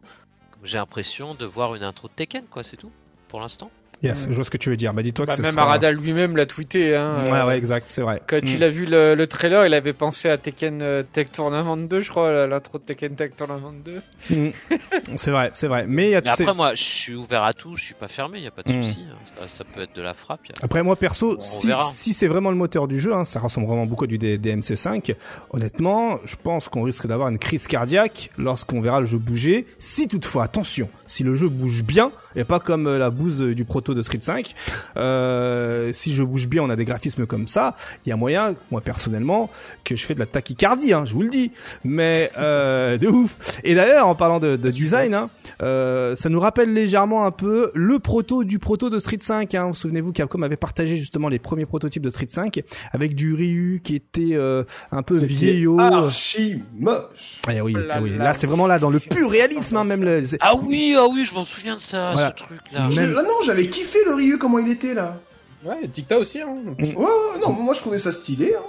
j'ai 0.63 0.77
l'impression 0.77 1.35
de 1.35 1.45
voir 1.45 1.75
une 1.75 1.83
intro 1.83 2.07
de 2.07 2.13
Tekken 2.13 2.45
quoi, 2.49 2.63
c'est 2.63 2.77
tout 2.77 2.89
pour 3.27 3.41
l'instant. 3.41 3.69
Yes, 4.03 4.27
je 4.29 4.35
vois 4.35 4.43
ce 4.43 4.49
que 4.49 4.57
tu 4.57 4.69
veux 4.69 4.77
dire. 4.77 4.93
Bah 4.93 5.01
dis-toi 5.01 5.25
Bah, 5.25 5.35
que 5.35 5.41
même 5.41 5.51
sera- 5.53 5.63
Arada 5.63 5.91
lui-même 5.91 6.35
l'a 6.35 6.45
tweeté. 6.45 6.95
Hein, 6.95 7.23
Ouais, 7.27 7.31
euh, 7.33 7.47
ouais, 7.47 7.57
exact, 7.57 7.85
c'est 7.89 8.01
vrai. 8.01 8.21
Quand 8.27 8.37
Mm. 8.43 8.47
il 8.47 8.63
a 8.63 8.69
vu 8.69 8.85
le, 8.85 9.15
le 9.15 9.27
trailer, 9.27 9.65
il 9.65 9.73
avait 9.73 9.93
pensé 9.93 10.29
à 10.29 10.37
Tekken 10.37 10.81
euh, 10.81 11.03
Tech 11.11 11.31
Tournament 11.31 11.77
2, 11.77 12.01
je 12.01 12.09
crois, 12.09 12.45
l'intro 12.45 12.77
de 12.77 12.83
Tekken 12.83 13.15
Tech 13.15 13.31
Tournament 13.35 13.73
2. 13.83 14.01
Mm. 14.29 14.49
c'est 15.15 15.31
vrai, 15.31 15.49
c'est 15.53 15.67
vrai. 15.67 15.85
Mais, 15.87 16.07
il 16.07 16.11
y 16.11 16.15
a- 16.15 16.21
Mais 16.21 16.29
après 16.31 16.53
moi 16.53 16.75
je 16.75 16.83
suis 16.83 17.15
ouvert 17.15 17.43
à 17.43 17.53
tout, 17.53 17.75
je 17.75 17.83
suis 17.85 17.93
pas 17.93 18.07
fermé, 18.07 18.37
il 18.39 18.43
y 18.43 18.47
a 18.47 18.51
pas 18.51 18.63
de 18.63 18.71
Mhm. 18.73 18.83
souci. 18.83 19.01
hein. 19.09 19.15
Ça, 19.23 19.47
ça 19.47 19.63
peut 19.63 19.81
être 19.81 19.95
de 19.95 20.01
la 20.01 20.13
frappe. 20.13 20.41
a- 20.61 20.65
Après 20.65 20.83
moi 20.83 20.95
perso, 20.95 21.37
On 21.37 21.41
si, 21.41 22.13
c'est 22.13 22.27
vraiment 22.27 22.51
le 22.51 22.57
moteur 22.57 22.87
du 22.87 22.99
jeu, 22.99 23.13
hein, 23.13 23.25
ça 23.25 23.39
ressemble 23.39 23.67
vraiment 23.67 23.85
beaucoup 23.85 24.03
à 24.03 24.07
du 24.07 24.17
D- 24.17 24.37
DMC5. 24.37 25.15
Honnêtement, 25.51 26.19
je 26.25 26.35
pense 26.41 26.67
qu'on 26.69 26.83
risque 26.83 27.07
d'avoir 27.07 27.29
une 27.29 27.39
crise 27.39 27.67
cardiaque 27.67 28.29
lorsqu'on 28.37 28.81
verra 28.81 28.99
le 28.99 29.05
jeu 29.05 29.17
bouger. 29.17 29.65
Si 29.79 30.07
toutefois, 30.07 30.43
attention, 30.43 30.89
si 31.05 31.23
le 31.23 31.33
jeu 31.35 31.47
bouge 31.49 31.83
bien 31.83 32.11
et 32.35 32.43
pas 32.43 32.59
comme 32.59 32.87
euh, 32.87 32.97
la 32.97 33.09
bouse 33.09 33.39
du 33.39 33.65
proto 33.65 33.93
de 33.93 34.01
Street 34.01 34.19
5, 34.21 34.53
euh, 34.97 35.91
si 35.93 36.13
je 36.13 36.23
bouge 36.23 36.47
bien, 36.47 36.63
on 36.63 36.69
a 36.69 36.75
des 36.75 36.85
graphismes 36.85 37.25
comme 37.25 37.47
ça, 37.47 37.75
il 38.05 38.09
y 38.09 38.11
a 38.11 38.15
moyen, 38.15 38.55
moi 38.71 38.81
personnellement, 38.81 39.49
que 39.83 39.95
je 39.95 40.05
fais 40.05 40.13
de 40.13 40.19
la 40.19 40.25
tachycardie, 40.25 40.93
hein, 40.93 41.03
je 41.05 41.13
vous 41.13 41.21
le 41.21 41.29
dis. 41.29 41.51
Mais 41.83 42.31
euh, 42.37 42.97
de 42.97 43.07
ouf. 43.07 43.35
Et 43.63 43.75
d'ailleurs, 43.75 44.07
en 44.07 44.15
parlant 44.15 44.39
de, 44.39 44.55
de 44.55 44.69
design, 44.71 45.13
hein, 45.13 45.29
euh, 45.61 46.15
ça 46.15 46.29
nous 46.29 46.39
rappelle 46.39 46.73
légèrement 46.73 47.25
un 47.25 47.31
peu 47.31 47.71
le 47.73 47.99
proto 47.99 48.43
du 48.43 48.59
proto 48.59 48.89
de 48.89 48.99
Street 48.99 49.17
5. 49.19 49.53
Hein. 49.55 49.67
Vous 49.67 49.73
souvenez-vous, 49.73 50.11
Capcom 50.11 50.41
avait 50.41 50.57
partagé 50.57 50.97
justement 50.97 51.29
les 51.29 51.39
premiers 51.39 51.65
prototypes 51.65 52.03
de 52.03 52.09
Street 52.09 52.25
5 52.27 52.61
avec 52.91 53.15
du 53.15 53.33
Ryu 53.33 53.81
qui 53.83 53.95
était 53.95 54.33
euh, 54.33 54.63
un 54.91 55.03
peu 55.03 55.17
vieillot. 55.17 55.79
Archi 55.79 56.63
moche. 56.77 57.39
Ah 57.47 57.51
oui, 57.63 57.73
Oh 57.75 57.79
là 57.79 57.95
ah 57.97 58.01
oui. 58.01 58.11
là, 58.17 58.25
là 58.25 58.33
c'est 58.33 58.47
vraiment 58.47 58.67
là 58.67 58.79
dans 58.79 58.89
le 58.89 58.99
pur 58.99 59.29
réalisme, 59.29 59.77
hein, 59.77 59.83
même 59.83 60.03
le. 60.03 60.23
Ah 60.39 60.55
oui, 60.55 60.95
ah 60.97 61.05
oui, 61.11 61.25
je 61.25 61.33
m'en 61.33 61.45
souviens 61.45 61.75
de 61.75 61.79
ça, 61.81 62.11
Voilà. 62.13 62.24
Ce 62.31 62.35
truc 62.43 62.59
là. 62.71 62.89
Je- 62.91 63.01
Même- 63.01 63.13
là, 63.13 63.23
non, 63.23 63.41
j'avais 63.45 63.67
kiffé 63.67 63.99
le 64.05 64.13
Ryu, 64.13 64.37
comment 64.37 64.59
il 64.59 64.69
était 64.71 64.93
là. 64.93 65.17
Ouais, 65.63 65.87
Ticta 65.87 66.19
aussi. 66.19 66.41
Hein. 66.41 66.47
Ouais, 66.79 66.95
ouais, 66.95 67.39
non, 67.41 67.51
moi, 67.51 67.73
je 67.73 67.79
trouvais 67.79 67.97
ça 67.97 68.11
stylé. 68.11 68.55
Hein. 68.57 68.61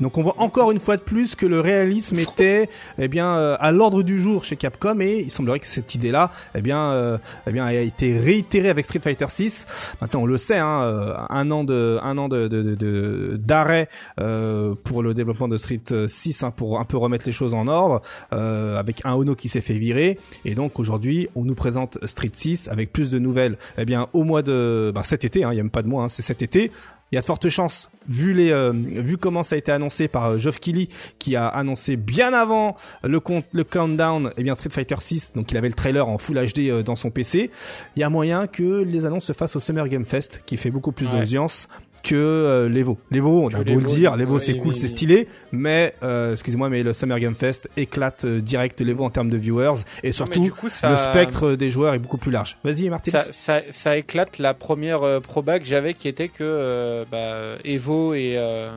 Donc 0.00 0.16
on 0.16 0.22
voit 0.22 0.34
encore 0.38 0.70
une 0.72 0.78
fois 0.80 0.96
de 0.96 1.02
plus 1.02 1.34
que 1.34 1.44
le 1.44 1.60
réalisme 1.60 2.18
était 2.18 2.70
eh 2.98 3.08
bien 3.08 3.36
euh, 3.36 3.56
à 3.60 3.72
l'ordre 3.72 4.02
du 4.02 4.18
jour 4.20 4.42
chez 4.42 4.56
Capcom 4.56 4.98
et 5.00 5.20
il 5.20 5.30
semblerait 5.30 5.60
que 5.60 5.66
cette 5.66 5.94
idée-là 5.94 6.30
eh 6.54 6.62
bien 6.62 6.92
euh, 6.92 7.18
eh 7.46 7.52
bien 7.52 7.66
a 7.66 7.74
été 7.74 8.18
réitérée 8.18 8.70
avec 8.70 8.86
Street 8.86 9.00
Fighter 9.00 9.26
6. 9.28 9.66
Maintenant 10.00 10.22
on 10.22 10.26
le 10.26 10.38
sait 10.38 10.56
hein, 10.58 10.80
euh, 10.82 11.14
un 11.28 11.50
an 11.50 11.62
de 11.62 11.98
un 12.02 12.16
an 12.16 12.28
de 12.28 12.48
de- 12.48 12.74
de- 12.74 13.36
d'arrêt 13.38 13.88
euh, 14.18 14.74
pour 14.82 15.02
le 15.02 15.12
développement 15.12 15.46
de 15.48 15.58
Street 15.58 15.80
6 16.08 16.42
hein, 16.42 16.50
pour 16.50 16.80
un 16.80 16.84
peu 16.84 16.96
remettre 16.96 17.26
les 17.26 17.32
choses 17.32 17.52
en 17.52 17.68
ordre 17.68 18.00
euh, 18.32 18.78
avec 18.78 19.02
un 19.04 19.12
Ono 19.12 19.34
qui 19.34 19.50
s'est 19.50 19.60
fait 19.60 19.74
virer 19.78 20.18
et 20.46 20.54
donc 20.54 20.78
aujourd'hui 20.80 21.28
on 21.34 21.44
nous 21.44 21.54
présente 21.54 21.98
Street 22.06 22.30
6 22.32 22.68
avec 22.68 22.92
plus 22.92 23.10
de 23.10 23.18
nouvelles 23.18 23.58
eh 23.76 23.84
bien 23.84 24.08
au 24.14 24.24
mois 24.24 24.42
de 24.42 24.90
bah, 24.94 25.02
cet 25.04 25.24
été 25.24 25.44
hein, 25.44 25.50
il 25.52 25.56
y 25.56 25.60
a 25.60 25.62
même 25.62 25.70
pas 25.70 25.82
de 25.82 25.88
mois 25.88 26.04
hein, 26.04 26.08
c'est 26.08 26.22
cet 26.22 26.40
été 26.40 26.72
il 27.12 27.16
y 27.16 27.18
a 27.18 27.20
de 27.20 27.26
fortes 27.26 27.48
chances, 27.50 27.90
vu 28.08 28.32
les, 28.32 28.50
euh, 28.50 28.72
vu 28.74 29.18
comment 29.18 29.42
ça 29.42 29.54
a 29.54 29.58
été 29.58 29.70
annoncé 29.70 30.08
par 30.08 30.30
euh, 30.30 30.38
Geoff 30.38 30.58
Keighley, 30.58 30.88
qui 31.18 31.36
a 31.36 31.46
annoncé 31.46 31.96
bien 31.96 32.32
avant 32.32 32.74
le 33.04 33.20
compte, 33.20 33.44
le 33.52 33.64
countdown, 33.64 34.32
eh 34.38 34.42
bien 34.42 34.54
Street 34.54 34.70
Fighter 34.70 34.96
6, 34.98 35.34
donc 35.34 35.52
il 35.52 35.56
avait 35.58 35.68
le 35.68 35.74
trailer 35.74 36.08
en 36.08 36.16
Full 36.18 36.36
HD 36.38 36.70
euh, 36.70 36.82
dans 36.82 36.96
son 36.96 37.10
PC. 37.10 37.50
Il 37.96 38.00
y 38.00 38.02
a 38.02 38.08
moyen 38.08 38.46
que 38.46 38.82
les 38.82 39.04
annonces 39.06 39.26
se 39.26 39.32
fassent 39.34 39.56
au 39.56 39.60
Summer 39.60 39.86
Game 39.88 40.06
Fest, 40.06 40.42
qui 40.46 40.56
fait 40.56 40.70
beaucoup 40.70 40.92
plus 40.92 41.06
Ouais. 41.08 41.18
d'audience 41.20 41.68
que 42.02 42.14
euh, 42.14 42.68
l'Evo. 42.68 42.98
L'Evo, 43.10 43.44
on 43.44 43.48
Que 43.48 43.56
a 43.56 43.62
beau 43.62 43.78
le 43.78 43.86
dire, 43.86 44.16
l'Evo 44.16 44.34
oui, 44.36 44.40
c'est 44.40 44.56
cool, 44.56 44.68
oui, 44.68 44.74
c'est 44.74 44.88
stylé, 44.88 45.28
mais 45.52 45.94
euh, 46.02 46.32
excusez-moi, 46.32 46.68
mais 46.68 46.82
le 46.82 46.92
Summer 46.92 47.18
Game 47.20 47.34
Fest 47.34 47.70
éclate 47.76 48.24
euh, 48.24 48.40
direct 48.40 48.80
l'Evo 48.80 49.04
en 49.04 49.10
termes 49.10 49.30
de 49.30 49.36
viewers 49.36 49.82
et 50.02 50.12
surtout 50.12 50.40
du 50.40 50.52
coup, 50.52 50.68
ça- 50.68 50.90
le 50.90 50.96
spectre 50.96 51.52
des 51.52 51.70
joueurs 51.70 51.94
est 51.94 51.98
beaucoup 51.98 52.18
plus 52.18 52.30
large. 52.32 52.56
Vas-y, 52.64 52.88
Martin. 52.88 53.10
ça, 53.12 53.22
ça, 53.32 53.60
ça 53.70 53.96
éclate 53.96 54.38
la 54.38 54.54
première 54.54 55.02
euh, 55.02 55.20
proba 55.20 55.58
que 55.58 55.64
j'avais 55.64 55.94
qui 55.94 56.08
était 56.08 56.28
que 56.28 56.42
euh, 56.42 57.04
bah, 57.10 57.58
Evo 57.64 58.14
et 58.14 58.34
euh, 58.36 58.70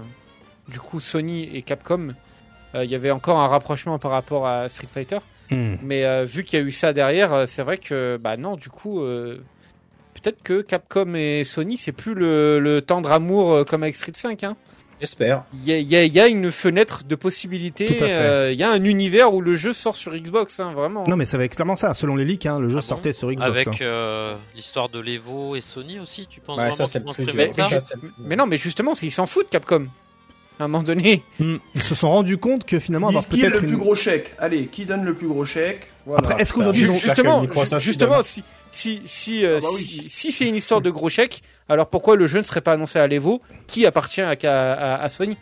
du 0.70 0.80
coup 0.80 1.00
Sony 1.00 1.50
et 1.56 1.62
Capcom, 1.62 2.14
euh, 2.76 2.84
il 2.84 2.92
y 2.92 2.96
avait 2.96 3.12
encore 3.12 3.40
un 3.40 3.48
rapprochement 3.48 3.98
par 4.00 4.12
rapport 4.12 4.48
à 4.48 4.70
Street 4.70 4.88
Fighter. 4.94 5.18
Hmm. 5.52 5.76
Mais 5.84 6.06
euh, 6.06 6.24
vu 6.26 6.44
qu'il 6.44 6.60
y 6.60 6.62
a 6.62 6.66
eu 6.66 6.72
ça 6.72 6.92
derrière, 6.92 7.32
euh, 7.34 7.46
c'est 7.46 7.62
vrai 7.62 7.78
que 7.78 8.18
bah 8.22 8.36
non, 8.36 8.56
du 8.56 8.70
coup, 8.70 9.02
euh, 9.02 9.38
peut-être 10.26 10.44
que 10.44 10.62
Capcom 10.62 11.14
et 11.16 11.44
Sony, 11.44 11.78
c'est 11.78 11.92
plus 11.92 12.14
le, 12.16 12.60
le 12.60 12.82
tendre 12.82 13.12
amour 13.12 13.54
euh, 13.54 13.64
comme 13.64 13.84
avec 13.84 13.96
Street 13.96 14.12
5. 14.14 14.44
Hein. 14.44 14.56
J'espère. 15.00 15.44
Il 15.54 15.64
y 15.66 15.74
a, 15.74 15.78
y 15.80 15.96
a- 15.98 16.06
y 16.06 16.20
a 16.22 16.28
une 16.28 16.52
fenêtre 16.52 17.04
de 17.04 17.16
possibilités, 17.16 17.86
Tout 17.86 18.04
à 18.04 18.08
fait. 18.08 18.14
euh, 18.14 18.52
il 18.54 18.58
y 18.58 18.64
a 18.64 18.72
un 18.72 18.84
univers 18.84 19.34
où 19.34 19.42
le 19.42 19.54
jeu 19.54 19.74
sort 19.74 19.96
sur 19.98 20.16
Xbox, 20.16 20.60
hein, 20.62 20.72
vraiment. 20.74 21.04
Non, 21.08 21.18
mais 21.18 21.26
ça 21.26 21.38
va 21.38 21.44
être 21.44 21.54
clairement 21.56 21.76
ça. 21.76 21.94
Selon 21.94 22.16
les 22.16 22.24
leaks, 22.26 22.46
hein, 22.46 22.60
le 22.60 22.70
jeu 22.70 22.78
Ah 22.78 22.82
bon 22.82 22.88
sortait 22.88 23.12
sur 23.14 23.30
Xbox. 23.30 23.44
Avec 23.44 23.68
hein. 23.68 23.76
euh, 23.82 24.36
l'histoire 24.56 24.88
de 24.90 25.00
l'Evo 25.00 25.56
et 25.58 25.62
Sony 25.62 26.00
aussi, 26.00 26.26
tu 26.28 26.40
penses 26.40 26.58
Ouais, 26.58 26.70
vraiment 26.70 26.86
ça, 26.86 27.00
plus 27.02 27.26
mais, 27.36 27.52
ça 27.54 27.96
mais 28.20 28.36
non, 28.38 28.46
mais 28.48 28.58
justement, 28.58 28.94
ils 29.02 29.12
s'en 29.12 29.26
foutent 29.26 29.50
Capcom. 29.50 29.88
À 30.58 30.64
un 30.64 30.68
moment 30.70 30.84
donné, 30.84 31.22
Hmm. 31.38 31.58
Ils 31.76 31.82
se 31.84 31.94
sont 31.94 32.10
rendus 32.10 32.38
compte 32.38 32.64
que 32.66 32.80
finalement 32.80 33.10
avoir 33.10 33.26
Qui 33.28 33.32
qui 33.32 33.42
est 33.46 33.50
peut-être 33.50 33.62
le 33.64 33.68
plus 33.68 33.76
gros 33.78 33.94
chèque? 33.96 34.34
Allez, 34.40 34.68
qui 34.68 34.86
donne 34.86 35.04
le 35.04 35.14
plus 35.14 35.28
gros 35.28 35.44
chèque? 35.44 35.88
Voilà. 36.06 36.20
Après, 36.26 36.42
est-ce 36.42 36.54
qu'aujourd'hui 36.54 36.84
Ju- 36.84 36.88
ils 36.88 36.92
ont- 36.94 36.98
justement, 36.98 37.44
justement, 37.80 38.24
si 38.24 38.42
si 38.76 39.02
si, 39.06 39.46
euh, 39.46 39.58
Ah 39.58 39.62
bah 39.62 39.68
oui. 39.74 39.84
si, 39.86 40.10
si 40.10 40.32
c'est 40.32 40.48
une 40.48 40.56
histoire 40.56 40.82
de 40.82 40.90
gros 40.90 41.10
chèque, 41.10 41.42
alors 41.68 41.88
pourquoi 41.88 42.16
le 42.16 42.28
jeu 42.28 42.38
ne 42.40 42.44
serait 42.44 42.62
pas 42.62 42.74
annoncé 42.74 43.00
à 43.00 43.08
l'Evo, 43.08 43.42
qui 43.68 43.86
appartient 43.86 44.22
à, 44.22 44.32
à, 44.44 45.02
à 45.04 45.10
Sony? 45.10 45.36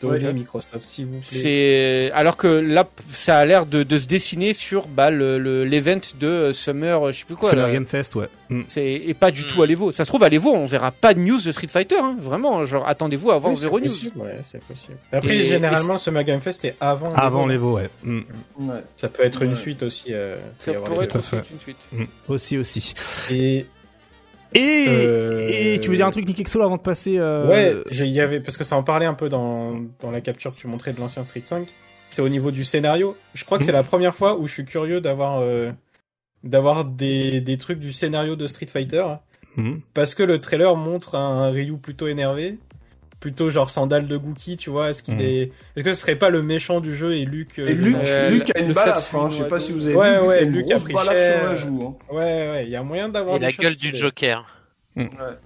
Donnez 0.00 0.26
Ouais. 0.26 0.32
Microsoft, 0.32 0.82
s'il 0.82 1.06
vous 1.06 1.18
plaît. 1.18 1.22
C'est 1.22 2.10
alors 2.14 2.36
que 2.36 2.46
là, 2.46 2.88
ça 3.10 3.38
a 3.38 3.44
l'air 3.44 3.66
de, 3.66 3.82
de 3.82 3.98
se 3.98 4.06
dessiner 4.06 4.54
sur 4.54 4.86
bah, 4.88 5.10
le 5.10 5.38
le- 5.38 5.64
l'event 5.64 5.98
de 6.20 6.50
Summer, 6.52 7.12
je 7.12 7.18
sais 7.20 7.24
plus 7.24 7.34
quoi. 7.36 7.50
Summer 7.50 7.66
là. 7.66 7.72
Game 7.72 7.86
Fest, 7.86 8.14
ouais. 8.14 8.28
Hmm. 8.50 8.62
C'est 8.68 8.84
et 8.92 9.14
pas 9.14 9.30
du 9.30 9.42
Hmm. 9.42 9.46
tout 9.46 9.62
à 9.62 9.66
l'Evo. 9.66 9.90
Ça 9.92 10.04
se 10.04 10.08
trouve 10.08 10.22
à 10.22 10.28
l'Evo, 10.28 10.50
on 10.52 10.66
verra 10.66 10.90
pas 10.92 11.12
de 11.14 11.20
news 11.20 11.40
de 11.40 11.50
Street 11.50 11.66
Fighter, 11.68 11.96
hein. 11.98 12.16
vraiment. 12.20 12.64
Genre 12.64 12.86
attendez-vous 12.86 13.30
à 13.30 13.34
avoir 13.36 13.50
Oui, 13.52 13.56
c'est 13.56 13.62
zéro 13.62 13.80
news. 13.80 13.86
possible, 13.88 14.20
Ouais, 14.20 14.38
c'est 14.42 14.62
possible. 14.62 14.96
Après, 15.12 15.34
Et- 15.34 15.46
généralement, 15.48 15.98
ce 15.98 16.10
Game 16.10 16.40
Fest 16.40 16.60
c'est 16.62 16.76
avant. 16.80 17.10
Avant 17.14 17.46
l'Evo. 17.46 17.74
ouais. 17.76 17.88
Hmm. 18.04 18.20
Ouais. 18.58 18.76
Ça 18.96 19.08
peut 19.08 19.24
être 19.24 19.42
une 19.42 19.54
suite 19.56 19.82
aussi. 19.82 20.06
euh, 20.10 20.36
Ça 20.58 20.72
pourrait 20.74 21.04
être 21.06 21.16
une 21.16 21.58
suite. 21.60 21.88
Hmm. 21.92 22.04
Aussi, 22.28 22.56
aussi. 22.58 22.94
Et 23.30 23.66
Et, 24.54 24.86
Euh, 24.88 25.46
et 25.50 25.78
tu 25.80 25.90
veux 25.90 25.96
dire 25.96 26.06
un 26.06 26.10
truc, 26.10 26.26
Nikexo, 26.26 26.62
avant 26.62 26.76
de 26.76 26.82
passer 26.82 27.18
euh, 27.18 27.48
Ouais, 27.48 27.74
il 27.90 28.06
y 28.08 28.20
avait 28.20 28.40
parce 28.40 28.56
que 28.56 28.64
ça 28.64 28.76
en 28.76 28.82
parlait 28.82 29.06
un 29.06 29.14
peu 29.14 29.28
dans, 29.28 29.74
dans 30.00 30.10
la 30.10 30.20
capture 30.20 30.54
que 30.54 30.58
tu 30.60 30.66
montrais 30.66 30.92
de 30.92 31.00
l'ancien 31.00 31.24
Street 31.24 31.42
5. 31.44 31.66
C'est 32.08 32.22
au 32.22 32.28
niveau 32.28 32.50
du 32.52 32.64
scénario. 32.64 33.16
Je 33.34 33.44
crois 33.44 33.58
que 33.58 33.62
Mhm. 33.64 33.66
c'est 33.66 33.72
la 33.72 33.82
première 33.82 34.14
fois 34.14 34.38
où 34.38 34.46
je 34.46 34.52
suis 34.52 34.64
curieux 34.64 35.00
d'avoir 35.00 35.40
euh, 35.40 35.72
d'avoir 36.44 36.84
des, 36.84 37.40
des 37.40 37.56
trucs 37.56 37.80
du 37.80 37.92
scénario 37.92 38.36
de 38.36 38.46
Street 38.46 38.66
Fighter 38.66 39.04
hmm. 39.56 39.76
parce 39.94 40.14
que 40.14 40.22
le 40.22 40.40
trailer 40.40 40.76
montre 40.76 41.14
un 41.14 41.50
Ryu 41.50 41.78
plutôt 41.78 42.06
énervé, 42.06 42.58
plutôt 43.24 43.48
genre 43.48 43.70
sandale 43.70 44.06
de 44.06 44.18
Gookie, 44.18 44.58
tu 44.58 44.68
vois. 44.68 44.90
Est-ce 44.90 45.02
qu'il 45.02 45.14
Mhm. 45.14 45.20
est 45.22 45.50
est-ce 45.76 45.82
que 45.84 45.92
ce 45.92 46.00
serait 46.02 46.16
pas 46.16 46.28
le 46.28 46.42
méchant 46.42 46.80
du 46.80 46.94
jeu 46.94 47.14
et 47.16 47.24
Luc 47.24 47.58
euh, 47.58 47.68
Et 47.68 47.72
Luc, 47.74 47.96
Euh, 48.04 48.28
Luc 48.28 48.54
a 48.54 48.60
une 48.60 48.74
balle 48.74 48.82
à 48.84 48.86
la 48.88 48.94
Satsu, 48.96 49.10
fin, 49.16 49.30
je 49.30 49.36
sais 49.38 49.48
pas 49.48 49.58
si 49.58 49.72
vous 49.72 49.86
avez 49.86 49.96
Ouais, 49.96 50.20
vu, 50.20 50.26
ouais, 50.26 50.44
Luc 50.44 50.44
a 50.44 50.44
une 50.44 50.52
Luc 50.52 50.64
a 50.64 50.68
grosse 50.74 50.84
pris 50.84 50.92
balafre 50.92 51.12
cher. 51.16 51.38
sur 51.40 51.46
la 51.48 51.54
joue. 51.54 51.86
hein. 52.10 52.14
Ouais, 52.14 52.22
ouais, 52.50 52.64
il 52.66 52.70
y 52.70 52.76
a 52.76 52.82
moyen 52.82 53.08
d'avoir 53.08 53.36
Et 53.36 53.38
des 53.38 53.46
la 53.46 53.52
gueule 53.52 53.74
du. 53.76 53.94
Joker. 53.96 54.44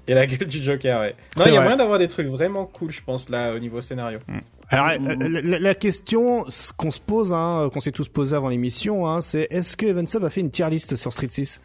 Et 0.09 0.15
la 0.15 0.27
gueule 0.27 0.49
du 0.49 0.63
Joker, 0.63 1.01
ouais. 1.01 1.15
Non, 1.37 1.45
il 1.47 1.53
y 1.53 1.53
a 1.53 1.55
vrai. 1.55 1.63
moyen 1.63 1.77
d'avoir 1.77 1.99
des 2.01 2.09
trucs 2.09 2.27
vraiment 2.27 2.67
cool, 2.67 2.91
je 2.91 3.01
pense, 3.01 3.29
là, 3.31 3.55
au 3.55 3.59
niveau 3.61 3.81
scénario. 3.81 4.19
Alors, 4.71 5.01
Mm, 5.01 5.07
euh, 5.09 5.17
mm. 5.17 5.33
la, 5.33 5.41
la- 5.43 5.59
la 5.61 5.75
question 5.75 6.45
ce 6.49 6.73
qu'on 6.73 6.91
se 6.91 7.01
pose, 7.01 7.33
hein, 7.33 7.71
qu'on 7.73 7.81
s'est 7.81 7.93
tous 7.93 8.09
posé 8.09 8.35
avant 8.37 8.49
l'émission, 8.49 9.07
hein, 9.07 9.21
c'est 9.23 9.47
est-ce 9.51 9.77
que 9.77 9.87
Evan 9.87 10.07
Sub 10.07 10.25
a 10.25 10.31
fait 10.31 10.41
une 10.41 10.51
tier 10.51 10.69
list 10.69 10.97
sur 10.97 11.13
Street 11.13 11.29
6 11.31 11.61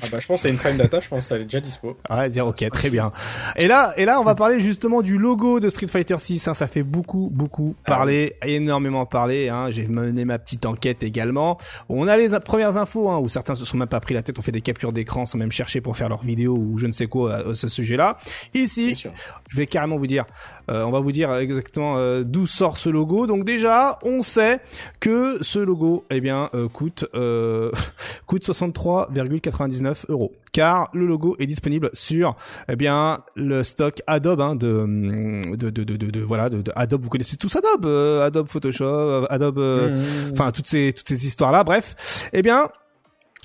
Ah 0.00 0.06
bah, 0.12 0.18
je 0.20 0.26
pense 0.26 0.42
c'est 0.42 0.50
une 0.50 0.56
prime 0.56 0.76
data, 0.76 1.00
je 1.00 1.08
pense 1.08 1.28
qu'elle 1.28 1.40
est 1.42 1.44
déjà 1.44 1.60
dispo. 1.60 1.96
Ouais, 2.08 2.28
dire 2.30 2.46
ok, 2.46 2.64
très 2.70 2.90
bien. 2.90 3.10
Et 3.56 3.66
là, 3.66 3.92
et 3.96 4.04
là, 4.04 4.20
on 4.20 4.24
va 4.24 4.36
parler 4.36 4.60
justement 4.60 5.02
du 5.02 5.18
logo 5.18 5.58
de 5.58 5.68
Street 5.68 5.88
Fighter 5.88 6.18
6. 6.18 6.46
Hein, 6.46 6.54
ça 6.54 6.68
fait 6.68 6.84
beaucoup, 6.84 7.28
beaucoup 7.32 7.74
Ah 7.84 7.88
parler, 7.88 8.36
énormément 8.46 9.04
parler. 9.04 9.48
Hein, 9.48 9.70
J'ai 9.70 9.88
mené 9.88 10.24
ma 10.24 10.38
petite 10.38 10.64
enquête 10.64 11.02
également. 11.02 11.58
On 11.88 12.06
a 12.06 12.16
les 12.16 12.38
premières 12.38 12.76
infos, 12.76 13.10
hein, 13.10 13.18
où 13.18 13.28
certains 13.28 13.56
se 13.56 13.64
sont 13.64 13.76
même 13.76 13.88
pas 13.88 13.98
pris 14.00 14.14
la 14.14 14.22
tête, 14.22 14.38
ont 14.38 14.42
fait 14.42 14.52
des 14.52 14.60
captures 14.60 14.92
d'écran 14.92 15.26
sans 15.26 15.38
même 15.38 15.50
chercher 15.50 15.80
pour 15.80 15.96
faire 15.96 16.08
leur 16.08 16.22
vidéo 16.22 16.56
ou 16.56 16.78
je 16.78 16.86
ne 16.86 16.92
sais 16.92 17.06
quoi 17.06 17.34
à, 17.34 17.50
à 17.50 17.54
ce 17.54 17.66
sujet-là. 17.66 18.18
Ici, 18.54 19.04
je 19.48 19.56
vais 19.56 19.66
carrément 19.66 19.96
vous 19.96 20.06
dire, 20.06 20.24
euh, 20.70 20.84
on 20.84 20.92
va 20.92 21.00
vous 21.00 21.12
dire 21.12 21.34
exactement 21.34 21.96
euh, 21.96 22.22
d'où 22.22 22.46
sort 22.46 22.78
ce 22.78 22.88
logo. 22.88 23.26
Donc 23.26 23.44
déjà, 23.44 23.98
on 24.02 24.22
sait 24.22 24.60
que 25.00 25.38
ce 25.42 25.58
logo, 25.58 26.04
eh 26.10 26.20
bien, 26.20 26.48
euh, 26.54 26.68
coûte 26.68 27.06
euh, 27.14 27.72
coûte 28.26 28.46
63,99 28.46 29.79
euros. 30.08 30.32
Car 30.52 30.88
le 30.94 31.06
logo 31.06 31.36
est 31.38 31.46
disponible 31.46 31.90
sur, 31.92 32.36
eh 32.68 32.76
bien, 32.76 33.20
le 33.36 33.62
stock 33.62 34.00
Adobe 34.06 34.40
hein, 34.40 34.54
de, 34.56 35.40
de, 35.56 35.70
de, 35.70 35.84
de, 35.84 35.96
de, 35.96 36.10
de- 36.10 36.20
voilà, 36.22 36.48
de, 36.48 36.62
Adobe. 36.74 37.02
Vous 37.02 37.08
connaissez 37.10 37.36
tous 37.36 37.54
Adobe, 37.56 37.86
euh, 37.86 38.24
Adobe 38.26 38.48
Photoshop, 38.48 38.84
euh, 38.84 39.26
Adobe, 39.30 39.58
euh, 39.58 39.96
Mmh. 39.96 40.32
enfin 40.32 40.50
toutes 40.52 40.66
ces 40.66 40.92
toutes 40.92 41.08
ces 41.08 41.26
histoires 41.26 41.52
là. 41.52 41.64
Bref, 41.64 42.28
eh 42.32 42.42
bien. 42.42 42.68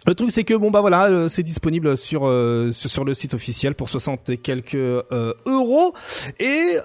Le 0.08 0.14
truc 0.14 0.32
c'est 0.32 0.44
que 0.44 0.54
bon 0.54 0.70
bah 0.70 0.82
voilà 0.82 1.06
euh, 1.08 1.28
c'est 1.28 1.42
disponible 1.42 1.98
sur, 1.98 2.28
euh, 2.28 2.72
le 3.06 3.14
site 3.16 3.34
officiel 3.34 3.74
pour 3.74 3.90
60 3.90 4.30
et 4.30 4.38
quelques 4.38 4.76
euh, 4.76 5.34
euros 5.48 5.94
et 6.40 6.78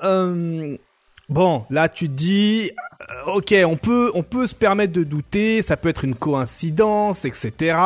bon 1.30 1.64
là 1.70 1.88
tu 1.88 2.08
te 2.08 2.14
dis 2.14 2.70
euh, 3.00 3.32
ok 3.36 3.54
on 3.64 3.76
peut 3.76 4.10
on 4.14 4.22
peut 4.22 4.46
se 4.46 4.54
permettre 4.54 4.92
de 4.92 5.04
douter 5.04 5.62
ça 5.62 5.76
peut 5.76 5.88
être 5.88 6.04
une 6.04 6.14
coïncidence 6.14 7.24
etc 7.24 7.76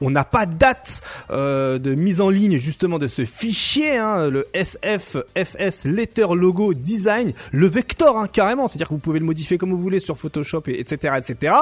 on 0.00 0.10
n'a 0.10 0.24
pas 0.24 0.46
de 0.46 0.54
date 0.54 1.02
euh, 1.30 1.78
de 1.78 1.94
mise 1.94 2.20
en 2.20 2.30
ligne 2.30 2.56
justement 2.58 2.98
de 2.98 3.08
ce 3.08 3.24
fichier 3.24 3.98
hein, 3.98 4.30
le 4.30 4.46
SFFS 4.54 5.84
Letter 5.84 6.26
Logo 6.34 6.72
Design 6.72 7.32
le 7.52 7.66
vector 7.66 8.16
hein, 8.18 8.28
carrément. 8.28 8.68
C'est 8.68 8.76
à 8.76 8.78
dire 8.78 8.88
que 8.88 8.94
vous 8.94 9.00
pouvez 9.00 9.18
le 9.18 9.24
modifier 9.24 9.58
comme 9.58 9.70
vous 9.70 9.82
voulez 9.82 10.00
sur 10.00 10.16
Photoshop 10.16 10.62
et, 10.68 10.80
etc 10.80 11.14
etc 11.18 11.54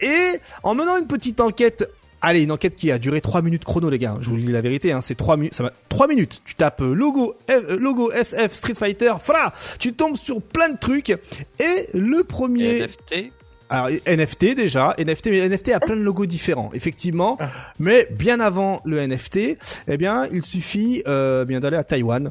et 0.00 0.38
en 0.62 0.74
menant 0.74 0.96
une 0.96 1.06
petite 1.06 1.40
enquête 1.40 1.88
Allez, 2.20 2.42
une 2.42 2.50
enquête 2.50 2.74
qui 2.74 2.90
a 2.90 2.98
duré 2.98 3.20
3 3.20 3.42
minutes 3.42 3.64
chrono, 3.64 3.88
les 3.90 3.98
gars. 3.98 4.16
Je 4.20 4.28
vous 4.30 4.36
dis 4.36 4.48
la 4.48 4.60
vérité, 4.60 4.90
hein, 4.92 5.00
c'est 5.00 5.14
3 5.14 5.36
minutes. 5.36 5.54
Ça 5.54 5.62
va 5.62 5.72
3 5.88 6.08
minutes. 6.08 6.42
Tu 6.44 6.54
tapes 6.56 6.82
euh, 6.82 6.92
logo, 6.92 7.36
F- 7.48 7.52
euh, 7.70 7.78
logo 7.78 8.10
SF 8.10 8.52
Street 8.52 8.74
Fighter, 8.74 9.12
voilà. 9.24 9.52
Tu 9.78 9.92
tombes 9.92 10.16
sur 10.16 10.42
plein 10.42 10.68
de 10.68 10.78
trucs. 10.78 11.10
Et 11.10 11.86
le 11.94 12.24
premier, 12.24 12.80
NFT. 12.82 13.32
alors 13.70 13.88
NFT 14.06 14.56
déjà, 14.56 14.96
NFT, 14.98 15.26
mais 15.26 15.48
NFT 15.48 15.68
a 15.70 15.80
plein 15.80 15.94
de 15.94 16.00
logos 16.02 16.26
différents, 16.26 16.70
effectivement. 16.74 17.38
Mais 17.78 18.08
bien 18.10 18.40
avant 18.40 18.80
le 18.84 19.06
NFT, 19.06 19.56
eh 19.86 19.96
bien, 19.96 20.26
il 20.32 20.42
suffit 20.42 21.02
euh, 21.06 21.44
bien 21.44 21.60
d'aller 21.60 21.76
à 21.76 21.84
Taïwan. 21.84 22.30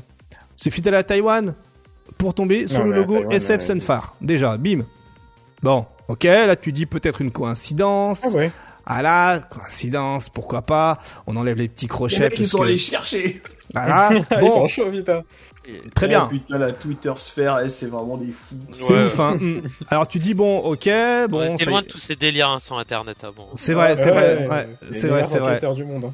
Il 0.60 0.64
suffit 0.64 0.82
d'aller 0.82 0.98
à 0.98 1.04
Taïwan 1.04 1.54
pour 2.18 2.34
tomber 2.34 2.68
sur 2.68 2.80
Non, 2.80 2.86
le 2.92 2.96
logo 2.98 3.14
Taïwan, 3.20 3.32
SF. 3.34 3.62
Sunfar. 3.62 4.16
Déjà, 4.20 4.58
bim. 4.58 4.82
Bon, 5.64 5.86
ok, 6.10 6.24
là 6.26 6.56
tu 6.58 6.72
dis 6.74 6.86
peut-être 6.86 7.22
une 7.22 7.32
coïncidence. 7.32 8.26
Ah 8.26 8.38
ouais. 8.38 8.52
Ah 8.90 9.02
là, 9.02 9.40
coïncidence, 9.42 10.30
pourquoi 10.30 10.62
pas 10.62 10.98
On 11.28 11.36
enlève 11.36 11.58
les 11.58 11.68
petits 11.68 11.86
Les 11.86 11.90
crochets. 11.90 12.20
mecs, 12.22 12.40
ils 12.40 12.48
sont 12.48 12.62
allés 12.62 12.78
chercher. 12.78 13.42
Voilà. 13.74 14.12
Ils 14.32 14.40
Bon, 14.40 14.50
sont 14.50 14.68
chauds, 14.70 14.90
vite. 14.90 15.10
hein. 15.10 15.24
très 15.94 16.06
Oh, 16.06 16.10
bien. 16.10 16.28
putain, 16.28 16.58
la 16.58 16.72
Twitter 16.72 17.12
sphère, 17.18 17.60
eh, 17.60 17.68
c'est 17.68 17.88
vraiment 17.88 18.16
des 18.16 18.28
fous. 18.32 18.56
C'est 18.72 18.94
Ouais. 18.94 19.06
ouf. 19.08 19.20
Hein. 19.20 19.36
Mm. 19.36 19.62
Alors 19.90 20.08
tu 20.08 20.20
dis 20.20 20.34
bon, 20.34 20.58
ok, 20.60 20.88
on 20.90 21.26
bon, 21.30 21.58
ça 21.58 21.64
y 21.66 21.68
loin 21.68 21.82
est. 21.82 21.84
de 21.84 21.88
tous 21.90 21.98
ces 22.00 22.16
délires 22.16 22.50
hein, 22.50 22.60
sans 22.60 22.78
internet 22.78 23.22
avant. 23.26 23.50
c'est 23.56 23.74
vrai, 23.74 23.98
c'est 23.98 24.10
vrai, 24.12 24.48
ouais, 24.48 24.70
c'est 24.94 25.10
vrai, 25.10 25.28
c'est 25.28 25.40
vrai. 25.40 25.60
du 25.76 25.84
monde. 25.84 26.06
hein. 26.06 26.14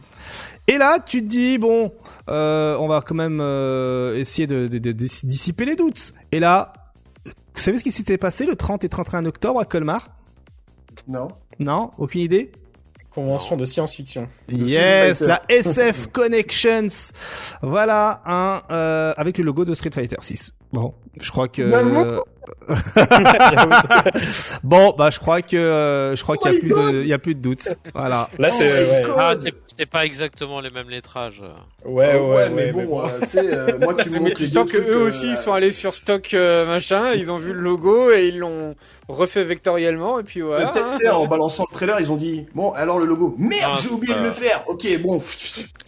Et 0.68 0.80
là, 0.80 0.98
tu 0.98 1.22
te 1.22 1.28
dis 1.28 1.60
bon, 1.60 1.94
euh, 2.30 2.76
on 2.78 2.88
va 2.88 3.02
quand 3.02 3.14
même 3.14 3.40
euh, 3.40 4.18
essayer 4.18 4.48
de, 4.48 4.68
de- 4.68 4.80
de- 4.80 4.92
de 4.94 5.08
dissiper 5.24 5.66
les 5.66 5.76
doutes. 5.76 6.14
Et 6.32 6.40
là, 6.40 6.74
vous 7.26 7.32
savez 7.62 7.78
ce 7.78 7.84
qui 7.84 7.92
s'était 7.92 8.18
passé 8.18 8.48
le 8.48 8.56
30 8.56 8.84
et 8.84 8.90
31 8.90 9.26
octobre 9.26 9.60
à 9.60 9.66
Colmar? 9.66 10.08
Non 11.08 11.28
Non, 11.60 11.92
aucune 12.00 12.22
idée? 12.22 12.52
Convention 13.14 13.58
de 13.58 13.66
science-fiction. 13.66 14.28
Yes, 14.50 15.22
la 15.22 15.42
SF 15.50 16.08
Connections. 16.12 16.88
Voilà 17.62 18.22
un 18.26 18.62
euh, 18.72 19.14
avec 19.18 19.38
le 19.38 19.44
logo 19.44 19.66
de 19.66 19.74
Street 19.76 19.92
Fighter 19.94 20.16
6. 20.20 20.54
Bon, 20.72 20.94
je 21.22 21.30
crois 21.30 21.48
que 21.48 21.70
Bah, 21.70 22.24
bon, 24.64 24.94
bah 24.98 25.10
je 25.10 25.20
crois 25.20 25.42
que 25.42 25.56
euh, 25.58 26.16
je 26.16 26.24
crois 26.24 26.36
Oh 26.40 26.44
qu'il 26.44 26.52
y 26.52 26.56
a 26.56 26.56
my 26.56 26.60
plus 26.62 26.70
God. 26.70 26.94
de 26.94 27.02
il 27.02 27.08
y 27.08 27.14
a 27.14 27.18
plus 27.20 27.36
de 27.36 27.42
doute. 27.42 27.68
Voilà. 27.94 28.30
Là, 28.40 28.50
c'est 28.50 28.64
ouais. 28.64 29.04
Ah, 29.18 29.36
c'est- 29.42 29.54
pas 29.90 30.06
exactement 30.06 30.62
les 30.62 30.70
mêmes 30.70 30.90
lettrages. 30.90 31.42
Ouais, 31.84 32.14
Euh, 32.16 32.20
ouais, 32.22 32.50
mais 32.52 32.66
ouais, 32.68 32.72
bon, 32.72 32.78
mais 32.80 32.86
bon. 32.86 33.02
euh, 33.06 33.20
tu 33.24 33.28
sais, 33.28 33.54
euh, 33.54 33.78
moi 33.80 33.96
tu 33.96 34.10
me 34.12 34.32
tu 34.34 34.48
sens 34.48 34.70
que 34.72 34.78
eux 34.78 35.04
euh, 35.04 35.08
aussi 35.10 35.32
ils 35.32 35.36
sont 35.36 35.52
allés 35.52 35.72
sur 35.74 35.94
stock 35.96 36.34
euh, 36.36 36.66
machin, 36.68 37.12
ils 37.14 37.30
ont 37.32 37.38
vu 37.38 37.52
le 37.54 37.60
logo 37.60 38.12
et 38.12 38.28
ils 38.28 38.38
l'ont 38.40 38.76
refait 39.10 39.44
vectoriellement 39.44 40.20
et 40.20 40.24
puis 40.24 40.40
voilà. 40.42 40.72
Hein. 40.78 41.12
en 41.12 41.26
balançant 41.28 41.66
le 41.70 41.74
trailer, 41.76 42.00
ils 42.00 42.12
ont 42.12 42.16
dit 42.16 42.46
Bon, 42.54 42.72
alors 42.72 42.98
le 43.00 43.06
logo, 43.06 43.36
merde, 43.38 43.74
Ah, 43.76 43.80
j'ai 43.82 43.90
oublié 43.90 44.14
de 44.14 44.22
le 44.22 44.32
faire. 44.32 44.64
Ok, 44.68 44.88
bon. 45.02 45.22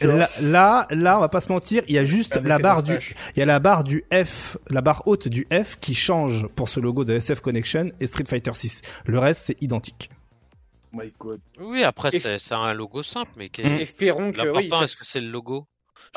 Là, 0.01 0.29
là, 0.41 0.87
là, 0.89 1.17
on 1.17 1.21
va 1.21 1.29
pas 1.29 1.39
se 1.39 1.51
mentir, 1.51 1.83
il 1.87 1.95
y 1.95 1.99
a 1.99 2.05
juste 2.05 2.37
Un 2.37 2.41
la 2.47 2.57
barre 2.59 2.83
du, 2.83 2.97
il 3.35 3.39
y 3.39 3.43
a 3.43 3.45
la 3.45 3.59
barre 3.59 3.83
du 3.83 4.03
F, 4.11 4.57
la 4.69 4.81
barre 4.81 5.03
haute 5.05 5.27
du 5.29 5.47
F 5.53 5.77
qui 5.79 5.93
change 5.95 6.44
pour 6.55 6.69
ce 6.69 6.79
logo 6.79 7.03
de 7.05 7.13
SF 7.13 7.41
Connection 7.41 7.91
et 7.99 8.07
Street 8.07 8.25
Fighter 8.27 8.51
6. 8.53 8.81
Le 9.05 9.19
reste, 9.19 9.43
c'est 9.47 9.61
identique. 9.61 10.09
My 10.93 11.11
God. 11.19 11.39
Oui, 11.59 11.83
après, 11.83 12.09
c'est 12.11 12.37
un 12.53 12.73
logo 12.73 13.03
simple, 13.03 13.31
mais 13.37 13.49
qui 13.49 13.63
Mm. 13.63 13.75
Espérons 13.79 14.31
que 14.31 14.39
oui. 14.41 14.45
L'important, 14.63 14.83
est-ce 14.83 14.95
que 14.95 15.05
c'est 15.05 15.19
le 15.21 15.29
logo? 15.29 15.65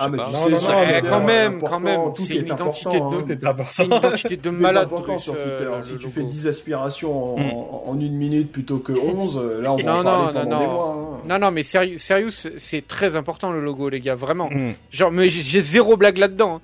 Ah, 0.00 0.09
mais 0.09 0.18
Non, 0.18 0.26
sais, 0.26 0.50
non, 0.50 0.60
non, 0.60 0.86
mais 0.86 1.00
quand 1.02 1.24
même, 1.24 1.60
quand 1.60 1.80
même, 1.80 2.00
tout 2.14 2.22
c'est 2.22 2.34
est 2.34 2.38
une 2.40 2.46
identité 2.46 2.98
important, 2.98 3.22
de- 3.26 3.32
hein. 3.46 3.64
C'est 3.64 3.84
une 3.86 3.94
identité 3.94 4.36
de 4.36 4.50
malade. 4.66 4.88
euh, 4.92 5.82
si 5.82 5.88
tu 5.96 5.96
logo. 5.98 6.09
fais 6.14 6.22
10 6.22 6.46
aspirations 6.46 7.34
en, 7.34 7.38
Mm. 7.38 7.50
en- 7.88 7.98
une 8.00 8.12
minute 8.16 8.52
plutôt 8.52 8.78
que 8.78 8.92
11, 8.92 9.36
euh, 9.38 9.60
là 9.60 9.72
on 9.72 9.76
va 9.76 9.82
Non, 9.82 9.92
en 9.98 10.02
parler 10.05 10.26
non, 10.26 10.32
pendant 10.32 10.50
non, 10.50 10.59
des 10.60 10.66
non. 10.66 10.72
mois. 10.72 10.94
hein. 11.16 11.20
Non, 11.28 11.38
non, 11.40 11.50
mais 11.50 11.64
sérieux, 11.64 11.98
sérieux, 11.98 12.30
c'est 12.30 12.86
très 12.86 13.16
important 13.16 13.50
le 13.50 13.60
logo, 13.60 13.88
les 13.88 14.00
gars, 14.00 14.14
vraiment. 14.14 14.48
Mm. 14.50 14.74
Genre, 14.92 15.10
mais 15.10 15.28
j'ai- 15.28 15.42
j'ai 15.42 15.62
zéro 15.62 15.96
blague 15.96 16.18
là-dedans. 16.18 16.60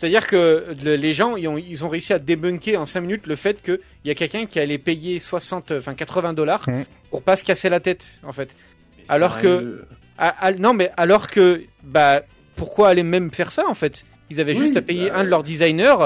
C'est-à-dire 0.00 0.26
que 0.26 0.64
le- 0.82 0.96
les 0.96 1.12
gens, 1.12 1.36
ils 1.36 1.46
ont, 1.46 1.58
ils 1.58 1.84
ont 1.84 1.90
réussi 1.90 2.14
à 2.14 2.18
débunker 2.18 2.80
en 2.80 2.86
5 2.86 3.02
minutes 3.02 3.26
le 3.26 3.36
fait 3.36 3.60
qu'il 3.60 3.78
y 4.06 4.10
a 4.10 4.14
quelqu'un 4.14 4.46
qui 4.46 4.58
allait 4.58 4.78
payer 4.78 5.18
60, 5.20 5.72
enfin 5.72 5.92
80 5.92 6.32
dollars 6.32 6.66
Mm. 6.70 6.84
pour 7.10 7.20
pas 7.20 7.36
se 7.36 7.44
casser 7.44 7.68
la 7.68 7.80
tête, 7.80 8.06
en 8.26 8.32
fait. 8.32 8.56
Alors 9.10 9.38
que- 9.42 9.84
non, 10.58 10.72
mais 10.72 10.90
alors 10.96 11.26
que, 11.26 11.64
bah, 11.82 12.22
pourquoi 12.56 12.88
aller 12.88 13.02
même 13.02 13.30
faire 13.30 13.50
ça, 13.50 13.64
en 13.68 13.74
fait? 13.74 14.04
Ils 14.30 14.40
avaient 14.40 14.54
Oui, 14.54 14.60
juste 14.60 14.76
à 14.78 14.82
payer 14.82 15.10
bah, 15.10 15.18
un 15.18 15.24
de 15.24 15.28
leurs 15.28 15.42
designers 15.42 15.96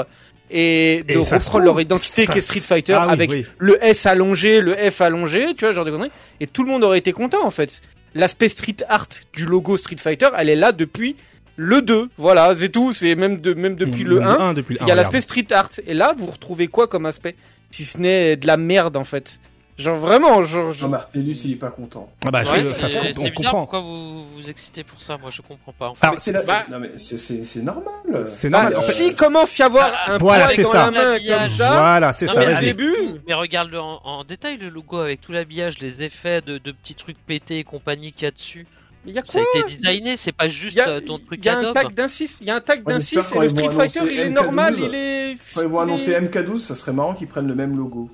et 0.51 1.01
de 1.07 1.13
Et 1.13 1.17
reprendre 1.17 1.63
leur 1.63 1.79
identité 1.79 2.27
qu'est 2.27 2.41
Street 2.41 2.59
Fighter 2.59 2.93
Ah 2.99 3.05
oui, 3.07 3.13
avec 3.13 3.29
oui. 3.31 3.45
le 3.59 3.81
S 3.81 4.05
allongé, 4.05 4.59
le 4.59 4.73
F 4.75 4.99
allongé, 4.99 5.53
tu 5.55 5.63
vois, 5.63 5.73
genre 5.73 5.85
de 5.85 5.91
conneries. 5.91 6.11
Et 6.41 6.47
tout 6.47 6.63
le 6.63 6.69
monde 6.69 6.83
aurait 6.83 6.97
été 6.97 7.13
content, 7.13 7.45
en 7.45 7.51
fait. 7.51 7.81
L'aspect 8.13 8.49
street 8.49 8.77
art 8.89 9.07
du 9.33 9.45
logo 9.45 9.77
Street 9.77 9.97
Fighter, 9.99 10.29
elle 10.37 10.49
est 10.49 10.55
là 10.55 10.71
depuis 10.71 11.15
le 11.57 11.81
2. 11.81 12.09
Voilà, 12.17 12.53
c'est 12.55 12.69
tout. 12.69 12.93
C'est 12.93 13.15
même, 13.15 13.39
de, 13.41 13.53
même 13.53 13.75
depuis 13.75 14.03
le 14.03 14.21
1. 14.21 14.53
depuis 14.53 14.75
le 14.75 14.81
Il 14.81 14.87
y 14.87 14.91
a 14.91 14.93
1, 14.93 14.97
l'aspect 14.97 15.21
street 15.21 15.47
art. 15.51 15.69
Et 15.85 15.93
là, 15.93 16.13
vous 16.17 16.27
retrouvez 16.27 16.67
quoi 16.67 16.87
comme 16.87 17.05
aspect 17.05 17.35
Si 17.71 17.85
ce 17.85 17.97
n'est 17.97 18.35
de 18.35 18.47
la 18.47 18.57
merde, 18.57 18.97
en 18.97 19.03
fait? 19.03 19.39
Genre 19.77 19.97
vraiment, 19.97 20.41
genre. 20.41 20.71
Non, 20.81 20.87
Martellus, 20.87 21.35
il 21.43 21.51
est 21.51 21.55
pas 21.57 21.69
content. 21.69 22.09
Ah 22.25 22.31
bah, 22.31 22.45
je- 22.45 22.71
ça 22.71 22.87
se 22.87 22.97
bizarre 22.97 23.33
comprend. 23.33 23.59
pourquoi 23.59 23.81
vous 23.81 24.25
vous 24.33 24.49
excitez 24.49 24.85
pour 24.85 25.01
ça? 25.01 25.17
Moi, 25.17 25.29
je 25.31 25.41
comprends 25.41 25.73
pas. 25.73 25.89
En 25.89 25.95
fait. 25.95 26.05
Alors, 26.07 26.15
c'est 26.17 26.31
la- 26.31 26.43
bah- 26.45 26.63
non, 26.71 26.79
mais 26.79 26.91
c'est- 26.95 27.61
normal. 27.61 27.93
C'est 28.25 28.49
Bah, 28.49 28.61
normal. 28.63 28.77
en 28.77 28.81
fait, 28.81 28.93
S'il 28.93 29.15
commence 29.17 29.59
à 29.59 29.63
y 29.63 29.65
avoir 29.65 29.91
Ah, 29.93 30.11
un 30.13 30.17
voilà, 30.17 30.47
c'est 30.47 30.63
dans 30.63 30.71
ça. 30.71 30.89
la 30.89 30.91
main 30.91 31.17
comme 31.19 31.47
ça, 31.47 31.77
Voilà, 31.77 32.13
c'est 32.13 32.27
ça. 32.27 32.45
mais 32.45 32.57
début, 32.61 32.93
Mais 33.27 33.33
regarde-le 33.33 33.77
en, 33.81 33.99
en 34.05 34.23
détail 34.23 34.55
le 34.59 34.69
logo 34.69 34.95
avec 34.97 35.19
tout 35.19 35.33
l'habillage, 35.33 35.79
les 35.79 36.03
effets 36.03 36.39
de, 36.39 36.57
de 36.57 36.71
petits 36.71 36.95
trucs 36.95 37.17
pétés 37.17 37.59
et 37.59 37.63
compagnie 37.65 38.13
qu'il 38.13 38.23
y 38.23 38.27
a 38.27 38.31
dessus. 38.31 38.67
Il 39.05 39.13
y 39.13 39.19
a 39.19 39.23
Ça 39.25 39.39
a 39.39 39.59
été 39.59 39.75
designé, 39.77 40.17
c'est 40.17 40.31
pas 40.31 40.47
juste 40.47 40.77
a, 40.79 40.89
euh, 40.89 41.01
ton 41.01 41.19
truc 41.19 41.39
il 41.41 41.45
y 41.45 41.49
a 41.49 41.57
un 41.59 41.71
tag 41.71 41.93
d'un 41.93 42.07
6, 42.07 42.37
il 42.41 42.47
y 42.47 42.49
a 42.51 42.55
un 42.55 42.61
tag 42.61 42.83
d'un 42.83 42.99
j'espère 42.99 43.23
6 43.25 43.33
quand 43.33 43.41
et 43.41 43.43
le 43.45 43.49
Street 43.49 43.69
Fighter 43.69 43.99
il 44.11 44.19
est 44.19 44.29
MK12, 44.29 44.33
normal, 44.33 44.75
il 44.79 44.95
est. 44.95 45.35
Quand 45.53 45.61
ils 45.61 45.67
vont 45.67 45.79
annoncer 45.79 46.11
MK12, 46.19 46.59
ça 46.59 46.75
serait 46.75 46.93
marrant 46.93 47.13
qu'ils 47.13 47.27
prennent 47.27 47.47
le 47.47 47.55
même 47.55 47.77
logo. 47.77 48.09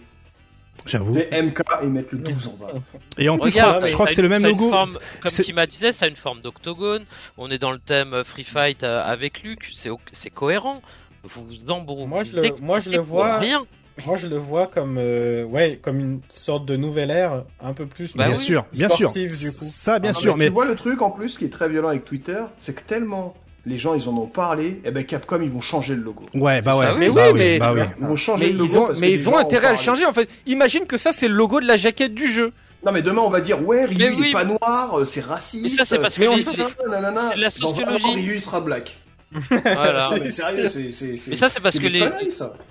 J'avoue. 0.85 1.13
C'est 1.13 1.29
MK 1.41 1.61
et 1.83 1.85
mettre 1.87 2.09
le 2.13 2.17
12 2.19 2.47
en 2.47 2.53
bas. 2.53 2.71
Et 3.19 3.29
en 3.29 3.37
plus, 3.37 3.51
je 3.51 3.55
Regarde, 3.55 3.75
crois, 3.77 3.87
je 3.87 3.93
crois 3.93 4.07
que 4.07 4.13
c'est 4.13 4.21
le 4.23 4.29
même 4.29 4.43
logo. 4.43 4.69
forme- 4.71 4.97
comme 5.21 5.31
Kima 5.31 5.67
disait, 5.67 5.91
ça 5.91 6.05
a 6.05 6.09
une 6.09 6.15
forme 6.15 6.41
d'octogone. 6.41 7.03
On 7.37 7.51
est 7.51 7.59
dans 7.59 7.69
le 7.71 7.77
thème 7.77 8.23
Free 8.25 8.43
Fight 8.43 8.83
euh, 8.83 9.03
avec 9.03 9.43
Luke. 9.43 9.69
C'est 10.11 10.29
cohérent. 10.31 10.81
Vous 11.23 11.45
vous 11.45 11.71
embrouillez. 11.71 12.07
Moi, 12.07 12.23
je 12.23 12.35
le- 12.35 12.49
moi, 12.63 12.79
je 12.79 12.89
le 12.89 12.97
vois- 12.97 13.37
Rien. 13.37 13.63
Moi, 14.05 14.17
je 14.17 14.27
le 14.27 14.37
vois 14.37 14.67
comme, 14.67 14.97
euh, 14.97 15.43
ouais, 15.43 15.77
comme 15.81 15.99
une 15.99 16.19
sorte 16.29 16.65
de 16.65 16.75
nouvelle 16.75 17.11
ère, 17.11 17.43
un 17.63 17.73
peu 17.73 17.85
plus. 17.85 18.15
Bah 18.15 18.25
bien 18.27 18.35
oui. 18.35 18.41
sûr, 18.41 18.65
bien 18.73 18.87
sûr. 18.89 19.09
Sportive, 19.09 19.29
du 19.37 19.45
coup. 19.47 19.55
Ça, 19.59 19.99
bien 19.99 20.11
Ah, 20.15 20.19
sûr, 20.19 20.37
mais 20.37 20.47
Tu 20.47 20.51
vois 20.53 20.65
le 20.65 20.75
truc 20.75 21.01
en 21.01 21.11
plus 21.11 21.37
qui 21.37 21.45
est 21.45 21.49
très 21.49 21.69
violent 21.69 21.89
avec 21.89 22.05
Twitter, 22.05 22.39
c'est 22.59 22.73
que 22.73 22.81
tellement 22.81 23.35
les 23.67 23.77
gens 23.77 23.93
ils 23.93 24.09
en 24.09 24.17
ont 24.17 24.25
parlé, 24.25 24.81
et 24.85 24.89
ben 24.91 25.03
Capcom 25.05 25.39
ils 25.41 25.51
vont 25.51 25.61
changer 25.61 25.93
le 25.93 26.01
logo. 26.01 26.25
ouais, 26.33 26.61
bah 26.61 26.75
ouais, 26.77 26.87
oui. 26.93 26.97
Mais 26.99 27.09
bah 27.11 27.25
oui, 27.27 27.37
mais- 27.39 27.59
bah 27.59 27.73
oui. 27.75 27.81
Ils 27.99 28.07
vont 28.07 28.15
changer 28.15 28.45
Mais 28.47 28.51
le 28.53 28.57
logo 28.57 28.71
ils 28.71 28.77
ont, 28.79 28.85
parce 28.87 28.95
que 28.95 29.01
mais 29.01 29.11
ils 29.11 29.29
ont 29.29 29.37
intérêt 29.37 29.67
à 29.67 29.71
le 29.73 29.77
changer 29.77 30.05
en 30.07 30.13
fait. 30.13 30.27
Imagine 30.47 30.85
que 30.87 30.97
ça 30.97 31.13
c'est 31.13 31.27
le 31.27 31.35
logo 31.35 31.59
de 31.61 31.67
la 31.67 31.77
jaquette 31.77 32.15
du 32.15 32.25
jeu. 32.27 32.53
Non 32.83 32.91
mais 32.91 33.03
demain 33.03 33.21
on 33.21 33.29
va 33.29 33.39
dire 33.39 33.63
ouais 33.67 33.85
Ryu 33.85 33.97
Mais 33.99 34.13
il 34.13 34.19
oui. 34.19 34.29
est 34.29 34.31
pas 34.31 34.45
noir, 34.45 34.97
euh, 34.97 35.05
c'est 35.05 35.23
raciste. 35.23 35.63
Mais 35.63 35.69
ça, 35.69 35.85
c'est 35.85 35.99
parce 35.99 36.15
que 36.15 36.21
Mais 36.21 36.27
on 36.27 36.37
c'est 36.37 36.57
la 36.57 36.63
Dans 36.89 36.93
un 36.95 37.17
an, 37.17 37.49
sociologie. 37.49 38.15
Ryu 38.15 38.33
il 38.35 38.41
sera 38.41 38.61
black. 38.61 38.97
Voilà. 39.31 40.09
Non, 40.11 40.17
mais 40.21 40.29
sérieux, 40.31 40.67
c'est 40.67 40.91
c'est 40.91 41.15
c'est. 41.15 41.31
Mais 41.31 41.37
ça, 41.37 41.47
c'est 41.49 41.61
parce 41.61 41.79
que 41.79 41.87
les-. 41.87 42.09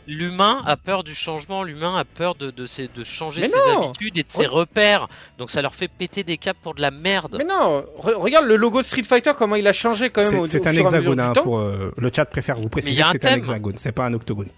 L'humain 0.06 0.62
a 0.66 0.76
peur 0.76 1.04
du 1.04 1.14
changement, 1.14 1.62
l'humain 1.62 1.96
a 1.96 2.04
peur 2.04 2.34
de, 2.34 2.50
de, 2.50 2.66
ses- 2.66 2.88
de 2.88 3.02
changer 3.04 3.42
Mais 3.42 3.48
ses 3.48 3.56
non 3.56 3.84
habitudes 3.88 4.18
et 4.18 4.22
de 4.22 4.30
ses 4.30 4.46
repères. 4.46 5.08
Donc 5.38 5.50
ça 5.50 5.62
leur 5.62 5.74
fait 5.74 5.88
péter 5.88 6.22
des 6.24 6.36
câbles 6.36 6.58
pour 6.62 6.74
de 6.74 6.80
la 6.82 6.90
merde. 6.90 7.36
Mais 7.38 7.44
non, 7.44 7.84
re- 7.98 8.14
regarde 8.14 8.46
le 8.46 8.56
logo 8.56 8.80
de 8.82 8.86
Street 8.86 9.02
Fighter 9.04 9.32
comment 9.38 9.56
il 9.56 9.66
a 9.66 9.72
changé 9.72 10.10
quand 10.10 10.20
même 10.20 10.30
C'est 10.30 10.36
au, 10.36 10.44
c'est 10.44 10.60
au 10.66 10.68
un 10.68 10.72
hexagone, 10.72 11.20
hein, 11.20 11.32
pour 11.32 11.58
euh, 11.58 11.92
le 11.96 12.10
chat 12.14 12.24
préfère 12.26 12.60
vous 12.60 12.68
préciser 12.68 13.00
que 13.02 13.08
c'est 13.12 13.26
un 13.26 13.36
hexagone, 13.36 13.78
c'est 13.78 13.92
pas 13.92 14.04
un 14.04 14.14
octogone. 14.14 14.48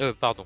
Euh, 0.00 0.12
pardon. 0.18 0.44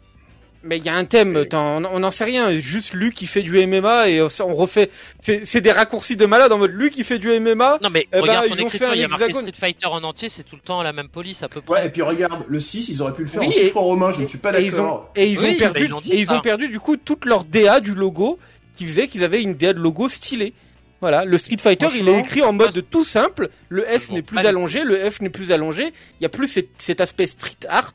Mais 0.66 0.78
il 0.78 0.84
y 0.84 0.88
a 0.88 0.94
un 0.94 1.04
thème, 1.04 1.44
on 1.52 1.98
n'en 2.00 2.10
sait 2.10 2.24
rien. 2.24 2.50
Juste 2.58 2.94
Luc 2.94 3.14
qui 3.14 3.26
fait 3.26 3.42
du 3.42 3.64
MMA 3.66 4.08
et 4.08 4.22
on 4.22 4.54
refait. 4.54 4.90
C'est 5.20 5.60
des 5.60 5.72
raccourcis 5.72 6.16
de 6.16 6.24
malade 6.26 6.52
en 6.52 6.58
mode 6.58 6.72
Luc 6.72 6.92
qui 6.94 7.04
fait 7.04 7.18
du 7.18 7.28
MMA. 7.38 7.78
Non 7.82 7.90
mais 7.90 8.06
Eh 8.12 8.16
ben, 8.16 8.22
regarde 8.22 8.46
ils 8.50 8.62
ont 8.62 8.70
fait 8.70 8.84
un 8.86 8.94
il 8.94 9.00
y 9.00 9.04
a 9.04 9.08
marqué. 9.08 9.32
Street 9.32 9.52
Fighter 9.58 9.86
en 9.86 10.02
entier, 10.02 10.28
c'est 10.28 10.42
tout 10.42 10.56
le 10.56 10.62
temps 10.62 10.82
la 10.82 10.92
même 10.92 11.08
police 11.08 11.42
à 11.42 11.48
peu 11.48 11.60
Ouais, 11.68 11.80
et 11.80 11.82
près. 11.82 11.92
puis 11.92 12.02
regarde, 12.02 12.44
le 12.48 12.60
6, 12.60 12.88
ils 12.88 13.02
auraient 13.02 13.14
pu 13.14 13.22
le 13.22 13.28
faire 13.28 13.40
Oui, 13.42 13.48
en 13.48 13.50
et- 13.50 13.54
chiffre 13.54 13.76
romain, 13.80 14.12
je 14.16 14.22
ne 14.22 14.26
suis 14.26 14.38
pas 14.38 14.58
et 14.58 14.64
ils 14.64 14.74
ont 14.80 14.84
d'accord. 14.84 15.10
et 15.16 15.26
ils 15.28 15.38
Oui, 15.38 15.44
ont 15.44 15.52
bah, 15.52 15.58
perdu 15.58 15.84
ils 15.84 15.90
l'ont 15.90 16.00
dit, 16.00 16.10
et 16.12 16.18
ils 16.20 16.26
ça. 16.26 16.36
ont 16.36 16.40
perdu 16.40 16.68
du 16.68 16.80
coup 16.80 16.96
toute 16.96 17.24
leur 17.26 17.44
DA 17.44 17.80
du 17.80 17.92
logo 17.94 18.38
qui 18.74 18.86
faisait 18.86 19.06
qu'ils 19.06 19.22
avaient 19.24 19.42
une 19.42 19.54
DA 19.54 19.72
de 19.74 19.80
logo 19.80 20.08
stylée. 20.08 20.54
Voilà, 21.00 21.26
le 21.26 21.36
Street 21.36 21.56
Fighter, 21.60 21.88
il 21.94 22.08
est 22.08 22.18
écrit 22.20 22.40
en 22.42 22.54
mode 22.54 22.82
tout 22.90 23.04
simple. 23.04 23.50
Le 23.68 23.86
S 23.90 24.10
n'est 24.10 24.22
plus 24.22 24.38
allongé, 24.38 24.84
le 24.84 24.96
F 25.10 25.20
n'est 25.20 25.28
plus 25.28 25.52
allongé. 25.52 25.82
Il 26.18 26.22
y 26.22 26.24
a 26.24 26.30
plus 26.30 26.48
cet, 26.48 26.68
cet 26.78 27.02
aspect 27.02 27.26
street 27.26 27.52
art. 27.68 27.92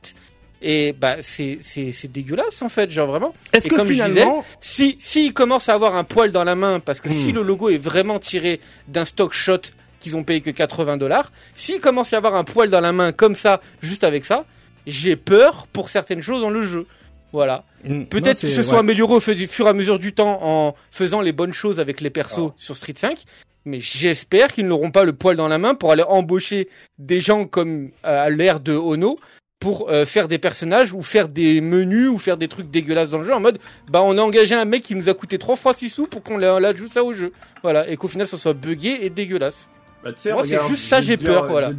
Et 0.61 0.93
bah 0.93 1.17
c'est 1.21 1.57
c'est 1.61 1.91
c'est 1.93 2.11
dégueulasse 2.11 2.61
en 2.61 2.67
fait, 2.69 2.91
genre 2.91 3.07
vraiment. 3.07 3.33
Est-ce 3.53 3.69
que 3.69 3.75
comme 3.75 3.87
je 3.87 3.93
finalement, 3.93 4.43
Si 4.59 4.97
si 4.99 5.27
il 5.27 5.33
commence 5.33 5.69
à 5.69 5.73
avoir 5.73 5.95
un 5.95 6.03
poil 6.03 6.31
dans 6.31 6.43
la 6.43 6.55
main 6.55 6.79
parce 6.81 6.99
que 6.99 7.07
Hmm. 7.09 7.13
si 7.13 7.31
le 7.31 7.41
logo 7.43 7.69
est 7.69 7.77
vraiment 7.77 8.19
tiré 8.19 8.59
d'un 8.89 9.05
stock 9.05 9.31
shot 9.33 9.59
qu'ils 10.01 10.17
ont 10.17 10.23
payé 10.23 10.41
que 10.41 10.49
80 10.49 10.97
dollars, 10.97 11.31
s'il 11.55 11.79
commence 11.79 12.11
à 12.13 12.17
avoir 12.17 12.35
un 12.35 12.43
poil 12.43 12.69
dans 12.69 12.81
la 12.81 12.91
main 12.91 13.11
comme 13.13 13.35
ça, 13.35 13.61
juste 13.81 14.03
avec 14.03 14.25
ça, 14.25 14.45
j'ai 14.85 15.15
peur 15.15 15.67
pour 15.71 15.89
certaines 15.89 16.21
choses 16.21 16.41
dans 16.41 16.49
le 16.49 16.61
jeu. 16.61 16.85
Voilà. 17.31 17.63
Hmm, 17.85 18.03
Peut-être 18.05 18.25
non, 18.25 18.39
qu'il 18.39 18.49
c'est- 18.49 18.55
se 18.55 18.61
ouais. 18.61 18.63
soit 18.67 18.79
amélioré 18.79 19.13
au 19.15 19.19
fur 19.19 19.65
et 19.65 19.69
à 19.69 19.73
mesure 19.73 19.99
du 19.99 20.13
temps 20.13 20.39
en 20.41 20.75
faisant 20.91 21.21
les 21.21 21.31
bonnes 21.31 21.53
choses 21.53 21.79
avec 21.79 22.01
les 22.01 22.09
persos 22.09 22.51
sur 22.57 22.75
Street 22.75 22.93
5. 22.97 23.23
Mais 23.65 23.79
j'espère 23.79 24.51
qu'ils 24.53 24.67
n'auront 24.67 24.89
pas 24.91 25.03
le 25.03 25.13
poil 25.13 25.35
dans 25.35 25.47
la 25.49 25.57
main 25.57 25.75
pour 25.75 25.91
aller 25.91 26.03
embaucher 26.03 26.69
des 26.97 27.19
gens 27.19 27.45
comme 27.45 27.91
euh, 28.05 28.25
à 28.25 28.29
l'ère 28.29 28.59
de 28.61 28.73
Ono 28.73 29.19
pour 29.59 29.89
euh, 29.89 30.05
faire 30.05 30.27
des 30.29 30.37
personnages 30.39 30.93
ou 30.93 31.01
faire 31.01 31.27
des 31.27 31.59
menus 31.59 32.07
ou 32.09 32.17
faire 32.17 32.37
des 32.37 32.47
trucs 32.47 32.71
dégueulasses 32.71 33.09
dans 33.09 33.17
le 33.17 33.25
jeu 33.25 33.33
en 33.33 33.41
mode 33.41 33.59
bah 33.89 34.01
on 34.03 34.17
a 34.17 34.21
engagé 34.21 34.55
un 34.55 34.63
mec 34.65 34.83
qui 34.83 34.95
nous 34.95 35.09
a 35.09 35.13
coûté 35.13 35.37
trois 35.37 35.57
fois 35.57 35.73
6 35.73 35.89
sous 35.89 36.07
pour 36.07 36.23
qu'on 36.23 36.37
la- 36.37 36.59
l'ajoute 36.61 36.93
ça 36.93 37.03
au 37.03 37.11
jeu. 37.11 37.33
Voilà, 37.61 37.87
et 37.89 37.97
qu'au 37.97 38.07
final 38.07 38.25
ça 38.27 38.37
soit 38.37 38.53
buggé 38.53 39.05
et 39.05 39.09
dégueulasse. 39.09 39.69
Bah, 40.01 40.13
tu 40.13 40.21
sais, 40.21 40.31
Moi, 40.31 40.45
c'est 40.45 40.65
juste 40.69 40.85
ça, 40.85 41.01
j'ai 41.01 41.17
te 41.17 41.23
dire- 41.23 41.33
peur, 41.33 41.49
voilà. 41.49 41.71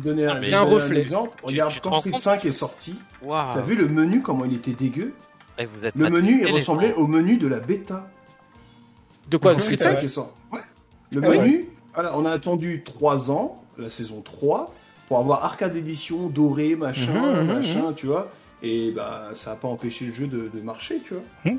C'est 0.45 0.53
un 0.53 0.61
reflet. 0.61 1.07
Regarde, 1.43 1.73
quand 1.83 2.01
Street 2.01 2.11
compte 2.11 2.21
5 2.21 2.45
est 2.45 2.51
sorti, 2.53 2.95
t'as 3.27 3.63
vu 3.63 3.75
le 3.75 3.89
menu 3.89 4.21
comment 4.21 4.45
il 4.45 4.55
était 4.57 4.73
dégueu? 4.73 5.15
Vous 5.59 5.87
êtes 5.87 5.95
Le 5.95 6.11
menu, 6.11 6.43
il 6.47 6.53
ressemblait 6.53 6.93
au 6.95 7.07
menu 7.07 7.39
de 7.39 7.49
la 7.49 7.61
bêta. 7.61 8.11
De 9.31 9.39
quoi 9.39 9.53
Street 9.59 9.77
Street 9.77 9.77
5 9.79 9.97
5 10.01 10.05
est 10.05 10.09
sorti. 10.09 10.33
Ouais. 10.53 10.61
Le 11.13 11.21
Ah 11.25 11.29
ouais. 11.31 11.39
menu, 11.39 11.69
voilà, 11.95 12.13
on 12.19 12.27
a 12.27 12.31
attendu 12.31 12.83
3 12.85 13.31
ans, 13.31 13.63
la 13.79 13.89
saison 13.89 14.21
3, 14.21 14.75
pour 15.11 15.19
avoir 15.19 15.45
arcade 15.45 15.75
édition, 15.77 16.29
doré, 16.29 16.77
machin, 16.77 17.11
Mhm, 17.13 17.41
mhm, 17.41 17.47
machin, 17.49 17.93
tu 17.97 18.07
vois. 18.07 18.31
Et 18.63 18.91
bah, 18.95 19.31
ça 19.33 19.53
a 19.53 19.55
pas 19.57 19.69
empêché 19.69 20.05
le 20.05 20.13
jeu 20.13 20.27
de, 20.27 20.51
de 20.55 20.61
marcher, 20.63 21.01
tu 21.05 21.15
vois. 21.15 21.55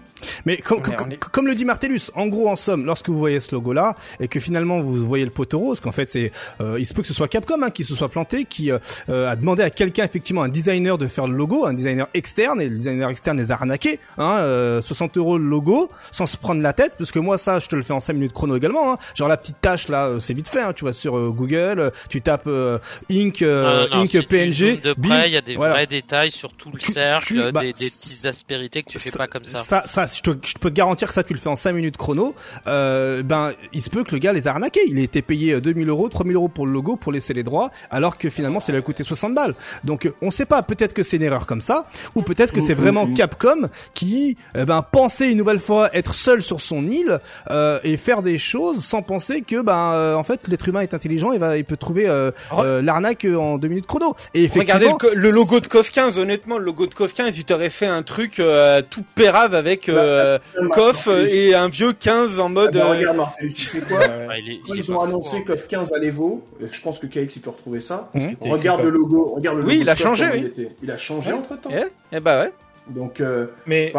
Mais 0.46 0.58
comme, 0.58 0.80
On 1.00 1.10
est- 1.10 1.18
comme- 1.18 1.48
le 1.48 1.56
dit 1.56 1.66
Martellus, 1.66 2.12
en 2.16 2.28
gros, 2.28 2.48
en 2.48 2.56
somme, 2.56 2.86
lorsque 2.86 3.10
vous 3.10 3.18
voyez 3.18 3.40
ce 3.40 3.56
logo-là 3.56 3.96
et 4.20 4.28
que 4.28 4.40
finalement 4.40 4.80
vous 4.82 4.96
voyez 5.06 5.26
le 5.26 5.32
poteau 5.32 5.58
rose, 5.60 5.80
qu'en 5.80 5.92
fait 5.92 6.10
c'est, 6.10 6.32
euh, 6.62 6.78
il 6.80 6.86
se 6.86 6.94
peut 6.94 7.02
que 7.02 7.08
ce 7.08 7.14
soit 7.14 7.28
Capcom 7.28 7.62
hein, 7.64 7.72
qui 7.72 7.84
se 7.84 7.96
soit 7.96 8.10
planté, 8.10 8.46
qui 8.46 8.72
euh, 8.72 8.78
euh, 9.10 9.28
a 9.30 9.36
demandé 9.36 9.64
à 9.64 9.70
quelqu'un, 9.72 10.04
effectivement, 10.04 10.44
un 10.44 10.50
designer 10.50 10.98
de 11.00 11.08
faire 11.08 11.28
le 11.28 11.36
logo, 11.36 11.66
un 11.66 11.74
designer 11.74 12.08
externe, 12.14 12.62
et 12.62 12.70
le 12.70 12.78
designer 12.78 13.10
externe 13.10 13.38
les 13.38 13.52
a 13.52 13.56
arnaqués, 13.56 14.00
hein, 14.20 14.38
euh, 14.40 14.82
60 14.82 15.18
euros 15.18 15.38
le 15.40 15.46
logo, 15.46 15.90
sans 16.12 16.28
se 16.28 16.38
prendre 16.38 16.62
la 16.62 16.74
tête, 16.74 16.96
parce 16.98 17.12
que 17.12 17.20
moi 17.20 17.38
ça, 17.40 17.58
je 17.60 17.68
te 17.68 17.76
le 17.76 17.82
fais 17.82 17.94
en 17.94 18.00
5 18.00 18.14
minutes 18.14 18.34
chrono 18.34 18.56
également, 18.56 18.94
hein. 18.94 18.98
genre 19.16 19.28
la 19.28 19.38
petite 19.38 19.60
tâche 19.60 19.88
là, 19.88 20.06
euh, 20.08 20.20
c'est 20.20 20.34
vite 20.36 20.50
fait, 20.50 20.62
hein, 20.62 20.74
tu 20.74 20.86
vas 20.86 20.94
sur 20.94 21.18
euh, 21.18 21.32
Google, 21.32 21.92
tu 22.10 22.22
tapes 22.22 22.44
euh, 22.48 22.78
Ink, 23.10 23.42
euh, 23.42 23.64
Non, 23.64 23.90
non, 23.90 23.96
non, 23.98 24.02
Ink 24.04 24.10
si 24.12 24.22
PNG, 24.22 24.80
il 25.28 25.32
y 25.32 25.38
a 25.38 25.42
des 25.42 25.56
voilà. 25.56 25.74
vrais 25.74 25.88
détails 25.88 26.30
sur 26.32 26.54
tout 26.54 26.70
le 26.72 26.80
cercles, 26.94 27.26
tu- 27.28 27.52
bah, 27.52 27.62
des, 27.62 27.68
des 27.68 27.90
petites 27.90 28.26
aspérités 28.26 28.84
que 28.84 28.90
tu 28.90 29.00
fais 29.00 29.12
pas 29.18 29.28
comme 29.28 29.44
ça. 29.46 29.58
Ça, 29.58 29.84
ça, 29.86 30.06
je, 30.08 30.22
te, 30.22 30.32
je 30.46 30.54
peux 30.60 30.70
te 30.70 30.76
garantir 30.76 31.08
que 31.08 31.14
ça, 31.14 31.24
tu 31.24 31.34
le 31.34 31.40
fais 31.40 31.50
en 31.50 31.56
5 31.56 31.74
minutes 31.74 31.98
chrono. 31.98 32.36
Euh, 32.68 33.24
ben, 33.24 33.54
il 33.74 33.82
se 33.82 33.90
peut 33.90 34.04
que 34.04 34.12
le 34.12 34.20
gars 34.20 34.34
les 34.34 34.48
a 34.48 34.52
arnaqués. 34.52 34.82
Il 34.88 34.98
a 34.98 35.02
été 35.02 35.22
payé 35.22 35.54
euh, 35.54 35.62
2000 35.62 35.90
euros, 35.90 36.10
3000 36.10 36.36
euros 36.36 36.48
pour 36.48 36.66
le 36.66 36.72
logo, 36.74 36.96
pour 36.96 37.12
laisser 37.12 37.34
les 37.34 37.44
droits, 37.44 37.72
alors 37.90 38.18
que 38.18 38.30
finalement, 38.30 38.60
ça 38.60 38.72
lui 38.72 38.80
a 38.80 38.82
coûté 38.82 39.04
60 39.04 39.34
balles. 39.34 39.56
Donc, 39.84 40.06
euh, 40.06 40.14
on 40.22 40.32
sait 40.32 40.46
pas. 40.46 40.62
Peut-être 40.64 40.94
que 40.94 41.04
c'est 41.04 41.18
une 41.18 41.24
erreur 41.24 41.46
comme 41.48 41.62
ça, 41.62 41.88
ou 42.16 42.22
peut-être 42.22 42.54
que 42.54 42.62
c'est 42.62 42.74
vraiment 42.74 43.08
Capcom 43.14 43.70
qui, 43.94 44.38
eh 44.56 44.66
ben, 44.66 44.82
pensait 44.84 45.32
une 45.32 45.38
nouvelle 45.38 45.60
fois 45.60 45.96
être 45.96 46.16
seul 46.16 46.42
sur 46.42 46.62
son 46.62 46.88
île 46.90 47.20
euh, 47.50 47.80
et 47.84 47.98
faire 47.98 48.22
des 48.22 48.38
choses 48.38 48.84
sans 48.84 49.02
penser 49.02 49.42
que, 49.42 49.62
ben, 49.62 49.94
euh, 49.94 50.16
en 50.16 50.24
fait, 50.24 50.48
l'être 50.48 50.68
humain 50.68 50.82
est 50.82 50.94
intelligent. 50.94 51.32
Il 51.32 51.40
va, 51.40 51.58
il 51.58 51.66
peut 51.66 51.78
trouver 51.78 52.08
euh, 52.08 52.32
euh, 52.54 52.82
l'arnaque 52.82 53.26
en 53.26 53.58
2 53.58 53.68
minutes 53.68 53.86
chrono. 53.88 54.16
Et 54.34 54.48
Regardez 54.48 54.86
effectivement, 54.86 54.98
le, 55.02 55.10
co- 55.10 55.16
le 55.16 55.32
logo 55.32 55.60
de 55.60 55.68
KOF 55.68 55.92
15, 55.92 56.18
honnêtement, 56.18 56.58
le 56.58 56.66
logo 56.66 56.81
de 56.88 56.94
KOF 56.94 57.14
15, 57.14 57.38
il 57.38 57.44
t'aurait 57.46 57.70
fait 57.70 57.86
un 57.86 58.04
truc 58.04 58.40
euh, 58.40 58.82
tout 58.88 59.04
pérave 59.16 59.56
avec 59.56 59.90
euh, 59.90 60.38
KOF 60.72 61.08
euh, 61.08 61.26
et 61.30 61.54
un 61.56 61.68
vieux 61.70 61.94
15 61.94 62.40
en 62.40 62.46
Ah 62.46 62.50
mode... 62.50 62.74
bah, 62.74 62.86
euh, 62.86 62.92
regarde 62.98 63.18
Martellus, 63.18 63.54
tu 63.54 63.66
sais 63.66 63.80
quoi 63.82 64.00
Ouais, 64.28 64.40
il 64.42 64.50
est- 64.52 64.54
il 64.56 64.62
Quand 64.68 64.74
est 64.74 64.78
ils 64.78 64.94
ont 64.94 65.02
annoncé 65.02 65.38
hein. 65.38 65.44
KOF 65.46 65.68
15 65.68 65.94
à 65.94 65.98
l'Evo, 66.00 66.46
je 66.62 66.82
pense 66.82 67.00
que 67.00 67.08
KX 67.08 67.36
il 67.36 67.42
peut 67.42 67.50
retrouver 67.50 67.80
ça. 67.80 68.10
Mhm. 68.14 68.36
Regarde 68.42 68.82
le 68.84 68.90
logo, 68.90 69.34
regarde 69.36 69.58
le 69.58 69.64
Oui, 69.64 69.74
logo 69.74 69.82
il 69.84 69.90
a 69.90 69.96
changé, 69.96 70.26
oui. 70.34 70.68
Il, 70.84 70.92
a 70.92 70.98
changé 70.98 71.32
Ouais. 71.32 71.38
entre 71.40 71.60
temps. 71.60 71.70
Eh, 71.72 71.84
eh 72.14 72.20
bah 72.20 72.42
ouais. 72.44 72.52
Donc, 72.90 73.22
euh, 73.22 73.46
Mais 73.68 73.94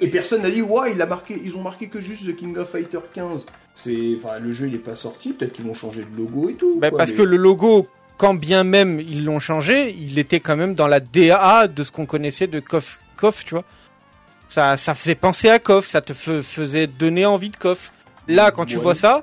et 0.00 0.06
personne 0.08 0.42
n'a 0.42 0.50
dit 0.50 0.62
ouais, 0.62 0.92
il 0.92 1.02
a 1.02 1.06
marqué, 1.06 1.40
ils 1.44 1.56
ont 1.56 1.60
marqué 1.62 1.88
que 1.88 2.00
juste 2.00 2.26
The 2.26 2.36
King 2.36 2.56
of 2.56 2.70
Fighter 2.70 3.00
15. 3.12 3.44
C'est, 3.74 4.16
enfin, 4.16 4.38
le 4.40 4.52
jeu 4.52 4.66
il 4.68 4.74
est 4.74 4.78
pas 4.78 4.94
sorti, 4.94 5.32
peut-être 5.32 5.52
qu'ils 5.52 5.64
vont 5.66 5.74
changer 5.74 6.00
de 6.02 6.16
logo 6.16 6.48
et 6.48 6.54
tout. 6.54 6.78
Bah, 6.80 6.90
quoi, 6.90 6.98
parce 6.98 7.10
mais- 7.10 7.16
que 7.18 7.22
le 7.22 7.36
logo, 7.36 7.86
quand 8.18 8.34
bien 8.34 8.64
même 8.64 9.00
ils 9.00 9.24
l'ont 9.24 9.38
changé, 9.40 9.94
il 9.98 10.18
était 10.18 10.40
quand 10.40 10.56
même 10.56 10.74
dans 10.74 10.86
la 10.88 11.00
DA 11.00 11.66
de 11.68 11.82
ce 11.84 11.90
qu'on 11.90 12.04
connaissait 12.04 12.46
de 12.48 12.60
KOF, 12.60 12.98
KOF, 13.16 13.44
tu 13.46 13.54
vois. 13.54 13.64
Ça, 14.48 14.76
ça 14.76 14.94
faisait 14.94 15.14
penser 15.14 15.48
à 15.48 15.58
KOF, 15.58 15.86
ça 15.86 16.00
te 16.02 16.12
faisait 16.12 16.86
donner 16.86 17.24
envie 17.26 17.50
de 17.50 17.56
KOF. 17.56 17.92
Là, 18.26 18.50
quand 18.50 18.66
tu 18.66 18.76
Ouais. 18.76 18.82
vois 18.82 18.94
ça, 18.94 19.22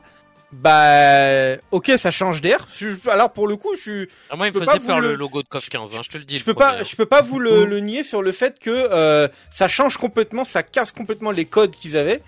bah, 0.51 1.57
ok, 1.71 1.91
ça 1.97 2.11
change 2.11 2.41
d'air. 2.41 2.67
Alors 3.07 3.31
pour 3.31 3.47
le 3.47 3.55
coup, 3.55 3.75
je 3.75 3.81
suis, 3.81 4.07
Ah, 4.29 4.35
moi, 4.35 4.47
il 4.47 4.53
je 4.53 4.55
me 4.55 4.59
peux 4.59 4.65
pas 4.65 4.73
faisait 4.79 4.93
vous 4.95 4.99
le 5.01 5.09
le- 5.09 5.15
logo 5.15 5.43
de 5.43 5.47
KOF 5.47 5.69
15, 5.69 5.91
hein, 5.95 6.01
je 6.03 6.09
te 6.09 6.17
le 6.17 6.23
dis. 6.23 6.35
je 6.37 6.41
le 6.41 6.45
peux 6.45 6.53
pas, 6.53 6.71
premier, 6.73 6.85
je 6.85 6.95
peux 6.95 7.05
pas 7.05 7.21
vous 7.21 7.39
le, 7.39 7.65
le 7.65 7.79
nier 7.79 8.03
sur 8.03 8.21
le 8.21 8.31
fait 8.31 8.59
que 8.59 8.69
euh, 8.71 9.27
ça 9.49 9.67
change 9.67 9.97
complètement, 9.97 10.45
ça 10.45 10.63
casse 10.63 10.91
complètement 10.91 11.31
les 11.31 11.45
codes 11.45 11.71
qu'ils 11.75 11.97
avaient, 11.97 12.21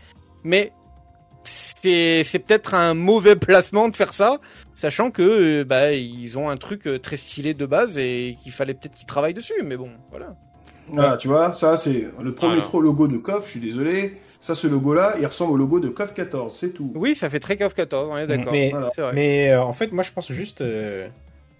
mais 0.43 0.71
c'est 1.81 2.23
c'est 2.23 2.39
peut-être 2.39 2.73
un 2.73 2.93
mauvais 2.93 3.35
placement 3.47 3.89
de 3.89 3.95
faire 3.95 4.13
ça, 4.13 4.39
sachant 4.75 5.11
que 5.11 5.21
euh, 5.61 5.63
bah 5.63 5.93
ils 5.93 6.37
ont 6.37 6.49
un 6.49 6.57
truc 6.57 6.87
euh, 6.87 6.99
très 6.99 7.17
stylé 7.17 7.53
de 7.53 7.65
base 7.65 7.97
et 7.97 8.35
qu'il 8.43 8.51
fallait 8.51 8.73
peut-être 8.73 8.95
qu'ils 8.95 9.05
travaillent 9.07 9.33
dessus, 9.33 9.61
mais 9.65 9.77
bon, 9.77 9.89
voilà. 10.11 10.35
Voilà, 10.89 11.17
tu 11.17 11.27
vois, 11.27 11.53
ça 11.53 11.75
c'est 11.75 12.07
le 12.21 12.33
premier 12.33 12.61
Voilà. 12.61 12.85
logo 12.85 13.07
de 13.07 13.17
KOF, 13.17 13.45
je 13.45 13.51
suis 13.51 13.59
désolé. 13.59 14.17
Ça, 14.39 14.55
ce 14.55 14.67
logo-là, 14.67 15.15
il 15.19 15.25
ressemble 15.25 15.53
au 15.53 15.57
logo 15.57 15.79
de 15.81 15.89
KOF 15.89 16.13
14, 16.13 16.55
c'est 16.57 16.69
tout. 16.69 16.91
Oui, 16.95 17.13
ça 17.15 17.29
fait 17.29 17.39
très 17.41 17.57
KOF 17.57 17.73
14, 17.73 18.09
on 18.11 18.17
est 18.17 18.27
d'accord. 18.27 18.53
Mais- 18.53 18.69
Voilà. 18.69 18.89
C'est 18.95 19.01
vrai. 19.01 19.11
Mais 19.13 19.49
euh, 19.51 19.61
en 19.61 19.73
fait, 19.73 19.91
moi, 19.91 20.03
je 20.03 20.11
pense 20.11 20.31
juste. 20.31 20.61
euh, 20.61 21.07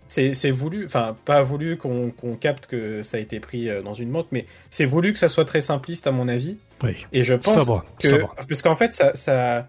c'est 0.08 0.34
c'est 0.34 0.52
voulu, 0.52 0.86
enfin, 0.86 1.16
pas 1.26 1.44
voulu 1.44 1.76
qu'on 1.76 2.12
qu'on 2.12 2.36
capte 2.36 2.68
que 2.68 3.02
ça 3.02 3.18
a 3.18 3.20
été 3.20 3.42
pris 3.42 3.70
euh, 3.70 3.82
dans 3.82 3.94
une 3.96 4.10
montre, 4.10 4.30
mais 4.32 4.46
c'est 4.70 4.86
voulu 4.86 5.12
que 5.12 5.20
ça 5.20 5.28
soit 5.28 5.44
très 5.44 5.60
simpliste, 5.60 6.08
à 6.08 6.12
mon 6.12 6.30
avis. 6.30 6.56
oui, 6.84 7.06
Et 7.12 7.24
je 7.24 7.34
pense 7.34 7.56
sobre, 7.56 7.84
que. 8.00 8.08
sobre. 8.08 8.34
Parce 8.48 8.62
qu'en 8.62 8.76
fait, 8.76 8.94
ça. 8.94 9.12
ça, 9.16 9.68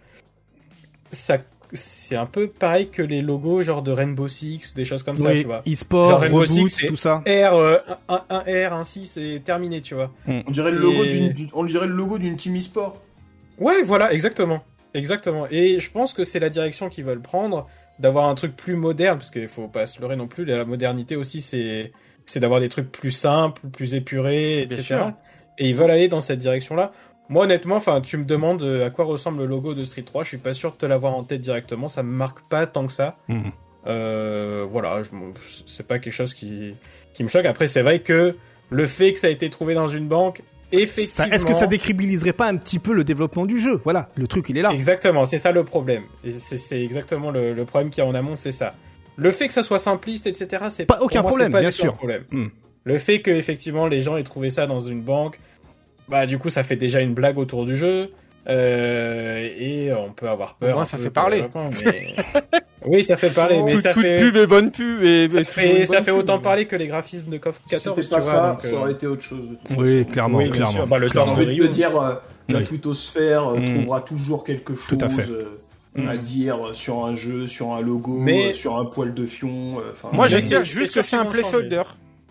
ça 1.13 1.39
c'est 1.75 2.17
un 2.17 2.25
peu 2.25 2.49
pareil 2.49 2.89
que 2.89 3.03
les 3.03 3.21
logos 3.21 3.61
genre 3.61 3.83
de 3.83 3.93
Rainbow 3.93 4.27
Six, 4.27 4.73
des 4.75 4.87
choses 4.87 5.03
comme 5.03 5.17
ça, 5.17 5.33
tu 5.35 5.43
vois. 5.45 5.63
e-sport, 5.69 6.19
Rainbow 6.21 6.39
reboot, 6.41 6.49
Six, 6.49 6.71
c'est- 6.71 6.87
tout 6.87 6.97
ça. 6.97 7.17
R, 7.27 7.55
euh, 7.55 7.77
un, 8.09 8.23
un 8.31 8.39
R, 8.41 8.73
un 8.73 8.85
6, 8.85 9.19
et 9.19 9.41
terminé, 9.45 9.83
tu 9.83 9.95
vois. 9.95 10.11
On 10.27 10.51
dirait 10.51 10.71
le 10.71 10.79
logo 10.79 11.05
Et- 11.05 11.09
d'une, 11.31 11.49
on 11.53 11.65
dirait 11.65 11.87
le 11.87 11.93
logo 11.93 12.17
d'une 12.19 12.37
team 12.39 12.57
e-sport. 12.57 12.97
Ouais, 13.59 13.83
voilà, 13.83 14.13
exactement. 14.15 14.63
Exactement. 14.95 15.47
Et 15.51 15.79
je 15.79 15.91
pense 15.91 16.15
que 16.15 16.25
c'est 16.25 16.39
la 16.39 16.49
direction 16.49 16.89
qu'ils 16.89 17.05
veulent 17.05 17.21
prendre, 17.21 17.69
d'avoir 17.99 18.29
un 18.31 18.35
truc 18.35 18.57
plus 18.57 18.75
moderne, 18.77 19.19
parce 19.19 19.31
qu'il 19.31 19.47
faut 19.49 19.69
pas 19.69 19.87
se 19.87 20.01
leurrer 20.01 20.17
non 20.17 20.27
plus, 20.27 20.47
la 20.47 20.65
modernité 20.65 21.17
aussi, 21.17 21.43
c'est 21.43 21.93
c'est 22.25 22.41
d'avoir 22.41 22.61
des 22.61 22.69
trucs 22.71 22.91
plus 22.91 23.11
simples, 23.11 23.61
plus 23.73 23.95
épurés, 23.95 24.65
Bien 24.67 24.79
etc. 24.79 24.83
sûr. 24.83 25.13
Et 25.59 25.69
ils 25.69 25.75
veulent 25.75 25.91
aller 25.91 26.09
dans 26.09 26.21
cette 26.21 26.39
direction-là. 26.39 26.93
Moi, 27.29 27.45
honnêtement, 27.45 27.77
enfin, 27.77 28.01
tu 28.01 28.17
me 28.17 28.25
demandes 28.25 28.63
euh, 28.63 28.87
à 28.87 28.91
quoi 28.91 29.05
ressemble 29.05 29.39
le 29.41 29.47
logo 29.47 29.75
de 29.75 29.85
Street 29.85 30.03
3, 30.03 30.23
je 30.25 30.29
suis 30.29 30.39
pas 30.39 30.55
sûr 30.55 30.73
de 30.73 30.77
te 30.77 30.87
l'avoir 30.87 31.15
en 31.15 31.25
tête 31.25 31.41
directement, 31.41 31.89
ça 31.89 32.03
me 32.03 32.11
marque 32.11 32.41
pas 32.49 32.67
tant 32.67 32.87
que 32.87 32.93
ça. 32.93 33.17
Mhm. 33.29 33.51
Euh, 33.87 34.67
voilà, 34.69 35.01
c'est 35.67 35.87
pas 35.87 35.99
quelque 35.99 36.13
chose 36.13 36.35
qui, 36.35 36.75
qui 37.15 37.23
me 37.23 37.29
choque. 37.29 37.47
Après, 37.47 37.67
c'est 37.67 37.83
vrai 37.83 38.01
que 38.01 38.37
le 38.71 38.87
fait 38.87 39.13
que 39.13 39.19
ça 39.19 39.29
a 39.29 39.31
été 39.31 39.49
trouvé 39.51 39.75
dans 39.75 39.89
une 39.89 40.09
banque, 40.09 40.43
effectivement... 40.73 41.33
Est-ce 41.35 41.47
que 41.47 41.55
ça 41.55 41.67
décribiliserait 41.67 42.33
pas 42.33 42.47
un 42.49 42.57
petit 42.57 42.79
peu 42.79 42.93
le 42.93 43.05
développement 43.05 43.47
du 43.47 43.59
jeu? 43.59 43.77
Voilà, 43.77 44.09
le 44.17 44.27
truc, 44.27 44.49
il 44.49 44.59
est 44.59 44.63
là. 44.63 44.71
Exactement, 44.73 45.25
c'est 45.27 45.39
ça 45.39 45.53
le 45.53 45.65
problème. 45.65 46.05
Et 46.25 46.33
c'est 46.33 46.83
exactement 46.83 47.31
le, 47.31 47.53
le 47.55 47.65
problème 47.65 47.91
qu'il 47.91 48.03
y 48.03 48.07
a 48.07 48.11
en 48.11 48.15
amont, 48.15 48.37
c'est 48.37 48.53
ça. 48.53 48.71
Le 49.17 49.31
fait 49.33 49.49
que 49.49 49.55
ça 49.55 49.63
soit 49.63 49.79
simpliste, 49.79 50.27
etc., 50.27 50.65
c'est 50.69 50.87
Pas- 50.87 51.01
aucun 51.01 51.23
moi, 51.23 51.31
problème, 51.31 51.53
pas 51.53 51.61
bien 51.61 51.71
sûr. 51.71 51.95
problème. 51.95 52.25
Hmm. 52.31 52.47
Le 52.85 52.99
fait 52.99 53.21
que 53.21 53.31
effectivement 53.31 53.87
les 53.87 54.01
gens 54.01 54.17
aient 54.17 54.23
trouvé 54.23 54.49
ça 54.49 54.67
dans 54.67 54.81
une 54.81 55.03
banque, 55.03 55.39
bah 56.09 56.27
du 56.27 56.39
coup 56.39 56.51
ça 56.51 56.63
fait 56.63 56.77
déjà 56.77 57.01
une 57.01 57.15
blague 57.15 57.39
autour 57.39 57.65
du 57.67 57.77
jeu. 57.77 58.11
euh, 58.49 59.49
et 59.59 59.93
on 59.93 60.11
peut 60.13 60.29
avoir 60.29 60.55
peur. 60.55 60.71
Au 60.71 60.73
moins, 60.75 60.83
un 60.83 60.87
ça 60.87 60.97
peu 60.97 61.05
fait 61.05 61.11
parler. 61.11 61.45
mais- 61.85 62.15
oui, 62.87 63.03
ça 63.03 63.17
fait 63.17 63.29
parler, 63.31 63.63
mais 63.63 63.73
Tout- 63.75 63.81
ça 63.83 63.93
toute 63.93 64.03
fait, 64.03 64.17
pub 64.17 64.37
est 64.37 64.47
bonne 64.47 64.71
pub 64.71 65.03
et 65.03 65.29
ça 65.29 65.41
et 65.41 65.45
fait, 65.45 65.85
ça 65.85 66.01
pub. 66.01 66.15
autant 66.15 66.39
parler 66.39 66.67
que 66.67 66.75
les 66.77 66.87
graphismes 66.87 67.29
de 67.31 67.37
KOF 67.39 67.61
14. 67.69 67.95
C'était 67.97 68.03
tu 68.09 68.09
pas 68.15 68.21
vois, 68.21 68.33
ça, 68.33 68.51
donc, 68.53 68.63
ça 68.63 68.69
euh, 68.69 68.81
aurait 68.81 68.93
été 68.93 69.07
autre 69.07 69.23
chose. 69.23 69.51
De 69.51 69.55
toute 69.67 69.77
Oui, 69.79 69.99
façon. 69.99 70.11
clairement, 70.11 70.39
Oui, 70.39 70.45
bien 70.45 70.53
clairement. 70.53 70.73
sûr. 70.73 70.87
Bah, 70.87 70.99
le 70.99 71.09
clairement. 71.11 71.37
de 71.37 71.67
dire, 71.67 72.01
euh, 72.01 72.15
la 72.49 72.63
twittosphère 72.63 73.49
euh, 73.49 73.59
Mm. 73.59 73.75
trouvera 73.75 74.01
toujours 74.01 74.45
quelque 74.45 74.75
chose 74.77 74.99
Tout 74.99 75.05
à 75.05 75.09
fait. 75.11 75.29
euh, 75.31 75.45
Mm. 75.97 76.09
à 76.09 76.17
dire 76.17 76.59
sur 76.73 77.05
un 77.05 77.17
jeu, 77.17 77.47
sur 77.47 77.73
un 77.73 77.81
logo, 77.83 78.17
Mais- 78.19 78.51
euh, 78.51 78.53
sur 78.55 78.79
un 78.79 78.85
poil 78.87 79.13
de 79.13 79.27
fion. 79.27 79.79
euh, 79.79 79.93
Moi, 80.13 80.27
j'espère 80.29 80.61
c'est- 80.65 80.73
juste 80.79 80.95
que 80.95 81.03
c'est 81.03 81.17
un 81.17 81.27
placeholder. 81.27 81.83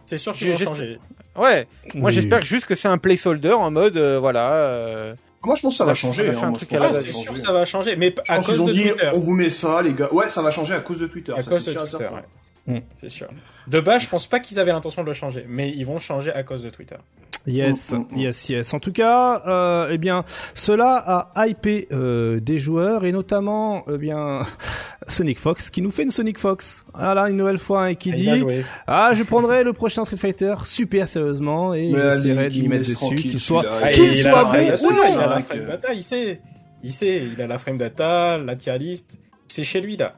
C'est 0.08 0.18
sûr 0.18 0.34
J'ai- 0.34 0.54
qu'ils 0.54 0.66
vont 0.66 0.74
changer. 0.74 1.00
Ouais. 1.38 1.68
Moi, 1.96 2.08
Oui. 2.10 2.14
j'espère 2.14 2.42
juste 2.42 2.66
que 2.66 2.76
c'est 2.76 2.88
un 2.88 2.98
placeholder 2.98 3.54
en 3.54 3.72
mode, 3.72 3.96
euh, 3.98 4.20
voilà. 4.20 4.52
euh, 4.54 5.14
Moi, 5.44 5.56
je 5.56 5.62
pense 5.62 5.74
que 5.74 5.78
ça 5.78 5.84
va 5.86 5.92
On 5.92 5.92
a 5.92 5.96
changer. 5.96 6.24
fait 6.32 6.36
hein, 6.38 6.40
un 6.44 6.50
moi, 6.50 6.58
truc 6.58 6.70
je 6.72 6.76
à 6.76 6.80
pense 6.80 6.88
la 6.92 6.98
que 6.98 7.00
ça 7.00 7.02
c'est 7.02 7.08
va 7.08 7.14
sûr 7.14 7.24
changer. 7.26 7.40
que 7.42 7.46
ça 7.48 7.54
va 7.54 7.66
changer, 7.66 7.96
mais 7.96 8.16
Je 8.26 8.32
à 8.32 8.40
cause 8.40 8.60
ont 8.60 8.66
de 8.66 8.72
dit, 8.74 8.84
Twitter. 8.90 9.10
on 9.14 9.20
vous 9.20 9.34
met 9.34 9.50
ça, 9.50 9.82
les 9.82 9.94
gars. 9.94 10.10
Ouais, 10.12 10.30
ça 10.30 10.42
va 10.42 10.52
changer 10.52 10.74
à 10.74 10.80
cause 10.80 11.00
de 11.00 11.08
Twitter. 11.08 11.34
À 11.38 11.42
ça, 11.42 11.50
cause 11.52 11.64
c'est 11.64 11.74
de 11.74 11.86
sûr 11.86 11.98
Twitter, 12.00 12.14
ouais. 12.68 12.84
C'est 13.00 13.10
sûr. 13.10 13.28
De 13.68 13.80
base, 13.80 14.02
je 14.04 14.10
pense 14.10 14.28
pas 14.28 14.40
qu'ils 14.40 14.60
avaient 14.60 14.72
l'intention 14.74 15.02
de 15.04 15.08
le 15.08 15.14
changer, 15.14 15.46
mais 15.48 15.70
ils 15.72 15.86
vont 15.86 16.00
changer 16.00 16.34
à 16.34 16.44
cause 16.44 16.64
de 16.64 16.70
Twitter. 16.70 16.96
Yes, 17.48 17.94
Mm, 17.94 17.96
mm, 17.98 18.08
mm. 18.12 18.18
yes, 18.20 18.50
yes. 18.50 18.74
En 18.74 18.80
tout 18.80 18.92
cas, 18.92 19.42
euh, 19.48 19.88
eh 19.90 19.98
bien, 19.98 20.26
cela 20.54 21.30
a 21.34 21.48
hypé 21.48 21.88
euh, 21.92 22.40
des 22.42 22.58
joueurs 22.58 23.06
et 23.06 23.12
notamment, 23.14 23.86
eh 23.92 23.98
bien, 23.98 24.46
Sonic 25.08 25.40
Fox, 25.40 25.70
qui 25.70 25.82
nous 25.82 25.92
fait 25.92 26.04
une 26.04 26.12
Sonic 26.12 26.38
Fox. 26.38 26.86
Voilà, 26.94 27.30
une 27.30 27.38
nouvelle 27.38 27.58
fois, 27.58 27.90
et 27.92 27.96
qui 27.96 28.10
Il 28.10 28.30
a 28.30 28.36
dit, 28.36 28.44
ah, 28.86 29.12
je 29.14 29.24
prendrai 29.24 29.64
le 29.64 29.72
prochain 29.74 30.04
Street 30.04 30.18
Fighter 30.18 30.56
super 30.66 31.08
sérieusement 31.08 31.74
et 31.74 31.92
j'essaierai 31.92 32.50
de 32.50 32.60
m'y 32.60 32.68
mettre 32.68 32.90
dessus, 32.90 33.16
qu'il 33.16 33.40
soit, 33.40 33.64
qu'il 33.94 34.14
soit 34.14 34.44
bon 34.44 34.52
ou 34.86 34.92
non. 34.94 35.04
Il 35.10 35.18
a 35.18 35.28
la 35.28 35.36
Mec, 35.38 35.46
frame 35.46 35.66
data, 35.66 35.94
il 35.94 36.04
sait. 36.04 36.42
Il 36.84 36.94
sait, 36.94 37.24
il 37.34 37.42
a 37.42 37.48
la 37.48 37.58
frame 37.58 37.78
data, 37.78 38.38
la 38.38 38.56
tier 38.56 38.78
list. 38.78 39.20
C'est 39.48 39.64
chez 39.64 39.82
lui, 39.82 39.96
là. 39.98 40.16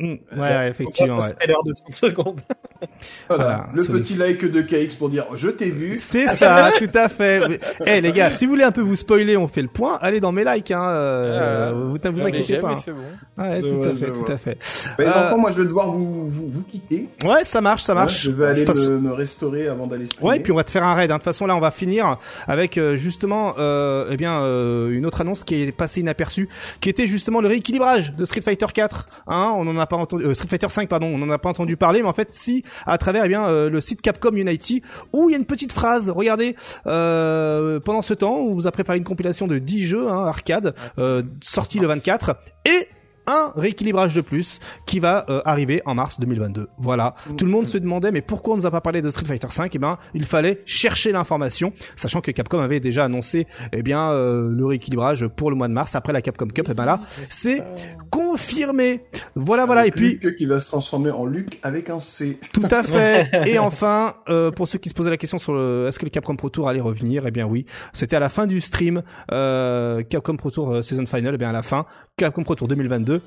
Ouais, 0.00 0.68
effectivement, 0.68 1.18
ouais. 1.18 1.46
L'heure 1.46 1.62
de 1.64 1.72
30 1.72 1.94
secondes. 1.94 2.40
Voilà, 3.28 3.44
Voilà, 3.44 3.66
le 3.74 4.00
petit 4.00 4.14
like 4.14 4.44
de 4.44 4.60
KX 4.62 4.94
pour 4.96 5.08
dire 5.10 5.26
je 5.36 5.48
t'ai 5.48 5.70
vu. 5.70 5.96
C'est 5.98 6.28
ça, 6.28 6.70
tout 6.78 6.86
à 6.94 7.08
fait. 7.08 7.60
Eh 7.86 8.00
les 8.00 8.12
gars, 8.12 8.30
si 8.30 8.44
vous 8.44 8.52
voulez 8.52 8.64
un 8.64 8.72
peu 8.72 8.80
vous 8.80 8.96
spoiler, 8.96 9.36
on 9.36 9.46
fait 9.48 9.62
le 9.62 9.68
point. 9.68 9.98
Allez 10.00 10.20
dans 10.20 10.32
mes 10.32 10.44
likes, 10.44 10.70
hein. 10.70 10.82
euh, 10.88 11.68
Ah, 11.70 11.72
vous 11.72 11.90
vous 12.12 12.26
inquiétez 12.26 12.58
pas. 12.58 12.72
hein. 12.72 12.76
c'est 12.84 12.92
bon. 12.92 13.02
Ouais, 13.42 13.62
tout 13.62 13.74
vois, 13.76 13.86
à 13.88 13.94
fait, 13.94 14.12
tout 14.12 14.20
vois. 14.20 14.30
à 14.32 14.36
fait. 14.36 14.58
Enfants, 15.06 15.38
moi 15.38 15.50
je 15.50 15.62
vais 15.62 15.66
devoir 15.68 15.88
vous, 15.90 16.30
vous, 16.30 16.48
vous 16.48 16.62
quitter. 16.62 17.08
Ouais, 17.24 17.44
ça 17.44 17.60
marche, 17.60 17.82
ça 17.82 17.94
marche. 17.94 18.22
Je 18.22 18.30
vais 18.30 18.46
aller 18.46 18.64
façon- 18.64 18.90
me, 18.90 18.98
me 19.00 19.12
restaurer 19.12 19.68
avant 19.68 19.86
d'aller. 19.86 20.04
Ouais, 20.20 20.38
puis 20.40 20.52
on 20.52 20.56
va 20.56 20.64
te 20.64 20.70
faire 20.70 20.84
un 20.84 20.94
raid. 20.94 21.10
hein. 21.10 21.14
De 21.14 21.18
toute 21.18 21.24
façon, 21.24 21.46
là, 21.46 21.56
on 21.56 21.60
va 21.60 21.70
finir 21.70 22.18
avec 22.46 22.78
euh, 22.78 22.96
justement, 22.96 23.54
euh, 23.58 24.06
eh 24.10 24.16
bien, 24.16 24.40
euh, 24.40 24.90
une 24.90 25.06
autre 25.06 25.20
annonce 25.20 25.44
qui 25.44 25.62
est 25.62 25.72
passée 25.72 26.00
inaperçue, 26.00 26.48
qui 26.80 26.88
était 26.90 27.06
justement 27.06 27.40
le 27.40 27.48
rééquilibrage 27.48 28.12
de 28.12 28.24
Street 28.24 28.40
Fighter 28.40 28.66
4. 28.72 29.06
Hein, 29.26 29.52
on 29.56 29.66
en 29.66 29.76
a 29.78 29.86
pas 29.86 29.96
entendu, 29.96 30.24
euh, 30.24 30.34
Street 30.34 30.48
Fighter 30.48 30.68
5, 30.68 30.88
pardon, 30.88 31.10
on 31.12 31.20
en 31.22 31.30
a 31.30 31.38
pas 31.38 31.48
entendu 31.48 31.76
parler, 31.76 32.02
mais 32.02 32.08
en 32.08 32.12
fait, 32.12 32.32
si, 32.32 32.62
à 32.86 32.98
travers, 32.98 33.24
eh 33.24 33.28
bien, 33.28 33.46
euh, 33.46 33.70
le 33.70 33.80
site 33.80 34.02
Capcom 34.02 34.34
Unity, 34.34 34.82
où 35.12 35.28
il 35.28 35.32
y 35.32 35.34
a 35.34 35.38
une 35.38 35.46
petite 35.46 35.72
phrase. 35.72 36.10
Regardez, 36.10 36.56
euh, 36.86 37.80
pendant 37.80 38.02
ce 38.02 38.14
temps, 38.14 38.36
on 38.36 38.52
vous 38.52 38.66
a 38.66 38.72
préparé 38.72 38.98
une 38.98 39.04
compilation 39.04 39.46
de 39.46 39.58
10 39.58 39.84
jeux 39.84 40.08
hein, 40.08 40.24
arcade 40.24 40.74
euh, 40.98 41.22
sortis 41.42 41.78
le 41.78 41.86
24 41.86 42.36
et 42.66 42.88
un 43.26 43.52
rééquilibrage 43.54 44.14
de 44.14 44.20
plus 44.20 44.60
qui 44.86 45.00
va 45.00 45.26
euh, 45.28 45.40
arriver 45.44 45.82
en 45.86 45.94
mars 45.94 46.20
2022. 46.20 46.68
Voilà. 46.78 47.14
Tout 47.36 47.44
le 47.44 47.50
monde 47.50 47.68
se 47.68 47.78
demandait 47.78 48.12
mais 48.12 48.22
pourquoi 48.22 48.54
on 48.54 48.56
nous 48.56 48.66
a 48.66 48.70
pas 48.70 48.80
parlé 48.80 49.02
de 49.02 49.10
Street 49.10 49.24
Fighter 49.26 49.48
5 49.50 49.74
Eh 49.74 49.78
ben, 49.78 49.98
il 50.14 50.24
fallait 50.24 50.62
chercher 50.64 51.12
l'information, 51.12 51.72
sachant 51.96 52.20
que 52.20 52.30
Capcom 52.30 52.60
avait 52.60 52.80
déjà 52.80 53.04
annoncé 53.04 53.46
eh 53.72 53.82
bien 53.82 54.10
euh, 54.10 54.48
le 54.50 54.66
rééquilibrage 54.66 55.26
pour 55.28 55.50
le 55.50 55.56
mois 55.56 55.68
de 55.68 55.72
mars 55.72 55.94
après 55.94 56.12
la 56.12 56.22
Capcom 56.22 56.46
Cup. 56.48 56.68
Et 56.68 56.74
ben 56.74 56.84
là, 56.84 57.00
c'est 57.28 57.62
confirmé. 58.10 59.04
Voilà, 59.34 59.66
voilà. 59.66 59.86
Et 59.86 59.90
puis, 59.90 60.18
Luc 60.22 60.36
qui 60.36 60.46
va 60.46 60.58
se 60.60 60.66
transformer 60.66 61.10
en 61.10 61.26
Luc 61.26 61.58
avec 61.62 61.90
un 61.90 62.00
C. 62.00 62.38
tout 62.52 62.62
à 62.70 62.82
fait. 62.84 63.30
Et 63.46 63.58
enfin, 63.58 64.14
euh, 64.28 64.50
pour 64.50 64.68
ceux 64.68 64.78
qui 64.78 64.88
se 64.88 64.94
posaient 64.94 65.10
la 65.10 65.16
question 65.16 65.38
sur 65.38 65.52
le, 65.52 65.86
est-ce 65.88 65.98
que 65.98 66.04
le 66.04 66.10
Capcom 66.10 66.36
Pro 66.36 66.50
Tour 66.50 66.68
allait 66.68 66.80
revenir? 66.80 67.26
Eh 67.26 67.30
bien 67.30 67.46
oui, 67.46 67.66
c'était 67.92 68.16
à 68.16 68.20
la 68.20 68.28
fin 68.28 68.46
du 68.46 68.60
stream 68.60 69.02
euh, 69.32 70.02
Capcom 70.02 70.36
Pro 70.36 70.50
Tour 70.50 70.72
euh, 70.72 70.82
Season 70.82 71.06
Final. 71.06 71.34
Eh 71.34 71.38
bien 71.38 71.50
à 71.50 71.52
la 71.52 71.62
fin, 71.62 71.86
Capcom 72.16 72.44
Pro 72.44 72.54
Tour 72.54 72.68
2022, 72.68 73.20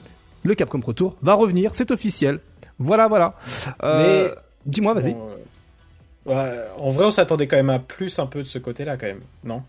le 0.44 0.56
Capcom 0.56 0.80
Pro 0.80 0.94
Tour 0.94 1.18
va 1.22 1.34
revenir, 1.34 1.74
c'est 1.74 1.92
officiel. 1.92 2.40
Voilà, 2.80 3.10
voilà. 3.10 3.34
Euh, 3.84 4.34
Dis-moi, 4.66 4.94
vas-y. 4.94 5.14
Bon, 5.14 5.30
euh, 6.28 6.34
ouais, 6.34 6.60
en 6.78 6.90
vrai, 6.92 7.06
on 7.06 7.12
s'attendait 7.12 7.48
quand 7.48 7.58
même 7.58 7.70
à 7.70 7.80
plus 7.80 8.18
un 8.18 8.28
peu 8.28 8.40
de 8.44 8.48
ce 8.48 8.60
côté-là, 8.60 8.96
quand 8.96 9.08
même. 9.08 9.20
Non? 9.44 9.62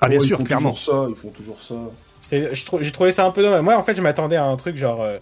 Ah 0.00 0.08
bien 0.08 0.18
Oh, 0.20 0.22
ils 0.22 0.28
sûr, 0.28 0.38
font 0.38 0.44
clairement. 0.44 0.70
toujours 0.72 1.04
ça, 1.04 1.10
ils 1.10 1.16
font 1.16 1.30
toujours 1.30 1.60
ça. 1.60 1.74
C'est- 2.20 2.54
je 2.54 2.64
trou- 2.64 2.78
J'ai 2.80 2.92
trouvé 2.92 3.10
ça 3.10 3.24
un 3.26 3.32
peu 3.32 3.42
dommage. 3.42 3.62
Moi, 3.62 3.76
en 3.76 3.82
fait, 3.82 3.96
je 3.96 4.02
m'attendais 4.02 4.36
à 4.36 4.44
un 4.44 4.56
truc 4.56 4.76
genre 4.76 5.02
euh, 5.02 5.18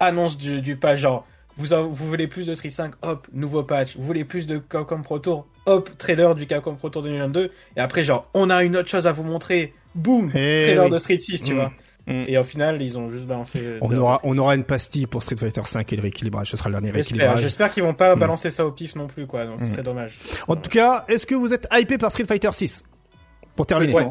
annonce 0.00 0.36
du, 0.36 0.60
du 0.60 0.74
patch, 0.74 0.98
genre 0.98 1.24
vous, 1.58 1.72
en- 1.74 1.86
vous 1.86 2.08
voulez 2.08 2.26
plus 2.26 2.46
de 2.48 2.54
Street 2.54 2.70
5, 2.70 2.94
hop, 3.02 3.28
nouveau 3.32 3.62
patch. 3.62 3.96
Vous 3.96 4.02
voulez 4.02 4.24
plus 4.24 4.48
de 4.48 4.58
Capcom 4.58 5.02
Pro 5.02 5.20
Tour, 5.20 5.46
hop, 5.66 5.90
trailer 5.96 6.34
du 6.34 6.48
Capcom 6.48 6.74
Pro 6.74 6.90
Tour 6.90 7.02
2022. 7.02 7.52
Et 7.76 7.80
après, 7.80 8.02
genre, 8.02 8.28
on 8.34 8.50
a 8.50 8.64
une 8.64 8.76
autre 8.76 8.88
chose 8.88 9.06
à 9.06 9.12
vous 9.12 9.22
montrer, 9.22 9.74
boum, 9.94 10.26
Eh 10.30 10.62
trailer 10.64 10.86
oui. 10.86 10.90
de 10.90 10.98
Street 10.98 11.18
6, 11.20 11.44
tu 11.44 11.52
Mm. 11.52 11.56
vois. 11.56 11.72
Mm. 12.08 12.24
Et 12.26 12.38
au 12.38 12.42
final, 12.42 12.80
ils 12.82 12.96
ont 12.98 13.10
juste 13.10 13.26
balancé. 13.26 13.60
le 13.60 13.78
On 13.82 13.86
aura, 13.96 14.14
de 14.14 14.18
Street 14.18 14.28
on 14.28 14.32
6. 14.32 14.38
aura 14.40 14.54
une 14.54 14.64
pastille 14.64 15.06
pour 15.06 15.22
Street 15.22 15.36
Fighter 15.36 15.60
5 15.64 15.92
et 15.92 15.96
le 15.96 16.02
rééquilibrage. 16.02 16.50
Ce 16.50 16.56
sera 16.56 16.70
le 16.70 16.74
dernier 16.74 16.90
rééquilibrage. 16.90 17.40
j'espère 17.40 17.70
qu'ils 17.70 17.82
vont 17.82 17.92
pas 17.94 18.16
Mm. 18.16 18.18
balancer 18.18 18.48
ça 18.50 18.66
au 18.66 18.72
pif 18.72 18.96
non 18.96 19.06
plus, 19.06 19.26
quoi. 19.26 19.44
Donc, 19.44 19.60
ce 19.60 19.64
Mm. 19.64 19.68
serait 19.68 19.82
dommage. 19.82 20.18
En 20.48 20.56
tout 20.56 20.70
cas, 20.70 21.04
est-ce 21.08 21.26
que 21.26 21.34
vous 21.34 21.52
êtes 21.52 21.68
hypé 21.72 21.98
par 21.98 22.10
Street 22.10 22.24
Fighter 22.26 22.50
6 22.52 22.82
Pour 23.54 23.66
terminer? 23.66 23.92
Ouais. 23.94 24.08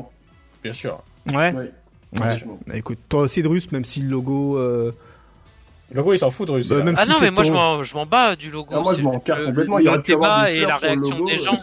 Bien 0.63 0.73
sûr. 0.73 1.03
Ouais? 1.33 1.53
Ouais. 1.53 1.71
Ouais. 2.21 2.43
Écoute, 2.77 2.99
toi 3.09 3.21
aussi 3.21 3.41
Drus, 3.41 3.71
même 3.71 3.83
si 3.83 4.01
le 4.01 4.09
logo, 4.09 4.57
euh, 4.59 4.91
Le 5.89 5.97
logo, 5.97 6.13
ils 6.13 6.19
s'en 6.19 6.29
foutent, 6.31 6.49
Russe. 6.49 6.69
Euh, 6.71 6.83
même 6.83 6.95
Ah 6.97 7.05
si 7.05 7.11
non, 7.11 7.17
mais 7.21 7.31
moi 7.31 7.43
je 7.43 7.49
ton- 7.49 7.55
m'en, 7.55 7.83
je 7.83 7.95
m'en 7.95 8.05
bats 8.05 8.35
du 8.35 8.51
logo. 8.51 8.67
Ah, 8.73 8.81
moi, 8.81 8.93
je 8.93 9.01
m'en 9.01 9.19
carre 9.19 9.43
complètement. 9.45 9.77
le 9.77 9.83
Il 9.83 9.89
aurait 9.89 10.01
pu 10.01 10.13
avoir 10.13 10.45
des 10.45 10.51
et 10.55 10.61
la 10.65 10.75
réaction 10.75 11.17
logo, 11.17 11.25
des 11.29 11.39
gens. 11.39 11.57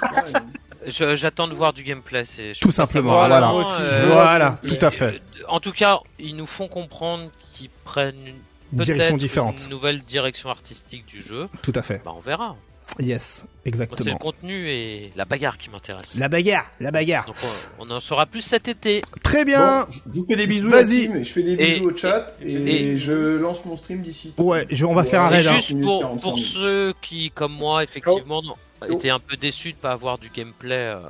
J'attends 0.86 1.48
de 1.48 1.54
voir 1.54 1.72
du 1.72 1.82
gameplay. 1.82 2.24
C'est, 2.24 2.54
je 2.54 2.60
Tout 2.60 2.70
simplement, 2.72 3.14
voilà. 3.14 3.52
aussi, 3.54 3.70
euh, 3.80 4.00
je 4.06 4.12
voilà, 4.12 4.58
et- 4.62 4.66
tout 4.66 4.84
à 4.86 4.90
fait. 4.90 5.04
euh, 5.14 5.44
En 5.48 5.60
tout 5.60 5.72
cas, 5.72 5.98
ils 6.18 6.36
nous 6.36 6.46
font 6.46 6.68
comprendre 6.68 7.30
qu'ils 7.54 7.70
prennent 7.84 8.14
une, 8.26 8.34
peut-être 8.76 8.84
Direction 8.86 9.16
différente. 9.16 9.62
une 9.64 9.70
nouvelle 9.70 10.02
direction 10.02 10.48
artistique 10.50 11.06
du 11.06 11.22
jeu. 11.22 11.48
Tout 11.62 11.72
à 11.74 11.82
fait. 11.82 12.00
Bah, 12.04 12.12
on 12.16 12.20
verra. 12.20 12.56
Yes, 13.00 13.40
Moi, 13.44 13.48
c'est 13.62 13.64
le 13.64 13.68
exactement. 13.70 14.18
contenu 14.18 14.68
et 14.68 15.10
la 15.16 15.24
bagarre 15.24 15.56
qui 15.56 15.70
m'intéresse. 15.70 16.16
La 16.18 16.28
bagarre, 16.28 16.66
la 16.80 16.90
bagarre. 16.90 17.24
Donc 17.26 17.36
on, 17.78 17.90
en 17.90 17.98
saura 17.98 18.26
plus 18.26 18.42
cet 18.42 18.68
été. 18.68 19.00
Très 19.22 19.46
bien. 19.46 19.86
Bon, 19.88 19.92
je 20.14 20.20
vous 20.20 20.26
fais 20.26 20.36
des 20.36 20.46
bisous, 20.46 20.68
Vas-y. 20.68 21.24
je 21.24 21.32
fais 21.32 21.42
des 21.42 21.52
Et- 21.54 21.74
bisous 21.78 21.90
au 21.90 21.96
chat, 21.96 22.34
et, 22.42 22.52
et- 22.52 22.98
je 22.98 23.36
lance 23.38 23.64
mon 23.64 23.76
stream 23.78 24.02
d'ici. 24.02 24.34
Ouais, 24.36 24.66
je- 24.70 24.84
on 24.84 24.94
va 24.94 25.04
faire 25.04 25.22
un 25.22 25.28
raid. 25.28 25.46
hein. 25.46 25.54
juste 25.58 25.80
pour, 25.80 26.00
45 26.02 26.20
pour 26.20 26.38
ceux 26.38 26.94
qui, 27.00 27.30
comme 27.30 27.54
moi, 27.54 27.82
effectivement, 27.82 28.42
Oh. 28.46 28.54
Étaient 28.90 29.10
un 29.10 29.18
peu 29.20 29.36
déçus 29.36 29.72
de 29.72 29.78
pas 29.78 29.92
avoir 29.92 30.18
du 30.18 30.28
gameplay 30.30 30.92
euh, 30.96 31.00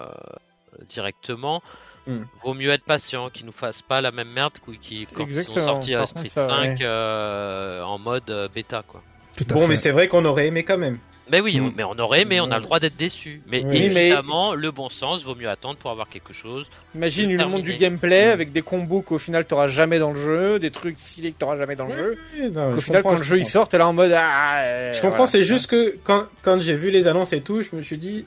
directement, 0.88 1.62
Hmm. 2.06 2.24
vaut 2.42 2.52
mieux 2.52 2.68
être 2.68 2.84
patient, 2.84 3.30
qu'ils 3.30 3.46
nous 3.46 3.52
fassent 3.52 3.80
pas 3.80 4.02
la 4.02 4.10
même 4.12 4.28
merde 4.28 4.52
que- 4.64 4.72
qui, 4.72 5.06
quand 5.06 5.24
ils 5.26 5.42
sont 5.42 5.54
sortis 5.54 5.94
à 5.94 6.00
par 6.00 6.08
Street 6.08 6.20
contre, 6.24 6.32
ça, 6.34 6.46
5 6.48 6.78
ouais. 6.80 6.84
euh, 6.84 7.82
en 7.82 7.98
mode 7.98 8.28
euh, 8.28 8.46
bêta, 8.54 8.82
quoi. 8.86 9.02
Tout 9.38 9.46
à 9.48 9.54
Bon, 9.54 9.60
fait. 9.60 9.68
mais 9.68 9.76
c'est 9.76 9.90
vrai 9.90 10.06
qu'on 10.06 10.24
aurait 10.26 10.46
aimé 10.46 10.64
quand 10.64 10.76
même. 10.76 10.98
Mais 11.30 11.40
oui, 11.40 11.58
Hmm. 11.58 11.66
on- 11.68 11.72
mais 11.74 11.84
on 11.84 11.98
aurait 11.98 12.22
aimé, 12.22 12.40
on 12.40 12.50
a 12.50 12.58
le 12.58 12.64
droit 12.64 12.78
d'être 12.80 12.96
déçu. 12.96 13.40
Mais 13.46 13.64
Oui, 13.64 13.88
mais- 13.92 14.08
évidemment, 14.08 14.54
le 14.54 14.70
bon 14.70 14.88
sens 14.90 15.24
vaut 15.24 15.34
mieux 15.34 15.48
attendre 15.48 15.78
pour 15.78 15.90
avoir 15.90 16.08
quelque 16.10 16.34
chose. 16.34 16.68
Imagine 16.94 17.34
le 17.36 17.46
monde 17.46 17.62
du 17.62 17.72
gameplay 17.74 18.24
avec 18.28 18.52
des 18.52 18.60
combos 18.62 19.00
qu'au 19.00 19.18
final 19.18 19.46
t'auras 19.46 19.68
jamais 19.68 19.98
dans 19.98 20.12
le 20.12 20.20
jeu, 20.20 20.58
des 20.58 20.70
trucs 20.70 20.98
stylés 20.98 21.32
que 21.32 21.38
t'auras 21.38 21.56
jamais 21.56 21.76
dans 21.76 21.86
le 21.86 21.96
jeu. 21.96 22.18
Non, 22.52 22.70
Qu'au 22.70 22.76
je 22.76 22.80
final, 22.82 23.02
comprends, 23.02 23.14
quand 23.14 23.16
le 23.18 23.22
je 23.22 23.28
jeu 23.28 23.36
il 23.36 23.40
comprends. 23.40 23.50
sort, 23.52 23.68
t'es 23.68 23.78
là 23.78 23.88
en 23.88 23.94
mode 23.94 24.12
ah. 24.14 24.58
euh, 24.64 24.92
Je 24.92 25.00
comprends, 25.00 25.16
voilà. 25.16 25.30
c'est 25.32 25.42
juste 25.42 25.66
que 25.68 25.96
quand, 26.04 26.26
quand 26.42 26.60
j'ai 26.60 26.76
vu 26.76 26.90
les 26.90 27.06
annonces 27.08 27.32
et 27.32 27.40
tout, 27.40 27.62
je 27.62 27.74
me 27.74 27.80
suis 27.80 27.96
dit, 27.98 28.26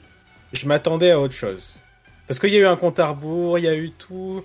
je 0.52 0.66
m'attendais 0.66 1.12
à 1.12 1.20
autre 1.20 1.34
chose. 1.34 1.78
Parce 2.26 2.40
qu'il 2.40 2.50
y 2.50 2.56
a 2.56 2.58
eu 2.60 2.66
un 2.66 2.76
compte 2.76 2.98
à 2.98 3.06
rebours, 3.06 3.58
il 3.60 3.64
y 3.64 3.68
a 3.68 3.74
eu 3.76 3.90
tout, 3.92 4.44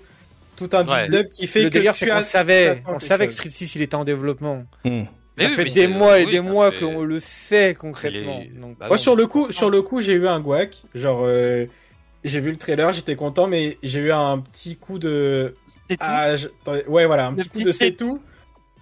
tout 0.56 0.68
un 0.74 0.86
Ouais. 0.86 1.02
build-up 1.02 1.26
qui 1.30 1.46
fait 1.48 1.62
Le 1.64 1.68
que 1.70 1.74
délire, 1.74 1.92
tu 1.92 2.04
c'est 2.04 2.10
qu'on 2.10 2.20
savait. 2.22 2.82
On 2.86 3.00
savait 3.00 3.26
que. 3.26 3.32
Street 3.32 3.50
6 3.50 3.74
il 3.74 3.82
était 3.82 3.96
en 3.96 4.04
développement. 4.04 4.62
Hmm. 4.84 5.02
Ça 5.36 5.44
oui, 5.46 5.50
fait 5.50 5.64
des 5.64 5.88
mois 5.88 6.20
et 6.20 6.26
oui, 6.26 6.30
des 6.32 6.40
mois 6.40 6.70
fait- 6.70 6.80
qu'on 6.80 7.02
le 7.02 7.18
sait 7.20 7.74
concrètement. 7.74 8.38
Les- 8.40 8.48
Donc, 8.58 8.78
Bah 8.78 8.86
Moi, 8.86 8.96
non, 8.96 9.02
sur 9.02 9.16
le 9.16 9.26
coup, 9.26 9.50
sur 9.50 9.68
le 9.70 9.82
coup, 9.82 10.00
j'ai 10.00 10.12
eu 10.12 10.28
un 10.28 10.38
guac. 10.40 10.82
Genre, 10.94 11.22
euh, 11.24 11.66
j'ai 12.22 12.38
vu 12.40 12.50
le 12.52 12.56
trailer, 12.56 12.92
j'étais 12.92 13.16
content, 13.16 13.46
mais 13.48 13.76
j'ai 13.82 13.98
eu 14.00 14.12
un 14.12 14.38
petit 14.38 14.76
coup 14.76 14.98
de. 14.98 15.56
Ah, 15.98 16.36
je- 16.36 16.48
ouais, 16.88 17.06
voilà, 17.06 17.26
un 17.26 17.30
Le 17.32 17.36
petit 17.38 17.48
coup 17.48 17.60
de 17.62 17.70
c'est 17.72 17.92
tout. 17.92 18.20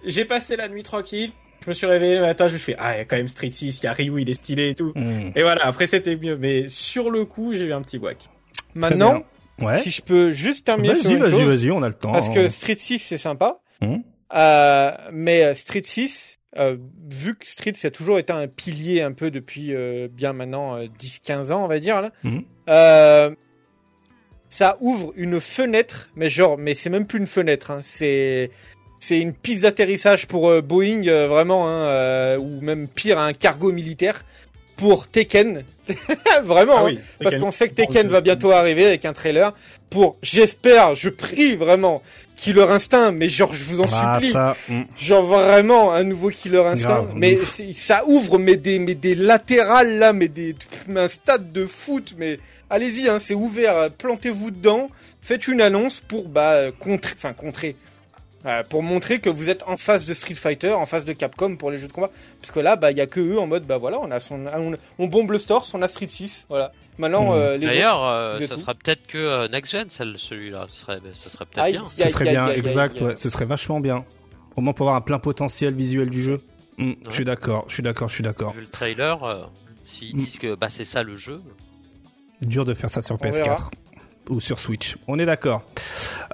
J'ai 0.04 0.24
passé 0.26 0.56
la 0.56 0.68
nuit 0.68 0.82
tranquille. 0.82 1.30
Je 1.64 1.70
me 1.70 1.74
suis 1.74 1.86
réveillé 1.86 2.16
le 2.16 2.22
matin, 2.22 2.48
je 2.48 2.54
me 2.54 2.58
suis 2.58 2.72
fait, 2.72 2.78
ah, 2.78 2.96
il 2.96 2.98
y 2.98 3.00
a 3.00 3.04
quand 3.04 3.16
même 3.16 3.28
Street 3.28 3.52
6, 3.52 3.80
il 3.82 3.84
y 3.84 3.86
a 3.86 3.92
Ryu, 3.92 4.20
il 4.20 4.28
est 4.28 4.34
stylé 4.34 4.70
et 4.70 4.74
tout. 4.74 4.92
Hmm. 4.96 5.30
Et 5.36 5.42
voilà, 5.42 5.64
après 5.64 5.86
c'était 5.86 6.16
mieux. 6.16 6.36
Mais 6.36 6.68
sur 6.68 7.08
le 7.08 7.24
coup, 7.24 7.52
j'ai 7.54 7.66
eu 7.66 7.72
un 7.72 7.82
petit 7.82 7.98
guac. 7.98 8.28
Maintenant, 8.74 9.22
Ouais. 9.60 9.76
si 9.76 9.90
je 9.90 10.02
peux 10.02 10.32
juste 10.32 10.66
terminer 10.66 10.96
sur 10.96 11.04
Vas-y, 11.04 11.14
une 11.14 11.22
vas-y, 11.22 11.30
chose, 11.30 11.60
vas-y, 11.62 11.70
on 11.70 11.82
a 11.84 11.88
le 11.88 11.94
temps. 11.94 12.10
parce 12.12 12.28
que 12.30 12.48
Street 12.48 12.74
6 12.74 12.98
c'est 12.98 13.16
sympa, 13.18 13.60
Hmm. 13.80 13.98
euh, 14.34 14.92
mais 15.12 15.54
Street 15.54 15.82
6, 15.84 16.36
euh, 16.58 16.76
vu 17.10 17.34
que 17.34 17.46
Street 17.46 17.72
ça 17.74 17.88
a 17.88 17.90
toujours 17.90 18.18
été 18.18 18.32
un 18.32 18.46
pilier 18.48 19.00
un 19.02 19.12
peu 19.12 19.30
depuis 19.30 19.74
euh, 19.74 20.08
bien 20.10 20.32
maintenant 20.32 20.76
euh, 20.76 20.86
10-15 20.98 21.52
ans, 21.52 21.64
on 21.64 21.68
va 21.68 21.78
dire 21.80 22.02
là, 22.02 22.10
Mhm. 22.24 22.44
euh, 22.68 23.34
ça 24.48 24.76
ouvre 24.80 25.12
une 25.16 25.40
fenêtre, 25.40 26.10
mais 26.14 26.28
genre, 26.28 26.58
mais 26.58 26.74
c'est 26.74 26.90
même 26.90 27.06
plus 27.06 27.18
une 27.18 27.26
fenêtre, 27.26 27.70
hein, 27.70 27.80
c'est 27.82 28.50
c'est 28.98 29.18
une 29.18 29.32
piste 29.32 29.62
d'atterrissage 29.62 30.26
pour 30.28 30.62
Boeing 30.62 31.02
vraiment, 31.26 31.68
hein, 31.68 32.36
ou 32.38 32.60
même 32.60 32.86
pire 32.86 33.18
un 33.18 33.32
cargo 33.32 33.72
militaire 33.72 34.24
pour 34.82 35.06
Tekken, 35.06 35.62
vraiment. 36.42 36.86
Ah 36.86 36.88
hein. 36.88 36.94
Parce 37.20 37.34
Tekken. 37.36 37.40
qu'on 37.40 37.50
sait 37.52 37.68
que 37.68 37.74
Tekken 37.74 38.08
va 38.08 38.20
bientôt 38.20 38.50
arriver 38.50 38.84
avec 38.84 39.04
un 39.04 39.12
trailer 39.12 39.54
pour, 39.90 40.16
j'espère, 40.22 40.96
je 40.96 41.08
prie 41.08 41.54
vraiment, 41.54 42.02
Killer 42.36 42.64
Instinct, 42.68 43.12
mais 43.12 43.28
genre, 43.28 43.54
je 43.54 43.62
vous 43.62 43.78
en 43.78 43.84
Ah, 43.92 44.14
supplie, 44.14 44.32
ça. 44.32 44.56
hmm. 44.68 44.82
genre 44.98 45.24
vraiment 45.26 45.92
un 45.92 46.02
nouveau 46.02 46.30
Killer 46.30 46.64
Instinct, 46.66 46.88
Grave, 46.88 47.12
mais 47.14 47.38
ça 47.74 48.02
ouvre 48.08 48.40
mais 48.40 48.56
des, 48.56 48.80
mais 48.80 48.96
des 48.96 49.14
latérales 49.14 49.98
là, 49.98 50.12
mais 50.12 50.26
des, 50.26 50.56
mais 50.88 51.02
un 51.02 51.08
stade 51.08 51.52
de 51.52 51.64
foot, 51.64 52.14
mais 52.18 52.40
allez-y, 52.68 53.08
hein, 53.08 53.20
c'est 53.20 53.34
ouvert, 53.34 53.88
plantez-vous 53.96 54.50
dedans, 54.50 54.90
faites 55.20 55.46
une 55.46 55.60
annonce 55.60 56.00
pour, 56.00 56.26
bah, 56.28 56.72
contrer, 56.76 57.12
enfin, 57.16 57.34
contrer. 57.34 57.76
Euh, 58.46 58.62
pour 58.68 58.82
montrer 58.82 59.18
que 59.20 59.30
vous 59.30 59.48
êtes 59.48 59.62
en 59.66 59.76
face 59.76 60.04
de 60.04 60.14
Street 60.14 60.34
Fighter, 60.34 60.72
en 60.72 60.86
face 60.86 61.04
de 61.04 61.12
Capcom 61.12 61.56
pour 61.56 61.70
les 61.70 61.76
jeux 61.78 61.86
de 61.88 61.92
combat. 61.92 62.10
Parce 62.40 62.50
que 62.50 62.60
là, 62.60 62.76
bah, 62.76 62.90
il 62.90 62.96
y 62.96 63.00
a 63.00 63.06
que 63.06 63.20
eux 63.20 63.38
en 63.38 63.46
mode, 63.46 63.64
bah 63.66 63.78
voilà, 63.78 63.98
on 64.00 64.10
a 64.10 64.20
son, 64.20 64.46
on, 64.46 64.72
on 64.98 65.06
bombe 65.06 65.30
le 65.30 65.38
store, 65.38 65.66
on 65.74 65.82
a 65.82 65.88
Street 65.88 66.08
6, 66.08 66.46
voilà. 66.48 66.72
Maintenant, 66.98 67.32
Mhm. 67.32 67.40
euh, 67.40 67.56
les 67.56 67.66
D'ailleurs, 67.66 67.96
autres, 67.96 68.42
euh, 68.42 68.46
ça 68.46 68.56
sera 68.56 68.74
peut-être 68.74 69.06
que 69.06 69.18
euh, 69.18 69.48
Next 69.48 69.72
Gen, 69.72 69.86
celui-là. 69.88 70.66
Ce 70.68 70.80
serait, 70.82 71.00
ça 71.14 71.30
serait 71.30 71.46
peut-être 71.46 71.64
Aïe. 71.64 71.72
bien. 71.72 71.86
Ce 71.86 72.08
serait 72.08 72.30
bien, 72.30 72.48
exact, 72.50 73.00
ouais, 73.00 73.16
ce 73.16 73.28
serait 73.30 73.46
vachement 73.46 73.80
bien. 73.80 74.04
Au 74.56 74.60
moins 74.60 74.72
pour 74.74 74.86
avoir 74.88 74.96
un 74.96 75.00
plein 75.02 75.18
potentiel 75.18 75.74
visuel 75.74 76.10
du 76.10 76.20
jeu. 76.22 76.40
Hmm, 76.78 76.92
Je 77.06 77.10
suis 77.14 77.24
d'accord, 77.24 77.64
je 77.68 77.74
suis 77.74 77.82
d'accord, 77.82 78.08
je 78.08 78.14
suis 78.14 78.22
d'accord. 78.24 78.52
Vu 78.52 78.60
le 78.62 78.66
trailer, 78.66 79.22
euh, 79.24 79.42
s'ils 79.84 80.14
Mm. 80.14 80.18
disent 80.18 80.38
que 80.38 80.54
bah, 80.54 80.68
c'est 80.68 80.84
ça 80.84 81.02
le 81.02 81.16
jeu. 81.16 81.40
Dur 82.42 82.64
de 82.64 82.74
faire 82.74 82.90
ça 82.90 83.02
sur 83.02 83.14
On 83.14 83.18
PS4 83.18 83.44
verra. 83.44 83.70
Ou 84.30 84.40
sur 84.40 84.58
Switch. 84.58 84.96
On 85.08 85.18
est 85.18 85.26
d'accord. 85.26 85.62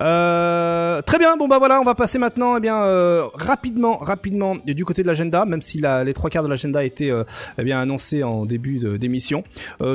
Euh, 0.01 1.03
très 1.03 1.19
bien. 1.19 1.37
Bon 1.37 1.49
bah 1.49 1.59
voilà, 1.59 1.81
on 1.81 1.85
va 1.85 1.95
passer 1.95 2.19
maintenant, 2.19 2.57
eh 2.57 2.61
bien 2.61 2.77
euh, 2.83 3.25
rapidement, 3.35 3.97
rapidement 3.99 4.57
du 4.65 4.85
côté 4.85 5.03
de 5.03 5.07
l'agenda, 5.07 5.45
même 5.45 5.63
si 5.63 5.81
les 6.05 6.15
trois 6.15 6.31
quarts 6.31 6.45
de 6.45 6.49
l'agenda 6.49 6.85
étaient 6.85 7.11
euh, 7.11 7.25
eh 7.59 7.65
bien 7.65 7.81
annoncés 7.81 8.23
en 8.23 8.47
début 8.47 8.99
d'émission. 8.99 9.45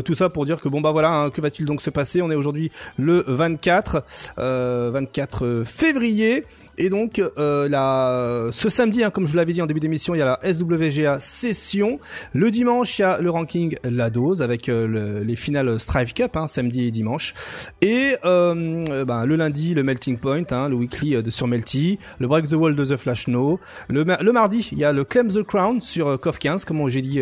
Tout 0.05 0.15
ça 0.15 0.29
pour 0.29 0.45
dire 0.45 0.61
que 0.61 0.69
bon 0.69 0.81
bah 0.81 0.91
voilà, 0.91 1.11
hein, 1.11 1.29
que 1.29 1.41
va-t-il 1.41 1.65
donc 1.65 1.81
se 1.81 1.89
passer? 1.89 2.21
On 2.21 2.31
est 2.31 2.35
aujourd'hui 2.35 2.71
le 2.97 3.23
24, 3.27 4.03
euh, 4.39 4.91
24 4.93 5.63
février. 5.65 6.45
Et 6.77 6.89
donc, 6.89 7.21
euh, 7.37 7.69
la, 7.69 8.47
ce 8.51 8.69
samedi, 8.69 9.03
hein, 9.03 9.09
comme 9.11 9.25
je 9.27 9.31
vous 9.31 9.37
l'avais 9.37 9.53
dit 9.53 9.61
en 9.61 9.65
début 9.67 9.79
d'émission, 9.79 10.15
il 10.15 10.19
y 10.19 10.21
a 10.21 10.37
la 10.41 10.53
SWGA 10.53 11.19
session. 11.19 11.99
Le 12.33 12.49
dimanche, 12.51 12.97
il 12.97 13.01
y 13.03 13.05
a 13.05 13.19
le 13.21 13.29
ranking 13.29 13.75
La 13.83 14.09
Dose 14.09 14.41
avec 14.41 14.69
euh, 14.69 14.87
le- 14.87 15.19
les 15.23 15.35
finales 15.35 15.79
Strive 15.79 16.13
Cup, 16.13 16.35
hein, 16.35 16.47
samedi 16.47 16.85
et 16.87 16.91
dimanche. 16.91 17.33
Et 17.81 18.15
euh, 18.25 19.03
ben, 19.05 19.25
le 19.25 19.35
lundi, 19.35 19.73
le 19.73 19.83
Melting 19.83 20.17
Point, 20.17 20.43
hein, 20.51 20.67
le 20.69 20.75
weekly 20.75 21.15
euh, 21.15 21.21
de 21.21 21.29
sur 21.29 21.47
Melty, 21.47 21.99
le 22.19 22.27
Break 22.27 22.47
the 22.47 22.53
Wall 22.53 22.75
de 22.75 22.85
The 22.85 22.97
Flash 22.97 23.27
No. 23.27 23.59
Le, 23.87 24.03
ma- 24.03 24.17
le 24.21 24.31
mardi, 24.31 24.67
il 24.71 24.79
y 24.79 24.85
a 24.85 24.93
le 24.93 25.03
Claim 25.03 25.27
the 25.27 25.43
Crown 25.43 25.79
sur 25.81 26.19
KOF 26.19 26.39
15, 26.39 26.65
comme 26.65 26.81
on, 26.81 26.87
j'ai 26.87 27.01
dit, 27.01 27.21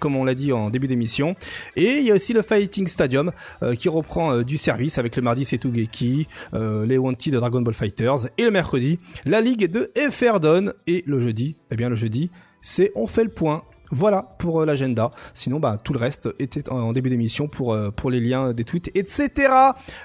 comme 0.00 0.16
on 0.16 0.24
l'a 0.24 0.34
dit 0.34 0.52
en 0.52 0.68
début 0.70 0.88
d'émission. 0.88 1.34
Et 1.76 1.98
il 1.98 2.04
y 2.04 2.10
a 2.10 2.14
aussi 2.14 2.32
le 2.32 2.42
Fighting 2.42 2.88
Stadium 2.88 3.32
qui 3.78 3.88
reprend 3.88 4.42
du 4.42 4.58
service 4.58 4.98
avec 4.98 5.16
le 5.16 5.22
mardi 5.22 5.44
c'est 5.44 5.58
Tugeki, 5.58 6.28
euh, 6.54 6.84
les 6.86 6.98
Wanted 6.98 7.32
de 7.32 7.38
Dragon 7.38 7.62
Ball 7.62 7.74
Fighters 7.74 8.26
et 8.38 8.42
le 8.44 8.50
mercredi 8.50 8.81
la 9.24 9.40
ligue 9.40 9.70
de 9.70 9.90
Efferdon 9.94 10.72
et 10.86 11.02
le 11.06 11.20
jeudi, 11.20 11.56
eh 11.70 11.76
bien 11.76 11.88
le 11.88 11.96
jeudi 11.96 12.30
c'est 12.62 12.92
on 12.94 13.06
fait 13.06 13.24
le 13.24 13.30
point. 13.30 13.64
Voilà 13.94 14.22
pour 14.38 14.62
euh, 14.62 14.64
l'agenda. 14.64 15.10
Sinon, 15.34 15.60
bah 15.60 15.78
tout 15.82 15.92
le 15.92 15.98
reste 15.98 16.30
était 16.38 16.70
en, 16.70 16.94
début 16.94 17.10
d'émission 17.10 17.46
pour 17.46 17.74
euh, 17.74 17.90
pour 17.90 18.10
les 18.10 18.20
liens 18.20 18.54
des 18.54 18.64
tweets, 18.64 18.90
etc. 18.94 19.52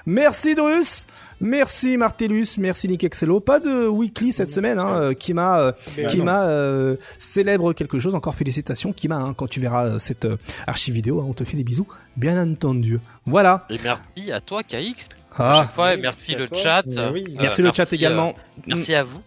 Merci 0.04 0.54
Drus. 0.54 1.06
Merci 1.40 1.96
Martellus, 1.96 2.58
merci 2.58 2.88
Nick 2.88 3.04
Excello. 3.04 3.38
Pas 3.38 3.60
de 3.60 3.86
weekly 3.86 4.32
cette 4.32 4.48
semaine, 4.48 4.78
hein, 4.78 5.00
euh, 5.00 5.14
qui 5.14 5.34
m'a, 5.34 5.60
euh, 5.60 5.72
qui 6.08 6.20
m'a 6.20 6.46
euh, 6.48 6.96
célèbre 7.18 7.72
quelque 7.72 8.00
chose. 8.00 8.14
Encore 8.16 8.34
félicitations, 8.34 8.92
qui 8.92 9.06
m'a. 9.06 9.18
Hein, 9.18 9.34
quand 9.34 9.46
tu 9.46 9.60
verras 9.60 9.98
cette 9.98 10.26
archive 10.66 10.94
vidéo, 10.94 11.20
hein, 11.20 11.26
on 11.28 11.34
te 11.34 11.44
fait 11.44 11.56
des 11.56 11.64
bisous, 11.64 11.86
bien 12.16 12.42
entendu. 12.42 12.98
Voilà. 13.24 13.66
Et 13.70 13.76
merci 13.82 14.32
à 14.32 14.40
toi, 14.40 14.62
KX. 14.64 15.17
Ah, 15.38 15.62
Chaque 15.66 15.74
fois, 15.74 15.92
et 15.92 15.96
oui, 15.96 16.02
merci 16.02 16.34
le 16.34 16.46
toi. 16.48 16.58
chat. 16.58 16.82
Oui. 17.12 17.24
Euh, 17.28 17.34
merci 17.40 17.62
le 17.62 17.68
chat 17.68 17.78
merci, 17.78 17.94
également. 17.94 18.30
euh, 18.30 18.62
merci 18.66 18.94
à 18.94 19.02
vous 19.04 19.20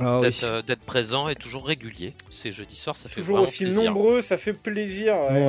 Ah 0.00 0.20
oui. 0.20 0.40
euh, 0.44 0.62
d'être 0.62 0.80
présent 0.82 1.28
et 1.28 1.34
toujours 1.34 1.66
régulier. 1.66 2.14
C'est 2.30 2.52
jeudi 2.52 2.76
soir, 2.76 2.94
ça 2.96 3.08
fait 3.08 3.20
Toujours 3.20 3.40
aussi 3.40 3.64
plaisir. 3.64 3.82
nombreux, 3.92 4.22
ça 4.22 4.38
fait 4.38 4.52
plaisir. 4.52 5.14
ouais. 5.30 5.48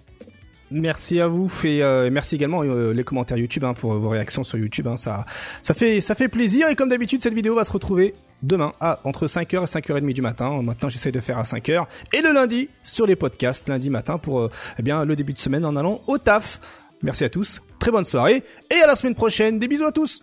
Merci 0.69 1.21
à 1.21 1.29
vous 1.29 1.49
et 1.63 1.81
euh, 1.81 2.09
merci 2.11 2.35
également 2.35 2.61
euh, 2.61 2.91
les 2.91 3.05
commentaires 3.05 3.37
YouTube 3.37 3.63
hein, 3.63 3.73
pour 3.73 3.93
vos 3.93 4.09
réactions 4.09 4.43
sur 4.43 4.57
YouTube. 4.57 4.85
Hein, 4.87 4.97
ça, 4.97 5.23
ça 5.61 5.73
fait, 5.73 6.01
ça 6.01 6.13
fait 6.13 6.27
plaisir 6.27 6.67
et 6.67 6.75
comme 6.75 6.89
d'habitude, 6.89 7.21
cette 7.21 7.33
vidéo 7.33 7.55
va 7.55 7.63
se 7.63 7.71
retrouver 7.71 8.13
demain 8.43 8.73
à 8.81 8.99
entre 9.05 9.27
5h 9.27 9.61
et 9.61 9.65
5h30 9.65 10.11
du 10.11 10.21
matin. 10.21 10.61
Maintenant, 10.61 10.89
j'essaie 10.89 11.13
de 11.13 11.21
faire 11.21 11.37
à 11.37 11.43
5h 11.43 11.85
et 12.13 12.21
le 12.21 12.33
lundi 12.33 12.67
sur 12.83 13.07
les 13.07 13.15
podcasts 13.15 13.69
lundi 13.69 13.89
matin 13.89 14.17
pour 14.17 14.41
euh, 14.41 14.51
eh 14.77 14.81
bien 14.81 15.05
le 15.05 15.15
début 15.15 15.31
de 15.31 15.39
semaine 15.39 15.63
en 15.63 15.77
allant 15.77 16.01
au 16.05 16.17
taf. 16.17 16.59
Merci 17.03 17.23
à 17.23 17.29
tous, 17.29 17.61
très 17.79 17.91
bonne 17.91 18.05
soirée 18.05 18.43
et 18.71 18.81
à 18.81 18.87
la 18.87 18.95
semaine 18.95 19.15
prochaine. 19.15 19.59
Des 19.59 19.67
bisous 19.67 19.85
à 19.85 19.91
tous. 19.91 20.21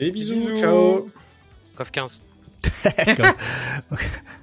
Et 0.00 0.10
bisous, 0.10 0.34
Bisous. 0.34 0.58
ciao. 0.58 1.08
CoF 1.76 1.90
15. 1.90 2.22